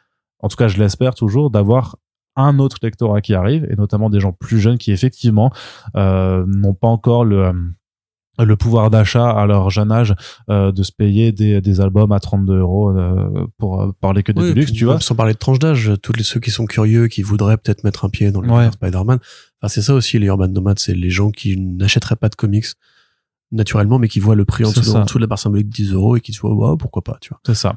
en 0.41 0.49
tout 0.49 0.57
cas 0.57 0.69
je 0.69 0.77
l'espère 0.77 1.15
toujours 1.15 1.51
d'avoir 1.51 1.97
un 2.37 2.59
autre 2.59 2.77
lectorat 2.83 3.21
qui 3.21 3.35
arrive 3.35 3.67
et 3.71 3.77
notamment 3.77 4.11
des 4.11 4.21
gens 4.21 4.33
plus 4.33 4.59
jeunes 4.59 4.79
qui 4.79 4.93
effectivement 4.93 5.51
euh, 5.97 6.45
n'ont 6.47 6.75
pas 6.75 6.89
encore 6.89 7.25
le 7.25 7.45
euh, 7.45 7.53
le 8.39 8.57
pouvoir 8.57 8.91
d'achat 8.91 9.31
à 9.31 9.47
leur 9.47 9.71
jeune 9.71 9.93
âge 9.93 10.15
euh, 10.49 10.73
de 10.73 10.83
se 10.83 10.93
payer 10.93 11.33
des, 11.33 11.61
des 11.61 11.81
albums 11.81 12.13
à 12.13 12.21
32 12.21 12.59
euros 12.59 12.91
euh, 12.91 13.47
pour 13.59 13.83
euh, 13.83 13.93
parler 14.01 14.23
que 14.23 14.33
de 14.33 14.53
luxe, 14.53 14.73
tu 14.73 14.85
vois. 14.85 15.01
Sans 15.01 15.15
parler 15.15 15.35
de 15.35 15.39
tranche 15.39 15.59
d'âge, 15.59 15.93
tous 16.03 16.13
les 16.15 16.23
ceux 16.23 16.41
qui 16.41 16.51
sont 16.51 16.65
curieux, 16.65 17.09
qui 17.09 17.23
voudraient 17.23 17.57
peut-être 17.57 17.85
mettre 17.85 18.05
un 18.05 18.09
pied 18.09 18.31
dans 18.31 18.41
le 18.41 18.51
ouais. 18.51 18.71
Spider-Man. 18.71 19.19
Enfin, 19.61 19.69
c'est 19.69 19.83
ça 19.83 19.95
aussi 19.95 20.19
les 20.19 20.27
urban 20.27 20.49
nomades, 20.49 20.79
c'est 20.79 20.95
les 20.95 21.11
gens 21.11 21.31
qui 21.31 21.59
n'achèteraient 21.59 22.17
pas 22.17 22.29
de 22.29 22.35
comics 22.35 22.67
naturellement, 23.53 23.99
mais 23.99 24.09
qui 24.09 24.19
voit 24.19 24.35
le 24.35 24.45
prix 24.45 24.65
en 24.65 24.71
dessous, 24.71 24.97
en 24.97 25.05
dessous 25.05 25.19
de 25.19 25.23
la 25.23 25.27
barre 25.27 25.39
symbolique 25.39 25.69
de 25.69 25.75
10 25.75 25.93
euros 25.93 26.17
et 26.17 26.21
qui 26.21 26.33
se 26.33 26.41
voit, 26.41 26.53
wow, 26.53 26.77
pourquoi 26.77 27.03
pas, 27.03 27.19
tu 27.21 27.29
vois. 27.29 27.41
C'est 27.47 27.55
ça. 27.55 27.77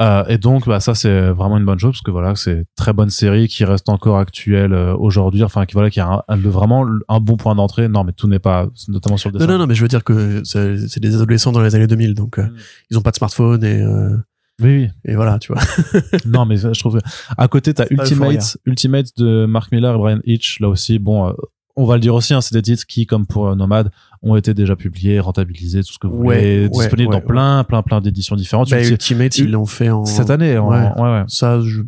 Euh, 0.00 0.24
et 0.28 0.38
donc, 0.38 0.66
bah, 0.66 0.80
ça, 0.80 0.94
c'est 0.94 1.30
vraiment 1.30 1.56
une 1.56 1.64
bonne 1.64 1.78
chose 1.78 1.92
parce 1.92 2.02
que 2.02 2.10
voilà, 2.10 2.36
c'est 2.36 2.66
très 2.76 2.92
bonne 2.92 3.10
série 3.10 3.48
qui 3.48 3.64
reste 3.64 3.88
encore 3.88 4.18
actuelle 4.18 4.74
euh, 4.74 4.94
aujourd'hui, 4.96 5.42
enfin, 5.42 5.66
qui 5.66 5.72
voilà, 5.72 5.90
qui 5.90 6.00
a 6.00 6.24
un, 6.28 6.36
vraiment 6.36 6.86
un 7.08 7.20
bon 7.20 7.36
point 7.36 7.54
d'entrée. 7.54 7.88
Non, 7.88 8.04
mais 8.04 8.12
tout 8.12 8.28
n'est 8.28 8.38
pas, 8.38 8.68
notamment 8.88 9.16
sur 9.16 9.30
le 9.30 9.38
dessin. 9.38 9.46
Non, 9.46 9.54
non, 9.54 9.60
non, 9.60 9.66
mais 9.66 9.74
je 9.74 9.82
veux 9.82 9.88
dire 9.88 10.04
que 10.04 10.42
c'est 10.44 11.00
des 11.00 11.14
adolescents 11.14 11.52
dans 11.52 11.62
les 11.62 11.74
années 11.74 11.86
2000, 11.86 12.14
donc 12.14 12.38
euh, 12.38 12.44
mm. 12.44 12.56
ils 12.90 12.98
ont 12.98 13.02
pas 13.02 13.10
de 13.10 13.16
smartphone 13.16 13.64
et. 13.64 13.80
Euh, 13.80 14.16
oui, 14.62 14.76
oui. 14.76 14.88
Et 15.04 15.16
voilà, 15.16 15.40
tu 15.40 15.52
vois. 15.52 15.60
non, 16.26 16.46
mais 16.46 16.56
je 16.58 16.78
trouve. 16.78 17.00
À 17.36 17.48
côté, 17.48 17.74
t'as 17.74 17.86
Ultimate, 17.90 18.56
Ultimate 18.66 19.06
de 19.16 19.46
Mark 19.46 19.72
Miller 19.72 19.96
et 19.96 19.98
Brian 19.98 20.20
Hitch. 20.24 20.60
Là 20.60 20.68
aussi, 20.68 21.00
bon, 21.00 21.34
on 21.76 21.86
va 21.86 21.94
le 21.94 22.00
dire 22.00 22.14
aussi, 22.14 22.34
hein, 22.34 22.40
c'est 22.40 22.54
des 22.54 22.62
titres 22.62 22.86
qui, 22.86 23.06
comme 23.06 23.26
pour 23.26 23.54
Nomad, 23.56 23.90
ont 24.22 24.36
été 24.36 24.54
déjà 24.54 24.76
publiés, 24.76 25.20
rentabilisés, 25.20 25.82
tout 25.82 25.92
ce 25.92 25.98
que 25.98 26.06
vous 26.06 26.18
voulez, 26.18 26.68
disponibles 26.68 27.12
dans 27.12 27.20
plein, 27.20 27.64
plein, 27.64 27.82
plein 27.82 28.00
d'éditions 28.00 28.36
différentes. 28.36 28.70
Bah, 28.70 28.82
Ultimate, 28.82 29.36
ils 29.38 29.50
l'ont 29.50 29.66
fait 29.66 29.90
en 29.90 30.04
cette 30.04 30.30
année. 30.30 30.58
ouais, 30.58 30.90
ouais. 30.96 31.24
Ça, 31.26 31.60
je... 31.60 31.82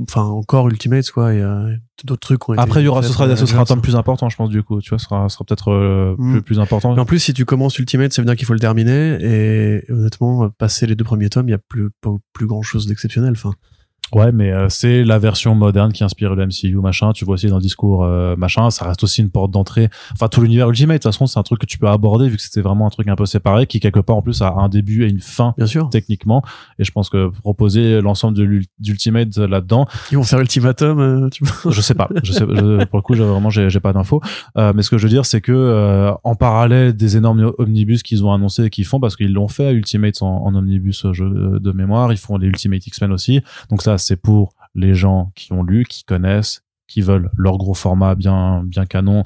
enfin 0.00 0.22
encore 0.22 0.68
Ultimate, 0.68 1.10
quoi. 1.10 1.32
Il 1.34 1.40
y 1.40 1.42
a 1.42 1.66
d'autres 2.04 2.20
trucs. 2.20 2.48
Ont 2.48 2.54
Après, 2.54 2.80
il 2.80 2.84
y 2.84 2.88
aura, 2.88 3.02
ce 3.02 3.12
sera, 3.12 3.34
ce 3.34 3.46
sera 3.46 3.62
un 3.62 3.64
tome 3.64 3.82
plus 3.82 3.96
important, 3.96 4.28
je 4.28 4.36
pense, 4.36 4.50
du 4.50 4.62
coup. 4.62 4.80
Tu 4.80 4.90
vois, 4.90 4.98
ce 4.98 5.06
sera, 5.06 5.28
sera 5.28 5.44
peut-être 5.44 5.72
euh, 5.72 6.14
mm. 6.16 6.32
plus, 6.32 6.42
plus 6.42 6.60
important. 6.60 6.96
en 6.96 7.04
plus, 7.04 7.18
si 7.18 7.34
tu 7.34 7.44
commences 7.44 7.78
Ultimate, 7.78 8.12
ça 8.12 8.22
veut 8.22 8.26
dire 8.26 8.36
qu'il 8.36 8.46
faut 8.46 8.54
le 8.54 8.60
terminer. 8.60 9.18
Et 9.20 9.84
honnêtement, 9.90 10.48
passer 10.50 10.86
les 10.86 10.94
deux 10.94 11.04
premiers 11.04 11.28
tomes, 11.28 11.48
il 11.48 11.52
y 11.52 11.54
a 11.54 11.58
plus, 11.58 11.90
pas, 12.00 12.10
plus 12.32 12.46
grand 12.46 12.62
chose 12.62 12.86
d'exceptionnel. 12.86 13.32
Enfin. 13.32 13.52
Ouais, 14.12 14.32
mais 14.32 14.52
euh, 14.52 14.68
c'est 14.68 15.02
la 15.02 15.18
version 15.18 15.54
moderne 15.54 15.92
qui 15.92 16.04
inspire 16.04 16.34
le 16.34 16.46
MCU, 16.46 16.76
machin. 16.76 17.12
Tu 17.12 17.24
vois 17.24 17.34
aussi 17.34 17.46
dans 17.46 17.56
le 17.56 17.62
discours, 17.62 18.04
euh, 18.04 18.36
machin. 18.36 18.70
Ça 18.70 18.86
reste 18.86 19.02
aussi 19.02 19.22
une 19.22 19.30
porte 19.30 19.50
d'entrée. 19.50 19.88
Enfin, 20.12 20.28
tout 20.28 20.40
l'univers 20.40 20.68
Ultimate, 20.68 20.98
de 20.98 21.02
toute 21.02 21.12
façon, 21.12 21.26
c'est 21.26 21.38
un 21.38 21.42
truc 21.42 21.60
que 21.60 21.66
tu 21.66 21.78
peux 21.78 21.88
aborder 21.88 22.28
vu 22.28 22.36
que 22.36 22.42
c'était 22.42 22.60
vraiment 22.60 22.86
un 22.86 22.90
truc 22.90 23.08
un 23.08 23.16
peu 23.16 23.26
séparé, 23.26 23.66
qui 23.66 23.80
quelque 23.80 24.00
part 24.00 24.16
en 24.16 24.22
plus 24.22 24.42
a 24.42 24.52
un 24.52 24.68
début 24.68 25.04
et 25.04 25.08
une 25.08 25.20
fin, 25.20 25.54
bien 25.56 25.66
sûr, 25.66 25.90
techniquement. 25.90 26.42
Et 26.78 26.84
je 26.84 26.92
pense 26.92 27.08
que 27.08 27.30
proposer 27.40 28.00
l'ensemble 28.00 28.36
de 28.36 28.62
d'Ultimate 28.78 29.36
là-dedans, 29.36 29.86
ils 30.12 30.18
vont 30.18 30.22
faire 30.22 30.40
Ultimatum. 30.40 31.00
Euh, 31.00 31.28
tu 31.30 31.44
je 31.68 31.80
sais 31.80 31.94
pas. 31.94 32.08
Je 32.22 32.32
sais. 32.32 32.44
pour 32.44 32.98
le 32.98 33.02
coup, 33.02 33.14
vraiment, 33.14 33.50
j'ai 33.50 33.70
j'ai 33.70 33.80
pas 33.80 33.92
d'infos. 33.92 34.20
mais 34.56 34.82
ce 34.82 34.90
que 34.90 34.98
je 34.98 35.04
veux 35.04 35.10
dire, 35.10 35.26
c'est 35.26 35.40
que 35.40 36.12
en 36.22 36.34
parallèle 36.34 36.94
des 36.94 37.16
énormes 37.16 37.52
omnibus 37.58 38.02
qu'ils 38.02 38.24
ont 38.24 38.32
annoncé 38.32 38.64
et 38.64 38.70
qu'ils 38.70 38.84
font, 38.84 39.00
parce 39.00 39.16
qu'ils 39.16 39.32
l'ont 39.32 39.48
fait 39.48 39.72
Ultimate 39.72 40.22
en, 40.22 40.44
en 40.44 40.54
omnibus 40.54 41.06
jeu 41.12 41.58
de 41.60 41.72
mémoire, 41.72 42.12
ils 42.12 42.18
font 42.18 42.36
les 42.36 42.46
Ultimate 42.46 42.86
X-Men 42.86 43.12
aussi. 43.12 43.40
Donc 43.70 43.82
ça 43.82 43.93
c'est 43.98 44.16
pour 44.16 44.54
les 44.74 44.94
gens 44.94 45.32
qui 45.34 45.52
ont 45.52 45.62
lu, 45.62 45.84
qui 45.84 46.04
connaissent, 46.04 46.64
qui 46.86 47.00
veulent 47.00 47.30
leur 47.36 47.56
gros 47.58 47.74
format 47.74 48.14
bien 48.14 48.62
bien 48.64 48.86
canon. 48.86 49.22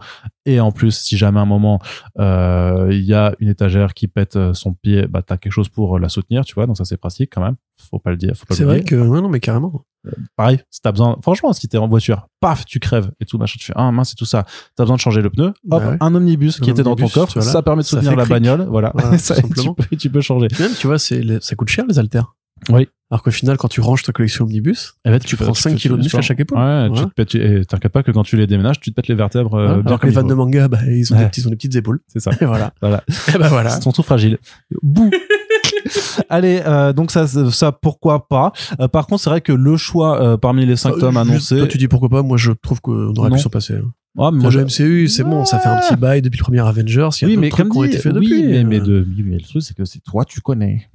Et 0.47 0.61
en 0.61 0.73
plus 0.73 0.93
si 0.93 1.17
jamais 1.17 1.39
à 1.39 1.43
un 1.43 1.47
moment 1.47 1.81
euh, 2.19 2.89
il 2.91 3.03
y 3.03 3.15
a 3.15 3.35
une 3.41 3.49
étagère 3.49 3.95
qui 3.95 4.09
pète 4.09 4.37
euh, 4.37 4.55
son 4.55 4.73
pied 4.75 5.07
bah 5.07 5.23
t'as 5.23 5.37
quelque 5.37 5.53
chose 5.53 5.69
pour 5.69 5.99
la 5.99 6.09
soutenir 6.09 6.45
tu 6.45 6.55
vois 6.55 6.67
donc 6.67 6.77
ça 6.77 6.85
c'est 6.85 6.97
pratique 6.97 7.31
quand 7.35 7.43
même. 7.43 7.57
Faut 7.91 7.99
pas 7.99 8.11
le 8.11 8.17
dire 8.17 8.35
faut 8.37 8.47
pas 8.47 8.55
c'est 8.55 8.65
vrai 8.65 8.83
que 8.83 8.95
ouais, 8.95 9.21
non 9.21 9.29
mais 9.29 9.41
carrément. 9.41 9.85
Euh, 10.07 10.13
pareil 10.37 10.61
si 10.71 10.81
t'as 10.81 10.93
besoin 10.93 11.19
franchement 11.23 11.53
si 11.53 11.69
t'es 11.69 11.79
en 11.79 11.89
voiture 11.89 12.29
paf 12.41 12.65
tu 12.65 12.79
crèves 12.79 13.11
et 13.21 13.25
tout 13.25 13.37
machin 13.37 13.57
tu 13.59 13.67
fais 13.67 13.73
ah 13.77 13.91
mince 13.91 14.11
c'est 14.11 14.17
tout 14.17 14.25
ça. 14.25 14.47
T'as 14.77 14.85
besoin 14.85 14.97
de 14.97 15.01
changer 15.01 15.23
le 15.23 15.31
pneu 15.31 15.47
hop 15.49 15.55
bah 15.65 15.97
un 16.01 16.15
omnibus 16.15 16.61
qui 16.61 16.71
était 16.71 16.85
dans 16.85 16.97
ton 16.97 17.09
coffre 17.09 17.41
ça 17.41 17.63
permet 17.63 17.83
de 17.83 17.89
soutenir 17.89 18.15
la 18.15 18.25
bagnole 18.25 18.67
voilà, 18.71 18.93
ça, 19.19 19.35
simplement. 19.35 19.75
Tu, 19.75 19.89
peux, 19.89 19.97
tu 19.97 20.11
peux 20.11 20.21
changer. 20.21 20.49
Même 20.61 20.73
tu 20.79 20.87
vois 20.87 20.99
c'est 20.99 21.43
ça 21.43 21.57
coûte 21.57 21.69
cher 21.69 21.85
les 21.89 21.99
haltères 21.99 22.35
oui 22.71 22.89
alors 23.11 23.23
qu'au 23.23 23.31
final, 23.31 23.57
quand 23.57 23.69
tu 23.69 23.81
ranges 23.81 24.03
ta 24.03 24.13
collection 24.13 24.45
omnibus, 24.45 24.97
eh 25.07 25.09
ben, 25.09 25.19
tu, 25.19 25.35
prends 25.37 25.55
5 25.55 25.77
kilos 25.77 25.97
de 25.97 26.03
muscle 26.03 26.19
à 26.19 26.21
chaque 26.21 26.41
épaule. 26.41 26.59
Ouais, 26.59 26.91
tu 26.95 27.05
te 27.07 27.15
pètes, 27.15 27.35
et 27.37 27.65
t'inquiète 27.65 27.91
pas 27.91 28.03
que 28.03 28.11
quand 28.11 28.23
tu 28.23 28.37
les 28.37 28.47
déménages, 28.47 28.81
tu 28.81 28.91
te 28.91 28.95
pètes 28.95 29.09
les 29.09 29.15
vertèbres 29.15 29.57
bien 29.57 29.87
Alors 29.87 29.99
que 29.99 30.07
les 30.07 30.13
vannes 30.13 30.27
de 30.27 30.35
manga, 30.35 30.69
bah, 30.69 30.81
ils 30.87 31.11
ont, 31.15 31.17
des, 31.17 31.25
petits, 31.25 31.41
ils 31.41 31.47
ont 31.47 31.51
des 31.51 31.57
petites 31.57 31.75
épaules. 31.75 32.01
C'est 32.07 32.21
ça. 32.21 32.33
Et 32.41 32.45
voilà. 32.45 32.75
voilà. 32.83 33.03
Et 33.35 33.39
ben 33.39 33.49
voilà. 33.49 33.75
Ils 33.75 33.83
sont 33.83 33.93
tout 33.93 34.03
fragiles. 34.03 34.37
Bouh. 34.83 35.11
Allez, 36.29 36.61
euh, 36.67 36.93
donc 36.93 37.11
ça, 37.11 37.27
ça 37.27 37.73
pourquoi 37.73 38.29
pas. 38.29 38.53
Euh, 38.79 38.89
par 38.89 39.07
contre, 39.07 39.23
c'est 39.23 39.31
vrai 39.31 39.41
que 39.41 39.53
le 39.53 39.77
choix 39.79 40.23
euh, 40.23 40.37
parmi 40.37 40.67
les 40.67 40.77
5 40.77 40.99
tomes 40.99 41.17
annoncés. 41.17 41.57
Toi, 41.57 41.67
tu 41.67 41.79
dis 41.79 41.89
pourquoi 41.89 42.11
pas. 42.11 42.23
Moi, 42.23 42.37
je 42.37 42.53
trouve 42.53 42.83
qu'on 42.83 43.15
aurait 43.15 43.31
pu 43.31 43.39
s'en 43.39 43.49
passer. 43.49 43.75
Hein. 43.75 43.91
Ah, 44.19 44.31
mais 44.33 44.41
moi, 44.41 44.51
le 44.51 44.65
MCU, 44.65 45.09
c'est 45.09 45.23
bon, 45.23 45.45
ça 45.45 45.59
fait 45.61 45.69
un 45.69 45.77
petit 45.77 45.97
bail 45.97 46.21
depuis 46.21 46.39
le 46.39 46.43
premier 46.43 46.61
Avengers. 46.61 47.09
Il 47.21 47.23
y 47.23 47.25
a 47.25 47.29
oui, 47.29 47.37
mais 47.37 47.49
trucs 47.49 47.71
qui 47.71 47.79
ont 47.79 47.85
été 47.85 47.99
faits 47.99 48.13
depuis. 48.13 48.43
Mais, 48.43 48.65
mais, 48.65 48.81
de, 48.81 49.07
mais 49.25 49.37
le 49.37 49.43
truc, 49.43 49.63
c'est 49.63 49.77
que 49.77 49.85
c'est 49.85 50.01
toi, 50.01 50.25
tu 50.25 50.41
connais 50.41 50.91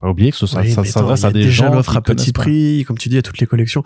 pas 0.00 0.10
oublier 0.10 0.30
que 0.30 0.36
ça, 0.36 0.46
ça, 0.46 0.64
ça 0.64 0.84
s'adresse 0.84 1.24
à 1.24 1.32
des 1.32 1.44
déjà 1.44 1.66
gens 1.66 1.74
l'offre 1.74 1.96
à 1.96 2.02
petit 2.02 2.32
prix, 2.32 2.84
comme 2.86 2.98
tu 2.98 3.08
dis, 3.08 3.18
à 3.18 3.22
toutes 3.22 3.38
les 3.38 3.46
collections. 3.46 3.82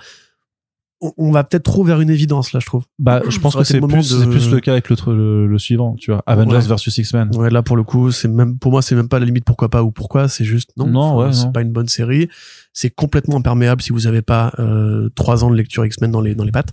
On, 1.18 1.32
va 1.32 1.42
peut-être 1.42 1.64
trop 1.64 1.82
vers 1.82 2.00
une 2.00 2.10
évidence 2.10 2.52
là, 2.52 2.60
je 2.60 2.66
trouve. 2.66 2.84
Bah, 3.00 3.22
je 3.28 3.40
pense 3.40 3.56
que 3.56 3.64
c'est 3.64 3.80
plus, 3.80 4.02
c'est 4.04 4.28
plus 4.28 4.50
le 4.52 4.60
cas 4.60 4.72
avec 4.72 4.88
le, 4.88 5.46
le, 5.48 5.58
suivant, 5.58 5.96
tu 5.96 6.12
vois, 6.12 6.22
Avengers 6.26 6.60
versus 6.68 6.96
X-Men. 6.96 7.34
Ouais, 7.34 7.50
là 7.50 7.62
pour 7.62 7.76
le 7.76 7.82
coup, 7.82 8.12
c'est 8.12 8.28
même 8.28 8.56
pour 8.56 8.70
moi, 8.70 8.82
c'est 8.82 8.94
même 8.94 9.08
pas 9.08 9.18
la 9.18 9.26
limite 9.26 9.44
pourquoi 9.44 9.68
pas 9.68 9.82
ou 9.82 9.90
pourquoi, 9.90 10.28
c'est 10.28 10.44
juste 10.44 10.70
non. 10.76 10.86
Non, 10.86 11.16
ouais, 11.16 11.32
c'est 11.32 11.52
pas 11.52 11.62
une 11.62 11.72
bonne 11.72 11.88
série. 11.88 12.28
C'est 12.72 12.90
complètement 12.90 13.38
imperméable 13.38 13.82
si 13.82 13.92
vous 13.92 14.06
avez 14.06 14.22
pas 14.22 14.52
euh, 14.60 15.08
trois 15.16 15.42
ans 15.42 15.50
de 15.50 15.56
lecture 15.56 15.84
X-Men 15.84 16.12
dans 16.12 16.20
les 16.20 16.36
dans 16.36 16.44
les 16.44 16.52
pattes 16.52 16.72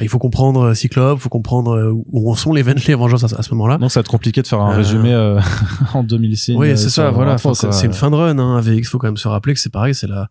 il 0.00 0.08
faut 0.08 0.18
comprendre 0.18 0.60
euh, 0.60 0.74
Cyclope, 0.74 1.18
faut 1.18 1.28
comprendre 1.28 1.72
euh, 1.76 1.92
où 1.92 2.30
en 2.30 2.34
sont 2.34 2.52
les 2.52 2.60
Avengers 2.68 3.24
à, 3.24 3.42
ce 3.42 3.50
moment-là. 3.50 3.78
Donc 3.78 3.90
ça 3.90 4.00
va 4.00 4.02
être 4.02 4.10
compliqué 4.10 4.42
de 4.42 4.46
faire 4.46 4.60
un 4.60 4.72
euh, 4.72 4.76
résumé 4.76 5.14
en 5.94 6.04
2006. 6.04 6.54
Oui, 6.56 6.76
c'est 6.76 6.90
ça, 6.90 7.10
voilà. 7.10 7.36
c'est 7.38 7.86
une 7.86 7.92
fin 7.92 8.10
de 8.10 8.16
run. 8.16 8.38
Hein. 8.38 8.62
Il 8.62 8.84
faut 8.84 8.98
quand 8.98 9.08
même 9.08 9.16
se 9.16 9.28
rappeler 9.28 9.54
que 9.54 9.60
c'est 9.60 9.72
pareil, 9.72 9.94
c'est 9.94 10.06
la 10.06 10.28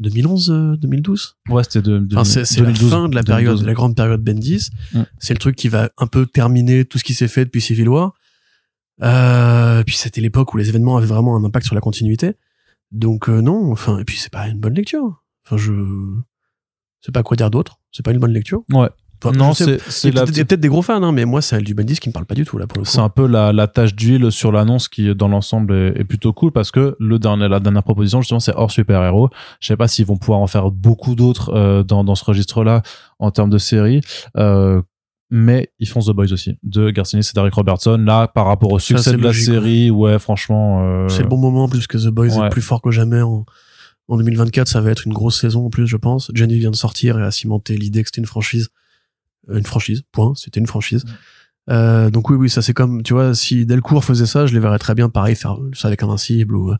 2011, 0.00 0.78
2012. 0.78 1.36
Ouais, 1.48 1.62
c'était 1.62 1.80
de, 1.80 2.06
enfin, 2.12 2.24
c'est 2.24 2.60
la 2.60 2.74
fin 2.74 3.08
de 3.08 3.14
la 3.14 3.22
période, 3.22 3.62
la 3.62 3.72
grande 3.72 3.96
période 3.96 4.22
Bendis. 4.22 4.68
Mm. 4.92 5.02
C'est 5.18 5.32
le 5.32 5.38
truc 5.38 5.56
qui 5.56 5.68
va 5.68 5.88
un 5.96 6.06
peu 6.06 6.26
terminer 6.26 6.84
tout 6.84 6.98
ce 6.98 7.04
qui 7.04 7.14
s'est 7.14 7.28
fait 7.28 7.46
depuis 7.46 7.62
Civil 7.62 7.88
War. 7.88 8.12
Puis 9.86 9.96
c'était 9.96 10.20
l'époque 10.20 10.52
où 10.52 10.58
les 10.58 10.68
événements 10.68 10.98
avaient 10.98 11.06
vraiment 11.06 11.36
un 11.36 11.44
impact 11.44 11.64
sur 11.64 11.74
la 11.74 11.80
continuité. 11.80 12.34
Donc 12.92 13.28
non, 13.28 13.72
enfin, 13.72 13.98
et 13.98 14.04
puis 14.04 14.18
c'est 14.18 14.32
pas 14.32 14.46
une 14.46 14.60
bonne 14.60 14.74
lecture. 14.74 15.22
Enfin, 15.46 15.56
je 15.56 15.72
c'est 17.00 17.12
pas 17.12 17.22
quoi 17.22 17.36
dire 17.36 17.50
d'autre. 17.50 17.78
C'est 17.92 18.04
pas 18.04 18.10
une 18.10 18.18
bonne 18.18 18.32
lecture. 18.32 18.62
Ouais. 18.72 18.90
Non, 19.34 19.54
c'est 19.54 19.80
c'est 19.90 20.10
peut-être 20.12 20.60
des 20.60 20.68
gros 20.68 20.82
fans, 20.82 21.02
hein, 21.02 21.12
mais 21.12 21.24
moi, 21.24 21.40
celle 21.42 21.62
du 21.64 21.74
Bendis 21.74 21.96
qui 21.98 22.08
me 22.08 22.12
parle 22.12 22.26
pas 22.26 22.34
du 22.34 22.44
tout, 22.44 22.58
là, 22.58 22.66
pour 22.66 22.78
le 22.78 22.84
coup. 22.84 22.90
C'est 22.90 23.00
un 23.00 23.08
peu 23.08 23.26
la, 23.26 23.52
la 23.52 23.66
tâche 23.66 23.94
d'huile 23.94 24.30
sur 24.30 24.52
l'annonce 24.52 24.88
qui, 24.88 25.14
dans 25.14 25.28
l'ensemble, 25.28 25.74
est, 25.74 26.00
est 26.00 26.04
plutôt 26.04 26.32
cool 26.32 26.52
parce 26.52 26.70
que 26.70 26.96
le 27.00 27.18
dernier, 27.18 27.48
la 27.48 27.60
dernière 27.60 27.82
proposition, 27.82 28.20
justement, 28.20 28.40
c'est 28.40 28.54
hors 28.54 28.70
super-héros. 28.70 29.30
Je 29.60 29.66
sais 29.68 29.76
pas 29.76 29.88
s'ils 29.88 30.06
vont 30.06 30.16
pouvoir 30.16 30.40
en 30.40 30.46
faire 30.46 30.70
beaucoup 30.70 31.14
d'autres 31.14 31.52
euh, 31.54 31.82
dans, 31.82 32.04
dans 32.04 32.14
ce 32.14 32.24
registre-là 32.24 32.82
en 33.18 33.30
termes 33.30 33.50
de 33.50 33.58
série. 33.58 34.00
Euh, 34.36 34.82
mais 35.30 35.72
ils 35.80 35.88
font 35.88 36.00
The 36.00 36.10
Boys 36.10 36.32
aussi, 36.32 36.56
de 36.62 36.90
Garcinis 36.90 37.22
et 37.28 37.34
Derek 37.34 37.52
Robertson. 37.54 37.96
Là, 38.06 38.28
par 38.28 38.46
rapport 38.46 38.70
au 38.70 38.78
succès 38.78 39.10
c'est 39.10 39.16
de 39.16 39.22
la 39.22 39.32
série, 39.32 39.90
ouais, 39.90 40.20
franchement. 40.20 40.82
euh, 40.84 41.08
C'est 41.08 41.22
le 41.22 41.28
bon 41.28 41.36
moment, 41.38 41.64
en 41.64 41.68
plus 41.68 41.86
que 41.88 41.98
The 41.98 42.10
Boys 42.10 42.36
Ouais. 42.38 42.46
est 42.46 42.50
plus 42.50 42.62
fort 42.62 42.80
que 42.80 42.92
jamais 42.92 43.22
en, 43.22 43.44
en 44.06 44.16
2024. 44.18 44.68
Ça 44.68 44.80
va 44.80 44.90
être 44.92 45.04
une 45.04 45.12
grosse 45.12 45.40
saison, 45.40 45.66
en 45.66 45.70
plus, 45.70 45.88
je 45.88 45.96
pense. 45.96 46.30
Jenny 46.32 46.58
vient 46.60 46.70
de 46.70 46.76
sortir 46.76 47.18
et 47.18 47.22
a 47.24 47.32
cimenté 47.32 47.76
l'idée 47.76 48.02
que 48.04 48.08
c'était 48.08 48.20
une 48.20 48.26
franchise. 48.26 48.68
Euh, 49.50 49.58
Une 49.58 49.64
franchise, 49.66 50.02
point. 50.12 50.32
C'était 50.36 50.60
une 50.60 50.66
franchise. 50.66 51.04
Euh, 51.68 52.10
donc 52.10 52.30
oui, 52.30 52.36
oui, 52.36 52.48
ça 52.48 52.62
c'est 52.62 52.72
comme, 52.74 53.02
tu 53.02 53.12
vois, 53.12 53.34
si 53.34 53.66
Delcourt 53.66 54.04
faisait 54.04 54.26
ça, 54.26 54.46
je 54.46 54.54
les 54.54 54.60
verrais 54.60 54.78
très 54.78 54.94
bien, 54.94 55.08
pareil, 55.08 55.34
faire 55.34 55.56
ça 55.72 55.88
avec 55.88 56.02
Invincible 56.02 56.54
ou, 56.56 56.70
euh, 56.70 56.76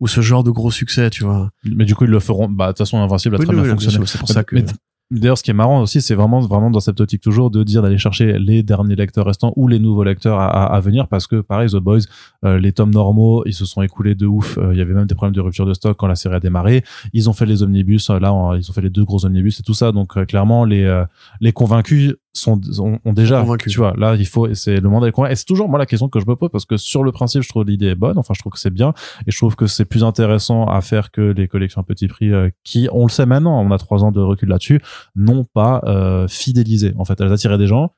ou 0.00 0.08
ce 0.08 0.20
genre 0.20 0.42
de 0.42 0.50
gros 0.50 0.70
succès, 0.70 1.10
tu 1.10 1.24
vois. 1.24 1.50
Mais 1.64 1.84
du 1.84 1.94
coup, 1.94 2.04
ils 2.04 2.10
le 2.10 2.18
feront. 2.20 2.48
Bah, 2.48 2.66
de 2.68 2.70
toute 2.72 2.78
façon, 2.78 2.98
Invincible 2.98 3.36
a 3.36 3.38
Oui, 3.38 3.44
très 3.44 3.54
oui, 3.54 3.60
bien 3.62 3.72
oui, 3.74 3.80
fonctionné. 3.82 4.06
C'est 4.06 4.18
pour 4.18 4.28
ça 4.28 4.42
que. 4.44 4.54
Mais- 4.56 4.64
D'ailleurs, 5.12 5.36
ce 5.36 5.42
qui 5.42 5.50
est 5.50 5.54
marrant 5.54 5.82
aussi, 5.82 6.00
c'est 6.00 6.14
vraiment, 6.14 6.40
vraiment 6.40 6.70
dans 6.70 6.80
cette 6.80 6.98
optique 6.98 7.20
toujours 7.20 7.50
de 7.50 7.62
dire 7.62 7.82
d'aller 7.82 7.98
chercher 7.98 8.38
les 8.38 8.62
derniers 8.62 8.96
lecteurs 8.96 9.26
restants 9.26 9.52
ou 9.56 9.68
les 9.68 9.78
nouveaux 9.78 10.04
lecteurs 10.04 10.38
à, 10.40 10.46
à, 10.48 10.74
à 10.74 10.80
venir 10.80 11.06
parce 11.06 11.26
que, 11.26 11.42
pareil, 11.42 11.68
The 11.68 11.76
Boys, 11.76 12.00
euh, 12.44 12.58
les 12.58 12.72
tomes 12.72 12.92
normaux, 12.92 13.42
ils 13.44 13.52
se 13.52 13.66
sont 13.66 13.82
écoulés 13.82 14.14
de 14.14 14.26
ouf. 14.26 14.56
Euh, 14.56 14.72
Il 14.72 14.78
y 14.78 14.80
avait 14.80 14.94
même 14.94 15.06
des 15.06 15.14
problèmes 15.14 15.34
de 15.34 15.40
rupture 15.40 15.66
de 15.66 15.74
stock 15.74 15.96
quand 15.98 16.06
la 16.06 16.14
série 16.16 16.36
a 16.36 16.40
démarré. 16.40 16.82
Ils 17.12 17.28
ont 17.28 17.34
fait 17.34 17.44
les 17.44 17.62
omnibus, 17.62 18.08
euh, 18.08 18.18
là, 18.18 18.30
ils 18.56 18.70
ont 18.70 18.72
fait 18.72 18.80
les 18.80 18.90
deux 18.90 19.04
gros 19.04 19.26
omnibus 19.26 19.60
et 19.60 19.62
tout 19.62 19.74
ça. 19.74 19.92
Donc, 19.92 20.16
euh, 20.16 20.24
clairement, 20.24 20.64
les, 20.64 20.84
euh, 20.84 21.04
les 21.40 21.52
convaincus 21.52 22.14
sont, 22.32 22.60
ont, 22.78 22.98
ont 23.04 23.12
déjà, 23.12 23.40
Convaincus. 23.40 23.72
tu 23.72 23.78
vois, 23.78 23.94
là, 23.96 24.14
il 24.16 24.26
faut, 24.26 24.52
c'est 24.54 24.80
le 24.80 24.88
monde 24.88 25.04
est. 25.06 25.30
Et 25.30 25.36
c'est 25.36 25.44
toujours, 25.44 25.68
moi, 25.68 25.78
la 25.78 25.86
question 25.86 26.08
que 26.08 26.20
je 26.20 26.26
me 26.26 26.34
pose 26.34 26.48
parce 26.50 26.64
que 26.64 26.76
sur 26.76 27.04
le 27.04 27.12
principe, 27.12 27.42
je 27.42 27.48
trouve 27.48 27.64
l'idée 27.64 27.88
est 27.88 27.94
bonne. 27.94 28.18
Enfin, 28.18 28.34
je 28.34 28.40
trouve 28.40 28.52
que 28.52 28.58
c'est 28.58 28.70
bien 28.70 28.94
et 29.26 29.30
je 29.30 29.36
trouve 29.36 29.56
que 29.56 29.66
c'est 29.66 29.84
plus 29.84 30.04
intéressant 30.04 30.66
à 30.66 30.80
faire 30.80 31.10
que 31.10 31.20
les 31.20 31.48
collections 31.48 31.80
à 31.80 31.84
petit 31.84 32.08
prix 32.08 32.32
euh, 32.32 32.50
qui, 32.64 32.88
on 32.92 33.06
le 33.06 33.10
sait 33.10 33.26
maintenant, 33.26 33.60
on 33.60 33.70
a 33.70 33.78
trois 33.78 34.04
ans 34.04 34.12
de 34.12 34.20
recul 34.20 34.48
là-dessus, 34.48 34.80
n'ont 35.14 35.44
pas 35.44 35.82
euh, 35.84 36.26
fidélisé. 36.28 36.94
En 36.98 37.04
fait, 37.04 37.20
elles 37.20 37.32
attiraient 37.32 37.58
des 37.58 37.66
gens 37.66 37.92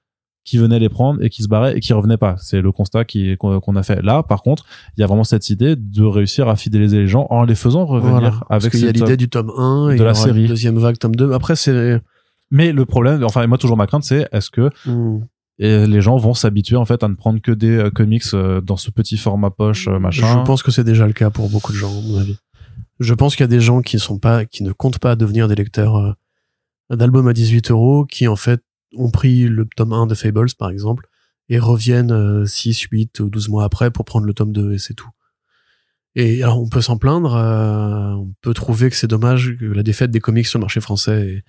qui 0.45 0.59
venaient 0.59 0.79
les 0.79 0.91
prendre 0.91 1.23
et 1.23 1.31
qui 1.31 1.43
se 1.43 1.49
barraient 1.49 1.77
et 1.77 1.81
qui 1.81 1.93
revenaient 1.93 2.19
pas. 2.19 2.37
C'est 2.39 2.61
le 2.61 2.71
constat 2.71 3.05
qui 3.05 3.37
qu'on 3.39 3.77
a 3.77 3.83
fait. 3.83 4.03
Là, 4.03 4.23
par 4.23 4.43
contre, 4.43 4.67
il 4.97 5.01
y 5.01 5.05
a 5.05 5.07
vraiment 5.07 5.25
cette 5.25 5.49
idée 5.49 5.75
de 5.75 6.05
réussir 6.05 6.49
à 6.49 6.57
fidéliser 6.57 6.99
les 6.99 7.07
gens 7.07 7.27
en 7.31 7.45
les 7.45 7.55
faisant 7.55 7.87
revenir 7.87 8.13
Voilà. 8.13 8.31
Parce 8.49 8.65
avec 8.65 8.73
qu'il 8.73 8.85
y 8.85 8.89
a 8.89 8.93
l'idée 8.93 9.17
du 9.17 9.29
tome 9.31 9.51
1 9.57 9.91
et 9.91 9.97
de 9.97 10.05
la 10.05 10.13
série. 10.13 10.47
deuxième 10.47 10.79
vague, 10.79 10.99
tome 10.99 11.17
2. 11.17 11.33
Après, 11.33 11.57
c'est, 11.57 12.01
Mais 12.51 12.73
le 12.73 12.85
problème, 12.85 13.23
enfin, 13.25 13.47
moi 13.47 13.59
toujours 13.59 13.77
ma 13.77 13.87
crainte, 13.87 14.05
c'est 14.05 14.29
est-ce 14.33 14.51
que 14.51 14.71
Hmm. 14.87 15.21
et 15.59 15.87
les 15.87 16.01
gens 16.01 16.17
vont 16.17 16.35
s'habituer 16.35 16.77
en 16.77 16.85
fait 16.85 17.03
à 17.03 17.09
ne 17.09 17.15
prendre 17.15 17.41
que 17.41 17.53
des 17.53 17.77
euh, 17.77 17.91
comics 17.91 18.23
euh, 18.35 18.61
dans 18.61 18.77
ce 18.77 18.91
petit 18.91 19.17
format 19.17 19.51
poche 19.51 19.89
euh, 19.89 19.99
machin? 19.99 20.41
Je 20.41 20.47
pense 20.47 20.63
que 20.63 20.71
c'est 20.71 20.85
déjà 20.85 21.07
le 21.07 21.13
cas 21.13 21.31
pour 21.31 21.49
beaucoup 21.49 21.73
de 21.73 21.77
gens, 21.79 21.91
à 21.91 22.03
mon 22.03 22.19
avis. 22.19 22.37
Je 23.01 23.15
pense 23.15 23.35
qu'il 23.35 23.43
y 23.43 23.45
a 23.45 23.49
des 23.49 23.61
gens 23.61 23.83
qui 23.83 23.99
sont 23.99 24.19
pas, 24.19 24.45
qui 24.45 24.63
ne 24.63 24.73
comptent 24.73 25.01
pas 25.01 25.17
devenir 25.17 25.49
des 25.49 25.57
lecteurs 25.57 26.17
d'albums 26.91 27.29
à 27.29 27.33
18 27.33 27.71
euros, 27.71 28.05
qui 28.05 28.29
en 28.29 28.37
fait 28.37 28.63
ont 28.97 29.11
pris 29.11 29.49
le 29.49 29.67
tome 29.77 29.93
1 29.93 30.07
de 30.07 30.15
Fables, 30.15 30.55
par 30.59 30.71
exemple, 30.71 31.07
et 31.49 31.59
reviennent 31.59 32.13
euh, 32.13 32.47
6, 32.47 32.81
8 32.91 33.21
ou 33.21 33.31
12 33.31 33.49
mois 33.49 33.65
après 33.65 33.91
pour 33.91 34.05
prendre 34.05 34.27
le 34.27 34.35
tome 34.35 34.53
2 34.53 34.75
et 34.75 34.79
c'est 34.79 34.95
tout. 34.95 35.11
Et 36.17 36.45
alors, 36.45 36.63
on 36.63 36.69
peut 36.69 36.81
s'en 36.81 36.97
plaindre, 36.97 37.35
euh, 37.35 38.13
on 38.13 38.33
peut 38.41 38.55
trouver 38.55 38.89
que 38.89 38.97
c'est 38.97 39.09
dommage 39.09 39.57
que 39.59 39.65
la 39.65 39.83
défaite 39.83 40.13
des 40.13 40.21
comics 40.21 40.47
sur 40.47 40.61
le 40.61 40.63
marché 40.63 40.81
français 40.81 41.43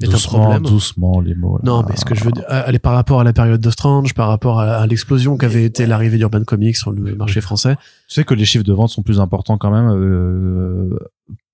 est, 0.00 0.04
est 0.04 0.08
un 0.08 0.12
doucement, 0.12 0.38
problème. 0.40 0.62
doucement 0.62 1.20
les 1.20 1.34
mots. 1.34 1.56
là. 1.56 1.62
Non, 1.64 1.84
mais 1.88 1.96
ce 1.96 2.04
que 2.04 2.14
je 2.14 2.22
veux 2.24 2.30
dire, 2.32 2.44
aller 2.48 2.78
par 2.78 2.92
rapport 2.94 3.20
à 3.20 3.24
la 3.24 3.32
période 3.32 3.60
de 3.60 3.70
Strange, 3.70 4.12
par 4.14 4.28
rapport 4.28 4.60
à, 4.60 4.76
à 4.76 4.86
l'explosion 4.86 5.36
qu'avait 5.36 5.64
été 5.64 5.86
l'arrivée 5.86 6.18
d'Urban 6.18 6.44
Comics 6.44 6.76
sur 6.76 6.92
le 6.92 7.14
marché 7.16 7.40
français, 7.40 7.76
Tu 8.08 8.14
sais 8.14 8.24
que 8.24 8.34
les 8.34 8.44
chiffres 8.44 8.64
de 8.64 8.72
vente 8.72 8.90
sont 8.90 9.02
plus 9.02 9.20
importants 9.20 9.56
quand 9.58 9.70
même 9.70 9.88
euh, 9.90 10.98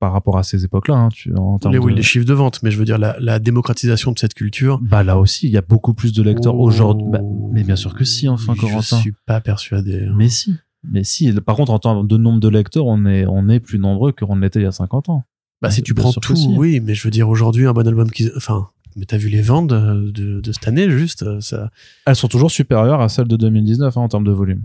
par 0.01 0.12
rapport 0.12 0.36
à 0.39 0.43
ces 0.43 0.64
époques-là. 0.64 0.94
Hein, 0.97 1.09
tu, 1.12 1.32
en 1.36 1.59
termes 1.59 1.73
les, 1.73 1.78
oui, 1.78 1.93
de- 1.93 1.97
les 1.98 2.02
chiffres 2.02 2.27
de 2.27 2.35
vente, 2.35 2.62
mais 2.62 2.70
je 2.73 2.78
veux 2.78 2.85
dire 2.85 2.98
la, 2.98 3.16
la 3.20 3.39
démocratisation 3.39 4.10
de 4.12 4.19
cette 4.19 4.35
culture. 4.35 4.81
Bah 4.82 5.02
là 5.05 5.19
aussi, 5.19 5.47
il 5.47 5.52
y 5.52 5.56
a 5.56 5.62
beaucoup 5.62 5.94
plus 5.94 6.12
de 6.12 6.23
lecteurs 6.23 6.56
Oh, 6.56 6.64
aujourd'hui. 6.66 7.06
Bah, 7.10 7.20
mais 7.52 7.62
bien 7.62 7.77
sûr 7.77 7.94
que 7.94 8.05
si, 8.05 8.28
enfin, 8.28 8.55
Je 8.56 8.60
Corentin. 8.60 8.97
suis 8.98 9.14
pas 9.27 9.40
persuadé. 9.40 10.09
Mais 10.16 10.28
si, 10.28 10.55
mais 10.82 11.05
si. 11.05 11.32
Par 11.40 11.55
contre, 11.55 11.70
en 11.70 11.78
termes 11.78 12.06
de 12.09 12.16
nombre 12.16 12.40
de 12.40 12.48
lecteurs, 12.48 12.86
on 12.86 13.06
est 13.06 13.24
on 13.27 13.48
est 13.48 13.60
plus 13.60 13.78
nombreux 13.78 14.10
que 14.12 14.24
on 14.28 14.35
l'était 14.36 14.59
il 14.60 14.64
y 14.64 14.66
a 14.66 14.73
50 14.73 15.09
ans. 15.10 15.23
Bah, 15.62 15.70
si 15.70 15.82
tu 15.82 15.94
prends 15.94 16.12
tout, 16.12 16.34
oui, 16.56 16.80
mais 16.80 16.94
je 16.94 17.05
veux 17.05 17.10
dire 17.10 17.28
aujourd'hui 17.28 17.66
un 17.66 17.72
bon 17.72 17.86
album 17.86 18.10
qui, 18.10 18.28
enfin, 18.36 18.68
mais 18.97 19.06
t'as 19.06 19.16
vu 19.16 19.28
les 19.28 19.40
ventes 19.40 19.68
de, 19.68 20.10
de, 20.10 20.40
de 20.40 20.52
cette 20.52 20.66
année 20.66 20.90
juste, 20.90 21.22
euh, 21.22 21.40
ça. 21.40 21.70
Elles 22.05 22.16
sont 22.16 22.28
toujours 22.28 22.51
supérieures 22.51 23.01
à 23.01 23.09
celles 23.09 23.28
de 23.28 23.36
2019 23.36 23.97
hein, 23.97 24.01
en 24.01 24.09
termes 24.09 24.24
de 24.24 24.32
volume. 24.32 24.62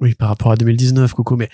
Oui, 0.00 0.14
par 0.14 0.28
rapport 0.28 0.50
à 0.50 0.56
2019, 0.56 1.14
Coco. 1.14 1.36
Mais 1.36 1.48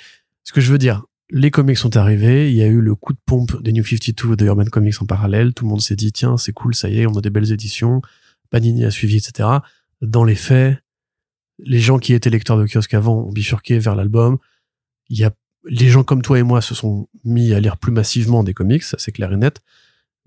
ce 0.44 0.52
que 0.52 0.60
je 0.60 0.72
veux 0.72 0.78
dire, 0.78 1.04
les 1.30 1.50
comics 1.50 1.76
sont 1.76 1.96
arrivés, 1.96 2.50
il 2.50 2.56
y 2.56 2.62
a 2.62 2.66
eu 2.66 2.80
le 2.80 2.94
coup 2.94 3.12
de 3.12 3.18
pompe 3.26 3.62
des 3.62 3.72
New 3.72 3.84
52 3.84 4.32
et 4.32 4.36
de 4.36 4.46
Urban 4.46 4.64
Comics 4.64 5.02
en 5.02 5.06
parallèle. 5.06 5.52
Tout 5.52 5.64
le 5.64 5.70
monde 5.70 5.82
s'est 5.82 5.96
dit, 5.96 6.12
tiens, 6.12 6.36
c'est 6.36 6.52
cool, 6.52 6.74
ça 6.74 6.88
y 6.88 7.00
est, 7.00 7.06
on 7.06 7.16
a 7.18 7.20
des 7.20 7.30
belles 7.30 7.52
éditions. 7.52 8.00
Panini 8.50 8.84
a 8.84 8.90
suivi, 8.90 9.16
etc. 9.16 9.48
Dans 10.00 10.24
les 10.24 10.36
faits, 10.36 10.78
les 11.58 11.80
gens 11.80 11.98
qui 11.98 12.14
étaient 12.14 12.30
lecteurs 12.30 12.58
de 12.58 12.66
kiosque 12.66 12.94
avant 12.94 13.24
ont 13.24 13.32
bifurqué 13.32 13.78
vers 13.78 13.94
l'album. 13.96 14.38
Il 15.08 15.18
y 15.18 15.24
a, 15.24 15.32
les 15.68 15.88
gens 15.88 16.04
comme 16.04 16.22
toi 16.22 16.38
et 16.38 16.42
moi 16.42 16.60
se 16.60 16.74
sont 16.74 17.08
mis 17.24 17.52
à 17.52 17.60
lire 17.60 17.76
plus 17.76 17.92
massivement 17.92 18.44
des 18.44 18.54
comics, 18.54 18.82
ça 18.82 18.96
c'est 18.98 19.12
clair 19.12 19.32
et 19.32 19.36
net. 19.36 19.60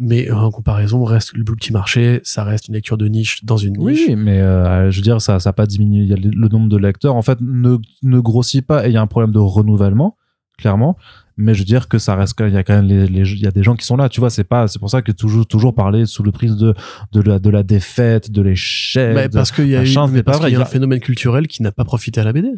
Mais 0.02 0.30
euh, 0.30 0.36
en 0.36 0.50
comparaison, 0.50 1.04
reste 1.04 1.34
le 1.36 1.44
plus 1.44 1.58
petit 1.58 1.74
marché, 1.74 2.22
ça 2.24 2.46
reste 2.46 2.70
une 2.70 2.74
lecture 2.76 2.98
de 2.98 3.08
niche 3.08 3.44
dans 3.44 3.58
une 3.58 3.78
niche. 3.78 4.08
Oui, 4.08 4.16
mais 4.16 4.40
euh, 4.40 4.90
je 4.92 4.96
veux 4.96 5.02
dire, 5.02 5.22
ça 5.22 5.40
ça 5.40 5.50
a 5.50 5.54
pas 5.54 5.66
diminué. 5.66 6.04
Il 6.04 6.10
y 6.10 6.14
a 6.14 6.16
le, 6.16 6.48
nombre 6.48 6.70
de 6.70 6.78
lecteurs, 6.78 7.16
en 7.16 7.22
fait, 7.22 7.40
ne, 7.42 7.78
ne 8.04 8.20
grossit 8.20 8.66
pas 8.66 8.86
et 8.86 8.92
il 8.92 8.94
y 8.94 8.98
a 8.98 9.02
un 9.02 9.08
problème 9.08 9.34
de 9.34 9.40
renouvellement, 9.40 10.16
clairement. 10.58 10.98
Mais 11.36 11.54
je 11.54 11.60
veux 11.60 11.66
dire 11.66 11.90
que 11.90 11.98
ça 11.98 12.16
reste 12.16 12.34
quand 12.38 12.46
il 12.46 12.54
y 12.54 12.58
a 12.58 12.64
quand 12.64 12.76
même 12.76 12.86
les, 12.86 13.08
les 13.08 13.30
il 13.30 13.40
y 13.40 13.48
a 13.48 13.52
des 13.52 13.64
gens 13.64 13.76
qui 13.76 13.86
sont 13.86 13.98
là, 13.98 14.08
tu 14.08 14.22
vois. 14.22 14.30
C'est 14.30 14.46
pas, 14.46 14.68
c'est 14.68 14.80
pour 14.80 14.90
ça 14.90 15.02
que 15.02 15.12
toujours 15.12 15.46
toujours 15.46 15.76
parler 15.76 16.06
sous 16.06 16.24
le 16.24 16.32
prisme 16.32 16.58
de 16.58 16.74
de 17.12 17.22
la 17.22 17.40
de 17.40 17.50
la 17.50 17.64
défaite, 17.64 18.32
de 18.32 18.42
l'échec. 18.42 19.16
Bah, 19.16 19.28
parce 19.30 19.52
qu'il 19.52 19.68
y 19.68 19.76
a, 19.76 19.80
eu, 19.80 19.82
machin, 19.82 20.08
mais 20.08 20.24
pas 20.24 20.32
parce 20.32 20.40
vrai, 20.40 20.50
qu'il 20.50 20.58
y 20.58 20.62
a 20.62 20.66
un 20.66 20.70
phénomène 20.70 21.00
culturel 21.02 21.48
qui 21.48 21.62
n'a 21.62 21.74
pas 21.74 21.84
profité 21.84 22.22
à 22.22 22.24
la 22.24 22.32
BD. 22.32 22.50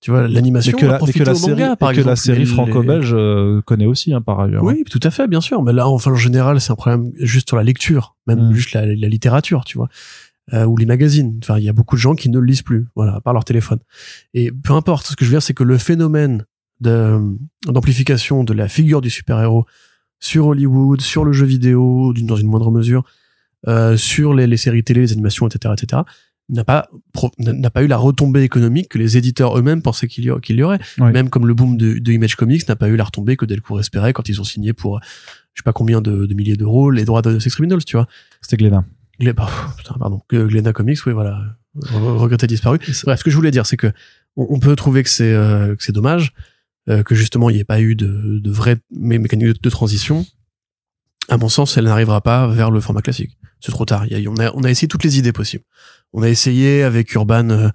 Tu 0.00 0.12
vois, 0.12 0.28
l'animation 0.28 0.78
que 0.78 0.86
la, 0.86 0.98
que 1.00 1.34
série, 1.34 1.50
manga, 1.60 1.74
par 1.76 1.90
et 1.90 1.94
que 1.94 1.98
exemple. 2.00 2.10
la 2.10 2.16
série 2.16 2.46
franco-belge 2.46 3.12
euh, 3.14 3.60
connaît 3.62 3.86
aussi, 3.86 4.12
hein, 4.12 4.20
par 4.20 4.38
ailleurs. 4.38 4.62
Oui, 4.62 4.84
tout 4.88 5.00
à 5.02 5.10
fait, 5.10 5.26
bien 5.26 5.40
sûr. 5.40 5.60
Mais 5.62 5.72
là, 5.72 5.88
enfin, 5.88 6.12
en 6.12 6.14
général, 6.14 6.60
c'est 6.60 6.70
un 6.70 6.76
problème 6.76 7.10
juste 7.18 7.48
sur 7.48 7.56
la 7.56 7.64
lecture, 7.64 8.14
même 8.28 8.48
Mm. 8.50 8.54
juste 8.54 8.72
la, 8.74 8.86
la 8.86 9.08
littérature, 9.08 9.64
tu 9.64 9.76
vois, 9.76 9.88
euh, 10.52 10.64
ou 10.66 10.76
les 10.76 10.86
magazines. 10.86 11.40
Enfin, 11.42 11.58
il 11.58 11.64
y 11.64 11.68
a 11.68 11.72
beaucoup 11.72 11.96
de 11.96 12.00
gens 12.00 12.14
qui 12.14 12.30
ne 12.30 12.38
le 12.38 12.46
lisent 12.46 12.62
plus, 12.62 12.86
voilà, 12.94 13.20
par 13.20 13.32
leur 13.34 13.44
téléphone. 13.44 13.80
Et 14.34 14.52
peu 14.52 14.72
importe, 14.72 15.06
ce 15.08 15.16
que 15.16 15.24
je 15.24 15.30
veux 15.30 15.34
dire, 15.34 15.42
c'est 15.42 15.54
que 15.54 15.64
le 15.64 15.78
phénomène 15.78 16.44
de- 16.80 17.20
d'amplification 17.66 18.44
de 18.44 18.52
la 18.52 18.68
figure 18.68 19.00
du 19.00 19.10
super-héros 19.10 19.66
sur 20.20 20.46
Hollywood, 20.46 21.00
sur 21.00 21.24
le 21.24 21.32
jeu 21.32 21.44
vidéo, 21.46 22.12
dans 22.22 22.36
une 22.36 22.46
moindre 22.46 22.70
mesure, 22.70 23.02
euh, 23.66 23.96
sur 23.96 24.32
les, 24.32 24.46
les 24.46 24.56
séries 24.56 24.84
télé, 24.84 25.00
les 25.00 25.12
animations, 25.12 25.48
etc., 25.48 25.74
etc., 25.76 26.02
n'a 26.50 26.64
pas 26.64 26.88
n'a 27.38 27.70
pas 27.70 27.82
eu 27.82 27.86
la 27.86 27.96
retombée 27.98 28.42
économique 28.42 28.88
que 28.88 28.98
les 28.98 29.16
éditeurs 29.16 29.58
eux-mêmes 29.58 29.82
pensaient 29.82 30.08
qu'il 30.08 30.24
y, 30.24 30.30
a- 30.30 30.40
qu'il 30.40 30.56
y 30.56 30.62
aurait. 30.62 30.78
Oui. 30.98 31.12
Même 31.12 31.28
comme 31.30 31.46
le 31.46 31.54
boom 31.54 31.76
de, 31.76 31.98
de 31.98 32.12
Image 32.12 32.36
Comics 32.36 32.66
n'a 32.68 32.76
pas 32.76 32.88
eu 32.88 32.96
la 32.96 33.04
retombée 33.04 33.36
que 33.36 33.44
Delcourt 33.44 33.80
espérait 33.80 34.12
quand 34.14 34.28
ils 34.28 34.40
ont 34.40 34.44
signé 34.44 34.72
pour 34.72 35.00
je 35.54 35.60
sais 35.60 35.64
pas 35.64 35.72
combien 35.72 36.00
de, 36.00 36.24
de 36.26 36.34
milliers 36.34 36.56
d'euros 36.56 36.90
les 36.90 37.04
droits 37.04 37.20
de 37.22 37.38
Sex 37.38 37.54
Criminals, 37.54 37.84
tu 37.84 37.96
vois. 37.96 38.06
C'était 38.40 38.56
Glénat. 38.56 38.84
Glen- 39.20 39.32
bah, 39.34 39.50
putain, 39.76 39.94
pardon. 39.98 40.20
Comics, 40.72 40.98
oui, 41.06 41.12
voilà. 41.12 41.38
Re- 41.76 42.16
Regretté 42.16 42.46
disparu. 42.46 42.78
Bref, 43.04 43.18
ce 43.18 43.24
que 43.24 43.30
je 43.30 43.36
voulais 43.36 43.50
dire, 43.50 43.66
c'est 43.66 43.76
que 43.76 43.88
on, 44.36 44.46
on 44.50 44.58
peut 44.60 44.74
trouver 44.76 45.02
que 45.02 45.10
c'est 45.10 45.32
euh, 45.32 45.74
que 45.76 45.82
c'est 45.82 45.92
dommage 45.92 46.32
euh, 46.88 47.02
que 47.02 47.14
justement 47.14 47.50
il 47.50 47.54
n'y 47.54 47.60
ait 47.60 47.64
pas 47.64 47.80
eu 47.80 47.94
de, 47.96 48.38
de 48.38 48.50
vraie 48.50 48.76
mé- 48.94 49.18
mécanique 49.18 49.48
de, 49.48 49.54
de 49.60 49.70
transition. 49.70 50.24
À 51.28 51.36
mon 51.36 51.48
sens, 51.48 51.76
elle 51.76 51.84
n'arrivera 51.84 52.20
pas 52.22 52.46
vers 52.46 52.70
le 52.70 52.80
format 52.80 53.02
classique. 53.02 53.36
C'est 53.60 53.72
trop 53.72 53.84
tard. 53.84 54.06
Il 54.06 54.18
y 54.18 54.26
a- 54.26 54.30
on, 54.30 54.36
a, 54.38 54.50
on 54.54 54.62
a 54.62 54.70
essayé 54.70 54.88
toutes 54.88 55.04
les 55.04 55.18
idées 55.18 55.32
possibles. 55.32 55.64
On 56.12 56.22
a 56.22 56.28
essayé 56.28 56.82
avec 56.82 57.12
Urban, 57.14 57.50
euh, 57.50 57.68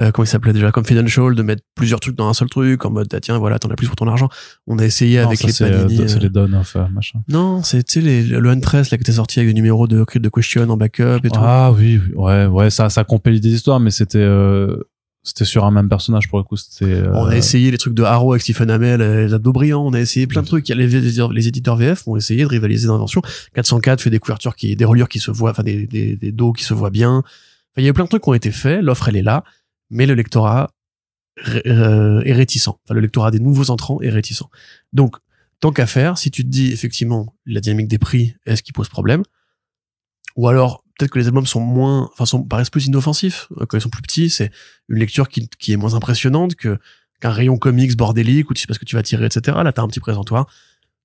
euh, 0.00 0.10
comment 0.10 0.24
il 0.24 0.28
s'appelait 0.28 0.52
déjà, 0.54 0.70
Confidential, 0.72 1.34
de 1.34 1.42
mettre 1.42 1.62
plusieurs 1.74 2.00
trucs 2.00 2.16
dans 2.16 2.28
un 2.28 2.32
seul 2.32 2.48
truc, 2.48 2.84
en 2.86 2.90
mode, 2.90 3.08
ah, 3.12 3.20
tiens, 3.20 3.38
voilà, 3.38 3.58
t'en 3.58 3.68
as 3.70 3.74
plus 3.76 3.86
pour 3.88 3.96
ton 3.96 4.08
argent. 4.08 4.28
On 4.66 4.78
a 4.78 4.84
essayé 4.84 5.20
Non, 5.20 5.26
avec 5.26 5.38
ça, 5.38 5.46
les 5.48 5.52
c'est, 5.52 5.64
euh, 5.64 5.88
c'est 6.08 6.24
euh, 6.24 6.28
les 6.28 6.54
of 6.56 6.76
euh, 6.76 6.88
machin. 6.88 7.18
Non, 7.28 7.62
c'est, 7.62 7.82
tu 7.82 8.00
sais, 8.00 8.22
le 8.22 8.48
Huntress, 8.50 8.90
là, 8.90 8.96
qui 8.96 9.02
était 9.02 9.12
sorti 9.12 9.40
avec 9.40 9.50
des 9.50 9.54
numéros 9.54 9.86
de, 9.86 10.04
de 10.14 10.28
question 10.30 10.62
en 10.70 10.76
backup 10.78 11.18
et 11.24 11.28
tout. 11.28 11.40
Ah 11.42 11.72
oui, 11.72 12.00
oui, 12.02 12.14
ouais, 12.14 12.46
ouais, 12.46 12.70
ça, 12.70 12.88
ça 12.88 13.04
compilait 13.04 13.40
des 13.40 13.50
histoires, 13.50 13.80
mais 13.80 13.90
c'était, 13.90 14.16
euh, 14.18 14.76
c'était 15.24 15.44
sur 15.44 15.64
un 15.66 15.70
même 15.70 15.90
personnage 15.90 16.26
pour 16.30 16.38
le 16.38 16.44
coup. 16.44 16.56
C'était. 16.56 16.86
euh, 16.90 17.12
On 17.12 17.26
a 17.26 17.36
essayé 17.36 17.70
les 17.70 17.76
trucs 17.78 17.94
de 17.94 18.02
Haro 18.02 18.32
avec 18.32 18.40
Stephen 18.42 18.70
Amell, 18.70 19.00
les 19.02 19.34
abdos 19.34 19.52
brillants, 19.52 19.84
on 19.84 19.92
a 19.92 20.00
essayé 20.00 20.26
plein 20.26 20.40
de 20.40 20.46
trucs. 20.46 20.68
Il 20.70 20.70
y 20.70 20.82
a 20.82 20.86
les, 20.86 20.88
les, 20.88 21.48
éditeurs 21.48 21.76
VF 21.76 22.08
ont 22.08 22.16
essayé 22.16 22.44
de 22.44 22.48
rivaliser 22.48 22.88
d'invention. 22.88 23.20
404 23.54 24.00
fait 24.00 24.10
des 24.10 24.20
couvertures 24.20 24.56
qui, 24.56 24.74
des 24.74 24.84
reliures 24.86 25.08
qui 25.10 25.18
se 25.18 25.30
voient, 25.30 25.50
enfin 25.50 25.64
des, 25.64 25.86
des, 25.86 26.16
des 26.16 26.32
dos 26.32 26.52
qui 26.54 26.64
se 26.64 26.72
voient 26.72 26.88
bien. 26.90 27.22
Il 27.76 27.84
y 27.84 27.86
a 27.86 27.90
eu 27.90 27.92
plein 27.92 28.04
de 28.04 28.08
trucs 28.08 28.22
qui 28.22 28.28
ont 28.28 28.34
été 28.34 28.50
faits, 28.50 28.82
l'offre 28.82 29.08
elle 29.08 29.16
est 29.16 29.22
là, 29.22 29.44
mais 29.90 30.06
le 30.06 30.14
lectorat 30.14 30.70
euh, 31.66 32.20
est 32.22 32.32
réticent. 32.32 32.70
Le 32.90 33.00
lectorat 33.00 33.30
des 33.30 33.40
nouveaux 33.40 33.70
entrants 33.70 34.00
est 34.02 34.10
réticent. 34.10 34.44
Donc, 34.92 35.16
tant 35.60 35.72
qu'à 35.72 35.86
faire, 35.86 36.18
si 36.18 36.30
tu 36.30 36.44
te 36.44 36.48
dis 36.48 36.72
effectivement 36.72 37.34
la 37.46 37.60
dynamique 37.60 37.88
des 37.88 37.98
prix 37.98 38.34
est 38.44 38.56
ce 38.56 38.62
qui 38.62 38.72
pose 38.72 38.88
problème, 38.88 39.22
ou 40.36 40.48
alors 40.48 40.84
peut-être 40.98 41.10
que 41.10 41.18
les 41.18 41.26
albums 41.26 41.46
sont 41.46 41.60
moins, 41.60 42.10
enfin, 42.12 42.26
sont, 42.26 42.42
paraissent 42.42 42.70
plus 42.70 42.86
inoffensifs 42.86 43.48
euh, 43.58 43.66
quand 43.66 43.76
ils 43.78 43.80
sont 43.80 43.90
plus 43.90 44.02
petits. 44.02 44.30
C'est 44.30 44.50
une 44.88 44.98
lecture 44.98 45.28
qui, 45.28 45.48
qui 45.58 45.72
est 45.72 45.76
moins 45.76 45.94
impressionnante 45.94 46.54
que 46.54 46.78
qu'un 47.20 47.30
rayon 47.30 47.56
comics 47.56 47.96
bordélique 47.96 48.50
où 48.50 48.54
tu 48.54 48.60
sais 48.60 48.66
pas 48.66 48.74
ce 48.74 48.78
que 48.80 48.84
tu 48.84 48.96
vas 48.96 49.02
tirer, 49.02 49.26
etc. 49.26 49.58
Là, 49.62 49.72
t'as 49.72 49.82
un 49.82 49.88
petit 49.88 50.00
présentoir. 50.00 50.46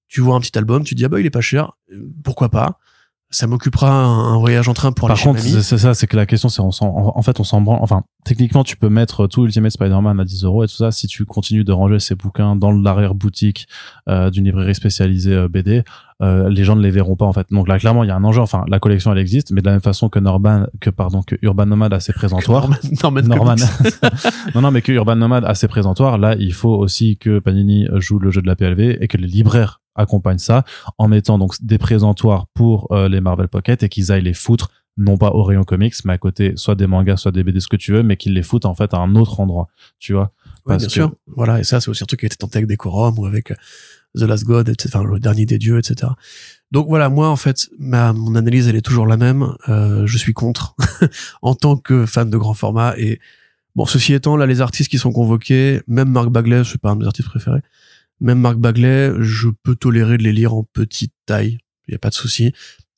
Tu 0.08 0.22
vois 0.22 0.36
un 0.36 0.40
petit 0.40 0.58
album, 0.58 0.84
tu 0.84 0.96
dis 0.96 1.06
ah 1.06 1.10
bah 1.10 1.20
il 1.20 1.26
est 1.26 1.32
pas 1.32 1.42
cher, 1.42 1.74
euh, 1.92 2.10
pourquoi 2.24 2.50
pas? 2.50 2.80
Ça 3.30 3.46
m'occupera 3.48 3.92
un, 3.92 4.34
un 4.34 4.38
voyage 4.38 4.70
en 4.70 4.74
train 4.74 4.92
pour 4.92 5.08
Par 5.10 5.18
aller 5.18 5.24
contre, 5.26 5.42
c'est 5.42 5.78
ça, 5.78 5.94
c'est 5.94 6.08
que 6.08 6.16
la 6.16 6.26
question, 6.26 6.48
c'est 6.50 6.62
on 6.62 6.72
s'en- 6.72 6.88
en, 6.96 7.14
en 7.18 7.22
fait, 7.22 7.40
on 7.40 7.44
s'en 7.44 7.60
branle. 7.62 7.80
Enfin, 7.82 8.04
techniquement, 8.24 8.64
tu 8.64 8.78
peux 8.78 8.90
mettre 8.90 9.28
tout 9.28 9.44
Ultimate 9.46 9.72
Spider-Man 9.72 10.20
à 10.20 10.24
10 10.24 10.46
euros 10.46 10.64
et 10.64 10.68
tout 10.68 10.76
ça. 10.76 10.92
Si 10.92 11.08
tu 11.08 11.26
continues 11.26 11.64
de 11.66 11.72
ranger 11.74 12.00
ces 12.00 12.16
bouquins 12.16 12.56
dans 12.56 12.72
l'arrière-boutique 12.72 13.68
euh, 14.08 14.30
d'une 14.30 14.46
librairie 14.46 14.76
spécialisée 14.76 15.34
euh, 15.34 15.48
BD, 15.50 15.84
euh, 16.22 16.50
les 16.50 16.64
gens 16.64 16.76
ne 16.76 16.82
les 16.82 16.90
verront 16.90 17.16
pas 17.16 17.26
en 17.26 17.34
fait. 17.34 17.48
Donc 17.52 17.68
là, 17.68 17.78
clairement, 17.78 18.04
il 18.04 18.08
y 18.08 18.12
a 18.12 18.16
un 18.16 18.24
enjeu. 18.24 18.42
Enfin, 18.42 18.64
la 18.70 18.80
collection, 18.80 19.12
elle 19.12 19.18
existe, 19.20 19.52
mais 19.52 19.62
de 19.62 19.66
la 19.66 19.74
même 19.74 19.82
façon 19.82 20.08
que 20.10 20.20
Norman, 20.20 20.66
que 20.80 20.90
pardon, 20.90 21.22
que 21.22 21.36
Urban 21.42 21.66
Nomad 21.66 21.94
a 21.94 22.00
ses 22.00 22.14
présentoirs. 22.14 22.70
Norman, 23.04 23.22
Norman, 23.28 23.56
non, 24.56 24.62
non, 24.62 24.72
mais 24.72 24.82
que 24.82 24.92
Urban 24.94 25.16
Nomad 25.18 25.44
a 25.46 25.54
ses 25.54 25.68
présentoirs. 25.68 26.18
Là, 26.18 26.36
il 26.40 26.54
faut 26.54 26.76
aussi 26.76 27.18
que 27.18 27.40
Panini 27.40 27.88
joue 27.96 28.20
le 28.20 28.32
jeu 28.32 28.42
de 28.42 28.48
la 28.48 28.56
PLV 28.56 28.98
et 29.02 29.08
que 29.08 29.18
les 29.18 29.28
libraires 29.28 29.82
accompagnent 29.98 30.38
ça 30.38 30.64
en 30.98 31.08
mettant 31.08 31.38
donc 31.38 31.56
des 31.62 31.78
présentoirs 31.78 32.48
pour 32.54 32.88
euh, 32.92 33.10
les 33.10 33.20
Marvel 33.22 33.48
Pocket 33.48 33.84
et 33.84 33.90
qu'ils 33.90 34.12
aillent 34.12 34.24
les 34.24 34.34
foutre 34.34 34.72
non 35.00 35.16
pas 35.18 35.30
au 35.30 35.44
rayon 35.44 35.64
comics, 35.64 35.94
mais 36.06 36.14
à 36.14 36.18
côté 36.18 36.54
soit 36.56 36.74
des 36.74 36.88
mangas, 36.88 37.18
soit 37.18 37.32
des 37.32 37.44
BD, 37.44 37.60
ce 37.60 37.68
que 37.68 37.76
tu 37.76 37.92
veux, 37.92 38.02
mais 38.02 38.18
qu'ils 38.18 38.34
les 38.34 38.42
foutent 38.42 38.66
en 38.66 38.74
fait 38.74 38.96
à 38.96 38.98
un 38.98 39.16
autre 39.16 39.40
endroit, 39.40 39.68
tu 40.00 40.14
vois. 40.14 40.32
Ouais, 40.66 40.74
Parce 40.74 40.80
bien 40.80 40.88
que- 40.88 40.94
sûr. 40.94 41.14
Voilà, 41.28 41.60
et 41.60 41.64
ça, 41.64 41.80
c'est 41.80 41.90
aussi 41.90 42.02
un 42.04 42.08
truc 42.08 42.22
qui 42.22 42.26
a 42.26 42.28
été 42.28 42.36
tenté 42.38 42.58
avec 42.58 42.68
Decorum 42.68 43.20
ou 43.20 43.28
avec 43.28 43.52
euh, 43.52 43.56
The 44.18 44.22
Last 44.24 44.46
God, 44.46 44.70
etc., 44.70 44.90
enfin, 44.96 45.04
le 45.08 45.20
dernier 45.20 45.46
des 45.46 45.60
dieux, 45.60 45.78
etc. 45.78 46.12
Donc 46.72 46.88
voilà, 46.88 47.10
moi, 47.10 47.30
en 47.30 47.36
fait, 47.36 47.70
ma, 47.78 48.12
mon 48.12 48.34
analyse, 48.34 48.68
elle 48.68 48.76
est 48.76 48.82
toujours 48.82 49.06
la 49.06 49.18
même. 49.18 49.54
Euh, 49.70 50.08
je 50.08 50.18
suis 50.18 50.34
contre 50.34 50.76
en 51.44 51.54
tant 51.54 51.78
que 51.78 52.08
fan 52.08 52.32
de 52.32 52.38
grand 52.38 52.56
format. 52.56 52.96
Et 52.98 53.20
bon, 53.76 53.86
ceci 53.86 54.14
étant, 54.16 54.36
là, 54.36 54.48
les 54.48 54.62
artistes 54.62 54.90
qui 54.90 54.98
sont 54.98 55.12
convoqués, 55.12 55.80
même 55.86 56.10
Marc 56.10 56.30
Bagley, 56.30 56.58
je 56.64 56.70
suis 56.70 56.80
pas 56.80 56.90
un 56.90 56.96
de 56.96 57.02
mes 57.02 57.06
artistes 57.08 57.30
préférés, 57.30 57.62
même 58.20 58.40
Marc 58.40 58.58
Bagley, 58.58 59.12
je 59.20 59.50
peux 59.64 59.76
tolérer 59.76 60.18
de 60.18 60.24
les 60.24 60.32
lire 60.34 60.54
en 60.54 60.64
petite 60.64 61.14
taille. 61.26 61.58
Il 61.88 61.92
y 61.92 61.96
a 61.96 62.00
pas 62.00 62.10
de 62.10 62.14
souci. 62.16 62.52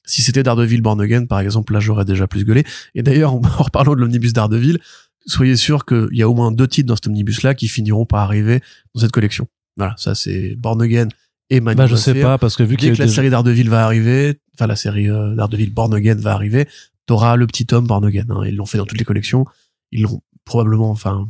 Si 0.06 0.22
c'était 0.22 0.42
Daredevil 0.44 0.82
Born 0.82 1.00
Again, 1.02 1.26
par 1.26 1.40
exemple, 1.40 1.74
là, 1.74 1.80
j'aurais 1.80 2.06
déjà 2.06 2.26
plus 2.28 2.44
gueulé. 2.46 2.64
Et 2.96 3.04
d'ailleurs, 3.04 3.34
en 3.34 3.42
reparlant 3.58 3.94
de 3.96 4.00
l'omnibus 4.00 4.34
Daredevil, 4.34 4.80
soyez 5.28 5.56
sûr 5.56 5.86
qu'il 5.86 6.08
y 6.14 6.22
a 6.24 6.30
au 6.30 6.34
moins 6.34 6.52
deux 6.52 6.68
titres 6.68 6.88
dans 6.88 6.96
cet 6.96 7.08
omnibus-là 7.08 7.54
qui 7.54 7.68
finiront 7.68 8.06
par 8.06 8.22
arriver 8.22 8.62
dans 8.96 9.02
cette 9.02 9.12
collection. 9.12 9.48
Voilà, 9.78 9.94
ça 9.98 10.16
c'est 10.16 10.56
Born 10.56 10.82
Again 10.82 11.10
et 11.52 11.60
Man 11.62 11.76
Bah, 11.76 11.86
je 11.88 11.96
sais 11.96 12.20
pas, 12.20 12.38
parce 12.38 12.56
que 12.56 12.64
vu 12.64 12.76
Dès 12.78 12.92
que 12.94 12.98
la 12.98 13.06
des- 13.06 13.12
série 13.12 13.30
Daredevil 13.30 13.70
va 13.70 13.86
arriver, 13.86 14.40
enfin 14.56 14.68
la 14.68 14.76
série 14.76 15.10
euh, 15.10 15.36
Daredevil 15.36 15.72
Born 15.74 15.94
Again 15.94 16.16
va 16.16 16.34
arriver, 16.34 16.68
t'auras 17.06 17.36
le 17.36 17.46
petit 17.48 17.66
tome 17.66 17.86
Born 17.86 18.04
Again. 18.06 18.26
hein. 18.30 18.44
Ils 18.46 18.56
l'ont 18.56 18.66
fait 18.66 18.78
dans 18.78 18.86
toutes 18.86 18.98
les 19.00 19.06
collections. 19.06 19.46
Ils 19.92 20.02
l'ont 20.04 20.22
probablement, 20.46 20.90
enfin... 20.90 21.30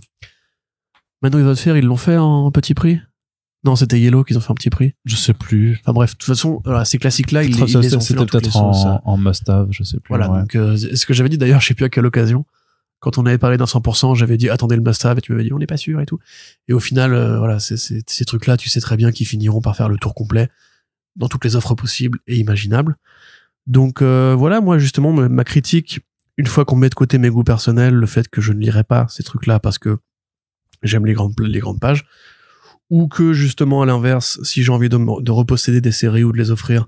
Man 1.22 1.36
of 1.36 1.60
Fear, 1.60 1.76
ils 1.78 1.86
l'ont 1.86 1.98
fait 1.98 2.18
en 2.18 2.50
petit 2.52 2.74
prix? 2.74 3.00
Non, 3.66 3.76
c'était 3.76 4.00
Yellow 4.00 4.24
qu'ils 4.24 4.38
ont 4.38 4.42
fait 4.42 4.52
en 4.52 4.56
petit 4.56 4.70
prix. 4.70 4.94
je 5.06 5.16
sais 5.16 5.34
plus. 5.34 5.80
Enfin 5.82 5.92
bref, 5.92 6.12
de 6.14 6.18
toute 6.18 6.28
façon, 6.28 6.62
voilà, 6.64 6.86
ces 6.86 6.98
classiques-là, 6.98 7.44
ils, 7.44 7.50
ils 7.50 7.56
les 7.66 7.76
ont 7.76 7.82
fait 7.82 8.00
C'était 8.00 8.26
peut-être 8.26 8.56
en, 8.56 9.02
en 9.04 9.18
must-have, 9.18 9.68
je 9.72 9.84
sais 9.84 10.00
plus. 10.00 10.10
Voilà, 10.10 10.32
ouais. 10.32 10.40
donc 10.40 10.56
euh, 10.56 10.78
ce 10.78 11.06
que 11.06 11.14
j'avais 11.14 11.30
dit 11.30 11.38
d'ailleurs, 11.38 11.60
je 11.60 11.68
sais 11.68 11.74
plus 11.74 11.86
à 11.86 11.90
quelle 11.90 12.06
occasion, 12.06 12.46
quand 13.00 13.18
on 13.18 13.26
avait 13.26 13.38
parlé 13.38 13.58
d'un 13.58 13.66
100%, 13.66 14.16
j'avais 14.16 14.38
dit 14.38 14.50
attendez 14.50 14.76
le 14.76 14.82
must-have 14.82 15.18
et 15.18 15.22
tu 15.22 15.34
m'avais 15.34 15.44
dit 15.44 15.54
on 15.54 15.60
n'est 15.60 15.68
pas 15.68 15.78
sûr 15.78 16.00
et 16.00 16.06
tout. 16.06 16.20
Et 16.70 16.74
au 16.74 16.80
final, 16.80 17.14
euh, 17.14 17.38
voilà, 17.38 17.60
ces 17.60 18.26
trucs-là, 18.26 18.56
tu 18.56 18.70
sais 18.70 18.80
très 18.80 18.96
bien 18.96 19.12
qu'ils 19.12 19.28
finiront 19.28 19.62
par 19.62 19.76
faire 19.76 19.90
le 19.90 19.98
tour 19.98 20.16
complet 20.16 20.50
dans 21.18 21.28
toutes 21.28 21.44
les 21.44 21.56
offres 21.58 21.76
possibles 21.76 22.20
et 22.28 22.38
imaginables. 22.38 22.96
Donc 23.68 24.02
euh, 24.02 24.36
voilà, 24.38 24.62
moi 24.62 24.78
justement, 24.80 25.12
ma 25.12 25.28
ma 25.28 25.44
critique, 25.44 26.00
une 26.38 26.48
fois 26.48 26.64
qu'on 26.64 26.78
met 26.78 26.90
de 26.90 26.96
côté 26.96 27.18
mes 27.18 27.30
goûts 27.30 27.44
personnels, 27.44 27.94
le 27.94 28.08
fait 28.08 28.30
que 28.30 28.40
je 28.40 28.54
ne 28.54 28.60
lirai 28.60 28.86
pas 28.86 29.06
ces 29.10 29.24
trucs-là 29.24 29.60
parce 29.60 29.78
que 29.78 29.98
j'aime 30.82 31.06
les 31.06 31.14
grandes, 31.14 31.34
les 31.40 31.60
grandes 31.60 31.80
pages, 31.82 32.06
ou 32.90 33.08
que 33.08 33.34
justement 33.34 33.82
à 33.82 33.86
l'inverse, 33.86 34.40
si 34.44 34.64
j'ai 34.64 34.72
envie 34.72 34.90
de, 34.90 35.32
reposséder 35.32 35.82
des 35.82 35.92
séries 35.92 36.24
ou 36.24 36.32
de 36.32 36.38
les 36.38 36.52
offrir, 36.52 36.88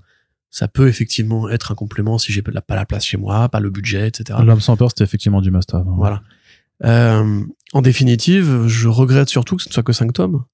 ça 0.50 0.68
peut 0.68 0.88
effectivement 0.88 1.48
être 1.48 1.72
un 1.72 1.74
complément 1.74 2.18
si 2.18 2.32
j'ai 2.32 2.42
pas 2.42 2.52
la- 2.52 2.84
place 2.84 3.04
chez 3.06 3.16
moi, 3.16 3.48
pas 3.48 3.60
le 3.60 3.70
budget, 3.70 4.08
etc. 4.08 4.38
L'homme 4.44 4.60
sans 4.60 4.76
peur, 4.76 4.90
c'était 4.90 5.04
effectivement 5.04 5.40
du 5.40 5.50
must-have. 5.50 5.86
hein. 5.88 5.94
Voilà. 5.96 6.22
Euh, 6.84 7.44
en 7.72 7.80
définitive, 7.82 8.66
je 8.66 8.88
regrette 8.88 9.28
surtout 9.28 9.56
que 9.56 9.62
ce 9.62 9.68
ne 9.68 9.72
soit 9.72 9.82
que 9.84 9.92
5 9.92 10.12
tomes. 10.12 10.44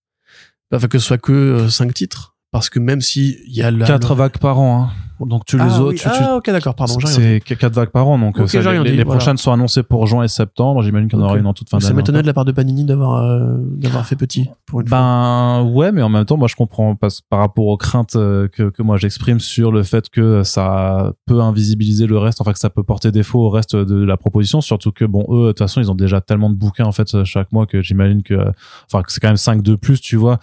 Enfin, 0.72 0.86
que 0.88 0.98
ce 0.98 1.06
soit 1.06 1.18
que 1.18 1.68
5 1.68 1.94
titres. 1.94 2.36
Parce 2.50 2.68
que 2.70 2.78
même 2.78 3.00
si 3.00 3.38
il 3.46 3.54
y 3.54 3.62
a 3.62 3.70
la... 3.70 3.86
Quatre 3.86 4.14
vagues 4.14 4.38
par 4.38 4.58
an, 4.60 4.84
hein. 4.84 4.92
Donc 5.20 5.44
tu 5.44 5.56
les 5.56 5.64
ah, 5.64 5.80
autres, 5.80 5.90
oui. 5.90 5.96
tu, 5.96 6.08
ah, 6.08 6.36
ok, 6.36 6.50
d'accord, 6.50 6.74
pardon, 6.74 6.94
c'est 7.04 7.40
quatre 7.40 7.74
vagues 7.74 7.90
par 7.90 8.06
an, 8.08 8.18
donc 8.18 8.38
euh, 8.38 8.46
ça, 8.46 8.60
les, 8.72 8.78
dit, 8.90 8.96
les 8.96 9.04
voilà. 9.04 9.18
prochaines 9.18 9.36
sont 9.36 9.52
annoncées 9.52 9.82
pour 9.82 10.06
juin 10.06 10.22
et 10.22 10.28
septembre. 10.28 10.82
J'imagine 10.82 11.08
qu'il 11.08 11.18
y 11.18 11.22
en 11.22 11.24
aura 11.24 11.38
une 11.38 11.46
en 11.46 11.54
toute 11.54 11.68
fin 11.68 11.80
Ça 11.80 11.88
d'année. 11.88 11.98
m'étonnait 11.98 12.18
encore. 12.18 12.22
de 12.22 12.26
la 12.26 12.34
part 12.34 12.44
de 12.44 12.52
Panini 12.52 12.84
d'avoir 12.84 13.22
euh, 13.22 13.56
d'avoir 13.58 14.06
fait 14.06 14.16
petit. 14.16 14.48
Pour 14.66 14.80
une 14.80 14.88
fois. 14.88 14.98
Ben 14.98 15.62
ouais, 15.62 15.92
mais 15.92 16.02
en 16.02 16.08
même 16.08 16.24
temps, 16.24 16.36
moi 16.36 16.48
je 16.48 16.56
comprends 16.56 16.94
parce, 16.94 17.20
par 17.20 17.40
rapport 17.40 17.66
aux 17.66 17.76
craintes 17.76 18.16
euh, 18.16 18.48
que, 18.48 18.70
que 18.70 18.82
moi 18.82 18.96
j'exprime 18.96 19.40
sur 19.40 19.72
le 19.72 19.82
fait 19.82 20.08
que 20.08 20.42
ça 20.42 21.12
peut 21.26 21.40
invisibiliser 21.40 22.06
le 22.06 22.18
reste, 22.18 22.40
enfin 22.40 22.52
que 22.52 22.58
ça 22.58 22.70
peut 22.70 22.82
porter 22.82 23.10
défaut 23.10 23.40
au 23.40 23.50
reste 23.50 23.76
de 23.76 24.04
la 24.04 24.16
proposition, 24.16 24.60
surtout 24.60 24.92
que 24.92 25.04
bon 25.04 25.24
eux 25.30 25.46
de 25.46 25.48
toute 25.48 25.58
façon 25.58 25.80
ils 25.80 25.90
ont 25.90 25.96
déjà 25.96 26.20
tellement 26.20 26.50
de 26.50 26.56
bouquins 26.56 26.84
en 26.84 26.92
fait 26.92 27.24
chaque 27.24 27.52
mois 27.52 27.66
que 27.66 27.82
j'imagine 27.82 28.22
que 28.22 28.52
enfin 28.90 29.02
que 29.02 29.12
c'est 29.12 29.20
quand 29.20 29.28
même 29.28 29.36
5 29.36 29.62
de 29.62 29.74
plus, 29.74 30.00
tu 30.00 30.16
vois. 30.16 30.38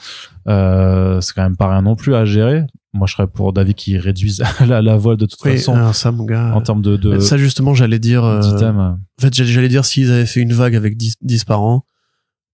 Euh, 0.48 1.22
c'est 1.22 1.34
quand 1.34 1.44
même 1.44 1.58
pas 1.58 1.70
rien 1.70 1.82
non 1.82 1.96
plus 1.96 2.16
à 2.16 2.26
gérer. 2.26 2.64
Moi 2.96 3.08
je 3.08 3.14
serais 3.14 3.28
pour 3.28 3.52
David 3.54 3.76
qui 3.76 3.98
réduise 3.98 4.42
la, 4.68 4.82
la 4.82 4.98
voile 4.98 5.18
de 5.18 5.26
toute 5.26 5.40
Oui, 5.44 5.58
façon 5.58 5.76
mon 6.14 6.26
gars. 6.26 6.54
en 6.56 6.62
termes 6.62 6.82
de, 6.82 6.96
de 6.96 7.20
ça, 7.20 7.38
justement, 7.38 7.74
j'allais 7.74 8.00
dire. 8.00 8.24
euh, 8.24 8.42
en 8.42 8.98
fait, 9.22 9.34
j'allais 9.34 9.68
dire 9.68 9.86
s'ils 9.86 10.12
avaient 10.12 10.26
fait 10.26 10.40
une 10.42 10.54
vague 10.54 10.76
avec 10.76 10.96
10, 10.98 11.16
10 11.22 11.44
par 11.46 11.62
an, 11.62 11.86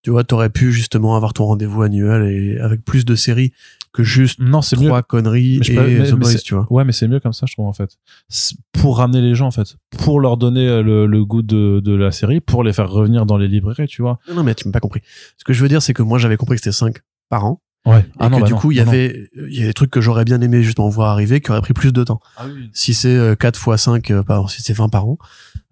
tu 0.04 0.10
vois, 0.10 0.24
t'aurais 0.24 0.50
pu 0.50 0.72
justement 0.74 1.16
avoir 1.16 1.34
ton 1.34 1.46
rendez-vous 1.46 1.84
annuel 1.84 2.24
et 2.32 2.58
avec 2.60 2.84
plus 2.84 3.06
de 3.06 3.14
séries 3.16 3.54
que 3.94 4.04
juste 4.04 4.40
Non, 4.40 4.62
c'est 4.62 4.80
mieux. 4.80 4.88
trois 4.88 5.04
conneries 5.04 5.60
Mais 5.60 5.68
et 5.68 5.76
peux- 5.76 5.82
mais- 6.00 6.08
The 6.10 6.14
mais 6.14 6.20
Boys, 6.20 6.36
tu 6.44 6.56
vois. 6.56 6.66
Ouais, 6.72 6.86
mais 6.86 6.92
c'est 6.94 7.08
mieux 7.08 7.20
comme 7.20 7.34
ça, 7.34 7.46
je 7.48 7.54
trouve, 7.54 7.68
en 7.68 7.74
fait. 7.74 7.98
Pour 8.72 8.98
ramener 8.98 9.22
les 9.22 9.36
gens, 9.36 9.48
en 9.48 9.52
fait. 9.52 9.76
Pour 10.00 10.20
leur 10.22 10.38
donner 10.38 10.68
euh, 10.68 10.82
le, 10.82 11.06
le 11.06 11.26
goût 11.26 11.42
de, 11.42 11.82
de 11.84 11.94
la 11.94 12.12
série, 12.12 12.40
pour 12.40 12.64
les 12.64 12.72
faire 12.74 12.90
revenir 12.90 13.26
dans 13.26 13.38
les 13.38 13.48
librairies, 13.50 13.88
tu 13.88 14.02
vois. 14.02 14.18
Non, 14.30 14.36
non, 14.36 14.44
mais 14.44 14.56
tu 14.56 14.68
m'as 14.68 14.72
pas 14.72 14.80
compris. 14.80 15.02
Ce 15.38 15.44
que 15.44 15.54
je 15.54 15.62
veux 15.62 15.68
dire, 15.70 15.82
c'est 15.82 15.94
que 15.94 16.02
moi, 16.04 16.18
j'avais 16.20 16.38
compris 16.38 16.56
que 16.56 16.62
c'était 16.64 16.72
5 16.76 16.96
par 17.30 17.46
an. 17.46 17.62
Ouais. 17.86 18.06
Et 18.24 18.30
que 18.30 18.46
du 18.46 18.54
coup, 18.54 18.72
il 18.72 18.78
y 18.78 18.80
avait, 18.80 19.28
il 19.36 19.60
y 19.60 19.64
a 19.64 19.66
des 19.66 19.74
trucs 19.74 19.90
que 19.90 20.02
j'aurais 20.02 20.24
bien 20.24 20.40
aimé 20.42 20.62
justement 20.62 20.88
voir 20.90 21.10
arriver, 21.10 21.42
qui 21.42 21.50
auraient 21.50 21.62
pris 21.62 21.74
plus 21.74 21.92
de 21.92 22.04
temps. 22.04 22.20
Ah 22.38 22.44
oui. 22.46 22.70
Si 22.74 22.94
c'est 22.94 23.16
euh, 23.16 23.36
4 23.36 23.58
fois 23.58 23.78
5 23.78 24.12
euh, 24.12 24.22
par 24.24 24.44
an, 24.44 24.48
si 24.48 24.62
c'est 24.62 24.74
20 24.74 24.90
par 24.90 25.06
an, 25.08 25.18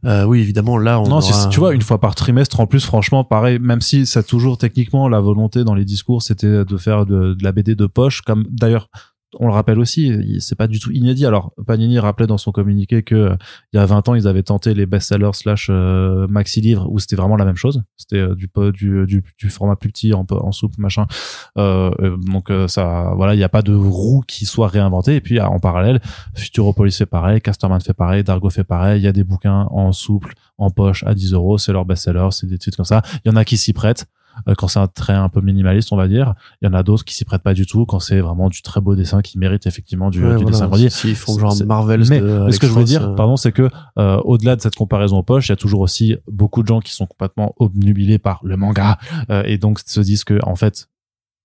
euh, 0.05 0.23
oui, 0.23 0.39
évidemment, 0.39 0.77
là, 0.79 0.99
on 0.99 1.07
Non, 1.07 1.21
si- 1.21 1.33
tu 1.49 1.59
vois, 1.59 1.73
une 1.75 1.81
fois 1.83 1.99
par 1.99 2.15
trimestre, 2.15 2.59
en 2.59 2.65
plus, 2.65 2.83
franchement, 2.83 3.23
pareil, 3.23 3.59
même 3.59 3.81
si 3.81 4.05
c'est 4.07 4.23
toujours 4.25 4.57
techniquement 4.57 5.07
la 5.07 5.19
volonté 5.19 5.63
dans 5.63 5.75
les 5.75 5.85
discours, 5.85 6.23
c'était 6.23 6.65
de 6.65 6.77
faire 6.77 7.05
de, 7.05 7.35
de 7.35 7.43
la 7.43 7.51
BD 7.51 7.75
de 7.75 7.85
poche, 7.85 8.21
comme 8.21 8.43
d'ailleurs, 8.49 8.89
on 9.37 9.45
le 9.45 9.53
rappelle 9.53 9.77
aussi, 9.77 10.39
c'est 10.39 10.55
pas 10.55 10.67
du 10.67 10.79
tout 10.79 10.91
inédit. 10.91 11.25
Alors, 11.25 11.53
Panini 11.67 11.99
rappelait 11.99 12.25
dans 12.25 12.39
son 12.39 12.51
communiqué 12.51 13.03
que 13.03 13.15
euh, 13.15 13.35
il 13.73 13.77
y 13.77 13.79
a 13.79 13.85
20 13.85 14.09
ans, 14.09 14.15
ils 14.15 14.27
avaient 14.27 14.43
tenté 14.43 14.73
les 14.73 14.87
best-sellers 14.87 15.33
slash 15.33 15.67
euh, 15.69 16.27
maxi 16.27 16.61
livres 16.61 16.87
où 16.89 16.97
c'était 16.97 17.15
vraiment 17.15 17.35
la 17.35 17.45
même 17.45 17.55
chose. 17.55 17.83
C'était 17.95 18.17
euh, 18.17 18.35
du, 18.35 18.49
du, 18.73 19.05
du, 19.05 19.23
du 19.37 19.49
format 19.49 19.75
plus 19.75 19.89
petit 19.89 20.13
en, 20.13 20.25
en 20.31 20.51
soupe, 20.51 20.77
machin. 20.77 21.05
Donc 21.55 22.51
ça, 22.67 23.13
voilà, 23.15 23.35
il 23.35 23.37
n'y 23.37 23.43
a 23.43 23.49
pas 23.49 23.61
de 23.61 23.73
roue 23.73 24.21
qui 24.27 24.45
soit 24.45 24.67
réinventée. 24.67 25.15
Et 25.15 25.21
puis 25.21 25.39
en 25.39 25.59
parallèle, 25.59 26.01
Futuropolis 26.35 26.97
fait 26.97 27.05
pareil, 27.05 27.41
Casterman 27.41 27.81
fait 27.81 27.93
pareil, 27.93 28.23
Dargo 28.23 28.49
fait 28.49 28.63
pareil. 28.63 29.01
Il 29.01 29.03
y 29.03 29.07
a 29.07 29.11
des 29.11 29.23
bouquins 29.23 29.67
en 29.71 29.91
souple, 29.91 30.33
en 30.57 30.71
poche 30.71 31.03
à 31.03 31.13
10 31.13 31.33
euros, 31.33 31.57
c'est 31.57 31.71
leur 31.71 31.85
best-seller, 31.85 32.29
c'est 32.31 32.47
des 32.47 32.57
titres 32.57 32.77
comme 32.77 32.85
ça. 32.85 33.01
Il 33.23 33.31
y 33.31 33.33
en 33.33 33.35
a 33.35 33.45
qui 33.45 33.57
s'y 33.57 33.73
prêtent. 33.73 34.07
Euh, 34.47 34.55
Quand 34.57 34.67
c'est 34.67 34.79
un 34.79 34.87
trait 34.87 35.13
un 35.13 35.29
peu 35.29 35.41
minimaliste, 35.41 35.91
on 35.91 35.97
va 35.97 36.07
dire, 36.07 36.33
il 36.61 36.65
y 36.65 36.69
en 36.69 36.73
a 36.73 36.83
d'autres 36.83 37.03
qui 37.05 37.13
s'y 37.15 37.25
prêtent 37.25 37.43
pas 37.43 37.53
du 37.53 37.65
tout. 37.65 37.85
Quand 37.85 37.99
c'est 37.99 38.19
vraiment 38.21 38.49
du 38.49 38.61
très 38.61 38.81
beau 38.81 38.95
dessin 38.95 39.21
qui 39.21 39.37
mérite 39.37 39.67
effectivement 39.67 40.09
du, 40.09 40.19
Ouais, 40.23 40.29
du 40.29 40.35
voilà. 40.43 40.51
dessin 40.51 40.67
grandi. 40.67 40.89
S'ils 40.89 41.15
font 41.15 41.37
genre 41.39 41.55
Marvel, 41.65 42.03
mais, 42.09 42.21
mais 42.21 42.51
ce 42.51 42.59
que 42.59 42.67
je 42.67 42.73
veux 42.73 42.83
dire, 42.83 43.09
euh, 43.09 43.15
pardon, 43.15 43.35
c'est 43.37 43.51
que 43.51 43.69
euh, 43.97 44.17
au-delà 44.25 44.55
de 44.55 44.61
cette 44.61 44.75
comparaison 44.75 45.17
aux 45.17 45.23
poches, 45.23 45.47
il 45.47 45.51
y 45.51 45.53
a 45.53 45.57
toujours 45.57 45.81
aussi 45.81 46.15
beaucoup 46.31 46.61
de 46.63 46.67
gens 46.67 46.79
qui 46.79 46.93
sont 46.93 47.05
complètement 47.05 47.53
obnubilés 47.57 48.19
par 48.19 48.39
le 48.43 48.55
manga 48.57 48.97
euh, 49.29 49.43
et 49.45 49.57
donc 49.57 49.79
se 49.85 49.99
disent 50.01 50.23
que 50.23 50.39
en 50.43 50.55
fait 50.55 50.87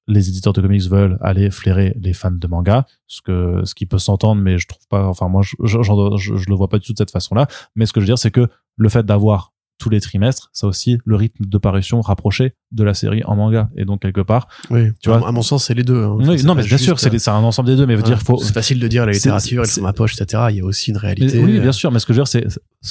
les 0.07 0.29
éditeurs 0.29 0.53
de 0.53 0.61
comics 0.61 0.83
veulent 0.83 1.17
aller 1.23 1.51
flairer 1.51 1.97
les 1.99 2.13
fans 2.13 2.31
de 2.31 2.47
manga, 2.47 2.85
ce 3.07 3.23
que 3.23 3.63
ce 3.65 3.75
qui 3.75 3.87
peut 3.87 3.97
s'entendre, 3.97 4.43
mais 4.43 4.59
je 4.59 4.69
trouve 4.69 4.87
pas. 4.89 5.07
Enfin 5.09 5.29
moi, 5.29 5.41
je, 5.43 5.55
je, 5.65 5.79
je- 5.83 6.37
je 6.37 6.45
le 6.51 6.55
vois 6.55 6.69
pas 6.69 6.79
du 6.79 6.85
tout 6.87 6.93
de 6.93 6.99
cette 6.99 7.11
façon-là. 7.11 7.47
Mais 7.75 7.87
ce 7.87 7.95
que 7.95 8.01
je 8.01 8.05
veux 8.05 8.09
dire, 8.09 8.19
c'est 8.19 8.31
que 8.31 8.47
le 8.77 8.89
fait 8.91 9.07
d'avoir 9.07 9.54
tous 9.79 9.91
les 9.91 10.01
trimestres, 10.01 10.51
ça 10.53 10.67
aussi 10.67 10.99
le 11.05 11.17
rythme 11.17 11.45
de 11.45 11.59
parution 11.59 12.01
rapproché 12.01 12.55
de 12.73 12.85
la 12.85 12.95
série 12.95 13.23
en 13.25 13.37
manga. 13.37 13.71
Et 13.77 13.85
donc 13.85 14.01
quelque 14.01 14.21
part, 14.21 14.49
Oui, 14.71 14.91
Tu 15.03 15.09
vois. 15.11 15.27
à 15.29 15.33
mon 15.33 15.43
sens, 15.43 15.65
c'est 15.65 15.75
les 15.75 15.83
deux. 15.85 16.03
hein. 16.05 16.17
Oui, 16.19 16.43
non 16.45 16.55
mais 16.55 16.63
bien 16.65 16.79
sûr, 16.79 16.99
c'est 17.01 17.13
euh, 17.13 17.19
c'est 17.19 17.31
un 17.31 17.35
ensemble 17.43 17.69
des 17.69 17.77
deux, 17.77 17.87
mais 17.87 17.95
veut 17.97 18.03
hein, 18.03 18.05
dire 18.07 18.23
faut. 18.23 18.39
C'est 18.39 18.53
facile 18.53 18.79
de 18.81 18.89
dire 18.89 19.05
la 19.07 19.13
littérature, 19.13 19.63
elle 19.65 19.69
est 19.69 19.81
ma 19.81 19.93
poche, 19.93 20.21
etc. 20.21 20.45
Il 20.51 20.57
y 20.57 20.61
a 20.61 20.65
aussi 20.65 20.91
une 20.91 20.97
réalité. 20.97 21.39
Mais 21.39 21.45
oui, 21.45 21.59
euh, 21.59 21.61
bien 21.63 21.73
sûr, 21.73 21.91
mais 21.93 21.99
ce 21.99 22.07
que 22.07 22.13
je 22.13 22.19
veux 22.21 22.25
dire, 22.25 22.29
c'est 22.29 22.47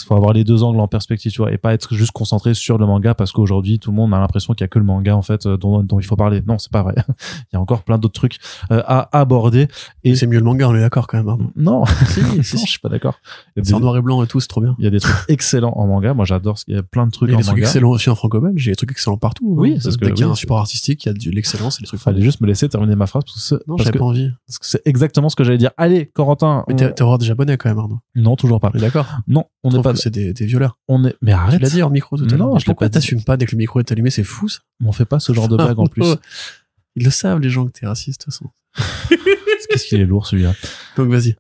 faut 0.07 0.15
avoir 0.15 0.34
les 0.34 0.43
deux 0.43 0.64
angles 0.64 0.80
en 0.80 0.88
perspective, 0.88 1.31
tu 1.31 1.38
vois, 1.41 1.51
et 1.51 1.57
pas 1.57 1.73
être 1.73 1.93
juste 1.93 2.11
concentré 2.11 2.53
sur 2.55 2.77
le 2.80 2.85
manga 2.88 3.14
parce 3.14 3.31
qu'aujourd'hui 3.31 3.77
tout 3.77 3.91
le 3.91 3.95
monde 3.97 4.11
a 4.14 4.19
l'impression 4.19 4.53
qu'il 4.55 4.64
y 4.64 4.65
a 4.65 4.68
que 4.68 4.80
le 4.80 4.85
manga 4.85 5.15
en 5.15 5.22
fait 5.22 5.45
euh, 5.45 5.55
dont, 5.57 5.84
dont 5.84 5.99
il 5.99 6.05
faut 6.05 6.15
parler. 6.15 6.41
Non, 6.47 6.57
c'est 6.57 6.72
pas 6.72 6.81
vrai. 6.84 6.95
il 7.07 7.53
y 7.53 7.57
a 7.57 7.60
encore 7.60 7.84
plein 7.84 7.97
d'autres 7.99 8.14
trucs 8.19 8.38
euh, 8.72 8.81
à 8.88 9.07
aborder. 9.19 9.68
Et 10.03 10.15
C'est 10.15 10.26
mieux 10.27 10.39
le 10.39 10.45
manga, 10.45 10.68
on 10.69 10.76
est 10.76 10.80
d'accord 10.80 11.07
quand 11.07 11.18
même. 11.18 11.26
Pardon. 11.27 11.51
non, 11.55 11.85
si, 12.10 12.22
non, 12.22 12.41
si, 12.43 12.57
je 12.57 12.65
suis 12.72 12.80
pas 12.80 12.89
d'accord. 12.89 13.19
C'est 13.61 13.73
en 13.73 13.80
noir 13.80 13.95
et 13.97 14.01
blanc 14.01 14.23
et 14.23 14.27
tout, 14.27 14.39
c'est 14.39 14.47
trop 14.47 14.61
bien. 14.61 14.76
il 14.80 14.84
y 14.85 14.88
a 14.88 14.91
des 14.91 14.99
trucs 14.99 15.15
excellents 15.27 15.73
en 15.76 15.85
manga. 15.88 16.14
Moi, 16.15 16.26
j'adore. 16.26 16.57
ce- 16.57 16.65
Il 16.74 16.78
y 16.78 16.80
a 16.80 16.84
plein 16.84 17.06
de 17.06 17.12
trucs 17.12 17.30
Il 17.30 17.34
y 17.34 17.36
a 17.36 17.38
en 17.38 17.40
des 17.41 17.44
trucs 17.45 17.58
manga. 17.58 17.68
excellents 17.68 17.90
aussi 17.91 18.10
en 18.10 18.16
franco-belge, 18.16 18.66
il 18.66 18.70
y 18.70 18.70
a 18.70 18.72
des 18.72 18.76
trucs 18.78 18.90
excellents 18.90 19.18
partout. 19.18 19.45
Oui, 19.60 19.74
hein. 19.76 19.80
c'est 19.80 19.91
ce 19.91 19.98
que- 20.00 20.06
Dès 20.06 20.12
qu'il 20.14 20.22
y 20.22 20.24
a 20.24 20.28
oui, 20.28 20.32
un 20.32 20.36
support 20.36 20.58
artistique, 20.58 21.06
il 21.06 21.08
y 21.08 21.12
a 21.12 21.14
de 21.14 21.30
l'excellence 21.30 21.78
et 21.78 21.84
des 21.84 21.88
trucs 21.88 22.00
Fallait 22.00 22.22
juste 22.24 22.41
me 22.41 22.48
laisser 22.48 22.68
terminer 22.68 22.95
ma 22.95 23.06
phrase 23.06 23.24
parce 23.26 23.48
que 23.52 23.56
Non, 23.68 23.78
j'avais 23.78 24.00
pas 24.00 24.06
envie. 24.06 24.32
parce 24.48 24.58
que 24.58 24.66
c'est 24.66 24.82
exactement 24.86 25.30
ce 25.30 25.36
que 25.36 25.44
j'allais 25.44 25.60
dire. 25.60 25.70
Allez, 25.78 26.08
Corentin. 26.08 26.66
Mais 26.68 26.74
on- 26.74 26.78
t'es 26.91 27.02
horreur 27.04 27.20
des 27.20 27.28
japonais 27.28 27.58
quand 27.58 27.70
même, 27.70 27.78
Arnaud. 27.78 28.00
Non, 28.16 28.36
toujours 28.36 28.60
pas. 28.60 28.72
D'accord 28.74 29.06
Non, 29.28 29.45
on 29.64 29.70
n'est 29.70 29.82
pas. 29.84 29.95
c'est 29.95 30.10
des, 30.10 30.34
des 30.34 30.45
violeurs. 30.48 30.80
On 30.88 31.06
est. 31.06 31.16
Mais 31.22 31.32
Tu 31.34 31.38
arrête. 31.38 31.62
l'as 31.62 31.70
dit 31.70 31.84
hors 31.84 31.91
micro 31.91 32.18
tout 32.18 32.24
à 32.24 32.28
Non, 32.28 32.38
l'heure. 32.38 32.54
Mais 32.56 32.60
je 32.60 32.66
Pourquoi 32.66 32.90
t'assumes 32.90 33.24
pas 33.24 33.38
dès 33.38 33.45
que 33.45 33.52
le 33.52 33.58
micro 33.60 33.80
est 33.80 33.91
allumé 33.91 34.10
C'est 34.10 34.24
fou 34.24 34.50
ça. 34.50 34.60
On 34.84 34.91
fait 34.91 35.06
pas 35.06 35.20
ce 35.20 35.32
genre 35.32 35.48
de 35.48 35.56
blague 35.58 35.78
en 35.78 35.86
plus. 35.86 36.04
Ils 36.95 37.04
le 37.04 37.12
savent 37.12 37.40
les 37.40 37.50
gens 37.50 37.66
que 37.68 37.72
t'es 37.72 37.86
raciste 37.86 38.22
de 38.22 38.26
toute 38.26 38.34
façon. 38.34 38.50
Qu'est-ce 39.70 39.86
qu'il 39.86 40.00
est 40.02 40.06
lourd 40.06 40.26
celui-là. 40.28 40.54
Donc 40.98 41.10
vas-y. 41.10 41.36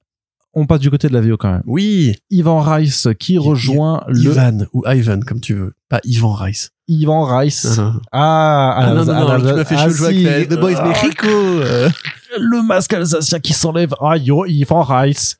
On 0.55 0.65
passe 0.67 0.79
du 0.81 0.91
côté 0.91 1.07
de 1.07 1.13
la 1.13 1.21
VO 1.21 1.35
quand 1.37 1.51
même. 1.51 1.63
Oui, 1.65 2.15
Ivan 2.29 2.59
Rice 2.61 3.07
qui 3.19 3.37
rejoint 3.39 4.03
le 4.07 4.31
Ivan 4.31 4.65
ou 4.71 4.83
Ivan 4.87 5.19
comme 5.25 5.39
tu 5.39 5.55
veux, 5.55 5.73
pas 5.89 5.99
Ivan 6.03 6.33
Rice. 6.33 6.69
Ivan 6.87 7.23
Rice. 7.25 7.79
Ah, 7.79 7.93
Ah, 8.11 8.75
Ah, 8.77 8.93
non, 8.93 9.05
non, 9.05 9.13
non, 9.13 9.39
tu 9.39 9.45
m'as 9.55 9.65
fait 9.65 9.75
ah, 9.77 9.89
chaud 9.89 10.09
si. 10.11 10.27
avec 10.27 10.49
The 10.49 10.59
Boys 10.59 10.75
Ah, 10.77 10.87
Mexico. 10.89 11.27
Le 11.27 12.65
masque 12.67 12.93
alsacien 12.93 13.39
qui 13.39 13.53
s'enlève. 13.53 13.93
Ah 14.01 14.17
yo, 14.17 14.45
Ivan 14.45 14.83
Rice. 14.83 15.37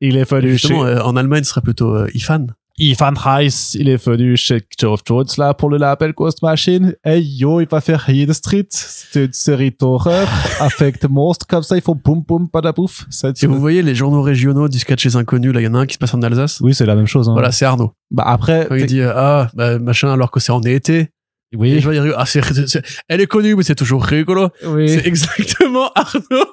Il 0.00 0.16
est 0.16 0.28
chez 0.28 0.48
Justement, 0.48 0.84
euh, 0.84 1.00
en 1.02 1.16
Allemagne, 1.16 1.44
ce 1.44 1.50
serait 1.50 1.60
plutôt 1.60 1.94
euh, 1.94 2.08
Ifan. 2.14 2.46
Ivan 2.84 3.12
Rice. 3.16 3.74
Il 3.78 3.88
est 3.88 4.04
venu 4.04 4.36
chez 4.36 4.60
Geoff 4.76 5.02
Jones 5.06 5.26
là 5.38 5.54
pour 5.54 5.70
le 5.70 5.76
label 5.76 6.12
Ghost 6.12 6.42
Machine. 6.42 6.94
Hey 7.04 7.22
yo, 7.22 7.60
il 7.60 7.68
va 7.68 7.80
faire 7.80 8.08
Hill 8.10 8.34
Street. 8.34 8.66
C'est 8.70 9.26
une 9.26 9.32
série 9.32 9.70
d'horreur 9.78 10.28
avec 10.60 11.00
des 11.00 11.06
monstres 11.06 11.46
comme 11.46 11.62
ça. 11.62 11.76
Il 11.76 11.82
faut 11.82 11.94
boum 11.94 12.22
boum 12.26 12.48
padapouf. 12.48 13.04
Ça, 13.08 13.30
Si 13.36 13.46
vous 13.46 13.60
voyez 13.60 13.82
les 13.82 13.94
journaux 13.94 14.22
régionaux 14.22 14.68
du 14.68 14.80
sketch 14.80 15.00
chez 15.02 15.14
inconnus, 15.16 15.52
là, 15.54 15.60
il 15.60 15.64
y 15.64 15.68
en 15.68 15.74
a 15.74 15.78
un 15.78 15.86
qui 15.86 15.94
se 15.94 15.98
passe 15.98 16.12
en 16.14 16.22
Alsace. 16.22 16.58
Oui, 16.60 16.74
c'est 16.74 16.86
la 16.86 16.96
même 16.96 17.06
chose. 17.06 17.28
Hein. 17.28 17.32
Voilà, 17.34 17.52
c'est 17.52 17.64
Arnaud. 17.64 17.92
Bah 18.10 18.24
après, 18.26 18.66
Quand 18.68 18.74
il 18.74 18.86
dit 18.86 19.00
euh, 19.00 19.12
ah 19.14 19.48
bah, 19.54 19.78
machin 19.78 20.12
alors 20.12 20.32
que 20.32 20.40
c'est 20.40 20.52
en 20.52 20.62
été. 20.62 20.98
Et 21.52 21.56
oui, 21.56 21.78
je 21.78 21.84
vois, 21.84 21.94
il 21.94 22.00
rigole. 22.00 22.16
ah 22.18 22.26
c'est, 22.26 22.42
c'est- 22.66 22.82
elle 23.08 23.20
est 23.20 23.26
connue 23.26 23.54
mais 23.54 23.62
c'est 23.62 23.74
toujours 23.76 24.02
rigolo. 24.04 24.48
oui. 24.66 24.88
C'est 24.88 25.06
exactement 25.06 25.88
Arnaud. 25.94 26.46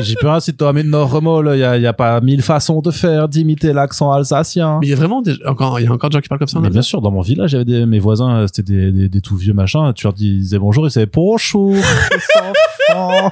J'y 0.00 0.14
peux 0.14 0.28
rien 0.28 0.40
si 0.40 0.54
toi, 0.54 0.72
mais 0.72 0.82
normal, 0.82 1.50
il 1.54 1.58
y 1.58 1.64
a, 1.64 1.76
y 1.76 1.86
a 1.86 1.92
pas 1.92 2.20
mille 2.20 2.42
façons 2.42 2.80
de 2.80 2.90
faire, 2.90 3.28
d'imiter 3.28 3.72
l'accent 3.72 4.12
alsacien. 4.12 4.78
Mais 4.80 4.86
il 4.86 4.90
y 4.90 4.92
a 4.92 4.96
vraiment 4.96 5.20
des, 5.20 5.34
encore 5.46 5.80
il 5.80 5.84
y 5.84 5.88
a 5.88 5.92
encore 5.92 6.10
des 6.10 6.14
gens 6.14 6.20
qui 6.20 6.28
parlent 6.28 6.38
comme 6.38 6.48
ça. 6.48 6.60
Mais 6.60 6.70
bien 6.70 6.82
sûr, 6.82 7.00
dans 7.00 7.10
mon 7.10 7.20
village, 7.22 7.52
des, 7.52 7.86
mes 7.86 7.98
voisins, 7.98 8.42
euh, 8.42 8.46
c'était 8.46 8.62
des, 8.62 8.92
des, 8.92 9.08
des 9.08 9.20
tout 9.20 9.36
vieux 9.36 9.52
machins. 9.52 9.92
Tu 9.94 10.06
leur 10.06 10.12
disais 10.12 10.58
bonjour, 10.58 10.84
ils 10.84 10.88
disaient 10.88 11.06
bonjour, 11.06 11.74
les 11.74 12.94
enfants. 12.94 13.30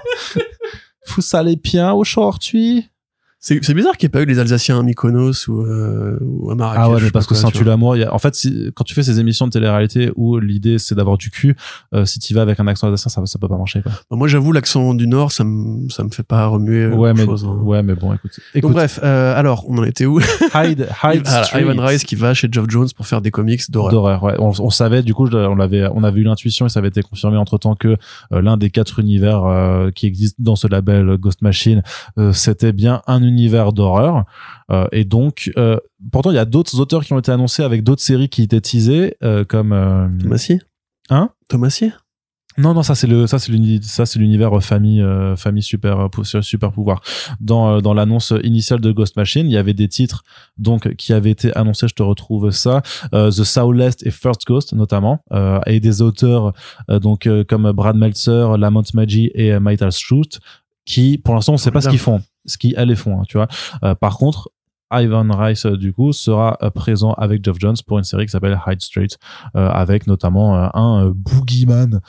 Vous 1.06 1.22
allez 1.36 1.56
bien 1.56 1.92
aujourd'hui? 1.92 2.88
C'est, 3.40 3.72
bizarre 3.72 3.96
qu'il 3.96 4.06
n'y 4.06 4.10
ait 4.10 4.18
pas 4.18 4.22
eu 4.22 4.26
les 4.26 4.40
Alsaciens 4.40 4.80
à 4.80 4.82
Mykonos 4.82 5.46
ou, 5.48 5.60
euh, 5.62 6.18
ou 6.20 6.50
à 6.50 6.56
Marrakech. 6.56 6.82
Ah 6.84 6.90
ouais, 6.90 7.00
mais 7.02 7.10
parce 7.12 7.26
que 7.26 7.34
vois. 7.34 7.64
l'amour. 7.64 7.96
En 8.10 8.18
fait, 8.18 8.34
si- 8.34 8.70
quand 8.74 8.82
tu 8.82 8.94
fais 8.94 9.04
ces 9.04 9.20
émissions 9.20 9.46
de 9.46 9.52
télé-réalité 9.52 10.10
où 10.16 10.38
l'idée 10.38 10.78
c'est 10.78 10.96
d'avoir 10.96 11.16
du 11.18 11.30
cul, 11.30 11.54
euh, 11.94 12.04
si 12.04 12.18
tu 12.18 12.34
vas 12.34 12.42
avec 12.42 12.58
un 12.58 12.66
accent 12.66 12.88
alsacien, 12.88 13.10
ça, 13.24 13.26
ça 13.30 13.38
peut 13.38 13.46
pas 13.46 13.56
marcher. 13.56 13.80
Quoi. 13.82 13.92
Bah, 14.10 14.16
Moi 14.16 14.26
j'avoue 14.26 14.50
l'accent 14.50 14.92
du 14.92 15.06
Nord 15.06 15.30
ça 15.30 15.44
me 15.44 15.88
ça 15.88 16.02
me 16.02 16.08
fait 16.10 16.24
pas 16.24 16.46
remuer 16.46 16.82
euh, 16.84 16.94
Ouais, 16.94 17.14
mais, 17.14 17.24
chose. 17.24 17.44
hein. 17.44 17.58
ouais, 17.62 17.82
mais 17.84 17.94
bon, 17.94 18.12
écoute. 18.12 18.32
Donc 18.36 18.56
écoute 18.56 18.72
bref, 18.72 18.98
euh, 19.04 19.38
alors 19.38 19.64
on 19.68 19.78
en 19.78 19.84
était 19.84 20.06
où? 20.06 20.18
Hyde, 20.54 20.88
Hyde 21.04 21.22
Ah, 21.26 21.44
Street. 21.44 21.62
Ivan 21.62 21.80
Rice 21.84 22.02
qui 22.04 22.16
va 22.16 22.34
chez 22.34 22.48
Geoff 22.50 22.66
Jones 22.68 22.88
pour 22.96 23.06
faire 23.06 23.20
des 23.22 23.30
comics 23.30 23.70
d'horreur. 23.70 23.92
d'horreur. 23.92 24.22
Ouais. 24.24 24.34
On, 24.40 24.50
on 24.58 24.70
savait 24.70 25.02
du 25.02 25.14
coup, 25.14 25.28
on 25.32 25.54
l'avait, 25.54 25.86
on 25.94 26.02
avait 26.02 26.20
eu 26.20 26.24
l'intuition 26.24 26.66
et 26.66 26.68
ça 26.70 26.80
avait 26.80 26.88
été 26.88 27.02
confirmé 27.02 27.36
entre 27.36 27.56
temps 27.58 27.76
que 27.76 27.96
euh, 28.32 28.42
l'un 28.42 28.56
des 28.56 28.70
quatre 28.70 28.98
univers 28.98 29.44
euh, 29.44 29.90
qui 29.92 30.06
existent 30.06 30.42
dans 30.42 30.56
ce 30.56 30.66
label 30.66 31.16
Ghost 31.18 31.40
Machine, 31.42 31.82
c'était 32.32 32.72
bien 32.72 33.00
un 33.06 33.22
univers 33.28 33.72
d'horreur. 33.72 34.24
Euh, 34.70 34.86
et 34.92 35.04
donc, 35.04 35.50
euh, 35.56 35.78
pourtant, 36.10 36.30
il 36.30 36.34
y 36.34 36.38
a 36.38 36.44
d'autres 36.44 36.80
auteurs 36.80 37.04
qui 37.04 37.12
ont 37.12 37.18
été 37.18 37.30
annoncés 37.30 37.62
avec 37.62 37.82
d'autres 37.82 38.02
séries 38.02 38.28
qui 38.28 38.42
étaient 38.42 38.60
teasées, 38.60 39.16
euh, 39.22 39.44
comme 39.44 40.18
Thomasie 40.20 40.60
Hein? 41.10 41.30
Thomasie 41.48 41.92
non, 42.58 42.74
non, 42.74 42.82
ça 42.82 42.96
c'est 42.96 43.06
le, 43.06 43.28
ça 43.28 43.38
c'est 43.38 43.52
ça 43.82 44.04
c'est 44.04 44.18
l'univers 44.18 44.50
famille, 44.62 45.00
euh, 45.00 45.36
famille 45.36 45.62
super, 45.62 46.08
super 46.42 46.72
pouvoir. 46.72 47.00
Dans 47.40 47.80
dans 47.80 47.94
l'annonce 47.94 48.34
initiale 48.42 48.80
de 48.80 48.90
Ghost 48.90 49.16
Machine, 49.16 49.46
il 49.46 49.52
y 49.52 49.56
avait 49.56 49.74
des 49.74 49.86
titres 49.86 50.24
donc 50.56 50.92
qui 50.96 51.12
avaient 51.12 51.30
été 51.30 51.56
annoncés. 51.56 51.86
Je 51.86 51.94
te 51.94 52.02
retrouve 52.02 52.50
ça, 52.50 52.82
euh, 53.14 53.30
The 53.30 53.44
Southwest 53.44 54.04
et 54.04 54.10
First 54.10 54.44
Ghost 54.44 54.72
notamment, 54.72 55.22
euh, 55.32 55.60
et 55.66 55.78
des 55.78 56.02
auteurs 56.02 56.52
donc 56.88 57.28
comme 57.48 57.70
Brad 57.70 57.96
Meltzer, 57.96 58.58
Lamont 58.58 58.82
Maggi 58.92 59.30
et 59.34 59.56
Michael 59.60 59.92
Schultz, 59.92 60.40
qui 60.88 61.18
pour 61.18 61.34
l'instant 61.34 61.52
on 61.52 61.56
sait 61.58 61.70
pas 61.70 61.80
ce 61.80 61.88
qu'ils 61.90 61.98
font, 62.00 62.22
ce 62.46 62.56
qu'ils 62.58 62.74
elles 62.76 62.96
font, 62.96 63.20
hein, 63.20 63.24
tu 63.28 63.36
vois. 63.36 63.48
Euh, 63.84 63.94
par 63.94 64.16
contre. 64.18 64.48
Ivan 64.90 65.28
Rice 65.36 65.66
euh, 65.66 65.76
du 65.76 65.92
coup 65.92 66.14
sera 66.14 66.56
euh, 66.62 66.70
présent 66.70 67.12
avec 67.12 67.44
Geoff 67.44 67.58
Jones 67.60 67.76
pour 67.86 67.98
une 67.98 68.04
série 68.04 68.24
qui 68.24 68.30
s'appelle 68.32 68.58
Hyde 68.66 68.80
Street 68.80 69.08
avec 69.52 70.06
notamment 70.06 70.74
un 70.74 71.10
boogeyman 71.10 72.00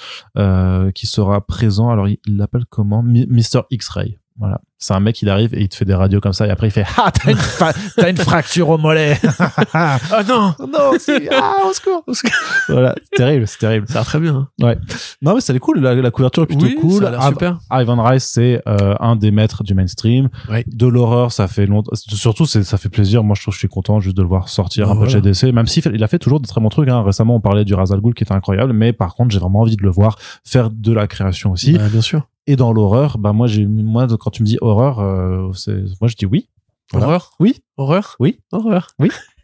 qui 0.96 1.06
sera 1.06 1.46
présent. 1.46 1.90
Alors, 1.90 2.08
il 2.08 2.18
l'appelle 2.38 2.64
comment? 2.70 3.04
Mi- 3.04 3.28
Mr. 3.28 3.64
X-Ray. 3.70 4.18
Voilà. 4.40 4.62
C'est 4.82 4.94
un 4.94 5.02
mec, 5.02 5.22
il 5.22 5.28
arrive 5.30 5.54
et 5.54 5.62
il 5.62 5.68
te 5.68 5.76
fait 5.76 5.84
des 5.84 5.94
radios 5.94 6.22
comme 6.22 6.32
ça 6.32 6.48
et 6.48 6.50
après 6.50 6.68
il 6.68 6.72
fait 6.72 6.86
Ah, 6.98 7.12
t'as 7.12 7.32
une, 7.32 7.38
fa- 7.38 7.74
t'as 7.98 8.10
une 8.10 8.16
fracture 8.18 8.70
au 8.70 8.78
mollet. 8.78 9.20
Ah 9.74 10.00
non 10.28 10.54
non, 10.60 10.92
c'est 10.98 11.28
ah, 11.32 11.58
au 11.70 11.74
secours, 11.74 12.02
au 12.08 12.14
secours. 12.14 12.32
Voilà, 12.70 12.96
c'est 13.04 13.18
terrible, 13.18 13.48
c'est 13.48 13.58
terrible. 13.60 13.88
Ça 13.88 13.96
a 13.96 13.98
l'air 13.98 14.06
très 14.06 14.20
bien. 14.20 14.36
hein. 14.36 14.66
Ouais. 14.66 14.78
Non, 15.22 15.36
mais 15.36 15.42
c'est 15.42 15.58
cool. 15.60 15.80
La, 15.80 15.96
la 15.96 16.12
couverture 16.12 16.44
est 16.44 16.48
plutôt 16.48 16.66
oui, 16.66 16.76
cool. 16.80 17.02
ça 17.02 17.08
a 17.10 17.12
l'air 17.12 17.24
super. 17.24 17.58
Ivan 17.72 18.02
Rice, 18.04 18.24
c'est 18.24 18.62
euh, 18.68 18.96
un 19.00 19.16
des 19.18 19.32
maîtres 19.32 19.64
du 19.64 19.74
mainstream. 19.74 20.30
Ouais. 20.50 20.64
De 20.68 20.88
l'horreur, 20.88 21.32
ça 21.34 21.48
fait 21.50 21.66
longtemps. 21.66 21.92
Surtout, 21.96 22.46
c'est, 22.46 22.64
ça 22.64 22.78
fait 22.78 22.90
plaisir. 22.90 23.24
Moi, 23.24 23.36
je 23.36 23.42
trouve 23.42 23.52
que 23.54 23.56
je 23.56 23.60
suis 23.60 23.68
content 23.68 24.00
juste 24.00 24.16
de 24.16 24.22
le 24.22 24.28
voir 24.30 24.48
sortir 24.48 24.86
Bah, 24.86 24.92
un 24.92 24.96
peu 24.96 25.06
de 25.08 25.12
voilà. 25.12 25.22
GDC. 25.26 25.52
Même 25.54 25.68
s'il 25.68 25.84
fait- 25.84 25.92
il 25.94 26.04
a 26.04 26.08
fait 26.08 26.20
toujours 26.20 26.40
de 26.40 26.48
très 26.48 26.62
bons 26.62 26.70
trucs. 26.70 26.88
Hein. 26.90 27.04
Récemment, 27.04 27.36
on 27.36 27.42
parlait 27.42 27.66
du 27.66 27.74
Razal 27.74 28.00
Ghul 28.00 28.14
qui 28.14 28.24
était 28.24 28.34
incroyable. 28.34 28.72
Mais 28.74 28.94
par 28.94 29.14
contre, 29.16 29.32
j'ai 29.32 29.40
vraiment 29.40 29.60
envie 29.62 29.76
de 29.76 29.84
le 29.84 29.90
voir 29.90 30.18
faire 30.46 30.70
de 30.70 30.94
la 30.94 31.08
création 31.08 31.52
aussi. 31.52 31.74
Bah, 31.74 31.90
bien 31.92 32.02
sûr. 32.02 32.28
Et 32.52 32.56
dans 32.56 32.74
l'horreur, 32.74 33.20
bah 33.20 33.32
moi, 33.32 33.46
j'ai, 33.46 33.68
moi, 33.68 34.08
quand 34.20 34.32
tu 34.32 34.42
me 34.42 34.48
dis 34.48 34.58
horreur, 34.60 34.98
euh, 35.02 35.52
c'est, 35.54 35.84
moi, 36.02 36.08
je 36.08 36.16
dis 36.16 36.26
oui. 36.26 36.50
Voilà. 36.92 37.06
Horreur? 37.06 37.32
Oui. 37.40 37.62
Horreur? 37.78 38.16
Oui. 38.20 38.40
Horreur. 38.52 38.88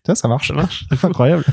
Ça, 0.08 0.16
ça 0.16 0.28
marche. 0.28 0.48
Ça 0.48 0.56
marche. 0.56 0.86
C'est 0.90 1.06
incroyable. 1.06 1.44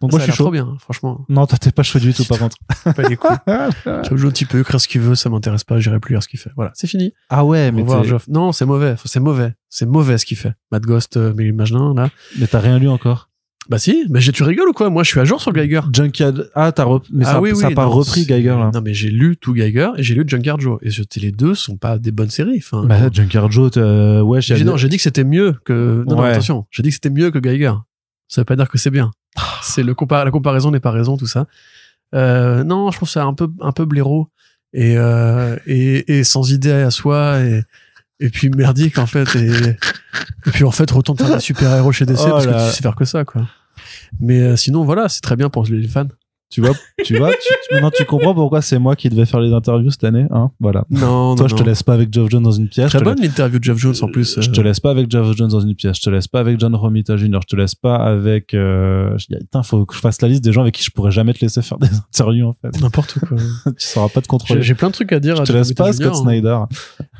Donc, 0.00 0.12
Ça 0.12 0.16
moi, 0.18 0.22
a 0.22 0.26
je 0.26 0.30
suis 0.30 0.38
trop 0.40 0.52
bien, 0.52 0.64
hein, 0.64 0.76
franchement. 0.78 1.24
Non, 1.28 1.44
toi, 1.46 1.58
t'es 1.58 1.72
pas 1.72 1.82
chaud 1.82 1.98
du 1.98 2.14
tout, 2.14 2.24
par 2.24 2.38
contre. 2.38 2.56
Pas 2.94 3.02
les 3.08 3.16
couilles. 3.16 3.36
Geoff 3.84 4.16
Jones, 4.16 4.32
il 4.40 4.46
peut 4.46 4.60
écrire 4.60 4.80
ce 4.80 4.86
qu'il 4.86 5.00
veut, 5.00 5.16
ça 5.16 5.28
m'intéresse 5.28 5.64
pas, 5.64 5.80
j'irai 5.80 5.98
plus 5.98 6.14
lire 6.14 6.22
ce 6.22 6.28
qu'il 6.28 6.38
fait. 6.38 6.50
Voilà, 6.54 6.70
c'est 6.74 6.86
fini. 6.86 7.12
Ah 7.30 7.44
ouais, 7.44 7.68
Au 7.70 7.72
mais 7.72 7.82
revoir, 7.82 8.02
t'es- 8.02 8.08
Geoff. 8.08 8.28
Non, 8.28 8.52
c'est 8.52 8.64
mauvais. 8.64 8.94
C'est 9.04 9.18
mauvais. 9.18 9.54
C'est 9.70 9.86
mauvais 9.86 10.18
ce 10.18 10.24
qu'il 10.26 10.36
fait. 10.36 10.52
Mad 10.70 10.82
Ghost, 10.84 11.16
euh, 11.16 11.34
mais 11.36 11.50
Magellan, 11.50 11.94
là. 11.94 12.10
mais 12.38 12.46
t'as 12.46 12.60
rien 12.60 12.78
lu 12.78 12.88
encore. 12.88 13.28
Bah 13.68 13.78
si, 13.78 14.06
mais 14.10 14.20
j'ai- 14.20 14.32
tu 14.32 14.42
rigoles 14.42 14.68
ou 14.68 14.72
quoi? 14.72 14.90
Moi, 14.90 15.04
je 15.04 15.08
suis 15.10 15.20
à 15.20 15.24
jour 15.24 15.40
sur 15.40 15.52
Geiger. 15.52 15.80
Junkyard. 15.92 16.34
Ah, 16.54 16.72
t'as 16.72 16.82
rep... 16.84 17.04
mais 17.12 17.24
ça, 17.24 17.34
ah 17.36 17.40
oui, 17.40 17.54
ça 17.54 17.66
a 17.66 17.68
oui, 17.68 17.74
pas 17.74 17.84
non, 17.84 17.90
repris 17.90 18.26
Geiger 18.26 18.56
là. 18.58 18.70
Non, 18.74 18.80
mais 18.82 18.92
j'ai 18.92 19.08
lu 19.10 19.36
tout 19.36 19.54
Geiger 19.54 19.90
et 19.96 20.02
j'ai 20.02 20.14
lu 20.14 20.24
Junkyard 20.26 20.60
Joe. 20.60 20.78
Et 20.82 20.90
je- 20.90 21.02
les 21.16 21.30
deux 21.30 21.54
sont 21.54 21.76
pas 21.76 21.98
des 21.98 22.10
bonnes 22.10 22.30
séries. 22.30 22.58
Enfin, 22.58 22.84
Bah, 22.86 23.08
Junkyard 23.12 23.50
Joe, 23.52 23.70
euh, 23.76 24.20
ouais, 24.20 24.40
j'ai 24.40 24.64
non, 24.64 24.76
j'ai 24.76 24.88
dit 24.88 24.96
que 24.96 25.02
c'était 25.02 25.22
mieux 25.24 25.54
que. 25.64 26.04
Non, 26.08 26.16
non, 26.16 26.22
attention. 26.22 26.66
J'ai 26.70 26.82
dit 26.82 26.88
que 26.88 26.94
c'était 26.94 27.10
mieux 27.10 27.30
que 27.30 27.38
Geiger. 27.38 27.72
Ça 28.26 28.40
veut 28.40 28.44
pas 28.46 28.56
dire 28.56 28.68
que 28.68 28.78
c'est 28.78 28.90
bien. 28.90 29.10
c'est 29.62 29.82
le 29.84 29.94
compa- 29.94 30.24
la 30.24 30.30
comparaison 30.32 30.70
n'est 30.72 30.80
pas 30.80 30.90
raison, 30.90 31.16
tout 31.16 31.26
ça. 31.26 31.46
Euh, 32.14 32.64
non, 32.64 32.90
je 32.90 32.96
trouve 32.96 33.08
ça 33.08 33.24
un 33.24 33.32
peu, 33.34 33.48
un 33.60 33.72
peu 33.72 33.84
blaireau 33.84 34.28
et, 34.74 34.96
euh, 34.98 35.56
et, 35.66 36.18
et 36.18 36.24
sans 36.24 36.50
idée 36.52 36.70
à 36.72 36.90
soi 36.90 37.40
et, 37.40 37.62
et 38.22 38.30
puis 38.30 38.48
merdique 38.50 38.98
en 38.98 39.06
fait. 39.06 39.34
Et, 39.36 39.48
et 40.46 40.50
puis 40.50 40.64
en 40.64 40.70
fait, 40.70 40.90
retourne 40.90 41.18
faire 41.18 41.34
des 41.34 41.40
super 41.40 41.74
héros 41.76 41.92
chez 41.92 42.06
DC 42.06 42.20
Oh 42.20 42.30
parce 42.30 42.46
là. 42.46 42.52
que 42.52 42.70
tu 42.70 42.76
sais 42.76 42.82
faire 42.82 42.96
que 42.96 43.04
ça, 43.04 43.24
quoi. 43.24 43.48
Mais 44.20 44.40
euh, 44.40 44.56
sinon, 44.56 44.84
voilà, 44.84 45.08
c'est 45.08 45.20
très 45.20 45.36
bien 45.36 45.48
pour 45.48 45.64
les 45.66 45.88
fans. 45.88 46.08
Tu 46.52 46.60
vois, 46.60 46.74
tu 47.02 47.16
vois, 47.16 47.30
tu, 47.30 47.38
tu- 47.40 47.74
maintenant 47.74 47.90
tu 47.90 48.04
comprends 48.04 48.34
pourquoi 48.34 48.60
c'est 48.60 48.78
moi 48.78 48.94
qui 48.94 49.08
devais 49.08 49.24
faire 49.24 49.40
les 49.40 49.54
interviews 49.54 49.90
cette 49.90 50.04
année, 50.04 50.26
hein. 50.30 50.50
Voilà. 50.60 50.84
Non, 50.90 51.34
Toi, 51.34 51.44
non, 51.44 51.48
je 51.48 51.54
te 51.54 51.60
non. 51.62 51.66
laisse 51.66 51.82
pas 51.82 51.94
avec 51.94 52.12
Geoff 52.12 52.28
Jones 52.28 52.42
dans 52.42 52.50
une 52.52 52.68
pièce. 52.68 52.90
Très 52.90 52.98
je 52.98 53.04
te 53.04 53.08
bonne 53.08 53.20
l'interview 53.22 53.58
de 53.58 53.64
Jeff 53.64 53.78
Jones 53.78 53.94
en 54.02 54.08
plus. 54.08 54.38
Je 54.38 54.50
euh, 54.50 54.52
te 54.52 54.60
laisse 54.60 54.78
pas 54.78 54.90
avec 54.90 55.10
Geoff 55.10 55.34
Jones 55.34 55.48
dans 55.48 55.60
une 55.60 55.74
pièce. 55.74 55.96
Je 55.96 56.02
te 56.02 56.10
laisse 56.10 56.28
pas 56.28 56.40
avec 56.40 56.60
John 56.60 56.74
Romita 56.74 57.16
Jr. 57.16 57.38
Je 57.42 57.46
te 57.46 57.56
laisse 57.56 57.74
pas 57.74 57.96
avec. 57.96 58.52
Euh... 58.52 59.16
je 59.16 59.26
dis, 59.30 59.36
Putain, 59.38 59.62
faut 59.62 59.86
que 59.86 59.94
je 59.94 60.00
fasse 60.00 60.20
la 60.20 60.28
liste 60.28 60.44
des 60.44 60.52
gens 60.52 60.60
avec 60.60 60.74
qui 60.74 60.84
je 60.84 60.90
pourrais 60.90 61.10
jamais 61.10 61.32
te 61.32 61.40
laisser 61.40 61.62
faire 61.62 61.78
des 61.78 61.88
interviews 62.14 62.48
en 62.48 62.52
fait. 62.52 62.78
N'importe 62.82 63.18
quoi. 63.20 63.38
tu 63.66 63.72
sauras 63.78 64.10
pas 64.10 64.20
te 64.20 64.28
contrôler. 64.28 64.60
j'ai 64.60 64.74
plein 64.74 64.88
de 64.88 64.92
trucs 64.92 65.12
à 65.12 65.20
dire. 65.20 65.36
Je 65.36 65.42
à 65.42 65.46
te 65.46 65.52
laisse 65.52 65.72
pas 65.72 65.90
Scott 65.94 66.08
hein. 66.08 66.14
Snyder. 66.14 66.58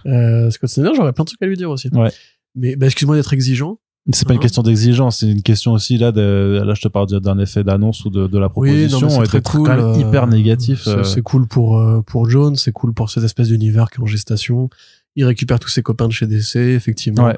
Euh, 0.04 0.50
Scott 0.50 0.68
Snyder, 0.68 0.90
j'aurais 0.94 1.14
plein 1.14 1.24
de 1.24 1.28
trucs 1.28 1.42
à 1.42 1.46
lui 1.46 1.56
dire 1.56 1.70
aussi. 1.70 1.88
Ouais. 1.94 2.10
Mais 2.54 2.76
bah, 2.76 2.84
excuse-moi 2.84 3.16
d'être 3.16 3.32
exigeant. 3.32 3.78
C'est 4.10 4.26
pas 4.26 4.34
une 4.34 4.38
Hein? 4.38 4.42
question 4.42 4.62
d'exigence, 4.62 5.18
c'est 5.18 5.30
une 5.30 5.42
question 5.42 5.72
aussi 5.72 5.96
là 5.96 6.10
de, 6.10 6.60
là 6.64 6.74
je 6.74 6.80
te 6.82 6.88
parle 6.88 7.06
d'un 7.20 7.38
effet 7.38 7.62
d'annonce 7.62 8.04
ou 8.04 8.10
de, 8.10 8.26
de 8.26 8.38
la 8.38 8.46
Oui, 8.56 8.70
proposition 8.88 9.06
mais 9.20 9.26
c'est 9.26 9.40
très 9.40 9.58
cool. 9.58 9.70
euh, 9.70 9.94
hyper 9.96 10.26
négatif. 10.26 10.82
c'est- 10.82 11.18
euh, 11.18 11.22
cool 11.22 11.46
pour, 11.46 11.78
euh, 11.78 12.02
pour 12.02 12.28
Jones, 12.28 12.56
c'est 12.56 12.72
cool 12.72 12.92
pour 12.94 13.10
cette 13.10 13.22
espèce 13.22 13.48
d'univers 13.48 13.90
qui 13.90 14.00
est 14.00 14.02
en 14.02 14.06
gestation. 14.06 14.70
Il 15.14 15.24
récupère 15.24 15.60
tous 15.60 15.68
ses 15.68 15.82
copains 15.82 16.08
de 16.08 16.12
chez 16.12 16.26
DC, 16.26 16.56
effectivement. 16.56 17.26
Ouais. 17.26 17.36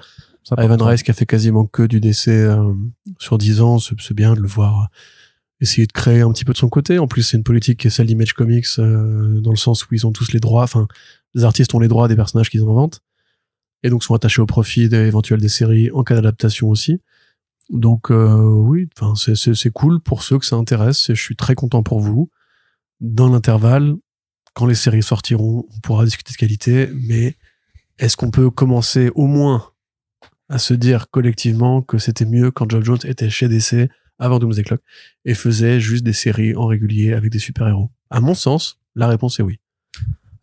Ivan 0.58 0.76
Rice 0.84 1.02
qui 1.02 1.10
a 1.10 1.14
fait 1.14 1.26
quasiment 1.26 1.66
que 1.66 1.82
du 1.82 2.00
DC 2.00 2.28
euh, 2.28 2.72
sur 3.18 3.36
10 3.36 3.60
ans, 3.60 3.78
c'est 3.78 4.14
bien 4.14 4.32
de 4.34 4.40
le 4.40 4.48
voir 4.48 4.88
essayer 5.60 5.86
de 5.86 5.92
créer 5.92 6.20
un 6.20 6.30
petit 6.32 6.44
peu 6.44 6.52
de 6.52 6.58
son 6.58 6.68
côté. 6.68 6.98
En 6.98 7.06
plus, 7.06 7.22
c'est 7.22 7.36
une 7.36 7.42
politique 7.44 7.80
qui 7.80 7.86
est 7.86 7.90
celle 7.90 8.06
d'Image 8.06 8.32
Comics 8.34 8.66
euh, 8.78 9.40
dans 9.40 9.50
le 9.50 9.56
sens 9.56 9.84
où 9.84 9.94
ils 9.94 10.06
ont 10.06 10.12
tous 10.12 10.32
les 10.32 10.40
droits, 10.40 10.62
enfin, 10.64 10.86
les 11.34 11.44
artistes 11.44 11.74
ont 11.74 11.78
les 11.78 11.88
droits 11.88 12.08
des 12.08 12.16
personnages 12.16 12.50
qu'ils 12.50 12.60
inventent 12.62 13.00
et 13.84 13.90
donc 13.90 14.02
sont 14.02 14.14
attachés 14.14 14.40
au 14.40 14.46
profit 14.46 14.88
des, 14.88 15.06
éventuels 15.06 15.40
des 15.40 15.48
séries 15.48 15.90
en 15.92 16.02
cas 16.02 16.16
d'adaptation 16.16 16.70
aussi. 16.70 17.00
Donc 17.70 18.10
euh, 18.10 18.42
oui, 18.42 18.88
c'est 19.14 19.72
cool 19.72 20.00
pour 20.00 20.22
ceux 20.22 20.38
que 20.38 20.46
ça 20.46 20.56
intéresse 20.56 21.08
et 21.10 21.14
je 21.14 21.22
suis 21.22 21.36
très 21.36 21.54
content 21.54 21.82
pour 21.82 22.00
vous. 22.00 22.30
Dans 23.00 23.28
l'intervalle, 23.28 23.94
quand 24.54 24.66
les 24.66 24.74
séries 24.74 25.02
sortiront, 25.02 25.66
on 25.70 25.80
pourra 25.80 26.04
discuter 26.04 26.32
de 26.32 26.36
qualité, 26.36 26.90
mais 26.94 27.36
est-ce 27.98 28.16
qu'on 28.16 28.30
peut 28.30 28.50
commencer 28.50 29.10
au 29.14 29.26
moins 29.26 29.70
à 30.48 30.58
se 30.58 30.74
dire 30.74 31.10
collectivement 31.10 31.82
que 31.82 31.98
c'était 31.98 32.26
mieux 32.26 32.50
quand 32.50 32.70
Geoff 32.70 32.84
Jones 32.84 32.98
était 33.04 33.30
chez 33.30 33.48
DC 33.48 33.90
avant 34.18 34.38
Doomsday 34.38 34.62
Clock 34.62 34.80
et 35.24 35.34
faisait 35.34 35.80
juste 35.80 36.04
des 36.04 36.12
séries 36.12 36.54
en 36.54 36.66
régulier 36.66 37.12
avec 37.12 37.30
des 37.30 37.38
super-héros? 37.38 37.90
À 38.10 38.20
mon 38.20 38.34
sens, 38.34 38.78
la 38.94 39.08
réponse 39.08 39.40
est 39.40 39.42
oui. 39.42 39.58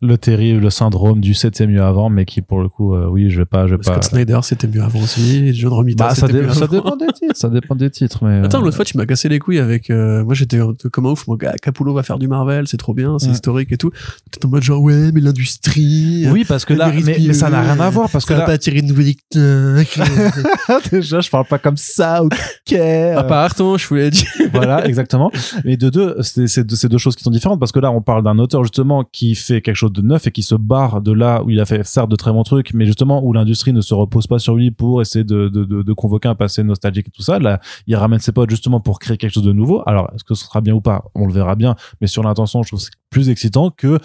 Le 0.02 0.18
terrible 0.18 0.70
syndrome 0.72 1.20
du 1.20 1.32
c'était 1.32 1.66
mieux 1.68 1.82
avant, 1.82 2.10
mais 2.10 2.24
qui 2.24 2.42
pour 2.42 2.60
le 2.60 2.68
coup, 2.68 2.94
euh, 2.94 3.06
oui, 3.08 3.30
je 3.30 3.38
vais 3.38 3.44
pas, 3.44 3.66
je 3.68 3.76
vais 3.76 3.78
pas. 3.78 3.92
Scott 3.92 4.04
Snyder, 4.04 4.40
c'était 4.42 4.66
mieux 4.66 4.82
avant 4.82 4.98
aussi. 5.00 5.54
John 5.54 5.72
Romita, 5.72 6.08
Bah, 6.08 6.14
ça, 6.16 6.26
dé- 6.26 6.42
mieux 6.42 6.50
ça 6.52 6.64
avant. 6.64 6.74
dépend 6.74 6.96
des 6.96 7.06
titres, 7.12 7.36
ça 7.36 7.48
dépend 7.48 7.74
des 7.76 7.88
titres, 7.88 8.24
mais. 8.24 8.44
Attends, 8.44 8.58
euh, 8.60 8.64
l'autre 8.64 8.74
fois, 8.76 8.84
tu 8.84 8.96
m'as 8.96 9.06
cassé 9.06 9.28
les 9.28 9.38
couilles 9.38 9.60
avec. 9.60 9.90
euh, 9.90 10.24
moi, 10.24 10.34
j'étais 10.34 10.58
comme 10.92 11.06
un 11.06 11.10
ouf. 11.10 11.26
Mon 11.28 11.36
gars, 11.36 11.54
Capullo 11.62 11.94
va 11.94 12.02
faire 12.02 12.18
du 12.18 12.26
Marvel, 12.26 12.66
c'est 12.66 12.76
trop 12.78 12.94
bien, 12.94 13.16
c'est 13.20 13.26
Ouais. 13.28 13.32
historique 13.32 13.70
et 13.70 13.76
tout. 13.76 13.90
T'es 14.32 14.44
en 14.44 14.48
mode 14.48 14.62
genre, 14.64 14.82
ouais, 14.82 15.12
mais 15.12 15.20
l'industrie. 15.20 16.26
Oui, 16.32 16.44
parce 16.44 16.64
que 16.64 16.74
là, 16.74 16.90
mais, 16.92 17.16
mais 17.24 17.32
ça 17.32 17.48
n'a 17.48 17.60
rien 17.62 17.78
à 17.78 17.88
voir, 17.90 18.10
parce 18.10 18.24
que 18.24 18.30
ça 18.30 18.34
va 18.34 18.40
là, 18.40 18.46
pas 18.46 18.52
attirer 18.54 18.82
de 18.82 18.92
lecteurs. 18.92 19.84
déjà, 20.90 21.20
je 21.20 21.30
parle 21.30 21.46
pas 21.46 21.58
comme 21.58 21.76
ça, 21.76 22.22
ok. 22.24 22.72
à 22.72 23.22
part 23.24 23.54
ton, 23.54 23.76
je 23.76 23.86
voulais 23.88 24.10
dire. 24.10 24.26
voilà, 24.52 24.86
exactement. 24.86 25.30
Mais 25.64 25.76
de 25.76 25.90
deux, 25.90 26.16
c'est 26.22 26.64
deux, 26.66 26.76
c'est 26.76 26.88
deux 26.88 26.98
choses 26.98 27.14
qui 27.16 27.22
sont 27.22 27.30
différentes 27.30 27.60
parce 27.60 27.72
que 27.72 27.78
là, 27.78 27.90
on 27.92 28.00
parle 28.02 28.24
d'un 28.24 28.38
auteur 28.38 28.64
justement 28.64 29.04
qui 29.04 29.34
fait 29.34 29.60
quelque 29.60 29.76
chose 29.76 29.91
de 29.92 30.02
neuf 30.02 30.26
et 30.26 30.32
qui 30.32 30.42
se 30.42 30.54
barre 30.54 31.00
de 31.00 31.12
là 31.12 31.42
où 31.42 31.50
il 31.50 31.60
a 31.60 31.64
fait 31.64 31.84
certes 31.86 32.10
de 32.10 32.16
très 32.16 32.32
bons 32.32 32.42
trucs, 32.42 32.74
mais 32.74 32.86
justement 32.86 33.22
où 33.24 33.32
l'industrie 33.32 33.72
ne 33.72 33.80
se 33.80 33.94
repose 33.94 34.26
pas 34.26 34.38
sur 34.38 34.54
lui 34.54 34.70
pour 34.70 35.00
essayer 35.02 35.24
de, 35.24 35.48
de, 35.48 35.64
de, 35.64 35.82
de 35.82 35.92
convoquer 35.92 36.28
un 36.28 36.34
passé 36.34 36.62
nostalgique 36.62 37.08
et 37.08 37.10
tout 37.10 37.22
ça. 37.22 37.38
Là, 37.38 37.60
il 37.86 37.96
ramène 37.96 38.18
ses 38.18 38.32
potes 38.32 38.50
justement 38.50 38.80
pour 38.80 38.98
créer 38.98 39.16
quelque 39.16 39.32
chose 39.32 39.42
de 39.42 39.52
nouveau. 39.52 39.82
Alors, 39.86 40.10
est-ce 40.14 40.24
que 40.24 40.34
ce 40.34 40.44
sera 40.44 40.60
bien 40.60 40.74
ou 40.74 40.80
pas? 40.80 41.04
On 41.14 41.26
le 41.26 41.32
verra 41.32 41.54
bien. 41.54 41.76
Mais 42.00 42.06
sur 42.06 42.22
l'intention, 42.22 42.62
je 42.62 42.68
trouve 42.68 42.80
que 42.80 42.84
c'est 42.86 42.92
plus 43.10 43.28
excitant 43.28 43.70
que 43.70 43.98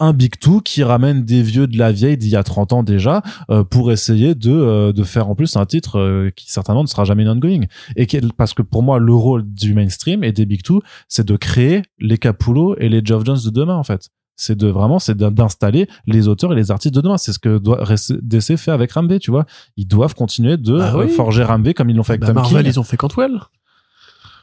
un 0.00 0.12
Big 0.12 0.38
Two 0.38 0.60
qui 0.60 0.82
ramène 0.82 1.24
des 1.24 1.42
vieux 1.42 1.66
de 1.66 1.76
la 1.76 1.92
vieille 1.92 2.16
d'il 2.16 2.30
y 2.30 2.36
a 2.36 2.44
30 2.44 2.72
ans 2.72 2.82
déjà 2.82 3.22
euh, 3.50 3.64
pour 3.64 3.90
essayer 3.90 4.34
de, 4.34 4.52
euh, 4.52 4.92
de 4.92 5.02
faire 5.02 5.28
en 5.28 5.34
plus 5.34 5.56
un 5.56 5.66
titre 5.66 5.98
euh, 5.98 6.30
qui 6.34 6.50
certainement 6.52 6.82
ne 6.82 6.88
sera 6.88 7.04
jamais 7.04 7.24
non-going. 7.24 7.62
Et 7.96 8.06
parce 8.36 8.54
que 8.54 8.62
pour 8.62 8.82
moi, 8.82 8.98
le 8.98 9.14
rôle 9.14 9.42
du 9.44 9.74
mainstream 9.74 10.22
et 10.22 10.32
des 10.32 10.46
Big 10.46 10.62
Two, 10.62 10.82
c'est 11.08 11.26
de 11.26 11.36
créer 11.36 11.82
les 11.98 12.18
Capullo 12.18 12.76
et 12.78 12.88
les 12.88 13.00
Geoff 13.04 13.24
Jones 13.24 13.38
de 13.44 13.50
demain, 13.50 13.76
en 13.76 13.84
fait. 13.84 14.08
C'est 14.40 14.56
de 14.56 14.68
vraiment, 14.68 15.00
c'est 15.00 15.16
d'in- 15.16 15.32
d'installer 15.32 15.88
les 16.06 16.28
auteurs 16.28 16.52
et 16.52 16.56
les 16.56 16.70
artistes 16.70 16.94
de 16.94 17.00
demain. 17.00 17.18
C'est 17.18 17.32
ce 17.32 17.40
que 17.40 17.58
doit, 17.58 17.84
DC 18.22 18.56
fait 18.56 18.70
avec 18.70 18.92
Ramvé, 18.92 19.18
tu 19.18 19.32
vois. 19.32 19.44
Ils 19.76 19.86
doivent 19.86 20.14
continuer 20.14 20.56
de 20.56 20.78
Bah 20.78 20.92
oui. 20.96 21.04
euh, 21.06 21.08
forger 21.08 21.42
Ramvé 21.42 21.74
comme 21.74 21.90
ils 21.90 21.96
l'ont 21.96 22.04
fait 22.04 22.12
avec 22.12 22.20
Bah, 22.20 22.28
Tom 22.28 22.36
Marvel, 22.36 22.62
King. 22.62 22.72
ils 22.72 22.78
ont 22.78 22.84
fait 22.84 22.96
Cantwell. 22.96 23.40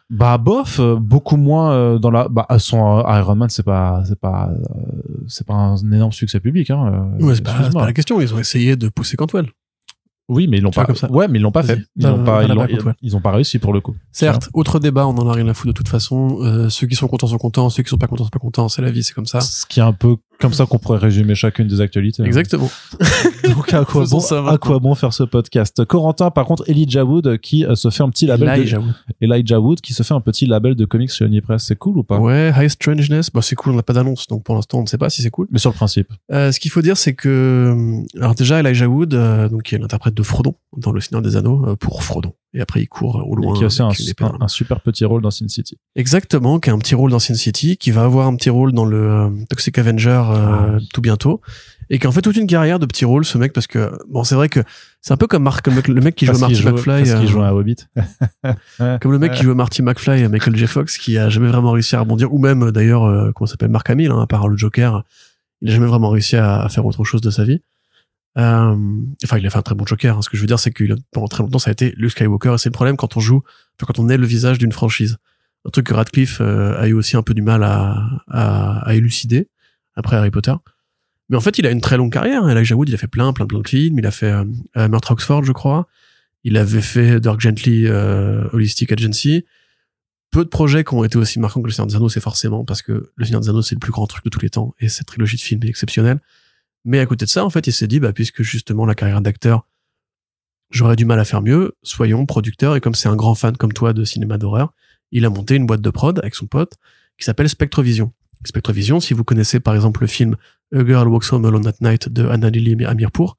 Bah 0.10 0.38
bof, 0.38 0.80
euh, 0.80 0.98
beaucoup 1.00 1.38
moins 1.38 1.72
euh, 1.72 1.98
dans 1.98 2.12
la. 2.12 2.28
Bah 2.28 2.46
son 2.60 3.04
Iron 3.08 3.36
Man, 3.36 3.50
c'est 3.50 3.64
pas, 3.64 4.04
c'est 4.06 4.20
pas, 4.20 4.52
c'est 5.28 5.48
pas 5.48 5.54
un 5.56 5.78
énorme 5.92 6.12
succès 6.12 6.40
public. 6.40 6.70
Hein, 6.70 7.10
Ouais, 7.20 7.34
c'est 7.34 7.42
pas, 7.44 7.54
pas 7.74 7.86
la 7.86 7.94
question. 7.94 8.22
Ils 8.22 8.34
ont 8.34 8.38
essayé 8.40 8.76
de 8.76 8.90
pousser 8.90 9.18
Cantwell. 9.18 9.48
Oui, 10.28 10.48
mais 10.48 10.58
ils 10.58 10.62
l'ont 10.62 10.72
pas. 10.72 10.86
comme 10.86 10.96
ça. 10.96 11.12
Ouais, 11.12 11.28
mais 11.28 11.40
ils 11.40 11.42
l'ont 11.42 11.52
pas 11.52 11.64
fait. 11.64 11.80
Ils 11.96 12.06
l'ont 12.08 12.24
pas. 12.24 12.44
Ils 13.02 13.16
ont 13.16 13.22
pas 13.22 13.32
réussi 13.32 13.60
pour 13.60 13.74
le 13.74 13.82
coup. 13.82 13.96
Certes, 14.12 14.50
autre 14.54 14.80
débat, 14.80 15.06
on 15.08 15.16
en 15.18 15.30
a 15.30 15.34
rien 15.34 15.48
à 15.48 15.54
foutre 15.54 15.68
de 15.68 15.78
toute 15.78 15.90
façon. 15.90 16.40
Euh, 16.42 16.70
ceux 16.70 16.88
qui 16.88 16.96
sont 16.96 17.08
contents 17.08 17.28
sont 17.28 17.38
contents, 17.38 17.70
ceux 17.70 17.84
qui 17.84 17.90
sont 17.90 17.98
pas 17.98 18.08
contents 18.08 18.24
sont 18.24 18.30
pas 18.30 18.40
contents. 18.40 18.70
C'est 18.70 18.82
la 18.82 18.92
vie, 18.92 19.04
c'est 19.04 19.14
comme 19.14 19.26
ça. 19.26 19.42
Ce 19.42 19.66
qui 19.66 19.80
est 19.80 19.84
un 19.84 19.94
peu 19.94 20.18
comme 20.40 20.54
ça 20.54 20.66
qu'on 20.66 20.80
pourrait 20.80 20.98
résumer 20.98 21.34
chacune 21.34 21.68
des 21.68 21.80
actualités. 21.80 22.22
hein. 22.22 22.26
Exactement. 22.26 22.70
Donc 23.44 23.74
à 23.74 23.86
quoi 23.86 24.06
bon, 24.10 24.20
ça 24.20 24.44
à 24.48 24.58
quoi 24.58 24.80
bon 24.80 24.96
faire 24.96 25.14
ce 25.14 25.24
podcast? 25.24 25.86
Corentin, 25.86 26.30
par 26.32 26.46
contre, 26.46 26.64
Elijah 26.70 27.06
Wood 27.06 27.38
qui 27.38 27.66
euh, 27.66 27.76
se 27.76 27.90
fait 27.90 28.04
un 28.04 28.10
petit 28.10 28.26
label. 28.26 28.48
Là, 28.48 28.58
de... 28.58 28.64
j'avoue. 28.64 28.92
Elijah 29.22 29.60
Wood 29.60 29.82
qui 29.82 29.94
se 29.94 30.04
fait 30.04 30.14
un 30.14 30.22
petit 30.22 30.46
label 30.46 30.76
de 30.76 30.86
comics 30.86 31.12
chez 31.12 31.26
Unipress. 31.26 31.64
C'est 31.66 31.78
cool 31.78 31.98
ou 32.00 32.04
pas? 32.04 32.20
Ouais, 32.20 32.52
High 32.56 32.70
Strangeness, 32.70 33.32
bah, 33.32 33.42
c'est 33.42 33.56
cool, 33.56 33.74
on 33.74 33.76
n'a 33.78 33.84
pas 33.84 33.94
d'annonce, 33.94 34.28
donc 34.28 34.44
pour 34.44 34.56
l'instant 34.56 34.80
on 34.80 34.82
ne 34.84 34.88
sait 34.88 34.98
pas 34.98 35.10
si 35.10 35.22
c'est 35.22 35.30
cool. 35.30 35.48
Mais 35.52 35.60
sur 35.60 35.70
le 35.70 35.76
principe. 35.76 36.12
Euh, 36.32 36.52
ce 36.52 36.60
qu'il 36.60 36.72
faut 36.72 36.82
dire, 36.82 36.98
c'est 36.98 37.14
que, 37.14 38.04
alors 38.20 38.36
déjà, 38.36 38.60
Elijah 38.60 38.88
Wood, 38.90 39.14
euh, 39.14 39.48
donc 39.48 39.64
qui 39.64 39.76
est 39.76 39.78
l'interprète 39.78 40.15
de 40.16 40.24
Frodon 40.24 40.56
dans 40.78 40.92
Le 40.92 41.02
Seigneur 41.02 41.22
des 41.22 41.36
Anneaux, 41.36 41.66
euh, 41.68 41.76
pour 41.76 42.04
Frodon. 42.04 42.34
Et 42.54 42.62
après, 42.62 42.82
il 42.82 42.88
court 42.88 43.18
au 43.28 43.38
Et 43.38 43.42
loin. 43.46 43.54
qui 43.56 43.64
a 43.64 43.68
aussi 43.68 43.82
un, 43.82 43.92
super 44.48 44.80
petit 44.82 45.04
rôle 45.06 45.22
dans 45.22 45.30
Sin 45.32 45.48
City. 45.50 45.78
Exactement, 45.96 46.60
qui 46.60 46.70
a 46.70 46.74
un 46.74 46.78
petit 46.80 46.96
rôle 46.96 47.12
dans 47.12 47.20
Sin 47.20 47.36
City, 47.36 47.78
qui 47.78 47.92
va 47.92 48.04
avoir 48.06 48.28
un 48.28 48.36
petit 48.36 48.50
rôle 48.50 48.72
dans 48.72 48.86
le 48.86 48.98
euh, 48.98 49.30
Toxic 49.50 49.78
Avenger 49.78 50.10
euh, 50.10 50.22
Ah 50.34 50.68
oui. 50.78 50.90
tout 50.94 51.02
bientôt, 51.02 51.42
et 51.90 52.00
qui 52.00 52.08
a 52.08 52.10
en 52.10 52.14
fait 52.14 52.22
toute 52.22 52.38
une 52.38 52.48
carrière 52.48 52.80
de 52.80 52.86
petits 52.86 53.06
rôles, 53.06 53.26
ce 53.26 53.38
mec, 53.38 53.52
parce 53.54 53.68
que, 53.68 53.92
bon, 54.10 54.24
c'est 54.24 54.36
vrai 54.36 54.48
que 54.50 54.62
c'est 55.02 55.14
un 55.14 55.18
peu 55.18 55.28
comme 55.28 55.44
Mark, 55.44 55.64
comme 55.66 55.76
le 55.86 56.02
mec, 56.02 56.16
qui 56.16 56.26
joue 56.26 56.38
Marty 56.40 56.56
joue- 56.56 56.70
McFly. 56.72 57.04
Parce 57.04 57.24
euh, 57.24 57.28
joue 57.28 57.42
à 57.42 57.54
Hobbit. 57.54 57.76
Comme 59.02 59.12
le 59.12 59.20
mec 59.20 59.34
qui 59.34 59.44
jouait 59.44 59.54
Marty 59.54 59.82
McFly 59.82 60.22
et 60.22 60.28
Michael 60.30 60.56
J. 60.56 60.66
Fox, 60.68 60.98
qui 60.98 61.18
a 61.18 61.30
jamais 61.30 61.48
vraiment 61.50 61.72
réussi 61.72 61.96
à 61.96 62.00
rebondir, 62.00 62.34
ou 62.34 62.40
même 62.40 62.72
d'ailleurs, 62.72 63.04
euh, 63.04 63.32
comment 63.36 63.48
s'appelle, 63.48 63.70
Mark 63.70 63.90
Hamill, 63.90 64.12
hein, 64.12 64.22
à 64.22 64.28
part 64.28 64.48
le 64.48 64.58
Joker, 64.58 65.04
il 65.62 65.70
a 65.70 65.74
jamais 65.74 65.88
vraiment 65.88 66.10
réussi 66.10 66.36
à, 66.38 66.62
à 66.62 66.70
faire 66.70 66.86
autre 66.86 67.04
chose 67.04 67.22
de 67.22 67.30
sa 67.30 67.44
vie. 67.44 67.62
Euh, 68.38 68.76
enfin, 69.24 69.38
il 69.38 69.48
a 69.48 69.50
fait 69.50 69.58
un 69.58 69.62
très 69.62 69.76
bon 69.76 69.86
Joker. 69.86 70.18
hein. 70.18 70.22
Ce 70.22 70.30
que 70.30 70.36
je 70.38 70.42
veux 70.42 70.48
dire, 70.48 70.60
c'est 70.60 70.72
que 70.72 70.84
pendant 71.12 71.28
très 71.28 71.42
longtemps, 71.44 71.60
ça 71.60 71.70
a 71.70 71.74
été 71.74 71.94
Luke 71.98 72.12
Skywalker, 72.12 72.54
et 72.56 72.58
c'est 72.58 72.70
le 72.70 72.74
problème 72.74 72.98
quand 72.98 73.16
on 73.18 73.20
joue, 73.20 73.44
enfin, 73.78 73.88
quand 73.94 74.00
on 74.00 74.10
est 74.10 74.18
le 74.18 74.26
visage 74.26 74.58
d'une 74.58 74.72
franchise. 74.72 75.18
Un 75.66 75.72
truc 75.72 75.88
que 75.88 75.94
Radcliffe 75.94 76.40
euh, 76.42 76.78
a 76.80 76.88
eu 76.88 76.94
aussi 76.94 77.18
un 77.18 77.24
peu 77.24 77.34
du 77.34 77.42
mal 77.42 77.64
à, 77.64 77.98
à, 78.28 78.80
à 78.88 78.94
élucider 78.94 79.50
après 79.96 80.16
Harry 80.18 80.32
Potter. 80.32 80.54
Mais 81.30 81.38
en 81.38 81.42
fait, 81.42 81.58
il 81.58 81.66
a 81.66 81.72
une 81.72 81.82
très 81.82 81.98
longue 81.98 82.12
carrière. 82.14 82.44
hein. 82.44 82.50
Elijah 82.56 82.76
Wood, 82.76 82.88
il 82.90 82.94
a 82.94 83.00
fait 83.00 83.08
plein, 83.08 83.34
plein, 83.34 83.48
plein 83.48 83.60
de 83.60 83.68
films. 83.68 83.98
Il 83.98 84.06
a 84.06 84.12
fait 84.12 84.32
euh, 84.32 84.88
Meurtre 84.90 85.12
Oxford, 85.12 85.44
je 85.44 85.54
crois. 85.54 85.88
Il 86.44 86.58
avait 86.58 86.82
fait 86.82 87.20
Dirk 87.20 87.42
Gently 87.42 87.88
euh, 87.88 88.48
Holistic 88.54 88.92
Agency. 88.92 89.44
Peu 90.30 90.44
de 90.44 90.50
projets 90.50 90.84
qui 90.84 90.94
ont 90.94 91.04
été 91.04 91.18
aussi 91.18 91.40
marquants 91.40 91.62
que 91.62 91.68
Le 91.68 91.72
Seigneur 91.72 91.88
des 91.88 91.96
Anneaux, 91.96 92.10
c'est 92.10 92.20
forcément 92.20 92.64
parce 92.64 92.84
que 92.84 93.10
Le 93.16 93.26
Seigneur 93.26 93.42
des 93.42 93.50
Anneaux, 93.50 93.64
c'est 93.64 93.74
le 93.74 93.80
plus 93.80 93.92
grand 93.92 94.06
truc 94.06 94.24
de 94.24 94.30
tous 94.30 94.42
les 94.42 94.50
temps 94.52 94.76
et 94.80 94.88
cette 94.90 95.08
trilogie 95.08 95.38
de 95.38 95.42
films 95.42 95.62
est 95.64 95.70
exceptionnelle. 95.70 96.20
Mais 96.86 97.00
à 97.00 97.06
côté 97.06 97.26
de 97.26 97.30
ça, 97.30 97.44
en 97.44 97.50
fait, 97.50 97.68
il 97.68 97.74
s'est 97.74 97.88
dit, 97.88 98.00
bah, 98.00 98.14
puisque 98.14 98.44
justement 98.44 98.86
la 98.86 98.96
carrière 98.96 99.22
d'acteur, 99.22 99.68
j'aurais 100.70 100.96
du 100.96 101.06
mal 101.06 101.20
à 101.20 101.26
faire 101.26 101.42
mieux, 101.42 101.74
soyons 101.84 102.26
producteurs. 102.26 102.76
Et 102.76 102.82
comme 102.82 102.96
c'est 102.96 103.10
un 103.10 103.16
grand 103.16 103.36
fan 103.36 103.58
comme 103.58 103.74
toi 103.74 103.94
de 103.94 104.04
cinéma 104.04 104.38
d'horreur, 104.38 104.74
il 105.12 105.26
a 105.26 105.30
monté 105.30 105.56
une 105.56 105.66
boîte 105.66 105.82
de 105.82 105.90
prod 105.90 106.18
avec 106.20 106.36
son 106.36 106.46
pote 106.48 106.74
qui 107.18 107.26
s'appelle 107.26 107.50
Spectrovision. 107.50 108.14
Spectrovision, 108.44 109.00
si 109.00 109.14
vous 109.14 109.24
connaissez 109.24 109.60
par 109.60 109.74
exemple 109.74 110.02
le 110.02 110.08
film 110.08 110.36
A 110.74 110.86
Girl 110.86 111.08
Walks 111.08 111.32
Home 111.32 111.46
Alone 111.46 111.68
at 111.68 111.76
Night 111.82 112.10
de 112.10 112.28
Anna 112.28 112.50
Lily 112.50 112.86
Amirpour, 112.86 113.38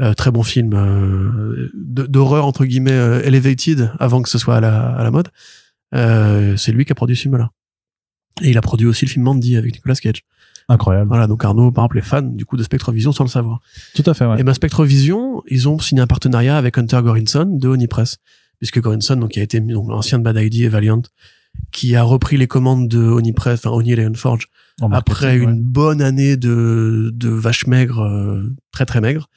euh, 0.00 0.14
très 0.14 0.30
bon 0.30 0.42
film 0.42 0.72
euh, 0.74 1.70
d'horreur 1.74 2.46
entre 2.46 2.64
guillemets 2.64 2.92
euh, 2.92 3.20
elevated 3.22 3.92
avant 3.98 4.22
que 4.22 4.28
ce 4.28 4.38
soit 4.38 4.56
à 4.56 4.60
la, 4.60 4.94
à 4.94 5.02
la 5.02 5.10
mode. 5.10 5.28
Euh, 5.94 6.56
c'est 6.56 6.72
lui 6.72 6.84
qui 6.84 6.92
a 6.92 6.94
produit 6.94 7.16
ce 7.16 7.22
film-là. 7.22 7.50
Et 8.42 8.50
il 8.50 8.58
a 8.58 8.60
produit 8.60 8.86
aussi 8.86 9.04
le 9.04 9.10
film 9.10 9.24
Mandy 9.24 9.56
avec 9.56 9.74
Nicolas 9.74 9.96
Cage. 9.96 10.22
Incroyable. 10.68 11.08
Voilà, 11.08 11.26
donc 11.26 11.44
Arnaud, 11.44 11.70
par 11.72 11.84
exemple, 11.84 11.98
est 11.98 12.02
fan 12.02 12.36
du 12.36 12.44
coup 12.44 12.56
de 12.56 12.62
Spectrovision 12.62 13.12
sans 13.12 13.24
le 13.24 13.30
savoir. 13.30 13.60
Tout 13.94 14.02
à 14.04 14.12
fait, 14.12 14.26
ouais. 14.26 14.40
Et 14.40 14.44
ben 14.44 14.52
Spectrovision, 14.52 15.42
ils 15.48 15.68
ont 15.68 15.78
signé 15.78 16.02
un 16.02 16.06
partenariat 16.06 16.58
avec 16.58 16.76
Hunter 16.76 17.00
Gorinson 17.02 17.46
de 17.46 17.68
Onipress, 17.68 18.18
puisque 18.58 18.80
Gorinson, 18.80 19.16
donc 19.16 19.30
qui 19.30 19.40
a 19.40 19.42
été 19.42 19.60
donc, 19.60 19.88
l'ancien 19.88 20.18
de 20.18 20.24
Bad 20.24 20.36
ID 20.36 20.62
et 20.62 20.68
Valiant, 20.68 21.02
qui 21.72 21.96
a 21.96 22.02
repris 22.02 22.36
les 22.36 22.46
commandes 22.46 22.86
de 22.86 22.98
Onipress, 22.98 23.60
enfin 23.60 23.74
Oni 23.74 23.92
et 23.92 24.06
En 24.06 24.10
marketing, 24.10 24.92
après 24.92 25.38
ouais. 25.38 25.44
une 25.44 25.62
bonne 25.62 26.02
année 26.02 26.36
de, 26.36 27.10
de 27.14 27.30
vache 27.30 27.66
maigre, 27.66 28.00
euh, 28.00 28.54
très 28.70 28.84
très 28.84 29.00
maigre, 29.00 29.28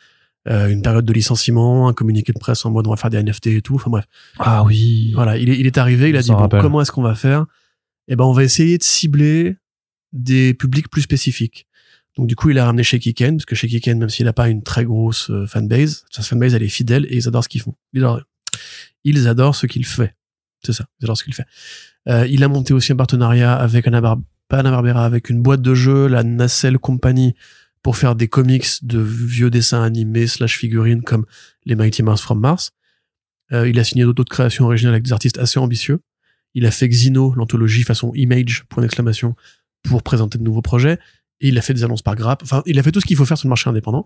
euh, 0.50 0.68
une 0.68 0.82
période 0.82 1.06
de 1.06 1.14
licenciement, 1.14 1.88
un 1.88 1.94
communiqué 1.94 2.34
de 2.34 2.40
presse 2.40 2.66
en 2.66 2.72
mode 2.72 2.88
on 2.88 2.90
va 2.90 2.98
faire 2.98 3.10
des 3.10 3.24
NFT 3.24 3.48
et 3.48 3.62
tout, 3.62 3.76
enfin 3.76 3.90
bref. 3.90 4.06
Ah 4.38 4.64
oui. 4.64 5.12
Voilà, 5.14 5.38
il 5.38 5.50
est, 5.50 5.58
il 5.58 5.66
est 5.66 5.78
arrivé, 5.78 6.10
il 6.10 6.18
a 6.18 6.22
dit 6.22 6.32
bon, 6.32 6.50
comment 6.50 6.82
est-ce 6.82 6.92
qu'on 6.92 7.02
va 7.04 7.16
faire? 7.16 7.46
Eh 8.10 8.18
ben 8.18 8.26
on 8.26 8.34
va 8.34 8.44
essayer 8.44 8.78
de 8.78 8.84
cibler 8.84 9.56
des 10.14 10.54
publics 10.54 10.90
plus 10.90 11.02
spécifiques. 11.02 11.68
Donc 12.18 12.28
du 12.28 12.36
coup, 12.36 12.50
il 12.50 12.60
a 12.60 12.66
ramené 12.66 12.84
Shaky 12.84 13.14
Ken, 13.14 13.38
parce 13.38 13.46
que 13.46 13.56
Shaky 13.56 13.80
Ken, 13.80 13.98
même 13.98 14.10
s'il 14.10 14.26
n'a 14.26 14.34
pas 14.34 14.50
une 14.50 14.64
très 14.64 14.84
grosse 14.84 15.30
euh, 15.30 15.48
fanbase, 15.48 16.06
sa 16.10 16.22
fanbase 16.22 16.54
elle 16.54 16.64
est 16.64 16.70
fidèle 16.70 17.06
et 17.10 17.16
ils 17.16 17.28
adorent 17.28 17.44
ce 17.44 17.50
qu'ils 17.50 17.62
font. 17.62 17.76
Ils 17.94 18.00
adorent, 18.00 18.22
ils 19.04 19.28
adorent 19.28 19.56
ce 19.56 19.66
qu'il 19.68 19.86
fait. 19.86 20.16
C'est 20.64 20.74
ça, 20.74 20.86
ils 21.00 21.06
adorent 21.06 21.18
ce 21.18 21.24
qu'il 21.24 21.34
fait. 21.34 21.46
Euh, 22.10 22.28
il 22.28 22.44
a 22.44 22.48
monté 22.48 22.74
aussi 22.74 22.92
un 22.92 22.96
partenariat 22.96 23.56
avec 23.56 23.88
Anna, 23.88 24.02
Bar 24.02 24.18
Anna 24.50 24.72
Barbera, 24.72 25.06
avec 25.06 25.30
une 25.30 25.42
boîte 25.42 25.62
de 25.62 25.74
jeux, 25.74 26.08
la 26.08 26.24
Nacelle 26.24 26.78
Company, 26.78 27.34
pour 27.84 27.98
faire 27.98 28.16
des 28.16 28.28
comics 28.28 28.68
de 28.84 29.00
vieux 29.00 29.50
dessins 29.50 29.82
animés 29.82 30.28
slash 30.28 30.58
figurines 30.58 31.02
comme 31.04 31.26
les 31.66 31.76
Mighty 31.76 32.04
Mouse 32.04 32.22
from 32.22 32.40
Mars. 32.40 32.72
Euh, 33.54 33.68
il 33.68 33.80
a 33.80 33.84
signé 33.84 34.04
d'autres 34.04 34.24
créations 34.26 34.66
originales 34.66 34.94
avec 34.94 35.06
des 35.06 35.14
artistes 35.14 35.38
assez 35.38 35.60
ambitieux. 35.60 36.02
Il 36.54 36.66
a 36.66 36.72
fait 36.72 36.88
Xino, 36.90 37.34
l'anthologie 37.36 37.84
façon 37.84 38.12
Image, 38.14 38.66
point 38.70 38.84
d'exclamation, 38.84 39.36
pour 39.84 40.04
présenter 40.04 40.38
de 40.38 40.44
nouveaux 40.44 40.62
projets. 40.62 41.00
Et 41.40 41.48
il 41.48 41.58
a 41.58 41.62
fait 41.62 41.74
des 41.74 41.84
annonces 41.84 42.04
par 42.04 42.16
grappe. 42.16 42.44
Enfin, 42.44 42.62
il 42.66 42.78
a 42.78 42.84
fait 42.84 42.92
tout 42.92 43.02
ce 43.02 43.06
qu'il 43.06 43.18
faut 43.18 43.26
faire 43.26 43.38
sur 43.38 43.48
le 43.48 43.50
marché 43.50 43.70
indépendant. 43.70 44.06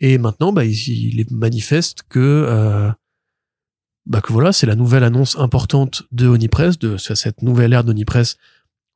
Et 0.00 0.16
maintenant, 0.18 0.52
bah, 0.52 0.64
il, 0.64 1.20
est 1.20 1.30
manifeste 1.30 2.02
que, 2.08 2.18
euh, 2.18 2.90
bah, 4.06 4.20
que 4.20 4.32
voilà, 4.32 4.52
c'est 4.52 4.66
la 4.66 4.74
nouvelle 4.74 5.04
annonce 5.04 5.38
importante 5.38 6.04
de 6.12 6.26
Onipress, 6.26 6.78
de 6.78 6.96
cette 6.96 7.42
nouvelle 7.42 7.72
ère 7.72 7.84
d'Onipress, 7.84 8.38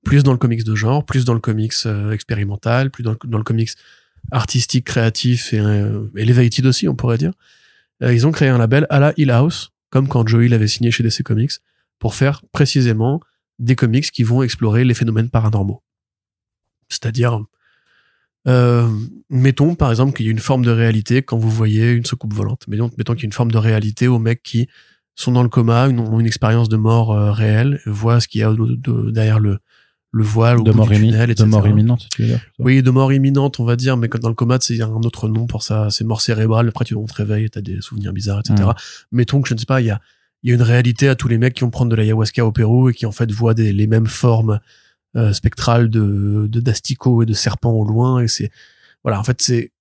plus 0.04 0.22
dans 0.22 0.32
le 0.32 0.38
comics 0.38 0.64
de 0.64 0.74
genre, 0.74 1.04
plus 1.04 1.24
dans 1.24 1.34
le 1.34 1.40
comics 1.40 1.74
euh, 1.84 2.12
expérimental, 2.12 2.90
plus 2.90 3.02
dans 3.02 3.10
le, 3.10 3.18
dans 3.24 3.38
le 3.38 3.44
comics 3.44 3.70
artistique, 4.30 4.84
créatif 4.84 5.52
et 5.52 5.58
euh, 5.58 6.08
elevated 6.16 6.66
aussi, 6.66 6.88
on 6.88 6.94
pourrait 6.94 7.18
dire. 7.18 7.32
Euh, 8.02 8.12
ils 8.12 8.26
ont 8.26 8.32
créé 8.32 8.48
un 8.48 8.58
label 8.58 8.86
à 8.90 9.00
la 9.00 9.12
Hill 9.16 9.30
House, 9.30 9.70
comme 9.90 10.08
quand 10.08 10.26
Joey 10.26 10.48
l'avait 10.48 10.68
signé 10.68 10.90
chez 10.90 11.02
DC 11.02 11.22
Comics, 11.22 11.52
pour 11.98 12.14
faire 12.14 12.42
précisément 12.52 13.20
des 13.58 13.74
comics 13.74 14.10
qui 14.10 14.22
vont 14.22 14.42
explorer 14.42 14.84
les 14.84 14.94
phénomènes 14.94 15.30
paranormaux. 15.30 15.82
C'est-à-dire, 16.88 17.40
euh, 18.48 18.88
mettons 19.28 19.74
par 19.74 19.90
exemple 19.90 20.12
qu'il 20.12 20.26
y 20.26 20.28
a 20.28 20.32
une 20.32 20.38
forme 20.38 20.64
de 20.64 20.70
réalité 20.70 21.22
quand 21.22 21.36
vous 21.36 21.50
voyez 21.50 21.90
une 21.92 22.04
soucoupe 22.04 22.32
volante. 22.34 22.66
Mettons, 22.68 22.90
mettons 22.96 23.14
qu'il 23.14 23.22
y 23.22 23.26
a 23.26 23.28
une 23.28 23.32
forme 23.32 23.50
de 23.50 23.58
réalité 23.58 24.06
aux 24.08 24.18
mecs 24.20 24.42
qui 24.42 24.68
sont 25.16 25.32
dans 25.32 25.42
le 25.42 25.48
coma, 25.48 25.88
une, 25.88 25.98
ont 25.98 26.20
une 26.20 26.26
expérience 26.26 26.68
de 26.68 26.76
mort 26.76 27.12
euh, 27.12 27.32
réelle, 27.32 27.80
voient 27.86 28.20
ce 28.20 28.28
qu'il 28.28 28.42
y 28.42 28.44
a 28.44 28.50
de- 28.52 28.76
de- 28.76 29.10
derrière 29.10 29.40
le, 29.40 29.58
le 30.12 30.22
voile, 30.22 30.58
au 30.60 30.62
de 30.62 30.70
bout 30.70 30.76
mort, 30.76 30.86
du 30.88 30.94
tunnel, 31.10 31.30
de 31.34 31.44
mort 31.44 31.60
imminente, 31.72 32.06
tu 32.14 32.22
veux 32.22 32.28
dire 32.28 32.40
Oui, 32.58 32.82
de 32.82 32.90
mort 32.90 33.12
imminente, 33.12 33.58
on 33.58 33.64
va 33.64 33.76
dire, 33.76 33.96
mais 33.96 34.08
comme 34.08 34.20
dans 34.20 34.28
le 34.28 34.34
coma, 34.34 34.58
c'est 34.60 34.80
un 34.80 34.88
autre 34.90 35.28
nom 35.28 35.46
pour 35.46 35.62
ça. 35.62 35.88
C'est 35.90 36.04
mort 36.04 36.20
cérébrale. 36.20 36.68
Après, 36.68 36.84
tu 36.84 36.94
te 36.94 37.14
réveille, 37.14 37.50
t'as 37.50 37.60
des 37.62 37.80
souvenirs 37.80 38.12
bizarres, 38.12 38.40
etc. 38.40 38.68
Mm. 38.68 38.72
Mettons 39.12 39.42
que 39.42 39.48
je 39.48 39.54
ne 39.54 39.58
sais 39.58 39.66
pas, 39.66 39.80
il 39.80 39.86
y 39.86 39.90
a, 39.90 40.00
il 40.42 40.50
y 40.50 40.52
a 40.52 40.54
une 40.54 40.62
réalité 40.62 41.08
à 41.08 41.16
tous 41.16 41.28
les 41.28 41.38
mecs 41.38 41.54
qui 41.54 41.62
vont 41.62 41.70
prendre 41.70 41.90
de 41.90 41.96
l'ayahuasca 41.96 42.44
au 42.46 42.52
Pérou 42.52 42.90
et 42.90 42.94
qui 42.94 43.04
en 43.06 43.12
fait 43.12 43.30
voient 43.32 43.54
des, 43.54 43.72
les 43.72 43.86
mêmes 43.86 44.06
formes 44.06 44.60
euh, 45.16 45.32
spectrales 45.32 45.88
de 45.88 46.46
d'asticots 46.48 47.22
et 47.22 47.26
de 47.26 47.32
serpents 47.32 47.72
au 47.72 47.84
loin. 47.84 48.20
Et 48.20 48.28
c'est 48.28 48.50
voilà, 49.02 49.20
en 49.20 49.24
fait, 49.24 49.40
c'est 49.40 49.72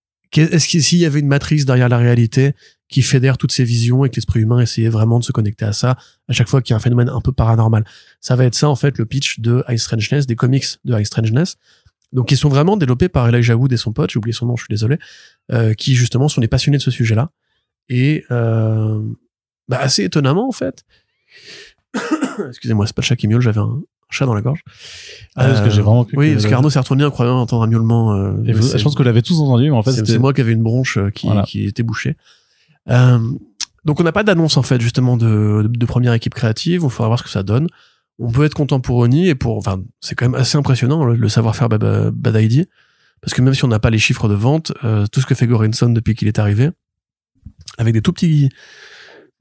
est-ce 0.42 0.68
que 0.68 0.80
s'il 0.80 1.00
y 1.00 1.06
avait 1.06 1.20
une 1.20 1.28
matrice 1.28 1.66
derrière 1.66 1.90
la 1.90 1.98
réalité 1.98 2.54
qui 2.90 3.02
fédère 3.02 3.38
toutes 3.38 3.52
ces 3.52 3.64
visions 3.64 4.06
et 4.06 4.10
que 4.10 4.16
l'esprit 4.16 4.42
humain 4.42 4.60
essayait 4.60 4.90
vraiment 4.90 5.20
de 5.20 5.24
se 5.24 5.32
connecter 5.32 5.66
à 5.66 5.74
ça 5.74 5.98
à 6.28 6.34
chaque 6.34 6.48
fois 6.48 6.62
qu'il 6.62 6.74
y 6.74 6.76
a 6.76 6.78
un 6.78 6.82
phénomène 6.82 7.10
un 7.10 7.22
peu 7.22 7.32
paranormal? 7.32 7.86
Ça 8.22 8.36
va 8.36 8.46
être 8.46 8.56
ça 8.56 8.70
en 8.70 8.76
fait 8.76 8.98
le 8.98 9.06
pitch 9.06 9.40
de 9.40 9.64
High 9.68 9.78
Strangeness, 9.78 10.28
des 10.28 10.36
comics 10.36 10.66
de 10.84 10.98
High 10.98 11.06
Strangeness. 11.06 11.58
Donc 12.12 12.32
ils 12.32 12.38
sont 12.38 12.50
vraiment 12.50 12.78
développés 12.78 13.10
par 13.10 13.28
Elijah 13.28 13.56
Wood 13.56 13.74
et 13.74 13.78
son 13.78 13.92
pote, 13.92 14.12
j'ai 14.12 14.18
oublié 14.18 14.34
son 14.34 14.46
nom, 14.46 14.56
je 14.56 14.64
suis 14.64 14.72
désolé, 14.72 14.98
euh, 15.52 15.74
qui 15.74 15.96
justement 15.96 16.28
sont 16.28 16.42
des 16.42 16.48
passionnés 16.48 16.78
de 16.78 16.84
ce 16.84 16.92
sujet-là. 16.92 17.32
Et 17.90 18.24
euh, 18.32 19.02
bah, 19.68 19.80
assez 19.80 20.04
étonnamment 20.04 20.48
en 20.48 20.52
fait. 20.52 20.86
Excusez-moi, 22.48 22.88
c'est 22.88 22.96
pas 22.96 23.02
le 23.02 23.06
chat 23.06 23.16
qui 23.16 23.28
miaule, 23.28 23.42
j'avais 23.42 23.60
un 23.60 23.82
chat 24.10 24.26
dans 24.26 24.34
la 24.34 24.42
gorge. 24.42 24.62
Ah, 25.36 25.46
parce 25.48 25.62
que 25.62 25.70
j'ai 25.70 25.82
vraiment 25.82 26.06
cru 26.06 26.18
Oui, 26.18 26.30
que- 26.30 26.34
parce 26.36 26.46
qu'Arnaud 26.48 26.70
s'est 26.70 26.80
retourné 26.80 27.04
en 27.06 27.12
croyant 27.12 27.40
entendre 27.40 27.64
un 27.64 27.68
miaulement. 27.68 28.14
euh, 28.14 28.34
Et 28.46 28.54
vous- 28.54 28.62
c'est- 28.62 28.78
je 28.78 28.84
pense 28.84 28.94
que 28.94 29.00
vous 29.00 29.06
l'avez 29.06 29.22
tous 29.22 29.40
entendu, 29.40 29.66
mais 29.72 29.76
en 29.78 29.84
fait, 29.84 29.92
c'est 30.06 30.18
moi 30.20 30.34
qui 30.34 30.42
avais 30.42 30.52
une 30.54 30.64
bronche 30.64 30.98
euh, 30.98 31.10
qui, 31.10 31.26
Voilà. 31.28 31.44
qui 31.44 31.66
était 31.66 31.84
bouchée. 31.84 32.16
Euh, 32.90 33.20
donc 33.84 34.00
on 34.00 34.04
n'a 34.04 34.12
pas 34.12 34.24
d'annonce 34.24 34.58
en 34.58 34.62
fait 34.64 34.80
justement 34.82 35.18
de, 35.18 35.64
de, 35.64 35.68
de 35.68 35.86
première 35.86 36.14
équipe 36.14 36.34
créative. 36.34 36.82
Il 36.84 36.90
faudra 36.90 37.08
voir 37.08 37.20
ce 37.20 37.24
que 37.24 37.30
ça 37.30 37.44
donne. 37.44 37.68
On 38.20 38.32
peut 38.32 38.46
être 38.46 38.54
content 38.54 38.80
pour 38.80 38.98
Oni 38.98 39.28
et 39.28 39.36
pour, 39.36 39.58
enfin, 39.58 39.82
c'est 40.00 40.16
quand 40.16 40.26
même 40.30 40.40
assez 40.40 40.58
impressionnant 40.58 41.04
le, 41.04 41.16
le 41.16 41.30
savoir-faire 41.30 41.68
Bad, 41.68 42.12
Bad 42.14 42.42
ID, 42.42 42.66
parce 43.22 43.34
que 43.34 43.42
même 43.42 43.54
si 43.54 43.66
on 43.66 43.68
n'a 43.68 43.80
pas 43.80 43.90
les 43.90 43.98
chiffres 44.00 44.30
de 44.30 44.34
vente, 44.36 44.72
euh, 44.86 45.06
tout 45.12 45.20
ce 45.20 45.26
que 45.26 45.36
fait 45.36 45.48
Gorinson 45.48 45.90
depuis 45.90 46.16
qu'il 46.16 46.28
est 46.30 46.40
arrivé, 46.40 46.70
avec 47.78 47.94
des 47.94 48.02
tout 48.02 48.14
petits, 48.14 48.50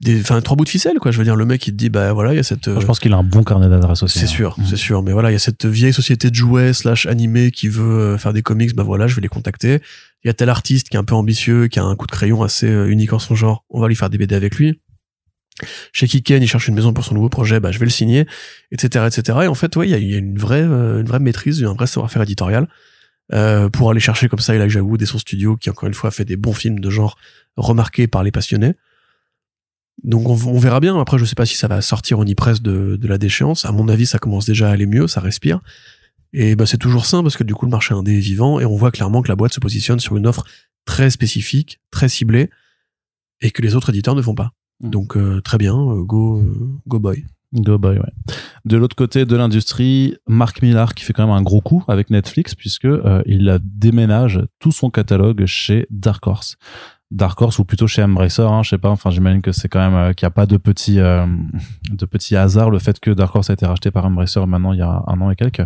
des, 0.05 0.21
enfin 0.21 0.39
trois 0.41 0.55
bouts 0.55 0.63
de 0.63 0.69
ficelle 0.69 0.99
quoi. 0.99 1.11
Je 1.11 1.17
veux 1.17 1.23
dire, 1.23 1.35
le 1.35 1.45
mec 1.45 1.67
il 1.67 1.71
te 1.71 1.75
dit 1.75 1.89
bah 1.89 2.13
voilà 2.13 2.33
il 2.33 2.37
y 2.37 2.39
a 2.39 2.43
cette, 2.43 2.79
Je 2.79 2.85
pense 2.85 2.99
qu'il 2.99 3.11
a 3.13 3.17
un 3.17 3.23
bon 3.23 3.43
carnet 3.43 3.67
d'adresses 3.67 4.03
aussi. 4.03 4.19
c'est 4.19 4.25
hein. 4.25 4.29
sûr, 4.29 4.57
c'est 4.65 4.77
sûr. 4.77 5.03
Mais 5.03 5.11
voilà, 5.11 5.31
il 5.31 5.33
y 5.33 5.35
a 5.35 5.39
cette 5.39 5.65
vieille 5.65 5.93
société 5.93 6.29
de 6.29 6.35
jouets 6.35 6.73
slash 6.73 7.05
animé 7.05 7.51
qui 7.51 7.67
veut 7.67 7.83
euh, 7.83 8.17
faire 8.17 8.31
des 8.31 8.41
comics. 8.41 8.73
Bah 8.75 8.83
voilà, 8.83 9.07
je 9.07 9.15
vais 9.15 9.21
les 9.21 9.27
contacter. 9.27 9.81
Il 10.23 10.27
y 10.27 10.29
a 10.29 10.33
tel 10.33 10.49
artiste 10.49 10.89
qui 10.89 10.95
est 10.95 10.99
un 10.99 11.03
peu 11.03 11.15
ambitieux, 11.15 11.67
qui 11.67 11.79
a 11.79 11.83
un 11.83 11.95
coup 11.95 12.07
de 12.07 12.11
crayon 12.11 12.43
assez 12.43 12.69
euh, 12.69 12.89
unique 12.89 13.13
en 13.13 13.19
son 13.19 13.35
genre. 13.35 13.65
On 13.69 13.81
va 13.81 13.87
lui 13.87 13.95
faire 13.95 14.09
des 14.09 14.17
BD 14.17 14.35
avec 14.35 14.55
lui. 14.55 14.79
Chez 15.93 16.07
Kiken, 16.07 16.43
il 16.43 16.47
cherche 16.47 16.67
une 16.67 16.75
maison 16.75 16.93
pour 16.93 17.05
son 17.05 17.15
nouveau 17.15 17.29
projet. 17.29 17.59
Bah 17.59 17.71
je 17.71 17.79
vais 17.79 17.85
le 17.85 17.91
signer, 17.91 18.25
etc., 18.71 19.05
etc. 19.07 19.39
Et 19.43 19.47
en 19.47 19.55
fait, 19.55 19.75
ouais, 19.75 19.87
il 19.87 19.91
y 19.91 19.93
a, 19.93 19.97
il 19.97 20.11
y 20.11 20.15
a 20.15 20.17
une 20.17 20.37
vraie, 20.37 20.63
euh, 20.63 21.01
une 21.01 21.07
vraie 21.07 21.19
maîtrise, 21.19 21.63
un 21.63 21.73
vrai 21.73 21.87
savoir-faire 21.87 22.21
éditorial 22.21 22.67
euh, 23.33 23.69
pour 23.69 23.89
aller 23.89 23.99
chercher 23.99 24.29
comme 24.29 24.39
ça 24.39 24.53
Elijah 24.55 24.81
Wood 24.81 25.01
et 25.01 25.05
son 25.05 25.17
studio, 25.17 25.57
qui 25.57 25.69
encore 25.69 25.87
une 25.87 25.93
fois 25.93 26.11
fait 26.11 26.25
des 26.25 26.35
bons 26.35 26.53
films 26.53 26.79
de 26.79 26.89
genre 26.89 27.17
remarqués 27.57 28.07
par 28.07 28.23
les 28.23 28.31
passionnés. 28.31 28.73
Donc 30.03 30.27
on, 30.27 30.33
on 30.49 30.59
verra 30.59 30.79
bien. 30.79 30.99
Après, 30.99 31.17
je 31.17 31.25
sais 31.25 31.35
pas 31.35 31.45
si 31.45 31.55
ça 31.55 31.67
va 31.67 31.81
sortir 31.81 32.19
au 32.19 32.25
presse 32.35 32.61
de, 32.61 32.95
de 32.95 33.07
la 33.07 33.17
déchéance. 33.17 33.65
À 33.65 33.71
mon 33.71 33.87
avis, 33.87 34.05
ça 34.05 34.19
commence 34.19 34.45
déjà 34.45 34.69
à 34.69 34.71
aller 34.71 34.85
mieux, 34.85 35.07
ça 35.07 35.21
respire. 35.21 35.61
Et 36.37 36.57
bah 36.57 36.65
c'est 36.65 36.77
toujours 36.77 37.05
sain 37.05 37.23
parce 37.23 37.37
que 37.37 37.45
du 37.45 37.53
coup 37.55 37.65
le 37.65 37.71
marché 37.71 37.93
indé 37.93 38.17
est 38.17 38.19
vivant 38.19 38.59
et 38.59 38.65
on 38.65 38.75
voit 38.75 38.91
clairement 38.91 39.21
que 39.21 39.29
la 39.29 39.37
boîte 39.37 39.53
se 39.53 39.61
positionne 39.61 40.01
sur 40.01 40.17
une 40.17 40.27
offre 40.27 40.43
très 40.83 41.09
spécifique, 41.09 41.79
très 41.91 42.09
ciblée 42.09 42.49
et 43.39 43.51
que 43.51 43.61
les 43.61 43.75
autres 43.75 43.89
éditeurs 43.89 44.15
ne 44.15 44.21
font 44.21 44.35
pas. 44.35 44.51
Mm. 44.81 44.89
Donc 44.89 45.15
euh, 45.15 45.39
très 45.39 45.57
bien, 45.57 45.75
euh, 45.75 46.03
go 46.03 46.41
euh, 46.41 46.77
go 46.87 46.99
boy. 46.99 47.23
Go 47.53 47.77
boy, 47.77 47.99
ouais. 47.99 48.11
De 48.65 48.75
l'autre 48.75 48.97
côté 48.97 49.25
de 49.25 49.35
l'industrie, 49.37 50.17
Mark 50.27 50.61
Millar 50.61 50.93
qui 50.93 51.05
fait 51.05 51.13
quand 51.13 51.25
même 51.25 51.35
un 51.35 51.41
gros 51.41 51.61
coup 51.61 51.85
avec 51.87 52.09
Netflix 52.09 52.53
puisque 52.53 52.83
euh, 52.83 53.21
il 53.25 53.57
déménage 53.63 54.41
tout 54.59 54.73
son 54.73 54.89
catalogue 54.89 55.45
chez 55.45 55.87
Dark 55.89 56.27
Horse. 56.27 56.57
Dark 57.11 57.39
Horse 57.41 57.59
ou 57.59 57.65
plutôt 57.65 57.87
chez 57.87 58.03
Embracer, 58.03 58.41
hein, 58.41 58.63
je 58.63 58.69
sais 58.69 58.77
pas. 58.77 58.89
Enfin, 58.89 59.09
j'imagine 59.09 59.41
que 59.41 59.51
c'est 59.51 59.69
quand 59.69 59.79
même 59.79 59.93
euh, 59.93 60.13
qu'il 60.13 60.25
n'y 60.25 60.27
a 60.27 60.31
pas 60.31 60.45
de 60.45 60.57
petit 60.57 60.99
euh, 60.99 61.25
de 61.91 62.05
petit 62.05 62.35
hasard 62.35 62.69
le 62.69 62.79
fait 62.79 62.99
que 62.99 63.11
Dark 63.11 63.35
Horse 63.35 63.49
a 63.49 63.53
été 63.53 63.65
racheté 63.65 63.91
par 63.91 64.05
Embracer 64.05 64.45
maintenant 64.45 64.73
il 64.73 64.79
y 64.79 64.83
a 64.83 65.03
un 65.07 65.21
an 65.21 65.29
et 65.29 65.35
quelques 65.35 65.63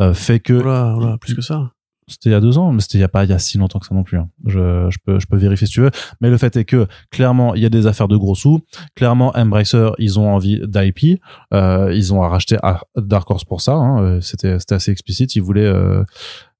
euh, 0.00 0.14
fait 0.14 0.40
que 0.40 0.54
Voilà, 0.54 0.94
voilà, 0.94 1.18
plus 1.18 1.34
que 1.34 1.42
ça. 1.42 1.72
C'était 2.08 2.30
il 2.30 2.32
y 2.32 2.36
a 2.36 2.40
deux 2.40 2.58
ans, 2.58 2.72
mais 2.72 2.80
c'était 2.80 2.98
il 2.98 3.00
y 3.02 3.04
a 3.04 3.08
pas 3.08 3.24
il 3.24 3.30
y 3.30 3.32
a 3.32 3.38
si 3.38 3.58
longtemps 3.58 3.78
que 3.78 3.86
ça 3.86 3.94
non 3.94 4.02
plus. 4.02 4.18
hein. 4.18 4.28
Je, 4.46 4.88
je 4.90 4.98
peux 5.04 5.18
je 5.20 5.26
peux 5.26 5.36
vérifier 5.36 5.66
si 5.66 5.72
tu 5.74 5.80
veux. 5.80 5.90
Mais 6.20 6.30
le 6.30 6.36
fait 6.38 6.56
est 6.56 6.64
que 6.64 6.86
clairement 7.10 7.54
il 7.54 7.62
y 7.62 7.66
a 7.66 7.68
des 7.70 7.86
affaires 7.86 8.08
de 8.08 8.16
gros 8.16 8.34
sous. 8.34 8.60
Clairement 8.94 9.32
Embracer 9.36 9.90
ils 9.98 10.18
ont 10.18 10.28
envie 10.32 10.60
d'IP. 10.66 11.20
Euh, 11.54 11.92
ils 11.94 12.12
ont 12.14 12.20
racheté 12.20 12.56
Dark 12.96 13.30
Horse 13.30 13.44
pour 13.44 13.60
ça. 13.60 13.74
hein. 13.74 14.02
Euh, 14.02 14.20
C'était 14.20 14.58
c'était 14.58 14.74
assez 14.74 14.90
explicite. 14.90 15.36
Ils 15.36 15.42
voulaient 15.42 15.64
euh, 15.66 16.02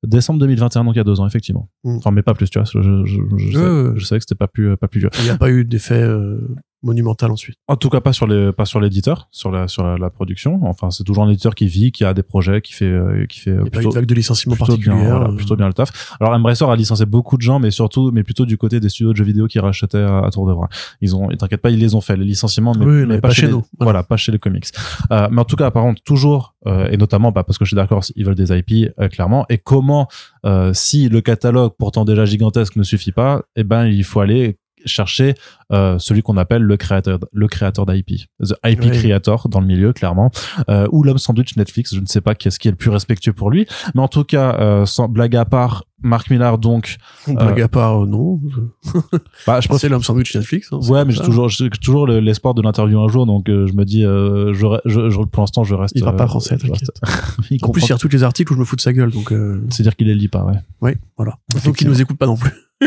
décembre 0.07 0.39
2021 0.41 0.85
donc 0.85 0.95
il 0.95 0.99
y 0.99 1.01
a 1.01 1.05
deux 1.05 1.19
ans 1.21 1.27
effectivement. 1.27 1.69
Mm. 1.85 1.97
Enfin 1.97 2.11
mais 2.13 2.23
pas 2.23 2.35
plus 2.35 2.49
tu 2.51 2.59
vois. 2.59 2.65
Je 2.73 2.81
je, 3.05 3.21
je, 3.37 3.47
sais- 3.47 3.99
je 3.99 4.05
savais 4.05 4.19
que 4.21 4.25
c'était 4.29 4.35
pas 4.39 4.47
plus 4.49 4.77
pas 4.77 4.89
plus 4.89 5.01
vieux. 5.01 5.11
Il 5.19 5.25
n'y 5.25 5.31
a 5.31 5.37
pas 5.37 5.51
eu 5.51 5.65
d'effet 5.65 6.01
euh, 6.01 6.39
monumental 6.83 7.31
ensuite. 7.31 7.57
En 7.67 7.77
tout 7.77 7.89
cas 7.91 8.01
pas 8.01 8.13
sur 8.13 8.27
les 8.27 8.53
pas 8.53 8.65
sur 8.65 8.81
l'éditeur, 8.81 9.29
sur 9.33 9.51
la 9.51 9.67
sur 9.69 9.83
la, 9.85 9.97
la 9.99 10.11
production. 10.11 10.61
Enfin 10.65 10.91
c'est 10.91 11.05
toujours 11.05 11.25
un 11.25 11.29
éditeur 11.31 11.55
qui 11.55 11.67
vit, 11.67 11.91
qui 11.93 12.05
a 12.05 12.15
des 12.15 12.23
projets, 12.23 12.61
qui 12.61 12.73
fait 12.73 12.85
euh, 12.87 13.27
qui 13.27 13.41
fait 13.41 13.51
Il 13.51 13.55
n'y 13.55 13.61
a 13.61 13.63
pas 13.63 13.67
eu 13.67 13.71
plutôt 13.71 13.89
de 13.91 13.95
vague 13.95 14.07
de 14.07 14.15
licenciement 14.15 14.55
plutôt 14.57 14.77
bien, 14.77 14.93
particulière. 14.93 15.17
voilà, 15.19 15.33
euh, 15.33 15.37
plutôt 15.37 15.57
bien 15.57 15.67
le 15.67 15.73
taf. 15.75 16.17
Alors 16.21 16.33
Embracer 16.35 16.65
a 16.65 16.77
licencié 16.77 17.05
beaucoup 17.07 17.37
de 17.37 17.43
gens, 17.43 17.59
mais 17.59 17.71
surtout, 17.71 18.11
mais 18.13 18.23
plutôt 18.23 18.47
du 18.47 18.57
côté 18.57 18.81
des 18.81 18.89
studios 18.89 19.13
de 19.13 19.17
jeux 19.17 19.25
vidéo 19.25 19.47
qui 19.49 19.59
rachetaient 19.59 19.99
à, 19.99 20.19
à 20.21 20.31
tour 20.31 20.47
de 20.47 20.55
bras. 20.55 20.69
Ils 21.01 21.17
ont, 21.17 21.29
t'inquiète 21.29 21.61
pas, 21.63 21.71
ils 21.71 21.79
les 21.81 21.95
ont 21.95 22.01
fait 22.01 22.17
les 22.17 22.25
licenciements, 22.25 22.73
mais, 22.79 22.85
Oui, 22.85 22.93
mais 23.01 23.07
mais 23.07 23.21
pas, 23.21 23.29
pas 23.29 23.35
chez 23.35 23.47
les- 23.47 23.53
nous. 23.53 23.63
Voilà. 23.81 24.03
pas 24.03 24.17
chez 24.17 24.33
les 24.33 24.39
comics. 24.39 24.67
Euh, 25.11 25.29
mais 25.31 25.41
en 25.41 25.45
tout 25.45 25.57
cas, 25.57 25.71
par 25.71 25.83
contre, 25.83 26.03
toujours 26.03 26.55
euh, 26.67 26.89
et 26.91 26.97
notamment 26.97 27.33
bah, 27.33 27.45
parce 27.45 27.59
que 27.59 27.65
chez 27.65 27.77
Dark 27.77 27.91
Horse, 27.91 28.13
ils 28.17 28.25
veulent 28.25 28.35
des 28.35 28.53
IP 28.57 28.91
euh, 29.01 29.09
clairement. 29.09 29.47
Et 29.49 29.59
comment, 29.59 30.09
euh, 30.47 30.73
si 30.75 31.09
le 31.09 31.21
catalogue 31.21 31.73
pourtant 31.79 32.05
déjà 32.05 32.25
gigantesque 32.25 32.77
ne 32.77 32.83
suffit 32.83 33.13
pas, 33.13 33.43
eh 33.57 33.65
ben 33.65 33.87
il 33.87 34.05
faut 34.05 34.21
aller 34.21 34.59
chercher 34.89 35.35
euh, 35.73 35.99
celui 35.99 36.23
qu'on 36.23 36.37
appelle 36.37 36.63
le 36.63 36.77
créateur 36.77 37.19
le 37.33 37.47
créateur 37.47 37.87
d'IP 37.87 38.23
the 38.43 38.55
IP 38.65 38.81
creator 38.91 39.49
dans 39.49 39.61
le 39.61 39.67
milieu 39.67 39.93
clairement 39.93 40.31
euh, 40.71 40.89
ou 40.93 41.03
l'homme 41.03 41.19
sandwich 41.19 41.57
Netflix 41.57 41.95
je 41.95 42.01
ne 42.01 42.07
sais 42.07 42.21
pas 42.23 42.35
qu'est-ce 42.35 42.59
qui 42.59 42.69
est 42.69 42.71
le 42.73 42.77
plus 42.77 42.91
respectueux 42.91 43.33
pour 43.35 43.51
lui 43.51 43.67
mais 43.95 44.01
en 44.03 44.09
tout 44.09 44.25
cas 44.25 44.57
euh, 44.61 44.87
sans 44.87 45.09
blague 45.09 45.37
à 45.37 45.45
part 45.45 45.85
Mark 46.01 46.31
Millar 46.31 46.59
donc 46.59 46.97
Blague 47.27 47.61
à 47.61 47.67
part, 47.69 48.07
non. 48.07 48.39
bah, 49.49 49.61
je 49.61 49.69
C'est 49.79 49.89
l'homme 49.89 50.03
sandwich 50.05 50.35
Netflix. 50.37 50.69
hein, 50.73 50.79
ouais 50.89 51.05
mais 51.05 51.13
j'ai 51.13 51.23
toujours 51.23 51.49
j'ai 51.49 51.69
toujours 51.71 52.07
le- 52.07 52.21
l'espoir 52.21 52.55
de 52.55 52.63
l'interview 52.63 53.01
un 53.01 53.09
jour 53.09 53.27
donc 53.27 53.47
je 53.49 53.73
me 53.73 53.85
dis 53.85 54.03
je, 54.03 54.65
re- 54.65 54.81
je, 54.85 55.11
je- 55.11 55.19
pour 55.23 55.43
l'instant 55.43 55.65
je 55.65 55.75
reste 55.75 55.95
Il 55.97 56.03
parle 56.05 56.17
pas 56.17 56.27
français, 56.29 56.57
reste- 56.57 56.93
il 57.51 57.59
En 57.65 57.71
plus, 57.71 57.87
il 57.89 57.93
retweet 57.93 58.13
les 58.13 58.23
articles 58.23 58.53
où 58.53 58.55
je 58.55 58.61
me 58.61 58.65
fous 58.65 58.77
de 58.77 58.81
sa 58.81 58.93
gueule, 58.93 59.11
donc 59.11 59.33
euh, 59.33 59.61
c'est 59.71 59.83
dire 59.83 59.97
qu'il 59.97 60.07
les 60.07 60.15
lit 60.15 60.29
pas 60.29 60.45
ouais 60.45 60.55
ouais, 60.81 60.97
voilà. 61.17 61.37
Donc 61.65 61.81
il 61.81 61.89
nous 61.89 62.01
écoute 62.01 62.17
pas 62.17 62.27
non 62.27 62.37
plus. 62.37 62.53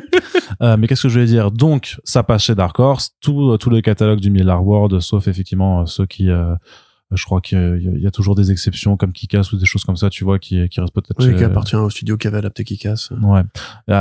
Euh, 0.61 0.77
mais 0.77 0.87
qu'est-ce 0.87 1.03
que 1.03 1.09
je 1.09 1.13
voulais 1.15 1.25
dire? 1.25 1.49
Donc, 1.49 1.97
ça 2.03 2.21
passe 2.21 2.43
chez 2.43 2.55
Dark 2.55 2.77
Horse, 2.77 3.15
tout, 3.19 3.57
tout 3.57 3.69
le 3.69 3.81
catalogue 3.81 4.19
du 4.19 4.29
Millar 4.29 4.63
World, 4.65 4.99
sauf 4.99 5.27
effectivement 5.27 5.81
euh, 5.81 5.85
ceux 5.85 6.05
qui, 6.05 6.29
euh, 6.29 6.53
je 7.11 7.25
crois 7.25 7.41
qu'il 7.41 7.99
y, 7.99 8.07
a 8.07 8.11
toujours 8.11 8.35
des 8.35 8.51
exceptions 8.51 8.97
comme 8.97 9.11
Kikas 9.13 9.49
ou 9.53 9.57
des 9.57 9.65
choses 9.65 9.83
comme 9.83 9.95
ça, 9.95 10.09
tu 10.09 10.23
vois, 10.23 10.39
qui, 10.39 10.67
qui 10.69 10.79
restent 10.79 10.93
peut-être. 10.93 11.25
Oui, 11.25 11.35
qui 11.35 11.43
appartient 11.43 11.75
au 11.75 11.89
studio 11.89 12.17
qui 12.17 12.27
avait 12.27 12.37
adapté 12.37 12.63
Kikas. 12.63 13.09
Ouais. 13.21 13.43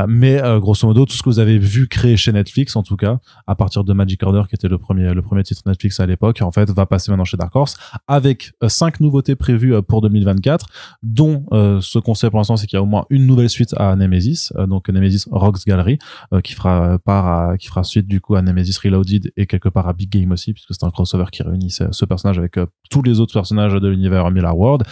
mais 0.08 0.40
grosso 0.60 0.86
modo, 0.86 1.04
tout 1.06 1.14
ce 1.14 1.22
que 1.22 1.28
vous 1.28 1.38
avez 1.38 1.58
vu 1.58 1.88
créer 1.88 2.16
chez 2.16 2.32
Netflix, 2.32 2.76
en 2.76 2.82
tout 2.82 2.96
cas, 2.96 3.18
à 3.46 3.54
partir 3.54 3.84
de 3.84 3.92
Magic 3.92 4.22
Order, 4.22 4.42
qui 4.48 4.54
était 4.54 4.68
le 4.68 4.78
premier, 4.78 5.12
le 5.12 5.22
premier 5.22 5.42
titre 5.42 5.62
Netflix 5.66 6.00
à 6.00 6.06
l'époque, 6.06 6.40
en 6.42 6.50
fait, 6.50 6.70
va 6.70 6.86
passer 6.86 7.10
maintenant 7.10 7.24
chez 7.24 7.36
Dark 7.36 7.54
Horse, 7.54 7.76
avec 8.06 8.52
cinq 8.68 9.00
nouveautés 9.00 9.36
prévues 9.36 9.80
pour 9.82 10.00
2024, 10.02 10.66
dont 11.02 11.44
ce 11.52 11.98
qu'on 11.98 12.14
sait 12.14 12.30
pour 12.30 12.38
l'instant, 12.38 12.56
c'est 12.56 12.66
qu'il 12.66 12.76
y 12.76 12.80
a 12.80 12.82
au 12.82 12.86
moins 12.86 13.06
une 13.10 13.26
nouvelle 13.26 13.50
suite 13.50 13.74
à 13.76 13.96
Nemesis, 13.96 14.50
donc 14.68 14.88
Nemesis 14.88 15.24
Rocks 15.30 15.66
Gallery, 15.66 15.98
qui 16.42 16.54
fera 16.54 16.98
part 16.98 17.26
à, 17.26 17.58
qui 17.58 17.68
fera 17.68 17.84
suite 17.84 18.06
du 18.06 18.20
coup 18.20 18.34
à 18.34 18.42
Nemesis 18.42 18.78
Reloaded 18.82 19.32
et 19.36 19.46
quelque 19.46 19.68
part 19.68 19.88
à 19.88 19.92
Big 19.92 20.10
Game 20.10 20.32
aussi, 20.32 20.52
puisque 20.52 20.74
c'est 20.74 20.84
un 20.84 20.90
crossover 20.90 21.26
qui 21.30 21.42
réunit 21.42 21.70
ce, 21.70 22.04
personnage 22.04 22.38
avec 22.38 22.58
euh, 22.58 22.66
tous 23.00 23.08
les 23.08 23.20
autres 23.20 23.32
personnages 23.32 23.72
de 23.72 23.88
l'univers 23.88 24.30
Miller 24.30 24.56
World. 24.56 24.82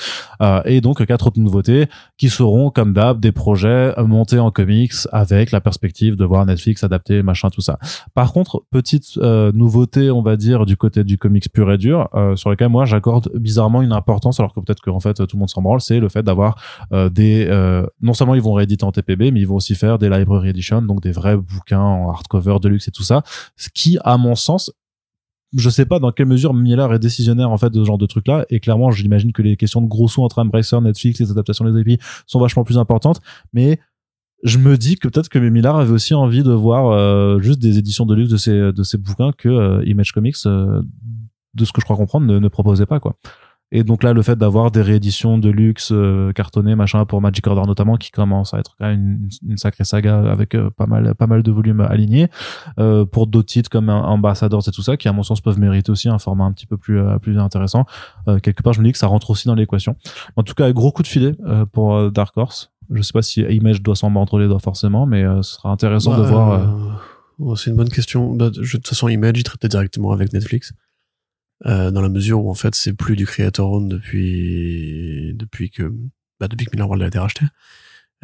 Euh, 0.40 0.62
et 0.64 0.80
donc 0.80 1.04
quatre 1.04 1.26
autres 1.26 1.40
nouveautés 1.40 1.86
qui 2.16 2.28
seront 2.30 2.70
comme 2.70 2.92
d'hab 2.92 3.20
des 3.20 3.32
projets 3.32 3.94
montés 3.98 4.38
en 4.38 4.50
comics 4.50 4.92
avec 5.12 5.50
la 5.50 5.60
perspective 5.60 6.16
de 6.16 6.24
voir 6.24 6.46
Netflix 6.46 6.84
adapter 6.84 7.22
machin 7.22 7.50
tout 7.50 7.60
ça. 7.60 7.78
Par 8.14 8.32
contre, 8.32 8.62
petite 8.70 9.18
euh, 9.18 9.52
nouveauté, 9.52 10.10
on 10.10 10.22
va 10.22 10.36
dire 10.36 10.64
du 10.64 10.76
côté 10.76 11.04
du 11.04 11.18
comics 11.18 11.52
pur 11.52 11.70
et 11.70 11.78
dur, 11.78 12.08
sur 12.36 12.50
lequel 12.50 12.68
moi 12.68 12.84
j'accorde 12.84 13.30
bizarrement 13.34 13.82
une 13.82 13.92
importance, 13.92 14.40
alors 14.40 14.54
que 14.54 14.60
peut-être 14.60 14.80
qu'en 14.80 15.00
fait 15.00 15.14
tout 15.14 15.36
le 15.36 15.40
monde 15.40 15.50
s'en 15.50 15.62
branle, 15.62 15.80
c'est 15.80 16.00
le 16.00 16.08
fait 16.08 16.22
d'avoir 16.22 16.56
des 17.10 17.48
non 18.00 18.14
seulement 18.14 18.34
ils 18.34 18.42
vont 18.42 18.52
rééditer 18.52 18.84
en 18.84 18.92
TPB, 18.92 19.30
mais 19.32 19.40
ils 19.40 19.46
vont 19.46 19.56
aussi 19.56 19.74
faire 19.74 19.98
des 19.98 20.08
library 20.08 20.48
edition, 20.50 20.82
donc 20.82 21.02
des 21.02 21.12
vrais 21.12 21.36
bouquins 21.36 21.80
en 21.80 22.10
hardcover 22.10 22.56
de 22.60 22.68
luxe 22.68 22.88
et 22.88 22.90
tout 22.90 23.02
ça, 23.02 23.22
ce 23.56 23.68
qui, 23.72 23.98
à 24.04 24.16
mon 24.16 24.34
sens, 24.34 24.72
je 25.56 25.70
sais 25.70 25.86
pas 25.86 25.98
dans 25.98 26.12
quelle 26.12 26.26
mesure 26.26 26.52
Miller 26.52 26.92
est 26.92 26.98
décisionnaire 26.98 27.50
en 27.50 27.56
fait 27.56 27.70
de 27.70 27.80
ce 27.80 27.84
genre 27.84 27.98
de 27.98 28.06
truc 28.06 28.28
là 28.28 28.44
et 28.50 28.60
clairement 28.60 28.90
j'imagine 28.90 29.32
que 29.32 29.42
les 29.42 29.56
questions 29.56 29.80
de 29.80 29.86
gros 29.86 30.08
sous 30.08 30.22
entre 30.22 30.40
Embracer, 30.40 30.80
Netflix, 30.80 31.20
les 31.20 31.30
adaptations 31.30 31.64
des 31.70 31.80
IP 31.80 32.00
sont 32.26 32.38
vachement 32.38 32.64
plus 32.64 32.78
importantes. 32.78 33.20
Mais 33.52 33.80
je 34.44 34.58
me 34.58 34.76
dis 34.76 34.96
que 34.96 35.08
peut-être 35.08 35.28
que 35.28 35.38
Miller 35.38 35.74
avait 35.74 35.92
aussi 35.92 36.14
envie 36.14 36.42
de 36.42 36.52
voir 36.52 36.90
euh, 36.90 37.40
juste 37.40 37.60
des 37.60 37.78
éditions 37.78 38.06
de 38.06 38.14
luxe 38.14 38.30
de 38.30 38.36
ces 38.36 38.72
de 38.72 38.82
ces 38.82 38.98
bouquins 38.98 39.32
que 39.32 39.48
euh, 39.48 39.82
Image 39.84 40.12
Comics 40.12 40.36
euh, 40.46 40.82
de 41.54 41.64
ce 41.64 41.72
que 41.72 41.80
je 41.80 41.84
crois 41.84 41.96
comprendre 41.96 42.26
ne, 42.26 42.38
ne 42.38 42.48
proposait 42.48 42.86
pas 42.86 43.00
quoi 43.00 43.16
et 43.70 43.84
donc 43.84 44.02
là, 44.02 44.14
le 44.14 44.22
fait 44.22 44.36
d'avoir 44.36 44.70
des 44.70 44.80
rééditions 44.80 45.36
de 45.36 45.50
luxe 45.50 45.90
euh, 45.92 46.32
cartonnées, 46.32 46.74
machin, 46.74 47.04
pour 47.04 47.20
Magic 47.20 47.46
Order 47.46 47.66
notamment, 47.66 47.96
qui 47.96 48.10
commence 48.10 48.54
à 48.54 48.60
être 48.60 48.76
quand 48.78 48.86
même 48.86 49.28
une, 49.46 49.58
sacrée 49.58 49.84
saga 49.84 50.20
avec 50.20 50.54
euh, 50.54 50.70
pas 50.70 50.86
mal, 50.86 51.14
pas 51.14 51.26
mal 51.26 51.42
de 51.42 51.50
volumes 51.50 51.82
alignés, 51.82 52.28
euh, 52.78 53.04
pour 53.04 53.26
d'autres 53.26 53.48
titres 53.48 53.68
comme 53.68 53.90
Ambassadors 53.90 54.66
et 54.66 54.70
tout 54.70 54.80
ça, 54.80 54.96
qui 54.96 55.06
à 55.08 55.12
mon 55.12 55.22
sens 55.22 55.42
peuvent 55.42 55.58
mériter 55.58 55.92
aussi 55.92 56.08
un 56.08 56.18
format 56.18 56.44
un 56.44 56.52
petit 56.52 56.66
peu 56.66 56.78
plus, 56.78 56.98
plus 57.20 57.38
intéressant. 57.38 57.84
quelque 58.42 58.62
part, 58.62 58.72
je 58.72 58.80
me 58.80 58.86
dis 58.86 58.92
que 58.92 58.98
ça 58.98 59.06
rentre 59.06 59.30
aussi 59.30 59.46
dans 59.48 59.54
l'équation. 59.54 59.96
En 60.36 60.42
tout 60.42 60.54
cas, 60.54 60.70
gros 60.72 60.90
coup 60.90 61.02
de 61.02 61.08
filet 61.08 61.34
pour 61.72 62.10
Dark 62.10 62.36
Horse. 62.36 62.72
Je 62.90 63.02
sais 63.02 63.12
pas 63.12 63.22
si 63.22 63.42
Image 63.42 63.82
doit 63.82 63.96
s'en 63.96 64.08
mordre 64.08 64.38
les 64.38 64.48
doigts 64.48 64.58
forcément, 64.60 65.04
mais 65.04 65.24
ce 65.42 65.54
sera 65.54 65.70
intéressant 65.70 66.16
de 66.16 66.22
voir. 66.22 67.02
c'est 67.56 67.70
une 67.70 67.76
bonne 67.76 67.90
question. 67.90 68.34
Bah, 68.34 68.48
de 68.48 68.62
toute 68.62 68.88
façon, 68.88 69.08
Image, 69.08 69.34
il 69.36 69.42
traitait 69.42 69.68
directement 69.68 70.12
avec 70.12 70.32
Netflix. 70.32 70.72
Euh, 71.66 71.90
dans 71.90 72.02
la 72.02 72.08
mesure 72.08 72.44
où 72.44 72.50
en 72.50 72.54
fait 72.54 72.76
c'est 72.76 72.92
plus 72.92 73.16
du 73.16 73.26
creator 73.26 73.72
own 73.72 73.88
depuis 73.88 75.32
depuis 75.34 75.70
que 75.70 75.92
bah, 76.38 76.46
depuis 76.46 76.66
que 76.66 76.70
Miller 76.72 76.86
World 76.86 77.02
a 77.02 77.08
été 77.08 77.18
racheté. 77.18 77.46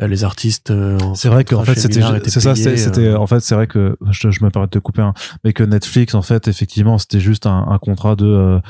Euh, 0.01 0.07
les 0.07 0.25
artistes 0.25 0.71
euh, 0.71 0.99
c'est 1.15 1.29
vrai 1.29 1.45
qu'en 1.45 1.65
fait 1.65 1.77
c'était 1.77 2.01
c'est 2.29 2.41
ça 2.41 2.55
c'était 2.55 3.15
en 3.15 3.27
fait 3.27 3.41
c'est 3.41 3.55
vrai 3.57 3.67
que 3.67 3.97
je, 4.11 4.31
je 4.31 4.45
me 4.45 4.51
permets 4.51 4.67
de 4.67 4.71
te 4.71 4.79
couper 4.79 5.03
hein, 5.03 5.15
mais 5.45 5.53
que 5.53 5.63
Netflix 5.65 6.15
en 6.15 6.23
fait 6.23 6.49
effectivement 6.49 6.99
c'était 6.99 7.21
juste 7.21 7.47
un, 7.47 7.67
un, 7.69 7.79
contrat 7.79 8.17
de 8.17 8.61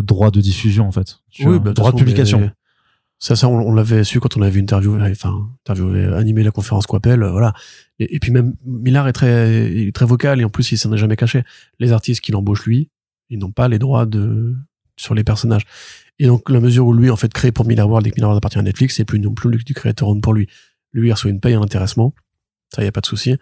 droit 0.00 0.30
de 0.30 0.40
diffusion 0.40 0.86
en 0.86 0.92
fait 0.92 1.18
oui, 1.40 1.58
bah, 1.58 1.72
droit 1.72 1.92
de 1.92 1.98
publication. 1.98 2.50
ça 3.18 3.36
ça 3.36 3.48
on, 3.48 3.72
l'avait 3.74 4.04
su 4.04 4.20
quand 4.20 4.38
on 4.38 4.42
avait 4.42 4.52
vu 4.52 4.60
interview 4.60 4.98
enfin 5.00 5.48
interviewé 5.66 6.06
animé 6.14 6.42
la 6.42 6.50
conférence 6.50 6.86
Quapel 6.86 7.24
voilà. 7.24 7.52
Et, 7.98 8.16
et, 8.16 8.18
puis 8.18 8.32
même 8.32 8.54
Millard 8.64 9.06
est 9.06 9.12
très 9.12 9.86
est 9.86 9.94
très 9.94 10.06
vocal 10.06 10.40
et 10.40 10.44
en 10.44 10.50
plus 10.50 10.72
il 10.72 10.78
s'en 10.78 10.92
est 10.92 10.98
jamais 10.98 11.16
caché. 11.16 11.42
Les 11.78 11.92
artistes 11.92 12.22
qu'il 12.22 12.36
embauche 12.36 12.64
lui 12.64 12.90
ils 13.34 13.38
n'ont 13.38 13.52
pas 13.52 13.68
les 13.68 13.78
droits 13.78 14.06
sur 14.96 15.14
les 15.14 15.24
personnages. 15.24 15.64
Et 16.18 16.26
donc, 16.26 16.48
la 16.48 16.60
mesure 16.60 16.86
où 16.86 16.92
lui, 16.92 17.10
en 17.10 17.16
fait, 17.16 17.32
crée 17.32 17.50
pour 17.50 17.66
Miller 17.66 17.88
World 17.88 18.06
et 18.06 18.10
que 18.10 18.16
Miller 18.16 18.28
World 18.28 18.38
appartient 18.38 18.58
à 18.58 18.62
Netflix, 18.62 18.96
c'est 18.96 19.04
plus 19.04 19.18
non 19.18 19.34
plus 19.34 19.64
du 19.64 19.74
créateur 19.74 20.08
pour 20.22 20.32
lui. 20.32 20.48
Lui, 20.92 21.08
il 21.08 21.12
reçoit 21.12 21.30
une 21.30 21.40
paye, 21.40 21.54
un 21.54 21.62
intéressement. 21.62 22.14
Ça, 22.72 22.84
y 22.84 22.86
a 22.86 22.92
pas 22.92 23.00
de 23.00 23.06
souci. 23.06 23.36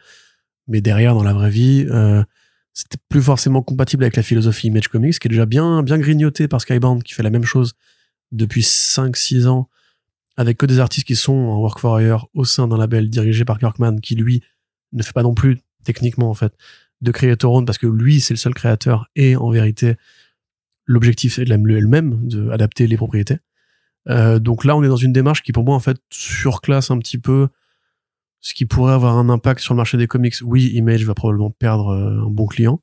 Mais 0.67 0.81
derrière, 0.81 1.15
dans 1.15 1.23
la 1.23 1.35
vraie 1.35 1.51
vie, 1.51 1.87
euh, 1.91 2.25
c'était 2.73 2.99
plus 3.11 3.23
forcément 3.23 3.63
compatible 3.63 4.05
avec 4.05 4.17
la 4.17 4.23
philosophie 4.23 4.69
Image 4.69 4.89
Comics, 4.89 5.19
qui 5.19 5.29
est 5.29 5.31
déjà 5.31 5.45
bien, 5.45 5.83
bien 5.83 5.99
grignotée 5.99 6.49
par 6.49 6.63
Skybound, 6.63 7.03
qui 7.03 7.13
fait 7.13 7.23
la 7.23 7.31
même 7.31 7.45
chose 7.45 7.75
depuis 8.31 8.63
5-6 8.63 9.47
ans, 9.47 9.69
avec 10.39 10.57
que 10.57 10.65
des 10.65 10.81
artistes 10.81 11.07
qui 11.07 11.17
sont 11.17 11.35
en 11.35 11.59
work 11.59 11.79
for 11.79 12.01
hire 12.01 12.27
au 12.33 12.47
sein 12.47 12.67
d'un 12.67 12.79
label 12.79 13.11
dirigé 13.11 13.45
par 13.45 13.59
Kirkman, 13.59 14.01
qui 14.01 14.15
lui 14.15 14.43
ne 14.93 15.03
fait 15.03 15.13
pas 15.13 15.23
non 15.23 15.35
plus 15.35 15.61
techniquement 15.85 16.31
en 16.31 16.35
fait 16.35 16.55
de 17.03 17.11
créer 17.11 17.37
Toron 17.37 17.65
parce 17.65 17.79
que 17.79 17.87
lui 17.87 18.21
c'est 18.21 18.33
le 18.33 18.39
seul 18.39 18.55
créateur 18.55 19.11
et 19.17 19.37
en 19.37 19.51
vérité 19.51 19.97
l'objectif 20.87 21.39
est 21.39 21.45
le 21.45 21.89
même 21.89 22.27
de 22.27 22.51
adapter 22.51 22.87
les 22.87 22.97
propriétés. 22.97 23.39
Euh, 24.09 24.39
donc 24.39 24.65
là 24.65 24.77
on 24.77 24.83
est 24.83 24.89
dans 24.89 24.97
une 24.97 25.13
démarche 25.13 25.43
qui 25.43 25.53
pour 25.53 25.65
moi 25.65 25.77
en 25.77 25.81
fait 25.81 25.99
surclasse 26.11 26.91
un 26.91 26.99
petit 26.99 27.19
peu 27.19 27.49
ce 28.41 28.55
qui 28.55 28.67
pourrait 28.67 28.95
avoir 28.95 29.17
un 29.17 29.29
impact 29.29 29.61
sur 29.61 29.75
le 29.75 29.77
marché 29.77 29.97
des 29.97 30.09
comics. 30.09 30.35
Oui 30.43 30.73
Image 30.75 31.05
va 31.05 31.15
probablement 31.15 31.51
perdre 31.51 31.89
euh, 31.89 32.27
un 32.27 32.31
bon 32.31 32.47
client 32.47 32.81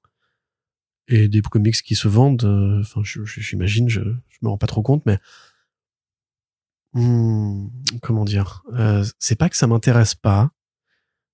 et 1.07 1.27
des 1.27 1.41
comics 1.41 1.81
qui 1.81 1.95
se 1.95 2.07
vendent 2.07 2.43
euh, 2.43 2.81
enfin 2.81 3.01
j'imagine 3.03 3.89
je, 3.89 4.01
je 4.01 4.37
me 4.41 4.49
rends 4.49 4.57
pas 4.57 4.67
trop 4.67 4.83
compte 4.83 5.03
mais 5.05 5.17
hmm, 6.93 7.67
comment 8.01 8.25
dire 8.25 8.63
c'est 9.17 9.37
pas 9.37 9.49
que 9.49 9.57
ça 9.57 9.67
m'intéresse 9.67 10.15
pas 10.15 10.51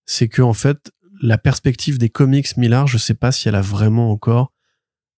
c'est 0.06 0.30
que 0.30 0.41
en 0.41 0.53
fait 0.53 0.91
la 1.26 1.38
perspective 1.38 1.98
des 1.98 2.10
comics 2.10 2.56
Millard, 2.58 2.88
je 2.88 2.98
sais 2.98 3.14
pas 3.14 3.32
si 3.32 3.48
elle 3.48 3.56
a 3.56 3.62
vraiment 3.62 4.12
encore 4.12 4.54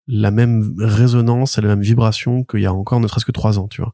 la 0.08 0.32
même 0.32 0.74
résonance, 0.78 1.58
la 1.58 1.68
même 1.68 1.82
vibration 1.82 2.44
qu'il 2.44 2.62
y 2.62 2.66
a 2.66 2.74
encore 2.74 3.00
ne 3.00 3.08
serait-ce 3.08 3.26
que 3.26 3.32
trois 3.32 3.60
ans, 3.60 3.68
tu 3.68 3.82
vois. 3.82 3.94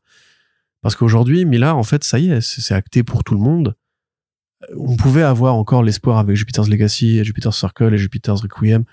Parce 0.81 0.95
qu'aujourd'hui, 0.95 1.45
Millard, 1.45 1.77
en 1.77 1.84
fait, 1.84 2.03
ça 2.03 2.19
y 2.19 2.30
est, 2.30 2.41
c'est 2.41 2.73
acté 2.73 3.03
pour 3.03 3.23
tout 3.23 3.34
le 3.34 3.40
monde. 3.40 3.76
On 4.77 4.95
pouvait 4.95 5.23
avoir 5.23 5.56
encore 5.56 5.81
l'espoir 5.81 6.19
avec 6.19 6.35
Jupiter's 6.35 6.69
Legacy, 6.69 7.18
et 7.18 7.23
Jupiter's 7.23 7.57
Circle 7.57 7.94
et 7.94 7.98
Jupiter's 7.98 8.41
Requiem 8.41 8.85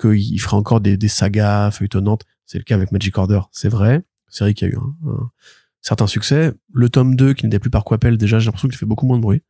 qu'il 0.00 0.40
ferait 0.40 0.56
encore 0.56 0.80
des, 0.80 0.96
sagas 1.08 1.70
feuilletonnantes. 1.72 2.24
C'est 2.46 2.58
le 2.58 2.64
cas 2.64 2.74
avec 2.74 2.90
Magic 2.90 3.16
Order, 3.18 3.40
c'est 3.52 3.68
vrai. 3.68 4.02
C'est 4.28 4.44
vrai 4.44 4.54
qu'il 4.54 4.68
y 4.68 4.70
a 4.70 4.74
eu 4.74 4.78
un, 4.78 5.30
certain 5.82 6.06
succès. 6.06 6.52
Le 6.72 6.88
tome 6.88 7.16
2, 7.16 7.34
qui 7.34 7.44
n'était 7.44 7.58
plus 7.58 7.70
par 7.70 7.84
Quapel, 7.84 8.16
déjà, 8.16 8.38
j'ai 8.38 8.46
l'impression 8.46 8.68
qu'il 8.68 8.78
fait 8.78 8.86
beaucoup 8.86 9.06
moins 9.06 9.18
de 9.18 9.22
bruit. 9.22 9.42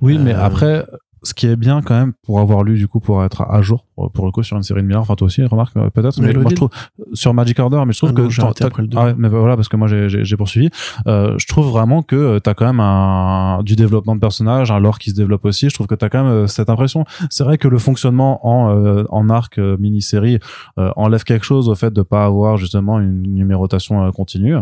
Oui, 0.00 0.18
mais 0.18 0.34
euh, 0.34 0.42
après, 0.42 0.86
ce 1.22 1.34
qui 1.34 1.46
est 1.46 1.56
bien 1.56 1.82
quand 1.82 1.94
même 1.94 2.12
pour 2.22 2.40
avoir 2.40 2.62
lu 2.62 2.76
du 2.76 2.88
coup 2.88 3.00
pour 3.00 3.24
être 3.24 3.42
à 3.42 3.62
jour 3.62 3.86
pour 4.14 4.24
le 4.24 4.32
coup 4.32 4.42
sur 4.42 4.56
une 4.56 4.62
série 4.62 4.80
de 4.80 4.86
milliards 4.86 5.02
enfin 5.02 5.14
toi 5.14 5.26
aussi 5.26 5.44
remarque 5.44 5.76
euh, 5.76 5.90
peut-être 5.90 6.20
mais 6.20 6.32
moi 6.32 6.44
je 6.48 6.54
trouve 6.54 6.70
sur 7.12 7.34
Magic 7.34 7.58
Order 7.58 7.82
mais 7.86 7.92
je 7.92 7.98
trouve 7.98 8.10
ah 8.16 8.52
que 8.54 8.64
après 8.64 8.82
le 8.82 8.88
ah 8.96 9.14
mais 9.16 9.28
voilà 9.28 9.56
parce 9.56 9.68
que 9.68 9.76
moi 9.76 9.88
j'ai 9.88 10.36
poursuivi. 10.36 10.70
Euh, 11.06 11.34
je 11.38 11.46
trouve 11.46 11.68
vraiment 11.68 12.02
que 12.02 12.16
euh, 12.16 12.38
t'as 12.40 12.54
quand 12.54 12.66
même 12.66 12.80
un 12.80 13.62
du 13.62 13.76
développement 13.76 14.14
de 14.14 14.20
personnages 14.20 14.70
un 14.70 14.78
lore 14.78 14.98
qui 14.98 15.10
se 15.10 15.14
développe 15.14 15.44
aussi. 15.44 15.68
Je 15.68 15.74
trouve 15.74 15.86
que 15.86 15.94
t'as 15.94 16.08
quand 16.08 16.24
même 16.24 16.32
euh, 16.32 16.46
cette 16.46 16.70
impression. 16.70 17.04
C'est 17.30 17.44
vrai 17.44 17.58
que 17.58 17.68
le 17.68 17.78
fonctionnement 17.78 18.46
en 18.46 18.60
en 19.08 19.28
arc 19.28 19.58
mini-série 19.58 20.38
enlève 20.76 21.24
quelque 21.24 21.44
chose 21.44 21.68
au 21.68 21.74
fait 21.74 21.92
de 21.92 22.02
pas 22.02 22.24
avoir 22.24 22.56
justement 22.56 23.00
une 23.00 23.22
numérotation 23.22 24.10
continue 24.12 24.56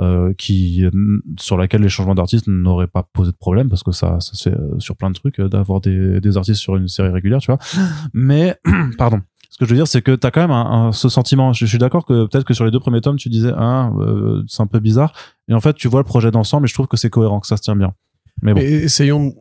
euh, 0.00 0.32
qui 0.32 0.82
sur 1.38 1.58
laquelle 1.58 1.82
les 1.82 1.90
changements 1.90 2.14
d'artistes 2.14 2.46
n'auraient 2.46 2.86
pas 2.86 3.02
posé 3.12 3.32
de 3.32 3.36
problème 3.36 3.68
parce 3.68 3.82
que 3.82 3.92
ça 3.92 4.18
ça 4.20 4.32
se 4.32 4.48
fait 4.48 4.56
euh, 4.56 4.78
sur 4.78 4.96
plein 4.96 5.10
de 5.10 5.14
trucs 5.14 5.38
euh, 5.38 5.48
d'avoir 5.50 5.82
des, 5.82 6.22
des 6.22 6.36
artistes 6.38 6.60
sur 6.60 6.76
une 6.76 6.88
série 6.88 7.10
régulière 7.10 7.40
tu 7.40 7.50
vois. 7.50 7.58
Mais 8.14 8.56
pardon. 8.98 9.20
Ce 9.50 9.58
que 9.58 9.66
je 9.66 9.70
veux 9.70 9.76
dire 9.76 9.86
c'est 9.86 10.00
que 10.00 10.14
t'as 10.14 10.30
quand 10.30 10.40
même 10.40 10.52
un, 10.52 10.92
ce 10.92 11.10
sentiment. 11.10 11.52
Je, 11.52 11.66
suis 11.66 11.76
d'accord 11.76 12.06
que 12.06 12.26
peut-être 12.26 12.44
que 12.44 12.54
sur 12.54 12.64
les 12.64 12.70
deux 12.70 12.80
premiers 12.80 13.02
tomes 13.02 13.16
tu 13.16 13.28
disais 13.28 13.52
ah 13.54 13.90
c'est 14.48 14.62
un 14.62 14.66
peu 14.66 14.80
bizarre. 14.80 15.12
Et 15.48 15.54
en 15.54 15.60
fait 15.60 15.74
tu 15.74 15.86
vois 15.86 16.00
le 16.00 16.04
projet 16.04 16.30
d'ensemble 16.30 16.64
et 16.64 16.68
je 16.68 16.74
trouve 16.74 16.88
que 16.88 16.96
c'est 16.96 17.10
cohérent 17.10 17.40
que 17.40 17.46
ça 17.46 17.58
se 17.58 17.62
tient 17.62 17.76
bien. 17.76 17.92
Mais 18.40 18.54
bon. 18.54 18.60
Essayons 18.60 19.34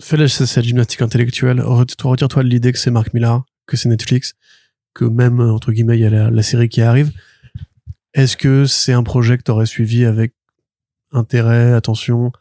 fais 0.00 0.26
cette 0.28 0.64
gymnastique 0.64 1.02
intellectuelle. 1.02 1.60
Retire-toi 1.60 2.44
de 2.44 2.48
l'idée 2.48 2.72
que 2.72 2.78
c'est 2.78 2.90
Marc 2.90 3.12
Millar 3.12 3.44
que 3.66 3.76
c'est 3.76 3.90
Netflix 3.90 4.36
que 4.94 5.04
même 5.04 5.40
entre 5.40 5.72
guillemets 5.72 5.98
il 5.98 6.00
y 6.00 6.06
a 6.06 6.30
la 6.30 6.42
série 6.42 6.70
qui 6.70 6.80
arrive 6.80 7.12
est-ce 8.16 8.38
que 8.38 8.64
c'est 8.64 8.94
un 8.94 9.02
projet 9.02 9.36
que 9.36 9.42
tu 9.42 9.50
aurais 9.50 9.66
suivi 9.66 10.06
avec 10.06 10.32
intérêt, 11.12 11.74
attention, 11.74 12.32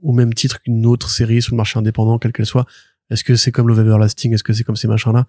au 0.00 0.12
même 0.12 0.32
titre 0.32 0.62
qu'une 0.62 0.86
autre 0.86 1.10
série 1.10 1.42
sur 1.42 1.52
le 1.52 1.56
marché 1.56 1.80
indépendant, 1.80 2.20
quelle 2.20 2.32
qu'elle 2.32 2.46
soit? 2.46 2.64
Est-ce 3.10 3.24
que 3.24 3.34
c'est 3.34 3.50
comme 3.50 3.66
Love 3.66 3.80
Everlasting 3.80 4.32
Est-ce 4.32 4.44
que 4.44 4.52
c'est 4.52 4.62
comme 4.62 4.76
ces 4.76 4.86
machins-là? 4.86 5.26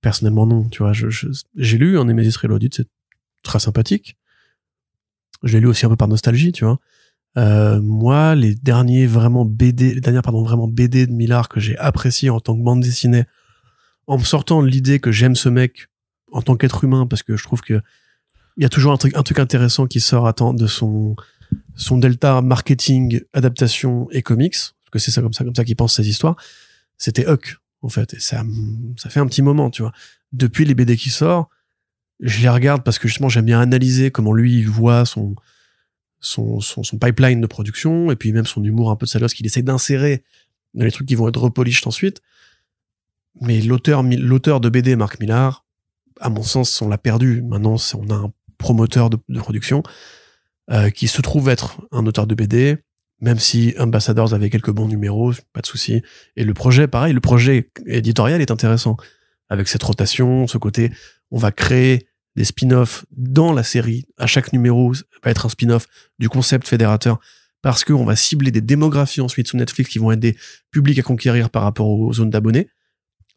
Personnellement, 0.00 0.46
non. 0.46 0.68
Tu 0.68 0.84
vois, 0.84 0.92
j'ai 0.92 1.76
lu 1.76 1.98
un 1.98 2.04
Nemesis 2.04 2.38
Reloaded, 2.38 2.72
c'est 2.72 2.86
très 3.42 3.58
sympathique. 3.58 4.16
Je 5.42 5.54
l'ai 5.54 5.60
lu 5.60 5.66
aussi 5.66 5.84
un 5.86 5.88
peu 5.88 5.96
par 5.96 6.06
nostalgie, 6.06 6.52
tu 6.52 6.64
vois. 6.64 6.78
Euh, 7.36 7.80
moi, 7.80 8.36
les 8.36 8.54
derniers 8.54 9.06
vraiment 9.06 9.44
BD, 9.44 9.92
les 9.92 10.00
dernières 10.00 10.22
pardon 10.22 10.44
vraiment 10.44 10.68
BD 10.68 11.08
de 11.08 11.12
Millard 11.12 11.48
que 11.48 11.58
j'ai 11.58 11.76
apprécié 11.78 12.30
en 12.30 12.38
tant 12.38 12.56
que 12.56 12.62
bande 12.62 12.80
dessinée, 12.80 13.24
en 14.06 14.18
me 14.18 14.24
sortant 14.24 14.62
l'idée 14.62 15.00
que 15.00 15.10
j'aime 15.10 15.34
ce 15.34 15.48
mec 15.48 15.88
en 16.30 16.42
tant 16.42 16.56
qu'être 16.56 16.84
humain 16.84 17.08
parce 17.08 17.24
que 17.24 17.36
je 17.36 17.42
trouve 17.42 17.60
que 17.60 17.82
Il 18.56 18.62
y 18.62 18.66
a 18.66 18.68
toujours 18.68 18.92
un 18.92 18.96
truc, 18.96 19.16
un 19.16 19.22
truc 19.22 19.38
intéressant 19.38 19.86
qui 19.86 20.00
sort 20.00 20.26
à 20.26 20.32
temps 20.32 20.52
de 20.52 20.66
son, 20.66 21.16
son 21.76 21.98
delta 21.98 22.42
marketing, 22.42 23.20
adaptation 23.32 24.08
et 24.10 24.22
comics, 24.22 24.52
parce 24.52 24.90
que 24.92 24.98
c'est 24.98 25.10
ça 25.10 25.22
comme 25.22 25.32
ça, 25.32 25.44
comme 25.44 25.54
ça 25.54 25.64
qu'il 25.64 25.76
pense 25.76 25.94
ces 25.94 26.08
histoires. 26.08 26.36
C'était 26.98 27.26
Huck, 27.28 27.56
en 27.82 27.88
fait. 27.88 28.14
Et 28.14 28.20
ça, 28.20 28.44
ça 28.96 29.08
fait 29.08 29.20
un 29.20 29.26
petit 29.26 29.42
moment, 29.42 29.70
tu 29.70 29.82
vois. 29.82 29.92
Depuis 30.32 30.64
les 30.64 30.74
BD 30.74 30.96
qui 30.96 31.10
sortent, 31.10 31.48
je 32.20 32.42
les 32.42 32.48
regarde 32.48 32.82
parce 32.82 32.98
que 32.98 33.08
justement 33.08 33.28
j'aime 33.28 33.46
bien 33.46 33.60
analyser 33.60 34.10
comment 34.10 34.34
lui 34.34 34.58
il 34.58 34.68
voit 34.68 35.06
son, 35.06 35.34
son, 36.20 36.60
son, 36.60 36.98
pipeline 36.98 37.40
de 37.40 37.46
production 37.46 38.10
et 38.10 38.16
puis 38.16 38.32
même 38.32 38.44
son 38.44 38.62
humour 38.62 38.90
un 38.90 38.96
peu 38.96 39.06
de 39.06 39.26
qu'il 39.28 39.46
essaie 39.46 39.62
d'insérer 39.62 40.22
dans 40.74 40.84
les 40.84 40.92
trucs 40.92 41.08
qui 41.08 41.14
vont 41.14 41.28
être 41.28 41.40
repolished 41.40 41.86
ensuite. 41.86 42.20
Mais 43.40 43.60
l'auteur, 43.60 44.02
l'auteur 44.02 44.60
de 44.60 44.68
BD, 44.68 44.96
Marc 44.96 45.20
Millard, 45.20 45.64
à 46.20 46.28
mon 46.28 46.42
sens, 46.42 46.82
on 46.82 46.88
l'a 46.88 46.98
perdu. 46.98 47.42
Maintenant, 47.42 47.76
on 47.94 48.10
a 48.10 48.14
un 48.14 48.32
promoteur 48.60 49.10
de, 49.10 49.18
production 49.38 49.82
euh, 50.70 50.90
qui 50.90 51.08
se 51.08 51.20
trouve 51.20 51.48
être 51.48 51.80
un 51.90 52.06
auteur 52.06 52.28
de 52.28 52.34
BD, 52.36 52.76
même 53.20 53.40
si 53.40 53.74
Ambassadors 53.78 54.32
avait 54.34 54.50
quelques 54.50 54.70
bons 54.70 54.86
numéros, 54.86 55.32
pas 55.52 55.60
de 55.60 55.66
souci. 55.66 56.02
Et 56.36 56.44
le 56.44 56.54
projet, 56.54 56.86
pareil, 56.86 57.12
le 57.12 57.20
projet 57.20 57.70
éditorial 57.86 58.40
est 58.40 58.52
intéressant 58.52 58.96
avec 59.48 59.66
cette 59.66 59.82
rotation, 59.82 60.46
ce 60.46 60.58
côté, 60.58 60.92
on 61.32 61.38
va 61.38 61.50
créer 61.50 62.06
des 62.36 62.44
spin-offs 62.44 63.04
dans 63.10 63.52
la 63.52 63.64
série. 63.64 64.04
À 64.16 64.28
chaque 64.28 64.52
numéro 64.52 64.92
va 65.24 65.30
être 65.30 65.46
un 65.46 65.48
spin-off 65.48 65.86
du 66.20 66.28
concept 66.28 66.68
fédérateur 66.68 67.18
parce 67.62 67.84
qu'on 67.84 68.04
va 68.04 68.14
cibler 68.14 68.52
des 68.52 68.60
démographies 68.60 69.20
ensuite 69.20 69.48
sur 69.48 69.58
Netflix 69.58 69.90
qui 69.90 69.98
vont 69.98 70.12
être 70.12 70.20
des 70.20 70.36
publics 70.70 70.98
à 70.98 71.02
conquérir 71.02 71.50
par 71.50 71.64
rapport 71.64 71.88
aux 71.88 72.12
zones 72.12 72.30
d'abonnés. 72.30 72.68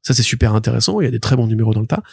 Ça, 0.04 0.14
c'est 0.14 0.24
super 0.24 0.54
intéressant. 0.54 1.02
Il 1.02 1.06
y 1.06 1.08
a 1.08 1.12
des 1.12 1.20
très 1.20 1.36
bons 1.36 1.48
numéros 1.48 1.74
dans 1.74 1.82
le 1.82 1.88
tas. 1.88 2.04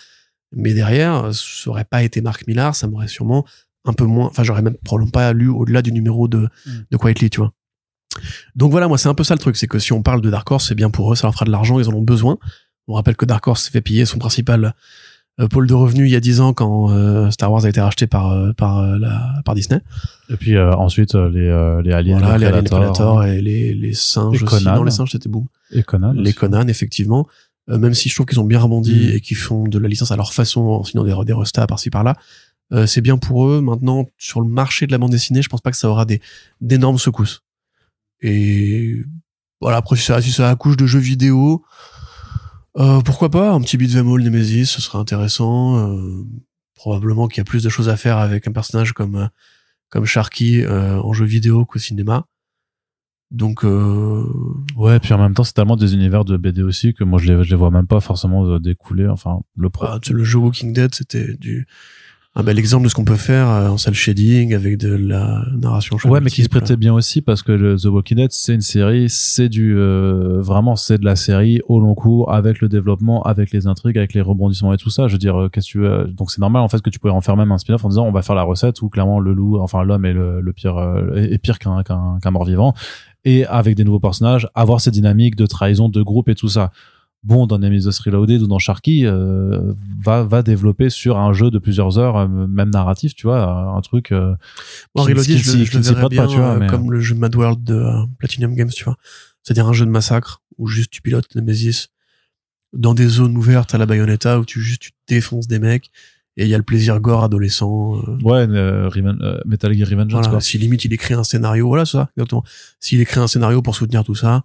Mais 0.52 0.74
derrière, 0.74 1.32
ça 1.32 1.70
aurait 1.70 1.84
pas 1.84 2.02
été 2.02 2.20
Marc 2.20 2.46
Millard, 2.46 2.74
ça 2.74 2.88
m'aurait 2.88 3.08
sûrement 3.08 3.44
un 3.84 3.92
peu 3.92 4.04
moins, 4.04 4.26
enfin, 4.26 4.42
j'aurais 4.42 4.62
même 4.62 4.76
probablement 4.84 5.10
pas 5.10 5.32
lu 5.32 5.48
au-delà 5.48 5.82
du 5.82 5.92
numéro 5.92 6.28
de, 6.28 6.48
mm. 6.66 6.70
de 6.90 6.96
Quietly, 6.96 7.30
tu 7.30 7.40
vois. 7.40 7.52
Donc 8.56 8.70
voilà, 8.72 8.88
moi, 8.88 8.98
c'est 8.98 9.08
un 9.08 9.14
peu 9.14 9.24
ça 9.24 9.34
le 9.34 9.38
truc, 9.38 9.56
c'est 9.56 9.68
que 9.68 9.78
si 9.78 9.92
on 9.92 10.02
parle 10.02 10.20
de 10.20 10.30
Dark 10.30 10.50
Horse, 10.50 10.68
c'est 10.68 10.74
bien 10.74 10.90
pour 10.90 11.12
eux, 11.12 11.16
ça 11.16 11.26
leur 11.26 11.34
fera 11.34 11.44
de 11.44 11.50
l'argent, 11.50 11.78
ils 11.78 11.88
en 11.88 11.94
ont 11.94 12.02
besoin. 12.02 12.38
On 12.88 12.94
rappelle 12.94 13.16
que 13.16 13.24
Dark 13.24 13.46
Horse 13.46 13.64
s'est 13.64 13.70
fait 13.70 13.80
payer 13.80 14.04
son 14.04 14.18
principal 14.18 14.74
euh, 15.40 15.48
pôle 15.48 15.66
de 15.66 15.74
revenus 15.74 16.08
il 16.08 16.12
y 16.12 16.16
a 16.16 16.20
10 16.20 16.40
ans 16.40 16.52
quand 16.52 16.90
euh, 16.90 17.30
Star 17.30 17.52
Wars 17.52 17.64
a 17.64 17.68
été 17.68 17.80
racheté 17.80 18.06
par 18.06 18.32
euh, 18.32 18.52
par 18.52 18.82
la 18.98 19.40
par 19.44 19.54
Disney. 19.54 19.80
Et 20.28 20.36
puis 20.36 20.58
ensuite 20.58 21.14
les 21.14 21.80
les 21.84 21.92
aliens, 21.92 22.18
voilà, 22.18 22.38
les, 22.38 22.46
aliens 22.46 22.62
Predator 22.62 23.24
et 23.24 23.40
les 23.40 23.74
les 23.74 23.94
singes 23.94 24.42
aussi. 24.42 24.64
Non, 24.64 24.82
les 24.82 24.90
singes 24.90 25.12
c'était 25.12 25.28
boum. 25.28 25.46
Et 25.70 25.82
Conan. 25.82 26.12
Les 26.12 26.32
Conan 26.32 26.66
effectivement. 26.66 27.26
Même 27.78 27.94
si 27.94 28.08
je 28.08 28.14
trouve 28.14 28.26
qu'ils 28.26 28.40
ont 28.40 28.44
bien 28.44 28.60
rebondi 28.60 28.94
mm. 28.94 29.16
et 29.16 29.20
qu'ils 29.20 29.36
font 29.36 29.64
de 29.64 29.78
la 29.78 29.88
licence 29.88 30.10
à 30.10 30.16
leur 30.16 30.32
façon 30.32 30.60
en 30.60 30.84
signant 30.84 31.04
des 31.04 31.14
des 31.24 31.32
restats 31.32 31.66
par-ci 31.66 31.90
par-là. 31.90 32.16
c'est 32.86 33.00
bien 33.00 33.16
pour 33.16 33.48
eux. 33.48 33.60
Maintenant, 33.60 34.06
sur 34.18 34.40
le 34.40 34.48
marché 34.48 34.86
de 34.86 34.92
la 34.92 34.98
bande 34.98 35.10
dessinée, 35.10 35.42
je 35.42 35.48
pense 35.48 35.60
pas 35.60 35.70
que 35.70 35.76
ça 35.76 35.88
aura 35.88 36.04
des 36.04 36.20
d'énormes 36.60 36.98
secousses. 36.98 37.42
Et 38.22 39.02
voilà, 39.60 39.78
après 39.78 39.96
si 39.96 40.04
ça, 40.04 40.20
si 40.22 40.32
ça 40.32 40.50
accouche 40.50 40.76
de 40.76 40.86
jeux 40.86 40.98
vidéo, 41.00 41.64
euh, 42.78 43.00
pourquoi 43.00 43.30
pas? 43.30 43.50
Un 43.52 43.60
petit 43.60 43.76
beat'em 43.76 44.08
all 44.12 44.22
Nemesis, 44.22 44.66
ce 44.66 44.80
serait 44.80 44.98
intéressant. 44.98 45.78
Euh, 45.78 46.24
probablement 46.74 47.28
qu'il 47.28 47.38
y 47.38 47.40
a 47.42 47.44
plus 47.44 47.62
de 47.62 47.68
choses 47.68 47.88
à 47.88 47.96
faire 47.96 48.18
avec 48.18 48.46
un 48.46 48.52
personnage 48.52 48.92
comme 48.92 49.16
euh, 49.16 49.26
comme 49.90 50.06
Sharky 50.06 50.64
en 50.66 51.12
jeu 51.12 51.24
vidéo 51.24 51.66
qu'au 51.66 51.80
cinéma. 51.80 52.24
Donc 53.30 53.64
ouais, 53.64 54.98
puis 54.98 55.14
en 55.14 55.18
même 55.18 55.34
temps 55.34 55.44
c'est 55.44 55.52
tellement 55.52 55.76
des 55.76 55.94
univers 55.94 56.24
de 56.24 56.36
BD 56.36 56.62
aussi 56.62 56.94
que 56.94 57.04
moi 57.04 57.20
je 57.20 57.32
les 57.32 57.44
je 57.44 57.50
les 57.50 57.56
vois 57.56 57.70
même 57.70 57.86
pas 57.86 58.00
forcément 58.00 58.58
découler. 58.58 59.06
Enfin 59.06 59.40
le 59.56 59.70
pro... 59.70 59.86
Ah, 59.86 60.00
le 60.10 60.24
jeu 60.24 60.38
Walking 60.38 60.72
Dead 60.72 60.94
c'était 60.94 61.36
du 61.36 61.66
un 62.36 62.44
bel 62.44 62.60
exemple 62.60 62.84
de 62.84 62.88
ce 62.88 62.94
qu'on 62.94 63.04
peut 63.04 63.16
faire 63.16 63.48
euh, 63.48 63.68
en 63.68 63.76
cel 63.76 63.92
shading 63.92 64.54
avec 64.54 64.78
de 64.78 64.94
la 64.94 65.42
narration 65.56 65.96
ouais 66.04 66.20
mais 66.20 66.30
qui 66.30 66.44
se 66.44 66.48
prêtait 66.48 66.76
bien 66.76 66.94
aussi 66.94 67.22
parce 67.22 67.42
que 67.42 67.76
The 67.76 67.86
Walking 67.86 68.18
Dead 68.18 68.30
c'est 68.30 68.54
une 68.54 68.60
série 68.60 69.10
c'est 69.10 69.48
du 69.48 69.76
euh, 69.76 70.40
vraiment 70.40 70.76
c'est 70.76 70.98
de 70.98 71.04
la 71.04 71.16
série 71.16 71.60
au 71.66 71.80
long 71.80 71.96
cours 71.96 72.32
avec 72.32 72.60
le 72.60 72.68
développement 72.68 73.24
avec 73.24 73.50
les 73.50 73.66
intrigues 73.66 73.98
avec 73.98 74.14
les 74.14 74.20
rebondissements 74.20 74.72
et 74.72 74.76
tout 74.76 74.90
ça. 74.90 75.08
Je 75.08 75.14
veux 75.14 75.18
dire 75.18 75.40
euh, 75.40 75.48
qu'est-ce 75.48 75.66
que 75.66 75.72
tu 75.72 75.78
veux 75.80 76.04
donc 76.06 76.30
c'est 76.30 76.40
normal 76.40 76.62
en 76.62 76.68
fait 76.68 76.80
que 76.80 76.90
tu 76.90 77.00
pourrais 77.00 77.12
en 77.12 77.20
faire 77.20 77.36
même 77.36 77.50
un 77.50 77.58
spin-off 77.58 77.84
en 77.84 77.88
disant 77.88 78.06
on 78.06 78.12
va 78.12 78.22
faire 78.22 78.36
la 78.36 78.44
recette 78.44 78.80
où 78.80 78.88
clairement 78.88 79.18
le 79.18 79.32
loup 79.32 79.58
enfin 79.58 79.82
l'homme 79.82 80.04
est 80.04 80.12
le, 80.12 80.40
le 80.40 80.52
pire 80.52 80.78
est 81.16 81.38
pire 81.38 81.58
qu'un 81.58 81.82
qu'un 81.82 82.30
mort 82.30 82.44
vivant 82.44 82.74
et 83.24 83.44
avec 83.46 83.76
des 83.76 83.84
nouveaux 83.84 84.00
personnages 84.00 84.48
avoir 84.54 84.80
ces 84.80 84.90
dynamiques 84.90 85.36
de 85.36 85.46
trahison 85.46 85.88
de 85.88 86.02
groupe 86.02 86.28
et 86.28 86.34
tout 86.34 86.48
ça. 86.48 86.70
Bon 87.22 87.46
dans 87.46 87.58
Nemesis 87.58 88.00
Reloaded 88.02 88.40
ou 88.40 88.46
dans 88.46 88.58
Sharky 88.58 89.04
euh, 89.04 89.74
va 90.02 90.22
va 90.22 90.42
développer 90.42 90.88
sur 90.88 91.18
un 91.18 91.34
jeu 91.34 91.50
de 91.50 91.58
plusieurs 91.58 91.98
heures 91.98 92.16
euh, 92.16 92.26
même 92.26 92.70
narratif 92.70 93.14
tu 93.14 93.26
vois 93.26 93.46
un 93.76 93.80
truc 93.82 94.10
euh, 94.10 94.34
bon, 94.94 95.02
Reloaded 95.02 95.36
je, 95.36 95.64
je 95.64 95.76
le 95.76 95.84
verrais 95.84 96.08
bien 96.08 96.22
pas, 96.22 96.28
tu 96.28 96.38
vois, 96.38 96.56
mais... 96.56 96.66
comme 96.66 96.90
le 96.90 96.98
jeu 97.00 97.14
Mad 97.14 97.36
World 97.36 97.62
de 97.62 97.84
Platinum 98.18 98.54
Games 98.54 98.70
tu 98.70 98.84
vois. 98.84 98.96
C'est-à-dire 99.42 99.66
un 99.66 99.74
jeu 99.74 99.84
de 99.84 99.90
massacre 99.90 100.40
où 100.56 100.66
juste 100.66 100.90
tu 100.90 101.02
pilotes 101.02 101.34
Nemesis 101.34 101.88
dans 102.72 102.94
des 102.94 103.08
zones 103.08 103.36
ouvertes 103.36 103.74
à 103.74 103.78
la 103.78 103.84
Bayonetta 103.84 104.40
où 104.40 104.46
tu 104.46 104.62
juste 104.62 104.80
tu 104.80 104.90
défonces 105.06 105.46
des 105.46 105.58
mecs 105.58 105.90
et 106.36 106.44
il 106.44 106.48
y 106.48 106.54
a 106.54 106.58
le 106.58 106.64
plaisir 106.64 107.00
gore 107.00 107.24
adolescent 107.24 108.00
ouais 108.22 108.46
Metal 108.46 109.72
Gear 109.72 109.88
Revenge 109.88 110.12
voilà, 110.12 110.40
si 110.40 110.58
limite 110.58 110.84
il 110.84 110.92
écrit 110.92 111.14
un 111.14 111.24
scénario 111.24 111.66
voilà 111.68 111.84
ça 111.84 112.10
exactement 112.16 112.44
s'il 112.78 113.00
écrit 113.00 113.20
un 113.20 113.26
scénario 113.26 113.62
pour 113.62 113.74
soutenir 113.74 114.04
tout 114.04 114.14
ça 114.14 114.44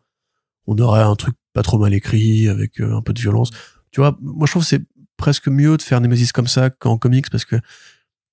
on 0.68 0.78
aurait 0.78 1.02
un 1.02 1.16
truc 1.16 1.36
pas 1.53 1.64
trop 1.64 1.78
mal 1.78 1.94
écrit, 1.94 2.48
avec 2.48 2.80
euh, 2.82 2.95
un 2.95 3.02
peu 3.02 3.14
de 3.14 3.20
violence. 3.20 3.52
Tu 3.91 4.02
vois, 4.02 4.18
moi 4.22 4.45
je 4.45 4.52
trouve 4.52 4.64
que 4.64 4.70
c'est 4.70 4.84
presque 5.18 5.48
mieux 5.48 5.78
de 5.78 5.82
faire 5.82 6.02
Nemesis 6.02 6.32
comme 6.32 6.48
ça 6.48 6.70
qu'en 6.70 6.98
comics, 6.98 7.30
parce 7.30 7.45
que 7.45 7.56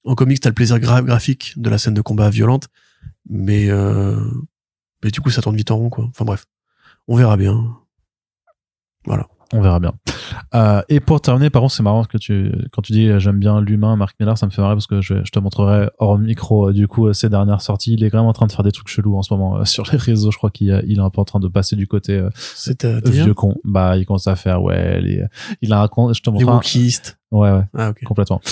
en 0.04 0.14
comics, 0.14 0.40
t'as 0.40 0.50
le 0.50 0.54
plaisir 0.54 0.80
graphique 0.80 1.54
de 1.56 1.70
la 1.70 1.78
scène 1.78 1.94
de 1.94 2.00
combat 2.00 2.28
violente, 2.28 2.68
mais, 3.28 3.70
euh, 3.70 4.18
mais 5.04 5.10
du 5.10 5.20
coup, 5.20 5.30
ça 5.30 5.40
tourne 5.42 5.56
vite 5.56 5.70
en 5.70 5.76
rond, 5.76 5.90
quoi. 5.90 6.06
Enfin 6.10 6.24
bref, 6.24 6.44
on 7.06 7.16
verra 7.16 7.36
bien. 7.36 7.76
Voilà 9.04 9.28
on 9.52 9.60
verra 9.60 9.80
bien. 9.80 9.92
Euh, 10.54 10.82
et 10.88 11.00
pour 11.00 11.20
terminer, 11.20 11.50
par 11.50 11.62
contre, 11.62 11.74
c'est 11.74 11.82
marrant 11.82 12.04
que 12.04 12.18
tu, 12.18 12.52
quand 12.72 12.82
tu 12.82 12.92
dis 12.92 13.08
euh, 13.08 13.18
j'aime 13.18 13.38
bien 13.38 13.60
l'humain, 13.60 13.96
Marc 13.96 14.18
Miller, 14.18 14.36
ça 14.36 14.46
me 14.46 14.50
fait 14.50 14.62
marrer 14.62 14.74
parce 14.74 14.86
que 14.86 15.00
je, 15.00 15.24
je 15.24 15.30
te 15.30 15.38
montrerai 15.38 15.90
hors 15.98 16.18
micro, 16.18 16.68
euh, 16.68 16.72
du 16.72 16.88
coup, 16.88 17.12
ses 17.12 17.28
dernières 17.28 17.60
sorties. 17.60 17.94
Il 17.94 18.04
est 18.04 18.10
quand 18.10 18.18
même 18.18 18.28
en 18.28 18.32
train 18.32 18.46
de 18.46 18.52
faire 18.52 18.64
des 18.64 18.72
trucs 18.72 18.88
chelous 18.88 19.16
en 19.16 19.22
ce 19.22 19.32
moment 19.34 19.64
sur 19.66 19.84
les 19.92 19.98
réseaux. 19.98 20.30
Je 20.30 20.36
crois 20.36 20.50
qu'il 20.50 20.82
il 20.86 20.98
est 20.98 21.02
un 21.02 21.10
peu 21.10 21.20
en 21.20 21.24
train 21.24 21.40
de 21.40 21.48
passer 21.48 21.76
du 21.76 21.86
côté 21.86 22.22
vieux 23.04 23.34
con. 23.34 23.56
Bah, 23.64 23.96
il 23.96 24.06
commence 24.06 24.26
à 24.26 24.36
faire, 24.36 24.62
ouais, 24.62 25.00
les, 25.00 25.24
il 25.60 25.72
a 25.72 25.78
raconté, 25.78 26.14
je 26.14 26.22
te 26.22 26.30
montre. 26.30 26.46
Ouais, 27.32 27.50
ouais, 27.50 27.64
ah, 27.74 27.92
complètement. 28.04 28.42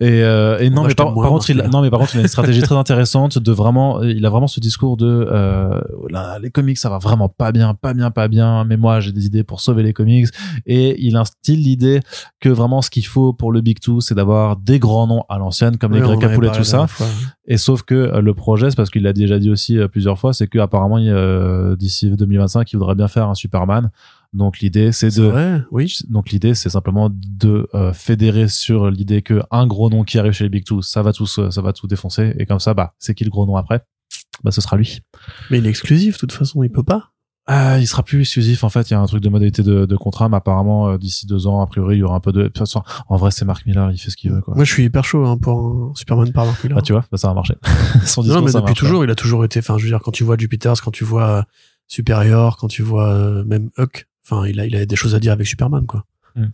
Et, 0.00 0.22
euh, 0.22 0.58
et 0.58 0.70
non, 0.70 0.84
mais 0.84 0.94
par, 0.94 1.12
contre, 1.12 1.50
il, 1.50 1.58
non, 1.70 1.82
mais 1.82 1.90
par 1.90 2.00
contre, 2.00 2.14
il 2.14 2.18
a 2.18 2.22
une 2.22 2.28
stratégie 2.28 2.62
très 2.62 2.74
intéressante 2.74 3.38
de 3.38 3.52
vraiment, 3.52 4.02
il 4.02 4.24
a 4.24 4.30
vraiment 4.30 4.46
ce 4.46 4.58
discours 4.58 4.96
de, 4.96 5.28
euh, 5.30 5.78
là, 6.08 6.38
les 6.38 6.50
comics, 6.50 6.78
ça 6.78 6.88
va 6.88 6.96
vraiment 6.96 7.28
pas 7.28 7.52
bien, 7.52 7.74
pas 7.74 7.92
bien, 7.92 8.10
pas 8.10 8.28
bien, 8.28 8.64
mais 8.64 8.78
moi, 8.78 9.00
j'ai 9.00 9.12
des 9.12 9.26
idées 9.26 9.44
pour 9.44 9.60
sauver 9.60 9.82
les 9.82 9.92
comics. 9.92 10.28
Et 10.64 10.96
il 11.04 11.16
instille 11.16 11.56
l'idée 11.56 12.00
que 12.40 12.48
vraiment, 12.48 12.80
ce 12.80 12.88
qu'il 12.88 13.04
faut 13.04 13.34
pour 13.34 13.52
le 13.52 13.60
Big 13.60 13.80
Two, 13.80 14.00
c'est 14.00 14.14
d'avoir 14.14 14.56
des 14.56 14.78
grands 14.78 15.06
noms 15.06 15.24
à 15.28 15.36
l'ancienne, 15.36 15.76
comme 15.76 15.92
les 15.92 16.00
Greg 16.00 16.18
Capullo 16.18 16.48
et 16.48 16.56
tout 16.56 16.64
ça. 16.64 16.86
Et 17.46 17.56
sauf 17.56 17.82
que 17.82 17.94
euh, 17.94 18.20
le 18.20 18.34
projet, 18.34 18.70
c'est 18.70 18.76
parce 18.76 18.90
qu'il 18.90 19.02
l'a 19.02 19.12
déjà 19.12 19.38
dit 19.38 19.50
aussi 19.50 19.78
euh, 19.78 19.88
plusieurs 19.88 20.18
fois, 20.18 20.32
c'est 20.32 20.46
que 20.46 20.58
apparemment, 20.58 20.98
euh, 20.98 21.76
d'ici 21.76 22.08
2025, 22.10 22.72
il 22.72 22.76
voudrait 22.76 22.94
bien 22.94 23.08
faire 23.08 23.28
un 23.28 23.34
Superman 23.34 23.90
donc 24.32 24.60
l'idée 24.60 24.92
c'est 24.92 25.14
de 25.16 25.62
oui. 25.70 25.98
Donc 26.08 26.30
l'idée 26.30 26.54
c'est 26.54 26.70
simplement 26.70 27.10
de 27.12 27.68
euh, 27.74 27.92
fédérer 27.92 28.48
sur 28.48 28.90
l'idée 28.90 29.22
que 29.22 29.42
un 29.50 29.66
gros 29.66 29.90
nom 29.90 30.04
qui 30.04 30.18
arrive 30.18 30.32
chez 30.32 30.44
les 30.44 30.50
Big 30.50 30.64
Two, 30.64 30.82
ça 30.82 31.02
va 31.02 31.12
tout 31.12 31.26
ça 31.26 31.60
va 31.60 31.72
tout 31.72 31.86
défoncer 31.86 32.34
et 32.38 32.46
comme 32.46 32.60
ça 32.60 32.74
bah 32.74 32.94
c'est 32.98 33.14
qui 33.14 33.24
le 33.24 33.30
gros 33.30 33.46
nom 33.46 33.56
après? 33.56 33.82
Bah 34.44 34.50
ce 34.50 34.60
sera 34.60 34.76
lui. 34.76 35.00
Mais 35.50 35.58
il 35.58 35.66
est 35.66 35.70
exclusif 35.70 36.14
de 36.14 36.20
toute 36.20 36.32
façon, 36.32 36.62
il 36.62 36.70
peut 36.70 36.82
pas. 36.82 37.12
Ah, 37.46 37.80
il 37.80 37.88
sera 37.88 38.04
plus 38.04 38.20
exclusif 38.20 38.62
en 38.62 38.68
fait. 38.68 38.90
Il 38.90 38.92
y 38.92 38.96
a 38.96 39.00
un 39.00 39.06
truc 39.06 39.20
de 39.20 39.28
modalité 39.28 39.64
de, 39.64 39.84
de 39.84 39.96
contrat, 39.96 40.28
mais 40.28 40.36
apparemment 40.36 40.90
euh, 40.90 40.96
d'ici 40.96 41.26
deux 41.26 41.48
ans, 41.48 41.60
a 41.60 41.66
priori, 41.66 41.96
il 41.96 41.98
y 41.98 42.02
aura 42.04 42.14
un 42.14 42.20
peu 42.20 42.30
de. 42.30 42.42
De 42.42 42.46
toute 42.46 42.58
façon, 42.58 42.84
en 43.08 43.16
vrai, 43.16 43.32
c'est 43.32 43.44
Mark 43.44 43.66
Miller, 43.66 43.90
il 43.90 43.98
fait 43.98 44.10
ce 44.10 44.16
qu'il 44.16 44.30
veut. 44.30 44.40
Quoi. 44.40 44.54
Moi, 44.54 44.64
je 44.64 44.72
suis 44.72 44.84
hyper 44.84 45.04
chaud 45.04 45.26
hein, 45.26 45.36
pour 45.38 45.90
un 45.90 45.92
Superman 45.94 46.32
par 46.32 46.46
Mark 46.46 46.62
Miller. 46.62 46.78
Ah, 46.78 46.82
tu 46.82 46.92
vois, 46.92 47.04
bah, 47.10 47.18
ça 47.18 47.28
va 47.28 47.34
marcher. 47.34 47.54
Son 48.06 48.22
non, 48.22 48.42
mais 48.42 48.52
depuis 48.52 48.74
toujours, 48.74 49.02
il 49.04 49.10
a 49.10 49.16
toujours 49.16 49.44
été. 49.44 49.58
Enfin, 49.58 49.76
je 49.76 49.84
veux 49.84 49.90
dire, 49.90 50.00
quand 50.00 50.12
tu 50.12 50.22
vois 50.22 50.36
Jupiter, 50.38 50.80
quand 50.80 50.92
tu 50.92 51.02
vois 51.02 51.28
euh, 51.28 51.42
Superior, 51.88 52.58
quand 52.58 52.68
tu 52.68 52.82
vois 52.82 53.44
même 53.44 53.70
Huck, 53.76 54.06
Enfin, 54.32 54.48
il 54.48 54.60
a, 54.60 54.66
il 54.66 54.76
a 54.76 54.86
des 54.86 54.96
choses 54.96 55.14
à 55.14 55.20
dire 55.20 55.32
avec 55.32 55.46
Superman, 55.46 55.86
quoi. 55.86 56.04
Hmm. 56.34 56.46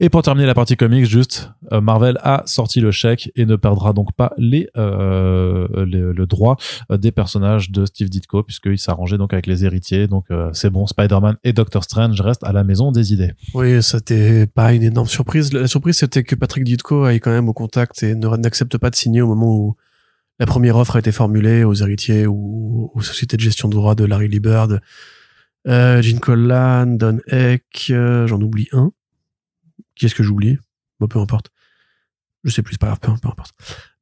Et 0.00 0.08
pour 0.08 0.22
terminer 0.22 0.46
la 0.46 0.54
partie 0.54 0.76
comics, 0.76 1.04
juste, 1.04 1.52
euh, 1.72 1.80
Marvel 1.80 2.18
a 2.22 2.42
sorti 2.46 2.80
le 2.80 2.90
chèque 2.90 3.30
et 3.36 3.46
ne 3.46 3.54
perdra 3.54 3.92
donc 3.92 4.12
pas 4.12 4.32
les, 4.36 4.68
euh, 4.76 5.68
le 5.86 6.26
droit 6.26 6.56
euh, 6.90 6.96
des 6.96 7.12
personnages 7.12 7.70
de 7.70 7.86
Steve 7.86 8.08
Ditko 8.08 8.42
puisqu'il 8.42 8.78
s'arrangeait 8.78 9.18
donc 9.18 9.32
avec 9.32 9.46
les 9.46 9.64
héritiers. 9.64 10.08
Donc 10.08 10.26
c'est 10.52 10.70
bon, 10.70 10.86
Spider-Man 10.86 11.36
et 11.44 11.52
Doctor 11.52 11.84
Strange 11.84 12.20
restent 12.20 12.42
à 12.42 12.52
la 12.52 12.64
maison 12.64 12.90
des 12.90 13.12
idées. 13.12 13.32
Oui, 13.54 13.80
c'était 13.82 14.46
pas 14.48 14.72
une 14.72 14.82
énorme 14.82 15.06
surprise. 15.06 15.52
La 15.52 15.68
surprise 15.68 15.98
c'était 15.98 16.24
que 16.24 16.34
Patrick 16.34 16.64
Ditko 16.64 17.04
aille 17.04 17.20
quand 17.20 17.30
même 17.30 17.48
au 17.48 17.52
contact 17.52 18.02
et 18.02 18.14
n'accepte 18.16 18.78
pas 18.78 18.90
de 18.90 18.96
signer 18.96 19.22
au 19.22 19.28
moment 19.28 19.54
où 19.54 19.76
la 20.40 20.46
première 20.46 20.76
offre 20.76 20.96
a 20.96 20.98
été 20.98 21.12
formulée 21.12 21.62
aux 21.62 21.74
héritiers 21.74 22.26
ou 22.26 22.90
aux 22.94 23.02
sociétés 23.02 23.36
de 23.36 23.42
gestion 23.42 23.68
de 23.68 23.74
droits 23.74 23.94
de 23.94 24.04
Larry 24.04 24.28
Liebert 24.28 24.68
euh, 25.68 26.02
Gene 26.02 26.20
Collan, 26.20 26.86
Don 26.86 27.18
Eck, 27.26 27.88
euh, 27.90 28.26
j'en 28.26 28.40
oublie 28.40 28.68
un. 28.72 28.92
Qui 29.94 30.06
est-ce 30.06 30.14
que 30.14 30.22
j'oublie? 30.22 30.58
Bon, 30.98 31.08
peu 31.08 31.18
importe. 31.18 31.50
Je 32.44 32.50
sais 32.50 32.62
plus, 32.62 32.74
c'est 32.74 32.80
pas 32.80 32.86
grave, 32.86 33.00
peu, 33.00 33.12
peu 33.20 33.28
importe. 33.28 33.52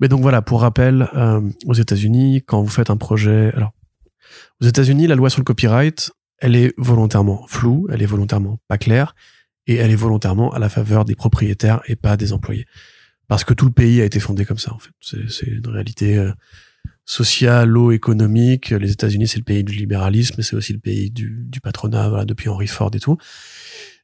Mais 0.01 0.09
donc 0.09 0.21
voilà, 0.21 0.43
pour 0.43 0.61
rappel, 0.61 1.09
euh, 1.15 1.41
aux 1.67 1.75
États-Unis, 1.75 2.43
quand 2.47 2.63
vous 2.63 2.69
faites 2.69 2.91
un 2.91 2.97
projet, 2.97 3.53
alors 3.55 3.73
aux 4.61 4.67
États-Unis, 4.67 5.07
la 5.07 5.17
loi 5.17 5.31
sur 5.31 5.41
le 5.41 5.45
copyright, 5.45 6.13
elle 6.39 6.55
est 6.55 6.73
volontairement 6.77 7.47
floue, 7.49 7.89
elle 7.91 8.03
est 8.03 8.07
volontairement 8.07 8.61
pas 8.69 8.79
claire, 8.79 9.15
et 9.67 9.75
elle 9.77 9.91
est 9.91 9.97
volontairement 9.97 10.53
à 10.53 10.59
la 10.59 10.69
faveur 10.69 11.05
des 11.05 11.17
propriétaires 11.17 11.81
et 11.87 11.97
pas 11.97 12.17
des 12.17 12.33
employés. 12.33 12.67
Parce 13.27 13.45
que 13.45 13.55
tout 13.55 13.67
le 13.67 13.73
pays 13.73 14.01
a 14.01 14.05
été 14.05 14.21
fondé 14.21 14.45
comme 14.45 14.59
ça, 14.59 14.73
en 14.73 14.79
fait. 14.79 14.93
C'est 15.01 15.47
une 15.47 15.69
réalité 15.69 16.17
euh, 16.17 16.33
socialo-économique. 17.09 18.71
Les 18.71 18.93
États-Unis, 18.93 19.27
c'est 19.27 19.39
le 19.39 19.45
pays 19.45 19.65
du 19.65 19.73
libéralisme, 19.73 20.35
mais 20.37 20.45
c'est 20.45 20.55
aussi 20.55 20.75
le 20.75 20.79
pays 20.79 21.11
du, 21.11 21.47
du 21.49 21.61
patronat, 21.61 22.11
voilà, 22.11 22.27
depuis 22.27 22.51
Henry 22.51 22.67
Ford 22.67 22.91
et 22.93 23.01
tout. 23.01 23.17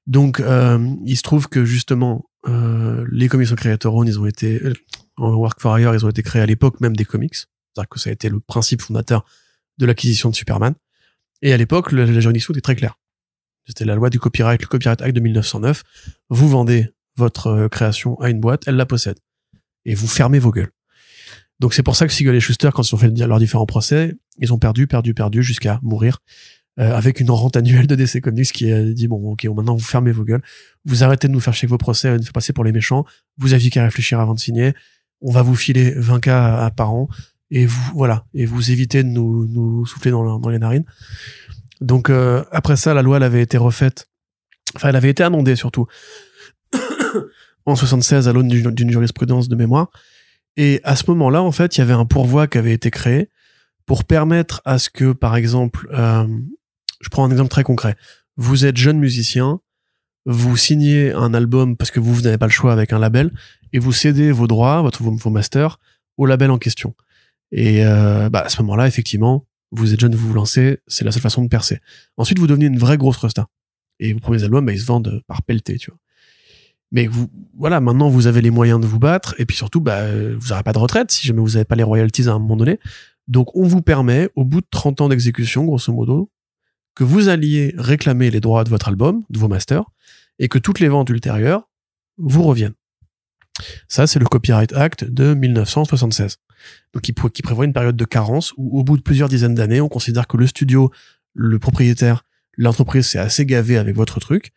Donc, 0.06 0.40
euh, 0.40 0.94
il 1.05 1.16
se 1.16 1.22
trouve 1.22 1.48
que 1.48 1.66
justement, 1.66 2.24
euh, 2.48 3.06
les 3.12 3.28
commissions 3.28 3.56
créateurs, 3.56 3.94
ils 4.06 4.18
ont 4.18 4.26
été, 4.26 4.62
euh, 4.64 4.72
en 5.18 5.35
Work 5.35 5.60
for 5.60 5.78
Hire, 5.78 5.94
ils 5.94 6.06
ont 6.06 6.09
été 6.09 6.22
créés 6.22 6.43
à 6.43 6.47
l'époque 6.47 6.81
même 6.81 6.97
des 6.97 7.05
comics. 7.05 7.35
C'est-à-dire 7.35 7.89
que 7.90 8.01
ça 8.01 8.09
a 8.09 8.12
été 8.14 8.31
le 8.31 8.40
principe 8.40 8.81
fondateur 8.81 9.26
de 9.76 9.85
l'acquisition 9.85 10.31
de 10.31 10.35
Superman. 10.35 10.74
Et 11.43 11.52
à 11.52 11.59
l'époque, 11.59 11.93
la, 11.93 12.06
la 12.06 12.20
juridiction 12.20 12.55
était 12.55 12.62
très 12.62 12.76
claire. 12.76 12.98
C'était 13.66 13.85
la 13.85 13.97
loi 13.97 14.09
du 14.09 14.18
copyright, 14.18 14.62
le 14.62 14.66
Copyright 14.66 15.02
Act 15.02 15.14
de 15.14 15.20
1909. 15.20 15.82
Vous 16.31 16.48
vendez 16.48 16.89
votre 17.16 17.48
euh, 17.48 17.68
création 17.68 18.18
à 18.20 18.31
une 18.31 18.40
boîte, 18.40 18.62
elle 18.66 18.76
la 18.76 18.86
possède. 18.86 19.18
Et 19.85 19.94
vous 19.94 20.09
fermez 20.09 20.39
vos 20.39 20.51
gueules. 20.51 20.70
Donc 21.65 21.73
c'est 21.73 21.82
pour 21.82 21.97
ça 21.97 22.07
que 22.07 22.12
Siegel 22.12 22.35
et 22.35 22.41
Schuster, 22.41 22.69
quand 22.74 22.86
ils 22.86 22.95
ont 22.95 22.99
fait 22.99 23.09
leurs 23.09 23.39
différents 23.39 23.65
procès, 23.65 24.15
ils 24.39 24.53
ont 24.53 24.59
perdu, 24.59 24.86
perdu, 24.86 25.15
perdu 25.15 25.43
jusqu'à 25.43 25.81
mourir 25.82 26.19
euh, 26.78 26.95
avec 26.95 27.20
une 27.20 27.31
rente 27.31 27.57
annuelle 27.57 27.86
de 27.86 27.95
DC 27.95 28.20
Comics 28.20 28.53
qui 28.53 28.70
a 28.70 28.82
dit 28.82 29.09
bon 29.09 29.31
ok 29.31 29.45
maintenant 29.47 29.74
vous 29.74 29.82
fermez 29.82 30.12
vos 30.12 30.24
gueules, 30.24 30.43
vous 30.85 31.05
arrêtez 31.05 31.27
de 31.27 31.32
nous 31.32 31.41
faire 31.41 31.55
chier 31.55 31.66
vos 31.66 31.78
procès, 31.78 32.12
de 32.12 32.19
nous 32.19 32.23
faire 32.23 32.35
passer 32.35 32.53
pour 32.53 32.65
les 32.65 32.73
méchants, 32.73 33.07
vous 33.39 33.55
aviez 33.55 33.70
qu'à 33.70 33.82
réfléchir 33.82 34.20
avant 34.20 34.35
de 34.35 34.41
signer, 34.41 34.74
on 35.23 35.32
va 35.32 35.41
vous 35.41 35.55
filer 35.55 35.95
20 35.97 36.20
cas 36.20 36.70
par 36.77 36.93
an. 36.93 37.09
Et 37.51 37.65
vous 37.65 37.93
voilà. 37.95 38.27
Et 38.35 38.45
vous 38.45 38.70
évitez 38.70 39.03
de 39.03 39.09
nous, 39.09 39.86
souffler 39.86 40.11
dans, 40.11 40.39
dans 40.39 40.51
les 40.51 40.59
narines. 40.59 40.85
Donc 41.81 42.11
euh, 42.11 42.45
après 42.53 42.77
ça, 42.77 42.93
la 42.93 43.01
loi 43.01 43.16
elle 43.16 43.23
avait 43.23 43.41
été 43.41 43.57
refaite, 43.57 44.11
enfin 44.77 44.91
elle 44.91 44.97
avait 44.97 45.09
été 45.09 45.23
amendée 45.23 45.57
surtout. 45.57 45.86
En 47.66 47.74
76 47.74 48.28
à 48.28 48.35
l'aune 48.35 48.49
d'une 48.49 48.91
jurisprudence 48.91 49.49
de 49.49 49.57
mémoire. 49.57 49.89
Et 50.56 50.81
à 50.85 50.97
ce 50.97 51.05
moment-là, 51.09 51.43
en 51.43 51.52
fait, 51.52 51.76
il 51.76 51.81
y 51.81 51.82
avait 51.82 51.93
un 51.93 52.06
pourvoi 52.06 52.47
qui 52.47 52.59
avait 52.59 52.72
été 52.72 52.90
créé 52.90 53.28
pour 53.86 54.05
permettre 54.05 54.62
à 54.64 54.78
ce 54.78 54.89
que, 54.89 55.12
par 55.12 55.36
exemple, 55.36 55.89
euh, 55.93 56.26
je 57.01 57.09
prends 57.09 57.24
un 57.24 57.31
exemple 57.31 57.51
très 57.51 57.64
concret. 57.64 57.97
Vous 58.36 58.64
êtes 58.64 58.76
jeune 58.76 58.98
musicien, 58.98 59.60
vous 60.26 60.56
signez 60.56 61.12
un 61.12 61.35
album 61.35 61.76
parce 61.76 61.90
que 61.90 62.01
vous, 62.01 62.22
n'avez 62.22 62.39
pas 62.39 62.47
le 62.47 62.52
choix 62.52 62.72
avec 62.72 62.93
un 62.93 62.98
label, 62.98 63.32
et 63.72 63.78
vous 63.78 63.93
cédez 63.93 64.32
vos 64.32 64.47
droits, 64.47 64.81
votre, 64.82 65.02
vos, 65.02 65.14
vos 65.14 65.31
masters, 65.31 65.78
au 66.16 66.26
label 66.26 66.51
en 66.51 66.59
question. 66.59 66.94
Et 67.51 67.85
euh, 67.85 68.31
bah, 68.31 68.40
à 68.40 68.48
ce 68.48 68.62
moment-là, 68.62 68.86
effectivement, 68.86 69.47
vous 69.70 69.93
êtes 69.93 70.01
jeune, 70.01 70.14
vous 70.14 70.28
vous 70.28 70.35
lancez, 70.35 70.78
c'est 70.86 71.05
la 71.05 71.12
seule 71.12 71.22
façon 71.22 71.43
de 71.43 71.48
percer. 71.48 71.81
Ensuite, 72.16 72.39
vous 72.39 72.47
devenez 72.47 72.66
une 72.66 72.78
vraie 72.78 72.97
grosse 72.97 73.16
resta. 73.16 73.48
Et 74.01 74.12
vos 74.12 74.20
premiers 74.20 74.43
albums, 74.44 74.64
bah, 74.64 74.72
ils 74.72 74.81
se 74.81 74.86
vendent 74.86 75.22
par 75.26 75.43
pelleté, 75.43 75.76
tu 75.76 75.90
vois. 75.90 75.98
Mais 76.93 77.09
voilà, 77.56 77.81
maintenant 77.81 78.09
vous 78.09 78.27
avez 78.27 78.40
les 78.40 78.51
moyens 78.51 78.81
de 78.81 78.86
vous 78.86 78.98
battre, 78.98 79.35
et 79.39 79.47
puis 79.47 79.56
surtout, 79.56 79.81
bah, 79.81 80.06
vous 80.12 80.48
n'aurez 80.48 80.62
pas 80.62 80.73
de 80.73 80.78
retraite 80.78 81.11
si 81.11 81.27
jamais 81.27 81.40
vous 81.40 81.51
n'avez 81.51 81.65
pas 81.65 81.74
les 81.74 81.82
royalties 81.82 82.28
à 82.28 82.32
un 82.32 82.39
moment 82.39 82.56
donné. 82.56 82.78
Donc, 83.27 83.55
on 83.56 83.66
vous 83.66 83.82
permet, 83.82 84.28
au 84.36 84.44
bout 84.44 84.61
de 84.61 84.66
30 84.70 85.01
ans 85.01 85.09
d'exécution, 85.09 85.65
grosso 85.65 85.93
modo, 85.93 86.31
que 86.94 87.05
vous 87.05 87.28
alliez 87.28 87.74
réclamer 87.77 88.31
les 88.31 88.40
droits 88.40 88.65
de 88.65 88.70
votre 88.70 88.89
album, 88.89 89.24
de 89.31 89.39
vos 89.39 89.48
masters, 89.48 89.85
et 90.39 90.48
que 90.48 90.59
toutes 90.59 90.81
les 90.81 90.89
ventes 90.89 91.11
ultérieures 91.11 91.69
vous 92.19 92.43
reviennent. 92.43 92.74
Ça, 93.89 94.06
c'est 94.06 94.19
le 94.19 94.27
Copyright 94.27 94.73
Act 94.73 95.05
de 95.05 95.35
1976. 95.35 96.39
Donc, 96.93 97.02
qui, 97.02 97.15
qui 97.15 97.43
prévoit 97.43 97.65
une 97.65 97.73
période 97.73 97.97
de 97.97 98.05
carence 98.05 98.52
où, 98.56 98.78
au 98.78 98.85
bout 98.85 98.97
de 98.97 99.02
plusieurs 99.02 99.28
dizaines 99.28 99.55
d'années, 99.55 99.81
on 99.81 99.89
considère 99.89 100.27
que 100.27 100.36
le 100.36 100.47
studio, 100.47 100.90
le 101.35 101.59
propriétaire, 101.59 102.24
l'entreprise 102.56 103.06
s'est 103.06 103.19
assez 103.19 103.47
gavé 103.47 103.78
avec 103.78 103.97
votre 103.97 104.20
truc, 104.20 104.52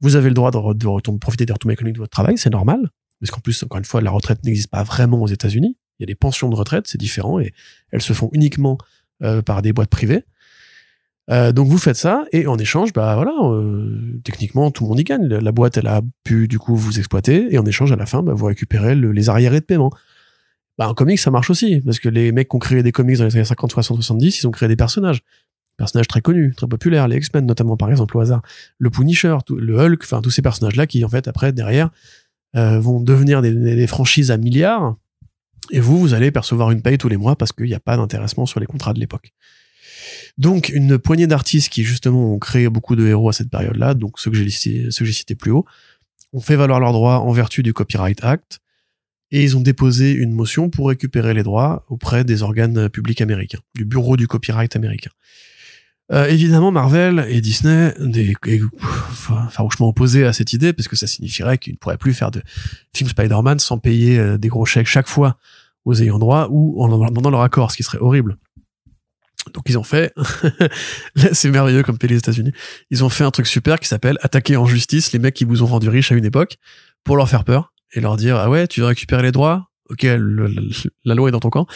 vous 0.00 0.16
avez 0.16 0.28
le 0.28 0.34
droit 0.34 0.50
de, 0.50 0.72
de, 0.74 1.18
profiter 1.18 1.46
des 1.46 1.52
retombées 1.52 1.74
économiques 1.74 1.96
de 1.96 2.00
votre 2.00 2.10
travail, 2.10 2.36
c'est 2.38 2.50
normal. 2.50 2.90
Parce 3.20 3.30
qu'en 3.30 3.40
plus, 3.40 3.62
encore 3.62 3.78
une 3.78 3.84
fois, 3.84 4.00
la 4.00 4.10
retraite 4.10 4.44
n'existe 4.44 4.70
pas 4.70 4.82
vraiment 4.82 5.22
aux 5.22 5.28
États-Unis. 5.28 5.76
Il 5.98 6.02
y 6.02 6.04
a 6.04 6.06
des 6.06 6.14
pensions 6.14 6.48
de 6.48 6.54
retraite, 6.54 6.86
c'est 6.88 6.98
différent, 6.98 7.38
et 7.38 7.52
elles 7.90 8.02
se 8.02 8.12
font 8.12 8.28
uniquement 8.32 8.78
euh, 9.22 9.42
par 9.42 9.62
des 9.62 9.72
boîtes 9.72 9.90
privées. 9.90 10.24
Euh, 11.30 11.52
donc 11.52 11.68
vous 11.68 11.78
faites 11.78 11.96
ça 11.96 12.26
et 12.32 12.46
en 12.46 12.58
échange, 12.58 12.92
bah 12.92 13.14
voilà, 13.14 13.32
euh, 13.44 14.20
techniquement 14.24 14.70
tout 14.70 14.84
le 14.84 14.88
monde 14.90 15.00
y 15.00 15.04
gagne. 15.04 15.26
La 15.26 15.52
boîte, 15.52 15.78
elle 15.78 15.86
a 15.86 16.02
pu 16.22 16.48
du 16.48 16.58
coup 16.58 16.76
vous 16.76 16.98
exploiter 16.98 17.54
et 17.54 17.58
en 17.58 17.64
échange 17.64 17.92
à 17.92 17.96
la 17.96 18.06
fin, 18.06 18.22
bah, 18.22 18.34
vous 18.34 18.44
récupérez 18.44 18.94
le, 18.94 19.12
les 19.12 19.28
arriérés 19.30 19.60
de 19.60 19.64
paiement. 19.64 19.90
Bah, 20.76 20.88
en 20.88 20.94
comics, 20.94 21.18
ça 21.18 21.30
marche 21.30 21.48
aussi 21.50 21.80
parce 21.80 21.98
que 21.98 22.08
les 22.08 22.32
mecs 22.32 22.48
qui 22.48 22.56
ont 22.56 22.58
créé 22.58 22.82
des 22.82 22.92
comics 22.92 23.16
dans 23.16 23.24
les 23.24 23.36
années 23.36 23.44
50, 23.44 23.70
60, 23.70 23.96
70, 23.96 24.40
ils 24.40 24.46
ont 24.46 24.50
créé 24.50 24.68
des 24.68 24.76
personnages 24.76 25.22
personnages 25.76 26.08
très 26.08 26.20
connus, 26.20 26.54
très 26.56 26.66
populaires, 26.66 27.08
les 27.08 27.16
X-Men 27.16 27.46
notamment 27.46 27.76
par 27.76 27.90
exemple 27.90 28.16
au 28.16 28.20
hasard, 28.20 28.42
le 28.78 28.90
Punisher, 28.90 29.36
le 29.50 29.78
Hulk, 29.78 30.02
enfin 30.04 30.20
tous 30.22 30.30
ces 30.30 30.42
personnages-là 30.42 30.86
qui 30.86 31.04
en 31.04 31.08
fait 31.08 31.28
après 31.28 31.52
derrière 31.52 31.90
euh, 32.56 32.78
vont 32.78 33.00
devenir 33.00 33.42
des, 33.42 33.86
franchises 33.86 34.30
à 34.30 34.36
milliards 34.36 34.96
et 35.70 35.80
vous 35.80 35.98
vous 35.98 36.14
allez 36.14 36.30
percevoir 36.30 36.70
une 36.70 36.82
paye 36.82 36.98
tous 36.98 37.08
les 37.08 37.16
mois 37.16 37.36
parce 37.36 37.52
qu'il 37.52 37.66
n'y 37.66 37.74
a 37.74 37.80
pas 37.80 37.96
d'intéressement 37.96 38.46
sur 38.46 38.60
les 38.60 38.66
contrats 38.66 38.92
de 38.92 39.00
l'époque. 39.00 39.32
Donc 40.38 40.68
une 40.68 40.98
poignée 40.98 41.26
d'artistes 41.26 41.70
qui 41.70 41.84
justement 41.84 42.34
ont 42.34 42.38
créé 42.38 42.68
beaucoup 42.68 42.96
de 42.96 43.06
héros 43.06 43.28
à 43.28 43.32
cette 43.32 43.50
période-là, 43.50 43.94
donc 43.94 44.18
ceux 44.18 44.30
que 44.30 44.36
j'ai 44.36 45.12
cités 45.12 45.34
plus 45.34 45.50
haut, 45.50 45.64
ont 46.32 46.40
fait 46.40 46.56
valoir 46.56 46.80
leurs 46.80 46.92
droits 46.92 47.20
en 47.20 47.32
vertu 47.32 47.62
du 47.62 47.72
Copyright 47.72 48.22
Act 48.24 48.60
et 49.30 49.42
ils 49.42 49.56
ont 49.56 49.60
déposé 49.60 50.12
une 50.12 50.30
motion 50.30 50.70
pour 50.70 50.88
récupérer 50.88 51.34
les 51.34 51.42
droits 51.42 51.84
auprès 51.88 52.22
des 52.22 52.42
organes 52.42 52.88
publics 52.88 53.20
américains, 53.20 53.58
du 53.74 53.84
bureau 53.84 54.16
du 54.16 54.28
copyright 54.28 54.76
américain. 54.76 55.10
Euh, 56.12 56.26
évidemment, 56.26 56.70
Marvel 56.70 57.24
et 57.28 57.40
Disney, 57.40 57.94
des, 57.98 58.34
farouchement 59.50 59.88
opposés 59.88 60.26
à 60.26 60.32
cette 60.32 60.52
idée, 60.52 60.72
parce 60.72 60.86
que 60.86 60.96
ça 60.96 61.06
signifierait 61.06 61.56
qu'ils 61.56 61.74
ne 61.74 61.78
pourraient 61.78 61.96
plus 61.96 62.12
faire 62.12 62.30
de 62.30 62.42
films 62.94 63.08
Spider-Man 63.08 63.58
sans 63.58 63.78
payer 63.78 64.18
euh, 64.18 64.36
des 64.36 64.48
gros 64.48 64.66
chèques 64.66 64.86
chaque 64.86 65.08
fois 65.08 65.38
aux 65.84 65.94
ayants 65.94 66.18
droit 66.18 66.48
ou 66.50 66.82
en 66.82 66.88
leur 66.88 67.10
demandant 67.10 67.30
leur 67.30 67.42
accord, 67.42 67.70
ce 67.70 67.76
qui 67.76 67.82
serait 67.82 67.98
horrible. 67.98 68.36
Donc 69.52 69.64
ils 69.68 69.78
ont 69.78 69.82
fait, 69.82 70.14
c'est 71.32 71.50
merveilleux 71.50 71.82
comme 71.82 71.98
pays 71.98 72.08
les 72.08 72.18
États-Unis, 72.18 72.52
ils 72.90 73.04
ont 73.04 73.10
fait 73.10 73.24
un 73.24 73.30
truc 73.30 73.46
super 73.46 73.78
qui 73.78 73.88
s'appelle 73.88 74.16
attaquer 74.22 74.56
en 74.56 74.64
justice 74.64 75.12
les 75.12 75.18
mecs 75.18 75.34
qui 75.34 75.44
vous 75.44 75.62
ont 75.62 75.66
rendu 75.66 75.88
riches 75.90 76.12
à 76.12 76.14
une 76.14 76.24
époque 76.24 76.56
pour 77.02 77.16
leur 77.16 77.28
faire 77.28 77.44
peur 77.44 77.74
et 77.92 78.00
leur 78.00 78.16
dire 78.16 78.36
ah 78.36 78.48
ouais 78.48 78.66
tu 78.66 78.80
veux 78.80 78.86
récupérer 78.86 79.22
les 79.22 79.32
droits? 79.32 79.68
Ok, 79.90 80.02
le, 80.02 80.46
le, 80.48 80.68
la 81.04 81.14
loi 81.14 81.28
est 81.28 81.32
dans 81.32 81.40
ton 81.40 81.50
camp, 81.50 81.66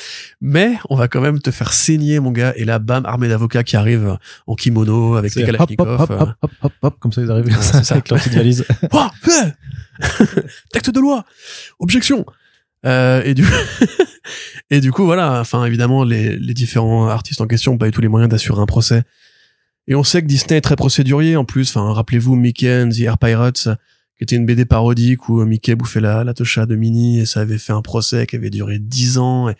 mais 0.40 0.78
on 0.88 0.96
va 0.96 1.08
quand 1.08 1.20
même 1.20 1.40
te 1.40 1.50
faire 1.50 1.72
saigner, 1.72 2.20
mon 2.20 2.30
gars. 2.30 2.52
Et 2.56 2.64
là, 2.64 2.78
bam, 2.78 3.04
armée 3.06 3.28
d'avocats 3.28 3.64
qui 3.64 3.76
arrivent 3.76 4.16
en 4.46 4.54
kimono 4.54 5.16
avec 5.16 5.34
des 5.34 5.44
kalachnikovs. 5.44 6.00
Hop, 6.00 6.10
hop, 6.10 6.20
hop, 6.20 6.36
hop, 6.42 6.52
hop, 6.62 6.72
hop, 6.82 6.98
comme 6.98 7.12
ça 7.12 7.22
ils 7.22 7.30
arrivent 7.30 7.54
ça, 7.60 7.82
ça. 7.82 7.94
avec 7.94 8.08
leur 8.08 8.18
petite 8.18 8.34
valise. 8.34 8.64
oh, 8.92 9.06
Texte 10.72 10.90
de 10.90 11.00
loi, 11.00 11.24
objection. 11.78 12.24
Euh, 12.86 13.22
et 13.24 13.34
du 13.34 13.44
et 14.70 14.80
du 14.80 14.92
coup 14.92 15.04
voilà, 15.04 15.40
enfin 15.40 15.64
évidemment 15.64 16.04
les, 16.04 16.36
les 16.36 16.54
différents 16.54 17.08
artistes 17.08 17.40
en 17.40 17.48
question 17.48 17.72
ont 17.72 17.78
pas 17.78 17.88
eu 17.88 17.90
tous 17.90 18.00
les 18.00 18.06
moyens 18.08 18.30
d'assurer 18.30 18.60
un 18.60 18.66
procès. 18.66 19.02
Et 19.88 19.96
on 19.96 20.04
sait 20.04 20.22
que 20.22 20.26
Disney 20.26 20.58
est 20.58 20.60
très 20.60 20.76
procédurier 20.76 21.36
en 21.36 21.44
plus. 21.44 21.70
Enfin 21.70 21.92
rappelez-vous 21.92 22.36
Mickey 22.36 22.82
and 22.82 22.90
the 22.90 23.00
Air 23.00 23.18
Pirates 23.18 23.68
qui 24.18 24.24
était 24.24 24.36
une 24.36 24.46
BD 24.46 24.64
parodique 24.64 25.28
où 25.28 25.44
Mickey 25.44 25.76
bouffait 25.76 26.00
la, 26.00 26.24
la 26.24 26.34
tosha 26.34 26.66
de 26.66 26.74
Minnie 26.74 27.20
et 27.20 27.26
ça 27.26 27.40
avait 27.40 27.58
fait 27.58 27.72
un 27.72 27.82
procès 27.82 28.26
qui 28.26 28.36
avait 28.36 28.50
duré 28.50 28.80
dix 28.80 29.16
ans. 29.16 29.48
Et, 29.48 29.54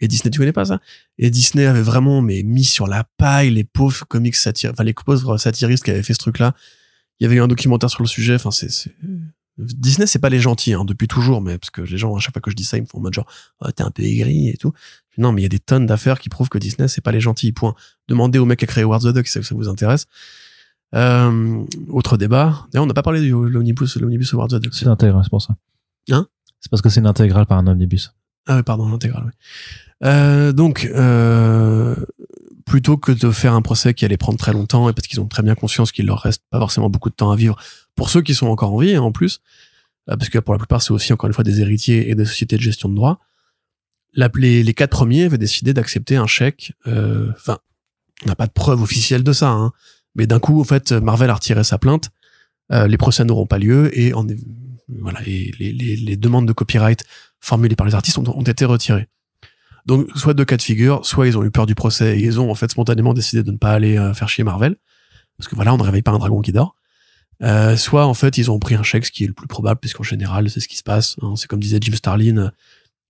et, 0.00 0.08
Disney, 0.08 0.30
tu 0.30 0.40
connais 0.40 0.52
pas 0.52 0.64
ça? 0.64 0.80
Et 1.18 1.30
Disney 1.30 1.66
avait 1.66 1.82
vraiment 1.82 2.20
mais 2.20 2.42
mis 2.42 2.64
sur 2.64 2.88
la 2.88 3.04
paille 3.16 3.50
les 3.50 3.62
pauvres 3.62 4.04
comics 4.06 4.34
satiristes, 4.34 4.74
enfin 4.74 4.84
les 4.84 4.92
pauvres 4.92 5.38
satiristes 5.38 5.84
qui 5.84 5.92
avaient 5.92 6.02
fait 6.02 6.14
ce 6.14 6.18
truc-là. 6.18 6.54
Il 7.20 7.24
y 7.24 7.26
avait 7.26 7.36
eu 7.36 7.40
un 7.40 7.46
documentaire 7.46 7.88
sur 7.88 8.02
le 8.02 8.08
sujet. 8.08 8.34
Enfin, 8.34 8.50
c'est 8.50 8.68
Disney, 9.58 10.06
c'est 10.06 10.18
pas 10.18 10.30
les 10.30 10.40
gentils 10.40 10.72
hein, 10.72 10.84
depuis 10.84 11.06
toujours, 11.06 11.40
mais 11.40 11.58
parce 11.58 11.70
que 11.70 11.82
les 11.82 11.98
gens 11.98 12.16
à 12.16 12.18
chaque 12.18 12.34
fois 12.34 12.40
que 12.40 12.50
je 12.50 12.56
dis 12.56 12.64
ça, 12.64 12.78
ils 12.78 12.82
me 12.82 12.86
font 12.86 12.98
en 12.98 13.02
mode 13.02 13.14
genre 13.14 13.30
oh, 13.60 13.70
t'es 13.70 13.82
un 13.84 13.90
peu 13.90 14.02
aigri 14.02 14.48
et 14.48 14.56
tout. 14.56 14.72
Non, 15.18 15.30
mais 15.30 15.42
il 15.42 15.44
y 15.44 15.46
a 15.46 15.50
des 15.50 15.60
tonnes 15.60 15.86
d'affaires 15.86 16.18
qui 16.18 16.30
prouvent 16.30 16.48
que 16.48 16.58
Disney 16.58 16.88
c'est 16.88 17.02
pas 17.02 17.12
les 17.12 17.20
gentils. 17.20 17.52
Point. 17.52 17.74
Demandez 18.08 18.38
au 18.38 18.46
mec 18.46 18.58
qui 18.58 18.64
a 18.64 18.68
créé 18.68 18.82
War 18.82 19.00
the 19.00 19.08
Duck 19.08 19.28
si 19.28 19.42
ça 19.42 19.54
vous 19.54 19.68
intéresse. 19.68 20.06
Euh, 20.94 21.64
autre 21.88 22.16
débat. 22.16 22.66
D'ailleurs, 22.72 22.84
on 22.84 22.86
n'a 22.86 22.94
pas 22.94 23.02
parlé 23.02 23.20
de 23.20 23.34
l'omnibus, 23.34 23.96
l'omnibus 23.96 24.34
Awards. 24.34 24.48
C'est 24.72 24.84
l'intégrale, 24.84 25.22
c'est 25.24 25.30
pour 25.30 25.42
ça. 25.42 25.54
Hein? 26.10 26.26
C'est 26.60 26.70
parce 26.70 26.82
que 26.82 26.88
c'est 26.88 27.00
une 27.00 27.06
intégrale 27.06 27.46
par 27.46 27.58
un 27.58 27.66
omnibus. 27.66 28.14
Ah 28.46 28.56
oui, 28.56 28.62
pardon, 28.62 28.88
l'intégrale, 28.88 29.24
oui. 29.26 29.32
Euh, 30.04 30.52
donc, 30.52 30.90
euh, 30.94 31.94
plutôt 32.66 32.96
que 32.96 33.12
de 33.12 33.30
faire 33.30 33.54
un 33.54 33.62
procès 33.62 33.94
qui 33.94 34.04
allait 34.04 34.16
prendre 34.16 34.38
très 34.38 34.52
longtemps, 34.52 34.88
et 34.88 34.92
parce 34.92 35.06
qu'ils 35.06 35.20
ont 35.20 35.26
très 35.26 35.42
bien 35.42 35.54
conscience 35.54 35.92
qu'il 35.92 36.06
leur 36.06 36.20
reste 36.20 36.42
pas 36.50 36.58
forcément 36.58 36.90
beaucoup 36.90 37.10
de 37.10 37.14
temps 37.14 37.30
à 37.30 37.36
vivre, 37.36 37.56
pour 37.94 38.10
ceux 38.10 38.22
qui 38.22 38.34
sont 38.34 38.48
encore 38.48 38.72
en 38.72 38.78
vie, 38.78 38.94
hein, 38.94 39.02
en 39.02 39.12
plus, 39.12 39.40
euh, 40.10 40.16
parce 40.16 40.28
que 40.28 40.38
pour 40.38 40.54
la 40.54 40.58
plupart, 40.58 40.82
c'est 40.82 40.92
aussi 40.92 41.12
encore 41.12 41.28
une 41.28 41.34
fois 41.34 41.44
des 41.44 41.60
héritiers 41.60 42.10
et 42.10 42.14
des 42.14 42.24
sociétés 42.24 42.56
de 42.56 42.62
gestion 42.62 42.88
de 42.88 42.94
droit, 42.94 43.20
la, 44.14 44.28
les, 44.34 44.62
les 44.62 44.74
quatre 44.74 44.90
premiers 44.90 45.24
avaient 45.24 45.38
décidé 45.38 45.72
d'accepter 45.72 46.16
un 46.16 46.26
chèque, 46.26 46.74
euh, 46.86 47.30
enfin, 47.36 47.58
on 48.24 48.28
n'a 48.28 48.34
pas 48.34 48.46
de 48.46 48.52
preuve 48.52 48.82
officielle 48.82 49.22
de 49.22 49.32
ça, 49.32 49.50
hein, 49.50 49.72
mais 50.14 50.26
d'un 50.26 50.38
coup, 50.40 50.60
en 50.60 50.64
fait, 50.64 50.92
Marvel 50.92 51.30
a 51.30 51.34
retiré 51.34 51.64
sa 51.64 51.78
plainte. 51.78 52.10
Euh, 52.70 52.86
les 52.86 52.96
procès 52.96 53.24
n'auront 53.24 53.46
pas 53.46 53.58
lieu 53.58 53.90
et 53.98 54.14
en 54.14 54.26
Voilà, 55.00 55.20
et 55.26 55.52
les, 55.58 55.72
les, 55.72 55.96
les 55.96 56.16
demandes 56.16 56.46
de 56.46 56.52
copyright 56.52 57.04
formulées 57.40 57.76
par 57.76 57.86
les 57.86 57.94
artistes 57.94 58.18
ont, 58.18 58.24
ont 58.26 58.42
été 58.42 58.64
retirées. 58.64 59.08
Donc, 59.86 60.06
soit 60.14 60.34
deux 60.34 60.44
cas 60.44 60.56
de 60.56 60.62
figure, 60.62 61.04
soit 61.04 61.26
ils 61.26 61.36
ont 61.36 61.44
eu 61.44 61.50
peur 61.50 61.66
du 61.66 61.74
procès 61.74 62.18
et 62.18 62.22
ils 62.22 62.38
ont 62.38 62.50
en 62.50 62.54
fait 62.54 62.70
spontanément 62.70 63.14
décidé 63.14 63.42
de 63.42 63.50
ne 63.50 63.56
pas 63.56 63.72
aller 63.72 63.98
euh, 63.98 64.14
faire 64.14 64.28
chier 64.28 64.44
Marvel, 64.44 64.76
parce 65.36 65.48
que 65.48 65.56
voilà, 65.56 65.74
on 65.74 65.76
ne 65.76 65.82
réveille 65.82 66.02
pas 66.02 66.12
un 66.12 66.18
dragon 66.18 66.40
qui 66.40 66.52
dort. 66.52 66.76
Euh, 67.42 67.76
soit 67.76 68.06
en 68.06 68.14
fait 68.14 68.38
ils 68.38 68.50
ont 68.52 68.60
pris 68.60 68.76
un 68.76 68.84
chèque, 68.84 69.06
ce 69.06 69.10
qui 69.10 69.24
est 69.24 69.26
le 69.26 69.32
plus 69.32 69.48
probable, 69.48 69.80
puisqu'en 69.80 70.04
général 70.04 70.48
c'est 70.48 70.60
ce 70.60 70.68
qui 70.68 70.76
se 70.76 70.84
passe. 70.84 71.16
hein. 71.22 71.34
c'est 71.36 71.48
comme 71.48 71.58
disait 71.58 71.78
Jim 71.80 71.94
Starlin, 71.94 72.36
euh, 72.36 72.50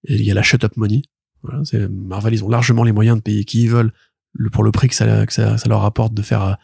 il 0.09 0.23
y 0.23 0.31
a 0.31 0.35
la 0.35 0.43
shut 0.43 0.65
up 0.65 0.77
money. 0.77 1.03
Voilà, 1.43 1.62
Marvel, 1.91 2.33
ils 2.33 2.45
ont 2.45 2.49
largement 2.49 2.85
les 2.85 2.93
moyens 2.93 3.19
de 3.19 3.23
payer 3.23 3.45
qui 3.45 3.65
ils 3.65 3.69
veulent 3.70 3.93
le, 4.33 4.49
pour 4.49 4.65
le 4.65 4.70
prix 4.70 4.89
que 4.89 4.95
ça, 4.95 5.27
que 5.27 5.33
ça, 5.33 5.59
ça 5.59 5.69
leur 5.69 5.85
apporte 5.85 6.15
de 6.15 6.23
faire 6.23 6.43
euh, 6.43 6.55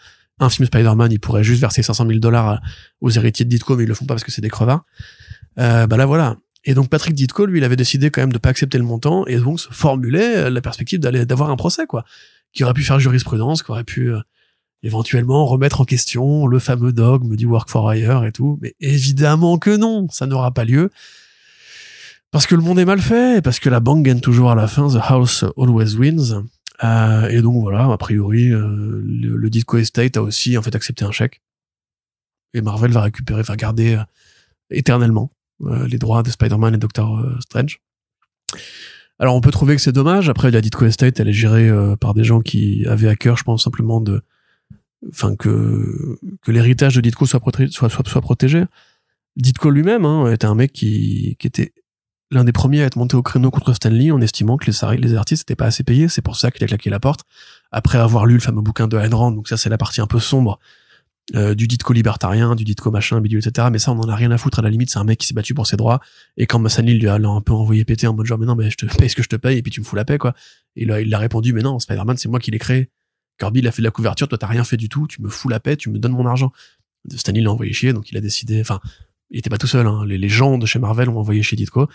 un 0.40 0.48
film 0.48 0.66
Spider-Man. 0.66 1.12
Ils 1.12 1.20
pourraient 1.20 1.44
juste 1.44 1.60
verser 1.60 1.82
500 1.82 2.06
000 2.06 2.18
dollars 2.18 2.60
aux 3.00 3.10
héritiers 3.10 3.44
de 3.44 3.50
Ditko, 3.50 3.76
mais 3.76 3.84
ils 3.84 3.88
le 3.88 3.94
font 3.94 4.06
pas 4.06 4.14
parce 4.14 4.24
que 4.24 4.30
c'est 4.32 4.42
des 4.42 4.50
crevards. 4.50 4.84
Euh, 5.58 5.86
bah 5.86 5.96
là 5.96 6.06
voilà. 6.06 6.36
Et 6.64 6.74
donc 6.74 6.88
Patrick 6.88 7.14
Ditko, 7.14 7.46
lui, 7.46 7.58
il 7.58 7.64
avait 7.64 7.76
décidé 7.76 8.10
quand 8.10 8.20
même 8.20 8.32
de 8.32 8.38
pas 8.38 8.50
accepter 8.50 8.78
le 8.78 8.84
montant 8.84 9.26
et 9.26 9.38
donc 9.38 9.60
se 9.60 9.68
formulait 9.70 10.36
euh, 10.36 10.50
la 10.50 10.60
perspective 10.60 11.00
d'aller 11.00 11.24
d'avoir 11.24 11.50
un 11.50 11.56
procès, 11.56 11.86
quoi, 11.86 12.04
qui 12.52 12.64
aurait 12.64 12.74
pu 12.74 12.82
faire 12.82 13.00
jurisprudence, 13.00 13.62
qui 13.62 13.70
aurait 13.70 13.84
pu 13.84 14.12
euh, 14.12 14.20
éventuellement 14.82 15.46
remettre 15.46 15.80
en 15.80 15.84
question 15.84 16.46
le 16.46 16.58
fameux 16.58 16.92
dogme 16.92 17.36
du 17.36 17.46
work 17.46 17.70
for 17.70 17.92
hire 17.94 18.24
et 18.24 18.32
tout. 18.32 18.58
Mais 18.60 18.74
évidemment 18.80 19.58
que 19.58 19.76
non, 19.76 20.08
ça 20.10 20.26
n'aura 20.26 20.52
pas 20.52 20.64
lieu. 20.64 20.90
Parce 22.30 22.46
que 22.46 22.54
le 22.54 22.60
monde 22.60 22.78
est 22.78 22.84
mal 22.84 23.00
fait, 23.00 23.42
parce 23.42 23.58
que 23.58 23.70
la 23.70 23.80
banque 23.80 24.02
gagne 24.02 24.20
toujours 24.20 24.50
à 24.50 24.54
la 24.54 24.68
fin, 24.68 24.88
the 24.88 25.00
house 25.00 25.44
always 25.56 25.94
wins. 25.94 26.44
Euh, 26.84 27.28
et 27.28 27.42
donc 27.42 27.60
voilà, 27.60 27.90
a 27.90 27.96
priori, 27.96 28.52
euh, 28.52 29.02
le, 29.04 29.36
le 29.36 29.78
Estate 29.78 30.16
a 30.16 30.22
aussi 30.22 30.56
en 30.56 30.62
fait 30.62 30.74
accepté 30.74 31.04
un 31.04 31.10
chèque. 31.10 31.42
Et 32.54 32.60
Marvel 32.60 32.92
va 32.92 33.02
récupérer, 33.02 33.42
va 33.42 33.56
garder 33.56 33.96
euh, 33.96 34.02
éternellement 34.70 35.32
les 35.60 35.98
droits 35.98 36.22
de 36.22 36.30
Spider-Man 36.30 36.74
et 36.76 36.78
Doctor 36.78 37.20
Strange. 37.40 37.80
Alors 39.18 39.34
on 39.34 39.40
peut 39.40 39.50
trouver 39.50 39.74
que 39.74 39.82
c'est 39.82 39.90
dommage. 39.90 40.28
Après, 40.28 40.52
la 40.52 40.60
Ditko 40.60 40.86
Estate, 40.86 41.18
elle 41.18 41.26
est 41.26 41.32
gérée 41.32 41.68
par 41.98 42.14
des 42.14 42.22
gens 42.22 42.40
qui 42.40 42.86
avaient 42.86 43.08
à 43.08 43.16
cœur, 43.16 43.36
je 43.36 43.42
pense 43.42 43.64
simplement 43.64 44.00
de, 44.00 44.22
enfin 45.08 45.34
que 45.34 46.16
que 46.42 46.52
l'héritage 46.52 46.94
de 46.94 47.00
Ditko 47.00 47.26
soit, 47.26 47.40
protégé- 47.40 47.72
soit, 47.72 47.88
soit, 47.90 48.06
soit 48.06 48.20
protégé. 48.20 48.62
Ditko 49.34 49.70
lui-même 49.70 50.04
hein, 50.04 50.32
était 50.32 50.46
un 50.46 50.54
mec 50.54 50.72
qui, 50.72 51.34
qui 51.40 51.48
était 51.48 51.72
l'un 52.30 52.44
des 52.44 52.52
premiers 52.52 52.82
à 52.82 52.86
être 52.86 52.96
monté 52.96 53.16
au 53.16 53.22
créneau 53.22 53.50
contre 53.50 53.72
Stanley 53.72 54.10
en 54.10 54.20
estimant 54.20 54.56
que 54.56 54.66
les, 54.66 55.14
artistes 55.14 55.42
n'étaient 55.42 55.56
pas 55.56 55.66
assez 55.66 55.82
payés. 55.82 56.08
C'est 56.08 56.22
pour 56.22 56.36
ça 56.36 56.50
qu'il 56.50 56.62
a 56.64 56.66
claqué 56.66 56.90
la 56.90 57.00
porte. 57.00 57.22
Après 57.72 57.98
avoir 57.98 58.26
lu 58.26 58.34
le 58.34 58.40
fameux 58.40 58.60
bouquin 58.60 58.88
de 58.88 58.98
Ayn 58.98 59.14
Rand, 59.14 59.30
donc 59.32 59.48
ça 59.48 59.56
c'est 59.56 59.70
la 59.70 59.78
partie 59.78 60.00
un 60.00 60.06
peu 60.06 60.18
sombre 60.18 60.58
euh, 61.34 61.54
du 61.54 61.66
Ditko 61.66 61.92
libertarien, 61.92 62.54
du 62.54 62.64
Ditko 62.64 62.90
machin, 62.90 63.20
bidule, 63.20 63.46
etc. 63.46 63.68
Mais 63.70 63.78
ça, 63.78 63.92
on 63.92 63.98
en 63.98 64.08
a 64.08 64.14
rien 64.14 64.30
à 64.30 64.38
foutre 64.38 64.60
à 64.60 64.62
la 64.62 64.70
limite. 64.70 64.90
C'est 64.90 64.98
un 64.98 65.04
mec 65.04 65.18
qui 65.18 65.26
s'est 65.26 65.34
battu 65.34 65.54
pour 65.54 65.66
ses 65.66 65.76
droits. 65.76 66.00
Et 66.36 66.46
quand 66.46 66.66
Stanley 66.68 66.94
lui 66.94 67.08
a 67.08 67.18
l'a 67.18 67.28
un 67.28 67.40
peu 67.40 67.52
envoyé 67.52 67.84
péter 67.84 68.06
en 68.06 68.14
mode 68.14 68.26
genre, 68.26 68.38
mais 68.38 68.46
non, 68.46 68.54
mais 68.54 68.70
je 68.70 68.76
te 68.76 68.86
paye 68.98 69.10
ce 69.10 69.16
que 69.16 69.22
je 69.22 69.28
te 69.28 69.36
paye 69.36 69.58
et 69.58 69.62
puis 69.62 69.70
tu 69.70 69.80
me 69.80 69.84
fous 69.84 69.96
la 69.96 70.04
paix, 70.04 70.18
quoi. 70.18 70.34
Et 70.76 70.84
là, 70.84 71.00
il 71.00 71.12
a 71.14 71.18
répondu, 71.18 71.52
mais 71.52 71.62
non, 71.62 71.78
Spider-Man, 71.78 72.16
c'est 72.16 72.28
moi 72.28 72.40
qui 72.40 72.50
l'ai 72.50 72.58
créé. 72.58 72.90
Kirby, 73.38 73.60
il 73.60 73.68
a 73.68 73.72
fait 73.72 73.82
de 73.82 73.86
la 73.86 73.90
couverture, 73.90 74.26
toi, 74.26 74.38
t'as 74.38 74.46
rien 74.46 74.64
fait 74.64 74.76
du 74.76 74.88
tout, 74.88 75.06
tu 75.06 75.22
me 75.22 75.28
fous 75.28 75.48
la 75.48 75.60
paix, 75.60 75.76
tu 75.76 75.90
me 75.90 75.98
donnes 75.98 76.12
mon 76.12 76.26
argent. 76.26 76.52
Stanley 77.14 77.40
l'a 77.40 77.52
envoyé 77.52 77.72
chier, 77.72 77.92
donc 77.92 78.10
il 78.10 78.16
a 78.16 78.20
décidé, 78.20 78.60
enfin, 78.60 78.80
il 79.30 79.38
était 79.38 79.50
pas 79.50 79.58
tout 79.58 79.66
seul, 79.66 79.86
hein. 79.86 80.04
les, 80.06 80.18
les 80.18 80.28
gens 80.28 80.58
de 80.58 80.66
chez 80.66 80.78
Marvel 80.78 81.08
ont 81.08 81.18
envoyé 81.18 81.42
chez 81.42 81.54
Ditko. 81.54 81.88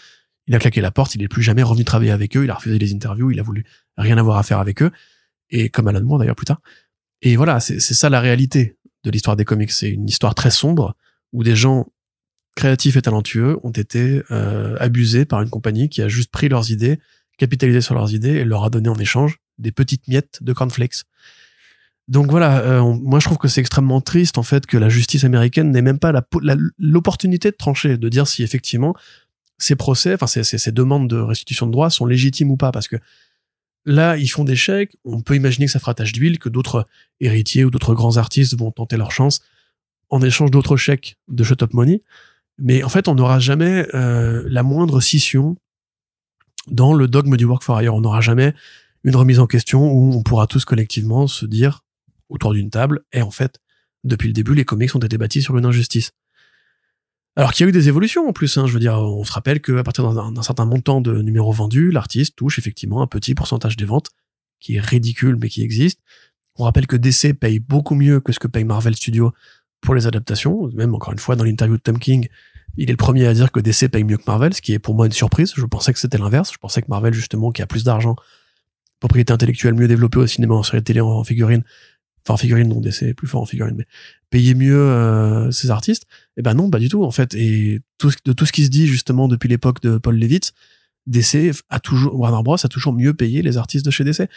Il 0.48 0.56
a 0.56 0.60
claqué 0.60 0.82
la 0.82 0.92
porte, 0.92 1.16
il 1.16 1.24
est 1.24 1.28
plus 1.28 1.42
jamais 1.42 1.64
revenu 1.64 1.86
travailler 1.86 2.12
avec 2.12 2.36
eux, 2.36 2.44
il 2.44 2.50
a 2.52 2.56
refusé 2.56 2.78
les 2.78 2.94
interviews, 2.94 3.32
il 3.32 3.40
a 3.40 3.44
voulu 3.44 3.64
rien 3.98 4.18
avoir 4.18 4.38
à 4.38 4.44
faire 4.44 4.60
avec 4.60 4.82
eux. 4.82 4.92
Et 5.50 5.70
comme 5.70 5.88
Alan 5.88 6.04
Moore 6.04 6.20
d'ailleurs 6.20 6.36
plus 6.36 6.46
tard. 6.46 6.62
Et 7.22 7.36
voilà, 7.36 7.60
c'est 7.60 7.80
ça 7.80 8.10
la 8.10 8.20
réalité 8.20 8.78
de 9.04 9.12
l'histoire 9.12 9.36
des 9.36 9.46
comics. 9.46 9.72
C'est 9.72 9.90
une 9.90 10.08
histoire 10.08 10.36
très 10.36 10.52
sombre 10.52 10.96
où 11.32 11.44
des 11.44 11.56
gens 11.56 11.88
créatifs 12.56 12.98
et 12.98 13.02
talentueux 13.02 13.58
ont 13.64 13.72
été 13.72 14.22
euh, 14.32 14.76
abusés 14.80 15.26
par 15.26 15.42
une 15.42 15.50
compagnie 15.50 15.90
qui 15.90 16.02
a 16.02 16.08
juste 16.08 16.32
pris 16.32 16.50
leurs 16.50 16.72
idées, 16.72 17.00
capitalisé 17.38 17.82
sur 17.82 17.96
leurs 17.96 18.14
idées 18.14 18.36
et 18.36 18.46
leur 18.46 18.64
a 18.64 18.70
donné 18.70 18.90
en 18.90 18.96
échange 18.96 19.40
des 19.58 19.72
petites 19.72 20.08
miettes 20.08 20.40
de 20.42 20.54
cornflakes. 20.54 21.04
Donc 22.10 22.30
voilà, 22.30 22.60
euh, 22.60 22.82
moi 22.84 23.20
je 23.20 23.26
trouve 23.26 23.38
que 23.38 23.48
c'est 23.48 23.62
extrêmement 23.62 24.02
triste 24.02 24.38
en 24.38 24.44
fait 24.44 24.66
que 24.66 24.78
la 24.78 24.90
justice 24.90 25.24
américaine 25.24 25.72
n'ait 25.72 25.82
même 25.82 26.00
pas 26.00 26.12
l'opportunité 26.78 27.50
de 27.50 27.56
trancher, 27.56 27.98
de 27.98 28.10
dire 28.10 28.28
si 28.28 28.44
effectivement 28.44 28.94
ces 29.58 29.76
procès, 29.76 30.14
enfin 30.14 30.28
ces, 30.28 30.44
ces, 30.44 30.58
ces 30.58 30.72
demandes 30.72 31.10
de 31.10 31.18
restitution 31.18 31.68
de 31.68 31.72
droits 31.72 31.90
sont 31.90 32.06
légitimes 32.06 32.52
ou 32.52 32.58
pas, 32.58 32.72
parce 32.72 32.88
que 32.88 32.98
là 33.86 34.18
ils 34.18 34.28
font 34.28 34.44
des 34.44 34.56
chèques, 34.56 34.96
on 35.06 35.22
peut 35.22 35.36
imaginer 35.36 35.66
que 35.68 35.72
ça 35.72 35.80
fera 35.80 35.94
tache 35.94 36.12
d'huile, 36.12 36.40
que 36.40 36.50
d'autres 36.50 36.88
héritiers 37.20 37.64
ou 37.64 37.72
d'autres 37.72 37.94
grands 37.94 38.18
artistes 38.18 38.58
vont 38.58 38.72
tenter 38.72 38.98
leur 38.98 39.12
chance 39.12 39.42
en 40.10 40.22
échange 40.22 40.52
d'autres 40.52 40.78
chèques 40.78 41.18
de 41.28 41.44
shut 41.44 41.64
up 41.64 41.74
money, 41.74 42.02
mais 42.58 42.84
en 42.84 42.90
fait 42.90 43.08
on 43.08 43.16
n'aura 43.16 43.40
jamais 43.40 43.88
euh, 43.94 44.44
la 44.48 44.64
moindre 44.64 45.02
scission 45.02 45.58
dans 46.68 46.94
le 46.94 47.08
dogme 47.08 47.36
du 47.38 47.46
work 47.46 47.64
for 47.64 47.82
hire, 47.82 47.94
on 47.94 48.02
n'aura 48.02 48.22
jamais 48.22 48.54
une 49.04 49.16
remise 49.16 49.40
en 49.40 49.48
question 49.48 49.92
où 49.92 50.14
on 50.14 50.24
pourra 50.24 50.48
tous 50.48 50.66
collectivement 50.66 51.28
se 51.28 51.46
dire 51.46 51.84
autour 52.30 52.54
d'une 52.54 52.70
table, 52.70 53.04
et 53.12 53.22
en 53.22 53.32
fait, 53.32 53.60
depuis 54.04 54.28
le 54.28 54.34
début, 54.34 54.56
les 54.56 54.66
comics 54.66 54.96
ont 54.96 55.00
été 55.00 55.18
bâtis 55.18 55.42
sur 55.42 55.58
une 55.58 55.66
injustice. 55.66 56.12
Alors 57.36 57.52
qu'il 57.52 57.64
y 57.64 57.68
a 57.68 57.70
eu 57.70 57.72
des 57.72 57.88
évolutions 57.88 58.28
en 58.28 58.34
plus, 58.34 58.58
hein, 58.58 58.68
je 58.68 58.74
veux 58.74 58.80
dire, 58.80 58.94
on 58.94 59.24
se 59.24 59.32
rappelle 59.32 59.60
qu'à 59.60 59.84
partir 59.84 60.14
d'un 60.14 60.42
certain 60.44 60.66
montant 60.66 61.02
de 61.02 61.22
numéros 61.22 61.52
vendus, 61.52 61.92
l'artiste 61.92 62.36
touche 62.36 62.60
effectivement 62.60 63.02
un 63.02 63.08
petit 63.08 63.34
pourcentage 63.34 63.76
des 63.76 63.86
ventes, 63.86 64.10
qui 64.60 64.76
est 64.76 64.80
ridicule 64.80 65.38
mais 65.42 65.50
qui 65.50 65.64
existe. 65.64 66.00
On 66.58 66.66
rappelle 66.66 66.86
que 66.86 66.96
DC 66.96 67.34
paye 67.34 67.60
beaucoup 67.60 67.96
mieux 67.96 68.20
que 68.20 68.32
ce 68.32 68.40
que 68.40 68.48
paye 68.48 68.64
Marvel 68.64 68.96
Studios 68.96 69.34
pour 69.82 69.96
les 69.96 70.06
adaptations, 70.06 70.70
même 70.74 70.94
encore 70.94 71.14
une 71.14 71.20
fois 71.20 71.36
dans 71.36 71.44
l'interview 71.44 71.78
de 71.78 71.82
Tom 71.82 71.98
King, 71.98 72.28
il 72.78 72.90
est 72.90 72.94
le 72.94 72.98
premier 72.98 73.26
à 73.26 73.34
dire 73.34 73.52
que 73.52 73.60
DC 73.60 73.90
paye 73.90 74.04
mieux 74.04 74.18
que 74.18 74.24
Marvel, 74.28 74.54
ce 74.54 74.62
qui 74.62 74.74
est 74.74 74.80
pour 74.80 74.96
moi 74.96 75.06
une 75.08 75.12
surprise. 75.12 75.54
Je 75.56 75.66
pensais 75.66 75.94
que 75.94 76.00
c'était 76.00 76.18
l'inverse. 76.18 76.52
Je 76.52 76.58
pensais 76.58 76.82
que 76.82 76.88
Marvel, 76.90 77.14
justement, 77.14 77.52
qui 77.52 77.62
a 77.62 77.68
plus 77.68 77.84
d'argent, 77.84 78.16
propriété 79.00 79.34
intellectuelle 79.34 79.74
mieux 79.74 79.88
développée 79.88 80.20
au 80.20 80.28
cinéma, 80.28 80.56
en 80.56 80.64
série 80.64 80.84
télé, 80.84 81.02
en 81.02 81.24
figurine, 81.24 81.64
enfin 82.24 82.36
en 82.36 82.38
figurine, 82.38 82.70
non, 82.70 82.80
DC 82.80 83.04
est 83.04 83.14
plus 83.14 83.28
fort 83.28 83.42
en 83.42 83.46
figurine, 83.46 83.76
mais 83.78 83.86
payer 84.34 84.56
mieux 84.56 84.80
euh, 84.80 85.52
ses 85.52 85.70
artistes. 85.70 86.08
Eh 86.38 86.42
ben 86.42 86.56
non, 86.56 86.72
pas 86.72 86.80
du 86.80 86.90
tout, 86.90 87.04
en 87.04 87.12
fait. 87.12 87.36
Et 87.36 87.82
de 88.26 88.34
tout 88.34 88.46
ce 88.48 88.52
qui 88.52 88.66
se 88.66 88.72
dit, 88.72 88.88
justement, 88.88 89.28
depuis 89.28 89.48
l'époque 89.48 89.80
de 89.84 90.00
Paul 90.00 90.18
Levitz, 90.18 90.54
DC 91.06 91.52
a 91.70 91.80
toujours, 91.80 92.20
Warner 92.20 92.42
Bros. 92.42 92.56
a 92.56 92.68
toujours 92.68 92.94
mieux 92.94 93.14
payé 93.14 93.44
les 93.44 93.58
artistes 93.58 93.86
de 93.86 93.92
chez 93.92 94.04
DC. 94.04 94.28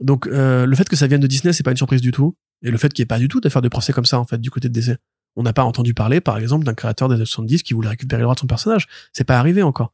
Donc, 0.00 0.26
euh, 0.26 0.64
le 0.64 0.74
fait 0.74 0.88
que 0.88 0.96
ça 0.96 1.06
vienne 1.06 1.20
de 1.20 1.26
Disney, 1.26 1.52
c'est 1.52 1.62
pas 1.62 1.72
une 1.72 1.76
surprise 1.76 2.00
du 2.00 2.10
tout. 2.10 2.34
Et 2.62 2.70
le 2.70 2.78
fait 2.78 2.90
qu'il 2.90 3.02
n'y 3.02 3.04
ait 3.04 3.06
pas 3.06 3.18
du 3.18 3.28
tout 3.28 3.42
d'affaires 3.42 3.60
de 3.60 3.68
procès 3.68 3.92
comme 3.92 4.06
ça, 4.06 4.18
en 4.18 4.24
fait, 4.24 4.38
du 4.40 4.50
côté 4.50 4.70
de 4.70 4.80
DC. 4.80 4.96
On 5.36 5.42
n'a 5.42 5.52
pas 5.52 5.64
entendu 5.64 5.92
parler, 5.92 6.22
par 6.22 6.38
exemple, 6.38 6.64
d'un 6.64 6.72
créateur 6.72 7.10
des 7.10 7.16
années 7.16 7.26
70 7.26 7.64
qui 7.64 7.74
voulait 7.74 7.90
récupérer 7.90 8.20
le 8.20 8.24
droit 8.24 8.34
de 8.34 8.40
son 8.40 8.46
personnage. 8.46 8.86
C'est 9.12 9.24
pas 9.24 9.38
arrivé 9.38 9.62
encore. 9.62 9.92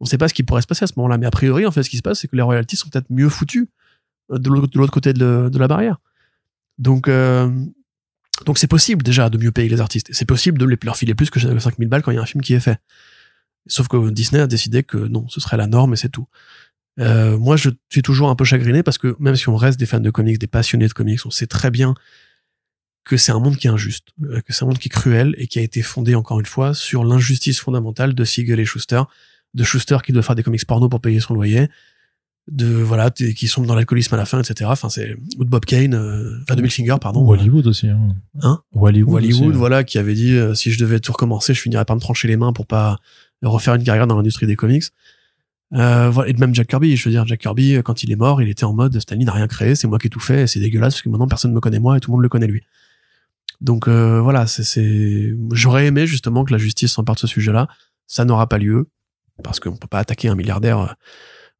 On 0.00 0.06
sait 0.06 0.16
pas 0.16 0.28
ce 0.28 0.34
qui 0.34 0.44
pourrait 0.44 0.62
se 0.62 0.66
passer 0.66 0.84
à 0.84 0.86
ce 0.86 0.94
moment-là, 0.96 1.18
mais 1.18 1.26
a 1.26 1.30
priori, 1.30 1.66
en 1.66 1.72
fait, 1.72 1.82
ce 1.82 1.90
qui 1.90 1.98
se 1.98 2.02
passe, 2.02 2.20
c'est 2.20 2.28
que 2.28 2.36
les 2.36 2.42
royalties 2.42 2.76
sont 2.76 2.88
peut-être 2.88 3.10
mieux 3.10 3.28
foutues 3.28 3.68
euh, 4.32 4.38
de 4.38 4.48
l'autre 4.48 4.92
côté 4.92 5.12
de 5.12 5.58
la 5.58 5.68
barrière. 5.68 5.98
Donc, 6.78 7.08
euh, 7.08 7.50
donc 8.46 8.58
c'est 8.58 8.66
possible 8.66 9.02
déjà 9.02 9.30
de 9.30 9.38
mieux 9.38 9.52
payer 9.52 9.68
les 9.68 9.80
artistes. 9.80 10.08
C'est 10.12 10.24
possible 10.24 10.58
de 10.58 10.78
leur 10.82 10.96
filer 10.96 11.14
plus 11.14 11.30
que 11.30 11.40
5000 11.40 11.88
balles 11.88 12.02
quand 12.02 12.10
il 12.10 12.16
y 12.16 12.18
a 12.18 12.22
un 12.22 12.26
film 12.26 12.42
qui 12.42 12.54
est 12.54 12.60
fait. 12.60 12.78
Sauf 13.66 13.88
que 13.88 14.10
Disney 14.10 14.40
a 14.40 14.46
décidé 14.46 14.82
que 14.82 14.96
non, 14.96 15.28
ce 15.28 15.40
serait 15.40 15.56
la 15.56 15.66
norme 15.66 15.92
et 15.92 15.96
c'est 15.96 16.08
tout. 16.08 16.26
Euh, 16.98 17.38
moi, 17.38 17.56
je 17.56 17.70
suis 17.90 18.02
toujours 18.02 18.28
un 18.28 18.34
peu 18.34 18.44
chagriné 18.44 18.82
parce 18.82 18.98
que 18.98 19.14
même 19.18 19.36
si 19.36 19.48
on 19.48 19.56
reste 19.56 19.78
des 19.78 19.86
fans 19.86 20.00
de 20.00 20.10
comics, 20.10 20.38
des 20.38 20.46
passionnés 20.46 20.88
de 20.88 20.92
comics, 20.92 21.24
on 21.26 21.30
sait 21.30 21.46
très 21.46 21.70
bien 21.70 21.94
que 23.04 23.16
c'est 23.16 23.32
un 23.32 23.38
monde 23.38 23.56
qui 23.56 23.66
est 23.66 23.70
injuste, 23.70 24.08
euh, 24.24 24.40
que 24.40 24.52
c'est 24.52 24.64
un 24.64 24.66
monde 24.66 24.78
qui 24.78 24.88
est 24.88 24.90
cruel 24.90 25.34
et 25.38 25.46
qui 25.46 25.58
a 25.58 25.62
été 25.62 25.82
fondé 25.82 26.14
encore 26.14 26.40
une 26.40 26.46
fois 26.46 26.74
sur 26.74 27.04
l'injustice 27.04 27.60
fondamentale 27.60 28.14
de 28.14 28.24
Siegel 28.24 28.60
et 28.60 28.64
Schuster, 28.64 29.02
de 29.54 29.64
Schuster 29.64 29.98
qui 30.04 30.12
doit 30.12 30.22
faire 30.22 30.34
des 30.34 30.42
comics 30.42 30.66
porno 30.66 30.88
pour 30.88 31.00
payer 31.00 31.20
son 31.20 31.34
loyer, 31.34 31.68
de 32.50 32.66
voilà 32.66 33.10
qui 33.10 33.46
sombre 33.46 33.66
dans 33.66 33.74
l'alcoolisme 33.74 34.14
à 34.14 34.18
la 34.18 34.24
fin, 34.24 34.40
etc. 34.40 34.70
Enfin 34.72 34.88
c'est 34.88 35.16
ou 35.38 35.44
de 35.44 35.50
Bob 35.50 35.64
Kane, 35.64 35.94
euh, 35.94 36.38
enfin 36.42 36.54
de 36.54 36.98
pardon, 36.98 37.26
Hollywood 37.28 37.66
aussi. 37.66 37.88
Hein. 37.88 38.00
Hein? 38.42 38.60
Hollywood. 38.72 39.12
ou 39.12 39.16
Hollywood, 39.16 39.48
aussi, 39.48 39.56
hein. 39.56 39.58
voilà, 39.58 39.84
qui 39.84 39.98
avait 39.98 40.14
dit 40.14 40.32
euh, 40.32 40.54
si 40.54 40.70
je 40.70 40.78
devais 40.78 41.00
tout 41.00 41.12
recommencer, 41.12 41.54
je 41.54 41.60
finirais 41.60 41.84
par 41.84 41.96
me 41.96 42.00
trancher 42.00 42.28
les 42.28 42.36
mains 42.36 42.52
pour 42.52 42.66
pas 42.66 42.98
refaire 43.42 43.74
une 43.74 43.84
carrière 43.84 44.06
dans 44.06 44.16
l'industrie 44.16 44.46
des 44.46 44.56
comics. 44.56 44.84
Euh, 45.74 46.08
voilà, 46.08 46.30
et 46.30 46.32
de 46.32 46.40
même 46.40 46.54
Jack 46.54 46.68
Kirby, 46.68 46.96
je 46.96 47.04
veux 47.04 47.10
dire, 47.10 47.26
Jack 47.26 47.40
Kirby, 47.40 47.76
euh, 47.76 47.82
quand 47.82 48.02
il 48.02 48.10
est 48.10 48.16
mort, 48.16 48.40
il 48.40 48.48
était 48.48 48.64
en 48.64 48.72
mode 48.72 48.98
Stanley 48.98 49.24
n'a 49.24 49.32
rien 49.32 49.46
créé, 49.46 49.74
c'est 49.74 49.86
moi 49.86 49.98
qui 49.98 50.06
ai 50.06 50.10
tout 50.10 50.20
fait, 50.20 50.42
et 50.42 50.46
c'est 50.46 50.60
dégueulasse 50.60 50.94
parce 50.94 51.02
que 51.02 51.08
maintenant 51.10 51.28
personne 51.28 51.52
me 51.52 51.60
connaît 51.60 51.78
moi 51.78 51.96
et 51.96 52.00
tout 52.00 52.10
le 52.10 52.14
monde 52.14 52.22
le 52.22 52.28
connaît 52.28 52.46
lui. 52.46 52.62
Donc 53.60 53.88
euh, 53.88 54.20
voilà, 54.20 54.46
c'est, 54.46 55.34
j'aurais 55.52 55.86
aimé 55.86 56.06
justement 56.06 56.44
que 56.44 56.52
la 56.52 56.58
justice 56.58 56.92
s'empare 56.92 57.16
de 57.16 57.20
ce 57.20 57.26
sujet-là. 57.26 57.68
Ça 58.06 58.24
n'aura 58.24 58.48
pas 58.48 58.58
lieu 58.58 58.88
parce 59.42 59.60
qu'on 59.60 59.76
peut 59.76 59.88
pas 59.88 59.98
attaquer 59.98 60.28
un 60.28 60.34
milliardaire 60.34 60.78
euh, 60.78 60.92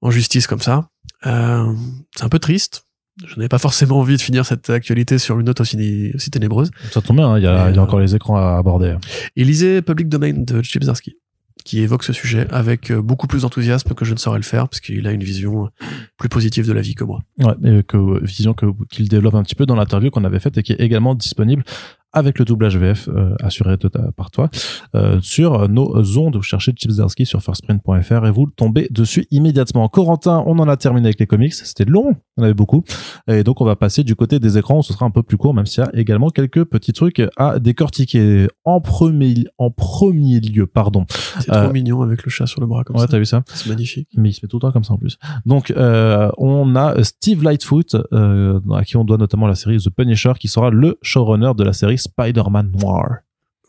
en 0.01 0.11
justice 0.11 0.47
comme 0.47 0.61
ça. 0.61 0.89
Euh, 1.27 1.73
c'est 2.17 2.25
un 2.25 2.29
peu 2.29 2.39
triste. 2.39 2.85
Je 3.27 3.35
n'avais 3.37 3.49
pas 3.49 3.59
forcément 3.59 3.99
envie 3.99 4.17
de 4.17 4.21
finir 4.21 4.47
cette 4.47 4.71
actualité 4.71 5.19
sur 5.19 5.41
une 5.41 5.47
note 5.47 5.61
aussi, 5.61 6.13
aussi 6.15 6.31
ténébreuse. 6.31 6.71
Ça 6.93 7.01
tombe 7.01 7.17
bien, 7.17 7.29
hein, 7.29 7.39
il 7.39 7.43
y, 7.43 7.47
a, 7.47 7.67
Et, 7.67 7.73
il 7.73 7.75
y 7.75 7.79
a 7.79 7.81
euh, 7.81 7.85
encore 7.85 7.99
les 7.99 8.15
écrans 8.15 8.37
à 8.37 8.57
aborder. 8.59 8.97
Et 9.35 9.45
lisez 9.45 9.83
Public 9.83 10.09
Domain 10.09 10.35
de 10.35 10.63
Chip 10.63 10.85
Zdarsky, 10.85 11.17
qui 11.65 11.81
évoque 11.81 12.05
ce 12.05 12.13
sujet 12.13 12.47
avec 12.51 12.93
euh, 12.93 13.03
beaucoup 13.03 13.27
plus 13.27 13.43
d'enthousiasme 13.43 13.93
que 13.95 14.05
je 14.05 14.13
ne 14.13 14.19
saurais 14.19 14.39
le 14.39 14.45
faire, 14.45 14.69
parce 14.69 14.81
qu'il 14.81 15.05
a 15.09 15.11
une 15.11 15.25
vision 15.25 15.65
euh, 15.65 15.69
plus 16.17 16.29
positive 16.29 16.65
de 16.65 16.73
la 16.73 16.81
vie 16.81 16.95
que 16.95 17.03
moi. 17.03 17.21
Ouais, 17.39 17.55
et 17.65 17.83
que 17.83 18.25
vision 18.25 18.55
que 18.55 18.67
qu'il 18.89 19.09
développe 19.09 19.35
un 19.35 19.43
petit 19.43 19.57
peu 19.57 19.67
dans 19.67 19.75
l'interview 19.75 20.11
qu'on 20.11 20.25
avait 20.25 20.41
faite 20.41 20.57
et 20.59 20.63
qui 20.63 20.73
est 20.73 20.81
également 20.81 21.17
disponible 21.17 21.65
avec 22.13 22.39
le 22.39 22.45
doublage 22.45 22.77
VF 22.77 23.09
euh, 23.09 23.35
assuré 23.43 23.77
par 24.17 24.31
toi 24.31 24.51
euh, 24.95 25.19
sur 25.23 25.69
nos 25.69 26.19
ondes. 26.19 26.37
Vous 26.37 26.43
cherchez 26.43 26.73
Chips 26.73 26.97
Darsky 26.97 27.27
sur 27.27 27.43
firstprint.fr 27.43 28.27
et 28.27 28.31
vous 28.31 28.47
tombez 28.57 28.89
dessus 28.91 29.27
immédiatement. 29.31 29.89
Corentin, 29.89 30.43
on 30.47 30.59
en 30.59 30.69
a 30.69 30.77
terminé 30.77 31.07
avec 31.09 31.21
les 31.21 31.27
comics. 31.27 31.53
C'était 31.55 31.85
long, 31.85 32.15
on 32.37 32.43
avait 32.43 32.55
beaucoup. 32.55 32.83
Et 33.29 33.45
donc, 33.45 33.61
on 33.61 33.65
va 33.65 33.77
passer 33.77 34.05
du 34.05 34.15
côté 34.17 34.39
des 34.39 34.57
écrans 34.59 34.79
où 34.79 34.83
ce 34.83 34.93
sera 34.93 35.05
un 35.07 35.11
peu 35.11 35.23
plus 35.23 35.37
court, 35.37 35.53
même 35.55 35.67
s'il 35.67 35.85
y 35.85 35.87
a 35.87 35.91
également 35.95 36.31
quelques 36.31 36.65
petits 36.65 36.93
trucs 36.93 37.23
à 37.37 37.59
décortiquer. 37.59 38.49
En 38.65 38.81
premier, 38.81 39.45
en 39.59 39.71
premier 39.71 40.41
lieu, 40.41 40.67
pardon. 40.67 41.05
C'est 41.41 41.51
Euh, 41.53 41.65
trop 41.65 41.73
mignon 41.73 42.03
avec 42.03 42.25
le 42.25 42.31
chat 42.31 42.47
sur 42.47 42.61
le 42.61 42.67
bras 42.67 42.85
comme 42.85 42.97
Ouais, 42.97 43.03
ça. 43.03 43.09
t'as 43.09 43.19
vu 43.19 43.25
ça? 43.25 43.43
C'est 43.47 43.69
magnifique. 43.69 44.09
mais 44.17 44.31
il 44.31 44.33
se 44.33 44.41
met 44.43 44.49
tout 44.49 44.57
le 44.57 44.61
temps 44.61 44.73
comme 44.73 44.85
ça 44.85 44.95
en 44.95 44.99
plus. 44.99 45.19
Donc 45.47 45.71
euh, 45.71 46.31
on 46.39 46.75
a 46.77 47.03
Steve 47.03 47.43
Lightfoot 47.43 47.97
euh, 48.13 48.61
à 48.75 48.85
qui 48.85 48.97
on 48.97 49.05
doit 49.05 49.17
notamment 49.19 49.47
la 49.47 49.55
série 49.55 49.79
The 49.79 49.91
Punisher 49.91 50.33
qui 50.39 50.49
sera 50.49 50.71
le 50.71 50.99
showrunner 51.03 51.53
de 51.57 51.65
la 51.65 51.73
série 51.73 51.98
Spider-Man 51.99 52.73
Noir. 52.73 53.19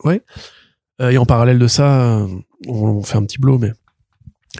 Euh, 0.06 1.10
et 1.10 1.18
en 1.18 1.26
parallèle 1.26 1.58
de 1.58 1.66
ça, 1.66 2.18
euh, 2.18 2.26
on, 2.66 3.02
fait 3.02 3.18
un 3.18 3.24
petit 3.24 3.38
blow, 3.38 3.58
mais 3.58 3.72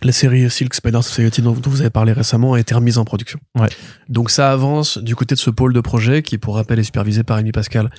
la 0.02 0.12
série 0.12 0.50
Silk 0.50 0.74
Spider 0.74 1.02
Society 1.02 1.42
dont, 1.42 1.52
vous 1.52 1.80
avez 1.80 1.90
parlé 1.90 2.12
récemment 2.12 2.54
a 2.54 2.60
été 2.60 2.74
remise 2.74 2.98
en 2.98 3.04
production. 3.04 3.38
Ouais. 3.58 3.68
Donc 4.08 4.30
ça 4.30 4.52
avance 4.52 4.98
du 4.98 5.14
côté 5.16 5.34
de 5.34 5.40
ce 5.40 5.50
pôle 5.50 5.72
de 5.72 5.80
projet 5.80 6.22
qui, 6.22 6.38
pour 6.38 6.56
rappel, 6.56 6.78
est 6.78 6.84
supervisé 6.84 7.22
par 7.22 7.36
Amy 7.38 7.52
Pascal, 7.52 7.90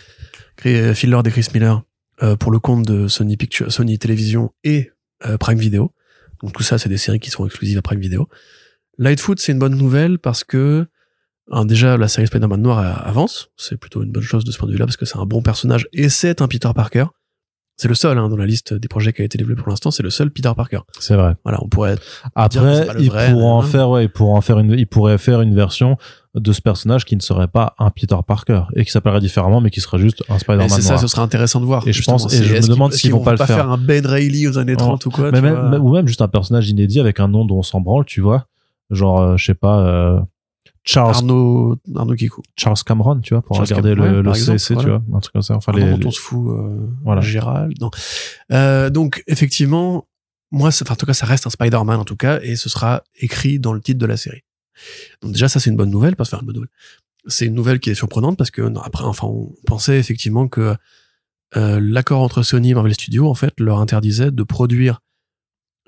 Phil 0.58 1.10
Lord 1.10 1.28
et 1.28 1.32
Chris 1.32 1.48
Miller 1.54 1.84
euh, 2.24 2.36
pour 2.36 2.52
le 2.52 2.60
compte 2.60 2.86
de 2.86 3.08
Sony 3.08 3.36
Picture, 3.36 3.72
Sony 3.72 3.98
Télévision 3.98 4.54
et 4.64 4.92
euh, 5.26 5.38
Prime 5.38 5.58
Video. 5.58 5.92
Donc 6.44 6.54
tout 6.54 6.62
ça, 6.62 6.78
c'est 6.78 6.90
des 6.90 6.98
séries 6.98 7.20
qui 7.20 7.32
sont 7.32 7.46
exclusives 7.48 7.80
à 7.80 7.82
Prime 7.82 8.00
Video. 8.00 8.30
Lightfoot, 9.00 9.40
c'est 9.40 9.54
une 9.54 9.60
bonne 9.60 9.76
nouvelle 9.76 10.20
parce 10.20 10.44
que 10.44 10.86
alors 11.50 11.66
déjà 11.66 11.98
la 11.98 12.08
série 12.08 12.28
Spider-Man 12.28 12.62
Noir 12.62 13.08
avance, 13.08 13.50
c'est 13.58 13.78
plutôt 13.78 14.04
une 14.04 14.12
bonne 14.12 14.24
chose 14.24 14.44
de 14.44 14.52
ce 14.52 14.58
point 14.58 14.68
de 14.68 14.74
vue-là 14.74 14.86
parce 14.86 14.98
que 14.98 15.06
c'est 15.06 15.18
un 15.18 15.26
bon 15.26 15.42
personnage 15.42 15.88
et 15.94 16.10
c'est 16.10 16.42
un 16.42 16.48
Peter 16.48 16.70
Parker. 16.76 17.06
C'est 17.78 17.88
le 17.88 17.96
seul 17.96 18.16
hein, 18.20 18.30
dans 18.30 18.38
la 18.38 18.46
liste 18.46 18.76
des 18.76 18.88
projets 18.88 19.12
qui 19.12 19.24
a 19.24 19.26
été 19.26 19.40
développé 19.40 19.62
pour 19.64 19.70
l'instant, 19.72 19.90
c'est 19.90 20.04
le 20.04 20.12
seul 20.12 20.30
Peter 20.30 20.52
Parker. 20.56 20.82
C'est 21.00 21.16
vrai. 21.16 21.34
Voilà, 21.44 21.58
on 21.64 21.68
pourrait 21.68 21.96
Après, 22.36 22.76
c'est 22.76 22.86
pas 22.86 22.94
le 22.94 23.02
il 23.02 23.10
vrai, 23.10 23.32
pourrait 23.32 23.44
en 23.46 23.62
faire, 23.64 23.90
ouais, 23.90 24.04
il 24.06 24.10
pourrait 24.10 24.38
en 24.38 24.42
faire 24.42 24.60
une, 24.60 24.72
il 24.74 24.86
pourrait 24.86 25.18
faire 25.18 25.42
une 25.42 25.56
version 25.56 25.98
de 26.36 26.54
ce 26.54 26.62
personnage 26.62 27.06
qui 27.06 27.16
ne 27.16 27.22
serait 27.22 27.48
pas 27.48 27.74
un 27.80 27.90
Peter 27.90 28.16
Parker 28.28 28.64
et 28.76 28.86
qui 28.86 28.92
s'appellerait 28.92 29.20
différemment, 29.20 29.62
mais 29.62 29.72
qui 29.72 29.82
serait 29.82 29.98
juste 29.98 30.24
un 30.30 30.38
Spider-Man 30.38 30.70
c'est 30.70 30.82
ça, 30.82 30.90
noir. 30.90 31.00
ce 31.02 31.08
serait 31.08 31.24
intéressant 31.24 31.60
de 31.60 31.66
voir. 31.66 31.88
Et 31.88 31.94
je 31.94 32.04
pense- 32.04 32.32
et 32.32 32.44
je 32.44 32.54
me 32.54 32.68
demande 32.68 32.94
s'ils 32.94 33.12
vont 33.14 33.24
pas 33.24 33.32
le 33.32 33.38
faire. 33.38 33.48
faire 33.48 33.72
un 33.72 33.80
Ben 33.80 34.06
Reilly 34.06 34.48
aux 34.48 34.60
années 34.60 34.76
30 34.76 35.04
ou 35.08 35.10
quoi. 35.10 35.30
ou 35.30 35.94
même 35.94 36.08
juste 36.08 36.22
un 36.22 36.28
personnage 36.28 36.70
inédit 36.70 37.00
avec 37.00 37.20
un 37.20 37.28
nom 37.30 37.46
dont 37.46 37.58
on 37.58 37.64
s'en 37.64 37.82
branle, 37.82 38.06
tu 38.06 38.22
vois. 38.22 38.46
Genre, 38.92 39.20
euh, 39.22 39.38
je 39.38 39.46
sais 39.46 39.54
pas, 39.56 39.80
euh, 39.80 40.20
Charles, 40.84 41.16
Arnaud, 41.16 41.78
Arnaud 41.96 42.16
Kikou. 42.16 42.42
Charles 42.58 42.78
Cameron, 42.86 43.20
tu 43.20 43.34
vois, 43.34 43.44
pour 43.44 43.58
Charles 43.58 43.68
regarder 43.68 43.96
Cameron, 43.96 44.12
le, 44.12 44.22
le 44.22 44.34
tu 44.58 44.74
vois, 44.88 45.02
un 45.14 45.20
truc 45.20 45.34
comme 45.34 45.42
ça. 45.42 45.56
Enfin, 45.56 45.74
Arnaud 45.74 45.86
les, 45.86 45.98
dont 45.98 46.08
on 46.08 46.12
se 46.12 46.20
fout, 46.20 46.50
euh, 46.50 46.88
Voilà. 47.04 47.22
Gérald. 47.22 47.80
Non. 47.80 47.92
Euh, 48.52 48.90
donc, 48.90 49.24
effectivement, 49.28 50.08
moi, 50.52 50.70
enfin, 50.70 50.94
en 50.94 50.96
tout 50.96 51.06
cas, 51.06 51.14
ça 51.14 51.26
reste 51.26 51.46
un 51.46 51.52
Spider-Man, 51.52 52.00
en 52.00 52.06
tout 52.06 52.16
cas, 52.16 52.40
et 52.42 52.56
ce 52.56 52.68
sera 52.68 53.04
écrit 53.20 53.60
dans 53.60 53.74
le 53.74 53.82
titre 53.82 54.00
de 54.00 54.06
la 54.06 54.18
série. 54.18 54.44
Donc, 55.22 55.34
déjà, 55.34 55.48
ça, 55.48 55.60
c'est 55.60 55.70
une 55.70 55.78
bonne 55.78 55.92
nouvelle, 55.92 56.16
parce 56.16 56.30
que, 56.32 56.36
enfin, 56.36 56.42
une 56.42 56.48
bonne 56.48 56.56
nouvelle. 56.56 56.72
C'est 57.28 57.46
une 57.46 57.54
nouvelle 57.54 57.80
qui 57.80 57.92
est 57.92 57.96
surprenante 57.96 58.36
parce 58.36 58.50
que, 58.50 58.64
non, 58.64 58.82
après, 58.82 59.04
enfin, 59.04 59.28
on 59.28 59.54
pensait 59.68 60.00
effectivement 60.00 60.48
que 60.48 60.76
euh, 61.56 61.80
l'accord 61.80 62.22
entre 62.22 62.42
Sony 62.42 62.72
et 62.72 62.74
Marvel 62.74 62.96
Studios, 62.96 63.28
en 63.28 63.36
fait, 63.36 63.60
leur 63.60 63.80
interdisait 63.80 64.32
de 64.32 64.44
produire 64.44 65.02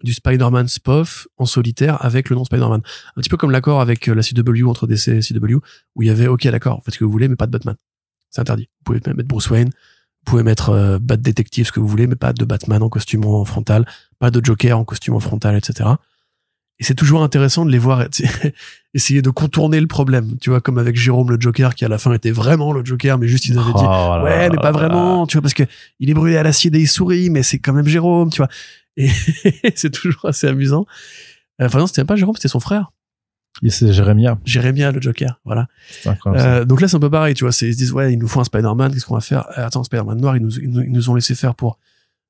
du 0.04 0.14
Spider-Man 0.14 0.68
SPOF 0.68 1.28
en 1.38 1.46
solitaire 1.46 2.04
avec 2.06 2.30
le 2.30 2.36
nom 2.36 2.44
Spider-Man. 2.44 2.82
Un 3.16 3.22
petit 3.22 3.30
peu 3.30 3.38
comme 3.38 3.52
l'accord 3.52 3.82
avec 3.82 4.08
euh, 4.08 4.14
la 4.14 4.22
CW 4.22 4.68
entre 4.68 4.86
DC 4.86 5.08
et 5.10 5.22
CW, 5.22 5.56
où 5.96 6.02
il 6.04 6.08
y 6.08 6.12
avait, 6.12 6.28
ok, 6.28 6.48
d'accord, 6.48 6.82
faites 6.84 6.94
ce 6.94 7.00
que 7.00 7.06
vous 7.06 7.12
voulez, 7.12 7.28
mais 7.28 7.36
pas 7.36 7.48
de 7.48 7.52
Batman. 7.52 7.76
C'est 8.30 8.42
interdit. 8.42 8.70
Vous 8.80 8.94
pouvez 8.94 9.14
mettre 9.14 9.28
Bruce 9.28 9.50
Wayne, 9.50 9.70
vous 9.70 10.32
pouvez 10.32 10.44
mettre 10.44 10.70
euh, 10.70 11.00
Bat 11.00 11.18
Detective, 11.18 11.68
ce 11.68 11.72
que 11.72 11.80
vous 11.80 11.88
voulez, 11.88 12.08
mais 12.08 12.16
pas 12.16 12.34
de 12.34 12.46
Batman 12.46 12.84
en 12.84 12.90
costume 12.90 13.26
en 13.26 13.46
frontal, 13.46 13.86
pas 14.20 14.32
de 14.32 14.44
Joker 14.44 14.78
en 14.78 14.86
costume 14.86 15.16
en 15.16 15.20
frontal, 15.20 15.56
etc. 15.56 15.90
Et 16.80 16.84
c'est 16.84 16.95
toujours 16.95 17.24
intéressant 17.24 17.66
de 17.66 17.72
les 17.72 17.78
voir 17.78 18.06
essayer 18.94 19.22
de 19.22 19.30
contourner 19.30 19.80
le 19.80 19.88
problème. 19.88 20.38
Tu 20.41 20.50
vois, 20.50 20.60
comme 20.62 20.78
avec 20.78 20.95
Jérôme 20.95 21.30
le 21.32 21.40
Joker, 21.40 21.76
qui 21.76 21.86
à 21.86 21.88
la 21.88 21.98
fin 21.98 22.12
était 22.14 22.32
vraiment 22.32 22.74
le 22.74 22.84
Joker, 22.84 23.18
mais 23.18 23.28
juste 23.28 23.45
ils 23.45 23.58
avaient 23.58 23.74
dit, 23.74 23.84
Oh 23.84 24.18
là 24.18 24.24
ouais, 24.24 24.50
mais 24.50 24.56
là 24.56 24.62
pas 24.62 24.72
vraiment, 24.72 25.28
tu 25.28 25.38
vois, 25.38 25.41
parce 25.44 25.54
que 25.54 25.64
il 26.00 26.10
est 26.10 26.14
brûlé 26.14 26.36
à 26.38 26.44
l'acide 26.44 26.76
et 26.76 26.80
il 26.80 26.88
sourit, 26.88 27.30
mais 27.30 27.44
c'est 27.44 27.60
quand 27.60 27.74
même 27.74 27.88
Jérôme, 27.88 28.30
tu 28.32 28.38
vois. 28.38 28.50
Et 28.98 29.10
c'est 29.76 29.91
toujours 29.91 30.26
assez 30.26 30.48
amusant. 30.48 30.86
Euh, 31.62 31.66
Enfin 31.68 31.80
non, 31.80 31.88
c'était 31.88 32.02
même 32.02 32.08
pas 32.08 32.16
Jérôme, 32.16 32.36
c'était 32.36 32.48
son 32.48 32.60
frère, 32.60 32.91
C'est 33.70 33.94
Jérémia. 33.94 34.40
Jérémia 34.44 34.91
le 34.91 35.00
Joker, 35.00 35.40
voilà. 35.45 35.68
Euh, 36.40 36.66
donc 36.66 36.82
là, 36.82 36.88
c'est 36.88 36.98
un 36.98 37.00
peu 37.00 37.10
pareil, 37.12 37.36
tu 37.36 37.44
vois. 37.44 37.52
Ils 37.62 37.74
se 37.74 37.78
disent, 37.78 37.91
ouais, 37.94 38.12
il 38.14 38.18
nous 38.20 38.28
faut 38.28 38.40
un 38.40 38.44
Spider-Man, 38.44 38.91
qu'est-ce 38.91 39.06
qu'on 39.06 39.14
va 39.14 39.22
faire? 39.22 39.45
Euh, 39.60 39.68
Attends, 39.68 39.84
Spider-Man 39.84 40.20
noir, 40.20 40.36
ils 40.38 40.41
nous- 40.41 40.60
ils 40.60 40.91
nous 40.91 41.10
ont 41.12 41.14
laissé 41.16 41.36
faire 41.36 41.54
pour 41.54 41.78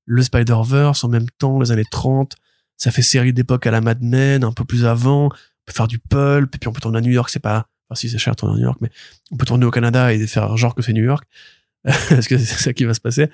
le 0.06 0.22
Spider-Verse 0.22 1.03
en 1.06 1.07
même 1.10 1.28
temps, 1.38 1.60
les 1.61 1.72
années 1.72 1.86
30. 1.90 2.36
Ça 2.78 2.91
fait 2.91 3.02
série 3.02 3.34
d'époque 3.34 3.66
à 3.68 3.72
la 3.72 3.82
Mad 3.82 4.02
Men, 4.02 4.44
un 4.44 4.52
peu 4.52 4.66
plus 4.66 4.86
avant. 4.86 5.26
On 5.26 5.30
peut 5.66 5.74
faire 5.74 5.88
du 5.88 6.00
pulp, 6.00 6.56
et 6.56 6.58
puis 6.58 6.68
on 6.68 6.74
peut 6.74 6.82
tourner 6.82 6.98
à 6.98 7.02
New 7.02 7.12
York, 7.12 7.30
c'est 7.30 7.40
pas. 7.40 7.68
Enfin, 7.90 8.00
si 8.00 8.10
c'est 8.10 8.18
cher 8.18 8.34
de 8.34 8.40
tourner 8.40 8.56
à 8.56 8.58
New 8.58 8.66
York, 8.66 8.78
mais 8.82 8.90
on 9.32 9.38
peut 9.38 9.45
tourner 9.45 9.66
au 9.66 9.72
Canada 9.72 10.14
et 10.14 10.28
faire 10.28 10.56
genre 10.58 10.76
que 10.76 10.82
c'est 10.82 10.94
New 10.94 11.04
York. 11.04 11.26
Parce 11.84 12.28
que 12.28 12.38
c'est 12.38 12.62
ça 12.62 12.74
qui 12.74 12.86
va 12.86 12.94
se 12.94 13.02
passer. 13.02 13.30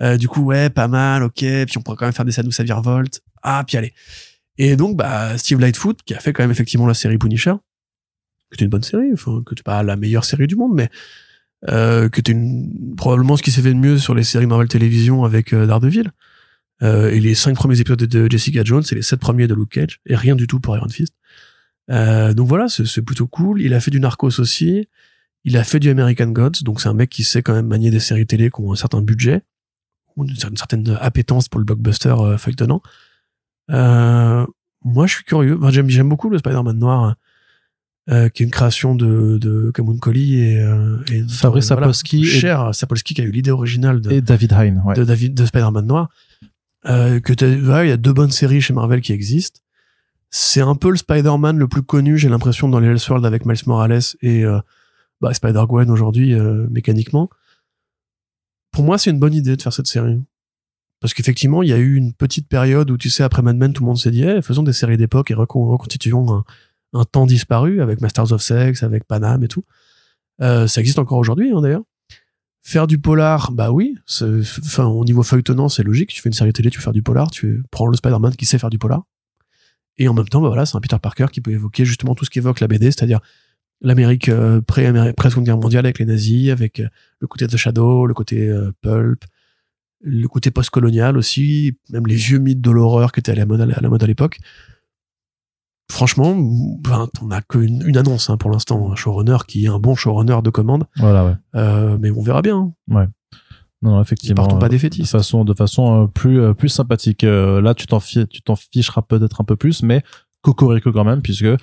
Euh, 0.00 0.16
du 0.16 0.28
coup, 0.28 0.42
ouais, 0.42 0.70
pas 0.70 0.88
mal, 0.88 1.22
ok. 1.22 1.38
Puis 1.38 1.78
on 1.78 1.82
pourrait 1.82 1.96
quand 1.96 2.06
même 2.06 2.14
faire 2.14 2.24
des 2.24 2.32
scènes 2.32 2.46
où 2.46 2.52
ça 2.52 2.62
virevolte. 2.62 3.22
Ah, 3.42 3.64
puis 3.66 3.76
allez. 3.76 3.92
Et 4.56 4.76
donc, 4.76 4.96
bah, 4.96 5.36
Steve 5.38 5.60
Lightfoot, 5.60 6.02
qui 6.02 6.14
a 6.14 6.20
fait 6.20 6.32
quand 6.32 6.42
même 6.42 6.50
effectivement 6.50 6.86
la 6.86 6.94
série 6.94 7.18
Punisher, 7.18 7.52
que 7.52 8.56
c'était 8.56 8.64
une 8.64 8.70
bonne 8.70 8.82
série, 8.82 9.10
enfin, 9.12 9.40
que 9.44 9.54
pas 9.62 9.82
la 9.82 9.96
meilleure 9.96 10.24
série 10.24 10.46
du 10.46 10.56
monde, 10.56 10.74
mais 10.74 10.88
euh, 11.68 12.08
que 12.08 12.20
une, 12.30 12.94
probablement 12.96 13.36
ce 13.36 13.42
qui 13.42 13.50
s'est 13.50 13.62
fait 13.62 13.74
de 13.74 13.78
mieux 13.78 13.98
sur 13.98 14.14
les 14.14 14.24
séries 14.24 14.46
Marvel 14.46 14.68
Télévision 14.68 15.24
avec 15.24 15.52
euh, 15.52 15.66
Daredevil. 15.66 16.12
Euh, 16.82 17.10
et 17.10 17.18
les 17.20 17.34
cinq 17.34 17.54
premiers 17.56 17.80
épisodes 17.80 17.98
de 18.04 18.30
Jessica 18.30 18.62
Jones 18.64 18.84
et 18.90 18.94
les 18.94 19.02
sept 19.02 19.18
premiers 19.18 19.48
de 19.48 19.54
Luke 19.54 19.70
Cage, 19.70 20.00
et 20.06 20.14
rien 20.14 20.36
du 20.36 20.46
tout 20.46 20.60
pour 20.60 20.76
Iron 20.76 20.88
Fist. 20.88 21.12
Euh, 21.90 22.34
donc 22.34 22.46
voilà, 22.48 22.68
c'est 22.68 23.02
plutôt 23.02 23.26
cool. 23.26 23.60
Il 23.62 23.74
a 23.74 23.80
fait 23.80 23.90
du 23.90 23.98
Narcos 24.00 24.38
aussi. 24.40 24.88
Il 25.44 25.56
a 25.56 25.64
fait 25.64 25.80
du 25.80 25.88
American 25.88 26.26
Gods, 26.28 26.62
donc 26.62 26.80
c'est 26.80 26.88
un 26.88 26.94
mec 26.94 27.10
qui 27.10 27.24
sait 27.24 27.42
quand 27.42 27.54
même 27.54 27.66
manier 27.66 27.90
des 27.90 28.00
séries 28.00 28.26
télé 28.26 28.50
qui 28.50 28.60
ont 28.60 28.72
un 28.72 28.76
certain 28.76 29.00
budget, 29.00 29.42
ou 30.16 30.24
une 30.24 30.36
certaine, 30.56 30.96
appétence 31.00 31.48
pour 31.48 31.58
le 31.60 31.64
blockbuster 31.64 32.14
euh, 32.18 32.36
feuilletonnant. 32.38 32.82
Euh, 33.70 34.46
moi, 34.84 35.06
je 35.06 35.14
suis 35.14 35.24
curieux. 35.24 35.56
Enfin, 35.58 35.70
j'aime, 35.70 35.88
j'aime 35.90 36.08
beaucoup 36.08 36.28
le 36.28 36.38
Spider-Man 36.38 36.78
noir, 36.78 37.14
euh, 38.10 38.28
qui 38.28 38.42
est 38.42 38.46
une 38.46 38.50
création 38.52 38.94
de, 38.94 39.38
de 39.38 39.70
Cameron 39.74 39.98
Collie 39.98 40.40
et, 40.40 40.60
euh, 40.60 40.98
et 41.12 41.22
Fabrice 41.28 41.66
Sapolsky 41.66 42.20
et- 42.20 42.24
cher 42.24 42.74
Sapolsky 42.74 43.14
qui 43.14 43.20
a 43.20 43.24
eu 43.24 43.30
l'idée 43.30 43.50
originale 43.50 44.00
de, 44.00 44.10
Et 44.10 44.20
David 44.20 44.52
Hein, 44.54 44.76
ouais. 44.84 44.94
de 44.94 45.04
David 45.04 45.34
de 45.34 45.44
Spider-Man 45.46 45.86
noir. 45.86 46.08
Euh, 46.86 47.20
que 47.20 47.32
il 47.84 47.88
y 47.88 47.92
a 47.92 47.96
deux 47.96 48.12
bonnes 48.12 48.30
séries 48.30 48.60
chez 48.60 48.72
Marvel 48.72 49.00
qui 49.00 49.12
existent. 49.12 49.60
C'est 50.30 50.60
un 50.60 50.74
peu 50.74 50.90
le 50.90 50.96
Spider-Man 50.96 51.58
le 51.58 51.68
plus 51.68 51.82
connu, 51.82 52.18
j'ai 52.18 52.28
l'impression, 52.28 52.68
dans 52.68 52.80
les 52.80 52.88
Elseworlds 52.88 53.26
avec 53.26 53.46
Miles 53.46 53.56
Morales 53.66 54.00
et 54.20 54.44
euh, 54.44 54.60
bah, 55.20 55.32
Spider-Gwen 55.34 55.90
aujourd'hui, 55.90 56.34
euh, 56.34 56.66
mécaniquement. 56.70 57.30
Pour 58.72 58.84
moi, 58.84 58.98
c'est 58.98 59.10
une 59.10 59.18
bonne 59.18 59.34
idée 59.34 59.56
de 59.56 59.62
faire 59.62 59.72
cette 59.72 59.86
série. 59.86 60.20
Parce 61.00 61.14
qu'effectivement, 61.14 61.62
il 61.62 61.68
y 61.68 61.72
a 61.72 61.78
eu 61.78 61.94
une 61.94 62.12
petite 62.12 62.48
période 62.48 62.90
où, 62.90 62.98
tu 62.98 63.08
sais, 63.08 63.22
après 63.22 63.40
Mad 63.40 63.56
Men, 63.56 63.72
tout 63.72 63.82
le 63.82 63.86
monde 63.86 63.98
s'est 63.98 64.10
dit, 64.10 64.24
Eh, 64.24 64.42
faisons 64.42 64.62
des 64.62 64.72
séries 64.72 64.96
d'époque 64.96 65.30
et 65.30 65.34
recon- 65.34 65.68
reconstituons 65.68 66.32
un, 66.32 66.44
un 66.92 67.04
temps 67.04 67.24
disparu 67.26 67.80
avec 67.80 68.00
Masters 68.00 68.32
of 68.32 68.42
Sex, 68.42 68.82
avec 68.82 69.04
Panam 69.04 69.42
et 69.42 69.48
tout. 69.48 69.64
Euh, 70.42 70.66
ça 70.66 70.80
existe 70.80 70.98
encore 70.98 71.18
aujourd'hui, 71.18 71.52
hein, 71.52 71.60
d'ailleurs. 71.60 71.82
Faire 72.68 72.86
du 72.86 72.98
polar, 72.98 73.50
bah 73.50 73.70
oui. 73.72 73.96
au 74.20 75.04
niveau 75.06 75.22
feuilletonnant, 75.22 75.70
c'est 75.70 75.82
logique. 75.82 76.10
Tu 76.10 76.20
fais 76.20 76.28
une 76.28 76.34
série 76.34 76.52
télé, 76.52 76.68
tu 76.68 76.82
faire 76.82 76.92
du 76.92 77.02
polar, 77.02 77.30
tu 77.30 77.62
prends 77.70 77.86
le 77.86 77.96
Spider-Man 77.96 78.36
qui 78.36 78.44
sait 78.44 78.58
faire 78.58 78.68
du 78.68 78.76
polar. 78.76 79.04
Et 79.96 80.06
en 80.06 80.12
même 80.12 80.28
temps, 80.28 80.42
bah 80.42 80.66
c'est 80.66 80.76
un 80.76 80.80
Peter 80.82 80.98
Parker 81.00 81.28
qui 81.32 81.40
peut 81.40 81.50
évoquer 81.50 81.86
justement 81.86 82.14
tout 82.14 82.26
ce 82.26 82.30
qu'évoque 82.30 82.60
la 82.60 82.68
BD, 82.68 82.90
c'est-à-dire 82.90 83.20
l'Amérique 83.80 84.28
euh, 84.28 84.60
pré 84.60 84.84
seconde 85.30 85.46
guerre 85.46 85.56
mondiale 85.56 85.86
avec 85.86 85.98
les 85.98 86.04
nazis, 86.04 86.50
avec 86.50 86.80
euh, 86.80 86.88
le 87.20 87.26
côté 87.26 87.46
The 87.46 87.56
Shadow, 87.56 88.04
le 88.04 88.12
côté 88.12 88.50
euh, 88.50 88.70
pulp, 88.82 89.24
le 90.02 90.28
côté 90.28 90.50
post-colonial 90.50 91.16
aussi, 91.16 91.78
même 91.88 92.06
les 92.06 92.16
vieux 92.16 92.38
mythes 92.38 92.60
de 92.60 92.70
l'horreur 92.70 93.12
qui 93.12 93.20
étaient 93.20 93.32
à 93.32 93.34
la 93.34 93.46
mode 93.46 94.02
à 94.02 94.06
l'époque. 94.06 94.40
Franchement, 95.90 96.34
ben, 96.36 97.08
on 97.22 97.26
n'a 97.28 97.40
qu'une 97.40 97.82
une 97.86 97.96
annonce 97.96 98.28
hein, 98.28 98.36
pour 98.36 98.50
l'instant, 98.50 98.92
un 98.92 98.94
showrunner 98.94 99.38
qui 99.48 99.64
est 99.64 99.68
un 99.68 99.78
bon 99.78 99.94
showrunner 99.94 100.40
de 100.42 100.50
commande, 100.50 100.84
Voilà, 100.96 101.24
ouais. 101.24 101.32
euh, 101.56 101.96
mais 101.98 102.10
on 102.10 102.20
verra 102.20 102.42
bien. 102.42 102.72
hein. 102.90 103.06
Non, 103.80 103.92
non, 103.92 104.02
effectivement. 104.02 104.42
Partons 104.42 104.58
pas 104.58 104.66
euh, 104.66 104.68
des 104.70 104.88
de 104.90 105.04
façon, 105.06 105.44
de 105.44 105.54
façon 105.54 106.02
euh, 106.02 106.06
plus, 106.06 106.52
plus 106.54 106.68
sympathique. 106.68 107.22
Là, 107.22 107.74
tu 107.74 107.86
t'en 107.86 108.00
fi- 108.00 108.26
tu 108.28 108.42
t'en 108.42 108.56
ficheras 108.56 109.02
peut-être 109.02 109.40
un 109.40 109.44
peu 109.44 109.56
plus, 109.56 109.82
mais 109.82 110.02
cocorico 110.42 110.92
quand 110.92 111.04
même, 111.04 111.22
puisque 111.22 111.44
euh, 111.44 111.56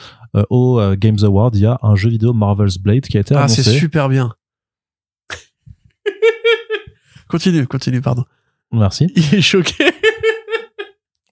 au 0.50 0.80
Games 0.98 1.18
Award, 1.22 1.56
il 1.56 1.62
y 1.62 1.66
a 1.66 1.78
un 1.84 1.96
jeu 1.96 2.10
vidéo 2.10 2.34
Marvel's 2.34 2.78
Blade 2.78 3.02
qui 3.02 3.18
a 3.18 3.20
été 3.22 3.36
Ah, 3.36 3.40
annoncé. 3.44 3.64
c'est 3.64 3.78
super 3.78 4.10
bien. 4.10 4.34
continue, 7.28 7.68
continue, 7.68 8.02
pardon. 8.02 8.24
Merci. 8.72 9.08
Il 9.16 9.36
est 9.36 9.42
choqué. 9.42 9.86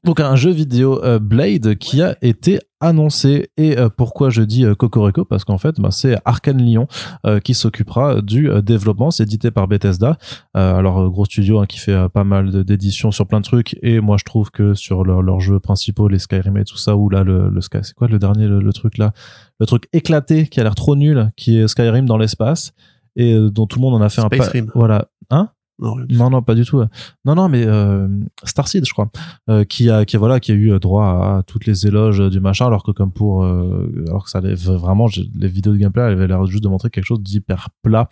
Donc 0.06 0.20
un 0.20 0.36
jeu 0.36 0.52
vidéo 0.52 1.02
euh, 1.04 1.18
Blade 1.18 1.76
qui 1.76 2.02
a 2.02 2.18
été 2.22 2.60
annoncé. 2.82 3.50
Et 3.56 3.78
euh, 3.78 3.88
pourquoi 3.88 4.30
je 4.30 4.42
dis 4.42 4.66
euh, 4.66 4.76
Cocorico? 4.76 5.24
Parce 5.24 5.46
qu'en 5.46 5.58
fait 5.58 5.80
bah, 5.80 5.92
c'est 5.92 6.18
Arkane 6.26 6.62
Lyon 6.62 6.88
euh, 7.26 7.40
qui 7.40 7.54
s'occupera 7.54 8.22
du 8.22 8.50
développement. 8.64 9.12
C'est 9.12 9.24
édité 9.24 9.50
par 9.50 9.70
Bethesda. 9.70 10.18
Alors 10.54 11.10
gros 11.10 11.24
studio 11.24 11.60
hein, 11.60 11.66
qui 11.66 11.80
fait 11.80 12.10
pas 12.10 12.26
mal 12.26 12.66
d'éditions 12.66 13.12
sur 13.12 13.26
plein 13.28 13.40
de 13.40 13.46
trucs. 13.46 13.78
Et 13.82 14.02
moi 14.02 14.18
je 14.20 14.26
trouve 14.26 14.52
que 14.52 14.74
sur 14.74 15.06
leur- 15.06 15.22
leurs 15.22 15.40
jeux 15.40 15.62
principaux 15.62 16.10
les 16.10 16.20
Skyrim 16.20 16.58
et 16.58 16.66
tout 16.66 16.78
ça 16.78 16.98
ou 16.98 17.10
là 17.10 17.24
le, 17.24 17.48
le 17.50 17.62
Sky 17.62 17.78
c'est 17.84 17.94
quoi 17.94 18.08
le 18.10 18.20
dernier 18.20 18.48
le, 18.48 18.60
le 18.60 18.74
truc 18.74 18.98
là? 18.98 19.14
Le 19.62 19.66
truc 19.66 19.88
éclaté 19.94 20.48
qui 20.48 20.60
a 20.60 20.64
l'air 20.64 20.76
trop 20.76 20.98
nul 20.98 21.32
qui 21.38 21.60
est 21.60 21.68
Skyrim 21.70 22.06
dans 22.06 22.18
l'espace 22.18 22.74
et 23.16 23.38
dont 23.52 23.68
tout 23.68 23.80
le 23.80 23.84
monde 23.84 23.94
en 23.94 24.02
a 24.02 24.10
fait 24.10 24.20
un 24.22 24.26
Space 24.26 24.48
pa- 24.48 24.52
Rim. 24.52 24.68
voilà. 24.76 25.08
Hein? 25.30 25.50
Non, 25.80 26.30
non, 26.30 26.42
pas 26.42 26.56
du 26.56 26.66
tout. 26.66 26.84
Non, 27.26 27.36
non, 27.36 27.50
mais 27.50 27.66
euh, 27.66 28.08
Starseed, 28.44 28.86
je 28.86 28.94
crois, 28.94 29.10
euh, 29.50 29.64
qui 29.64 29.90
a, 29.90 30.06
qui 30.06 30.18
voilà, 30.18 30.40
qui 30.40 30.52
a 30.52 30.56
eu 30.56 30.80
droit 30.80 31.06
à 31.06 31.44
toutes 31.46 31.66
les 31.66 31.88
éloges 31.88 32.20
du 32.30 32.40
machin, 32.40 32.68
alors 32.68 32.84
que 32.84 32.92
comme 32.92 33.12
pour, 33.12 33.44
euh, 33.44 33.92
alors 34.08 34.26
que 34.26 34.30
ça 34.30 34.38
allait 34.38 34.54
vraiment, 34.54 35.08
les 35.36 35.48
vidéos 35.48 35.74
de 35.74 35.78
gameplay 35.78 36.04
avaient 36.04 36.28
l'air 36.28 36.46
juste 36.46 36.64
de 36.64 36.70
montrer 36.70 36.90
quelque 36.90 37.06
chose 37.06 37.22
d'hyper 37.22 37.70
plat 37.82 38.08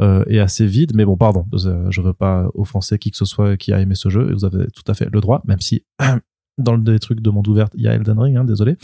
euh, 0.00 0.24
et 0.26 0.40
assez 0.40 0.66
vide. 0.66 0.92
Mais 0.94 1.04
bon, 1.04 1.16
pardon, 1.16 1.46
euh, 1.64 1.86
je 1.90 2.00
veux 2.00 2.12
pas 2.12 2.48
offenser 2.54 2.98
qui 2.98 3.10
que 3.10 3.16
ce 3.16 3.24
soit 3.24 3.56
qui 3.56 3.72
a 3.72 3.80
aimé 3.80 3.94
ce 3.94 4.08
jeu. 4.08 4.30
Et 4.30 4.32
vous 4.34 4.44
avez 4.44 4.66
tout 4.72 4.84
à 4.88 4.94
fait 4.94 5.08
le 5.10 5.20
droit, 5.20 5.40
même 5.46 5.60
si 5.60 5.84
dans 6.58 6.72
le 6.74 6.82
des 6.82 6.98
trucs 6.98 7.20
de 7.20 7.30
monde 7.30 7.46
ouverte, 7.48 7.72
il 7.76 7.82
y 7.82 7.88
a 7.88 7.94
Elden 7.94 8.18
Ring, 8.18 8.36
hein, 8.36 8.44
désolé, 8.44 8.76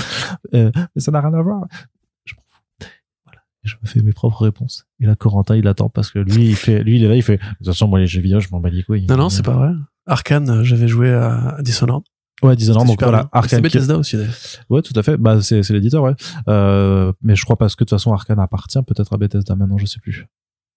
Euh, 0.55 0.71
mais 0.95 1.01
ça 1.01 1.11
n'a 1.11 1.21
rien 1.21 1.35
à 1.35 1.43
voir. 1.43 1.67
Je 2.25 2.35
m'en 2.35 2.43
fous. 2.49 2.63
Voilà. 3.25 3.41
Et 3.65 3.69
je 3.69 3.77
me 3.83 3.87
fais 3.87 4.01
mes 4.01 4.13
propres 4.13 4.43
réponses. 4.43 4.87
Et 5.01 5.07
là, 5.07 5.17
Corentin, 5.17 5.57
il 5.57 5.67
attend 5.69 5.89
parce 5.91 6.11
que 6.11 6.19
lui, 6.19 6.47
il 6.49 6.57
fait, 6.57 6.83
lui, 6.83 6.97
il 6.97 7.05
est 7.05 7.09
là, 7.09 7.17
il 7.17 7.23
fait, 7.23 7.37
de 7.37 7.43
toute 7.59 7.67
façon, 7.67 7.89
moi, 7.89 7.99
les 7.99 8.07
jeux 8.07 8.21
vidéo, 8.23 8.41
je 8.41 8.49
m'en 8.51 8.61
bats 8.61 8.71
les 8.71 8.83
couilles. 8.83 9.07
Non, 9.07 9.17
non, 9.17 9.29
c'est 9.29 9.43
pas 9.43 9.53
vrai. 9.55 9.73
Arkane, 10.07 10.49
euh, 10.49 10.65
j'avais 10.65 10.89
joué 10.89 11.13
à 11.13 11.59
Dishonored. 11.61 12.03
Ouais, 12.43 12.57
Dishonored, 12.57 12.87
donc 12.87 13.03
voilà. 13.03 13.29
Arkane. 13.33 13.59
C'est 13.59 13.61
Bethesda 13.61 13.99
aussi, 13.99 14.17
d'ailleurs. 14.17 14.35
Ouais, 14.71 14.81
tout 14.81 14.99
à 14.99 15.03
fait. 15.03 15.19
Bah, 15.19 15.43
c'est, 15.43 15.63
c'est 15.63 15.75
l'éditeur, 15.75 16.03
ouais. 16.03 16.15
Euh, 16.49 17.13
mais 17.23 17.37
je 17.37 17.45
crois 17.45 17.57
parce 17.57 17.77
que 17.77 17.85
de 17.85 17.89
toute 17.89 17.99
façon, 17.99 18.13
Arkane 18.15 18.39
appartient 18.41 18.83
peut-être 18.87 19.13
à 19.13 19.19
Bethesda 19.19 19.55
maintenant, 19.57 19.77
je 19.77 19.85
sais 19.85 20.01
plus. 20.01 20.27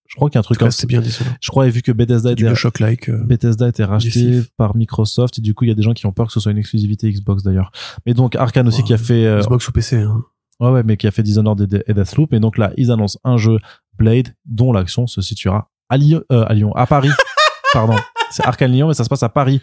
Je 0.05 0.15
crois 0.15 0.30
qu'il 0.30 0.35
y 0.35 0.38
a 0.38 0.41
un 0.41 0.43
truc 0.43 0.60
comme 0.60 0.69
c'était 0.69 0.88
bien 0.88 0.99
Dishonored. 1.01 1.38
Je 1.39 1.49
crois, 1.49 1.65
et 1.68 1.69
vu 1.69 1.81
que 1.81 1.93
Bethesda 1.93 2.34
était, 2.34 2.43
Bioshock-like. 2.43 3.10
euh, 3.10 3.23
Bethesda 3.23 3.65
a 3.65 3.69
été 3.69 3.85
racheté 3.85 4.41
par 4.57 4.76
Microsoft, 4.76 5.39
et 5.39 5.41
du 5.41 5.53
coup, 5.53 5.64
il 5.64 5.69
y 5.69 5.72
a 5.72 5.76
des 5.76 5.81
gens 5.81 5.93
qui 5.93 6.05
ont 6.05 6.11
peur 6.11 6.27
que 6.27 6.34
ce 6.34 6.41
soit 6.41 6.51
une 6.51 6.57
exclusivité 6.57 7.10
Xbox 7.10 7.43
d'ailleurs. 7.43 7.72
Mais 8.05 8.14
donc, 8.14 8.35
Arkane 8.35 8.68
aussi 8.68 8.84
qui 8.84 8.93
a 8.93 8.97
fait, 8.97 9.26
euh, 9.26 9.39
Xbox 9.39 9.65
ou 9.69 9.72
PC. 9.72 9.99
Hein. 10.01 10.23
Ouais, 10.64 10.72
ouais, 10.72 10.84
mais 10.84 10.98
qui 10.98 11.07
a 11.07 11.11
fait 11.11 11.23
Dishonored 11.23 11.61
et, 11.61 11.84
et 11.88 11.94
Deathloop. 11.94 12.34
Et 12.34 12.40
donc 12.40 12.57
là, 12.57 12.72
ils 12.77 12.91
annoncent 12.91 13.19
un 13.23 13.38
jeu 13.38 13.57
Blade 13.98 14.35
dont 14.45 14.72
l'action 14.73 15.07
se 15.07 15.22
situera 15.22 15.69
à 15.90 15.98
Lyon, 15.98 16.23
euh, 16.31 16.45
à 16.48 16.53
Lyon, 16.53 16.73
à 16.73 16.88
Paris. 16.88 17.11
Pardon. 17.73 17.95
C'est 18.31 18.45
Arkane 18.45 18.72
Lyon, 18.72 18.88
mais 18.88 18.94
ça 18.94 19.03
se 19.03 19.10
passe 19.10 19.23
à 19.23 19.30
Paris. 19.30 19.61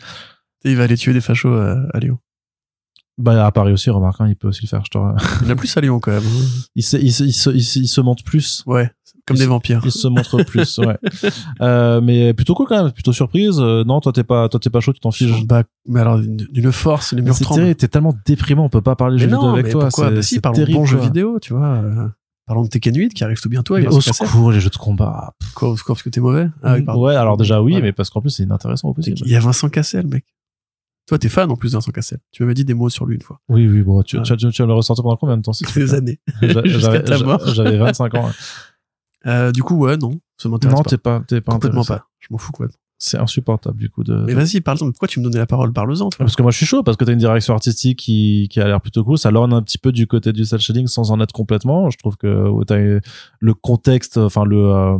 Et 0.65 0.71
il 0.71 0.77
va 0.77 0.85
aller 0.85 0.97
tuer 0.97 1.13
des 1.13 1.21
fachos 1.21 1.49
euh, 1.49 1.77
à 1.93 1.99
Lyon. 1.99 2.19
Bah, 3.21 3.47
à 3.47 3.53
Paris 3.53 3.73
aussi, 3.73 3.91
remarque, 3.91 4.21
hein, 4.21 4.27
il 4.29 4.37
peut 4.37 4.49
aussi 4.49 4.63
le 4.63 4.69
faire, 4.69 4.83
je 4.85 4.91
te... 4.91 4.99
Il 5.45 5.51
a 5.51 5.57
plus 5.57 5.77
à 5.77 5.81
Lyon 5.81 6.01
quand 6.01 6.11
même. 6.13 6.23
hein. 6.23 6.47
il, 6.75 6.83
se, 6.83 6.97
il, 6.97 7.13
se, 7.13 7.25
il, 7.25 7.33
se, 7.33 7.51
il, 7.51 7.63
se, 7.65 7.79
il 7.81 7.89
se 7.89 8.01
monte 8.01 8.23
plus. 8.25 8.63
Ouais, 8.67 8.91
comme 9.27 9.37
des 9.37 9.47
vampires. 9.47 9.81
Il 9.85 9.93
se 9.93 10.09
montre 10.09 10.43
plus, 10.43 10.79
ouais. 10.79 10.97
Euh, 11.61 12.01
mais 12.01 12.33
plutôt 12.35 12.55
cool 12.55 12.67
quand 12.69 12.83
même, 12.83 12.93
plutôt 12.93 13.13
surprise. 13.13 13.59
Euh, 13.61 13.85
non, 13.85 14.01
toi 14.01 14.13
t'es 14.13 14.25
pas, 14.25 14.49
toi 14.49 14.59
t'es 14.59 14.71
pas 14.71 14.81
chaud, 14.81 14.93
tu 14.93 15.01
t'en 15.01 15.11
fiches. 15.11 15.45
Bah, 15.47 15.63
mais 15.87 16.01
alors, 16.01 16.19
d'une 16.21 16.73
force, 16.73 17.13
les 17.13 17.23
murs 17.23 17.39
tremblent. 17.39 17.75
t'es 17.75 17.89
tellement 17.89 18.15
déprimant, 18.27 18.65
on 18.65 18.69
peut 18.71 18.81
pas 18.81 18.97
parler 18.97 19.15
Mais 19.17 19.21
jeux 19.21 19.27
vidéo 19.37 19.49
avec 19.51 19.67
mais 19.67 19.73
toi. 19.73 19.85
pourquoi 19.85 20.11
Bah 20.11 20.23
si, 20.23 20.41
parlons 20.41 20.57
terrible, 20.57 20.73
de 20.73 20.79
bons 20.79 20.87
jeux 20.87 20.97
quoi. 20.97 21.07
vidéo, 21.07 21.39
tu 21.41 21.53
vois. 21.53 21.67
euh, 21.67 22.09
Parlons 22.47 22.63
de 22.65 22.69
Tekken 22.69 22.97
8 22.97 23.15
qui 23.15 23.23
arrive 23.23 23.41
tout 23.41 23.49
bientôt. 23.49 23.77
Mais 23.79 23.87
au 23.87 24.01
secours, 24.01 24.51
les 24.51 24.59
jeux 24.61 24.71
de 24.71 24.77
combat. 24.77 25.35
Quoi, 25.55 25.69
au 25.69 25.77
secours, 25.77 25.95
parce 25.95 26.03
que 26.03 26.09
t'es 26.09 26.21
mauvais? 26.21 26.49
Ah 26.65 26.75
oui, 26.75 26.83
pardon. 26.83 27.03
ouais, 27.03 27.15
alors 27.15 27.37
déjà 27.37 27.63
oui, 27.63 27.75
Ouais. 27.75 27.83
mais 27.83 27.93
parce 27.93 28.11
qu'en 28.11 28.21
plus 28.21 28.31
c'est 28.31 28.43
inintéressant 28.43 28.89
au 28.89 28.95
possible. 28.95 29.19
Il 29.25 29.31
y 29.31 29.37
a 29.37 29.41
Vincent 29.41 29.69
Cassel, 29.69 30.07
mec. 30.09 30.25
Toi, 31.11 31.19
t'es 31.19 31.29
fan 31.29 31.51
en 31.51 31.57
plus 31.57 31.71
de 31.73 31.77
Vincent 31.77 31.91
Cassel. 31.91 32.21
Tu 32.31 32.45
m'avais 32.45 32.55
dit 32.55 32.65
des 32.65 32.73
mots 32.73 32.89
sur 32.89 33.05
lui 33.05 33.17
une 33.17 33.21
fois. 33.23 33.41
Oui, 33.49 33.67
oui, 33.67 33.83
bon, 33.83 34.01
tu, 34.03 34.23
tu, 34.23 34.37
tu, 34.37 34.49
tu 34.51 34.65
le 34.65 34.73
ressentir 34.73 35.03
pendant 35.03 35.17
combien 35.17 35.37
de 35.37 35.43
temps 35.43 35.51
Des 35.75 35.93
années. 35.93 36.21
Jusqu'à 36.41 36.63
J'avais 36.79 37.03
ta 37.03 37.19
mort. 37.19 37.45
j'a- 37.45 37.53
j'avais 37.53 37.79
25 37.79 38.15
ans. 38.15 38.31
Euh, 39.27 39.51
du 39.51 39.65
coup, 39.65 39.77
ouais, 39.77 39.97
non, 39.97 40.21
ça 40.37 40.49
m'intéresse 40.49 40.77
Non, 40.77 40.83
pas. 40.85 40.91
t'es 40.91 40.99
pas, 40.99 41.21
t'es 41.27 41.41
pas 41.41 41.53
Complètement 41.55 41.85
pas. 41.85 42.07
Je 42.21 42.29
m'en 42.31 42.39
fous, 42.39 42.53
quoi. 42.53 42.69
C'est 43.03 43.17
insupportable 43.17 43.79
du 43.79 43.89
coup 43.89 44.05
de. 44.05 44.15
Mais 44.27 44.35
vas-y, 44.35 44.61
parle 44.61 44.77
Pourquoi 44.79 45.09
tu 45.09 45.21
me 45.21 45.25
donnais 45.25 45.39
la 45.39 45.47
parole? 45.47 45.73
Parle-en, 45.73 46.11
toi. 46.11 46.19
Parce 46.19 46.37
que 46.37 46.43
moi 46.43 46.51
je 46.51 46.59
suis 46.59 46.67
chaud 46.67 46.83
parce 46.83 46.99
que 46.99 47.05
t'as 47.07 47.13
une 47.15 47.19
direction 47.19 47.55
artistique 47.55 47.99
qui, 47.99 48.47
qui 48.51 48.61
a 48.61 48.67
l'air 48.67 48.79
plutôt 48.83 49.03
cool. 49.05 49.17
Ça 49.17 49.31
lorne 49.31 49.55
un 49.55 49.63
petit 49.63 49.79
peu 49.79 49.91
du 49.91 50.07
côté 50.07 50.35
du 50.35 50.45
cel 50.45 50.61
shading 50.61 50.87
sans 50.87 51.11
en 51.11 51.19
être 51.23 51.33
complètement. 51.33 51.89
Je 51.89 51.97
trouve 51.97 52.19
que 52.19 52.63
t'as 52.65 52.79
eu- 52.79 53.01
le 53.39 53.55
contexte, 53.55 54.19
enfin 54.19 54.45
le, 54.45 54.59
euh, 54.67 54.99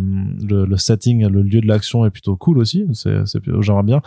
le 0.49 0.65
le 0.65 0.77
setting, 0.79 1.27
le 1.27 1.43
lieu 1.43 1.61
de 1.61 1.67
l'action 1.67 2.07
est 2.07 2.11
plutôt 2.11 2.37
cool 2.37 2.57
aussi. 2.57 2.87
C'est 2.95 3.27
c'est 3.27 3.39
j'aimerais 3.61 3.83
bien. 3.83 4.01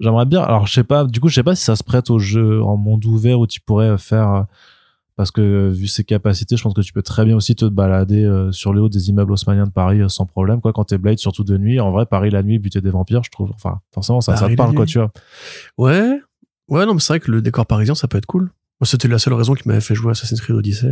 J'aimerais 0.00 0.26
bien. 0.26 0.42
Alors 0.42 0.66
je 0.66 0.72
sais 0.72 0.84
pas. 0.84 1.04
Du 1.04 1.20
coup 1.20 1.28
je 1.28 1.34
sais 1.34 1.42
pas 1.42 1.54
si 1.54 1.64
ça 1.64 1.76
se 1.76 1.84
prête 1.84 2.10
au 2.10 2.18
jeu 2.18 2.62
en 2.62 2.76
monde 2.76 3.04
ouvert 3.04 3.38
où 3.40 3.46
tu 3.46 3.60
pourrais 3.60 3.96
faire. 3.98 4.32
euh, 4.32 4.42
Parce 5.16 5.30
que 5.30 5.40
euh, 5.42 5.68
vu 5.70 5.86
ses 5.86 6.02
capacités, 6.04 6.56
je 6.56 6.62
pense 6.62 6.72
que 6.74 6.80
tu 6.80 6.92
peux 6.92 7.02
très 7.02 7.24
bien 7.26 7.36
aussi 7.36 7.54
te 7.54 7.66
balader 7.66 8.24
euh, 8.24 8.50
sur 8.52 8.72
les 8.72 8.80
hauts 8.80 8.88
des 8.88 9.10
immeubles 9.10 9.32
haussmanniens 9.32 9.66
de 9.66 9.70
Paris 9.70 10.00
euh, 10.00 10.08
sans 10.08 10.24
problème. 10.26 10.60
Quoi, 10.62 10.72
quand 10.72 10.84
t'es 10.84 10.96
Blade, 10.98 11.18
surtout 11.18 11.44
de 11.44 11.58
nuit. 11.58 11.78
En 11.80 11.90
vrai, 11.92 12.06
Paris 12.06 12.30
la 12.30 12.42
nuit, 12.42 12.58
buter 12.58 12.80
des 12.80 12.90
vampires, 12.90 13.22
je 13.22 13.30
trouve. 13.30 13.50
Enfin, 13.54 13.80
forcément, 13.92 14.20
ça, 14.22 14.36
ça 14.36 14.48
te 14.48 14.54
parle, 14.54 14.74
quoi, 14.74 14.84
nuit. 14.86 14.90
tu 14.92 14.98
vois. 14.98 15.12
Ouais. 15.76 16.18
Ouais, 16.68 16.86
non, 16.86 16.94
mais 16.94 17.00
c'est 17.00 17.12
vrai 17.12 17.20
que 17.20 17.30
le 17.30 17.42
décor 17.42 17.66
parisien, 17.66 17.94
ça 17.94 18.08
peut 18.08 18.16
être 18.16 18.26
cool. 18.26 18.50
C'était 18.84 19.06
la 19.08 19.18
seule 19.18 19.34
raison 19.34 19.52
qui 19.54 19.68
m'avait 19.68 19.80
fait 19.82 19.94
jouer 19.94 20.12
Assassin's 20.12 20.40
Creed 20.40 20.56
Odyssey. 20.56 20.88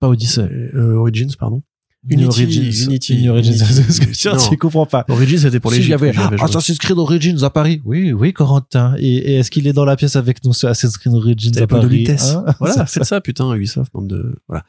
Pas 0.00 0.08
Odyssey. 0.08 0.48
Euh, 0.74 0.94
Origins, 0.96 1.30
pardon. 1.38 1.62
Unity, 2.08 2.42
Origins. 2.42 2.84
Unity, 2.84 3.22
New 3.22 3.32
Origins. 3.32 3.54
C'est 3.54 4.14
ce 4.14 4.48
tu, 4.48 4.56
comprends 4.56 4.86
pas. 4.86 5.04
Origins, 5.08 5.38
c'était 5.38 5.60
pour 5.60 5.70
les 5.70 5.78
S'il 5.78 5.88
y 5.88 5.94
avait 5.94 6.12
joué. 6.12 6.24
Assassin's 6.40 6.78
Creed 6.78 6.98
Origins 6.98 7.42
à 7.42 7.50
Paris. 7.50 7.80
Oui, 7.84 8.12
oui, 8.12 8.32
Corentin. 8.32 8.94
Et, 8.98 9.16
et 9.16 9.34
est-ce 9.36 9.50
qu'il 9.50 9.66
est 9.66 9.72
dans 9.72 9.84
la 9.84 9.96
pièce 9.96 10.16
avec 10.16 10.44
nous 10.44 10.52
sur 10.52 10.68
Assassin's 10.68 10.98
Creed 10.98 11.14
Origins 11.14 11.56
à 11.56 11.66
pas 11.66 11.76
de 11.76 11.82
Paris 11.82 11.98
vitesse. 11.98 12.34
hein 12.34 12.44
voilà, 12.60 12.86
faites 12.86 13.04
ça, 13.04 13.20
putain, 13.20 13.52
Ubisoft, 13.54 13.92
bande 13.92 14.08
de. 14.08 14.36
Voilà. 14.48 14.64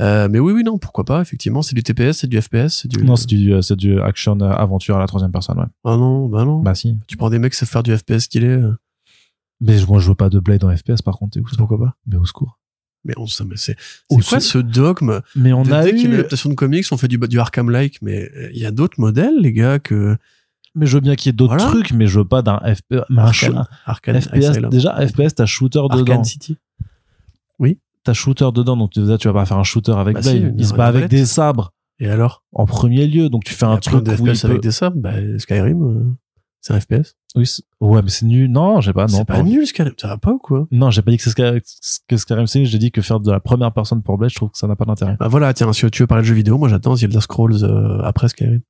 Euh, 0.00 0.28
mais 0.30 0.38
oui, 0.38 0.52
oui, 0.52 0.64
non, 0.64 0.78
pourquoi 0.78 1.04
pas, 1.04 1.20
effectivement. 1.20 1.62
C'est 1.62 1.74
du 1.74 1.82
TPS, 1.82 2.18
c'est 2.18 2.26
du 2.26 2.40
FPS, 2.40 2.68
c'est 2.68 2.88
du. 2.88 3.04
Non, 3.04 3.16
c'est 3.16 3.26
du, 3.26 3.52
euh, 3.52 3.60
c'est 3.60 3.76
du 3.76 4.00
action 4.00 4.40
euh, 4.40 4.50
aventure 4.50 4.96
à 4.96 4.98
la 4.98 5.06
troisième 5.06 5.32
personne, 5.32 5.58
ouais. 5.58 5.66
Ah 5.84 5.96
non, 5.96 6.28
bah 6.28 6.44
non. 6.44 6.60
Bah 6.60 6.74
si. 6.74 6.96
Tu 7.06 7.16
prends 7.16 7.30
des 7.30 7.38
mecs 7.38 7.52
qui 7.52 7.58
savent 7.58 7.68
faire 7.68 7.82
du 7.82 7.96
FPS 7.96 8.26
qu'il 8.26 8.44
est, 8.44 8.60
Mais 9.60 9.76
moi, 9.86 10.00
je 10.00 10.08
veux 10.08 10.14
pas 10.14 10.30
de 10.30 10.40
Blade 10.40 10.64
en 10.64 10.74
FPS, 10.74 11.02
par 11.02 11.18
contre, 11.18 11.38
pourquoi 11.56 11.78
pas. 11.78 11.96
Mais 12.06 12.16
au 12.16 12.24
secours. 12.24 12.58
Mais 13.04 13.14
on 13.16 13.26
c'est. 13.26 13.76
Quoi 14.28 14.40
ce 14.40 14.58
dogme 14.58 15.20
Mais 15.34 15.52
on 15.52 15.62
a 15.70 15.82
dès 15.84 15.90
qu'il 15.90 16.02
y 16.02 16.04
a 16.04 16.06
une 16.06 16.12
eu, 16.12 16.18
adaptation 16.20 16.50
de 16.50 16.54
comics, 16.54 16.86
on 16.92 16.96
fait 16.96 17.08
du, 17.08 17.18
du 17.18 17.40
Arkham-like, 17.40 18.00
mais 18.02 18.30
euh, 18.36 18.50
il 18.52 18.58
y 18.60 18.66
a 18.66 18.70
d'autres 18.70 19.00
modèles, 19.00 19.34
les 19.40 19.52
gars, 19.52 19.78
que. 19.80 20.16
mais 20.74 20.86
je 20.86 20.94
veux 20.96 21.00
bien 21.00 21.16
qu'il 21.16 21.28
y 21.28 21.30
ait 21.30 21.36
d'autres 21.36 21.56
Voilà. 21.56 21.70
trucs, 21.70 21.92
mais 21.92 22.06
je 22.06 22.20
veux 22.20 22.24
pas 22.24 22.42
d'un 22.42 22.60
Arkane, 23.16 23.32
chou- 23.32 23.54
Arkane 23.86 24.20
FPS, 24.20 24.58
déjà, 24.70 25.06
FPS, 25.06 25.34
t'as 25.34 25.46
shooter 25.46 25.82
dedans. 25.92 26.22
City. 26.24 26.56
T'as 28.04 28.14
shooter 28.14 28.48
dedans, 28.52 28.76
donc 28.76 28.90
tu 28.90 29.00
vas 29.00 29.16
pas 29.32 29.46
faire 29.46 29.58
un 29.58 29.62
shooter 29.62 29.92
avec 29.92 30.14
Bah 30.16 30.22
si, 30.22 30.44
Il 30.58 30.66
se 30.66 30.74
bat 30.74 30.86
avec 30.86 31.08
des 31.08 31.24
sabres. 31.24 31.72
Et 32.00 32.08
alors? 32.08 32.42
En 32.52 32.66
premier 32.66 33.06
lieu, 33.06 33.28
donc 33.28 33.44
tu 33.44 33.54
fais 33.54 33.64
un 33.64 33.76
truc 33.76 34.02
de 34.02 34.10
où 34.10 34.26
il 34.26 34.34
FPS 34.34 34.42
peut- 34.42 34.48
avec 34.48 34.60
des 34.62 34.72
sabres, 34.72 34.96
bah, 34.96 35.12
Skyrim, 35.38 35.82
euh, 35.84 36.02
c'est 36.60 36.72
un 36.74 36.80
FPS. 36.80 37.14
Oui, 37.34 37.46
c'est- 37.46 37.62
ouais, 37.80 38.02
mais 38.02 38.10
c'est 38.10 38.26
nul. 38.26 38.50
Non, 38.50 38.80
j'ai 38.80 38.92
pas, 38.92 39.02
non, 39.06 39.08
c'est 39.18 39.24
pas 39.24 39.36
pas- 39.38 39.42
nul, 39.42 39.66
Skyrim. 39.66 39.92
Ça 39.96 40.08
va 40.08 40.18
pas 40.18 40.32
ou 40.32 40.38
quoi? 40.38 40.66
Non, 40.70 40.90
j'ai 40.90 41.00
pas 41.02 41.10
dit 41.10 41.16
que 41.16 41.22
c'est 41.22 41.34
que 42.06 42.16
Skyrim 42.16 42.46
c'est 42.46 42.58
nul, 42.58 42.68
j'ai 42.68 42.78
dit 42.78 42.90
que 42.92 43.00
faire 43.00 43.20
de 43.20 43.30
la 43.30 43.40
première 43.40 43.72
personne 43.72 44.02
pour 44.02 44.18
Blade, 44.18 44.30
je 44.30 44.36
trouve 44.36 44.50
que 44.50 44.58
ça 44.58 44.66
n'a 44.66 44.76
pas 44.76 44.84
d'intérêt. 44.84 45.16
Bah 45.18 45.28
voilà, 45.28 45.52
tiens, 45.54 45.72
si 45.72 45.90
tu 45.90 46.02
veux 46.02 46.06
parler 46.06 46.22
de 46.22 46.26
jeux 46.28 46.34
vidéo, 46.34 46.58
moi 46.58 46.68
j'attends 46.68 46.94
The 46.94 47.04
Elder 47.04 47.20
Scrolls 47.20 47.62
euh, 47.64 48.00
après 48.02 48.28
Skyrim. 48.28 48.60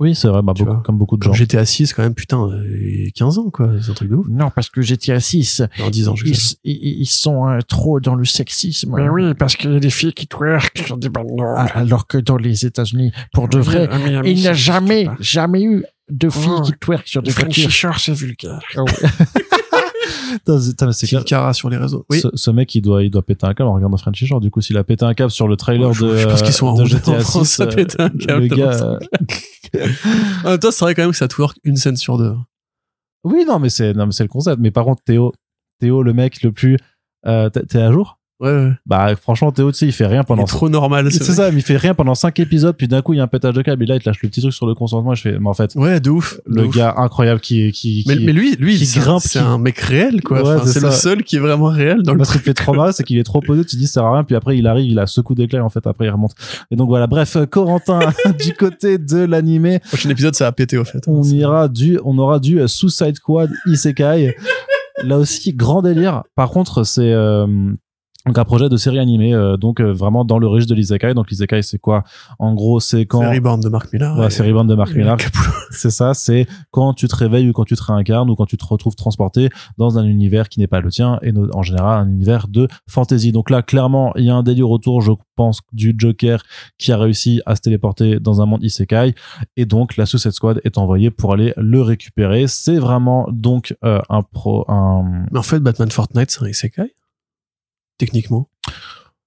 Oui, 0.00 0.14
c'est 0.16 0.26
vrai, 0.26 0.40
bah, 0.42 0.52
Tu 0.56 0.64
beaucoup, 0.64 0.74
vois. 0.74 0.82
comme 0.84 0.98
beaucoup 0.98 1.16
de 1.16 1.22
gens. 1.22 1.32
GTA 1.34 1.64
6, 1.64 1.92
quand 1.92 2.02
même, 2.02 2.14
putain, 2.14 2.48
euh, 2.48 3.08
15 3.14 3.38
ans, 3.38 3.50
quoi. 3.50 3.70
C'est 3.80 3.90
un 3.90 3.94
truc 3.94 4.08
de 4.10 4.16
ouf. 4.16 4.26
Non, 4.28 4.50
parce 4.50 4.68
que 4.68 4.80
GTA 4.82 5.20
6, 5.20 5.62
En 5.80 5.90
10 5.90 6.08
ans, 6.08 6.16
je 6.16 6.26
ils, 6.26 6.36
ils, 6.64 7.00
ils 7.02 7.06
sont 7.06 7.46
euh, 7.46 7.58
trop 7.60 8.00
dans 8.00 8.14
le 8.16 8.24
sexisme. 8.24 8.94
Mais 8.96 9.08
oui, 9.08 9.34
parce 9.34 9.54
qu'il 9.54 9.70
y 9.72 9.76
a 9.76 9.80
des 9.80 9.90
filles 9.90 10.14
qui 10.14 10.26
twerk 10.26 10.76
sur 10.78 10.96
des 10.96 11.10
ballons. 11.10 11.36
Ah, 11.56 11.66
Alors 11.74 12.06
que 12.08 12.18
dans 12.18 12.38
les 12.38 12.64
États-Unis, 12.66 13.12
pour 13.32 13.48
de 13.48 13.58
vrai, 13.58 13.88
il 14.24 14.34
n'y 14.36 14.48
a 14.48 14.54
jamais, 14.54 15.06
jamais 15.20 15.62
eu 15.62 15.84
de 16.12 16.28
filles 16.30 16.50
Oh. 16.58 16.62
qui 16.62 16.72
twerkent 16.72 17.06
sur 17.08 17.20
Le 17.22 17.26
des 17.26 17.32
Frenchy 17.32 17.62
voitures. 17.62 17.98
C'est 17.98 18.12
vulgaire. 18.12 18.60
Ah 18.76 18.82
ouais. 18.82 18.92
Putain, 20.32 20.92
c'est-. 20.92 21.24
Cara 21.24 21.52
sur 21.52 21.68
les 21.70 21.76
réseaux. 21.76 22.04
Oui. 22.10 22.20
Ce, 22.20 22.28
ce 22.34 22.50
mec, 22.50 22.74
il 22.74 22.80
doit, 22.82 23.02
il 23.02 23.10
doit 23.10 23.22
péter 23.22 23.46
un 23.46 23.54
câble 23.54 23.68
en 23.68 23.74
regardant 23.74 23.96
Frenchy 23.96 24.26
Shore. 24.26 24.40
Du 24.40 24.50
coup, 24.50 24.60
s'il 24.60 24.76
a 24.76 24.84
pété 24.84 25.04
un 25.04 25.14
câble 25.14 25.30
sur 25.30 25.46
le 25.48 25.56
trailer 25.56 25.88
Ouais, 25.88 25.94
je- 25.94 26.04
de, 26.06 26.16
je 26.16 26.26
pense 26.26 26.42
qu'ils 26.42 26.52
sont 26.52 26.66
en 26.68 26.74
de 26.74 26.84
GTA 26.84 27.12
en 27.12 27.20
France, 27.20 27.48
6, 27.48 27.54
ça 27.56 27.62
euh, 27.64 27.66
pète 27.74 27.96
un 28.00 28.08
câble 28.08 28.42
le 28.42 28.46
gars, 28.48 28.98
euh, 29.76 29.86
En 30.44 30.50
même 30.50 30.58
temps, 30.58 30.70
c'est 30.70 30.84
vrai 30.84 30.94
quand 30.94 31.02
même 31.02 31.10
que 31.12 31.16
ça 31.16 31.28
twerk 31.28 31.56
une 31.64 31.76
scène 31.76 31.96
sur 31.96 32.18
deux. 32.18 32.34
oui, 33.24 33.44
non, 33.46 33.58
mais 33.58 33.68
c'est, 33.68 33.92
non, 33.94 34.06
mais 34.06 34.12
c'est 34.12 34.24
le 34.24 34.28
concept. 34.28 34.58
Mais 34.60 34.70
par 34.70 34.84
contre, 34.84 35.02
Théo, 35.04 35.32
Théo, 35.80 36.02
le 36.02 36.12
mec 36.12 36.42
le 36.42 36.52
plus, 36.52 36.78
euh, 37.26 37.48
t'es 37.50 37.78
à 37.78 37.92
jour? 37.92 38.18
Ouais, 38.42 38.50
ouais. 38.50 38.72
Bah, 38.86 39.14
franchement, 39.16 39.52
Théo, 39.52 39.70
tu 39.72 39.78
sais, 39.78 39.86
il 39.86 39.92
fait 39.92 40.06
rien 40.06 40.24
pendant 40.24 40.44
trop 40.44 40.68
normal. 40.68 41.10
ce 41.12 41.22
C'est 41.22 41.32
ça, 41.32 41.50
mais 41.52 41.58
il 41.58 41.62
fait 41.62 41.76
rien 41.76 41.94
pendant 41.94 42.14
cinq 42.16 42.40
épisodes, 42.40 42.74
puis 42.76 42.88
d'un 42.88 43.00
coup, 43.00 43.12
il 43.14 43.18
y 43.18 43.20
a 43.20 43.22
un 43.22 43.28
pétage 43.28 43.54
de 43.54 43.62
câble, 43.62 43.84
et 43.84 43.86
là, 43.86 43.94
il 43.96 44.00
te 44.02 44.08
lâche 44.08 44.20
le 44.22 44.28
petit 44.28 44.40
truc 44.40 44.52
sur 44.52 44.66
le 44.66 44.74
consentement, 44.74 45.12
et 45.12 45.16
je 45.16 45.22
fais, 45.22 45.38
mais 45.38 45.48
en 45.48 45.54
fait, 45.54 45.72
Ouais, 45.76 46.00
de 46.00 46.10
ouf. 46.10 46.40
de 46.48 46.56
le 46.62 46.66
ouf. 46.66 46.76
gars 46.76 46.94
incroyable 46.96 47.40
qui, 47.40 47.70
qui, 47.72 48.04
Mais, 48.08 48.16
qui, 48.16 48.24
mais 48.26 48.32
lui, 48.32 48.56
lui, 48.56 48.76
c'est 48.78 48.98
un- 48.98 49.02
grimpe, 49.02 49.22
c'est 49.22 49.38
qui- 49.38 49.38
un 49.38 49.58
mec 49.58 49.78
réel, 49.78 50.22
quoi. 50.22 50.42
Ouais, 50.42 50.54
Enfin, 50.56 50.66
c'est 50.66 50.80
le 50.82 50.90
seul 50.90 51.22
qui 51.22 51.36
est 51.36 51.40
vraiment 51.40 51.66
réel 51.68 52.02
dans 52.02 52.12
le 52.12 52.16
Moi, 52.18 52.24
ce 52.26 52.32
qui 52.32 52.38
truc. 52.38 52.46
fait 52.46 52.54
trop 52.54 52.74
mal, 52.74 52.92
c'est 52.92 53.04
qu'il 53.04 53.16
est 53.18 53.22
trop 53.24 53.40
posé, 53.40 53.64
tu 53.64 53.76
te 53.76 53.76
dis, 53.76 53.86
ça 53.86 53.94
sert 53.94 54.04
à 54.06 54.12
rien, 54.14 54.24
puis 54.24 54.34
après, 54.34 54.58
il 54.58 54.66
arrive, 54.66 54.90
il 54.90 54.98
a 54.98 55.06
ce 55.06 55.20
coup 55.20 55.34
d'éclair, 55.36 55.64
en 55.64 55.68
fait, 55.70 55.86
après, 55.86 56.06
il 56.06 56.10
remonte. 56.10 56.32
Et 56.72 56.76
donc, 56.76 56.88
voilà. 56.88 57.06
Bref, 57.06 57.36
euh, 57.36 57.46
Corentin, 57.46 58.00
du 58.44 58.54
côté 58.54 58.98
de 58.98 59.18
l'animé, 59.18 59.78
Prochain 59.88 60.10
épisode, 60.10 60.34
ça 60.34 60.46
va 60.46 60.52
péter, 60.52 60.78
au 60.78 60.84
fait. 60.84 60.98
on 61.06 61.22
ira 61.22 61.68
du, 61.68 61.98
on 62.04 62.18
aura 62.18 62.40
du 62.40 62.60
euh, 62.60 62.66
Suicide 62.66 63.16
Squad 63.16 63.50
Isekai. 63.66 64.34
là 65.04 65.18
aussi, 65.18 65.52
grand 65.52 65.82
délire. 65.82 66.22
Par 66.34 66.50
contre, 66.50 66.84
c'est 66.84 67.12
euh, 67.12 67.46
donc 68.26 68.38
un 68.38 68.44
projet 68.44 68.68
de 68.68 68.76
série 68.76 69.00
animée, 69.00 69.34
euh, 69.34 69.56
donc 69.56 69.80
euh, 69.80 69.92
vraiment 69.92 70.24
dans 70.24 70.38
le 70.38 70.46
registre 70.46 70.70
de 70.70 70.76
l'isekai. 70.76 71.12
Donc 71.14 71.28
l'isekai, 71.30 71.62
c'est 71.62 71.78
quoi? 71.78 72.04
En 72.38 72.54
gros, 72.54 72.78
c'est 72.78 73.04
quand 73.04 73.20
C'est 73.20 73.34
Reborn 73.34 73.60
de 73.60 73.68
Mark 73.68 73.92
Millar. 73.92 74.16
Ouais, 74.16 74.30
c'est 74.30 74.46
Reborn 74.46 74.66
de 74.68 74.74
Mark 74.74 74.92
et 74.92 74.98
Millar. 74.98 75.18
C'est 75.70 75.90
ça, 75.90 76.12
c'est 76.12 76.46
quand 76.70 76.92
tu 76.92 77.08
te 77.08 77.16
réveilles 77.16 77.48
ou 77.48 77.54
quand 77.54 77.64
tu 77.64 77.74
te 77.74 77.82
réincarnes 77.82 78.28
ou 78.28 78.34
quand 78.34 78.44
tu 78.44 78.58
te 78.58 78.64
retrouves 78.64 78.94
transporté 78.94 79.48
dans 79.78 79.98
un 79.98 80.04
univers 80.04 80.50
qui 80.50 80.60
n'est 80.60 80.66
pas 80.66 80.80
le 80.80 80.90
tien 80.90 81.18
et 81.22 81.32
en 81.54 81.62
général 81.62 82.00
un 82.00 82.08
univers 82.10 82.46
de 82.46 82.68
fantasy. 82.90 83.32
Donc 83.32 83.48
là, 83.48 83.62
clairement, 83.62 84.14
il 84.16 84.26
y 84.26 84.30
a 84.30 84.34
un 84.34 84.42
délire 84.42 84.70
autour, 84.70 85.00
je 85.00 85.12
pense, 85.34 85.62
du 85.72 85.94
Joker 85.96 86.42
qui 86.76 86.92
a 86.92 86.98
réussi 86.98 87.40
à 87.46 87.56
se 87.56 87.62
téléporter 87.62 88.20
dans 88.20 88.42
un 88.42 88.46
monde 88.46 88.62
isekai 88.62 89.14
et 89.56 89.64
donc 89.64 89.96
la 89.96 90.04
Suicide 90.04 90.32
Squad 90.32 90.60
est 90.62 90.76
envoyée 90.76 91.10
pour 91.10 91.32
aller 91.32 91.54
le 91.56 91.80
récupérer. 91.80 92.44
C'est 92.48 92.78
vraiment 92.78 93.26
donc 93.32 93.74
euh, 93.82 94.00
un 94.10 94.22
pro, 94.22 94.70
un, 94.70 95.24
Mais 95.32 95.38
en 95.38 95.42
fait, 95.42 95.60
Batman 95.60 95.90
Fortnite, 95.90 96.30
c'est 96.30 96.42
un 96.42 96.48
isekai? 96.48 96.92
Techniquement. 97.98 98.48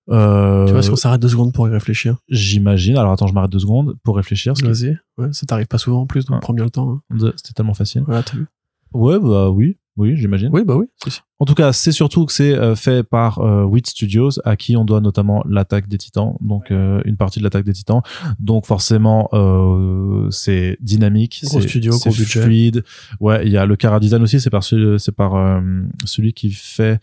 euh, 0.09 0.65
Tu 0.67 0.73
vois, 0.73 0.83
si 0.83 0.89
on 0.91 0.95
s'arrête 0.95 1.21
deux 1.21 1.29
secondes 1.29 1.53
pour 1.53 1.67
y 1.67 1.71
réfléchir. 1.71 2.17
j'imagine. 2.29 2.97
Alors 2.97 3.11
attends, 3.13 3.27
je 3.27 3.33
m'arrête 3.33 3.51
deux 3.51 3.59
secondes 3.59 3.95
pour 4.03 4.15
réfléchir. 4.17 4.53
Vas-y. 4.61 4.97
Ouais, 5.17 5.31
ça 5.31 5.45
t'arrive 5.45 5.67
pas 5.67 5.77
souvent 5.77 6.01
en 6.01 6.05
plus, 6.05 6.25
donc 6.25 6.35
Ouais. 6.35 6.41
prends 6.41 6.53
bien 6.53 6.65
le 6.65 6.71
temps. 6.71 6.97
hein. 7.11 7.31
C'était 7.37 7.53
tellement 7.53 7.73
facile. 7.73 8.03
Voilà, 8.05 8.23
t'as 8.23 8.37
vu. 8.37 8.45
Ouais, 8.93 9.19
bah 9.19 9.49
oui, 9.49 9.77
oui, 9.97 10.15
j'imagine. 10.15 10.49
Oui, 10.53 10.63
bah 10.63 10.75
oui. 10.77 10.85
si. 11.07 11.19
En 11.39 11.45
tout 11.45 11.53
cas, 11.55 11.73
c'est 11.73 11.91
surtout 11.91 12.25
que 12.25 12.31
c'est 12.31 12.53
euh, 12.53 12.75
fait 12.75 13.03
par 13.03 13.39
euh, 13.39 13.63
Wit 13.65 13.87
Studios, 13.87 14.29
à 14.45 14.55
qui 14.55 14.77
on 14.77 14.85
doit 14.85 15.01
notamment 15.01 15.43
l'attaque 15.49 15.89
des 15.89 15.97
Titans, 15.97 16.35
donc 16.39 16.71
euh, 16.71 17.01
une 17.03 17.17
partie 17.17 17.39
de 17.39 17.43
l'attaque 17.43 17.65
des 17.65 17.73
Titans. 17.73 18.01
Donc 18.39 18.65
forcément, 18.65 19.27
euh, 19.33 20.29
c'est 20.31 20.77
dynamique, 20.79 21.41
c'est 21.43 21.59
studio, 21.61 21.93
budget. 22.05 22.41
fluide. 22.41 22.83
Ouais, 23.19 23.45
il 23.45 23.51
y 23.51 23.57
a 23.57 23.65
le 23.65 23.75
Cara 23.75 23.99
Design 23.99 24.21
aussi, 24.21 24.39
c'est 24.39 24.49
par 24.49 24.63
c'est 24.63 25.11
par 25.11 25.61
celui 26.05 26.31
qui 26.33 26.51
fait. 26.51 26.99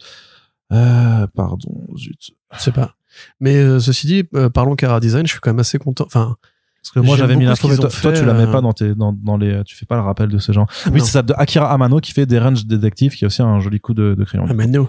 Euh, 0.72 1.26
pardon, 1.34 1.86
zut. 1.96 2.30
Je 2.56 2.60
sais 2.60 2.72
pas. 2.72 2.94
Mais 3.40 3.56
euh, 3.56 3.78
ceci 3.78 4.06
dit, 4.06 4.24
euh, 4.34 4.48
parlons 4.48 4.74
Cara 4.74 4.98
Design, 5.00 5.26
je 5.26 5.32
suis 5.32 5.40
quand 5.40 5.50
même 5.50 5.60
assez 5.60 5.78
content. 5.78 6.04
Enfin, 6.06 6.36
Parce 6.82 6.92
que 6.94 7.00
moi 7.00 7.16
j'avais 7.16 7.36
mis 7.36 7.44
l'info, 7.44 7.68
ce 7.68 7.72
mais 7.72 7.78
toi, 7.78 7.90
toi, 7.90 8.12
tu 8.12 8.24
la 8.24 8.32
mets 8.32 8.44
euh, 8.44 8.52
pas 8.52 8.60
dans 8.62 8.72
tes, 8.72 8.94
dans, 8.94 9.12
dans 9.12 9.36
les, 9.36 9.62
tu 9.64 9.76
fais 9.76 9.84
pas 9.86 9.96
le 9.96 10.00
rappel 10.02 10.28
de 10.30 10.38
ces 10.38 10.52
gens. 10.54 10.66
Oui, 10.90 11.00
c'est 11.00 11.10
ça, 11.10 11.22
de 11.22 11.34
Akira 11.36 11.70
Amano 11.72 12.00
qui 12.00 12.12
fait 12.12 12.24
des 12.26 12.38
range 12.38 12.64
détectives, 12.64 13.12
qui 13.14 13.24
a 13.24 13.26
aussi 13.26 13.42
un 13.42 13.60
joli 13.60 13.80
coup 13.80 13.92
de, 13.94 14.14
de 14.18 14.24
crayon. 14.24 14.46
Ah, 14.48 14.54
mais 14.54 14.66
no. 14.66 14.88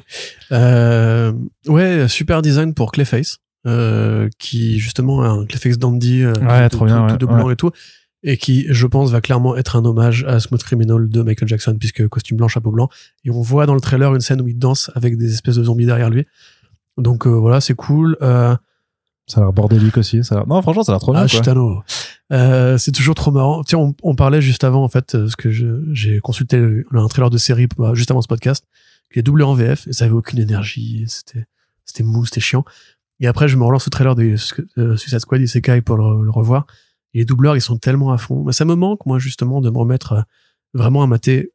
Euh, 0.53 1.33
ouais, 1.67 2.07
super 2.07 2.41
design 2.41 2.73
pour 2.73 2.91
Clayface, 2.93 3.39
euh, 3.67 4.29
qui 4.39 4.79
justement 4.79 5.21
a 5.21 5.27
un 5.27 5.45
Clayface 5.45 5.77
dandy, 5.77 6.23
euh, 6.23 6.33
Ouais, 6.41 6.69
tout, 6.69 6.77
trop 6.77 6.85
bien, 6.85 6.97
tout- 6.99 7.03
ouais, 7.03 7.17
tout 7.17 7.17
de 7.17 7.25
blanc 7.33 7.49
et 7.49 7.55
tout, 7.57 7.71
et 8.23 8.37
qui, 8.37 8.65
je 8.69 8.87
pense, 8.87 9.11
va 9.11 9.19
clairement 9.21 9.55
être 9.57 9.75
un 9.75 9.83
hommage 9.85 10.23
à 10.25 10.39
Smooth 10.39 10.63
Criminal 10.63 11.09
de 11.09 11.21
Michael 11.21 11.47
Jackson, 11.49 11.75
puisque 11.77 12.07
costume 12.07 12.37
blanc, 12.37 12.47
chapeau 12.47 12.71
blanc, 12.71 12.89
et 13.25 13.29
on 13.29 13.41
voit 13.41 13.65
dans 13.65 13.75
le 13.75 13.81
trailer 13.81 14.13
une 14.15 14.21
scène 14.21 14.41
où 14.41 14.47
il 14.47 14.57
danse 14.57 14.89
avec 14.95 15.17
des 15.17 15.33
espèces 15.33 15.55
de 15.57 15.63
zombies 15.63 15.85
derrière 15.85 16.09
lui. 16.09 16.25
Donc 16.97 17.25
euh, 17.27 17.31
voilà, 17.31 17.59
c'est 17.61 17.73
cool. 17.73 18.17
Euh, 18.21 18.55
Ça 19.27 19.39
a 19.41 19.43
l'air 19.43 19.53
bordélique 19.53 19.97
aussi. 19.97 20.23
Ça 20.23 20.39
a 20.41 20.45
Non, 20.45 20.61
franchement, 20.61 20.83
ça 20.83 20.91
a 20.91 20.95
l'air 20.95 21.01
trop 21.01 21.11
bien. 21.11 21.21
ah. 21.23 21.83
Euh, 22.31 22.77
c'est 22.77 22.91
toujours 22.91 23.15
trop 23.15 23.31
marrant. 23.31 23.63
Tiens, 23.63 23.79
on, 23.79 23.95
on 24.03 24.15
parlait 24.15 24.41
juste 24.41 24.63
avant, 24.63 24.83
en 24.83 24.89
fait, 24.89 25.15
euh, 25.15 25.23
parce 25.23 25.35
que 25.35 25.51
j'ai 25.93 26.19
consulté 26.19 26.57
le- 26.57 26.85
un 26.93 27.07
trailer 27.07 27.29
de 27.29 27.37
série 27.37 27.67
bah, 27.77 27.91
juste 27.93 28.09
avant 28.11 28.21
ce 28.21 28.27
podcast, 28.27 28.65
qui 29.11 29.19
est 29.19 29.21
doublé 29.23 29.43
en 29.43 29.53
VF, 29.53 29.87
et 29.87 29.93
ça 29.93 30.05
avait 30.05 30.13
aucune 30.13 30.39
énergie, 30.39 31.03
c'était, 31.07 31.45
c'était 31.85 32.03
mou, 32.03 32.25
c'était 32.25 32.41
chiant. 32.41 32.63
Et 33.19 33.27
après, 33.27 33.47
je 33.47 33.57
me 33.57 33.63
relance 33.63 33.85
le 33.85 33.91
trailer 33.91 34.15
de 34.15 34.35
Suicide 34.97 35.19
Squad 35.19 35.41
Isekai 35.41 35.81
pour 35.81 35.97
le, 35.97 36.23
le 36.25 36.31
revoir. 36.31 36.65
Et 37.13 37.19
les 37.19 37.25
doubleurs, 37.25 37.55
ils 37.55 37.61
sont 37.61 37.77
tellement 37.77 38.11
à 38.11 38.17
fond. 38.17 38.43
Mais 38.45 38.53
ça 38.53 38.65
me 38.65 38.75
manque, 38.75 39.05
moi, 39.05 39.19
justement, 39.19 39.61
de 39.61 39.69
me 39.69 39.77
remettre 39.77 40.13
euh, 40.13 40.21
vraiment 40.73 41.03
à 41.03 41.07
mater 41.07 41.51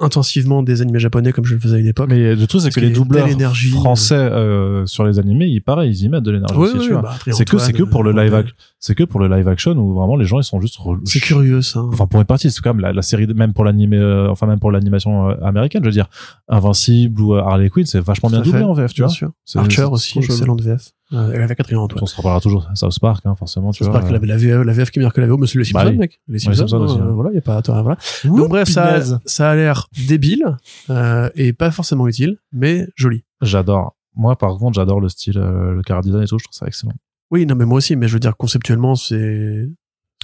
intensivement 0.00 0.64
des 0.64 0.82
animés 0.82 0.98
japonais 0.98 1.30
comme 1.32 1.44
je 1.44 1.54
le 1.54 1.60
faisais 1.60 1.76
à 1.76 1.78
une 1.78 1.86
époque. 1.86 2.08
Mais 2.10 2.34
le 2.34 2.46
truc, 2.48 2.60
c'est 2.62 2.70
que 2.70 2.80
les 2.80 2.90
doubleurs 2.90 3.28
énergie, 3.28 3.70
français 3.70 4.16
euh, 4.16 4.84
sur 4.84 5.04
les 5.04 5.20
animés, 5.20 5.46
ils 5.46 5.60
pareil, 5.60 5.92
ils 5.92 6.04
y 6.04 6.08
mettent 6.08 6.24
de 6.24 6.32
l'énergie 6.32 6.56
Oui, 6.58 6.70
oui, 6.74 6.88
bah, 6.90 7.14
c'est 7.30 7.48
que 7.48 7.58
c'est 7.58 7.72
que 7.72 7.84
pour 7.84 8.02
le 8.02 8.10
euh, 8.10 8.24
live 8.24 8.34
action, 8.34 8.54
c'est 8.80 8.96
que 8.96 9.04
pour 9.04 9.20
le 9.20 9.28
live 9.28 9.46
action 9.46 9.72
où 9.72 9.94
vraiment 9.94 10.16
les 10.16 10.24
gens 10.24 10.40
ils 10.40 10.44
sont 10.44 10.60
juste 10.60 10.76
C'est 11.04 11.20
curieux, 11.20 11.62
ça. 11.62 11.82
Enfin 11.84 12.06
pour 12.08 12.18
une 12.18 12.26
partie, 12.26 12.50
c'est 12.50 12.60
quand 12.62 12.74
même 12.74 12.80
la, 12.82 12.92
la 12.92 13.02
série 13.02 13.28
de- 13.28 13.34
même 13.34 13.52
pour 13.52 13.64
l'animé 13.64 13.96
euh, 13.96 14.28
enfin 14.28 14.46
même 14.48 14.58
pour 14.58 14.72
l'animation 14.72 15.28
euh, 15.30 15.34
américaine, 15.42 15.82
je 15.84 15.88
veux 15.88 15.92
dire 15.92 16.08
Invincible 16.48 17.20
ou 17.20 17.34
euh, 17.34 17.40
Harley 17.40 17.70
Quinn, 17.70 17.86
c'est 17.86 18.00
vachement 18.00 18.28
bien 18.28 18.40
doublé 18.40 18.58
fait, 18.58 18.64
en 18.64 18.72
VF, 18.72 18.92
tu 18.92 19.02
Bien 19.02 19.06
vois. 19.06 19.14
sûr. 19.14 19.30
Archer 19.54 19.84
aussi, 19.84 20.14
chelou. 20.14 20.24
excellente 20.24 20.62
VF. 20.62 20.90
Euh, 21.12 21.44
avec 21.44 21.58
Catherine 21.58 21.76
Antoine. 21.78 22.02
On 22.02 22.06
se 22.06 22.16
reparlera 22.16 22.40
toujours 22.40 22.68
South 22.74 22.98
Park 23.00 23.22
hein, 23.26 23.34
forcément, 23.34 23.70
tu 23.72 23.84
vois. 23.84 24.00
qu'il 24.02 24.14
avait 24.14 24.26
la 24.26 24.36
VF, 24.36 24.64
la 24.64 24.72
VF 24.72 24.90
qui 24.90 24.98
est 24.98 25.00
meilleure 25.00 25.12
que 25.12 25.20
la 25.20 25.26
VO, 25.26 25.36
monsieur 25.36 25.60
les 25.60 25.70
Bah 25.72 25.80
Simpsons, 25.80 25.92
oui. 25.92 25.98
mec. 25.98 26.20
Les 26.28 26.32
les 26.34 26.38
Simpsons, 26.38 26.68
Simpsons 26.68 26.84
aussi, 26.84 26.98
euh, 26.98 27.02
hein. 27.02 27.12
voilà, 27.12 27.30
il 27.30 27.34
y 27.34 27.38
a 27.38 27.42
pas, 27.42 27.56
attends, 27.56 27.82
voilà. 27.82 27.98
Donc 28.24 28.48
bref, 28.48 28.68
ça, 28.68 29.50
a 29.50 29.54
l'air 29.54 29.88
débile, 30.08 30.56
euh, 30.90 31.28
et 31.34 31.52
pas 31.52 31.70
forcément 31.70 32.08
utile, 32.08 32.38
mais 32.52 32.86
joli. 32.96 33.24
J'adore. 33.42 33.94
Moi 34.14 34.36
par 34.36 34.56
contre, 34.56 34.74
j'adore 34.74 35.00
le 35.00 35.08
style 35.08 35.38
euh, 35.38 35.72
le 35.72 35.82
cara 35.82 36.00
design 36.00 36.22
et 36.22 36.26
tout, 36.26 36.38
je 36.38 36.44
trouve 36.44 36.54
ça 36.56 36.66
excellent. 36.66 36.92
Oui, 37.30 37.46
non, 37.46 37.54
mais 37.56 37.64
moi 37.64 37.78
aussi, 37.78 37.96
mais 37.96 38.08
je 38.08 38.12
veux 38.14 38.20
dire, 38.20 38.36
conceptuellement, 38.36 38.94
c'est... 38.94 39.66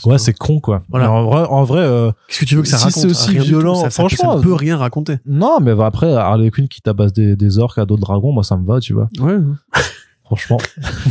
Ouais, 0.04 0.18
c'est 0.18 0.32
con 0.32 0.60
quoi. 0.60 0.82
Voilà. 0.90 1.06
Mais 1.06 1.12
en 1.12 1.24
vrai 1.24 1.44
en 1.48 1.64
vrai 1.64 1.80
euh, 1.80 2.12
Qu'est-ce 2.28 2.40
que 2.40 2.44
tu 2.44 2.54
veux 2.54 2.62
que 2.62 2.68
ça 2.68 2.76
Si 2.78 2.84
raconte? 2.84 3.02
c'est 3.02 3.08
aussi 3.10 3.30
Rien 3.30 3.42
du 3.42 3.48
tout. 3.48 3.48
violent, 3.48 3.74
ça, 3.74 3.90
franchement, 3.90 4.32
ça 4.34 4.38
ne 4.38 4.42
peut 4.44 4.52
rien 4.54 4.76
raconter. 4.76 5.16
non, 5.26 5.58
mais 5.60 5.72
après 5.82 6.12
Harley 6.14 6.50
Quinn 6.50 6.68
qui 6.68 6.80
tabasse 6.80 7.12
des, 7.12 7.34
des 7.34 7.58
orques 7.58 7.78
à 7.78 7.84
d'autres 7.84 8.02
dragons, 8.02 8.32
moi 8.32 8.44
ça 8.44 8.56
me 8.56 8.64
va, 8.64 8.78
tu 8.78 8.92
vois. 8.92 9.08
Ouais. 9.18 9.38
Franchement. 10.36 10.58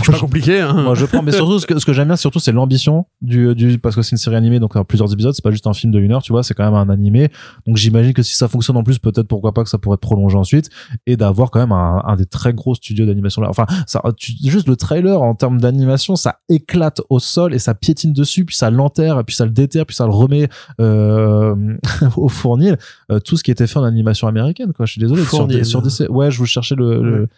C'est 0.04 0.12
pas 0.12 0.20
compliqué, 0.20 0.62
hein. 0.62 0.74
Moi, 0.84 0.94
je 0.96 1.06
prends, 1.06 1.24
mais 1.24 1.32
surtout, 1.32 1.58
ce 1.60 1.66
que, 1.66 1.80
ce 1.80 1.86
que 1.86 1.94
j'aime 1.94 2.08
bien, 2.08 2.16
surtout, 2.16 2.40
c'est 2.40 2.52
l'ambition 2.52 3.08
du, 3.22 3.56
du, 3.56 3.80
parce 3.80 3.96
que 3.96 4.02
c'est 4.04 4.12
une 4.12 4.18
série 4.18 4.36
animée, 4.36 4.60
donc 4.60 4.76
a 4.76 4.84
plusieurs 4.84 5.12
épisodes, 5.12 5.34
c'est 5.34 5.44
pas 5.44 5.50
juste 5.52 5.66
un 5.66 5.74
film 5.74 5.92
de 5.92 6.00
une 6.00 6.12
heure, 6.12 6.22
tu 6.22 6.32
vois, 6.32 6.44
c'est 6.44 6.54
quand 6.54 6.64
même 6.66 6.76
un 6.76 6.90
animé. 6.94 7.30
Donc, 7.66 7.78
j'imagine 7.78 8.14
que 8.14 8.22
si 8.22 8.36
ça 8.36 8.48
fonctionne 8.48 8.78
en 8.78 8.84
plus, 8.84 9.00
peut-être 9.00 9.28
pourquoi 9.28 9.54
pas 9.54 9.64
que 9.64 9.70
ça 9.70 9.78
pourrait 9.80 9.96
être 9.96 10.02
prolongé 10.02 10.38
ensuite, 10.38 10.70
et 11.08 11.18
d'avoir 11.18 11.50
quand 11.50 11.60
même 11.60 11.72
un, 11.72 12.02
un 12.06 12.16
des 12.16 12.26
très 12.26 12.54
gros 12.54 12.76
studios 12.76 13.06
d'animation 13.08 13.42
là. 13.42 13.50
Enfin, 13.50 13.66
ça, 13.88 14.02
tu, 14.18 14.34
juste 14.44 14.68
le 14.68 14.76
trailer 14.76 15.20
en 15.22 15.34
termes 15.34 15.60
d'animation, 15.60 16.16
ça 16.16 16.38
éclate 16.50 17.02
au 17.10 17.20
sol 17.20 17.54
et 17.56 17.60
ça 17.60 17.74
piétine 17.74 18.14
dessus, 18.14 18.46
puis 18.46 18.56
ça 18.56 18.70
l'enterre, 18.70 19.24
puis 19.26 19.36
ça 19.36 19.46
le 19.46 19.52
déterre, 19.52 19.86
puis 19.88 19.96
ça 19.96 20.06
le 20.06 20.12
remet, 20.14 20.48
euh, 20.80 21.56
au 22.18 22.30
fournil. 22.30 22.78
Euh, 23.12 23.20
tout 23.20 23.38
ce 23.38 23.44
qui 23.44 23.52
était 23.52 23.68
fait 23.68 23.80
en 23.80 23.84
animation 23.84 24.28
américaine, 24.28 24.74
quoi. 24.74 24.86
Je 24.86 24.92
suis 24.94 25.02
désolé. 25.02 25.22
Sur 25.24 25.30
Fournil. 25.40 25.58
des, 25.58 25.64
sur 25.64 25.82
des, 25.82 26.08
ouais, 26.08 26.30
je 26.32 26.38
vous 26.38 26.46
cherchais 26.46 26.76
le, 26.76 27.02
le- 27.02 27.30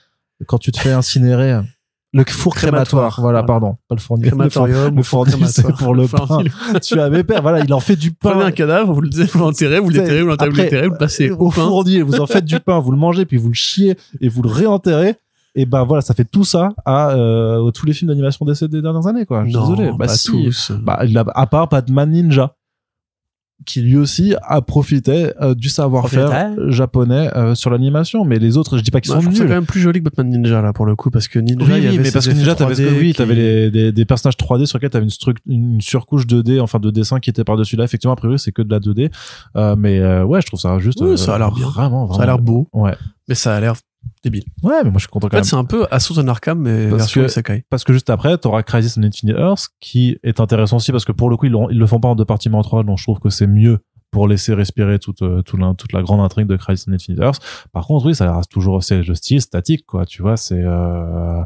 quand 0.46 0.58
tu 0.58 0.72
te 0.72 0.80
fais 0.80 0.92
incinérer. 0.92 1.60
Le 2.12 2.24
four 2.26 2.56
crématoire, 2.56 3.12
Crématoire, 3.12 3.22
voilà, 3.22 3.42
voilà. 3.42 3.48
pardon, 3.48 3.78
pas 3.88 3.94
le 3.94 4.02
fournil. 4.02 4.28
Crématorium, 4.28 4.96
Le 4.96 5.02
ou 5.02 5.04
fournil, 5.04 5.48
c'est 5.48 5.72
pour 5.76 5.94
le 5.94 6.08
pain. 6.08 6.44
Tu 6.82 7.00
avais 7.00 7.24
peur, 7.24 7.44
voilà, 7.44 7.60
il 7.60 7.72
en 7.72 7.80
fait 7.80 7.96
du 7.96 8.12
pain. 8.12 8.32
Prenez 8.32 8.46
un 8.46 8.52
cadavre, 8.52 8.92
vous 8.92 9.02
le 9.02 9.10
vous 9.10 9.40
l'enterrez, 9.40 9.80
vous 9.80 9.90
l'éterrez, 9.92 10.24
vous 10.24 10.30
l'enterrez, 10.30 10.50
vous 10.50 10.56
l'éterrez, 10.56 10.88
vous 10.88 10.94
le 10.94 10.98
passez 10.98 11.30
au 11.30 11.36
au 11.36 11.52
pain. 11.52 11.68
vous 11.68 12.20
en 12.20 12.26
faites 12.26 12.46
du 12.46 12.60
pain, 12.60 12.80
vous 12.80 12.92
le 12.92 12.98
mangez, 12.98 13.26
puis 13.26 13.38
vous 13.38 13.50
le 13.50 13.54
chiez 13.54 13.96
et 14.22 14.28
vous 14.28 14.42
le 14.42 14.50
réenterrez. 14.50 15.18
Et 15.56 15.66
ben 15.66 15.84
voilà, 15.84 16.02
ça 16.02 16.14
fait 16.14 16.26
tout 16.26 16.44
ça 16.44 16.74
à 16.86 17.12
euh, 17.12 17.70
tous 17.72 17.86
les 17.86 17.94
films 17.94 18.10
d'animation 18.10 18.46
des, 18.46 18.54
des 18.68 18.82
dernières 18.82 19.08
années, 19.08 19.26
quoi. 19.26 19.44
Je 19.46 19.50
suis 19.50 19.60
désolé. 19.60 19.92
Bah 19.92 20.06
pas 20.06 20.08
si. 20.08 20.32
tous. 20.32 20.72
Bah, 20.82 21.04
à 21.36 21.48
part 21.48 21.68
Batman 21.68 22.10
Ninja, 22.10 22.56
qui 23.66 23.82
lui 23.82 23.98
aussi 23.98 24.34
a 24.42 24.62
profité 24.62 25.32
euh, 25.42 25.54
du 25.54 25.70
savoir-faire 25.70 26.54
japonais 26.70 27.30
euh, 27.36 27.56
sur 27.56 27.70
l'animation. 27.70 28.24
Mais 28.26 28.40
les 28.40 28.58
autres, 28.58 28.78
je 28.78 28.84
dis 28.84 28.92
pas 28.92 29.02
qu'ils 29.02 29.12
Bah, 29.14 29.20
je 29.20 29.26
sont 29.26 29.32
nuls. 29.32 29.40
quand 29.48 29.54
même 29.54 29.66
plus 29.66 29.82
joli 29.82 30.00
que 30.00 30.06
Batman 30.06 30.30
Ninja 30.30 30.62
là 30.62 30.74
pour 30.74 30.86
le 30.86 30.96
coup 30.96 31.10
parce 31.12 31.28
que 31.28 31.40
Ninja 31.40 31.66
Oui, 31.66 31.74
il 31.78 31.84
y 31.84 31.88
avait 31.88 31.98
mais 31.98 32.12
parce 32.12 32.28
que 32.28 32.34
Ninja, 32.34 32.56
t'avais 32.56 32.74
3D 32.74 32.98
oui, 33.00 33.12
qui- 33.12 33.18
t'avais 33.18 33.36
les, 33.36 33.72
des, 33.72 33.92
des 33.92 34.06
personnages 34.06 34.38
3D 34.38 34.66
sur 34.66 34.78
lesquels 34.78 34.90
t'avais 34.92 35.06
une, 35.06 35.54
une 35.74 35.82
surcouche 35.82 36.26
2D, 36.26 36.60
enfin 36.62 36.80
de 36.80 36.90
dessin 36.90 37.20
qui 37.20 37.30
était 37.30 37.44
par-dessus 37.44 37.76
là. 37.76 37.84
Effectivement, 37.84 38.14
a 38.14 38.18
priori, 38.18 38.40
c'est 38.40 38.52
que 38.52 38.62
de 38.62 38.72
la 38.72 38.80
2D. 38.80 39.12
Euh, 39.56 39.76
mais 39.78 40.00
euh, 40.00 40.24
ouais, 40.24 40.42
je 40.42 40.48
trouve 40.48 40.60
ça 40.60 40.80
juste. 40.80 41.00
Oui, 41.02 41.10
euh, 41.12 41.18
ça 41.18 41.36
a 41.36 41.38
l'air 41.38 41.52
bien. 41.52 41.68
Vraiment, 41.68 42.06
vraiment. 42.06 42.14
ça 42.18 42.24
a 42.24 42.26
l'air 42.26 42.40
beau 42.40 42.68
Ouais. 42.74 42.96
mais 43.28 43.36
ça 43.36 43.56
a 43.56 43.60
l'air 43.60 43.76
débile. 44.24 44.44
Ouais, 44.64 44.84
mais 44.84 44.90
moi 44.90 44.94
je 44.96 45.00
suis 45.00 45.08
content 45.08 45.28
En 45.28 45.30
quand 45.30 45.38
fait 45.38 45.42
même. 45.42 45.44
c'est 45.46 45.56
un 45.56 45.64
peu 45.66 45.86
Assault 45.92 46.16
on 46.20 46.28
Arkham 46.28 46.60
mais 46.60 46.90
Parce 46.90 47.02
version 47.04 47.22
que- 47.22 47.28
Isekai. 47.28 47.64
Parce 47.70 47.84
que 47.84 47.94
juste 47.94 48.10
après, 48.10 48.38
t'auras 48.38 48.64
Crisis 48.64 48.98
on 48.98 49.04
Infinite 49.04 49.36
Earth, 49.38 49.70
qui 49.80 50.18
est 50.24 50.40
intéressant 50.40 50.78
aussi 50.78 50.92
parce 50.92 51.06
que 51.06 51.12
pour 51.12 51.30
le 51.30 51.38
coup, 51.38 51.46
ils, 51.46 51.56
ils 51.72 51.78
le 51.80 51.88
font 51.88 52.00
pas 52.00 52.10
en 52.10 52.16
deux 52.16 52.26
parties 52.26 52.50
mais 52.50 52.58
en 52.58 52.62
trois, 52.64 52.84
donc 52.84 52.98
je 52.98 53.04
trouve 53.04 53.20
que 53.20 53.30
c'est 53.30 53.48
mieux 53.48 53.80
pour 54.12 54.28
laisser 54.28 54.54
respirer 54.56 54.98
toute, 55.00 55.22
euh, 55.22 55.42
toute, 55.44 55.60
la, 55.60 55.74
toute 55.76 55.94
la 55.94 56.02
grande 56.02 56.20
intrigue 56.22 56.48
de 56.48 56.56
Crisis 56.58 56.86
on 56.90 56.94
Infinite 56.94 57.20
Earth. 57.22 57.40
Par 57.72 57.86
contre, 57.86 58.06
oui, 58.08 58.16
ça 58.16 58.36
reste 58.36 58.50
toujours 58.52 58.84
c'est 58.84 59.04
le 59.04 59.14
style 59.16 59.40
statique, 59.42 59.86
quoi. 59.86 60.06
Tu 60.06 60.22
vois, 60.24 60.36
c'est 60.36 60.64
euh, 60.64 61.42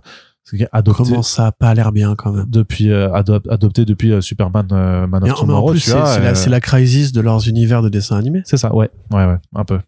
c'est 0.46 0.68
adopté 0.72 1.04
Comment 1.04 1.22
ça 1.24 1.48
a 1.48 1.52
pas 1.52 1.74
l'air 1.74 1.92
bien 1.92 2.16
quand 2.16 2.32
même? 2.32 2.46
depuis 2.48 2.90
euh, 2.92 3.10
adop- 3.10 3.50
adopté 3.50 3.86
depuis 3.86 4.12
euh, 4.12 4.22
Superman 4.22 4.68
euh, 4.72 5.08
Man 5.08 5.24
of 5.24 5.30
en, 5.30 5.32
mais 5.32 5.32
en 5.32 5.36
Tomorrow, 5.42 5.72
plus 5.72 5.80
tu 5.82 5.90
c'est 5.90 5.98
vois. 5.98 6.06
c'est 6.06 6.20
la, 6.22 6.30
euh, 6.32 6.36
c'est 6.36 6.50
la 6.50 6.60
crisis 6.62 7.12
de 7.14 7.22
leurs 7.22 7.48
univers 7.48 7.82
de 7.82 7.90
dessins 7.90 8.18
animés. 8.18 8.42
c'est 8.46 8.58
ça, 8.58 8.74
ouais, 8.76 8.90
ouais, 9.12 9.26
ouais, 9.26 9.38
un 9.56 9.66
peu. 9.66 9.80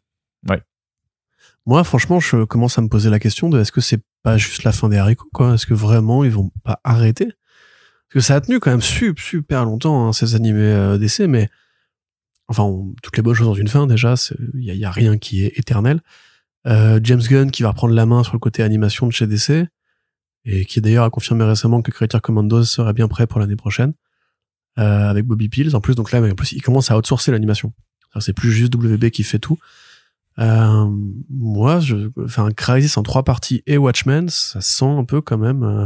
Moi 1.66 1.84
franchement 1.84 2.20
je 2.20 2.44
commence 2.44 2.78
à 2.78 2.82
me 2.82 2.90
poser 2.90 3.10
la 3.10 3.20
question 3.20 3.50
de 3.50 3.60
est-ce 3.60 3.72
que 3.72 3.82
c'est 3.82 4.02
pas 4.22 4.38
juste 4.38 4.64
la 4.64 4.72
fin 4.72 4.88
des 4.88 4.98
haricots 4.98 5.30
quoi? 5.34 5.56
Est-ce 5.56 5.66
que 5.66 5.74
vraiment 5.74 6.24
ils 6.24 6.32
vont 6.32 6.52
pas 6.64 6.80
arrêter? 6.84 7.26
Parce 7.26 8.14
que 8.14 8.20
ça 8.20 8.36
a 8.36 8.42
tenu 8.42 8.60
quand 8.60 8.70
même 8.70 8.82
super 8.82 9.24
super 9.24 9.66
longtemps 9.66 10.08
hein, 10.08 10.14
ces 10.14 10.36
animés 10.36 10.62
euh, 10.62 10.98
d'essai 10.98 11.28
mais 11.28 11.50
enfin 12.48 12.72
toutes 13.02 13.18
les 13.18 13.24
bonnes 13.24 13.34
choses 13.34 13.48
ont 13.48 13.56
une 13.56 13.68
fin 13.68 13.88
déjà 13.88 14.14
il 14.54 14.64
y 14.64 14.86
a, 14.86 14.92
rien 14.92 15.18
qui 15.18 15.44
est 15.44 15.58
éternel. 15.58 16.02
Euh, 16.68 17.00
James 17.04 17.22
Gunn 17.22 17.50
qui 17.50 17.64
va 17.64 17.70
reprendre 17.70 17.96
la 17.96 18.06
main 18.06 18.24
sur 18.24 18.34
le 18.34 18.40
côté 18.40 18.62
animation 18.62 19.08
de 19.08 19.12
chez 19.12 19.26
DC 19.26 19.68
et 20.46 20.66
qui 20.66 20.82
d'ailleurs 20.82 21.06
a 21.06 21.10
confirmé 21.10 21.46
récemment 21.46 21.82
que 21.82 21.90
Creature 21.90 22.22
Commandos 22.22 22.66
serait 22.66 22.94
bien 22.94 23.08
prêt 23.08 23.26
pour 23.26 23.40
l'année 23.40 23.56
prochaine 23.56 23.94
euh, 24.78 25.10
avec 25.10 25.26
Bobby 25.26 25.50
Pills 25.50 25.76
en 25.76 25.82
plus 25.82 25.96
donc 25.96 26.12
là 26.12 26.22
en 26.22 26.36
plus 26.36 26.52
il 26.52 26.62
commence 26.62 26.92
à 26.92 26.98
outsourcer 26.98 27.32
l'animation. 27.32 27.74
C'est 28.20 28.34
plus 28.34 28.52
juste 28.52 28.74
WB 28.74 29.10
qui 29.10 29.24
fait 29.24 29.40
tout 29.40 29.58
Euh, 30.40 30.86
moi, 31.30 31.80
je, 31.80 32.10
enfin, 32.24 32.50
Crisis 32.56 32.98
en 32.98 33.04
trois 33.04 33.24
parties 33.24 33.64
et 33.68 33.78
Watchmen, 33.78 34.28
ça 34.30 34.60
sent 34.62 34.86
un 34.86 35.04
peu 35.06 35.22
quand 35.22 35.38
même, 35.38 35.64
euh, 35.64 35.86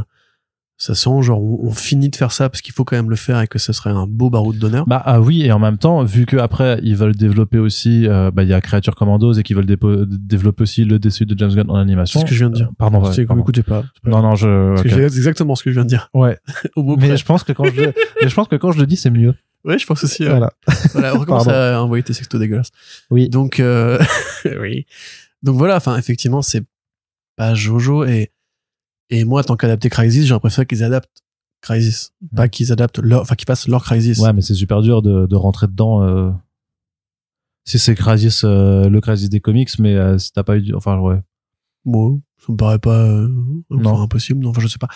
ça 0.82 0.96
sent 0.96 1.22
genre 1.22 1.40
on, 1.44 1.68
on 1.68 1.72
finit 1.72 2.10
de 2.10 2.16
faire 2.16 2.32
ça 2.32 2.50
parce 2.50 2.62
qu'il 2.62 2.74
faut 2.74 2.84
quand 2.86 2.96
même 2.96 3.10
le 3.10 3.16
faire 3.16 3.40
et 3.42 3.48
que 3.48 3.60
ce 3.60 3.74
serait 3.74 3.90
un 3.92 4.08
beau 4.08 4.30
baroud 4.30 4.58
d'honneur. 4.58 4.86
Bah 4.88 5.02
ah 5.06 5.20
oui, 5.22 5.44
et 5.44 5.52
en 5.52 5.60
même 5.60 5.78
temps, 5.78 6.04
vu 6.04 6.26
que 6.26 6.38
après 6.38 6.80
ils 6.82 6.96
veulent 6.96 7.16
développer 7.16 7.60
aussi, 7.60 8.08
euh, 8.08 8.32
bah 8.32 8.44
il 8.44 8.50
y 8.50 8.54
a 8.54 8.62
Creature 8.62 8.96
Commandos 8.96 9.34
et 9.34 9.44
qu'ils 9.44 9.56
veulent 9.56 9.66
développer 9.68 10.64
aussi 10.64 10.86
le 10.86 10.98
dessus 10.98 11.26
de 11.28 11.38
James 11.38 11.54
Gunn 11.54 11.70
en 11.70 11.76
animation. 11.76 12.20
C'est 12.22 12.26
ce 12.26 12.30
que 12.30 12.34
je 12.36 12.40
viens 12.40 12.50
de 12.50 12.56
dire. 12.56 12.70
Euh, 12.70 12.76
Pardon. 12.78 13.04
ouais, 13.04 13.26
pardon. 13.26 13.36
m'écoutez 13.42 13.62
pas. 13.62 13.84
pas 14.04 14.10
Non 14.10 14.22
non, 14.24 14.36
je. 14.36 14.48
grave. 14.74 14.80
ok. 14.86 14.90
C'est 14.90 15.04
exactement 15.04 15.54
ce 15.56 15.64
que 15.64 15.70
je 15.70 15.76
viens 15.76 15.84
de 15.84 15.90
dire. 15.90 16.10
Ouais. 16.14 16.38
Au 16.76 16.82
mot 16.82 16.96
Mais 16.98 17.10
près. 17.10 17.18
je 17.18 17.26
pense 17.26 17.44
que 17.44 17.52
quand 17.52 17.66
je, 17.66 17.82
mais 18.22 18.30
je 18.30 18.34
pense 18.34 18.48
que 18.48 18.56
quand 18.56 18.72
je 18.72 18.80
le 18.80 18.88
dis, 18.88 18.96
c'est 18.96 19.12
mieux. 19.12 19.36
Ouais, 19.66 19.78
je 19.78 19.86
pense 19.86 20.04
aussi. 20.04 20.26
Voilà. 20.26 20.52
Voilà, 20.94 21.16
on 21.16 21.20
recommence 21.20 21.48
à 21.48 21.82
envoyer 21.84 22.04
tes 22.04 22.14
sextos 22.14 22.40
dégueulasses. 22.40 22.72
Oui. 23.12 23.30
Donc, 23.30 23.60
euh, 23.60 24.00
oui. 24.60 24.86
Donc 25.44 25.58
voilà, 25.58 25.76
enfin, 25.78 25.98
effectivement, 25.98 26.42
c'est 26.42 26.64
pas 27.36 27.54
Jojo 27.56 28.06
et, 28.06 28.32
et 29.10 29.24
moi, 29.26 29.44
tant 29.44 29.56
qu'adapter 29.56 29.90
Crisis, 29.90 30.26
j'aurais 30.26 30.40
préféré 30.40 30.66
qu'ils 30.66 30.84
adaptent 30.84 31.24
Crisis. 31.62 32.14
Pas 32.36 32.48
qu'ils 32.48 32.72
adaptent 32.72 33.00
leur, 33.00 33.22
enfin, 33.22 33.36
qu'ils 33.36 33.46
fassent 33.48 33.68
leur 33.68 33.84
Crisis. 33.84 34.20
Ouais, 34.20 34.32
mais 34.34 34.42
c'est 34.42 34.54
super 34.54 34.82
dur 34.82 35.02
de, 35.02 35.26
de 35.26 35.36
rentrer 35.36 35.68
dedans. 35.68 36.04
euh, 36.04 36.32
Si 37.66 37.78
c'est 37.80 37.96
Crisis, 37.96 38.44
euh, 38.46 38.90
le 38.90 39.02
Crisis 39.02 39.30
des 39.30 39.40
comics, 39.42 39.70
mais 39.80 39.96
euh, 39.96 40.18
si 40.18 40.32
t'as 40.32 40.44
pas 40.44 40.58
eu, 40.58 40.74
enfin 40.74 40.98
ouais. 41.00 41.20
Bon, 41.86 42.22
ça 42.46 42.52
me 42.52 42.58
paraît 42.58 42.80
pas 42.80 43.04
euh, 43.04 43.28
Non. 43.70 43.92
enfin, 43.92 44.04
impossible, 44.04 44.42
non, 44.42 44.50
enfin, 44.50 44.62
je 44.62 44.68
sais 44.68 44.78
pas. 44.78 44.88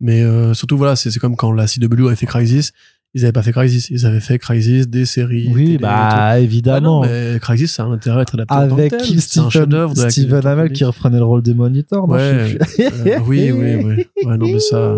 Mais 0.00 0.22
euh, 0.22 0.54
surtout, 0.54 0.76
voilà, 0.78 0.96
c'est 0.96 1.14
comme 1.18 1.36
quand 1.36 1.52
la 1.52 1.66
CW 1.66 2.06
avait 2.06 2.16
fait 2.16 2.26
Crisis, 2.26 2.72
ils 3.18 3.22
avaient 3.24 3.32
pas 3.32 3.42
fait 3.42 3.52
Crisis, 3.52 3.88
ils 3.90 4.04
avaient 4.04 4.20
fait 4.20 4.38
Crisis, 4.38 4.86
des 4.88 5.06
séries. 5.06 5.50
Oui, 5.52 5.78
bah 5.78 5.88
Ah 6.10 6.34
non, 6.36 6.42
évidemment. 6.44 7.00
mais 7.00 7.38
Crisis, 7.40 7.72
ça 7.72 7.84
a 7.84 7.86
intérêt 7.86 8.18
à 8.18 8.22
être 8.22 8.34
adapté 8.34 8.54
en 8.54 8.58
Avec. 8.58 8.96
Kim 8.98 9.16
un 9.16 9.20
Stephen, 9.20 9.50
chef-d'œuvre 9.50 9.94
de 9.94 10.08
Steven 10.10 10.46
Amell 10.46 10.70
qui 10.72 10.84
reprenait 10.84 11.16
le 11.18 11.24
rôle 11.24 11.40
des 11.42 11.54
sais 11.54 12.06
Ouais. 12.10 12.58
Euh, 12.80 13.18
oui, 13.26 13.50
oui, 13.50 13.74
oui. 13.76 14.06
Ouais, 14.24 14.36
non, 14.36 14.46
mais 14.46 14.60
ça, 14.60 14.96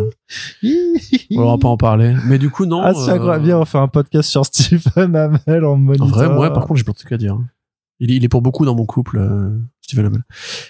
on 1.36 1.46
va 1.50 1.58
pas 1.58 1.68
en 1.68 1.76
parler. 1.76 2.14
Mais 2.26 2.38
du 2.38 2.50
coup, 2.50 2.66
non. 2.66 2.82
Ah, 2.82 2.92
c'est 2.94 3.12
euh. 3.12 3.38
Viens, 3.38 3.58
on 3.60 3.64
fait 3.64 3.78
un 3.78 3.88
podcast 3.88 4.28
sur 4.28 4.44
Stephen 4.46 5.14
Amell 5.16 5.64
en 5.64 5.72
En 5.72 5.76
moniteur. 5.76 6.08
vrai, 6.08 6.28
moi, 6.28 6.52
par 6.52 6.66
contre, 6.66 6.78
j'ai 6.78 6.84
plein 6.84 6.92
de 6.92 6.98
trucs 6.98 7.12
à 7.12 7.16
dire. 7.18 7.38
Il, 8.00 8.10
est- 8.10 8.16
il 8.16 8.24
est 8.24 8.28
pour 8.28 8.42
beaucoup 8.42 8.64
dans 8.64 8.74
mon 8.74 8.84
couple, 8.84 9.18
euh, 9.18 9.50
Amell. 9.96 10.22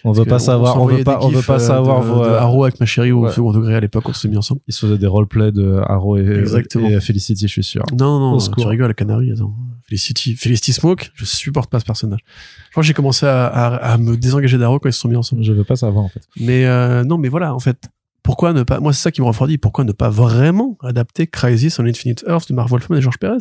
on 0.05 0.12
veut 0.12 0.24
pas 0.24 0.39
savoir, 0.39 0.81
on 0.81 0.86
veut 0.86 1.05
pas, 1.05 1.19
on 1.23 1.28
veut 1.28 1.43
pas 1.43 1.57
euh, 1.57 1.59
savoir 1.59 2.03
vos, 2.03 2.23
euh, 2.23 2.39
Arrow 2.39 2.65
avec 2.65 2.78
ma 2.81 2.86
chérie 2.86 3.12
au 3.12 3.28
second 3.31 3.53
degré 3.53 3.74
à 3.74 3.81
l'époque, 3.81 4.09
on 4.09 4.12
s'est 4.12 4.28
mis 4.28 4.36
ensemble. 4.36 4.61
Ils 4.69 4.74
se 4.74 4.86
faisaient 4.86 4.99
des 4.99 5.07
roleplays 5.07 5.53
de 5.53 5.81
Arrow 5.85 6.16
et, 6.16 6.45
Felicity, 7.01 7.47
je 7.47 7.53
suis 7.53 7.65
sûr. 7.65 7.85
Non, 7.93 8.19
non, 8.19 8.39
tu 8.39 8.66
rigoles, 8.66 8.95
Canary, 8.95 9.32
attends. 9.32 9.55
Felicity, 9.89 10.36
Felicity 10.36 10.73
Smoke, 10.74 11.11
je 11.15 11.24
supporte 11.24 11.70
pas 11.70 11.81
ce 11.81 11.85
personnage. 11.85 12.20
Je 12.66 12.70
crois 12.73 12.82
que 12.82 12.86
j'ai 12.86 12.95
commencé 12.95 13.24
à, 13.24 13.47
à, 13.47 13.93
à 13.93 13.97
me 13.97 14.16
désengager 14.19 14.59
d'Arrow 14.59 14.78
quand 14.78 14.90
ils 14.90 14.93
se 14.93 15.01
sont 15.01 15.09
mis 15.09 15.16
ensemble. 15.16 15.43
Je 15.43 15.53
veux 15.53 15.65
pas 15.65 15.77
savoir, 15.77 16.05
en 16.05 16.09
fait. 16.09 16.28
Mais 16.39 16.66
euh, 16.66 17.05
non, 17.05 17.16
mais 17.16 17.28
voilà, 17.28 17.55
en 17.55 17.59
fait, 17.59 17.89
pourquoi 18.23 18.53
ne 18.53 18.62
pas. 18.62 18.81
Moi, 18.81 18.93
c'est 18.93 19.01
ça 19.01 19.11
qui 19.11 19.23
me 19.23 19.27
refroidit. 19.27 19.57
Pourquoi 19.57 19.85
ne 19.85 19.93
pas 19.93 20.11
vraiment 20.11 20.77
adapter 20.82 21.27
Crisis 21.27 21.78
on 21.78 21.86
Infinite 21.86 22.24
Earth 22.28 22.51
de 22.51 22.55
Marvel 22.55 22.73
Wolfman 22.73 22.97
et 22.97 23.01
George 23.01 23.19
Perez 23.19 23.39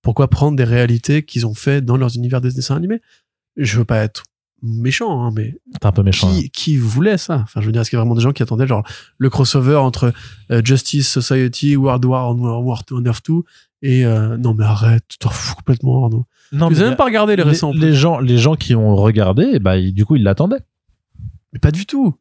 Pourquoi 0.00 0.28
prendre 0.28 0.56
des 0.56 0.64
réalités 0.64 1.22
qu'ils 1.22 1.46
ont 1.46 1.52
fait 1.52 1.82
dans 1.82 1.98
leurs 1.98 2.16
univers 2.16 2.40
des 2.40 2.50
dessins 2.50 2.76
animés 2.76 3.02
Je 3.56 3.76
veux 3.76 3.84
pas 3.84 3.98
être 3.98 4.22
méchant, 4.62 5.24
hein, 5.24 5.32
mais 5.34 5.56
T'es 5.80 5.86
un 5.86 5.92
peu 5.92 6.02
méchant. 6.02 6.30
qui, 6.30 6.50
qui 6.50 6.76
voulait 6.76 7.18
ça? 7.18 7.40
Enfin, 7.42 7.60
je 7.60 7.66
veux 7.66 7.72
dire, 7.72 7.82
est-ce 7.82 7.90
qu'il 7.90 7.96
y 7.96 8.00
a 8.00 8.02
vraiment 8.02 8.14
des 8.14 8.20
gens 8.22 8.32
qui 8.32 8.42
attendaient 8.42 8.66
genre 8.66 8.86
le 9.18 9.28
crossover 9.30 9.76
entre 9.76 10.12
euh, 10.50 10.62
Justice 10.64 11.08
Society, 11.08 11.76
World 11.76 12.04
War 12.04 12.30
on, 12.30 12.62
War 12.62 12.82
on 12.92 13.04
Earth 13.04 13.24
2 13.28 13.34
et 13.84 14.06
euh, 14.06 14.36
non 14.36 14.54
mais 14.54 14.64
arrête, 14.64 15.02
tu 15.08 15.18
t'en 15.18 15.30
fous 15.30 15.56
complètement 15.56 16.04
Arnaud. 16.04 16.24
Non, 16.52 16.66
Vous 16.68 16.74
mais 16.74 16.80
avez 16.80 16.88
même 16.90 16.96
pas 16.96 17.04
regardé 17.06 17.34
les 17.34 17.42
les, 17.42 17.48
récents 17.48 17.72
les 17.74 17.92
gens, 17.94 18.20
les 18.20 18.38
gens 18.38 18.54
qui 18.54 18.74
ont 18.76 18.94
regardé, 18.94 19.58
bah, 19.58 19.76
ils- 19.78 19.92
du 19.92 20.04
coup, 20.06 20.14
ils 20.16 20.22
l'attendaient. 20.22 20.60
Mais 21.52 21.58
pas 21.58 21.70
du 21.72 21.84
tout. 21.86 22.14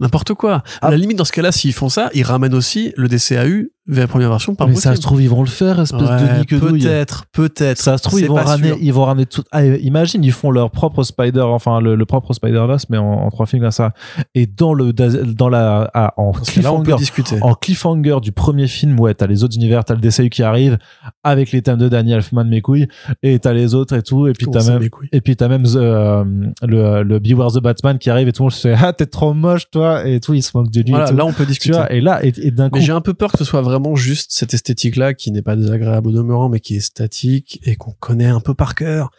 N'importe 0.00 0.34
quoi. 0.34 0.62
Ah. 0.80 0.86
À 0.86 0.90
la 0.90 0.96
limite, 0.96 1.18
dans 1.18 1.24
ce 1.24 1.32
cas-là, 1.32 1.50
s'ils 1.52 1.72
font 1.72 1.88
ça, 1.88 2.08
ils 2.14 2.22
ramènent 2.22 2.54
aussi 2.54 2.92
le 2.96 3.08
DCAU 3.08 3.70
la 3.88 4.06
première 4.06 4.28
version 4.28 4.54
par 4.54 4.66
mais 4.68 4.74
possible. 4.74 4.92
ça 4.94 4.96
se 4.96 5.02
trouve, 5.02 5.22
ils 5.22 5.30
vont 5.30 5.40
le 5.42 5.48
faire, 5.48 5.80
espèce 5.80 6.00
de 6.02 6.06
Ouais, 6.06 6.38
niquedouille. 6.40 6.80
Peut-être, 6.82 7.24
peut-être. 7.32 7.78
Ça 7.78 7.96
se 7.98 8.02
trouve, 8.02 8.20
ils 8.20 8.28
vont, 8.28 8.34
pas 8.34 8.42
ramener, 8.42 8.68
sûr. 8.68 8.78
ils 8.80 8.92
vont 8.92 9.04
ramener 9.04 9.26
tout. 9.26 9.42
Ah, 9.50 9.64
imagine, 9.64 10.22
ils 10.24 10.32
font 10.32 10.50
leur 10.50 10.70
propre 10.70 11.02
Spider, 11.02 11.40
enfin 11.40 11.80
le, 11.80 11.94
le 11.94 12.06
propre 12.06 12.32
Spider-Verse, 12.34 12.86
mais 12.90 12.98
en, 12.98 13.04
en 13.06 13.30
trois 13.30 13.46
films 13.46 13.62
comme 13.62 13.70
ça. 13.70 13.92
Et 14.34 14.46
dans 14.46 14.74
le 14.74 14.92
dans 14.92 15.48
la 15.48 15.90
ah, 15.94 16.12
en 16.16 16.32
cliffhanger, 16.32 16.96
discuter. 16.96 17.36
en 17.40 17.54
cliffhanger 17.54 18.18
du 18.20 18.32
premier 18.32 18.66
film, 18.66 18.98
ouais, 19.00 19.14
t'as 19.14 19.26
les 19.26 19.42
autres 19.44 19.56
univers, 19.56 19.84
t'as 19.84 19.94
le 19.94 20.00
DCU 20.00 20.28
qui 20.30 20.42
arrive 20.42 20.78
avec 21.24 21.50
les 21.52 21.62
thèmes 21.62 21.78
de 21.78 21.88
Danny 21.88 22.12
Elfman, 22.12 22.44
mes 22.44 22.60
couilles, 22.60 22.88
et 23.22 23.38
t'as 23.38 23.52
les 23.52 23.74
autres 23.74 23.96
et 23.96 24.02
tout, 24.02 24.26
et 24.26 24.32
puis 24.32 24.46
Comment 24.46 24.58
t'as 24.60 24.78
même 24.78 24.88
et 25.12 25.20
puis 25.20 25.36
t'as 25.36 25.48
même 25.48 25.62
The, 25.62 25.76
euh, 25.76 26.24
le 26.62 27.02
le 27.02 27.18
Beware 27.18 27.52
the 27.52 27.60
Batman 27.62 27.98
qui 27.98 28.10
arrive 28.10 28.28
et 28.28 28.32
tout 28.32 28.42
le 28.42 28.44
monde 28.44 28.52
se 28.52 28.68
fait 28.68 28.74
ah 28.80 28.92
t'es 28.92 29.06
trop 29.06 29.34
moche 29.34 29.70
toi 29.70 30.06
et 30.06 30.20
tout 30.20 30.34
il 30.34 30.42
se 30.42 30.50
moque 30.56 30.70
de 30.70 30.80
lui 30.82 30.90
Voilà, 30.90 31.06
et 31.06 31.10
tout. 31.10 31.16
là, 31.16 31.24
on 31.24 31.32
peut 31.32 31.44
tu 31.44 31.48
discuter. 31.50 31.72
vois 31.76 31.92
et 31.92 32.00
là 32.00 32.24
et, 32.24 32.32
et 32.42 32.50
d'un 32.50 32.68
coup 32.70 32.78
Mais 32.78 32.84
j'ai 32.84 32.92
un 32.92 33.00
peu 33.00 33.14
peur 33.14 33.32
que 33.32 33.38
ce 33.38 33.44
soit 33.44 33.60
vraiment 33.62 33.77
juste 33.94 34.32
cette 34.32 34.54
esthétique-là 34.54 35.14
qui 35.14 35.30
n'est 35.30 35.42
pas 35.42 35.56
désagréable 35.56 36.08
au 36.08 36.12
demeurant, 36.12 36.48
mais 36.48 36.60
qui 36.60 36.76
est 36.76 36.80
statique 36.80 37.60
et 37.64 37.76
qu'on 37.76 37.92
connaît 37.92 38.26
un 38.26 38.40
peu 38.40 38.54
par 38.54 38.74
cœur. 38.74 39.10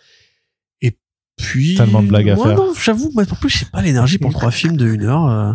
Et 0.81 0.98
puis. 1.38 1.76
Tellement 1.76 2.03
de 2.03 2.07
blagues 2.07 2.30
à 2.30 2.36
faire. 2.36 2.56
Non, 2.56 2.73
j'avoue, 2.73 3.11
moi, 3.14 3.23
en 3.30 3.36
plus, 3.36 3.49
j'ai 3.49 3.65
pas 3.65 3.81
l'énergie 3.81 4.18
pour 4.18 4.31
trois 4.31 4.52
films 4.52 4.77
de 4.77 4.88
une 4.88 5.03
heure 5.03 5.27
euh, 5.27 5.53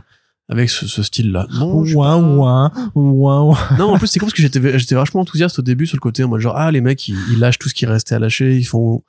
avec 0.48 0.70
ce, 0.70 0.86
ce 0.86 1.02
style-là. 1.02 1.47
Non, 1.52 1.81
ouin 1.81 2.16
ouin 2.16 2.72
ouin 2.94 3.56
non, 3.78 3.94
en 3.94 3.98
plus, 3.98 4.09
c'est 4.09 4.18
comme 4.18 4.28
parce 4.28 4.36
que 4.36 4.43
j'étais, 4.43 4.78
j'étais 4.78 4.94
vachement 4.94 5.20
enthousiaste 5.20 5.59
au 5.59 5.62
début 5.62 5.86
sur 5.86 5.97
le 5.97 6.01
côté 6.01 6.24
en 6.24 6.28
mode 6.28 6.40
genre, 6.40 6.56
ah, 6.56 6.70
les 6.70 6.81
mecs, 6.81 7.09
ils, 7.09 7.16
ils 7.32 7.39
lâchent 7.39 7.59
tout 7.59 7.68
ce 7.68 7.74
qui 7.74 7.86
restait 7.86 8.14
à 8.14 8.18
lâcher, 8.18 8.56
ils 8.56 8.64
font, 8.64 9.02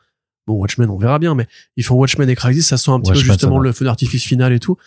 bon, 0.48 0.56
Watchmen, 0.56 0.90
on 0.90 0.98
verra 0.98 1.20
bien, 1.20 1.36
mais 1.36 1.48
ils 1.76 1.84
font 1.84 1.96
Watchmen 1.96 2.30
et 2.30 2.36
Crisis, 2.36 2.68
ça 2.68 2.78
sent 2.78 2.92
un 2.92 3.00
petit 3.00 3.10
Watchmen, 3.10 3.28
peu 3.28 3.34
justement 3.34 3.60
le 3.60 3.72
feu 3.72 3.86
d'artifice 3.86 4.24
final 4.24 4.54
et 4.54 4.60
tout. 4.60 4.78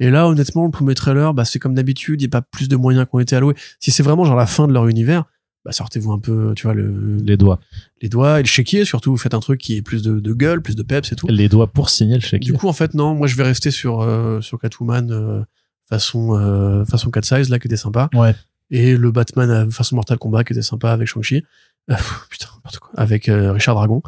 Et 0.00 0.10
là, 0.10 0.28
honnêtement, 0.28 0.64
le 0.64 0.70
premier 0.70 0.94
trailer, 0.94 1.34
bah, 1.34 1.44
c'est 1.44 1.58
comme 1.58 1.74
d'habitude, 1.74 2.20
il 2.20 2.24
n'y 2.24 2.28
a 2.28 2.40
pas 2.40 2.42
plus 2.42 2.68
de 2.68 2.76
moyens 2.76 3.06
qui 3.06 3.14
ont 3.14 3.20
été 3.20 3.36
alloués. 3.36 3.54
Si 3.80 3.90
c'est 3.90 4.02
vraiment 4.02 4.24
genre 4.24 4.36
la 4.36 4.46
fin 4.46 4.66
de 4.68 4.72
leur 4.72 4.86
univers, 4.86 5.24
bah, 5.64 5.72
sortez-vous 5.72 6.12
un 6.12 6.18
peu, 6.18 6.52
tu 6.56 6.64
vois, 6.64 6.74
le, 6.74 7.18
les 7.24 7.36
doigts 7.36 7.58
les 8.00 8.08
doigts 8.08 8.38
et 8.38 8.42
le 8.42 8.48
chéquier, 8.48 8.84
surtout, 8.84 9.16
faites 9.16 9.34
un 9.34 9.40
truc 9.40 9.60
qui 9.60 9.76
ait 9.76 9.82
plus 9.82 10.02
de, 10.02 10.20
de 10.20 10.32
gueule, 10.32 10.62
plus 10.62 10.76
de 10.76 10.82
peps 10.82 11.10
et 11.12 11.16
tout. 11.16 11.26
les 11.28 11.48
doigts 11.48 11.66
pour 11.66 11.90
signer 11.90 12.14
le 12.14 12.20
chèque 12.20 12.42
Du 12.42 12.52
coup, 12.52 12.68
en 12.68 12.72
fait, 12.72 12.94
non, 12.94 13.14
moi, 13.14 13.26
je 13.26 13.36
vais 13.36 13.42
rester 13.42 13.70
sur, 13.70 14.00
euh, 14.00 14.40
sur 14.40 14.58
Catwoman, 14.58 15.10
euh, 15.10 15.42
façon, 15.88 16.36
euh, 16.38 16.84
façon 16.84 17.10
cat 17.10 17.22
size, 17.22 17.48
là, 17.48 17.58
qui 17.58 17.66
était 17.66 17.76
sympa. 17.76 18.08
ouais 18.14 18.34
Et 18.70 18.96
le 18.96 19.10
Batman 19.10 19.50
euh, 19.50 19.70
façon 19.70 19.96
Mortal 19.96 20.18
Kombat, 20.18 20.44
qui 20.44 20.52
était 20.52 20.62
sympa 20.62 20.92
avec 20.92 21.08
Shang-Chi. 21.08 21.44
Euh, 21.90 21.94
putain, 22.30 22.48
n'importe 22.54 22.78
quoi. 22.78 22.90
Avec 22.96 23.28
euh, 23.28 23.52
Richard 23.52 23.74
Dragon. 23.74 24.02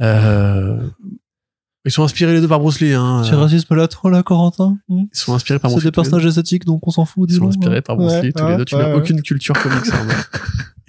Euh, 0.00 0.80
ils 1.88 1.90
sont 1.90 2.02
inspirés 2.04 2.34
les 2.34 2.40
deux 2.40 2.48
par 2.48 2.60
Bruce 2.60 2.80
Lee, 2.80 2.92
hein. 2.92 3.22
Euh, 3.24 3.36
racisme 3.36 3.74
là 3.74 3.88
trop 3.88 4.10
là 4.10 4.22
Corentin? 4.22 4.76
Ils 4.88 5.06
sont 5.12 5.34
inspirés 5.34 5.58
par 5.58 5.70
c'est 5.70 5.74
Bruce 5.76 5.84
des 5.84 5.88
Lee. 5.88 5.90
les 5.90 5.90
deux. 5.90 5.94
personnages 6.02 6.26
esthétiques 6.26 6.64
donc 6.64 6.86
on 6.86 6.90
s'en 6.90 7.04
fout 7.04 7.28
Ils 7.30 7.36
sont 7.36 7.48
inspirés 7.48 7.82
par 7.82 7.96
Bruce 7.96 8.22
Lee, 8.22 8.32
tous 8.32 8.46
les 8.46 8.56
deux. 8.56 8.64
Tu 8.64 8.76
n'as 8.76 8.94
aucune 8.94 9.22
culture 9.22 9.54
comics. 9.60 9.90
hein, 9.92 10.06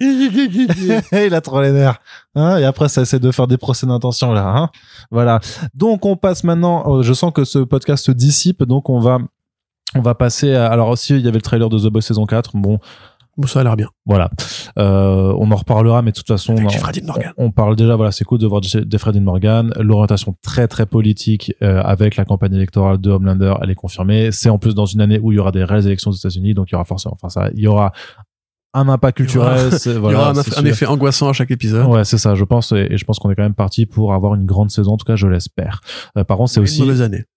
il 1.26 1.34
a 1.34 1.40
trop 1.40 1.60
les 1.60 1.72
nerfs. 1.72 1.98
Hein 2.34 2.56
et 2.58 2.64
après, 2.64 2.88
ça 2.88 3.02
essaie 3.02 3.18
de 3.18 3.30
faire 3.30 3.46
des 3.46 3.58
procès 3.58 3.86
d'intention 3.86 4.32
là. 4.32 4.46
Hein 4.56 4.70
voilà. 5.10 5.40
Donc, 5.74 6.06
on 6.06 6.16
passe 6.16 6.44
maintenant. 6.44 6.84
euh, 6.98 7.02
je 7.02 7.12
sens 7.12 7.32
que 7.34 7.44
ce 7.44 7.58
podcast 7.58 8.06
se 8.06 8.12
dissipe, 8.12 8.62
donc 8.64 8.88
on 8.88 8.98
va, 8.98 9.18
on 9.94 10.00
va 10.00 10.14
passer. 10.14 10.54
À, 10.54 10.66
alors 10.70 10.88
aussi, 10.88 11.14
il 11.14 11.20
y 11.20 11.28
avait 11.28 11.38
le 11.38 11.42
trailer 11.42 11.68
de 11.68 11.78
The 11.78 11.92
Boys 11.92 12.02
saison 12.02 12.24
4. 12.24 12.52
Bon, 12.56 12.78
Bon, 13.40 13.46
ça 13.46 13.60
a 13.60 13.64
l'air 13.64 13.76
bien. 13.76 13.88
voilà. 14.04 14.30
Euh, 14.78 15.34
on 15.38 15.50
en 15.50 15.56
reparlera, 15.56 16.02
mais 16.02 16.10
de 16.10 16.16
toute 16.16 16.26
façon, 16.26 16.54
on, 16.54 17.44
on 17.46 17.50
parle 17.50 17.74
déjà. 17.74 17.96
Voilà, 17.96 18.12
c'est 18.12 18.24
cool 18.24 18.38
de 18.38 18.46
voir 18.46 18.62
Jeffrey 18.62 19.18
Morgan. 19.20 19.72
L'orientation 19.78 20.34
très 20.42 20.68
très 20.68 20.84
politique 20.84 21.54
euh, 21.62 21.80
avec 21.82 22.16
la 22.16 22.24
campagne 22.26 22.54
électorale 22.54 22.98
de 22.98 23.10
Homelander, 23.10 23.54
elle 23.62 23.70
est 23.70 23.74
confirmée. 23.74 24.30
C'est 24.30 24.50
en 24.50 24.58
plus 24.58 24.74
dans 24.74 24.84
une 24.86 25.00
année 25.00 25.18
où 25.22 25.32
il 25.32 25.36
y 25.36 25.38
aura 25.38 25.52
des 25.52 25.64
réelles 25.64 25.86
élections 25.86 26.10
aux 26.10 26.14
États-Unis, 26.14 26.52
donc 26.52 26.70
il 26.70 26.72
y 26.72 26.76
aura 26.76 26.84
forcément, 26.84 27.14
enfin 27.14 27.30
ça, 27.30 27.48
il 27.54 27.60
y 27.60 27.66
aura 27.66 27.92
un 28.72 28.88
impact 28.88 29.18
Il 29.20 29.30
y 29.34 29.38
aura- 29.38 29.56
culturel. 29.68 29.80
Il 30.06 30.12
y 30.12 30.14
aura 30.14 30.30
un, 30.30 30.64
effet 30.64 30.86
angoissant 30.86 31.28
à 31.28 31.32
chaque 31.32 31.50
épisode. 31.50 31.86
Ouais, 31.86 32.04
c'est 32.04 32.18
ça, 32.18 32.34
je 32.34 32.44
pense, 32.44 32.72
et, 32.72 32.86
et 32.90 32.98
je 32.98 33.04
pense 33.04 33.18
qu'on 33.18 33.30
est 33.30 33.34
quand 33.34 33.42
même 33.42 33.54
parti 33.54 33.86
pour 33.86 34.14
avoir 34.14 34.34
une 34.34 34.46
grande 34.46 34.70
saison, 34.70 34.92
en 34.92 34.96
tout 34.96 35.06
cas, 35.06 35.16
je 35.16 35.26
l'espère. 35.26 35.80
Euh, 36.16 36.24
par 36.24 36.36
contre, 36.36 36.50
c'est 36.50 36.60
aussi, 36.60 36.82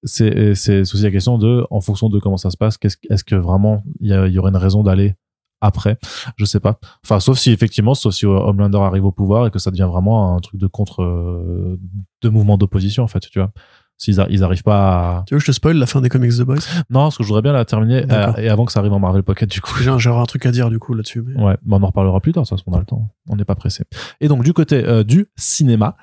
c'est, 0.04 0.54
c'est 0.56 0.82
aussi 0.82 1.02
la 1.02 1.12
question 1.12 1.38
de, 1.38 1.66
en 1.72 1.82
fonction 1.82 2.10
de 2.10 2.20
comment 2.20 2.38
ça 2.38 2.52
se 2.52 2.58
passe, 2.58 2.78
qu'est-ce, 2.78 2.98
est-ce 3.10 3.24
que 3.24 3.36
vraiment 3.36 3.82
il 4.00 4.10
y, 4.12 4.32
y 4.34 4.38
aurait 4.38 4.52
une 4.52 4.58
raison 4.58 4.84
d'aller 4.84 5.16
après 5.64 5.98
Je 6.38 6.46
sais 6.46 6.60
pas. 6.60 6.80
Enfin, 7.04 7.20
sauf 7.20 7.38
si 7.40 7.52
effectivement, 7.52 7.94
sauf 7.96 8.14
si 8.14 8.26
euh, 8.26 8.30
Homelander 8.30 8.78
arrive 8.80 9.06
au 9.06 9.12
pouvoir 9.12 9.48
et 9.48 9.52
que 9.52 9.60
ça 9.60 9.72
devient 9.72 9.88
vraiment 9.92 10.36
un 10.36 10.40
truc 10.40 10.60
de 10.60 10.68
contre, 10.68 11.02
euh, 11.02 11.80
de 12.22 12.30
mouvement 12.30 12.58
d'opposition, 12.58 13.04
en 13.04 13.08
fait, 13.08 13.22
tu 13.22 13.40
vois. 13.40 13.52
S'ils 13.96 14.18
ils 14.32 14.44
arrivent 14.44 14.64
pas 14.64 15.18
à... 15.20 15.24
Tu 15.28 15.34
veux 15.36 15.40
que 15.40 15.46
je 15.46 15.52
te 15.52 15.56
spoil 15.56 15.78
la 15.78 15.86
fin 15.86 16.02
des 16.02 16.10
comics 16.10 16.32
The 16.32 16.42
Boys? 16.42 16.58
Non, 16.90 17.02
parce 17.04 17.16
que 17.18 17.24
je 17.24 17.28
voudrais 17.28 17.44
bien 17.44 17.54
la 17.54 17.64
terminer 17.64 18.04
euh, 18.12 18.34
et 18.38 18.50
avant 18.50 18.66
que 18.66 18.72
ça 18.72 18.80
arrive 18.80 18.92
en 18.92 19.00
Marvel 19.00 19.22
Pocket, 19.24 19.48
du 19.50 19.62
coup. 19.62 19.76
J'ai 19.82 19.92
j'aurai 20.00 20.20
un 20.20 20.26
truc 20.26 20.46
à 20.48 20.52
dire 20.52 20.70
du 20.72 20.80
coup 20.80 20.94
là-dessus. 20.96 21.22
mais- 21.26 21.42
Ouais, 21.42 21.58
mais 21.64 21.76
on 21.76 21.84
en 21.84 21.88
reparlera 21.88 22.20
plus 22.20 22.34
tard, 22.34 22.46
ça, 22.46 22.56
parce 22.56 22.64
qu'on 22.64 22.74
a 22.74 22.80
le 22.80 22.86
temps. 22.86 23.08
On 23.30 23.36
n'est 23.36 23.46
pas 23.46 23.56
pressé. 23.56 23.84
Et 24.20 24.28
donc, 24.28 24.44
du 24.44 24.52
côté 24.52 24.84
euh, 24.84 25.04
du 25.04 25.28
cinéma, 25.38 25.96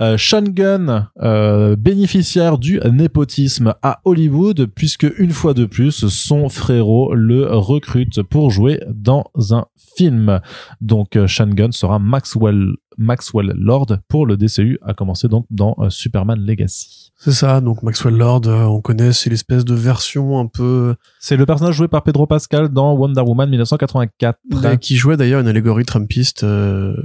Euh, 0.00 0.16
Sean 0.16 0.42
Gunn, 0.42 1.08
euh, 1.20 1.76
bénéficiaire 1.76 2.56
du 2.56 2.80
népotisme 2.90 3.74
à 3.82 4.00
Hollywood, 4.04 4.66
puisque 4.74 5.06
une 5.18 5.32
fois 5.32 5.52
de 5.52 5.66
plus, 5.66 6.08
son 6.08 6.48
frérot 6.48 7.14
le 7.14 7.46
recrute 7.54 8.22
pour 8.22 8.50
jouer 8.50 8.80
dans 8.88 9.24
un 9.50 9.66
film. 9.96 10.40
Donc, 10.80 11.16
euh, 11.16 11.26
Sean 11.26 11.48
Gunn 11.48 11.72
sera 11.72 11.98
Maxwell, 11.98 12.76
Maxwell 12.98 13.52
Lord 13.56 13.86
pour 14.08 14.26
le 14.26 14.36
DCU, 14.36 14.78
à 14.82 14.94
commencer 14.94 15.28
donc 15.28 15.46
dans 15.50 15.74
euh, 15.78 15.90
Superman 15.90 16.38
Legacy. 16.38 17.12
C'est 17.16 17.32
ça, 17.32 17.60
donc 17.60 17.82
Maxwell 17.82 18.16
Lord, 18.16 18.42
euh, 18.46 18.64
on 18.64 18.80
connaît, 18.80 19.12
c'est 19.12 19.28
l'espèce 19.30 19.64
de 19.64 19.74
version 19.74 20.38
un 20.38 20.46
peu... 20.46 20.94
C'est 21.18 21.36
le 21.36 21.44
personnage 21.44 21.74
joué 21.74 21.88
par 21.88 22.02
Pedro 22.02 22.26
Pascal 22.26 22.68
dans 22.68 22.94
Wonder 22.94 23.20
Woman 23.20 23.48
1984. 23.48 24.38
euh, 24.64 24.76
qui 24.76 24.96
jouait 24.96 25.16
d'ailleurs 25.16 25.40
une 25.40 25.48
allégorie 25.48 25.84
trumpiste 25.84 26.46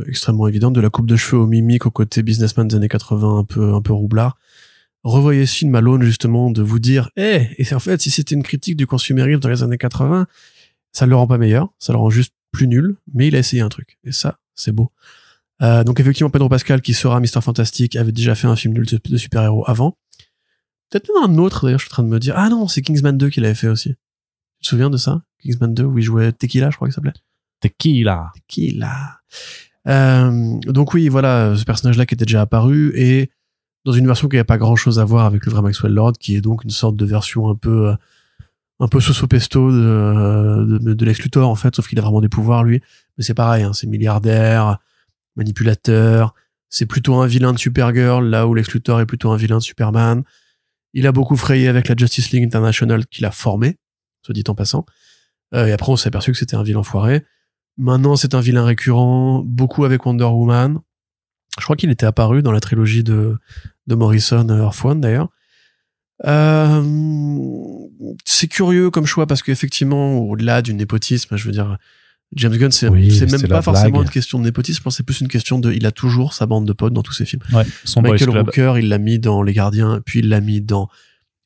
extrêmement 0.07 0.47
évidente 0.47 0.73
de 0.73 0.81
la 0.81 0.89
coupe 0.89 1.07
de 1.07 1.15
cheveux 1.15 1.41
au 1.41 1.47
mimique 1.47 1.85
au 1.85 1.91
côté 1.91 2.23
businessman 2.23 2.67
des 2.67 2.75
années 2.75 2.84
80 2.87 3.39
un 3.39 3.43
peu 3.43 3.73
un 3.73 3.81
peu 3.81 3.93
roublard. 3.93 4.37
Revoyez 5.03 5.45
ce 5.45 5.55
film 5.55 5.75
à 5.75 5.81
l'aune 5.81 6.03
justement 6.03 6.49
de 6.49 6.61
vous 6.61 6.79
dire 6.79 7.09
eh 7.15 7.47
et 7.57 7.63
c'est 7.63 7.75
en 7.75 7.79
fait 7.79 8.01
si 8.01 8.09
c'était 8.09 8.35
une 8.35 8.43
critique 8.43 8.75
du 8.75 8.87
consumérisme 8.87 9.39
dans 9.39 9.49
les 9.49 9.63
années 9.63 9.77
80, 9.77 10.27
ça 10.91 11.05
le 11.05 11.15
rend 11.15 11.27
pas 11.27 11.37
meilleur, 11.37 11.69
ça 11.79 11.93
le 11.93 11.99
rend 11.99 12.09
juste 12.09 12.33
plus 12.51 12.67
nul, 12.67 12.97
mais 13.13 13.27
il 13.27 13.35
a 13.35 13.39
essayé 13.39 13.61
un 13.61 13.69
truc 13.69 13.97
et 14.03 14.11
ça 14.11 14.39
c'est 14.55 14.71
beau. 14.71 14.91
Euh, 15.61 15.83
donc 15.83 15.99
effectivement 15.99 16.29
Pedro 16.29 16.49
Pascal 16.49 16.81
qui 16.81 16.93
sera 16.93 17.19
Mister 17.19 17.41
Fantastic 17.41 17.95
avait 17.95 18.11
déjà 18.11 18.35
fait 18.35 18.47
un 18.47 18.55
film 18.55 18.73
de, 18.73 18.99
de 19.03 19.17
super-héros 19.17 19.63
avant. 19.67 19.97
Peut-être 20.89 21.09
même 21.13 21.31
un 21.31 21.37
autre 21.37 21.65
d'ailleurs, 21.65 21.79
je 21.79 21.85
suis 21.85 21.93
en 21.93 21.95
train 21.95 22.03
de 22.03 22.09
me 22.09 22.19
dire 22.19 22.33
ah 22.37 22.49
non, 22.49 22.67
c'est 22.67 22.81
Kingsman 22.81 23.17
2 23.17 23.29
qu'il 23.29 23.45
avait 23.45 23.55
fait 23.55 23.67
aussi. 23.67 23.89
Tu 24.59 24.63
te 24.63 24.67
souviens 24.67 24.89
de 24.89 24.97
ça? 24.97 25.21
Kingsman 25.41 25.73
2 25.73 25.83
où 25.83 25.97
il 25.97 26.03
jouait 26.03 26.31
Tequila, 26.31 26.71
je 26.71 26.75
crois 26.75 26.87
qu'il 26.87 26.95
s'appelait. 26.95 27.13
Tequila. 27.59 28.31
Tequila. 28.35 29.19
Euh, 29.87 30.59
donc 30.65 30.93
oui, 30.93 31.09
voilà, 31.09 31.55
ce 31.55 31.63
personnage-là 31.63 32.05
qui 32.05 32.15
était 32.15 32.25
déjà 32.25 32.41
apparu 32.41 32.91
et 32.95 33.29
dans 33.85 33.91
une 33.91 34.07
version 34.07 34.27
qui 34.27 34.35
n'avait 34.35 34.43
pas 34.43 34.57
grand-chose 34.57 34.99
à 34.99 35.05
voir 35.05 35.25
avec 35.25 35.45
le 35.45 35.51
vrai 35.51 35.61
Maxwell 35.61 35.93
Lord, 35.93 36.13
qui 36.13 36.35
est 36.35 36.41
donc 36.41 36.63
une 36.63 36.71
sorte 36.71 36.95
de 36.95 37.05
version 37.05 37.49
un 37.49 37.55
peu 37.55 37.89
euh, 37.89 37.95
un 38.79 38.87
peu 38.87 38.99
soso 38.99 39.27
pesto 39.27 39.71
de, 39.71 40.79
de, 40.81 40.93
de 40.93 41.05
Lex 41.05 41.21
Luthor 41.21 41.47
en 41.47 41.55
fait, 41.55 41.75
sauf 41.75 41.87
qu'il 41.87 41.99
a 41.99 42.01
vraiment 42.01 42.21
des 42.21 42.29
pouvoirs 42.29 42.63
lui. 42.63 42.81
Mais 43.17 43.23
c'est 43.23 43.33
pareil, 43.33 43.63
hein, 43.63 43.73
c'est 43.73 43.87
milliardaire, 43.87 44.79
manipulateur. 45.35 46.33
C'est 46.69 46.85
plutôt 46.85 47.15
un 47.15 47.27
vilain 47.27 47.53
de 47.53 47.59
Supergirl, 47.59 48.25
là 48.25 48.47
où 48.47 48.53
Lex 48.53 48.73
Luthor 48.73 48.99
est 48.99 49.05
plutôt 49.05 49.31
un 49.31 49.37
vilain 49.37 49.57
de 49.57 49.63
Superman. 49.63 50.23
Il 50.93 51.07
a 51.07 51.11
beaucoup 51.11 51.37
frayé 51.37 51.67
avec 51.67 51.87
la 51.87 51.95
Justice 51.95 52.31
League 52.31 52.43
International 52.43 53.05
qu'il 53.05 53.25
a 53.25 53.31
formé, 53.31 53.77
soit 54.23 54.33
dit 54.33 54.43
en 54.47 54.55
passant. 54.55 54.85
Euh, 55.53 55.67
et 55.67 55.71
après, 55.71 55.91
on 55.91 55.95
s'est 55.95 56.07
aperçu 56.07 56.31
que 56.31 56.37
c'était 56.37 56.55
un 56.55 56.63
vilain 56.63 56.83
foiré. 56.83 57.23
Maintenant, 57.77 58.15
c'est 58.15 58.33
un 58.35 58.39
vilain 58.39 58.63
récurrent, 58.63 59.43
beaucoup 59.45 59.83
avec 59.85 60.05
Wonder 60.05 60.25
Woman. 60.25 60.79
Je 61.59 61.63
crois 61.63 61.75
qu'il 61.75 61.89
était 61.89 62.05
apparu 62.05 62.41
dans 62.41 62.51
la 62.51 62.59
trilogie 62.59 63.03
de, 63.03 63.37
de 63.87 63.95
Morrison, 63.95 64.47
euh, 64.49 64.63
Earth 64.63 64.83
One 64.83 65.01
d'ailleurs. 65.01 65.29
Euh, 66.25 66.81
c'est 68.23 68.47
curieux 68.47 68.89
comme 68.89 69.05
choix 69.05 69.27
parce 69.27 69.43
qu'effectivement, 69.43 70.19
au-delà 70.19 70.61
du 70.61 70.73
népotisme, 70.73 71.35
je 71.35 71.45
veux 71.45 71.51
dire, 71.51 71.77
James 72.33 72.55
Gunn, 72.55 72.71
c'est 72.71 72.87
Oui, 72.87 73.19
même 73.29 73.47
pas 73.47 73.61
forcément 73.61 74.01
une 74.01 74.09
question 74.09 74.39
de 74.39 74.43
népotisme, 74.43 74.89
c'est 74.89 75.03
plus 75.03 75.21
une 75.21 75.27
question 75.27 75.59
de, 75.59 75.71
il 75.71 75.85
a 75.85 75.91
toujours 75.91 76.33
sa 76.33 76.45
bande 76.45 76.65
de 76.65 76.73
potes 76.73 76.93
dans 76.93 77.03
tous 77.03 77.13
ses 77.13 77.25
films. 77.25 77.43
Ouais, 77.53 77.63
son 77.83 78.01
Michael. 78.01 78.29
Rooker, 78.29 78.73
il 78.77 78.89
l'a 78.89 78.97
mis 78.97 79.19
dans 79.19 79.43
Les 79.43 79.53
Gardiens, 79.53 80.01
puis 80.05 80.19
il 80.19 80.29
l'a 80.29 80.41
mis 80.41 80.61
dans 80.61 80.89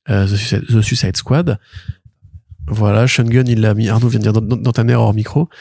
euh, 0.09 0.25
The, 0.25 0.35
Suicide, 0.35 0.65
The 0.67 0.81
Suicide 0.81 1.17
Squad. 1.17 1.59
Voilà, 2.69 3.07
Sean 3.07 3.23
Gunn, 3.23 3.47
il 3.47 3.61
l'a 3.61 3.73
mis. 3.73 3.89
Arnaud 3.89 4.07
vient 4.07 4.19
de 4.19 4.31
dire 4.31 4.41
dans, 4.41 4.71
ta 4.71 4.83
mère 4.83 5.01
hors 5.01 5.13
micro. 5.13 5.49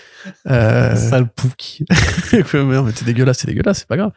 Euh, 0.51 0.95
Sale 0.95 1.29
pouki. 1.29 1.85
Non, 2.55 2.83
mais 2.83 2.93
t'es 2.93 3.05
dégueulasse, 3.05 3.39
c'est 3.39 3.47
dégueulasse, 3.47 3.79
c'est 3.79 3.89
pas 3.89 3.97
grave. 3.97 4.11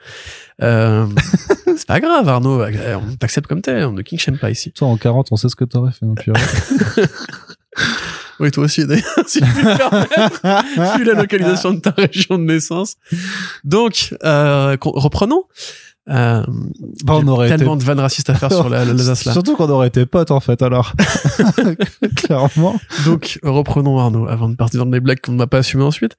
Euh, 0.61 1.05
c'est 1.65 1.87
pas 1.87 1.99
grave, 1.99 2.27
Arnaud. 2.27 2.61
Euh, 2.61 2.95
On 2.95 3.15
t'accepte 3.15 3.47
comme 3.47 3.61
t'es, 3.61 3.83
on 3.83 3.93
ne 3.93 4.01
king 4.01 4.19
shame 4.19 4.37
pas 4.37 4.49
ici. 4.49 4.71
Toi, 4.71 4.87
en 4.87 4.97
40, 4.97 5.27
on 5.31 5.35
sait 5.35 5.47
ce 5.47 5.55
que 5.55 5.63
t'aurais 5.63 5.91
fait, 5.91 6.05
purée. 6.21 6.39
Oui, 8.41 8.49
toi 8.49 8.63
aussi, 8.63 8.87
d'ailleurs, 8.87 9.05
si 9.27 9.39
puis 9.39 9.49
me 9.51 9.77
permettre, 9.77 10.97
vu 10.97 11.03
la 11.03 11.13
localisation 11.13 11.73
de 11.73 11.79
ta 11.79 11.91
région 11.91 12.39
de 12.39 12.43
naissance. 12.43 12.95
Donc, 13.63 14.15
euh, 14.23 14.75
reprenons. 14.81 15.43
Euh, 16.09 16.43
Bah, 17.05 17.13
on 17.21 17.27
aurait 17.27 17.47
été- 17.47 17.57
tellement 17.57 17.75
de 17.75 17.83
vannes 17.83 17.99
racistes 17.99 18.29
à 18.29 18.33
faire 18.35 18.51
sur 18.51 18.69
la, 18.69 18.79
la- 18.79 18.85
l'Alsace 18.93 19.25
là. 19.25 19.33
Surtout 19.33 19.55
qu'on 19.55 19.69
aurait 19.69 19.87
été 19.89 20.05
potes, 20.05 20.31
en 20.31 20.39
fait, 20.39 20.61
alors. 20.61 20.93
Clairement. 22.15 22.79
Donc, 23.05 23.39
reprenons 23.43 23.99
Arnaud, 23.99 24.27
avant 24.27 24.49
de 24.49 24.55
partir 24.55 24.83
dans 24.83 24.91
des 24.91 24.99
blagues 24.99 25.19
qu'on 25.21 25.33
ne 25.33 25.37
m'a 25.37 25.47
pas 25.47 25.59
assumées 25.59 25.83
ensuite. 25.83 26.15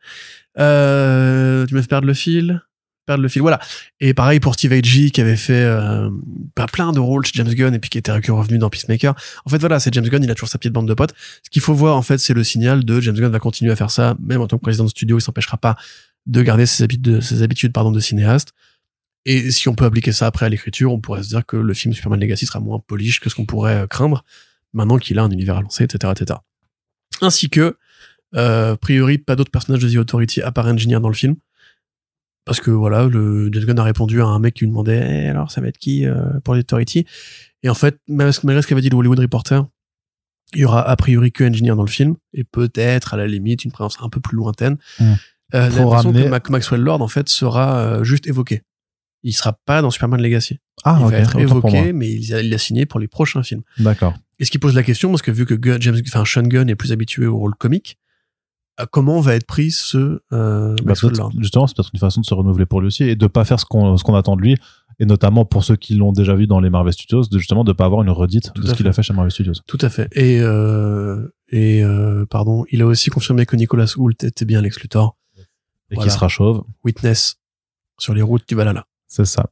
Euh, 0.59 1.66
tu 1.66 1.74
m'as 1.74 1.82
fait 1.82 1.88
perdre 1.88 2.06
le 2.06 2.14
fil 2.14 2.62
Perdre 3.04 3.22
le 3.24 3.28
fil, 3.28 3.42
voilà. 3.42 3.59
Et 3.98 4.14
pareil 4.14 4.38
pour 4.38 4.54
Steve 4.54 4.72
Agee, 4.72 5.10
qui 5.10 5.20
avait 5.20 5.36
fait 5.36 5.64
euh, 5.64 6.09
pas 6.54 6.66
plein 6.68 6.92
de 6.92 7.00
rôles 7.00 7.24
chez 7.26 7.32
James 7.34 7.52
Gunn, 7.52 7.74
et 7.74 7.80
puis 7.80 7.90
qui 7.90 7.98
était 7.98 8.12
revenu 8.12 8.59
dans 8.59 8.70
Peacemaker. 8.70 9.14
En 9.44 9.50
fait, 9.50 9.59
voilà, 9.59 9.80
c'est 9.80 9.92
James 9.92 10.06
Gunn, 10.06 10.22
il 10.22 10.30
a 10.30 10.34
toujours 10.36 10.48
sa 10.48 10.59
petite 10.59 10.72
bande 10.72 10.86
de 10.86 10.94
potes. 10.94 11.12
Ce 11.42 11.50
qu'il 11.50 11.62
faut 11.62 11.74
voir, 11.74 11.96
en 11.96 12.02
fait, 12.02 12.18
c'est 12.18 12.32
le 12.34 12.44
signal 12.44 12.84
de 12.84 13.00
James 13.00 13.16
Gunn 13.16 13.32
va 13.32 13.40
continuer 13.40 13.72
à 13.72 13.76
faire 13.76 13.90
ça, 13.90 14.14
même 14.24 14.40
en 14.40 14.46
tant 14.46 14.56
que 14.56 14.62
président 14.62 14.84
de 14.84 14.90
studio, 14.90 15.18
il 15.18 15.20
s'empêchera 15.20 15.56
pas 15.56 15.74
de 16.26 16.42
garder 16.42 16.64
ses 16.66 16.84
habitudes, 16.84 17.02
de, 17.16 17.20
ses 17.20 17.42
habitudes 17.42 17.72
pardon, 17.72 17.90
de 17.90 17.98
cinéaste. 17.98 18.52
Et 19.24 19.51
si 19.53 19.69
on 19.69 19.74
peut 19.74 19.85
appliquer 19.85 20.12
ça 20.12 20.27
après 20.27 20.47
à 20.47 20.49
l'écriture, 20.49 20.93
on 20.93 21.01
pourrait 21.01 21.23
se 21.23 21.28
dire 21.28 21.47
que 21.47 21.57
le 21.57 21.74
film 21.74 21.94
Superman 21.94 22.19
Legacy 22.20 22.44
sera 22.47 22.59
moins 22.61 22.81
polish 22.81 23.20
que 23.20 23.31
ce 23.31 23.35
qu'on 23.36 23.47
pourrait 23.47 23.82
euh, 23.82 23.86
craindre, 23.86 24.24
maintenant 24.73 24.99
qu'il 24.99 25.19
a 25.19 25.23
un 25.23 25.31
univers 25.31 25.57
à 25.57 25.62
lancer, 25.62 25.85
etc., 25.85 26.12
etc 26.16 26.39
ainsi 27.20 27.49
que 27.51 27.77
euh, 28.35 28.73
a 28.73 28.77
priori 28.77 29.19
pas 29.19 29.36
d'autres 29.36 29.51
personnages 29.53 29.82
de 29.82 29.89
The 29.89 29.97
Authority 29.99 30.43
à 30.43 30.51
part 30.51 30.66
Engineer 30.66 30.99
dans 30.99 31.09
le 31.11 31.15
film 31.15 31.36
parce 32.44 32.59
que 32.59 32.70
voilà 32.73 33.05
le 33.07 33.49
James 33.53 33.65
Gunn 33.65 33.78
a 33.78 33.85
répondu 33.85 34.20
à 34.20 34.24
un 34.24 34.39
mec 34.40 34.55
qui 34.55 34.61
lui 34.65 34.69
demandait 34.70 35.24
Eh, 35.27 35.28
alors 35.28 35.51
ça 35.53 35.61
va 35.61 35.69
être 35.69 35.78
qui 35.78 36.05
euh, 36.07 36.40
pour 36.43 36.55
The 36.57 36.61
Authority? 36.61 37.07
Et 37.62 37.69
en 37.69 37.74
fait 37.74 37.99
malgré 38.09 38.32
ce 38.32 38.66
qu'avait 38.66 38.81
dit 38.81 38.89
le 38.89 38.97
Hollywood 38.97 39.20
Reporter 39.20 39.65
il 40.55 40.61
y 40.61 40.65
aura 40.65 40.82
a 40.82 40.97
priori 40.97 41.31
que 41.31 41.44
Engineer 41.44 41.77
dans 41.77 41.85
le 41.85 41.90
film 41.90 42.16
et 42.32 42.43
peut-être 42.43 43.15
à 43.15 43.16
la 43.19 43.27
limite 43.28 43.65
une 43.65 43.70
présence 43.70 43.97
un 44.01 44.09
peu 44.09 44.19
plus 44.20 44.36
lointaine 44.36 44.78
Mm. 44.99 45.12
euh, 45.55 45.70
ramener- 45.90 46.40
que 46.40 46.51
Maxwell 46.51 46.81
Lord 46.81 47.03
en 47.03 47.09
fait 47.09 47.28
sera 47.28 48.03
juste 48.03 48.27
évoqué 48.27 48.62
il 49.23 49.32
sera 49.32 49.53
pas 49.53 49.82
dans 49.82 49.90
Superman 49.90 50.20
Legacy 50.20 50.59
Ah, 50.85 50.99
il 51.01 51.11
va 51.11 51.19
être 51.19 51.36
évoqué 51.36 51.93
mais 51.93 52.12
il 52.12 52.35
a, 52.35 52.43
il 52.43 52.53
a 52.53 52.59
signé 52.59 52.86
pour 52.86 53.01
les 53.01 53.09
prochains 53.09 53.43
films 53.43 53.62
D'accord. 53.78 54.15
et 54.39 54.44
ce 54.44 54.51
qui 54.51 54.59
pose 54.59 54.74
la 54.74 54.82
question, 54.82 55.11
parce 55.11 55.23
que 55.23 55.31
vu 55.31 55.47
que 55.47 55.55
James, 55.81 55.97
enfin 56.07 56.24
Sean 56.24 56.43
Gunn 56.43 56.69
est 56.69 56.77
plus 56.77 56.93
habitué 56.93 57.27
au 57.27 57.36
rôle 57.39 57.55
comique, 57.55 57.99
à 58.78 58.86
comment 58.86 59.20
va 59.20 59.35
être 59.35 59.47
pris 59.47 59.70
ce 59.70 60.20
euh, 60.32 60.74
Bah, 60.82 60.94
justement, 61.39 61.66
c'est 61.66 61.77
peut-être 61.77 61.90
une 61.93 62.01
façon 62.01 62.20
de 62.23 62.27
se 62.27 62.35
renouveler 62.35 62.66
pour 62.66 62.81
lui 62.81 62.86
aussi 62.86 63.05
et 63.05 63.16
de 63.16 63.27
pas 63.27 63.44
faire 63.44 63.61
ce 63.61 63.66
qu'on 63.66 63.97
ce 63.97 64.03
qu'on 64.05 64.15
attend 64.15 64.35
de 64.35 64.40
lui. 64.43 64.57
Et 64.99 65.05
notamment 65.05 65.44
pour 65.44 65.65
ceux 65.65 65.77
qui 65.77 65.94
l'ont 65.94 66.12
déjà 66.12 66.35
vu 66.35 66.47
dans 66.47 66.61
les 66.61 66.70
Marvel 66.70 66.93
Studios, 66.93 67.24
de 67.24 67.39
justement 67.39 67.65
de 67.65 67.73
pas 67.73 67.85
avoir 67.85 68.03
une 68.03 68.11
redite 68.11 68.53
Tout 68.55 68.62
de 68.62 68.69
ce 68.69 68.74
qu'il 68.74 68.86
a 68.86 68.93
fait 68.93 69.03
chez 69.03 69.12
Marvel 69.12 69.31
Studios. 69.31 69.55
Tout 69.66 69.78
à 69.81 69.89
fait. 69.89 70.09
Et 70.12 70.40
euh, 70.40 71.28
et 71.49 71.85
euh, 71.85 72.24
pardon, 72.27 72.65
il 72.70 72.82
a 72.82 72.86
aussi 72.86 73.11
confirmé 73.11 73.44
que 73.47 73.57
Nicolas 73.57 73.93
Hoult 73.97 74.15
était 74.23 74.44
bien 74.44 74.61
Lex 74.62 74.81
Luthor. 74.81 75.16
Et 75.90 75.94
Voilà. 75.94 76.09
qui 76.09 76.15
sera 76.15 76.28
chauve. 76.28 76.65
Witness 76.85 77.36
sur 77.99 78.15
les 78.15 78.23
routes 78.23 78.49
du 78.49 78.55
Valhalla. 78.55 78.86
C'est 79.14 79.26
ça. 79.26 79.44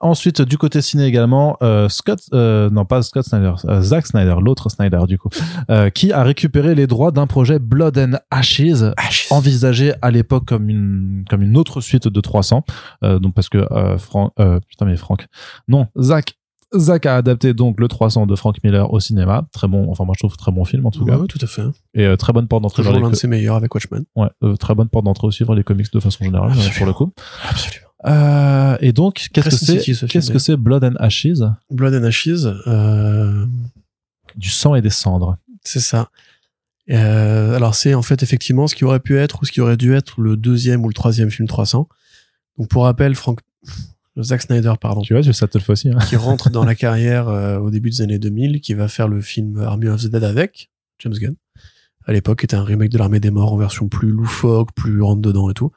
Ensuite, 0.00 0.42
du 0.42 0.58
côté 0.58 0.82
ciné 0.82 1.04
également, 1.04 1.56
euh, 1.62 1.88
Scott, 1.88 2.18
euh, 2.32 2.68
non 2.70 2.84
pas 2.84 3.00
Scott 3.02 3.24
Snyder, 3.24 3.52
euh, 3.66 3.80
Zack 3.80 4.08
Snyder, 4.08 4.34
l'autre 4.42 4.68
Snyder 4.70 5.02
du 5.06 5.18
coup, 5.18 5.28
euh, 5.70 5.88
qui 5.88 6.10
a 6.12 6.24
récupéré 6.24 6.74
les 6.74 6.88
droits 6.88 7.12
d'un 7.12 7.28
projet 7.28 7.60
Blood 7.60 7.96
and 7.96 8.14
Ashes, 8.32 8.82
envisagé 9.30 9.92
à 10.02 10.10
l'époque 10.10 10.46
comme 10.46 10.68
une 10.68 11.24
comme 11.30 11.42
une 11.42 11.56
autre 11.56 11.80
suite 11.80 12.08
de 12.08 12.20
300. 12.20 12.64
Euh, 13.04 13.20
donc 13.20 13.34
parce 13.34 13.48
que 13.48 13.64
Franck, 13.98 14.32
putain 14.68 14.84
mais 14.86 14.96
Franck, 14.96 15.26
non 15.68 15.86
Zack. 16.00 16.34
Zack 16.76 17.06
a 17.06 17.14
adapté 17.14 17.54
donc 17.54 17.78
le 17.78 17.86
300 17.86 18.26
de 18.26 18.34
Frank 18.34 18.56
Miller 18.64 18.92
au 18.92 18.98
cinéma, 18.98 19.46
très 19.52 19.68
bon, 19.68 19.88
enfin 19.92 20.04
moi 20.04 20.14
je 20.18 20.26
trouve 20.26 20.36
très 20.36 20.50
bon 20.50 20.64
film 20.64 20.84
en 20.86 20.90
tout 20.90 21.04
cas, 21.04 21.16
Ouais, 21.18 21.28
tout 21.28 21.38
à 21.40 21.46
fait. 21.46 21.62
et 21.94 22.04
euh, 22.04 22.16
très 22.16 22.32
bonne 22.32 22.48
porte 22.48 22.64
d'entrée 22.64 22.82
Toujours 22.82 22.98
l'un 22.98 23.10
de 23.10 23.14
ses 23.14 23.28
meilleurs 23.28 23.54
avec 23.54 23.72
Watchmen. 23.72 24.02
ouais, 24.16 24.26
euh, 24.42 24.56
très 24.56 24.74
bonne 24.74 24.88
porte 24.88 25.04
d'entrée 25.04 25.28
aussi 25.28 25.44
vers 25.44 25.54
les 25.54 25.62
comics 25.62 25.86
de 25.92 26.00
façon 26.00 26.24
générale 26.24 26.50
pour 26.76 26.86
le 26.86 26.92
coup. 26.92 27.12
Absolument. 27.48 27.83
Euh, 28.06 28.76
et 28.80 28.92
donc 28.92 29.28
qu'est-ce 29.32 29.48
que 29.48 29.56
c'est 29.56 29.94
ce 29.94 30.06
Qu'est-ce 30.06 30.30
que 30.30 30.38
c'est 30.38 30.56
Blood 30.56 30.84
and 30.84 30.94
Ashes? 30.98 31.40
Blood 31.70 31.94
and 31.94 32.04
Ashes, 32.04 32.46
euh, 32.66 33.46
Du 34.36 34.50
sang 34.50 34.74
et 34.74 34.82
des 34.82 34.90
cendres. 34.90 35.36
c'est 35.62 35.80
ça. 35.80 36.10
Euh, 36.90 37.54
alors 37.56 37.74
c'est 37.74 37.94
en 37.94 38.02
fait 38.02 38.22
effectivement 38.22 38.66
ce 38.66 38.74
qui 38.74 38.84
aurait 38.84 39.00
pu 39.00 39.16
être 39.16 39.40
ou 39.40 39.46
ce 39.46 39.52
qui 39.52 39.62
aurait 39.62 39.78
dû 39.78 39.94
être 39.94 40.20
le 40.20 40.36
deuxième 40.36 40.84
ou 40.84 40.88
le 40.88 40.94
troisième 40.94 41.30
film 41.30 41.48
300. 41.48 41.88
Donc 42.58 42.68
pour 42.68 42.84
rappel, 42.84 43.14
Frank, 43.14 43.40
Zack 44.20 44.42
Snyder, 44.42 44.74
pardon, 44.80 45.00
Tu 45.00 45.14
vois, 45.14 45.22
tu 45.22 45.32
ça 45.32 45.48
te 45.48 45.56
le 45.56 45.64
fais 45.64 45.72
aussi. 45.72 45.88
Hein. 45.88 45.98
qui 46.06 46.16
rentre 46.16 46.50
dans 46.50 46.64
la 46.64 46.74
carrière 46.84 47.28
euh, 47.28 47.58
au 47.58 47.70
début 47.70 47.90
des 47.90 48.02
années 48.02 48.18
2000, 48.18 48.60
qui 48.60 48.74
va 48.74 48.88
faire 48.88 49.08
le 49.08 49.22
film 49.22 49.60
Army 49.62 49.88
of 49.88 50.02
the 50.02 50.06
Dead 50.08 50.24
avec 50.24 50.70
James 50.98 51.14
Gunn. 51.14 51.34
À 52.06 52.12
l'époque, 52.12 52.44
était 52.44 52.54
un 52.54 52.64
remake 52.64 52.90
de 52.90 52.98
l'Armée 52.98 53.18
des 53.18 53.30
Morts 53.30 53.54
en 53.54 53.56
version 53.56 53.88
plus 53.88 54.10
loufoque, 54.10 54.68
plus 54.74 55.00
rentre 55.00 55.22
dedans 55.22 55.48
et 55.50 55.54
tout. 55.54 55.72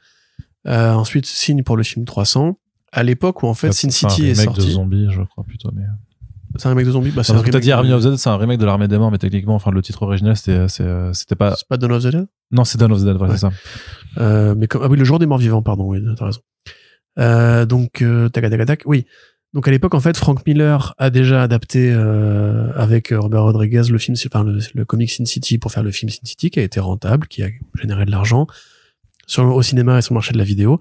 Euh, 0.68 0.92
ensuite, 0.94 1.26
signe 1.26 1.64
pour 1.64 1.78
le 1.78 1.84
film 1.84 2.06
300. 2.06 2.58
À 2.92 3.04
l'époque 3.04 3.44
où 3.44 3.48
en 3.48 3.54
fait 3.54 3.72
Sin 3.74 3.90
C'est 3.90 4.06
un 4.06 4.10
City 4.10 4.30
est 4.30 4.32
remake 4.34 4.56
de 4.56 4.62
sorti. 4.62 4.72
zombies, 4.72 5.08
je 5.12 5.22
crois 5.22 5.44
plutôt. 5.44 5.70
Mais... 5.74 5.84
C'est 6.58 6.68
un 6.68 6.70
remake 6.70 6.86
de 6.86 6.92
zombies. 6.92 7.12
Bah, 7.12 7.24
c'est 7.24 7.34
un 7.34 7.36
que 7.36 7.42
t'as 7.42 7.58
remake 7.58 7.64
dit 7.64 7.72
Army 7.72 7.92
of 7.94 8.02
the 8.04 8.08
Dead, 8.08 8.18
c'est 8.18 8.30
un 8.30 8.38
remake 8.38 8.60
de 8.60 8.66
l'Armée 8.66 8.88
des 8.88 8.98
Morts, 8.98 9.12
mais 9.12 9.18
techniquement, 9.18 9.56
enfin, 9.56 9.72
le 9.72 9.82
titre 9.82 10.04
original, 10.04 10.36
c'était, 10.36 10.68
c'est, 10.68 10.84
euh, 10.84 11.14
c'était 11.14 11.36
pas. 11.36 11.56
C'est 11.56 11.68
pas 11.68 11.78
Dawn 11.78 11.92
of 11.92 12.04
the 12.04 12.08
Dead? 12.08 12.28
Non, 12.52 12.64
c'est 12.64 12.78
Dawn 12.80 12.92
of 12.92 13.02
the 13.02 13.06
Dead, 13.06 13.18
Ouais. 13.22 13.30
c'est 13.32 13.38
ça. 13.38 13.52
Euh, 14.18 14.56
mais 14.58 14.68
comme, 14.68 14.82
ah 14.84 14.88
oui, 14.90 14.98
le 14.98 15.04
jour 15.06 15.20
des 15.20 15.26
morts 15.26 15.38
vivants, 15.38 15.62
pardon, 15.62 15.86
oui, 15.86 16.00
t'as 16.18 16.26
raison. 16.26 16.42
Euh, 17.20 17.66
donc, 17.66 18.02
euh, 18.02 18.30
tac, 18.30 18.44
tac, 18.44 18.52
tac, 18.52 18.66
tac, 18.66 18.84
oui. 18.86 19.06
Donc 19.54 19.68
à 19.68 19.72
l'époque, 19.72 19.94
en 19.96 20.00
fait, 20.00 20.18
Frank 20.18 20.46
Miller 20.46 20.94
a 20.98 21.10
déjà 21.10 21.42
adapté 21.42 21.92
euh, 21.92 22.72
avec 22.76 23.14
Robert 23.16 23.44
Rodriguez 23.44 23.84
le 23.90 23.98
film, 23.98 24.16
enfin 24.26 24.44
le, 24.44 24.60
le 24.74 24.86
comic 24.86 25.10
Sin 25.10 25.26
City 25.26 25.58
pour 25.58 25.72
faire 25.72 25.84
le 25.84 25.92
film 25.92 26.10
Sin 26.10 26.26
City 26.26 26.50
qui 26.52 26.60
a 26.60 26.64
été 26.64 26.80
rentable, 26.80 27.28
qui 27.28 27.44
a 27.44 27.48
généré 27.76 28.06
de 28.06 28.12
l'argent 28.12 28.46
sur 29.28 29.44
au 29.44 29.62
cinéma 29.62 30.00
et 30.00 30.02
sur 30.02 30.14
le 30.14 30.18
marché 30.18 30.34
de 30.34 30.40
la 30.40 30.44
vidéo. 30.44 30.80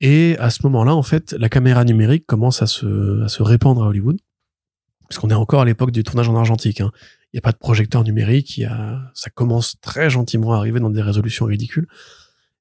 Et 0.00 0.36
à 0.38 0.50
ce 0.50 0.62
moment-là, 0.64 0.94
en 0.94 1.02
fait, 1.02 1.34
la 1.38 1.48
caméra 1.48 1.84
numérique 1.84 2.26
commence 2.26 2.62
à 2.62 2.66
se, 2.66 3.22
à 3.24 3.28
se 3.28 3.42
répandre 3.42 3.82
à 3.82 3.88
Hollywood, 3.88 4.18
parce 5.08 5.18
qu'on 5.18 5.30
est 5.30 5.34
encore 5.34 5.62
à 5.62 5.64
l'époque 5.64 5.90
du 5.90 6.04
tournage 6.04 6.28
en 6.28 6.36
argentique. 6.36 6.80
Hein. 6.80 6.92
Il 7.32 7.36
n'y 7.36 7.38
a 7.38 7.42
pas 7.42 7.52
de 7.52 7.58
projecteur 7.58 8.04
numérique, 8.04 8.58
il 8.58 8.62
y 8.62 8.64
a, 8.66 9.00
ça 9.14 9.30
commence 9.30 9.80
très 9.80 10.10
gentiment 10.10 10.52
à 10.52 10.58
arriver 10.58 10.80
dans 10.80 10.90
des 10.90 11.02
résolutions 11.02 11.46
ridicules. 11.46 11.88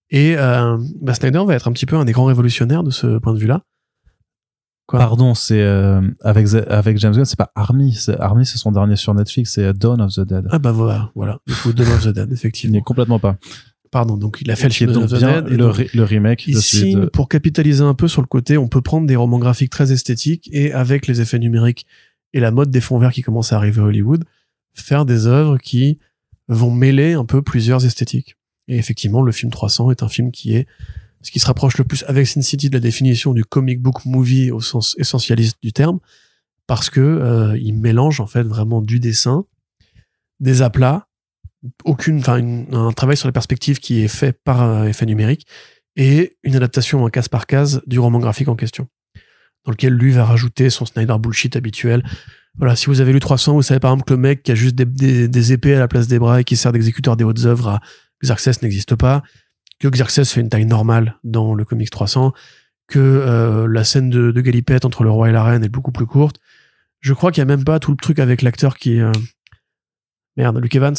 Et 0.10 0.38
euh, 0.38 0.78
bah, 1.02 1.14
Snyder 1.14 1.44
va 1.46 1.56
être 1.56 1.68
un 1.68 1.72
petit 1.74 1.86
peu 1.86 1.98
un 1.98 2.06
des 2.06 2.14
grands 2.14 2.26
révolutionnaires 2.26 2.84
de 2.84 2.92
ce 2.92 3.18
point 3.20 3.34
de 3.34 3.40
vue-là. 3.40 3.62
Quoi? 4.88 5.00
Pardon, 5.00 5.34
c'est 5.34 5.62
euh, 5.62 6.00
avec 6.22 6.48
avec 6.70 7.00
James 7.00 7.14
Gunn, 7.14 7.26
c'est 7.26 7.38
pas 7.38 7.52
Army, 7.56 7.98
Army, 8.20 8.46
c'est 8.46 8.60
son 8.60 8.72
dernier 8.72 8.96
sur 8.96 9.16
Netflix, 9.16 9.54
c'est 9.54 9.74
Dawn 9.74 10.00
of 10.00 10.14
the 10.14 10.20
Dead. 10.20 10.48
Ah 10.52 10.60
bah 10.60 10.72
voilà, 10.72 11.12
voilà. 11.16 11.40
Du 11.48 11.56
coup, 11.56 11.74
Dawn 11.74 11.88
of 11.92 12.04
the 12.04 12.10
Dead, 12.10 12.28
Il 12.30 12.34
effectivement. 12.36 12.82
complètement 12.82 13.18
pas. 13.18 13.38
Pardon, 13.96 14.18
donc 14.18 14.40
il 14.42 14.52
a 14.52 14.58
fait 14.58 14.68
le 14.68 14.74
film 14.74 14.92
donc 14.92 15.10
bien 15.20 15.42
le, 15.58 15.68
le 15.94 16.04
remake 16.04 16.48
Ici, 16.48 16.96
de- 16.96 17.06
pour 17.06 17.30
capitaliser 17.30 17.82
un 17.82 17.94
peu 17.94 18.10
sur 18.10 18.22
le 18.22 18.28
côté, 18.28 18.58
on 18.58 18.68
peut 18.68 18.82
prendre 18.82 19.08
des 19.08 19.16
romans 19.16 19.40
graphiques 19.40 19.70
très 19.70 19.94
esthétiques 19.94 20.50
et 20.52 20.74
avec 20.74 21.08
les 21.08 21.22
effets 21.22 21.40
numériques 21.40 21.86
et 22.34 22.42
la 22.42 22.52
mode 22.52 22.72
des 22.72 22.82
fonds 22.82 22.98
verts 23.00 23.14
qui 23.14 23.22
commence 23.22 23.54
à 23.54 23.56
arriver 23.56 23.80
à 23.80 23.86
Hollywood, 23.86 24.26
faire 24.74 25.06
des 25.06 25.28
œuvres 25.28 25.58
qui 25.58 25.98
vont 26.50 26.72
mêler 26.72 27.14
un 27.14 27.24
peu 27.24 27.42
plusieurs 27.42 27.86
esthétiques. 27.86 28.36
Et 28.68 28.76
effectivement, 28.78 29.22
le 29.22 29.32
film 29.32 29.50
300 29.50 29.92
est 29.92 30.04
un 30.04 30.10
film 30.10 30.32
qui 30.32 30.56
est 30.56 30.68
ce 31.22 31.32
qui 31.32 31.40
se 31.40 31.46
rapproche 31.48 31.78
le 31.78 31.86
plus 31.86 32.04
avec 32.10 32.28
Sin 32.28 32.42
City 32.42 32.68
de 32.70 32.74
la 32.76 32.82
définition 32.82 33.32
du 33.34 33.46
comic 33.46 33.82
book 33.82 34.04
movie 34.06 34.52
au 34.52 34.60
sens 34.60 34.94
essentialiste 35.00 35.56
du 35.64 35.72
terme, 35.72 36.00
parce 36.68 36.90
que 36.90 37.00
euh, 37.00 37.58
il 37.58 37.76
mélange 37.76 38.20
en 38.20 38.28
fait 38.28 38.44
vraiment 38.44 38.82
du 38.82 39.00
dessin, 39.00 39.46
des 40.42 40.62
aplats, 40.62 41.08
aucune, 41.84 42.19
enfin 42.19 42.42
un 42.72 42.92
travail 42.92 43.18
sur 43.18 43.27
la 43.27 43.32
perspective 43.32 43.80
qui 43.80 44.02
est 44.03 44.08
fait 44.08 44.34
par 44.44 44.85
effet 44.85 45.06
numérique 45.06 45.45
et 45.95 46.38
une 46.44 46.56
adaptation 46.56 47.03
en 47.03 47.10
case 47.10 47.27
par 47.30 47.48
case 47.48 47.82
du 47.88 48.00
roman 48.00 48.19
graphique 48.19 48.48
en 48.50 48.56
question, 48.56 48.88
dans 49.66 49.72
lequel 49.72 49.94
lui 49.94 50.11
va 50.11 50.26
rajouter 50.26 50.69
son 50.69 50.85
Snyder 50.85 51.16
bullshit 51.19 51.56
habituel. 51.56 52.03
Voilà, 52.58 52.76
si 52.76 52.85
vous 52.88 53.02
avez 53.02 53.11
lu 53.14 53.19
300, 53.19 53.53
vous 53.53 53.61
savez 53.61 53.80
par 53.80 53.92
exemple 53.92 54.08
que 54.08 54.14
le 54.14 54.19
mec 54.19 54.44
qui 54.44 54.52
a 54.52 54.56
juste 54.56 54.76
des, 54.76 55.27
des- 55.27 55.52
épées 55.53 55.76
à 55.76 55.80
la 55.80 55.88
place 55.88 56.08
des 56.08 56.19
bras 56.19 56.42
et 56.42 56.44
qui 56.44 56.56
sert 56.56 56.72
d'exécuteur 56.72 57.18
des 57.18 57.24
hautes 57.24 57.45
œuvres 57.45 57.68
à 57.68 57.80
Xerxes 58.24 58.61
n'existe 58.61 58.95
pas, 58.95 59.24
que 59.80 59.88
Xerxes 59.90 60.32
fait 60.32 60.42
une 60.42 60.50
taille 60.50 60.66
normale 60.66 61.18
dans 61.24 61.53
le 61.53 61.66
comics 61.66 61.90
300, 61.90 62.34
que 62.88 63.00
euh, 63.00 63.68
la 63.68 63.84
scène 63.84 64.10
de, 64.10 64.32
de 64.32 64.42
galipette 64.42 64.85
entre 64.85 65.03
le 65.03 65.10
roi 65.11 65.30
et 65.30 65.32
la 65.34 65.44
reine 65.44 65.64
est 65.64 65.69
beaucoup 65.69 65.92
plus 65.92 66.06
courte. 66.06 66.38
Je 67.02 67.14
crois 67.14 67.32
qu'il 67.32 67.42
y 67.42 67.44
a 67.44 67.45
même 67.45 67.64
pas 67.66 67.80
tout 67.80 67.92
le 67.92 67.98
truc 67.98 68.19
avec 68.19 68.42
l'acteur 68.42 68.77
qui 68.77 69.00
euh, 69.02 69.11
Merde, 70.38 70.58
Luke 70.61 70.76
Evans. 70.76 70.95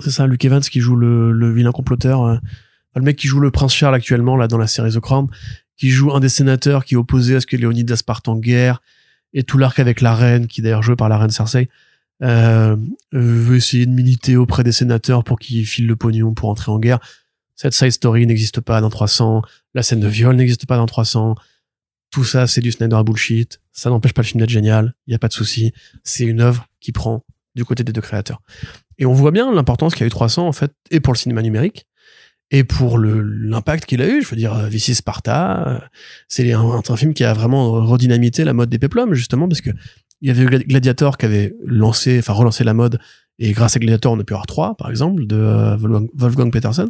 C'est 0.00 0.10
ça, 0.10 0.26
Luke 0.26 0.44
Evans 0.44 0.60
qui 0.60 0.80
joue 0.80 0.96
le, 0.96 1.52
vilain 1.52 1.72
comploteur. 1.72 2.24
euh, 2.24 2.36
le 2.94 3.02
mec 3.02 3.16
qui 3.16 3.28
joue 3.28 3.40
le 3.40 3.50
prince 3.50 3.74
Charles 3.74 3.94
actuellement 3.94 4.36
là 4.36 4.48
dans 4.48 4.58
la 4.58 4.66
série 4.66 4.92
The 4.92 5.00
Crown, 5.00 5.28
qui 5.76 5.90
joue 5.90 6.12
un 6.12 6.20
des 6.20 6.28
sénateurs 6.28 6.84
qui 6.84 6.94
est 6.94 6.96
opposé 6.96 7.36
à 7.36 7.40
ce 7.40 7.46
que 7.46 7.56
Léonidas 7.56 8.02
parte 8.06 8.28
en 8.28 8.36
guerre, 8.36 8.80
et 9.32 9.42
tout 9.42 9.58
l'arc 9.58 9.78
avec 9.78 10.00
la 10.00 10.14
reine, 10.14 10.46
qui 10.46 10.62
d'ailleurs 10.62 10.82
joué 10.82 10.96
par 10.96 11.08
la 11.08 11.18
reine 11.18 11.30
Cersei, 11.30 11.68
euh, 12.22 12.76
veut 13.12 13.56
essayer 13.56 13.84
de 13.84 13.90
militer 13.90 14.36
auprès 14.36 14.64
des 14.64 14.72
sénateurs 14.72 15.24
pour 15.24 15.38
qu'ils 15.38 15.66
filent 15.66 15.86
le 15.86 15.96
pognon 15.96 16.32
pour 16.32 16.48
entrer 16.48 16.72
en 16.72 16.78
guerre. 16.78 17.00
Cette 17.54 17.74
side 17.74 17.90
story 17.90 18.26
n'existe 18.26 18.60
pas 18.60 18.80
dans 18.80 18.90
300, 18.90 19.42
la 19.74 19.82
scène 19.82 20.00
de 20.00 20.08
viol 20.08 20.34
n'existe 20.36 20.66
pas 20.66 20.76
dans 20.76 20.86
300. 20.86 21.34
Tout 22.10 22.24
ça, 22.24 22.46
c'est 22.46 22.60
du 22.60 22.72
Snyder 22.72 23.00
bullshit. 23.04 23.60
Ça 23.72 23.90
n'empêche 23.90 24.14
pas 24.14 24.22
le 24.22 24.26
film 24.26 24.40
d'être 24.40 24.50
génial. 24.50 24.94
Il 25.06 25.12
y 25.12 25.14
a 25.14 25.18
pas 25.18 25.28
de 25.28 25.32
souci. 25.32 25.72
C'est 26.04 26.24
une 26.24 26.40
œuvre 26.40 26.66
qui 26.80 26.92
prend 26.92 27.24
du 27.54 27.64
côté 27.64 27.84
des 27.84 27.92
deux 27.92 28.00
créateurs. 28.00 28.40
Et 28.98 29.06
on 29.06 29.12
voit 29.12 29.30
bien 29.30 29.52
l'importance 29.52 29.94
qu'a 29.94 30.06
eu 30.06 30.10
300 30.10 30.46
en 30.46 30.52
fait, 30.52 30.72
et 30.90 31.00
pour 31.00 31.12
le 31.12 31.18
cinéma 31.18 31.42
numérique, 31.42 31.86
et 32.50 32.64
pour 32.64 32.98
l'impact 32.98 33.86
qu'il 33.86 34.02
a 34.02 34.08
eu. 34.08 34.22
Je 34.22 34.28
veux 34.28 34.36
dire, 34.36 34.54
euh, 34.54 34.68
Vici 34.68 34.94
Sparta, 34.94 35.68
euh, 35.68 35.78
c'est 36.28 36.52
un, 36.52 36.82
film 36.96 37.14
qui 37.14 37.24
a 37.24 37.32
vraiment 37.32 37.72
redynamité 37.84 38.44
la 38.44 38.52
mode 38.52 38.70
des 38.70 38.78
péplums 38.78 39.14
justement 39.14 39.48
parce 39.48 39.60
que 39.60 39.70
il 40.22 40.28
y 40.28 40.30
avait 40.30 40.46
Gladiator 40.64 41.18
qui 41.18 41.26
avait 41.26 41.54
lancé, 41.64 42.18
enfin 42.18 42.32
relancé 42.32 42.64
la 42.64 42.72
mode, 42.72 42.98
et 43.38 43.52
grâce 43.52 43.76
à 43.76 43.78
Gladiator, 43.78 44.12
on 44.12 44.20
a 44.20 44.24
pu 44.24 44.32
avoir 44.32 44.46
3 44.46 44.76
par 44.76 44.90
exemple 44.90 45.26
de 45.26 45.36
euh, 45.36 45.76
Wolfgang- 45.76 46.50
Peterson, 46.50 46.88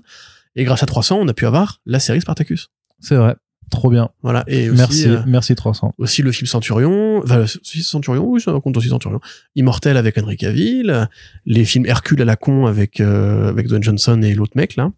et 0.54 0.64
grâce 0.64 0.82
à 0.82 0.86
300, 0.86 1.18
on 1.20 1.28
a 1.28 1.34
pu 1.34 1.44
avoir 1.44 1.80
la 1.86 1.98
série 1.98 2.20
Spartacus. 2.20 2.68
C'est 3.00 3.16
vrai, 3.16 3.34
trop 3.70 3.90
bien. 3.90 4.10
Voilà. 4.22 4.44
Et 4.46 4.70
aussi, 4.70 4.78
merci, 4.78 5.08
euh, 5.08 5.20
merci 5.26 5.54
300. 5.54 5.94
aussi 5.98 6.22
le 6.22 6.32
film 6.32 6.46
Centurion, 6.46 7.22
enfin, 7.22 7.44
Centurion, 7.62 8.26
oui, 8.26 8.40
ça 8.40 8.52
compte 8.62 8.76
aussi 8.76 8.88
Centurion. 8.88 9.20
Immortel 9.54 9.96
avec 9.96 10.18
Henry 10.18 10.36
Cavill, 10.36 11.08
les 11.44 11.64
films 11.64 11.86
Hercule 11.86 12.22
à 12.22 12.24
la 12.24 12.36
con 12.36 12.66
avec 12.66 13.00
euh, 13.00 13.48
avec 13.48 13.68
Dwayne 13.68 13.82
Johnson 13.82 14.20
et 14.22 14.34
l'autre 14.34 14.52
mec 14.56 14.76
là, 14.76 14.90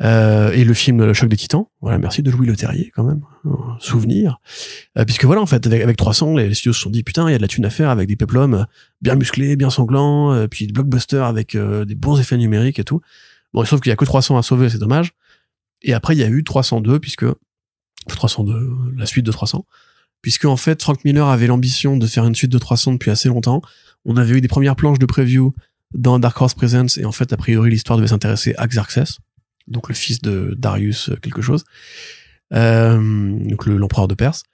Euh, 0.00 0.50
et 0.52 0.64
le 0.64 0.74
film 0.74 1.04
Le 1.04 1.14
choc 1.14 1.28
des 1.28 1.36
Titans. 1.36 1.66
Voilà, 1.80 1.98
merci 1.98 2.22
de 2.22 2.30
Louis 2.30 2.46
Leterrier 2.46 2.90
quand 2.94 3.04
même, 3.04 3.20
Un 3.44 3.76
souvenir. 3.78 4.40
Euh, 4.98 5.04
puisque 5.04 5.24
voilà, 5.24 5.40
en 5.40 5.46
fait, 5.46 5.64
avec, 5.66 5.80
avec 5.80 5.96
300, 5.96 6.36
les 6.36 6.54
studios 6.54 6.72
se 6.72 6.80
sont 6.80 6.90
dit 6.90 7.04
putain, 7.04 7.28
il 7.28 7.32
y 7.32 7.34
a 7.34 7.38
de 7.38 7.42
la 7.42 7.48
thune 7.48 7.64
à 7.64 7.70
faire 7.70 7.90
avec 7.90 8.08
des 8.08 8.16
peplums 8.16 8.54
euh, 8.54 8.64
bien 9.00 9.14
musclés, 9.14 9.54
bien 9.54 9.70
sanglants, 9.70 10.32
euh, 10.32 10.48
puis 10.48 10.66
des 10.66 10.72
blockbusters 10.72 11.24
avec 11.24 11.54
euh, 11.54 11.84
des 11.84 11.94
bons 11.94 12.18
effets 12.18 12.36
numériques 12.36 12.80
et 12.80 12.84
tout. 12.84 13.00
Bon, 13.52 13.64
sauf 13.64 13.80
qu'il 13.80 13.90
y 13.90 13.92
a 13.92 13.96
que 13.96 14.04
300 14.04 14.36
à 14.38 14.42
sauver, 14.42 14.70
c'est 14.70 14.78
dommage. 14.78 15.12
Et 15.82 15.92
après, 15.92 16.14
il 16.14 16.18
y 16.18 16.24
a 16.24 16.28
eu 16.28 16.42
302 16.42 16.98
puisque 16.98 17.26
302, 18.06 18.70
la 18.96 19.06
suite 19.06 19.26
de 19.26 19.32
300 19.32 19.64
puisque 20.20 20.44
en 20.44 20.56
fait 20.56 20.80
Frank 20.80 21.04
Miller 21.04 21.26
avait 21.26 21.48
l'ambition 21.48 21.96
de 21.96 22.06
faire 22.06 22.24
une 22.24 22.34
suite 22.36 22.52
de 22.52 22.58
300 22.58 22.92
depuis 22.92 23.10
assez 23.10 23.28
longtemps. 23.28 23.60
On 24.04 24.16
avait 24.16 24.36
eu 24.36 24.40
des 24.40 24.46
premières 24.46 24.76
planches 24.76 25.00
de 25.00 25.06
preview 25.06 25.52
dans 25.94 26.20
Dark 26.20 26.40
Horse 26.40 26.54
Presents 26.54 26.96
et 26.96 27.04
en 27.04 27.10
fait 27.10 27.32
a 27.32 27.36
priori 27.36 27.70
l'histoire 27.70 27.96
devait 27.98 28.08
s'intéresser 28.08 28.54
à 28.56 28.68
Xerxes, 28.68 29.18
donc 29.66 29.88
le 29.88 29.94
fils 29.96 30.20
de 30.20 30.54
Darius 30.56 31.08
euh, 31.08 31.16
quelque 31.16 31.42
chose, 31.42 31.64
euh, 32.54 33.36
donc 33.48 33.66
le- 33.66 33.76
l'empereur 33.78 34.08
de 34.08 34.14
Perse. 34.14 34.44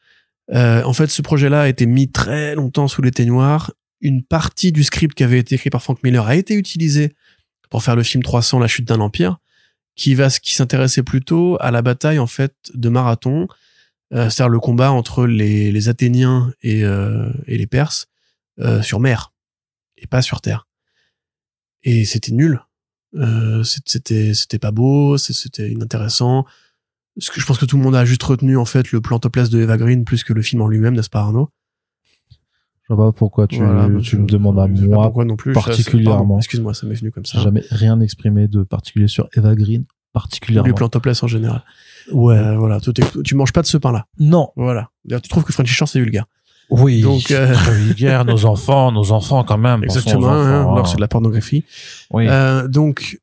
Euh, 0.55 0.83
en 0.85 0.93
fait 0.95 1.09
ce 1.09 1.21
projet-là 1.23 1.63
a 1.63 1.69
été 1.69 1.85
mis 1.87 2.11
très 2.11 2.55
longtemps 2.55 2.89
sous 2.89 3.03
les 3.03 3.11
ténoirs. 3.11 3.73
Une 4.01 4.23
partie 4.23 4.73
du 4.73 4.85
script 4.85 5.15
qui 5.15 5.25
avait 5.25 5.39
été 5.39 5.57
écrit 5.57 5.71
par 5.71 5.83
Frank 5.83 6.03
Miller 6.03 6.27
a 6.27 6.35
été 6.37 6.55
utilisée 6.55 7.15
pour 7.69 7.83
faire 7.83 7.97
le 7.97 8.03
film 8.03 8.23
300 8.23 8.59
La 8.59 8.69
chute 8.69 8.87
d'un 8.89 9.01
empire, 9.01 9.37
qui 9.99 10.15
va 10.15 10.31
qui 10.31 10.55
s'intéressait 10.55 11.03
plutôt 11.03 11.59
à 11.61 11.71
la 11.71 11.83
bataille 11.83 12.19
en 12.19 12.27
fait 12.27 12.55
de 12.73 12.89
Marathon 12.89 13.49
euh, 14.15 14.31
c'est-à-dire 14.31 14.49
le 14.49 14.61
combat 14.61 14.91
entre 14.91 15.27
les, 15.27 15.71
les 15.71 15.89
Athéniens 15.91 16.53
et, 16.63 16.83
euh, 16.85 17.31
et 17.47 17.59
les 17.59 17.67
Perses 17.67 18.07
euh, 18.59 18.81
sur 18.81 19.01
mer 19.01 19.35
et 19.99 20.07
pas 20.07 20.23
sur 20.23 20.41
terre. 20.41 20.67
Et 21.83 22.05
c'était 22.05 22.33
nul. 22.33 22.61
Euh, 23.15 23.63
c'était 23.65 24.35
c'était 24.35 24.59
pas 24.59 24.71
beau, 24.71 25.19
c'était 25.19 25.71
inintéressant. 25.71 26.47
Ce 27.19 27.31
que 27.31 27.41
je 27.41 27.47
pense 27.47 27.59
que 27.59 27.65
tout 27.67 27.77
le 27.77 27.83
monde 27.83 27.97
a 27.97 28.05
juste 28.05 28.23
retenu 28.23 28.57
en 28.57 28.65
fait 28.65 28.93
le 28.93 29.01
plan 29.01 29.19
de 29.19 29.61
Eva 29.61 29.77
Green 29.77 30.05
plus 30.05 30.25
que 30.25 30.33
le 30.33 30.43
film 30.43 30.63
en 30.63 30.69
lui-même, 30.69 30.95
n'est-ce 30.95 31.11
pas 31.11 31.21
Arnaud? 31.21 31.51
Je 32.89 32.95
vois 32.95 33.13
pas 33.13 33.13
pourquoi 33.19 33.47
tu, 33.47 33.59
Voilà, 33.59 33.87
tu 34.01 34.11
je- 34.13 34.17
me 34.17 34.27
demandes 34.27 34.59
à 34.59 34.67
je 34.67 34.75
sais 34.77 34.89
pas 34.89 34.95
moi. 34.95 35.05
pourquoi 35.05 35.25
non 35.25 35.37
plus. 35.37 35.53
particulièrement. 35.53 36.39
Excuse-moi, 36.39 36.73
ça 36.75 36.87
m'est 36.87 36.95
venu 36.95 37.11
comme 37.11 37.25
ça. 37.27 37.39
jamais 37.41 37.63
rien 37.71 38.01
exprimé 38.01 38.49
de 38.49 38.63
particulier 38.63 39.09
sur 39.09 39.29
Eva 39.37 39.55
Green, 39.55 39.85
particulièrement. 40.13 40.67
les 40.67 40.73
plans 40.73 40.89
topless 40.89 41.23
en 41.23 41.27
général. 41.27 41.63
Ouais. 42.13 42.37
Euh, 42.37 42.57
voilà, 42.57 42.77
est- 42.79 43.23
tu 43.23 43.35
manges 43.35 43.53
pas 43.53 43.61
de 43.63 43.67
ce 43.67 43.77
pain-là. 43.77 44.07
Non. 44.19 44.49
Voilà. 44.57 44.89
D'ailleurs, 45.05 45.21
tu 45.23 45.29
trouves 45.29 45.45
que 45.45 45.53
Frenchy 45.53 45.73
Shore 45.75 45.89
c'est 45.89 46.01
vulgaire. 46.01 46.25
Oui. 46.71 47.01
Donc, 47.03 47.31
euh, 47.31 47.53
vulgaire, 47.73 48.25
nos 48.25 48.45
enfants, 48.47 48.91
nos 48.93 49.13
enfants 49.13 49.45
quand 49.45 49.59
même. 49.59 49.85
Exactement. 49.85 50.29
hein, 50.31 50.67
hein. 50.79 50.85
c'est 50.87 50.97
de 50.97 51.01
la 51.01 51.09
pornographie. 51.09 51.65
Oui. 52.11 52.27
Euh, 52.29 52.69
donc, 52.69 53.21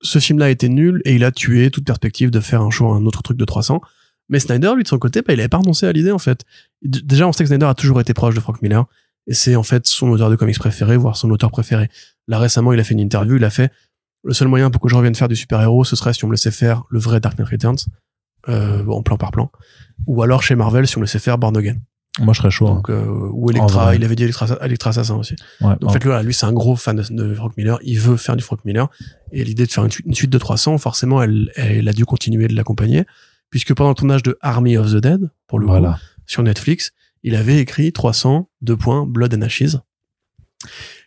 ce 0.00 0.18
film-là 0.18 0.46
a 0.46 0.48
été 0.50 0.68
nul 0.68 1.00
et 1.04 1.14
il 1.14 1.24
a 1.24 1.32
tué 1.32 1.70
toute 1.70 1.84
perspective 1.84 2.30
de 2.30 2.40
faire 2.40 2.62
un 2.62 2.70
jour 2.70 2.94
un 2.94 3.04
autre 3.06 3.22
truc 3.22 3.36
de 3.38 3.44
300. 3.44 3.80
Mais 4.28 4.38
Snyder, 4.40 4.72
lui, 4.76 4.82
de 4.82 4.88
son 4.88 4.98
côté, 4.98 5.22
bah, 5.22 5.32
il 5.32 5.40
avait 5.40 5.48
pas 5.48 5.58
renoncé 5.58 5.86
à 5.86 5.92
l'idée, 5.92 6.12
en 6.12 6.18
fait. 6.18 6.44
Déjà, 6.82 7.26
on 7.26 7.32
sait 7.32 7.44
que 7.44 7.48
Snyder 7.48 7.66
a 7.66 7.74
toujours 7.74 8.00
été 8.00 8.12
proche 8.14 8.34
de 8.34 8.40
Frank 8.40 8.60
Miller. 8.62 8.84
Et 9.26 9.34
c'est, 9.34 9.56
en 9.56 9.62
fait, 9.62 9.86
son 9.86 10.08
auteur 10.08 10.30
de 10.30 10.36
comics 10.36 10.58
préféré, 10.58 10.96
voire 10.96 11.16
son 11.16 11.30
auteur 11.30 11.50
préféré. 11.50 11.88
Là, 12.28 12.38
récemment, 12.38 12.72
il 12.72 12.80
a 12.80 12.84
fait 12.84 12.94
une 12.94 13.00
interview, 13.00 13.36
il 13.36 13.44
a 13.44 13.50
fait, 13.50 13.70
le 14.24 14.34
seul 14.34 14.48
moyen 14.48 14.70
pour 14.70 14.80
que 14.82 14.88
je 14.88 14.94
revienne 14.96 15.14
faire 15.14 15.28
du 15.28 15.36
super-héros, 15.36 15.84
ce 15.84 15.96
serait 15.96 16.12
si 16.12 16.24
on 16.24 16.28
me 16.28 16.32
laissait 16.32 16.50
faire 16.50 16.84
le 16.90 16.98
vrai 16.98 17.20
Dark 17.20 17.38
Knight 17.38 17.48
Returns, 17.50 17.76
euh, 18.48 18.84
en 18.86 19.02
plan 19.02 19.16
par 19.16 19.30
plan. 19.30 19.50
Ou 20.06 20.22
alors 20.22 20.42
chez 20.42 20.54
Marvel, 20.54 20.86
si 20.86 20.96
on 20.96 21.00
me 21.00 21.04
laissait 21.06 21.18
faire 21.18 21.38
Born 21.38 21.56
Again. 21.56 21.76
Moi, 22.20 22.32
je 22.34 22.38
serais 22.38 22.50
chaud. 22.50 22.66
hein. 22.68 22.74
Donc, 22.76 22.90
euh, 22.90 23.06
ou 23.32 23.50
Electra, 23.50 23.94
il 23.94 24.04
avait 24.04 24.16
dit 24.16 24.24
Electra, 24.24 24.46
Electra 24.62 24.90
Assassin 24.90 25.14
aussi. 25.16 25.36
Ouais, 25.60 25.74
Donc, 25.80 25.90
en 25.90 25.92
fait, 25.92 26.22
lui, 26.22 26.34
c'est 26.34 26.46
un 26.46 26.52
gros 26.52 26.74
fan 26.74 26.96
de, 26.96 27.04
de 27.10 27.34
Frank 27.34 27.56
Miller. 27.56 27.78
Il 27.82 28.00
veut 28.00 28.16
faire 28.16 28.34
du 28.36 28.42
Frank 28.42 28.64
Miller. 28.64 28.88
Et 29.30 29.44
l'idée 29.44 29.66
de 29.66 29.70
faire 29.70 29.84
une, 29.84 29.90
suite- 29.90 30.06
une 30.06 30.14
suite 30.14 30.30
de 30.30 30.38
300, 30.38 30.78
forcément, 30.78 31.22
elle, 31.22 31.52
elle 31.54 31.88
a 31.88 31.92
dû 31.92 32.04
continuer 32.06 32.48
de 32.48 32.54
l'accompagner. 32.56 33.04
Puisque 33.50 33.74
pendant 33.74 33.90
le 33.90 33.94
tournage 33.94 34.22
de 34.22 34.36
Army 34.40 34.76
of 34.76 34.92
the 34.92 34.96
Dead, 34.96 35.30
pour 35.46 35.58
le 35.58 35.66
coup, 35.66 35.86
sur 36.26 36.42
Netflix, 36.42 36.92
il 37.22 37.34
avait 37.34 37.58
écrit 37.58 37.92
300, 37.92 38.48
deux 38.60 38.76
points, 38.76 39.06
Blood 39.06 39.34
and 39.34 39.42
Ashes. 39.42 39.76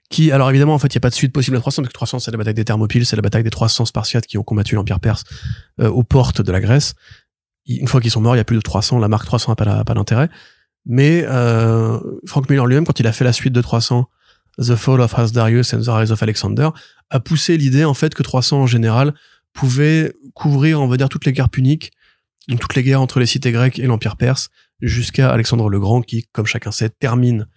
Qui, 0.09 0.31
alors 0.31 0.49
évidemment, 0.49 0.73
en 0.73 0.79
fait, 0.79 0.93
il 0.93 0.97
n'y 0.97 0.99
a 0.99 1.01
pas 1.01 1.09
de 1.09 1.15
suite 1.15 1.31
possible 1.31 1.55
à 1.55 1.59
300, 1.61 1.83
parce 1.83 1.89
que 1.89 1.93
300, 1.93 2.19
c'est 2.19 2.31
la 2.31 2.37
bataille 2.37 2.53
des 2.53 2.65
Thermopyles, 2.65 3.05
c'est 3.05 3.15
la 3.15 3.21
bataille 3.21 3.43
des 3.43 3.49
300 3.49 3.85
Spartiates 3.85 4.27
qui 4.27 4.37
ont 4.37 4.43
combattu 4.43 4.75
l'Empire 4.75 4.99
perse 4.99 5.23
euh, 5.79 5.89
aux 5.89 6.03
portes 6.03 6.41
de 6.41 6.51
la 6.51 6.59
Grèce. 6.59 6.95
Une 7.67 7.87
fois 7.87 8.01
qu'ils 8.01 8.11
sont 8.11 8.19
morts, 8.19 8.35
il 8.35 8.39
y 8.39 8.41
a 8.41 8.43
plus 8.43 8.57
de 8.57 8.61
300, 8.61 8.99
la 8.99 9.07
marque 9.07 9.25
300 9.25 9.55
n'a 9.57 9.83
pas, 9.85 9.93
d'intérêt. 9.93 10.29
Mais 10.85 11.23
euh, 11.27 11.99
Frank 12.25 12.49
Miller 12.49 12.65
lui-même, 12.65 12.85
quand 12.85 12.99
il 12.99 13.07
a 13.07 13.13
fait 13.13 13.23
la 13.23 13.33
suite 13.33 13.53
de 13.53 13.61
300, 13.61 14.09
The 14.57 14.75
Fall 14.75 14.99
of 14.99 15.17
Asdarius 15.17 15.73
and 15.73 15.81
the 15.81 15.87
Rise 15.87 16.11
of 16.11 16.21
Alexander, 16.21 16.69
a 17.09 17.19
poussé 17.19 17.55
l'idée 17.55 17.85
en 17.85 17.93
fait 17.93 18.13
que 18.13 18.23
300 18.23 18.63
en 18.63 18.67
général 18.67 19.13
pouvait 19.53 20.13
couvrir, 20.33 20.81
on 20.81 20.87
va 20.87 20.97
dire, 20.97 21.07
toutes 21.07 21.25
les 21.25 21.33
guerres 21.33 21.49
puniques, 21.49 21.91
donc 22.47 22.59
toutes 22.59 22.75
les 22.75 22.83
guerres 22.83 23.01
entre 23.01 23.19
les 23.19 23.25
cités 23.25 23.51
grecques 23.51 23.79
et 23.79 23.87
l'Empire 23.87 24.17
perse, 24.17 24.49
jusqu'à 24.81 25.31
Alexandre 25.31 25.69
le 25.69 25.79
Grand, 25.79 26.01
qui, 26.01 26.27
comme 26.31 26.45
chacun 26.45 26.71
sait, 26.71 26.89
termine, 26.89 27.47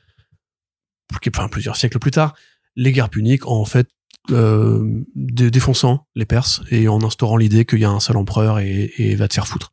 enfin 1.29 1.49
plusieurs 1.49 1.77
siècles 1.77 1.99
plus 1.99 2.11
tard, 2.11 2.35
les 2.77 2.93
guerres 2.93 3.09
puniques 3.11 3.47
en 3.47 3.65
fait 3.65 3.89
euh, 4.31 5.03
dé- 5.15 5.51
défonçant 5.51 6.07
les 6.15 6.25
Perses 6.25 6.63
et 6.71 6.89
en 6.89 7.03
instaurant 7.03 7.37
l'idée 7.37 7.65
qu'il 7.65 7.79
y 7.81 7.85
a 7.85 7.91
un 7.91 8.01
seul 8.01 8.17
empereur 8.17 8.59
et, 8.59 8.93
et 8.97 9.15
va 9.17 9.29
te 9.29 9.35
faire 9.35 9.47
foutre. 9.47 9.73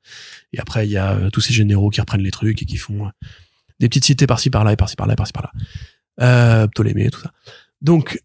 Et 0.53 0.59
après, 0.59 0.85
il 0.87 0.91
y 0.91 0.97
a 0.97 1.13
euh, 1.13 1.29
tous 1.29 1.41
ces 1.41 1.53
généraux 1.53 1.89
qui 1.89 2.01
reprennent 2.01 2.21
les 2.21 2.31
trucs 2.31 2.61
et 2.61 2.65
qui 2.65 2.77
font 2.77 3.07
euh, 3.07 3.09
des 3.79 3.87
petites 3.89 4.05
cités 4.05 4.27
par-ci 4.27 4.49
par-là 4.49 4.73
et 4.73 4.75
par-ci 4.75 4.95
par-là 4.95 5.13
et 5.13 5.15
par-ci 5.15 5.33
par-là. 5.33 5.51
Euh, 6.21 6.67
Ptolémée, 6.67 7.09
tout 7.09 7.21
ça. 7.21 7.31
Donc, 7.81 8.21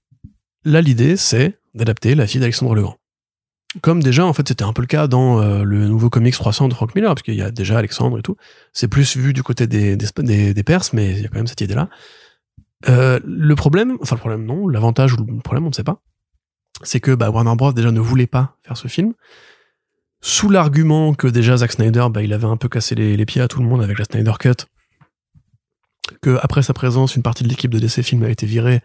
là, 0.65 0.83
l'idée, 0.83 1.17
c'est 1.17 1.59
d'adapter 1.75 2.15
la 2.15 2.27
fille 2.27 2.41
d'Alexandre 2.41 2.75
le 2.75 2.83
Grand. 2.83 2.99
Comme 3.83 4.03
déjà, 4.03 4.25
en 4.25 4.33
fait, 4.33 4.49
c'était 4.49 4.65
un 4.65 4.73
peu 4.73 4.83
le 4.83 4.87
cas 4.87 5.07
dans 5.07 5.41
euh, 5.41 5.63
le 5.63 5.87
nouveau 5.89 6.11
comics 6.11 6.35
300 6.35 6.69
de 6.69 6.75
Frank 6.75 6.95
Miller, 6.95 7.15
parce 7.15 7.23
qu'il 7.23 7.35
y 7.35 7.43
a 7.43 7.51
déjà 7.51 7.79
Alexandre 7.79 8.19
et 8.19 8.23
tout. 8.23 8.37
C'est 8.73 8.89
plus 8.89 9.17
vu 9.17 9.33
du 9.33 9.43
côté 9.43 9.67
des, 9.67 9.97
des, 9.97 10.07
des, 10.19 10.55
des 10.55 10.63
Perses, 10.63 10.93
mais 10.93 11.13
il 11.13 11.23
y 11.23 11.25
a 11.25 11.29
quand 11.29 11.37
même 11.37 11.47
cette 11.47 11.61
idée-là. 11.61 11.89
Euh, 12.89 13.19
le 13.25 13.55
problème, 13.55 13.97
enfin 14.03 14.17
le 14.17 14.21
problème 14.21 14.45
non, 14.45 14.69
l'avantage 14.69 15.15
ou 15.15 15.17
le 15.17 15.41
problème, 15.41 15.65
on 15.65 15.71
ne 15.71 15.75
sait 15.75 15.85
pas, 15.85 16.03
c'est 16.83 17.01
que 17.01 17.15
bah, 17.15 17.31
Warner 17.31 17.55
Bros. 17.57 17.73
déjà 17.73 17.91
ne 17.91 18.01
voulait 18.01 18.27
pas 18.27 18.57
faire 18.65 18.77
ce 18.77 18.89
film, 18.89 19.15
sous 20.21 20.51
l'argument 20.51 21.15
que 21.15 21.27
déjà 21.27 21.57
Zack 21.57 21.73
Snyder, 21.73 22.07
bah, 22.11 22.23
il 22.23 22.33
avait 22.33 22.47
un 22.47 22.57
peu 22.57 22.69
cassé 22.69 22.95
les, 22.95 23.17
les 23.17 23.27
pieds 23.27 23.41
à 23.41 23.49
tout 23.49 23.61
le 23.61 23.67
monde 23.67 23.83
avec 23.83 23.99
la 23.99 24.05
Snyder 24.05 24.33
Cut, 24.39 24.67
que 26.21 26.39
après 26.43 26.63
sa 26.63 26.75
présence, 26.75 27.17
une 27.17 27.23
partie 27.23 27.45
de 27.45 27.49
l'équipe 27.49 27.73
de 27.73 27.79
DC 27.79 28.03
Film 28.03 28.23
a 28.23 28.29
été 28.29 28.47
virée, 28.47 28.83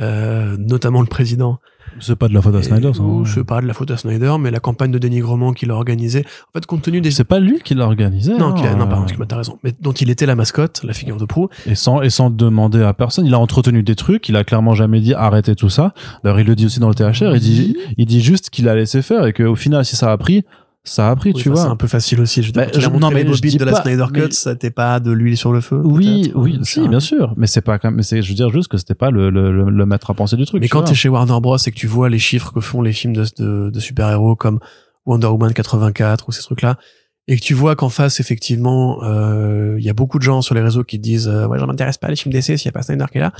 euh, 0.00 0.56
notamment 0.58 1.00
le 1.00 1.06
président. 1.06 1.58
C'est 2.00 2.16
pas 2.16 2.28
de 2.28 2.34
la 2.34 2.42
faute 2.42 2.54
à 2.54 2.62
Snyder, 2.62 2.92
ça. 2.94 3.02
hein. 3.02 3.22
C'est 3.24 3.44
pas 3.44 3.60
de 3.60 3.66
la 3.66 3.72
faute 3.74 3.90
à 3.90 3.96
Snyder, 3.96 4.34
mais 4.38 4.50
la 4.50 4.60
campagne 4.60 4.90
de 4.92 4.98
dénigrement 4.98 5.52
qu'il 5.52 5.70
a 5.70 5.74
organisée, 5.74 6.20
en 6.20 6.58
fait, 6.58 6.66
compte 6.66 6.82
tenu 6.82 7.00
des... 7.00 7.10
C'est 7.10 7.24
pas 7.24 7.40
lui 7.40 7.60
qui 7.64 7.74
l'a 7.74 7.86
organisé. 7.86 8.36
Non, 8.36 8.48
hein, 8.50 8.52
qu'il 8.54 8.66
a- 8.66 8.74
non, 8.74 8.84
euh, 8.84 8.86
pardon, 8.86 9.06
t'as 9.26 9.36
raison. 9.36 9.58
Mais 9.64 9.72
dont 9.80 9.92
il 9.92 10.10
était 10.10 10.26
la 10.26 10.36
mascotte, 10.36 10.82
la 10.84 10.92
figure 10.92 11.16
de 11.16 11.24
proue. 11.24 11.48
Et 11.66 11.74
sans, 11.74 12.02
et 12.02 12.10
sans 12.10 12.30
demander 12.30 12.82
à 12.82 12.92
personne. 12.92 13.24
Il 13.26 13.34
a 13.34 13.38
entretenu 13.38 13.82
des 13.82 13.96
trucs. 13.96 14.28
Il 14.28 14.36
a 14.36 14.44
clairement 14.44 14.74
jamais 14.74 15.00
dit 15.00 15.14
arrêtez 15.14 15.56
tout 15.56 15.70
ça. 15.70 15.94
D'ailleurs, 16.22 16.38
il 16.40 16.46
le 16.46 16.54
dit 16.54 16.66
aussi 16.66 16.78
dans 16.78 16.88
le 16.90 16.94
THR. 16.94 17.34
Il 17.34 17.40
dit, 17.40 17.76
il 17.96 18.06
dit 18.06 18.20
juste 18.20 18.50
qu'il 18.50 18.68
a 18.68 18.74
laissé 18.76 19.00
faire 19.02 19.26
et 19.26 19.32
qu'au 19.32 19.56
final, 19.56 19.84
si 19.84 19.96
ça 19.96 20.12
a 20.12 20.16
pris, 20.18 20.44
ça 20.84 21.10
a 21.10 21.16
pris, 21.16 21.32
Oui, 21.34 21.42
tu 21.42 21.48
enfin, 21.50 21.56
C'est 21.56 21.62
vois. 21.64 21.72
un 21.72 21.76
peu 21.76 21.86
facile 21.86 22.20
aussi. 22.20 22.42
Je 22.42 22.52
Bah, 22.52 22.66
je- 22.74 22.88
non, 22.88 23.10
mais 23.10 23.22
les 23.24 23.34
je 23.34 23.42
dis 23.42 23.56
de 23.56 23.64
la 23.64 23.82
Snyder 23.82 24.06
Cut, 24.12 24.32
c'était 24.32 24.70
pas 24.70 25.00
de 25.00 25.10
l'huile 25.12 25.36
sur 25.36 25.52
le 25.52 25.60
feu. 25.60 25.80
Oui, 25.84 26.32
oui, 26.34 26.58
si, 26.62 26.88
bien 26.88 27.00
sûr. 27.00 27.34
Mais 27.36 27.46
c'est 27.46 27.60
pas 27.60 27.78
quand 27.78 27.88
même, 27.88 27.96
mais 27.96 28.02
c'est, 28.02 28.22
je 28.22 28.28
veux 28.30 28.34
dire 28.34 28.48
juste 28.50 28.68
que 28.68 28.78
c'était 28.78 28.94
pas 28.94 29.10
le, 29.10 29.28
le, 29.28 29.52
le, 29.52 29.68
le 29.70 29.86
maître 29.86 30.10
à 30.10 30.14
penser 30.14 30.36
du 30.36 30.46
truc. 30.46 30.62
Mais 30.62 30.68
quand 30.68 30.80
vois. 30.80 30.88
t'es 30.88 30.94
chez 30.94 31.08
Warner 31.10 31.38
Bros 31.42 31.56
et 31.58 31.70
que 31.70 31.76
tu 31.76 31.86
vois 31.86 32.08
les 32.08 32.18
chiffres 32.18 32.52
que 32.52 32.60
font 32.60 32.80
les 32.80 32.92
films 32.92 33.12
de, 33.14 33.24
de, 33.38 33.70
de 33.70 33.80
super-héros 33.80 34.34
comme 34.36 34.60
Wonder 35.04 35.26
Woman 35.26 35.52
84 35.52 36.28
ou 36.28 36.32
ces 36.32 36.42
trucs-là, 36.42 36.78
et 37.26 37.36
que 37.36 37.42
tu 37.42 37.52
vois 37.52 37.76
qu'en 37.76 37.90
face, 37.90 38.20
effectivement, 38.20 39.02
euh, 39.04 39.76
il 39.78 39.84
y 39.84 39.90
a 39.90 39.94
beaucoup 39.94 40.18
de 40.18 40.22
gens 40.22 40.40
sur 40.40 40.54
les 40.54 40.62
réseaux 40.62 40.84
qui 40.84 40.96
te 40.98 41.02
disent 41.02 41.28
euh, 41.28 41.46
ouais, 41.46 41.58
je 41.58 41.64
m'intéresse 41.66 41.98
pas 41.98 42.06
à 42.06 42.10
les 42.10 42.16
films 42.16 42.32
d'essai 42.32 42.56
s'il 42.56 42.66
y 42.66 42.68
a 42.70 42.72
pas 42.72 42.80
Snyder 42.82 43.04
qui 43.12 43.18
est 43.18 43.22
là. 43.22 43.32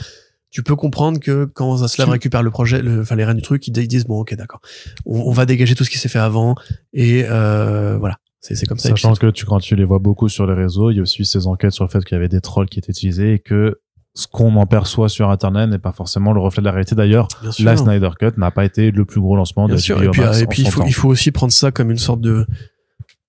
Tu 0.51 0.63
peux 0.63 0.77
comprendre 0.77 1.21
que 1.21 1.45
quand 1.45 1.77
Zaslav 1.79 2.09
récupère 2.09 2.43
le 2.43 2.51
projet, 2.51 2.81
le- 2.83 3.03
enfin 3.03 3.17
les 3.17 3.25
rênes 3.25 3.37
du 3.37 3.43
truc, 3.43 3.67
ils, 3.69 3.77
ils 3.77 3.89
disent 3.89 4.07
bon 4.07 4.21
ok 4.21 4.35
d'accord, 4.35 4.61
on, 5.05 5.21
on 5.21 5.33
va 5.33 5.45
dégager 5.47 5.75
tout 5.75 5.85
ce 5.85 5.91
qui 5.91 5.99
s'est 5.99 6.09
fait 6.09 6.19
avant 6.19 6.55
et 6.95 7.25
euh, 7.29 7.99
voilà, 7.99 8.17
c'est 8.41 8.65
comme 8.67 8.79
ça. 8.79 8.89
Sachant 8.91 9.15
que 9.15 9.31
tu, 9.31 9.45
quand 9.45 9.61
tu 9.61 9.77
les 9.77 9.85
vois 9.85 9.99
beaucoup 9.99 10.29
sur 10.31 10.47
les 10.47 10.55
réseaux, 10.55 10.91
il 10.91 10.97
y 10.97 10.99
a 11.01 11.03
aussi 11.03 11.25
ces 11.27 11.47
enquêtes 11.47 11.73
sur 11.73 11.85
le 11.85 11.91
fait 11.91 12.03
qu'il 12.05 12.15
y 12.15 12.19
avait 12.19 12.29
des 12.31 12.41
trolls 12.41 12.69
qui 12.69 12.79
étaient 12.79 12.93
utilisés 12.93 13.35
et 13.35 13.39
que 13.41 13.81
ce 14.15 14.27
qu'on 14.27 14.57
en 14.57 14.67
perçoit 14.67 15.09
sur 15.11 15.31
Internet 15.31 15.69
n'est 15.71 15.79
pas 15.79 15.93
forcément 15.93 16.33
le 16.33 16.41
reflet 16.41 16.61
de 16.61 16.65
la 16.65 16.73
réalité. 16.73 16.95
D'ailleurs, 16.97 17.29
la 17.65 17.77
Snyder 17.77 18.11
Cut 18.19 18.33
n'a 18.39 18.51
pas 18.51 18.65
été 18.65 18.91
le 18.91 19.05
plus 19.05 19.21
gros 19.21 19.37
lancement 19.37 19.67
Bien 19.67 19.77
de 19.77 19.81
sûr. 19.81 20.03
Et 20.03 20.09
puis, 20.09 20.23
et 20.41 20.47
puis 20.47 20.63
il 20.63 20.71
faut, 20.71 20.81
temps. 20.81 20.87
il 20.89 20.95
faut 20.95 21.09
aussi 21.09 21.31
prendre 21.31 21.53
ça 21.53 21.71
comme 21.71 21.91
une 21.91 21.99
sorte 21.99 22.21
de, 22.21 22.47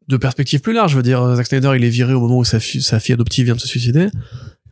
de 0.07 0.17
perspective 0.17 0.61
plus 0.61 0.73
large. 0.73 0.91
Je 0.91 0.97
veux 0.97 1.03
dire, 1.03 1.35
Zack 1.35 1.45
Snyder, 1.47 1.73
il 1.75 1.83
est 1.83 1.89
viré 1.89 2.13
au 2.13 2.21
moment 2.21 2.37
où 2.37 2.43
sa, 2.45 2.59
fi- 2.59 2.81
sa 2.81 2.99
fille 2.99 3.13
adoptive 3.13 3.45
vient 3.45 3.55
de 3.55 3.59
se 3.59 3.67
suicider. 3.67 4.07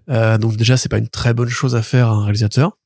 Euh, 0.09 0.37
donc 0.37 0.57
déjà, 0.57 0.77
c'est 0.77 0.89
pas 0.89 0.97
une 0.97 1.09
très 1.09 1.33
bonne 1.33 1.49
chose 1.49 1.75
à 1.75 1.81
faire 1.81 2.07
à 2.09 2.11
un 2.11 2.23
réalisateur. 2.23 2.77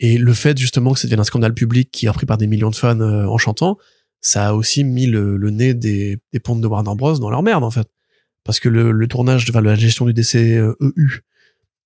Et 0.00 0.18
le 0.18 0.32
fait 0.34 0.58
justement 0.58 0.92
que 0.92 0.98
ça 0.98 1.06
devienne 1.06 1.20
un 1.20 1.24
scandale 1.24 1.54
public 1.54 1.90
qui 1.90 2.06
est 2.06 2.08
repris 2.08 2.26
par 2.26 2.36
des 2.36 2.46
millions 2.46 2.70
de 2.70 2.76
fans 2.76 3.00
euh, 3.00 3.26
en 3.26 3.38
chantant, 3.38 3.78
ça 4.20 4.48
a 4.48 4.52
aussi 4.54 4.84
mis 4.84 5.06
le, 5.06 5.36
le 5.36 5.50
nez 5.50 5.74
des, 5.74 6.18
des 6.32 6.40
pontes 6.40 6.60
de 6.60 6.66
Warner 6.66 6.94
Bros 6.96 7.18
dans 7.18 7.30
leur 7.30 7.42
merde 7.42 7.64
en 7.64 7.70
fait. 7.70 7.86
Parce 8.44 8.60
que 8.60 8.68
le, 8.68 8.90
le 8.90 9.08
tournage, 9.08 9.46
enfin, 9.48 9.60
la 9.60 9.74
gestion 9.74 10.04
du 10.04 10.12
décès 10.12 10.58
EU, 10.58 11.20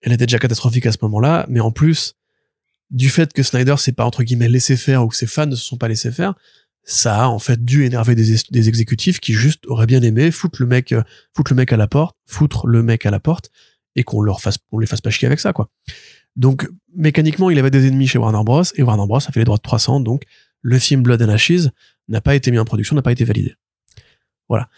elle 0.01 0.13
était 0.13 0.27
déjà 0.27 0.39
catastrophique 0.39 0.87
à 0.87 0.93
ce 0.93 0.99
moment-là, 1.03 1.47
mais 1.49 1.61
en 1.61 1.71
plus, 1.71 2.15
du 2.91 3.11
fait 3.11 3.33
que 3.33 3.43
Snyder 3.43 3.77
s'est 3.77 3.93
pas 3.93 4.05
entre 4.05 4.23
guillemets 4.23 4.49
laissé 4.49 4.77
faire 4.77 5.05
ou 5.05 5.09
que 5.09 5.17
ses 5.17 5.27
fans 5.27 5.47
ne 5.47 5.55
se 5.55 5.65
sont 5.65 5.77
pas 5.77 5.89
laissés 5.89 6.11
faire, 6.11 6.35
ça 6.85 7.25
a 7.25 7.29
en 7.29 7.39
fait 7.39 7.65
dû 7.65 7.85
énerver 7.85 8.15
des, 8.15 8.37
des 8.51 8.69
exécutifs 8.69 9.21
qui 9.21 9.35
juste 9.35 9.67
auraient 9.67 9.87
bien 9.87 10.03
aimé 10.03 10.31
foutre 10.31 10.63
le 10.63 10.67
mec, 10.67 10.93
euh, 10.93 11.03
foutre 11.37 11.53
le 11.53 11.57
mec 11.57 11.73
à 11.73 11.77
la 11.77 11.87
porte, 11.87 12.17
foutre 12.27 12.67
le 12.67 12.83
mec 12.83 13.05
à 13.05 13.11
la 13.11 13.21
porte 13.21 13.51
et 13.97 14.05
qu'on 14.05 14.21
leur 14.21 14.41
fasse, 14.41 14.59
on 14.73 14.79
les 14.79 14.87
fasse 14.87 15.01
pas 15.01 15.11
chier 15.11 15.27
avec 15.27 15.41
ça 15.41 15.53
quoi. 15.53 15.71
Donc 16.37 16.69
mécaniquement, 16.95 17.51
il 17.51 17.59
avait 17.59 17.71
des 17.71 17.87
ennemis 17.87 18.07
chez 18.07 18.19
Warner 18.19 18.45
Bros 18.45 18.63
et 18.77 18.83
Warner 18.83 19.07
Bros 19.07 19.19
a 19.19 19.33
fait 19.33 19.41
les 19.41 19.45
droits 19.45 19.57
de 19.57 19.63
300, 19.63 20.01
donc 20.01 20.23
le 20.63 20.79
film 20.79 21.03
Blood 21.03 21.23
and 21.23 21.29
Ashes 21.29 21.69
n'a 22.09 22.21
pas 22.21 22.35
été 22.35 22.51
mis 22.51 22.59
en 22.59 22.65
production, 22.65 22.97
n'a 22.97 23.03
pas 23.03 23.13
été 23.13 23.25
validé. 23.25 23.55
Voilà. 24.49 24.69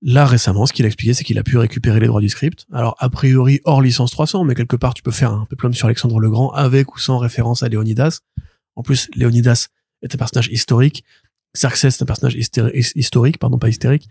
Là, 0.00 0.26
récemment, 0.26 0.64
ce 0.64 0.72
qu'il 0.72 0.84
a 0.84 0.88
expliqué, 0.88 1.12
c'est 1.12 1.24
qu'il 1.24 1.38
a 1.38 1.42
pu 1.42 1.58
récupérer 1.58 1.98
les 1.98 2.06
droits 2.06 2.20
du 2.20 2.28
script. 2.28 2.66
Alors, 2.72 2.94
a 2.98 3.10
priori, 3.10 3.60
hors 3.64 3.82
licence 3.82 4.12
300, 4.12 4.44
mais 4.44 4.54
quelque 4.54 4.76
part, 4.76 4.94
tu 4.94 5.02
peux 5.02 5.10
faire 5.10 5.32
un 5.32 5.44
peplum 5.46 5.74
sur 5.74 5.86
Alexandre 5.86 6.20
le 6.20 6.30
Grand 6.30 6.52
avec 6.52 6.94
ou 6.94 6.98
sans 6.98 7.18
référence 7.18 7.64
à 7.64 7.68
Léonidas. 7.68 8.20
En 8.76 8.82
plus, 8.82 9.08
Léonidas 9.16 9.68
est 10.02 10.14
un 10.14 10.18
personnage 10.18 10.48
historique. 10.48 11.04
Xerxes 11.54 11.84
est 11.84 12.02
un 12.02 12.06
personnage 12.06 12.36
historique, 12.94 13.38
pardon, 13.38 13.58
pas 13.58 13.68
hystérique. 13.68 14.08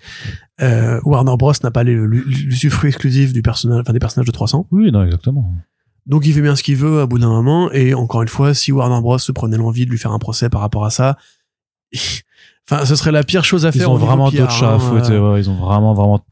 Euh, 0.61 0.99
Warner 1.03 1.35
Bros 1.37 1.53
n'a 1.63 1.71
pas 1.71 1.83
l'usufruit 1.83 2.89
exclusif 2.89 3.31
du 3.33 3.41
personnage, 3.41 3.81
enfin, 3.81 3.93
des 3.93 3.99
personnages 3.99 4.25
de 4.27 4.31
300. 4.31 4.67
Oui, 4.71 4.91
non, 4.91 5.03
exactement. 5.03 5.53
Donc 6.07 6.25
il 6.25 6.33
fait 6.33 6.41
bien 6.41 6.55
ce 6.55 6.63
qu'il 6.63 6.77
veut 6.77 7.01
à 7.01 7.05
bout 7.05 7.19
d'un 7.19 7.29
moment 7.29 7.69
et 7.71 7.93
encore 7.93 8.21
une 8.21 8.27
fois 8.29 8.53
si 8.53 8.71
Warner 8.71 9.01
Bros 9.01 9.17
se 9.19 9.31
prenait 9.33 9.57
l'envie 9.57 9.85
de 9.85 9.91
lui 9.91 9.97
faire 9.97 10.13
un 10.13 10.19
procès 10.19 10.49
par 10.49 10.61
rapport 10.61 10.85
à 10.85 10.89
ça 10.89 11.17
enfin 12.69 12.85
ce 12.85 12.95
serait 12.95 13.11
la 13.11 13.23
pire 13.25 13.43
chose 13.43 13.65
à 13.65 13.69
Ils 13.69 13.79
faire 13.79 13.89
ont 13.91 13.95
au 13.95 13.97
niveau 13.97 14.07
vraiment 14.07 14.31
d'autres 14.31 14.51
chats 14.51 14.71
à 14.71 14.75
hein, 14.75 14.79
fouetter. 14.79 15.11
euh, 15.13 15.33
ouais, 15.33 15.39
ils 15.41 15.49
ont 15.49 15.55
vraiment, 15.55 15.93
vraiment. 15.93 16.23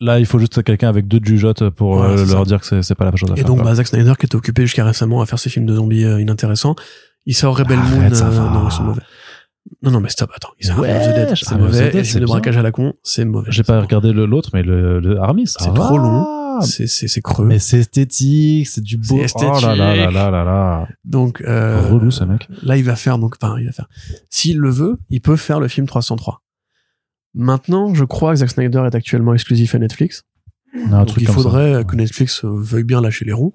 Là, 0.00 0.18
il 0.20 0.26
faut 0.26 0.38
juste 0.38 0.62
quelqu'un 0.62 0.88
avec 0.88 1.06
deux 1.08 1.20
jugeotes 1.22 1.70
pour 1.70 2.02
euh, 2.02 2.16
leur 2.16 2.28
ça. 2.40 2.44
dire 2.44 2.60
que 2.60 2.66
c'est 2.66 2.82
c'est 2.82 2.94
pas 2.94 3.04
la 3.04 3.14
chose 3.16 3.30
à 3.30 3.34
et 3.34 3.36
faire. 3.38 3.46
donc 3.46 3.58
quoi. 3.58 3.66
bah, 3.66 3.74
Zack 3.74 3.86
Snyder 3.88 4.12
qui 4.18 4.26
était 4.26 4.36
occupé 4.36 4.62
jusqu'à 4.62 4.84
récemment 4.84 5.20
à 5.22 5.26
faire 5.26 5.38
ses 5.38 5.50
films 5.50 5.66
de 5.66 5.74
zombies 5.74 6.04
euh, 6.04 6.20
inintéressants 6.20 6.74
il 7.26 7.34
sort 7.34 7.56
Rebel 7.56 7.78
Arrête, 7.78 8.12
Moon 8.12 8.22
euh, 8.22 8.50
non 8.50 8.68
ils 8.68 8.72
sont 8.72 8.82
mauvais 8.84 9.02
non 9.82 9.90
non 9.90 10.00
mais 10.00 10.08
stop 10.10 10.30
attends 10.36 10.50
il 10.60 10.66
sort 10.66 10.78
Ouais, 10.78 10.90
Army 10.90 11.04
of 11.06 11.12
the 11.12 11.14
Dead 11.16 11.24
Army 11.24 11.36
c'est 11.42 11.56
mauvais 11.56 11.90
Dead, 11.90 12.20
le 12.20 12.26
braquage 12.26 12.56
à 12.56 12.62
la 12.62 12.70
con 12.70 12.92
c'est 13.02 13.24
mauvais 13.24 13.50
J'ai 13.50 13.62
pas 13.62 13.80
regardé 13.80 14.12
le- 14.12 14.26
l'autre, 14.26 14.50
mais 14.52 14.62
le, 14.62 15.00
le 15.00 15.18
Army, 15.20 15.46
ça 15.46 15.60
C'est 15.64 15.72
trop 15.74 15.96
long. 15.98 16.60
c'est 16.60 16.86
c'est 16.86 17.08
c'est 17.08 17.20
creux 17.22 17.46
Mais 17.46 17.58
c'est 17.58 17.78
esthétique, 17.80 18.68
c'est 18.68 18.82
du 18.82 18.96
beau. 18.98 19.20
C'est 19.26 19.34
Oh 19.44 19.58
là 19.60 19.74
là 19.74 19.96
là 19.96 20.10
là 20.10 20.30
là 20.30 20.44
là. 20.44 20.88
donc 21.04 21.40
euh, 21.42 21.80
Relou, 21.90 22.10
ce 22.10 22.24
mec. 22.24 22.46
Là, 22.62 22.76
il 22.76 22.84
va 22.84 22.94
faire 22.96 23.18
donc, 23.18 23.36
enfin, 23.40 23.56
il 23.58 23.66
va 23.66 23.72
faire. 23.72 23.88
S'il 24.30 24.58
le 24.58 24.70
veut, 24.70 24.98
il 25.10 25.20
peut 25.20 25.36
faire 25.36 25.58
le 25.60 25.66
film 25.68 25.86
303. 25.86 26.42
Maintenant, 27.34 27.92
je 27.94 28.04
crois 28.04 28.32
que 28.32 28.38
Zack 28.38 28.50
Snyder 28.50 28.82
est 28.86 28.94
actuellement 28.94 29.34
exclusif 29.34 29.74
à 29.74 29.78
Netflix. 29.78 30.22
Donc, 30.90 31.06
truc 31.08 31.22
il 31.22 31.26
ça. 31.26 31.32
faudrait 31.32 31.84
que 31.84 31.96
Netflix 31.96 32.44
euh, 32.44 32.48
veuille 32.54 32.84
bien 32.84 33.00
lâcher 33.00 33.24
les 33.24 33.32
ronds. 33.32 33.52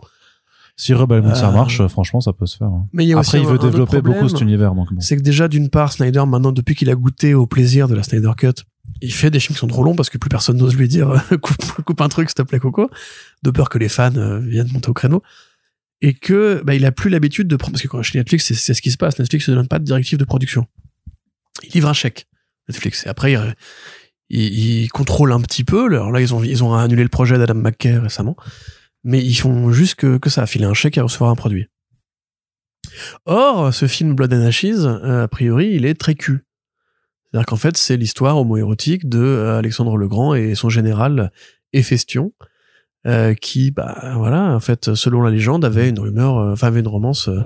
Si 0.82 0.94
Rebel 0.94 1.22
Moon 1.22 1.36
ça 1.36 1.50
Euh, 1.50 1.52
marche, 1.52 1.86
franchement, 1.88 2.22
ça 2.22 2.32
peut 2.32 2.46
se 2.46 2.56
faire. 2.56 2.68
hein. 2.68 2.88
Mais 2.94 3.04
il 3.04 3.10
y 3.10 3.14
a 3.14 3.20
aussi 3.20 3.36
Après, 3.36 3.42
il 3.42 3.46
veut 3.52 3.58
développer 3.60 3.98
problème, 3.98 4.14
beaucoup 4.14 4.30
cet 4.30 4.40
univers, 4.40 4.74
bon. 4.74 4.86
C'est 5.00 5.18
que 5.18 5.22
déjà, 5.22 5.50
d'une 5.50 5.70
part, 5.70 5.92
Snyder, 5.92 6.24
maintenant, 6.26 6.54
depuis 6.54 6.74
qu'il 6.74 6.90
a 6.90 6.96
goûté 6.96 7.34
au 7.34 7.48
plaisir 7.48 7.90
de 7.90 7.96
la 7.96 8.04
Snyder 8.04 8.32
Cut, 8.38 8.64
il 9.02 9.12
fait 9.14 9.30
des 9.30 9.42
films 9.42 9.56
qui 9.56 9.60
sont 9.60 9.68
trop 9.68 9.84
longs 9.84 9.96
parce 9.96 10.10
que 10.10 10.18
plus 10.18 10.30
personne 10.30 10.56
n'ose 10.56 10.76
lui 10.78 10.88
dire 10.88 11.22
coupe, 11.42 11.82
coupe 11.84 12.00
un 12.00 12.08
truc, 12.08 12.30
s'il 12.30 12.36
te 12.36 12.42
plaît, 12.44 12.60
Coco, 12.60 12.90
de 13.44 13.52
peur 13.52 13.68
que 13.70 13.78
les 13.78 13.90
fans 13.90 14.16
euh, 14.16 14.40
viennent 14.40 14.72
monter 14.72 14.88
au 14.90 14.94
créneau. 14.94 15.22
Et 16.02 16.14
que 16.14 16.62
bah, 16.64 16.76
il 16.76 16.86
a 16.86 16.94
plus 16.94 17.10
l'habitude 17.10 17.50
de 17.50 17.58
prendre 17.58 17.74
parce 17.74 17.82
que 17.84 17.90
quand 17.90 18.02
chez 18.02 18.18
Netflix, 18.18 18.46
c'est 18.46 18.54
c'est 18.54 18.74
ce 18.74 18.82
qui 18.82 18.90
se 18.92 18.96
passe. 18.98 19.20
Netflix 19.20 19.50
ne 19.50 19.56
donne 19.56 19.68
pas 19.68 19.80
de 19.80 19.84
directive 19.84 20.18
de 20.18 20.24
production. 20.24 20.66
Il 21.66 21.72
livre 21.74 21.90
un 21.90 21.94
chèque. 21.94 22.26
Netflix. 22.70 23.06
Et 23.06 23.10
après, 23.10 23.34
il, 23.34 23.56
il, 24.30 24.84
il 24.84 24.88
contrôle 24.92 25.34
un 25.34 25.42
petit 25.42 25.66
peu. 25.66 25.88
Alors 25.88 26.14
là, 26.14 26.22
ils 26.22 26.34
ont 26.34 26.42
ils 26.42 26.64
ont 26.64 26.74
annulé 26.74 27.04
le 27.04 27.10
projet 27.10 27.38
d'Adam 27.38 27.56
McKay 27.56 27.98
récemment, 27.98 28.38
mais 29.04 29.24
ils 29.24 29.36
font 29.36 29.72
juste 29.72 29.96
que, 29.96 30.18
que 30.18 30.30
ça, 30.30 30.46
filer 30.46 30.66
un 30.66 30.74
chèque 30.74 30.98
et 30.98 31.02
recevoir 31.02 31.30
un 31.32 31.36
produit. 31.36 31.68
Or, 33.26 33.74
ce 33.74 33.88
film 33.88 34.16
Blood 34.16 34.34
and 34.34 34.42
Ashes, 34.42 34.86
euh, 34.86 35.24
a 35.24 35.28
priori, 35.28 35.72
il 35.74 35.86
est 35.86 36.00
très 36.00 36.16
cul. 36.16 36.46
C'est-à-dire 37.32 37.46
qu'en 37.46 37.58
fait, 37.58 37.78
c'est 37.78 37.98
l'histoire 37.98 38.38
homo-érotique 38.38 39.08
de 39.08 39.20
euh, 39.20 39.58
Alexandre 39.58 39.98
le 39.98 40.08
Grand 40.08 40.34
et 40.34 40.56
son 40.56 40.70
général 40.70 41.32
Héphaestion, 41.74 42.34
euh, 43.08 43.34
qui, 43.34 43.72
bah, 43.72 44.14
voilà, 44.18 44.56
en 44.56 44.60
fait, 44.60 44.94
selon 44.96 45.22
la 45.22 45.32
légende, 45.32 45.64
avait 45.64 45.90
une 45.90 46.00
rumeur, 46.00 46.38
euh, 46.38 46.54
enfin, 46.54 46.68
avait 46.68 46.82
une 46.82 46.88
romance, 46.88 47.30
euh, 47.30 47.42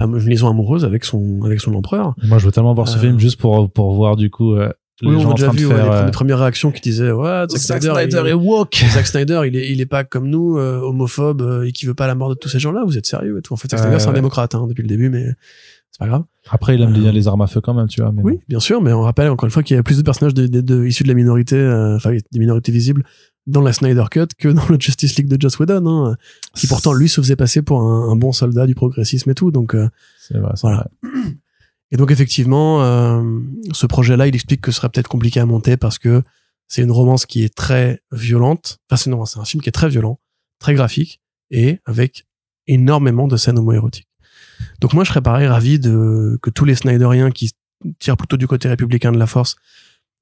une 0.00 0.18
liaison 0.18 0.48
amoureuse 0.48 0.84
avec 0.84 1.04
son, 1.04 1.40
avec 1.44 1.60
son 1.60 1.74
empereur. 1.74 2.14
Moi, 2.22 2.38
je 2.38 2.46
veux 2.46 2.52
tellement 2.52 2.74
voir 2.74 2.88
ce 2.88 2.98
film 2.98 3.18
juste 3.18 3.40
pour, 3.40 3.70
pour 3.72 3.94
voir, 3.94 4.16
du 4.16 4.30
coup, 4.30 4.54
les 5.00 5.08
Oui, 5.08 5.16
on 5.16 5.22
a 5.22 5.32
en 5.32 5.34
déjà 5.34 5.50
vu 5.50 5.66
ouais, 5.66 5.74
faire, 5.74 5.84
les, 5.90 5.96
euh, 5.98 6.04
les 6.06 6.12
premières 6.12 6.38
réactions 6.38 6.70
qui 6.70 6.80
disaient 6.80 7.10
ouais, 7.10 7.46
Zack, 7.56 7.82
Snyder, 7.82 8.22
est 8.28 8.32
woke. 8.34 8.74
Zack 8.92 9.06
Snyder, 9.06 9.42
il 9.46 9.56
est, 9.56 9.70
il 9.72 9.80
est 9.80 9.86
pas 9.86 10.04
comme 10.04 10.28
nous, 10.28 10.58
euh, 10.58 10.78
homophobe 10.80 11.42
euh, 11.42 11.64
et 11.66 11.72
qui 11.72 11.86
veut 11.86 11.94
pas 11.94 12.06
la 12.06 12.14
mort 12.14 12.28
de 12.28 12.34
tous 12.34 12.48
ces 12.48 12.58
gens-là. 12.60 12.82
Vous 12.84 12.98
êtes 12.98 13.06
sérieux 13.06 13.38
et 13.38 13.42
tout. 13.42 13.54
En 13.54 13.56
fait, 13.56 13.70
Zack 13.70 13.80
Snyder, 13.80 13.98
c'est 13.98 14.08
un 14.08 14.12
démocrate 14.12 14.54
hein, 14.54 14.66
depuis 14.68 14.82
le 14.82 14.88
début, 14.88 15.08
mais 15.08 15.26
c'est 15.90 15.98
pas 15.98 16.06
grave. 16.08 16.24
Après, 16.50 16.74
il 16.74 16.82
aime 16.82 16.90
Euh, 16.90 16.98
bien 16.98 17.12
les 17.12 17.26
armes 17.28 17.42
à 17.42 17.46
feu 17.46 17.60
quand 17.60 17.74
même, 17.74 17.88
tu 17.88 18.00
vois. 18.02 18.12
Mais 18.12 18.22
Oui, 18.22 18.40
bien 18.48 18.60
sûr, 18.60 18.80
mais 18.82 18.92
on 18.92 19.02
rappelle 19.02 19.28
encore 19.30 19.46
une 19.46 19.50
fois 19.52 19.62
qu'il 19.62 19.76
y 19.76 19.78
a 19.78 19.82
plus 19.82 19.96
de 19.98 20.02
personnages 20.02 20.34
de, 20.34 20.46
de- 20.46 20.60
de- 20.60 20.84
issus 20.84 21.02
de 21.04 21.08
la 21.08 21.14
minorité, 21.14 21.56
euh, 21.56 21.96
enfin 21.96 22.12
des 22.12 22.38
minorités 22.38 22.72
visibles 22.72 23.04
dans 23.48 23.60
la 23.60 23.72
Snyder 23.72 24.04
Cut 24.10 24.26
que 24.38 24.48
dans 24.48 24.62
le 24.68 24.78
Justice 24.78 25.16
League 25.16 25.26
de 25.28 25.40
Joss 25.40 25.58
Whedon, 25.58 25.86
hein, 25.86 26.16
qui 26.54 26.66
pourtant 26.68 26.92
lui 26.92 27.08
se 27.08 27.20
faisait 27.20 27.34
passer 27.36 27.60
pour 27.60 27.80
un, 27.80 28.10
un 28.12 28.16
bon 28.16 28.30
soldat 28.32 28.66
du 28.66 28.74
progressisme 28.76 29.30
et 29.30 29.34
tout. 29.34 29.50
Donc 29.50 29.74
euh, 29.74 29.88
C'est 30.18 30.38
vrai, 30.38 30.52
c'est 30.54 30.60
Voilà. 30.62 30.86
vrai. 31.02 31.10
Et 31.92 31.96
donc 31.96 32.10
effectivement, 32.10 32.82
euh, 32.82 33.22
ce 33.72 33.86
projet-là, 33.86 34.26
il 34.26 34.34
explique 34.34 34.60
que 34.62 34.72
ce 34.72 34.78
serait 34.78 34.88
peut-être 34.88 35.08
compliqué 35.08 35.38
à 35.38 35.46
monter 35.46 35.76
parce 35.76 35.98
que 35.98 36.22
c'est 36.66 36.82
une 36.82 36.90
romance 36.90 37.24
qui 37.26 37.44
est 37.44 37.54
très 37.54 38.00
violente. 38.10 38.78
Enfin, 38.90 38.96
c'est 38.96 39.10
non, 39.10 39.24
c'est 39.26 39.38
un 39.38 39.44
film 39.44 39.62
qui 39.62 39.68
est 39.68 39.72
très 39.72 39.88
violent, 39.90 40.18
très 40.58 40.74
graphique 40.74 41.20
et 41.50 41.78
avec 41.84 42.26
énormément 42.66 43.28
de 43.28 43.36
scènes 43.36 43.58
homoérotiques. 43.58 44.08
Donc 44.80 44.94
moi, 44.94 45.04
je 45.04 45.10
serais 45.10 45.20
pareil 45.22 45.46
ravi 45.46 45.78
de 45.78 46.38
que 46.42 46.48
tous 46.50 46.64
les 46.64 46.74
Snyderiens 46.74 47.30
qui 47.30 47.50
tirent 47.98 48.16
plutôt 48.16 48.36
du 48.36 48.46
côté 48.46 48.68
républicain 48.68 49.12
de 49.12 49.18
la 49.18 49.26
Force 49.26 49.56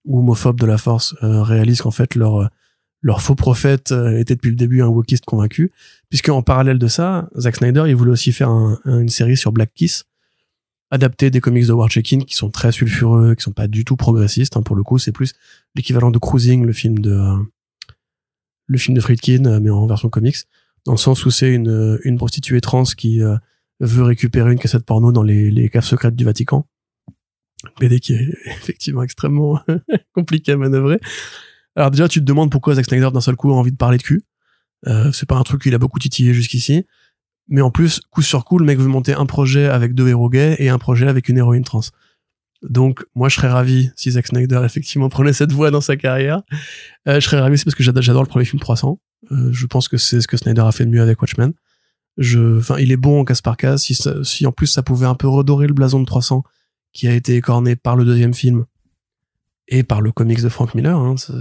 ou 0.05 0.19
homophobe 0.21 0.59
de 0.59 0.67
la 0.67 0.79
Force 0.79 1.15
euh, 1.23 1.43
réalisent 1.43 1.83
qu'en 1.83 1.91
fait 1.91 2.15
leur 2.15 2.49
leur 3.03 3.23
faux 3.23 3.35
prophète 3.35 3.93
euh, 3.93 4.19
était 4.19 4.35
depuis 4.35 4.51
le 4.51 4.57
début 4.57 4.83
un 4.83 4.87
wokiste 4.89 5.25
convaincu, 5.25 5.73
puisque 6.11 6.29
en 6.31 6.43
parallèle 6.43 6.79
de 6.79 6.87
ça, 6.89 7.29
Zack 7.39 7.57
Snyder, 7.57 7.85
il 7.87 7.95
voulait 7.97 8.11
aussi 8.11 8.33
faire 8.33 8.49
un- 8.51 8.79
un- 8.85 9.01
une 9.01 9.09
série 9.09 9.37
sur 9.39 9.53
Black 9.53 9.73
Kiss, 9.75 10.05
adapter 10.91 11.31
des 11.31 11.41
comics 11.41 11.67
de 11.67 11.73
War 11.73 11.89
Check-In 11.89 12.21
qui 12.21 12.35
sont 12.35 12.51
très 12.51 12.73
sulfureux, 12.73 13.35
qui 13.35 13.43
sont 13.43 13.53
pas 13.53 13.69
du 13.69 13.85
tout 13.85 13.97
progressistes. 13.97 14.57
hein, 14.57 14.63
pour 14.63 14.77
le 14.77 14.83
coup, 14.83 14.99
c'est 14.99 15.13
plus 15.13 15.35
l'équivalent 15.75 16.11
de 16.11 16.19
Cruising, 16.19 16.65
le 16.65 16.73
film 16.73 16.99
de 16.99 17.13
euh, 17.13 17.37
le 18.67 18.79
film 18.79 18.97
de 18.97 19.01
Friedkin, 19.01 19.45
euh, 19.47 19.61
mais 19.61 19.71
en 19.71 19.87
version 19.87 20.09
comics, 20.09 20.37
dans 20.87 20.93
le 20.93 20.99
sens 20.99 21.25
où 21.25 21.31
c'est 21.31 21.53
une 21.53 21.99
une 22.05 22.17
prostituée 22.17 22.61
trans 22.61 22.85
qui 22.85 23.23
euh, 23.23 23.37
veut 23.81 24.03
récupérer 24.03 24.53
une 24.53 24.59
cassette 24.59 24.85
porno 24.85 25.13
dans 25.13 25.23
les, 25.23 25.51
les 25.51 25.69
caves 25.69 25.85
secrètes 25.85 26.17
du 26.17 26.25
Vatican. 26.25 26.67
BD 27.79 28.01
qui 28.01 28.15
est 28.15 28.29
effectivement 28.47 29.03
extrêmement 29.03 29.61
compliqué 30.15 30.53
à 30.53 30.57
manœuvrer. 30.57 30.99
Alors 31.77 31.91
déjà, 31.91 32.09
tu 32.09 32.21
te 32.21 32.25
demandes 32.25 32.51
pourquoi 32.51 32.75
Zack 32.75 32.87
Snyder 32.87 33.11
d'un 33.13 33.21
seul 33.21 33.37
coup 33.37 33.51
a 33.53 33.55
envie 33.55 33.73
de 33.73 33.77
parler 33.77 33.99
de 33.99 34.03
cul. 34.03 34.23
Euh, 34.87 35.13
c'est 35.13 35.27
pas 35.27 35.37
un 35.37 35.43
truc 35.43 35.63
qu'il 35.63 35.75
a 35.75 35.79
beaucoup 35.79 35.99
titillé 35.99 36.35
jusqu'ici. 36.35 36.87
Mais 37.51 37.61
en 37.61 37.71
plus, 37.71 38.01
coup 38.11 38.23
sur 38.23 38.45
coup, 38.45 38.59
le 38.59 38.65
mec 38.65 38.79
veut 38.79 38.87
monter 38.87 39.13
un 39.13 39.27
projet 39.27 39.67
avec 39.67 39.95
deux 39.95 40.09
héros 40.09 40.31
gays 40.31 40.57
et 40.59 40.69
un 40.71 40.79
projet 40.79 41.09
avec 41.09 41.29
une 41.29 41.37
héroïne 41.37 41.65
trans. 41.65 41.81
Donc, 42.63 43.05
moi, 43.15 43.29
je 43.29 43.37
serais 43.37 43.49
ravi 43.49 43.91
si 43.97 44.11
Zack 44.13 44.29
Snyder 44.29 44.63
effectivement 44.65 45.09
prenait 45.11 45.33
cette 45.33 45.53
voie 45.53 45.71
dans 45.71 45.81
sa 45.81 45.97
carrière. 45.97 46.43
Euh, 47.09 47.17
je 47.19 47.21
serais 47.21 47.41
ravi 47.41 47.55
aussi 47.55 47.65
parce 47.65 47.75
que 47.75 47.83
j'adore, 47.83 48.23
le 48.23 48.29
premier 48.29 48.45
film 48.45 48.61
300. 48.61 49.01
Euh, 49.33 49.49
je 49.53 49.67
pense 49.67 49.89
que 49.89 49.97
c'est 49.97 50.21
ce 50.21 50.29
que 50.29 50.37
Snyder 50.37 50.63
a 50.63 50.73
fait 50.73 50.85
de 50.87 50.91
mieux 50.91 51.03
avec 51.03 51.21
Watchmen. 51.21 51.53
Je, 52.19 52.59
enfin, 52.59 52.77
il 52.79 52.93
est 52.93 52.97
bon 52.97 53.21
en 53.21 53.25
casse 53.25 53.43
par 53.43 53.57
casse. 53.57 53.83
Si, 53.85 53.95
ça- 53.95 54.23
si 54.25 54.47
en 54.47 54.53
plus 54.53 54.67
ça 54.67 54.83
pouvait 54.83 55.07
un 55.07 55.15
peu 55.15 55.27
redorer 55.29 55.67
le 55.67 55.75
blason 55.75 56.01
de 56.01 56.05
300 56.07 56.43
qui 56.93 57.09
a 57.09 57.15
été 57.15 57.35
écorné 57.37 57.77
par 57.77 57.97
le 57.97 58.05
deuxième 58.05 58.35
film 58.35 58.65
et 59.69 59.83
par 59.83 60.01
le 60.03 60.13
comics 60.13 60.43
de 60.43 60.49
Frank 60.49 60.75
Miller, 60.75 60.97
hein, 60.99 61.17
c'est- 61.17 61.33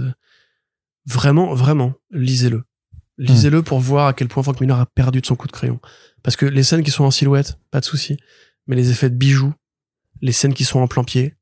vraiment, 1.06 1.54
vraiment, 1.54 1.92
lisez-le. 2.10 2.62
Lisez-le 3.20 3.62
pour 3.62 3.80
voir 3.80 4.06
à 4.06 4.12
quel 4.12 4.28
point 4.28 4.42
Frank 4.42 4.60
Miller 4.60 4.78
a 4.78 4.86
perdu 4.86 5.20
de 5.20 5.26
son 5.26 5.36
coup 5.36 5.46
de 5.46 5.52
crayon. 5.52 5.78
Parce 6.22 6.36
que 6.36 6.46
les 6.46 6.62
scènes 6.62 6.82
qui 6.82 6.90
sont 6.90 7.04
en 7.04 7.10
silhouette, 7.10 7.58
pas 7.70 7.80
de 7.80 7.84
souci. 7.84 8.16
Mais 8.66 8.76
les 8.76 8.90
effets 8.90 9.10
de 9.10 9.14
bijoux, 9.16 9.52
les 10.22 10.32
scènes 10.32 10.54
qui 10.54 10.64
sont 10.64 10.80
en 10.80 10.86
plan 10.86 11.04
pied, 11.04 11.34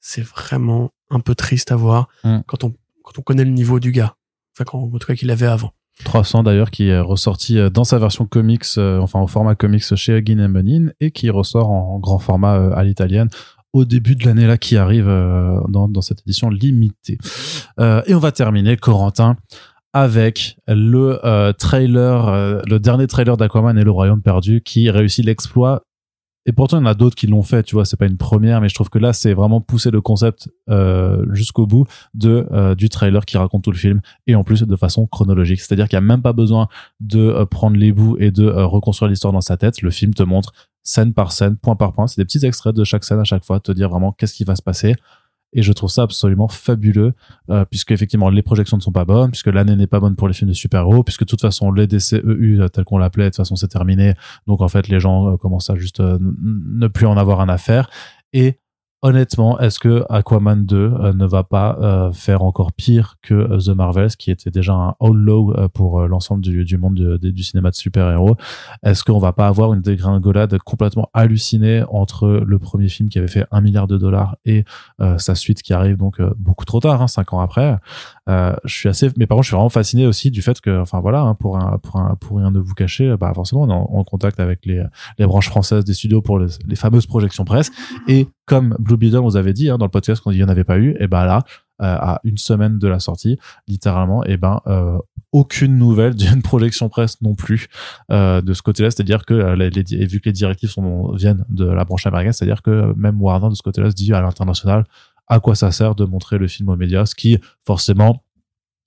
c'est 0.00 0.22
vraiment 0.22 0.90
un 1.10 1.20
peu 1.20 1.34
triste 1.34 1.72
à 1.72 1.76
voir 1.76 2.08
Mm. 2.24 2.38
quand 2.46 2.64
on, 2.64 2.74
quand 3.04 3.18
on 3.18 3.22
connaît 3.22 3.44
le 3.44 3.50
niveau 3.50 3.80
du 3.80 3.92
gars. 3.92 4.14
Enfin, 4.54 4.64
quand, 4.64 4.78
en 4.78 4.98
tout 4.98 5.06
cas, 5.06 5.14
qu'il 5.14 5.30
avait 5.30 5.46
avant. 5.46 5.72
300 6.04 6.42
d'ailleurs 6.42 6.70
qui 6.70 6.88
est 6.88 6.98
ressorti 7.00 7.58
euh, 7.58 7.70
dans 7.70 7.84
sa 7.84 7.98
version 7.98 8.26
comics, 8.26 8.64
euh, 8.76 8.98
enfin 9.00 9.18
au 9.20 9.26
format 9.26 9.54
comics 9.54 9.94
chez 9.94 10.18
Huggin 10.18 10.38
et 10.38 10.48
Munin 10.48 10.90
et 11.00 11.10
qui 11.10 11.30
ressort 11.30 11.70
en, 11.70 11.94
en 11.94 11.98
grand 11.98 12.18
format 12.18 12.56
euh, 12.56 12.74
à 12.74 12.84
l'italienne 12.84 13.28
au 13.72 13.84
début 13.86 14.14
de 14.14 14.24
l'année 14.26 14.46
là 14.46 14.58
qui 14.58 14.76
arrive 14.76 15.08
euh, 15.08 15.58
dans, 15.68 15.88
dans 15.88 16.02
cette 16.02 16.20
édition 16.26 16.50
limitée. 16.50 17.18
Et 17.78 18.14
on 18.14 18.18
va 18.18 18.32
terminer, 18.32 18.76
Corentin, 18.76 19.36
avec 19.96 20.58
le 20.68 21.24
euh, 21.24 21.54
trailer, 21.54 22.28
euh, 22.28 22.60
le 22.66 22.78
dernier 22.78 23.06
trailer 23.06 23.38
d'Aquaman 23.38 23.78
et 23.78 23.82
le 23.82 23.90
Royaume 23.90 24.20
perdu 24.20 24.60
qui 24.60 24.90
réussit 24.90 25.24
l'exploit. 25.24 25.84
Et 26.44 26.52
pourtant, 26.52 26.76
il 26.76 26.80
y 26.80 26.82
en 26.82 26.86
a 26.86 26.92
d'autres 26.92 27.16
qui 27.16 27.26
l'ont 27.26 27.42
fait, 27.42 27.62
tu 27.62 27.74
vois, 27.74 27.86
c'est 27.86 27.96
pas 27.96 28.04
une 28.04 28.18
première, 28.18 28.60
mais 28.60 28.68
je 28.68 28.74
trouve 28.74 28.90
que 28.90 28.98
là, 28.98 29.14
c'est 29.14 29.32
vraiment 29.32 29.62
pousser 29.62 29.90
le 29.90 30.02
concept 30.02 30.50
euh, 30.68 31.24
jusqu'au 31.32 31.66
bout 31.66 31.86
de 32.12 32.74
du 32.74 32.90
trailer 32.90 33.24
qui 33.24 33.38
raconte 33.38 33.64
tout 33.64 33.70
le 33.70 33.78
film 33.78 34.02
et 34.26 34.34
en 34.34 34.44
plus 34.44 34.62
de 34.64 34.76
façon 34.76 35.06
chronologique. 35.06 35.60
C'est-à-dire 35.60 35.88
qu'il 35.88 35.98
n'y 35.98 36.04
a 36.04 36.06
même 36.06 36.22
pas 36.22 36.34
besoin 36.34 36.68
de 37.00 37.42
prendre 37.44 37.78
les 37.78 37.90
bouts 37.90 38.18
et 38.20 38.30
de 38.30 38.46
reconstruire 38.48 39.08
l'histoire 39.08 39.32
dans 39.32 39.40
sa 39.40 39.56
tête. 39.56 39.80
Le 39.80 39.90
film 39.90 40.12
te 40.12 40.22
montre 40.22 40.52
scène 40.82 41.14
par 41.14 41.32
scène, 41.32 41.56
point 41.56 41.74
par 41.74 41.94
point. 41.94 42.06
C'est 42.06 42.20
des 42.20 42.26
petits 42.26 42.44
extraits 42.44 42.76
de 42.76 42.84
chaque 42.84 43.02
scène 43.02 43.18
à 43.18 43.24
chaque 43.24 43.46
fois, 43.46 43.60
te 43.60 43.72
dire 43.72 43.88
vraiment 43.88 44.12
qu'est-ce 44.12 44.34
qui 44.34 44.44
va 44.44 44.56
se 44.56 44.62
passer. 44.62 44.94
Et 45.52 45.62
je 45.62 45.72
trouve 45.72 45.90
ça 45.90 46.02
absolument 46.02 46.48
fabuleux, 46.48 47.14
euh, 47.50 47.64
puisque 47.64 47.92
effectivement 47.92 48.28
les 48.28 48.42
projections 48.42 48.76
ne 48.76 48.82
sont 48.82 48.92
pas 48.92 49.04
bonnes, 49.04 49.30
puisque 49.30 49.46
l'année 49.46 49.76
n'est 49.76 49.86
pas 49.86 50.00
bonne 50.00 50.16
pour 50.16 50.28
les 50.28 50.34
films 50.34 50.50
de 50.50 50.54
super-héros, 50.54 51.02
puisque 51.02 51.20
de 51.20 51.26
toute 51.26 51.40
façon 51.40 51.72
les 51.72 51.86
DCEU 51.86 52.60
euh, 52.60 52.68
tel 52.68 52.84
qu'on 52.84 52.98
l'appelait, 52.98 53.24
de 53.24 53.28
toute 53.30 53.36
façon 53.36 53.56
c'est 53.56 53.68
terminé. 53.68 54.14
Donc 54.46 54.60
en 54.60 54.68
fait 54.68 54.88
les 54.88 55.00
gens 55.00 55.32
euh, 55.32 55.36
commencent 55.36 55.70
à 55.70 55.76
juste 55.76 56.00
euh, 56.00 56.18
ne 56.20 56.88
plus 56.88 57.06
en 57.06 57.16
avoir 57.16 57.40
un 57.40 57.48
à 57.48 57.58
faire. 57.58 57.88
Et 58.32 58.58
honnêtement, 59.02 59.58
est-ce 59.60 59.78
que 59.78 60.04
Aquaman 60.08 60.64
2 60.64 60.76
euh, 60.76 61.12
ne 61.12 61.26
va 61.26 61.44
pas 61.44 61.78
euh, 61.80 62.12
faire 62.12 62.42
encore 62.42 62.72
pire 62.72 63.16
que 63.22 63.34
euh, 63.34 63.58
The 63.58 63.76
Marvels, 63.76 64.16
qui 64.16 64.30
était 64.30 64.50
déjà 64.50 64.72
un 64.72 64.94
all 65.00 65.12
low 65.14 65.54
pour 65.74 66.06
l'ensemble 66.06 66.42
du, 66.42 66.64
du 66.64 66.78
monde 66.78 66.94
du, 66.94 67.42
cinéma 67.42 67.70
de 67.70 67.74
super-héros? 67.74 68.36
Est-ce 68.84 69.04
qu'on 69.04 69.18
va 69.18 69.32
pas 69.32 69.46
avoir 69.46 69.74
une 69.74 69.80
dégringolade 69.80 70.58
complètement 70.58 71.10
hallucinée 71.14 71.84
entre 71.90 72.42
le 72.46 72.58
premier 72.58 72.88
film 72.88 73.08
qui 73.08 73.18
avait 73.18 73.28
fait 73.28 73.46
un 73.50 73.60
milliard 73.60 73.86
de 73.86 73.96
dollars 73.96 74.36
et 74.44 74.64
sa 75.18 75.34
suite 75.34 75.62
qui 75.62 75.72
arrive 75.72 75.96
donc 75.96 76.20
beaucoup 76.38 76.64
trop 76.64 76.80
tard, 76.80 77.02
hein, 77.02 77.08
cinq 77.08 77.32
ans 77.32 77.40
après? 77.40 77.78
Je 78.28 78.52
suis 78.64 78.88
assez, 78.88 79.10
mais 79.16 79.26
par 79.26 79.36
contre, 79.36 79.44
je 79.44 79.48
suis 79.48 79.56
vraiment 79.56 79.68
fasciné 79.68 80.06
aussi 80.06 80.30
du 80.30 80.42
fait 80.42 80.60
que, 80.60 80.80
enfin 80.80 81.00
voilà, 81.00 81.20
hein, 81.20 81.34
pour 81.34 81.58
un, 81.58 81.78
pour 81.78 81.96
un, 81.96 82.16
pour 82.16 82.38
rien 82.38 82.50
de 82.50 82.58
vous 82.58 82.74
cacher, 82.74 83.16
bah 83.18 83.32
forcément, 83.34 83.62
on 83.62 83.70
est 83.70 83.72
en, 83.72 83.90
en 83.92 84.04
contact 84.04 84.40
avec 84.40 84.64
les, 84.64 84.82
les 85.18 85.26
branches 85.26 85.48
françaises 85.48 85.84
des 85.84 85.94
studios 85.94 86.22
pour 86.22 86.38
les, 86.38 86.48
les 86.66 86.76
fameuses 86.76 87.06
projections 87.06 87.44
presse. 87.44 87.70
Et 88.08 88.28
comme 88.46 88.76
Blue 88.86 88.96
Beetle 88.96 89.18
vous 89.18 89.36
avait 89.36 89.52
dit 89.52 89.68
hein, 89.70 89.78
dans 89.78 89.84
le 89.86 89.90
podcast 89.90 90.22
qu'on 90.22 90.32
n'y 90.32 90.42
en 90.44 90.48
avait 90.48 90.64
pas 90.64 90.78
eu, 90.78 90.96
et 91.00 91.06
ben 91.08 91.24
là, 91.24 91.42
euh, 91.82 91.84
à 91.86 92.20
une 92.24 92.38
semaine 92.38 92.78
de 92.78 92.88
la 92.88 93.00
sortie, 93.00 93.38
littéralement, 93.68 94.24
et 94.24 94.36
ben 94.36 94.60
euh, 94.66 94.98
aucune 95.32 95.76
nouvelle 95.76 96.14
d'une 96.22 96.40
projection 96.42 96.88
presse 96.88 97.20
non 97.20 97.34
plus 97.34 97.68
euh, 98.10 98.40
de 98.40 98.54
ce 98.54 98.62
côté-là. 98.62 98.90
C'est-à-dire 98.90 99.24
que 99.26 99.34
euh, 99.34 99.56
les, 99.56 99.70
les- 99.70 100.06
vu 100.06 100.20
que 100.20 100.28
les 100.28 100.32
directives 100.32 100.70
sont, 100.70 101.12
viennent 101.12 101.44
de 101.48 101.66
la 101.66 101.84
branche 101.84 102.06
américaine, 102.06 102.32
c'est-à-dire 102.32 102.62
que 102.62 102.94
même 102.96 103.20
Warner 103.20 103.50
de 103.50 103.54
ce 103.54 103.62
côté-là 103.62 103.90
se 103.90 103.94
dit 103.94 104.12
à 104.14 104.20
l'international 104.22 104.84
à 105.28 105.40
quoi 105.40 105.54
ça 105.56 105.72
sert 105.72 105.94
de 105.96 106.04
montrer 106.04 106.38
le 106.38 106.46
film 106.46 106.68
aux 106.68 106.76
médias, 106.76 107.04
ce 107.04 107.14
qui 107.16 107.38
forcément 107.66 108.22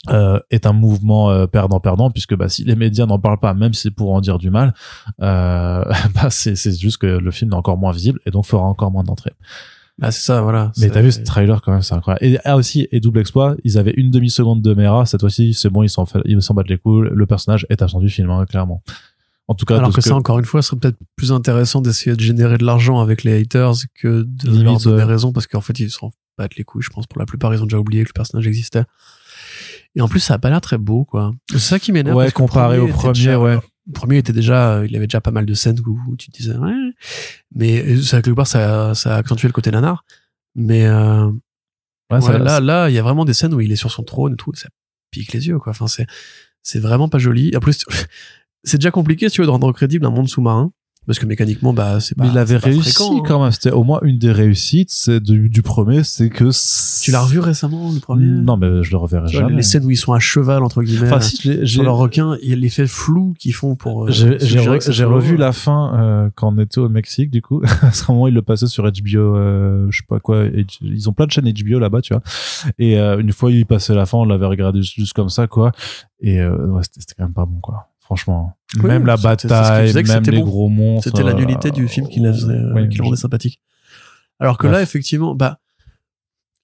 euh, 0.10 0.40
est 0.50 0.66
un 0.66 0.72
mouvement 0.72 1.30
euh, 1.30 1.46
perdant-perdant 1.48 2.10
puisque 2.10 2.34
bah, 2.34 2.48
si 2.48 2.64
les 2.64 2.76
médias 2.78 3.06
n'en 3.06 3.20
parlent 3.20 3.40
pas, 3.42 3.54
même 3.54 3.74
si 3.74 3.82
c'est 3.82 3.92
pour 3.92 4.14
en 4.14 4.22
dire 4.22 4.38
du 4.38 4.50
mal, 4.50 4.74
euh, 5.22 5.84
bah, 6.16 6.30
c'est 6.30 6.56
juste 6.80 6.98
que 7.00 7.08
le 7.08 7.32
film 7.32 7.52
est 7.52 7.56
encore 7.56 7.78
moins 7.78 7.92
visible 7.92 8.20
et 8.26 8.32
donc 8.32 8.46
fera 8.46 8.64
encore 8.64 8.90
moins 8.92 9.04
d'entrées. 9.04 9.34
Bah, 10.00 10.12
c'est 10.12 10.22
ça, 10.22 10.42
voilà. 10.42 10.72
Mais 10.78 10.90
t'as 10.90 11.02
vu 11.02 11.12
ce 11.12 11.22
trailer 11.22 11.62
quand 11.62 11.72
même, 11.72 11.82
c'est 11.82 11.94
incroyable. 11.94 12.26
Et 12.26 12.38
ah, 12.46 12.56
aussi, 12.56 12.88
et 12.92 13.00
double 13.00 13.20
exploit, 13.20 13.56
ils 13.64 13.78
avaient 13.78 13.94
une 13.98 14.10
demi 14.10 14.30
seconde 14.30 14.62
de 14.62 14.74
Mera. 14.74 15.06
Cette 15.06 15.20
fois-ci, 15.22 15.54
c'est 15.54 15.70
bon, 15.70 15.84
ils 15.84 15.90
s'en 15.90 16.06
fait- 16.06 16.22
ils 16.26 16.42
s'en 16.42 16.54
battent 16.54 16.70
les 16.70 16.78
couilles. 16.78 17.10
Le 17.12 17.26
personnage 17.26 17.66
est 17.70 17.82
absent 17.82 18.00
du 18.00 18.10
film, 18.10 18.30
hein, 18.30 18.46
clairement. 18.46 18.82
En 19.48 19.56
tout 19.56 19.66
cas, 19.66 19.78
Alors 19.78 19.92
que 19.92 20.02
ça, 20.02 20.16
encore 20.16 20.38
une 20.40 20.46
fois, 20.46 20.62
serait 20.62 20.78
peut-être 20.78 20.98
plus 21.16 21.32
intéressant 21.32 21.82
d'essayer 21.82 22.16
de 22.16 22.22
générer 22.22 22.58
de 22.58 22.66
l'argent 22.66 23.00
avec 23.00 23.24
les 23.24 23.42
haters 23.42 23.74
que 23.96 24.22
de 24.24 24.50
Limite, 24.52 24.64
leur 24.66 24.80
donner 24.80 25.04
raison 25.04 25.32
parce 25.34 25.48
qu'en 25.48 25.62
fait, 25.62 25.80
ils 25.80 25.90
s'en 25.90 26.12
battent 26.38 26.56
les 26.56 26.64
couilles. 26.64 26.84
Je 26.84 26.92
pense 26.92 27.08
pour 27.08 27.20
la 27.20 27.26
plupart, 27.26 27.54
ils 27.54 27.62
ont 27.62 27.66
déjà 27.66 27.80
oublié 27.80 28.04
que 28.04 28.10
le 28.10 28.14
personnage 28.14 28.46
existait. 28.48 28.84
Et 29.96 30.02
en 30.02 30.08
plus, 30.08 30.20
ça 30.20 30.36
a 30.36 30.38
pas 30.38 30.50
l'air 30.52 30.62
très 30.62 30.78
beau, 30.78 31.04
quoi. 31.04 31.34
C'est 31.52 31.58
ça 31.60 31.80
qui 31.80 31.92
m'énerve. 31.92 32.16
Ouais, 32.16 32.32
comparé 32.32 32.78
au 32.78 32.88
premier, 32.88 33.36
ouais. 33.36 33.58
Le 33.90 33.94
premier 33.94 34.18
était 34.18 34.34
déjà, 34.34 34.76
euh, 34.78 34.88
il 34.88 34.96
avait 34.96 35.08
déjà 35.08 35.20
pas 35.20 35.32
mal 35.32 35.46
de 35.46 35.54
scènes 35.54 35.80
où, 35.86 36.00
où 36.08 36.16
tu 36.16 36.30
te 36.32 36.38
disais, 36.38 36.56
ouais. 36.56 36.72
Mais 37.56 37.98
ça, 38.02 38.22
quelque 38.22 38.36
part, 38.36 38.48
ça, 38.48 38.94
ça 38.96 39.16
a 39.16 39.18
accentué 39.18 39.48
le 39.48 39.52
côté 39.54 39.72
nanar. 39.72 40.06
Mais, 40.56 40.86
euh, 40.86 41.30
Ouais, 42.12 42.22
ça- 42.22 42.32
Ouais, 42.34 42.40
là, 42.40 42.60
là, 42.60 42.90
il 42.90 42.94
y 42.94 42.98
a 43.00 43.04
vraiment 43.04 43.26
des 43.26 43.34
scènes 43.34 43.54
où 43.54 43.60
il 43.62 43.72
est 43.72 43.76
sur 43.76 43.92
son 43.92 44.04
trône 44.04 44.34
et 44.34 44.36
tout, 44.36 44.52
ça 44.56 44.70
pique 45.12 45.34
les 45.34 45.48
yeux, 45.48 45.60
quoi. 45.60 45.72
Enfin, 45.72 45.88
c'est, 45.88 46.08
c'est 46.64 46.80
vraiment 46.80 47.10
pas 47.10 47.18
joli. 47.20 47.56
En 47.56 47.60
plus, 47.60 47.84
c'est 48.64 48.78
déjà 48.78 48.92
compliqué, 48.92 49.30
si 49.30 49.36
tu 49.36 49.42
veux, 49.42 49.48
de 49.48 49.52
rendre 49.52 49.72
crédible 49.74 50.06
un 50.06 50.10
monde 50.12 50.28
sous-marin. 50.30 50.72
Parce 51.08 51.18
que 51.18 51.26
mécaniquement, 51.26 51.74
bah, 51.74 52.00
c'est 52.00 52.16
pas. 52.16 52.26
mais 52.26 52.30
il 52.30 52.38
avait 52.38 52.58
réussi 52.58 52.82
fréquent, 52.94 53.18
hein. 53.18 53.24
quand 53.26 53.42
même. 53.42 53.52
C'était 53.52 53.72
au 53.72 53.84
moins 53.84 54.00
une 54.04 54.20
des 54.20 54.32
réussites 54.32 54.92
c'est 54.92 55.20
du, 55.20 55.50
du 55.50 55.64
premier, 55.64 56.04
c'est 56.04 56.30
que. 56.30 56.50
Tu 57.04 57.10
l'as 57.10 57.22
revu 57.22 57.40
récemment, 57.40 57.92
le 57.92 58.00
premier? 58.00 58.26
Non, 58.28 58.58
mais 58.58 58.84
je 58.84 58.92
le 58.92 58.98
reverrai 58.98 59.28
jamais. 59.30 59.56
Les 59.56 59.62
scènes 59.64 59.86
où 59.86 59.90
ils 59.90 59.96
sont 59.98 60.14
à 60.14 60.20
cheval, 60.20 60.62
entre 60.62 60.84
guillemets, 60.84 61.08
Enfin, 61.08 61.20
si, 61.22 61.38
j'ai- 61.42 61.66
sur 61.66 61.82
leur 61.82 61.96
requin, 61.96 62.38
il 62.44 62.50
y 62.50 62.54
a 62.54 62.56
l'effet 62.56 62.86
flou 62.86 63.34
qu'ils 63.40 63.54
font 63.56 63.76
pour. 63.76 64.06
euh, 64.06 64.12
J'ai 64.12 64.36
re- 64.38 65.04
revu 65.06 65.36
la 65.36 65.52
fin 65.52 65.98
euh, 66.00 66.30
quand 66.36 66.54
on 66.54 66.60
était 66.60 66.78
au 66.80 66.90
Mexique 66.90 67.32
du 67.32 67.42
coup. 67.42 67.62
à 67.82 67.92
ce 67.92 68.12
moment 68.12 68.28
ils 68.28 68.34
le 68.36 68.44
passaient 68.44 68.68
sur 68.68 68.84
HBO, 68.84 69.36
euh, 69.36 69.88
je 69.90 69.98
sais 69.98 70.06
pas 70.08 70.20
quoi. 70.20 70.44
Ils 70.82 71.10
ont 71.10 71.14
plein 71.14 71.26
de 71.26 71.32
chaînes 71.32 71.52
HBO 71.52 71.80
là-bas, 71.80 72.02
tu 72.02 72.14
vois. 72.14 72.22
Et 72.78 73.00
euh, 73.00 73.18
une 73.20 73.32
fois 73.32 73.52
ils 73.52 73.66
passaient 73.66 73.96
la 73.96 74.06
fin, 74.06 74.20
on 74.20 74.26
l'avait 74.26 74.46
regardé 74.46 74.82
juste, 74.84 74.96
juste 74.96 75.14
comme 75.14 75.30
ça 75.30 75.48
quoi. 75.48 75.72
Et 76.22 76.40
euh, 76.40 76.68
ouais, 76.68 76.84
c'était 76.84 77.00
c'était 77.00 77.16
quand 77.18 77.24
même 77.24 77.34
pas 77.34 77.46
bon 77.46 77.60
quoi. 77.62 77.88
Franchement, 78.00 78.54
Oui, 78.78 78.84
même 78.86 79.06
la 79.06 79.18
bataille, 79.18 79.94
même 79.94 80.24
les 80.24 80.38
bon. 80.40 80.44
gros 80.46 80.70
monstres. 80.70 81.10
C'était 81.10 81.24
la 81.24 81.32
euh, 81.32 81.36
nullité 81.36 81.72
du 81.72 81.88
film 81.88 82.08
qui, 82.08 82.20
la 82.20 82.32
faisait, 82.34 82.54
euh, 82.54 82.88
qui 82.88 82.98
le 82.98 83.04
rendait 83.04 83.18
sympathique. 83.18 83.60
Alors 84.40 84.58
que 84.58 84.68
Bref. 84.68 84.78
là, 84.78 84.84
effectivement, 84.84 85.34
bah, 85.34 85.58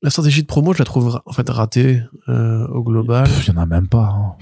la 0.03 0.09
stratégie 0.11 0.41
de 0.43 0.47
promo, 0.47 0.73
je 0.73 0.79
la 0.79 0.85
trouve 0.85 1.19
en 1.25 1.31
fait 1.33 1.49
ratée 1.49 2.03
euh, 2.29 2.67
au 2.67 2.83
global. 2.83 3.27
Il 3.47 3.53
y 3.53 3.57
en 3.57 3.61
a 3.61 3.65
même 3.65 3.87
pas. 3.87 4.13
Hein. 4.15 4.35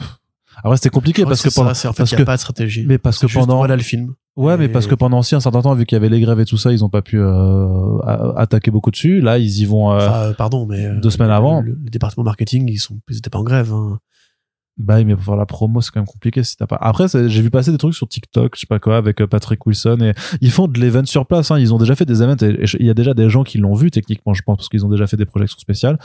Après 0.58 0.78
c'était 0.78 0.90
compliqué 0.90 1.24
parce 1.26 1.42
que 1.42 1.50
que 1.50 1.54
pendant. 1.56 1.74
ça, 1.74 1.90
en 1.90 1.94
fait, 1.94 2.00
parce 2.04 2.16
que- 2.16 2.22
a 2.22 2.26
pas 2.26 2.36
de 2.36 2.42
stratégie. 2.42 2.86
Mais 2.86 2.98
parce 2.98 3.18
que 3.18 3.28
pendant. 3.34 3.58
voilà 3.58 3.76
le 3.76 3.82
film. 3.82 4.14
Ouais, 4.36 4.58
mais 4.58 4.68
parce 4.68 4.88
que 4.88 4.96
pendant 4.96 5.20
aussi 5.20 5.36
un 5.36 5.40
certain 5.40 5.62
temps, 5.62 5.74
vu 5.76 5.86
qu'il 5.86 5.96
y 5.96 5.98
avait 5.98 6.10
les 6.10 6.20
grèves 6.20 6.40
et 6.40 6.46
tout 6.46 6.58
ça, 6.58 6.72
ils 6.72 6.84
ont 6.84 6.90
pas 6.90 7.02
pu 7.04 7.18
euh, 7.20 8.00
attaquer 8.36 8.72
beaucoup 8.72 8.90
dessus. 8.92 9.22
Là, 9.22 9.38
ils 9.38 9.60
y 9.62 9.66
vont. 9.66 9.92
euh, 9.94 9.98
Enfin, 10.08 10.34
pardon, 10.38 10.66
mais 10.66 10.90
deux 11.00 11.10
semaines 11.12 11.30
avant. 11.32 11.62
le, 11.62 11.78
le 11.82 11.90
département 11.90 12.24
marketing, 12.24 12.68
ils 12.70 12.80
sont, 12.80 13.00
ils 13.10 13.18
étaient 13.18 13.30
pas 13.30 13.40
en 13.40 13.44
grève. 13.44 13.72
Hein. 13.72 14.00
Bah 14.80 14.96
oui, 14.98 15.06
mais 15.06 15.16
pour 15.16 15.24
faire 15.24 15.36
la 15.36 15.46
promo, 15.46 15.82
c'est 15.82 15.92
quand 15.92 16.00
même 16.00 16.08
compliqué 16.08 16.42
si 16.44 16.58
t'as 16.58 16.66
pas. 16.66 16.78
Après, 16.82 17.06
j'ai 17.08 17.42
vu 17.44 17.52
passer 17.52 17.72
des 17.72 17.78
trucs 17.78 17.94
sur 17.94 18.08
TikTok, 18.08 18.56
je 18.56 18.62
sais 18.62 18.66
pas 18.68 18.80
quoi, 18.80 18.98
avec 18.98 19.22
euh, 19.22 19.28
Patrick 19.28 19.64
Wilson 19.68 20.00
et 20.02 20.14
ils 20.42 20.50
font 20.50 20.68
de 20.68 20.80
l'event 20.80 21.06
sur 21.06 21.28
place. 21.28 21.52
Hein. 21.52 21.60
Ils 21.60 21.76
ont 21.76 21.78
déjà 21.78 21.94
fait 21.94 22.06
des 22.06 22.24
events 22.24 22.38
il 22.80 22.86
y 22.86 22.90
a 22.90 22.96
déjà 22.96 23.14
des 23.14 23.30
gens 23.30 23.44
qui 23.44 23.60
l'ont 23.60 23.76
vu 23.76 23.92
techniquement, 23.92 24.34
je 24.34 24.42
pense, 24.42 24.58
parce 24.58 24.70
qu'ils 24.70 24.84
ont 24.84 24.90
déjà 24.90 25.06
fait 25.06 25.16
des 25.16 25.26
projections 25.28 25.60
spéciales 25.60 26.00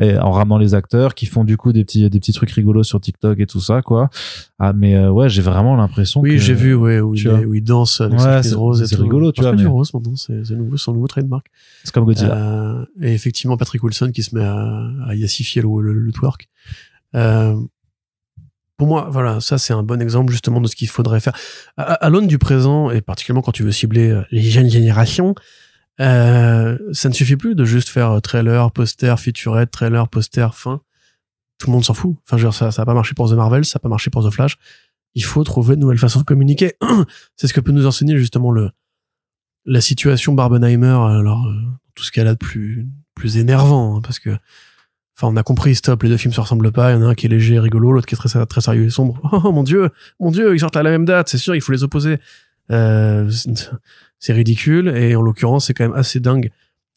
et 0.00 0.16
en 0.18 0.30
ramenant 0.30 0.56
les 0.56 0.74
acteurs 0.74 1.14
qui 1.14 1.26
font 1.26 1.44
du 1.44 1.58
coup 1.58 1.74
des 1.74 1.84
petits 1.84 2.08
des 2.08 2.18
petits 2.18 2.32
trucs 2.32 2.50
rigolos 2.50 2.82
sur 2.84 2.98
TikTok 2.98 3.38
et 3.40 3.46
tout 3.46 3.60
ça, 3.60 3.82
quoi. 3.82 4.08
Ah, 4.58 4.72
mais 4.72 4.94
euh, 4.96 5.10
ouais, 5.10 5.28
j'ai 5.28 5.42
vraiment 5.42 5.76
l'impression 5.76 6.22
Oui, 6.22 6.30
que 6.30 6.38
j'ai 6.38 6.54
vu, 6.54 6.74
ouais, 6.74 7.00
où, 7.00 7.14
il, 7.14 7.26
est- 7.26 7.44
où 7.44 7.52
il 7.52 7.62
danse 7.62 8.00
avec 8.00 8.14
Ouais, 8.18 8.24
sa 8.24 8.42
c'est- 8.42 8.54
rose 8.54 8.82
rigolo, 8.94 9.32
tu 9.32 9.42
vois, 9.42 9.50
c'est 9.50 9.56
du 9.58 9.64
mais- 9.64 9.68
rose 9.68 9.92
maintenant, 9.92 10.16
c'est 10.16 10.46
c'est 10.46 10.54
nouveau, 10.56 10.78
son 10.78 10.94
nouveau 10.94 11.08
trademark. 11.08 11.46
c'est 11.84 11.92
comme 11.92 12.06
Godzilla. 12.06 12.34
Euh, 12.34 12.86
et 13.02 13.12
effectivement, 13.12 13.58
Patrick 13.58 13.82
Wilson 13.84 14.12
qui 14.14 14.22
se 14.22 14.34
met 14.34 14.42
à, 14.44 14.88
à 15.08 15.14
yassifier 15.14 15.60
le, 15.60 15.68
le, 15.82 15.92
le 15.92 16.12
twerk. 16.12 16.48
Euh, 17.16 17.54
pour 18.76 18.88
moi, 18.88 19.08
voilà, 19.10 19.40
ça 19.40 19.58
c'est 19.58 19.72
un 19.72 19.82
bon 19.82 20.02
exemple 20.02 20.32
justement 20.32 20.60
de 20.60 20.66
ce 20.66 20.76
qu'il 20.76 20.88
faudrait 20.88 21.20
faire. 21.20 21.36
À, 21.76 21.94
à 21.94 22.10
l'aune 22.10 22.26
du 22.26 22.38
présent, 22.38 22.90
et 22.90 23.00
particulièrement 23.00 23.42
quand 23.42 23.52
tu 23.52 23.62
veux 23.62 23.72
cibler 23.72 24.10
euh, 24.10 24.22
les 24.30 24.42
jeunes 24.42 24.70
générations, 24.70 25.34
euh, 26.00 26.76
ça 26.92 27.08
ne 27.08 27.14
suffit 27.14 27.36
plus 27.36 27.54
de 27.54 27.64
juste 27.64 27.88
faire 27.88 28.12
euh, 28.12 28.20
trailer, 28.20 28.70
poster, 28.72 29.14
featurette, 29.18 29.70
trailer, 29.70 30.08
poster, 30.08 30.48
fin. 30.54 30.80
Tout 31.58 31.68
le 31.68 31.72
monde 31.72 31.84
s'en 31.84 31.94
fout. 31.94 32.16
Enfin, 32.26 32.36
je 32.36 32.42
veux 32.42 32.50
dire, 32.50 32.54
ça 32.54 32.72
ça 32.72 32.82
n'a 32.82 32.86
pas 32.86 32.94
marché 32.94 33.14
pour 33.14 33.30
The 33.30 33.34
Marvel, 33.34 33.64
ça 33.64 33.78
n'a 33.78 33.80
pas 33.80 33.88
marché 33.88 34.10
pour 34.10 34.26
The 34.28 34.32
Flash. 34.32 34.56
Il 35.14 35.24
faut 35.24 35.44
trouver 35.44 35.76
de 35.76 35.80
nouvelles 35.80 35.98
façons 35.98 36.20
de 36.20 36.24
communiquer. 36.24 36.74
c'est 37.36 37.46
ce 37.46 37.54
que 37.54 37.60
peut 37.60 37.72
nous 37.72 37.86
enseigner 37.86 38.18
justement 38.18 38.50
le 38.50 38.70
la 39.64 39.80
situation 39.80 40.34
Barbenheimer. 40.34 40.98
Alors, 41.08 41.46
euh, 41.46 41.54
tout 41.94 42.02
ce 42.02 42.10
qu'elle 42.10 42.26
a 42.26 42.32
de 42.32 42.38
plus 42.38 42.88
plus 43.14 43.36
énervant, 43.36 43.96
hein, 43.96 44.00
parce 44.02 44.18
que 44.18 44.36
Enfin, 45.16 45.32
on 45.32 45.36
a 45.36 45.42
compris, 45.44 45.74
stop, 45.76 46.02
les 46.02 46.08
deux 46.08 46.16
films 46.16 46.34
se 46.34 46.40
ressemblent 46.40 46.72
pas. 46.72 46.90
Il 46.90 46.94
y 46.94 46.96
en 46.96 47.02
a 47.02 47.10
un 47.10 47.14
qui 47.14 47.26
est 47.26 47.28
léger, 47.28 47.58
rigolo, 47.60 47.92
l'autre 47.92 48.06
qui 48.06 48.14
est 48.14 48.18
très, 48.18 48.46
très 48.46 48.60
sérieux 48.60 48.84
et 48.84 48.90
sombre. 48.90 49.20
Oh 49.44 49.52
mon 49.52 49.62
dieu, 49.62 49.90
mon 50.18 50.30
dieu, 50.30 50.54
ils 50.54 50.60
sortent 50.60 50.76
à 50.76 50.82
la 50.82 50.90
même 50.90 51.04
date, 51.04 51.28
c'est 51.28 51.38
sûr, 51.38 51.54
il 51.54 51.60
faut 51.60 51.72
les 51.72 51.84
opposer. 51.84 52.18
Euh, 52.70 53.30
c'est- 53.30 54.32
ridicule, 54.32 54.88
et 54.88 55.14
en 55.16 55.22
l'occurrence, 55.22 55.66
c'est 55.66 55.74
quand 55.74 55.84
même 55.84 55.96
assez 55.96 56.18
dingue. 56.18 56.50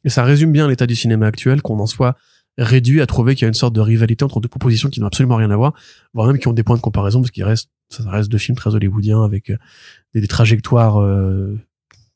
Et 0.06 0.10
ça 0.10 0.24
résume 0.24 0.52
bien 0.52 0.68
l'état 0.68 0.88
du 0.88 0.96
cinéma 0.96 1.28
actuel, 1.28 1.62
qu'on 1.62 1.78
en 1.80 1.86
soit 1.86 2.16
réduit 2.58 3.02
à 3.02 3.06
trouver 3.06 3.36
qu'il 3.36 3.44
y 3.44 3.46
a 3.46 3.50
une 3.50 3.54
sorte 3.54 3.74
de 3.76 3.82
rivalité 3.82 4.24
entre 4.24 4.40
deux 4.40 4.48
propositions 4.48 4.90
qui 4.90 5.00
n'ont 5.02 5.08
absolument 5.08 5.36
rien 5.36 5.52
à 5.52 5.56
voir, 5.58 5.74
voire 6.14 6.26
même 6.28 6.40
qui 6.40 6.48
ont 6.48 6.54
des 6.54 6.64
points 6.64 6.78
de 6.78 6.82
comparaison, 6.82 7.20
parce 7.22 7.30
qu'il 7.32 7.44
reste, 7.44 7.70
ça 7.90 8.10
reste 8.10 8.32
deux 8.32 8.38
films 8.40 8.56
très 8.56 8.74
hollywoodiens 8.74 9.24
avec 9.24 9.50
euh, 9.52 9.58
des, 10.16 10.22
des 10.22 10.28
trajectoires, 10.28 10.98
euh, 11.02 11.60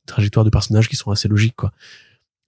trajectoires 0.08 0.46
de 0.46 0.50
personnages 0.50 0.88
qui 0.90 0.96
sont 0.96 1.12
assez 1.12 1.28
logiques, 1.28 1.56
quoi. 1.58 1.72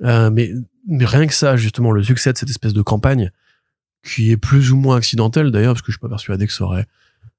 Euh, 0.04 0.30
mais, 0.32 0.52
mais 0.88 1.06
rien 1.06 1.28
que 1.28 1.34
ça, 1.34 1.56
justement, 1.56 1.92
le 1.92 2.02
succès 2.02 2.34
de 2.34 2.38
cette 2.38 2.50
espèce 2.50 2.74
de 2.74 2.82
campagne, 2.82 3.32
qui 4.04 4.32
est 4.32 4.38
plus 4.38 4.72
ou 4.72 4.78
moins 4.78 4.98
accidentel 4.98 5.52
d'ailleurs, 5.52 5.74
parce 5.74 5.82
que 5.82 5.92
je 5.92 5.98
suis 5.98 6.02
pas 6.02 6.10
persuadé 6.10 6.46
que 6.48 6.54
ça 6.54 6.66
aurait 6.66 6.88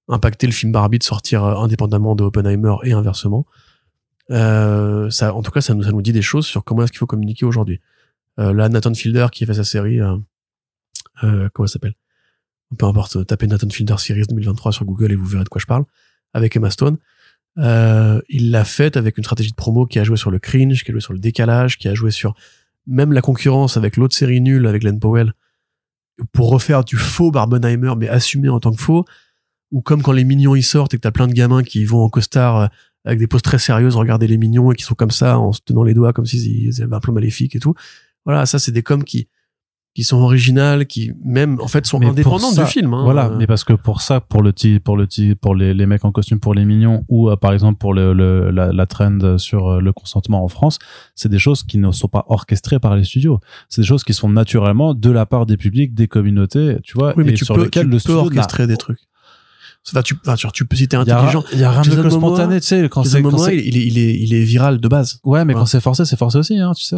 impacté 0.08 0.46
le 0.46 0.52
film 0.52 0.72
Barbie 0.72 0.98
de 0.98 1.04
sortir 1.04 1.44
euh, 1.44 1.56
indépendamment 1.56 2.14
de 2.14 2.24
Oppenheimer 2.24 2.76
et 2.84 2.92
inversement. 2.92 3.46
Euh, 4.30 5.10
ça, 5.10 5.34
en 5.34 5.42
tout 5.42 5.50
cas, 5.50 5.60
ça 5.60 5.74
nous, 5.74 5.82
ça 5.82 5.92
nous 5.92 6.02
dit 6.02 6.12
des 6.12 6.22
choses 6.22 6.46
sur 6.46 6.64
comment 6.64 6.82
est-ce 6.82 6.92
qu'il 6.92 6.98
faut 6.98 7.06
communiquer 7.06 7.44
aujourd'hui. 7.44 7.80
Euh, 8.38 8.52
là, 8.52 8.68
Nathan 8.68 8.94
Fielder 8.94 9.26
qui 9.30 9.46
fait 9.46 9.54
sa 9.54 9.64
série, 9.64 10.00
euh, 10.00 10.16
euh, 11.22 11.48
comment 11.52 11.66
elle 11.66 11.70
s'appelle? 11.70 11.94
Peu 12.78 12.86
importe, 12.86 13.26
tapez 13.26 13.46
Nathan 13.46 13.68
Fielder 13.68 13.96
Series 13.98 14.24
2023 14.28 14.72
sur 14.72 14.84
Google 14.84 15.12
et 15.12 15.16
vous 15.16 15.26
verrez 15.26 15.44
de 15.44 15.48
quoi 15.48 15.60
je 15.60 15.66
parle, 15.66 15.84
avec 16.32 16.56
Emma 16.56 16.70
Stone. 16.70 16.96
Euh, 17.58 18.20
il 18.28 18.50
l'a 18.50 18.64
faite 18.64 18.96
avec 18.96 19.16
une 19.16 19.22
stratégie 19.22 19.50
de 19.50 19.54
promo 19.54 19.86
qui 19.86 20.00
a 20.00 20.04
joué 20.04 20.16
sur 20.16 20.30
le 20.30 20.40
cringe, 20.40 20.82
qui 20.82 20.90
a 20.90 20.92
joué 20.92 21.00
sur 21.00 21.12
le 21.12 21.20
décalage, 21.20 21.78
qui 21.78 21.86
a 21.86 21.94
joué 21.94 22.10
sur 22.10 22.34
même 22.86 23.12
la 23.12 23.20
concurrence 23.20 23.76
avec 23.76 23.96
l'autre 23.96 24.16
série 24.16 24.40
nulle 24.40 24.66
avec 24.66 24.82
Glenn 24.82 24.98
Powell 24.98 25.34
pour 26.32 26.50
refaire 26.50 26.84
du 26.84 26.96
faux 26.96 27.30
Barbenheimer 27.30 27.94
mais 27.96 28.08
assumé 28.08 28.48
en 28.48 28.60
tant 28.60 28.72
que 28.72 28.80
faux 28.80 29.04
ou 29.72 29.82
comme 29.82 30.02
quand 30.02 30.12
les 30.12 30.24
mignons 30.24 30.54
ils 30.54 30.62
sortent 30.62 30.94
et 30.94 30.96
que 30.96 31.02
t'as 31.02 31.10
plein 31.10 31.26
de 31.26 31.32
gamins 31.32 31.62
qui 31.62 31.84
vont 31.84 32.02
en 32.02 32.08
costard 32.08 32.56
euh, 32.56 32.66
avec 33.04 33.18
des 33.18 33.26
poses 33.26 33.42
très 33.42 33.58
sérieuses 33.58 33.96
regarder 33.96 34.26
les 34.26 34.38
mignons 34.38 34.72
et 34.72 34.76
qui 34.76 34.84
sont 34.84 34.94
comme 34.94 35.10
ça 35.10 35.38
en 35.38 35.52
se 35.52 35.60
tenant 35.64 35.82
les 35.82 35.94
doigts 35.94 36.12
comme 36.12 36.26
s'ils 36.26 36.46
ils 36.46 36.82
avaient 36.82 36.96
un 36.96 37.00
plan 37.00 37.12
maléfique 37.12 37.56
et 37.56 37.60
tout. 37.60 37.74
Voilà 38.24 38.46
ça 38.46 38.58
c'est 38.58 38.72
des 38.72 38.82
coms 38.82 39.04
qui 39.04 39.28
qui 39.94 40.02
sont 40.02 40.16
originales 40.16 40.86
qui 40.86 41.12
même 41.24 41.60
en 41.60 41.68
fait 41.68 41.86
sont 41.86 42.00
Mais 42.00 42.06
indépendantes 42.06 42.54
ça, 42.54 42.64
du 42.64 42.70
film 42.70 42.92
hein. 42.94 43.04
Voilà, 43.04 43.26
Euh, 43.26 43.36
mais 43.38 43.46
parce 43.46 43.62
que 43.62 43.72
pour 43.74 44.00
ça, 44.02 44.20
pour 44.20 44.42
le 44.42 44.52
ti- 44.52 44.80
pour 44.80 44.96
le 44.96 45.06
ti- 45.06 45.36
pour 45.36 45.54
les, 45.54 45.72
les 45.72 45.86
mecs 45.86 46.04
en 46.04 46.10
costume 46.10 46.40
pour 46.40 46.52
les 46.52 46.64
mignons 46.64 47.04
ou 47.08 47.30
euh, 47.30 47.36
par 47.36 47.52
exemple 47.52 47.78
pour 47.78 47.94
le, 47.94 48.12
le- 48.12 48.50
la, 48.50 48.72
la 48.72 48.86
trend 48.86 49.38
sur 49.38 49.68
euh, 49.68 49.80
le 49.80 49.92
consentement 49.92 50.42
en 50.44 50.48
France, 50.48 50.78
c'est 51.14 51.28
des 51.28 51.38
choses 51.38 51.62
qui 51.62 51.78
ne 51.78 51.92
sont 51.92 52.08
pas 52.08 52.24
orchestrées 52.28 52.80
par 52.80 52.96
les 52.96 53.04
studios. 53.04 53.38
C'est 53.68 53.82
des 53.82 53.86
choses 53.86 54.02
qui 54.02 54.14
sont 54.14 54.28
naturellement 54.28 54.94
de 54.94 55.10
la 55.10 55.26
part 55.26 55.46
des 55.46 55.56
publics, 55.56 55.94
des 55.94 56.08
communautés, 56.08 56.78
tu 56.82 56.98
vois, 56.98 57.14
oui 57.16 57.22
mais 57.24 57.30
et 57.30 57.34
tu 57.34 57.44
sur 57.44 57.54
peux, 57.54 57.64
lesquelles 57.64 57.84
tu 57.84 57.88
le 57.90 57.94
peux 57.96 58.00
studio 58.00 58.18
orchestrer 58.18 58.66
des 58.66 58.76
trucs 58.76 58.98
Enfin, 59.86 60.00
tu, 60.02 60.14
enfin, 60.26 60.34
tu, 60.34 60.48
tu 60.52 60.64
peux 60.64 60.76
si 60.76 60.88
t'es 60.88 60.96
intelligent 60.96 61.44
il 61.52 61.58
y 61.58 61.62
a 61.62 61.70
rien 61.70 61.82
de 61.82 62.08
spontané, 62.10 62.58
tu 62.60 62.66
sais, 62.66 62.88
quand 62.88 63.04
c'est 63.04 63.20
il, 63.20 63.26
il 63.26 63.76
est, 63.76 63.86
il 63.86 63.98
est 63.98 64.18
il 64.18 64.34
est 64.34 64.42
viral 64.44 64.80
de 64.80 64.88
base 64.88 65.20
ouais, 65.24 65.44
mais 65.44 65.52
Ouais. 65.54 65.60
quand 65.60 65.66
c'est 65.66 65.80
forcé, 65.80 66.04
c'est 66.06 66.16
forcé 66.18 66.38
aussi, 66.38 66.58
hein, 66.58 66.72
tu 66.74 66.84
sais. 66.84 66.96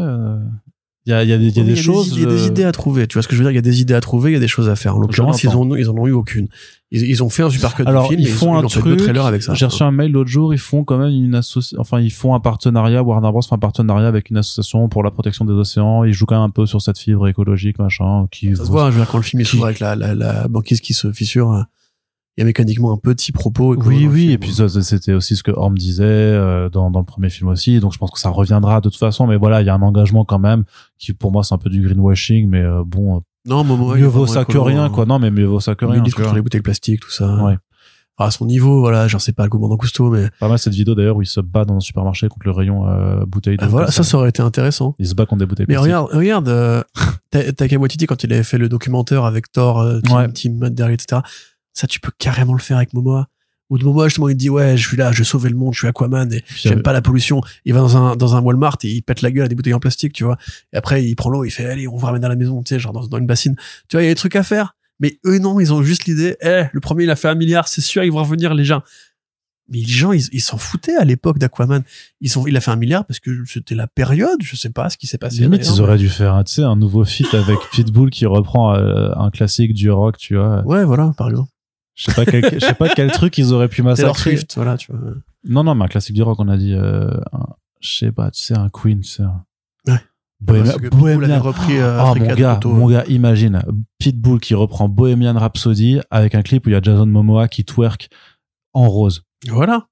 Il 1.07 1.11
y 1.11 1.13
a, 1.13 1.23
y 1.23 1.33
a 1.33 1.39
des, 1.39 1.57
y 1.57 1.61
a 1.61 1.63
Oui, 1.63 1.69
des 1.69 1.77
choses. 1.77 2.13
Il 2.17 2.23
y 2.23 2.27
a 2.27 2.29
des 2.29 2.43
euh, 2.43 2.47
idées 2.49 2.65
à 2.65 2.73
trouver. 2.73 3.07
Tu 3.07 3.15
vois 3.15 3.23
ce 3.23 3.29
que 3.29 3.37
je 3.37 3.39
veux 3.41 3.45
dire? 3.45 3.53
Il 3.53 3.55
y 3.55 3.59
a 3.59 3.63
des 3.63 3.81
idées 3.81 3.95
à 3.95 4.01
trouver, 4.01 4.31
il 4.33 4.35
y 4.35 4.37
a 4.37 4.41
des 4.41 4.49
choses 4.49 4.69
à 4.69 4.75
faire. 4.75 4.97
En 4.97 4.99
l'occurrence, 4.99 5.41
ils, 5.45 5.57
ont, 5.57 5.77
ils 5.77 5.89
en 5.89 5.95
ont 5.97 6.07
eu 6.09 6.13
aucune. 6.13 6.49
Ils, 6.91 7.03
ils 7.03 7.23
ont 7.23 7.29
fait 7.29 7.45
un 7.45 7.51
super 7.51 7.75
cut 7.77 7.85
Alors 7.87 8.09
film. 8.09 8.21
ils 8.21 8.29
font 8.29 8.53
ont, 8.55 8.59
un 8.59 8.63
ils 8.65 8.69
truc. 8.69 9.09
avec 9.19 9.43
ça. 9.43 9.55
J'ai 9.55 9.67
reçu 9.67 9.85
un 9.85 9.93
mail 9.93 10.11
l'autre 10.11 10.31
jour. 10.31 10.53
Ils 10.53 10.59
font 10.59 10.83
quand 10.83 10.99
même 10.99 11.13
une 11.13 11.35
association. 11.37 11.81
Enfin, 11.81 12.01
ils 12.01 12.11
font 12.13 12.35
un 12.35 12.41
partenariat. 12.41 13.05
Warner 13.05 13.31
Bros 13.31 13.41
fait 13.43 13.55
un 13.55 13.59
partenariat 13.59 14.09
avec 14.09 14.31
une 14.31 14.37
association 14.39 14.89
pour 14.89 15.05
la 15.05 15.13
protection 15.13 15.45
des 15.45 15.53
océans. 15.53 16.03
Ils 16.03 16.13
jouent 16.13 16.27
quand 16.27 16.35
même 16.37 16.45
un 16.45 16.51
peu 16.51 16.67
sur 16.67 16.83
cette 16.83 16.99
fibre 16.99 17.29
écologique, 17.29 17.79
machin. 17.79 18.27
Qui 18.33 18.57
Ça 18.57 18.65
se 18.65 18.71
voit, 18.71 18.87
je 18.91 18.97
veux 18.97 19.01
dire, 19.03 19.09
quand 19.11 19.19
le 19.19 19.23
film 19.23 19.41
est 19.41 19.45
s'ouvre 19.45 19.67
avec 19.67 19.79
la, 19.79 19.95
la, 19.95 20.15
la 20.17 20.49
banquise 20.49 20.81
qui 20.81 20.93
se 20.93 21.13
fissure, 21.13 21.53
euh, 21.53 21.63
il 22.37 22.41
y 22.41 22.43
a 22.43 22.45
mécaniquement 22.45 22.93
un 22.93 22.97
petit 22.99 23.33
propos. 23.33 23.75
Oui, 23.77 24.07
oui. 24.07 24.33
Et 24.33 24.39
puis 24.39 24.53
c'était 24.83 25.13
aussi 25.15 25.37
ce 25.37 25.43
que 25.43 25.51
Orm 25.51 25.77
disait 25.77 26.05
euh, 26.05 26.69
dans, 26.69 26.91
dans 26.91 26.99
le 27.01 27.05
premier 27.07 27.31
film 27.31 27.49
aussi. 27.49 27.81
Donc 27.81 27.93
je 27.95 27.99
pense 27.99 28.11
que 28.11 28.19
ça 28.19 28.29
reviendra 28.31 28.81
de 28.81 28.89
toute 28.91 28.99
façon. 28.99 29.27
Mais 29.27 29.37
voilà, 29.37 29.63
il 29.63 29.67
y 29.67 29.71
a 29.71 29.75
un 29.75 29.83
engagement 29.83 30.25
quand 30.25 30.39
même 30.39 30.65
qui, 30.99 31.13
pour 31.15 31.33
moi, 31.33 31.43
c'est 31.45 31.55
un 31.55 31.59
peu 31.59 31.71
du 31.71 31.81
greenwashing. 31.83 32.49
Mais 32.49 32.61
euh, 32.63 32.83
bon, 32.87 33.23
non, 33.47 33.65
il 33.65 33.99
est 33.99 34.01
mieux 34.03 34.07
vaut 34.07 34.27
ça 34.27 34.45
que 34.45 34.59
rien, 34.59 34.85
hein. 34.85 34.91
quoi. 34.91 35.07
Non, 35.07 35.19
mais 35.19 35.31
mieux 35.31 35.47
vaut 35.47 35.61
ça 35.61 35.75
que 35.75 35.85
Il 35.87 35.93
rien. 35.93 36.03
tu 36.03 36.11
vois. 36.11 36.25
contre 36.25 36.35
les 36.35 36.43
bouteilles 36.43 36.61
plastiques, 36.63 37.01
tout 37.01 37.11
ça. 37.11 37.43
Ouais. 37.45 37.57
À 38.19 38.31
son 38.31 38.47
niveau, 38.47 38.81
voilà, 38.81 39.09
j'en 39.09 39.19
sais 39.19 39.33
pas 39.33 39.45
le 39.45 39.51
commandant 39.51 39.77
Cousteau, 39.77 40.11
mais 40.11 40.29
Pas 40.41 40.49
mal 40.49 40.59
cette 40.59 40.73
vidéo 40.73 40.95
d'ailleurs 40.95 41.17
où 41.17 41.23
il 41.23 41.27
se 41.27 41.41
bat 41.41 41.67
dans 41.67 41.77
un 41.77 41.81
supermarché 41.81 42.29
contre 42.29 42.47
le 42.47 42.53
rayon 42.53 42.89
euh, 42.89 43.27
bouteille. 43.27 43.59
de 43.59 43.63
Ah, 43.65 43.69
voilà, 43.69 43.91
ça, 43.91 44.03
ça 44.05 44.17
aurait 44.17 44.31
été 44.31 44.41
intéressant. 44.43 44.95
Il 44.99 45.07
se 45.07 45.15
bat 45.15 45.27
contre 45.27 45.41
des 45.41 45.47
bouteilles. 45.47 45.67
Mais 45.69 45.75
plastiques. 45.75 45.95
regarde, 45.95 46.11
regarde, 46.15 46.49
euh, 46.49 46.83
Ta- 47.31 47.53
Taika 47.53 47.77
Waititi 47.77 48.07
quand 48.07 48.25
il 48.25 48.33
avait 48.33 48.43
fait 48.43 48.57
le 48.57 48.71
documentaire 48.71 49.25
avec 49.27 49.53
Thor, 49.53 49.81
euh, 49.81 50.01
Team, 50.01 50.17
Ouais. 50.17 50.33
Team 50.33 50.57
Matt 50.59 50.73
derrière, 50.75 50.95
etc. 50.95 51.21
Ça, 51.77 51.87
tu 51.87 52.01
peux 52.01 52.11
carrément 52.19 52.55
le 52.55 52.61
faire 52.61 52.79
avec 52.79 52.95
Momoa. 52.95 53.29
Ou 53.69 53.79
de 53.79 53.85
Momoa, 53.85 54.09
justement, 54.09 54.29
il 54.29 54.37
dit, 54.37 54.49
ouais, 54.49 54.77
je 54.77 54.89
suis 54.89 54.97
là, 54.97 55.13
je 55.13 55.19
vais 55.19 55.25
sauver 55.25 55.51
le 55.51 55.57
monde, 55.57 55.75
je 55.75 55.81
suis 55.81 55.89
Aquaman 55.89 56.33
et 56.33 56.43
j'aime 56.57 56.79
euh, 56.79 56.83
pas 56.83 56.93
la 56.93 57.03
pollution. 57.03 57.43
Il 57.65 57.75
va 57.75 57.81
dans 57.81 57.97
un, 57.97 58.17
dans 58.17 58.35
un 58.35 58.41
Walmart 58.41 58.79
et 58.85 58.89
il 58.89 59.03
pète 59.03 59.23
la 59.23 59.31
gueule 59.31 59.45
à 59.45 59.49
des 59.49 59.55
bouteilles 59.55 59.75
en 59.75 59.81
plastique, 59.81 60.13
tu 60.13 60.25
vois. 60.25 60.39
Et 60.73 60.77
après, 60.77 61.05
il 61.05 61.15
prend 61.17 61.29
l'eau, 61.31 61.45
il 61.45 61.51
fait, 61.51 61.67
allez, 61.67 61.87
on 61.87 61.97
va 61.97 62.09
ramener 62.09 62.25
à 62.25 62.29
la 62.29 62.37
maison, 62.37 62.63
tu 62.63 62.75
sais, 62.75 62.81
genre 62.81 62.93
dans, 62.93 63.07
dans 63.07 63.19
une 63.19 63.27
bassine. 63.27 63.57
Tu 63.89 63.97
vois, 63.97 64.03
il 64.03 64.07
y 64.07 64.09
a 64.09 64.13
des 64.13 64.17
trucs 64.17 64.37
à 64.37 64.43
faire. 64.43 64.75
Mais 65.01 65.19
eux, 65.27 65.39
non, 65.39 65.61
ils 65.61 65.75
ont 65.75 65.83
juste 65.83 66.07
l'idée, 66.07 66.37
eh, 66.41 66.65
le 66.73 66.81
premier, 66.81 67.05
il 67.05 67.11
a 67.11 67.17
fait 67.17 67.29
un 67.29 67.35
milliard, 67.35 67.69
c'est 67.69 67.83
sûr, 67.83 68.03
ils 68.05 68.13
vont 68.13 68.23
revenir, 68.23 68.55
les 68.55 68.65
gens. 68.65 68.83
Mais 69.69 69.79
les 69.79 69.85
gens, 69.85 70.13
ils 70.13 70.41
s'en 70.41 70.59
foutaient 70.59 70.95
à 70.95 71.05
l'époque 71.05 71.39
d'Aquaman. 71.39 71.83
Ils 72.21 72.31
sont, 72.31 72.47
il 72.47 72.57
a 72.57 72.61
fait 72.61 72.71
un 72.71 72.77
milliard 72.77 73.05
parce 73.05 73.19
que 73.19 73.45
c'était 73.47 73.75
la 73.75 73.89
période, 73.89 74.39
je 74.41 74.55
sais 74.55 74.71
pas 74.71 74.89
ce 74.91 74.97
qui 74.97 75.09
s'est 75.09 75.19
passé. 75.19 75.41
Limite, 75.41 75.67
ils 75.67 75.81
auraient 75.81 75.99
dû 75.99 76.09
faire, 76.09 76.41
tu 76.47 76.55
sais, 76.55 76.63
un 76.63 76.77
nouveau 76.77 77.05
feat 77.05 77.35
avec 77.35 77.59
Pitbull 77.73 78.11
qui 78.11 78.27
reprend 78.27 78.75
euh, 78.75 79.11
un 79.17 79.31
classique 79.31 79.75
du 79.75 79.91
rock, 79.91 80.19
tu 80.19 80.37
vois. 80.37 80.65
Ouais, 80.65 80.85
voilà, 80.85 81.13
par 81.19 81.29
exemple. 81.31 81.51
Je 81.97 82.05
sais 82.05 82.13
pas 82.15 82.25
quel, 82.25 82.45
je 82.55 82.59
sais 82.61 82.75
pas 82.75 82.89
quel 82.91 83.11
truc 83.11 83.37
ils 83.39 83.53
auraient 83.53 83.69
pu 83.69 83.83
massacrer. 83.83 84.37
Swift, 84.37 84.55
voilà, 84.57 84.77
tu 84.77 84.93
vois. 84.93 85.01
Non, 85.45 85.65
non, 85.65 85.75
mais 85.75 85.87
un 85.87 85.89
classique 85.89 86.15
du 86.15 86.23
rock, 86.23 86.39
on 86.41 86.49
a 86.49 86.57
dit, 86.57 86.75
euh, 86.75 87.11
un- 87.33 87.47
je 87.81 87.97
sais 87.99 88.13
pas, 88.13 88.31
tu 88.31 88.43
sais, 88.43 88.57
un 88.57 88.69
Queen, 88.69 89.01
tu 89.01 89.09
sais. 89.09 89.23
un- 89.23 89.45
Ouais. 89.89 89.99
Bohemian, 90.41 90.65
Parce 90.65 90.77
que 90.77 90.83
Pitbull 90.89 91.09
avait 91.09 91.17
Bohemian- 91.27 91.41
repris 91.43 91.79
euh, 91.79 91.97
Oh, 91.99 92.07
Africa 92.09 92.27
mon 92.27 92.35
de 92.35 92.39
gars, 92.41 92.55
Toto. 92.57 92.75
mon 92.75 92.89
gars, 92.91 93.05
imagine 93.09 93.63
Pitbull 93.99 94.39
qui 94.41 94.55
reprend 94.55 94.89
Bohemian 94.91 95.33
Rhapsody 95.39 96.01
avec 96.11 96.35
un 96.35 96.43
clip 96.43 96.67
où 96.67 96.69
il 96.69 96.73
y 96.73 96.77
a 96.77 96.83
Jason 96.83 97.07
Momoa 97.07 97.49
qui 97.49 97.65
twerk 97.65 98.11
en 98.75 98.87
rose. 98.89 99.23
Voilà. 99.49 99.87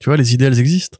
Tu 0.00 0.10
vois, 0.10 0.18
les 0.18 0.34
idées, 0.34 0.44
elles 0.44 0.60
existent. 0.60 0.98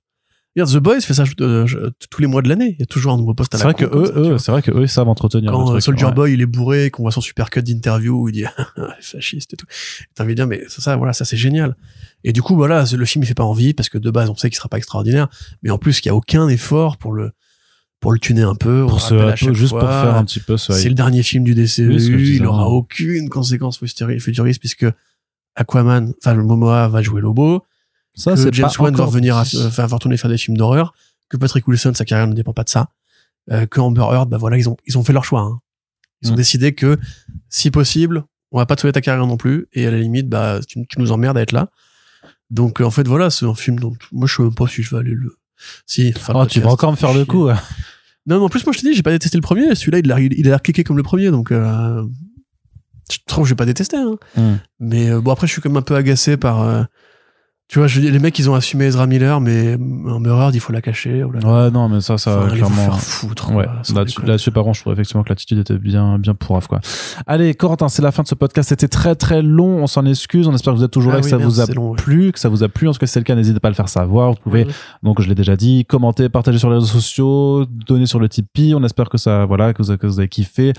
The 0.67 0.79
Boys 0.79 1.01
fait 1.01 1.15
ça 1.15 1.25
euh, 1.41 1.91
tous 2.11 2.21
les 2.21 2.27
mois 2.27 2.43
de 2.43 2.49
l'année. 2.49 2.75
Il 2.79 2.81
y 2.81 2.83
a 2.83 2.87
toujours 2.87 3.13
un 3.13 3.17
nouveau 3.17 3.35
poste 3.35 3.55
à 3.55 3.59
C'est 3.59 3.65
la 3.65 3.73
vrai 3.73 3.87
que 3.87 3.95
eux, 3.95 4.07
ça, 4.07 4.13
eux, 4.19 4.39
c'est 4.39 4.53
vrai 4.53 4.63
que 4.63 4.71
eux, 4.71 4.83
ils 4.83 4.89
savent 4.89 5.09
entretenir. 5.09 5.51
Quand 5.53 5.59
le 5.61 5.65
euh, 5.65 5.71
truc, 5.73 5.83
Soldier 5.83 6.07
ouais. 6.07 6.13
Boy 6.13 6.33
il 6.35 6.41
est 6.41 6.47
bourré, 6.47 6.91
qu'on 6.91 7.03
voit 7.03 7.13
son 7.13 7.21
super 7.21 7.51
cut 7.51 7.63
d'interview 7.63 8.23
où 8.23 8.29
il 8.29 8.33
dit 8.33 8.45
fasciste 9.01 9.55
et 9.55 9.57
tout. 9.57 9.67
T'as 10.15 10.25
envie 10.25 10.33
de 10.35 10.37
dire 10.37 10.47
mais 10.47 10.63
c'est 10.69 10.81
ça, 10.81 10.97
voilà, 10.97 11.13
ça 11.13 11.25
c'est 11.25 11.37
génial. 11.37 11.77
Et 12.25 12.33
du 12.33 12.43
coup 12.43 12.55
voilà, 12.57 12.85
le 12.93 13.05
film 13.05 13.23
il 13.25 13.27
fait 13.27 13.35
pas 13.35 13.45
envie 13.45 13.75
parce 13.75 13.89
que 13.89 13.99
de 13.99 14.11
base 14.11 14.31
on 14.31 14.37
sait 14.37 14.51
qu'il 14.51 14.57
sera 14.57 14.69
pas 14.69 14.79
extraordinaire, 14.79 15.29
mais 15.63 15.71
en 15.71 15.79
plus 15.79 16.01
qu'il 16.01 16.11
y 16.11 16.13
a 16.13 16.17
aucun 16.17 16.49
effort 16.49 16.97
pour 16.97 17.13
le 17.13 17.33
pour 18.01 18.13
le 18.13 18.19
tuner 18.19 18.43
un 18.43 18.55
peu. 18.55 18.87
Pour 18.87 19.01
se, 19.01 19.15
à 19.15 19.35
juste 19.35 19.71
pour 19.71 19.81
faire 19.81 20.15
un 20.15 20.25
petit 20.25 20.41
peu 20.41 20.57
ce. 20.57 20.73
C'est 20.73 20.89
le 20.89 20.95
dernier 20.95 21.23
film 21.23 21.45
du 21.45 21.53
Oui, 21.53 21.67
je 21.67 22.17
disais 22.17 22.37
il 22.37 22.47
aura 22.47 22.69
aucune 22.69 23.29
conséquence 23.29 23.79
futuri- 23.81 24.21
futuriste 24.21 24.61
puisque 24.61 24.87
Aquaman, 25.57 26.15
enfin 26.23 26.35
le 26.35 26.45
Momoa 26.45 26.89
va 26.89 27.03
jouer 27.03 27.21
Lobo, 27.21 27.65
Ça, 28.19 28.35
que 28.35 28.53
James 28.53 28.69
Wan 28.79 28.95
va 28.95 29.05
revenir, 29.05 29.37
à, 29.37 29.45
euh, 29.55 29.69
va 29.69 29.87
retourner 29.87 30.17
faire 30.17 30.31
des 30.31 30.39
films 30.39 30.57
d'horreur, 30.57 30.93
que 31.29 31.37
Patrick 31.37 31.67
Wilson, 31.69 31.93
sa 31.95 32.05
carrière 32.05 32.27
ne 32.27 32.35
dépend 32.35 32.53
pas 32.53 32.65
de 32.65 32.69
ça, 32.69 32.89
euh, 33.51 33.65
que 33.67 33.81
Amber 33.81 34.03
Heard, 34.13 34.29
bah 34.29 34.39
voilà, 34.39 34.57
ils 34.59 34.69
ont, 34.69 34.77
ils 34.87 34.99
ont 34.99 35.05
fait 35.05 35.13
leur 35.13 35.25
choix. 35.25 35.41
hein. 35.43 35.61
Ils 36.23 36.31
ont 36.31 36.35
Mm. 36.35 36.37
décidé 36.37 36.75
que, 36.75 36.99
si 37.49 37.71
possible, 37.71 38.25
on 38.51 38.59
va 38.59 38.67
pas 38.67 38.75
te 38.77 38.81
sauver 38.81 38.93
ta 38.93 39.01
carrière 39.01 39.27
non 39.27 39.37
plus, 39.37 39.67
et 39.73 39.87
à 39.87 39.91
la 39.91 39.99
limite, 39.99 40.29
bah, 40.29 40.59
tu, 40.67 40.85
tu 40.87 40.99
nous 41.01 41.13
emmerdes 41.13 41.39
à 41.39 41.43
être 41.43 41.53
là. 41.53 41.71
Donc, 42.51 42.81
euh, 42.81 42.85
en 42.85 42.91
fait, 42.91 43.07
voilà, 43.07 43.31
c'est 43.31 43.47
un 43.47 43.55
film 43.55 43.79
dont, 43.79 43.95
moi, 44.11 44.27
je 44.27 44.35
sais 44.37 44.43
même 44.43 44.55
pas 44.55 44.67
si 44.67 44.83
je 44.83 44.91
vais 44.91 45.01
aller 45.01 45.15
le, 45.15 45.37
si, 45.87 46.13
Oh, 46.35 46.45
tu 46.47 46.61
vas 46.61 46.71
encore 46.71 46.91
me 46.91 46.97
faire 46.97 47.13
le 47.15 47.25
coup. 47.25 47.49
hein. 47.49 47.59
Non, 48.27 48.39
mais 48.39 48.45
en 48.45 48.49
plus, 48.49 48.65
moi, 48.67 48.73
je 48.73 48.81
te 48.81 48.87
dis, 48.87 48.95
j'ai 48.95 49.03
pas 49.03 49.11
détesté 49.11 49.37
le 49.39 49.43
premier, 49.43 49.75
celui-là, 49.75 49.99
il 50.01 50.11
a, 50.13 50.21
il 50.21 50.53
a 50.53 50.59
cliqué 50.59 50.83
comme 50.83 50.97
le 50.97 51.03
premier, 51.03 51.31
donc, 51.31 51.53
euh, 51.53 52.05
je 53.11 53.19
trouve 53.27 53.45
que 53.45 53.49
j'ai 53.49 53.55
pas 53.55 53.65
détesté, 53.67 53.97
hein. 53.97 54.17
Hmm. 54.37 54.57
Mais 54.81 55.11
euh, 55.11 55.21
bon, 55.21 55.31
après, 55.31 55.47
je 55.47 55.53
suis 55.53 55.63
quand 55.63 55.69
même 55.71 55.77
un 55.79 55.83
peu 55.83 55.95
agacé 55.95 56.37
par. 56.37 56.87
Tu 57.69 57.79
vois, 57.79 57.87
je 57.87 57.97
veux 57.97 58.01
dire, 58.01 58.13
les 58.13 58.19
mecs, 58.19 58.39
ils 58.39 58.49
ont 58.49 58.55
assumé 58.55 58.87
Ezra 58.87 59.07
Miller, 59.07 59.43
mais 59.43 59.75
Amber 60.09 60.31
Heard, 60.31 60.55
il 60.55 60.61
faut 60.61 60.73
la 60.73 60.81
cacher. 60.81 61.23
oh 61.23 61.31
là 61.31 61.41
là. 61.41 61.65
Ouais, 61.67 61.71
non, 61.71 61.91
mais 61.91 62.01
ça, 62.01 62.17
ça, 62.17 62.39
Enfin, 62.39 62.55
clairement. 62.55 62.75
faire 62.77 62.99
foutre. 62.99 63.53
Ouais, 63.53 63.67
là-dessus, 63.95 64.23
là-dessus, 64.25 64.51
par 64.53 64.65
contre, 64.65 64.77
je 64.77 64.81
trouve 64.81 64.95
effectivement 64.95 65.23
que 65.23 65.29
l'attitude 65.29 65.59
était 65.59 65.77
bien, 65.77 66.19
bien 66.19 66.35
pourrave, 66.35 66.67
quoi. 66.67 66.81
Allez, 67.27 67.53
Corentin, 67.55 67.89
c'est 67.91 68.01
la 68.01 68.11
fin 68.11 68.23
de 68.23 68.29
ce 68.29 68.35
podcast. 68.35 68.71
C'était 68.71 68.89
très, 68.89 69.15
très 69.15 69.43
long. 69.43 69.83
On 69.83 69.87
s'en 69.87 70.07
excuse. 70.07 70.49
On 70.49 70.55
espère 70.55 70.73
que 70.73 70.79
vous 70.79 70.85
êtes 70.85 70.91
toujours 70.91 71.13
Ah 71.13 71.17
là, 71.17 71.21
que 71.21 71.27
oui, 71.27 71.31
ça 71.31 71.37
merde, 71.37 71.51
vous 71.51 71.61
a 71.61 71.65
ouais. 71.67 71.97
plu, 71.97 72.33
que 72.33 72.39
ça 72.39 72.49
vous 72.49 72.63
a 72.65 72.69
plu. 72.71 72.89
En 72.89 72.93
tout 72.93 72.99
cas, 73.01 73.07
si 73.07 73.13
c'est 73.13 73.21
le 73.21 73.25
cas, 73.25 73.35
n'hésitez 73.35 73.61
pas 73.61 73.69
à 73.69 73.71
le 73.71 73.77
faire 73.77 73.91
savoir. 73.91 74.31
Vous 74.31 74.37
pouvez, 74.43 74.65
Ouais. 74.65 74.73
donc, 75.03 75.21
je 75.21 75.29
l'ai 75.29 75.35
déjà 75.35 75.55
dit, 75.55 75.85
commenter, 75.85 76.31
partager 76.31 76.59
sur 76.59 76.71
les 76.71 76.77
réseaux 76.77 76.87
sociaux, 76.87 77.67
donner 77.67 78.07
sur 78.07 78.19
le 78.19 78.31
Tipeee. 78.31 78.75
On 78.75 78.83
espère 78.83 79.11
que 79.11 79.19
ça, 79.19 79.45
voilà, 79.45 79.75
que 79.75 79.83
vous, 79.83 79.95
que 79.99 80.07
vous 80.07 80.21
avez 80.21 80.29
kiffé. 80.29 80.73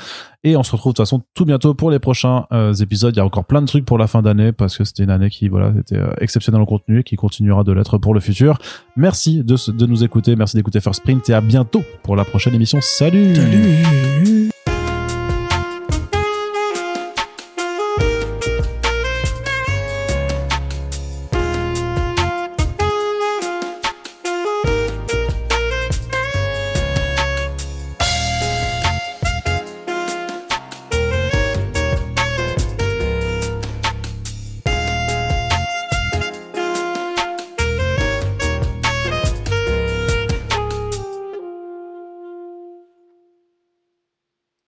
Et 0.44 0.56
on 0.56 0.64
se 0.64 0.72
retrouve 0.72 0.94
de 0.94 0.98
toute 0.98 1.06
façon 1.06 1.22
tout 1.34 1.46
bientôt 1.46 1.74
pour 1.74 1.92
les 1.92 2.00
prochains 2.00 2.46
euh, 2.54 2.74
épisodes. 2.74 3.14
Il 3.14 3.18
y 3.18 3.22
a 3.22 3.26
encore 3.26 3.46
plein 3.46 3.62
de 3.62 3.68
trucs 3.68 3.86
pour 3.86 3.98
la 3.98 4.08
fin 4.08 4.22
d'année 4.22 4.54
parce 4.54 4.78
que 4.78 4.86
c'était 4.86 5.04
une 5.04 5.10
année 5.10 5.30
qui, 5.30 5.50
voilà, 5.50 5.74
était 5.78 5.98
euh, 5.98 6.12
exceptionnelle 6.20 6.62
en 6.62 6.66
contenu 6.66 7.00
et 7.00 7.04
qui 7.04 7.18
continuera 7.18 7.64
de 7.64 7.74
l'être 7.74 7.98
pour 7.98 8.14
le 8.14 8.22
futur. 8.22 8.58
Merci 8.96 9.44
de, 9.44 9.86
nous 9.86 10.04
écouter. 10.04 10.36
Merci 10.38 10.56
d'écouter 10.56 10.80
First 10.80 11.02
Sprint 11.02 11.30
et 11.30 11.34
à 11.34 11.42
bientôt 11.42 11.84
pour 12.04 12.16
la 12.16 12.24
prochaine 12.24 12.56
émission. 12.56 12.80
Salut! 12.82 13.36
Salut 13.36 14.50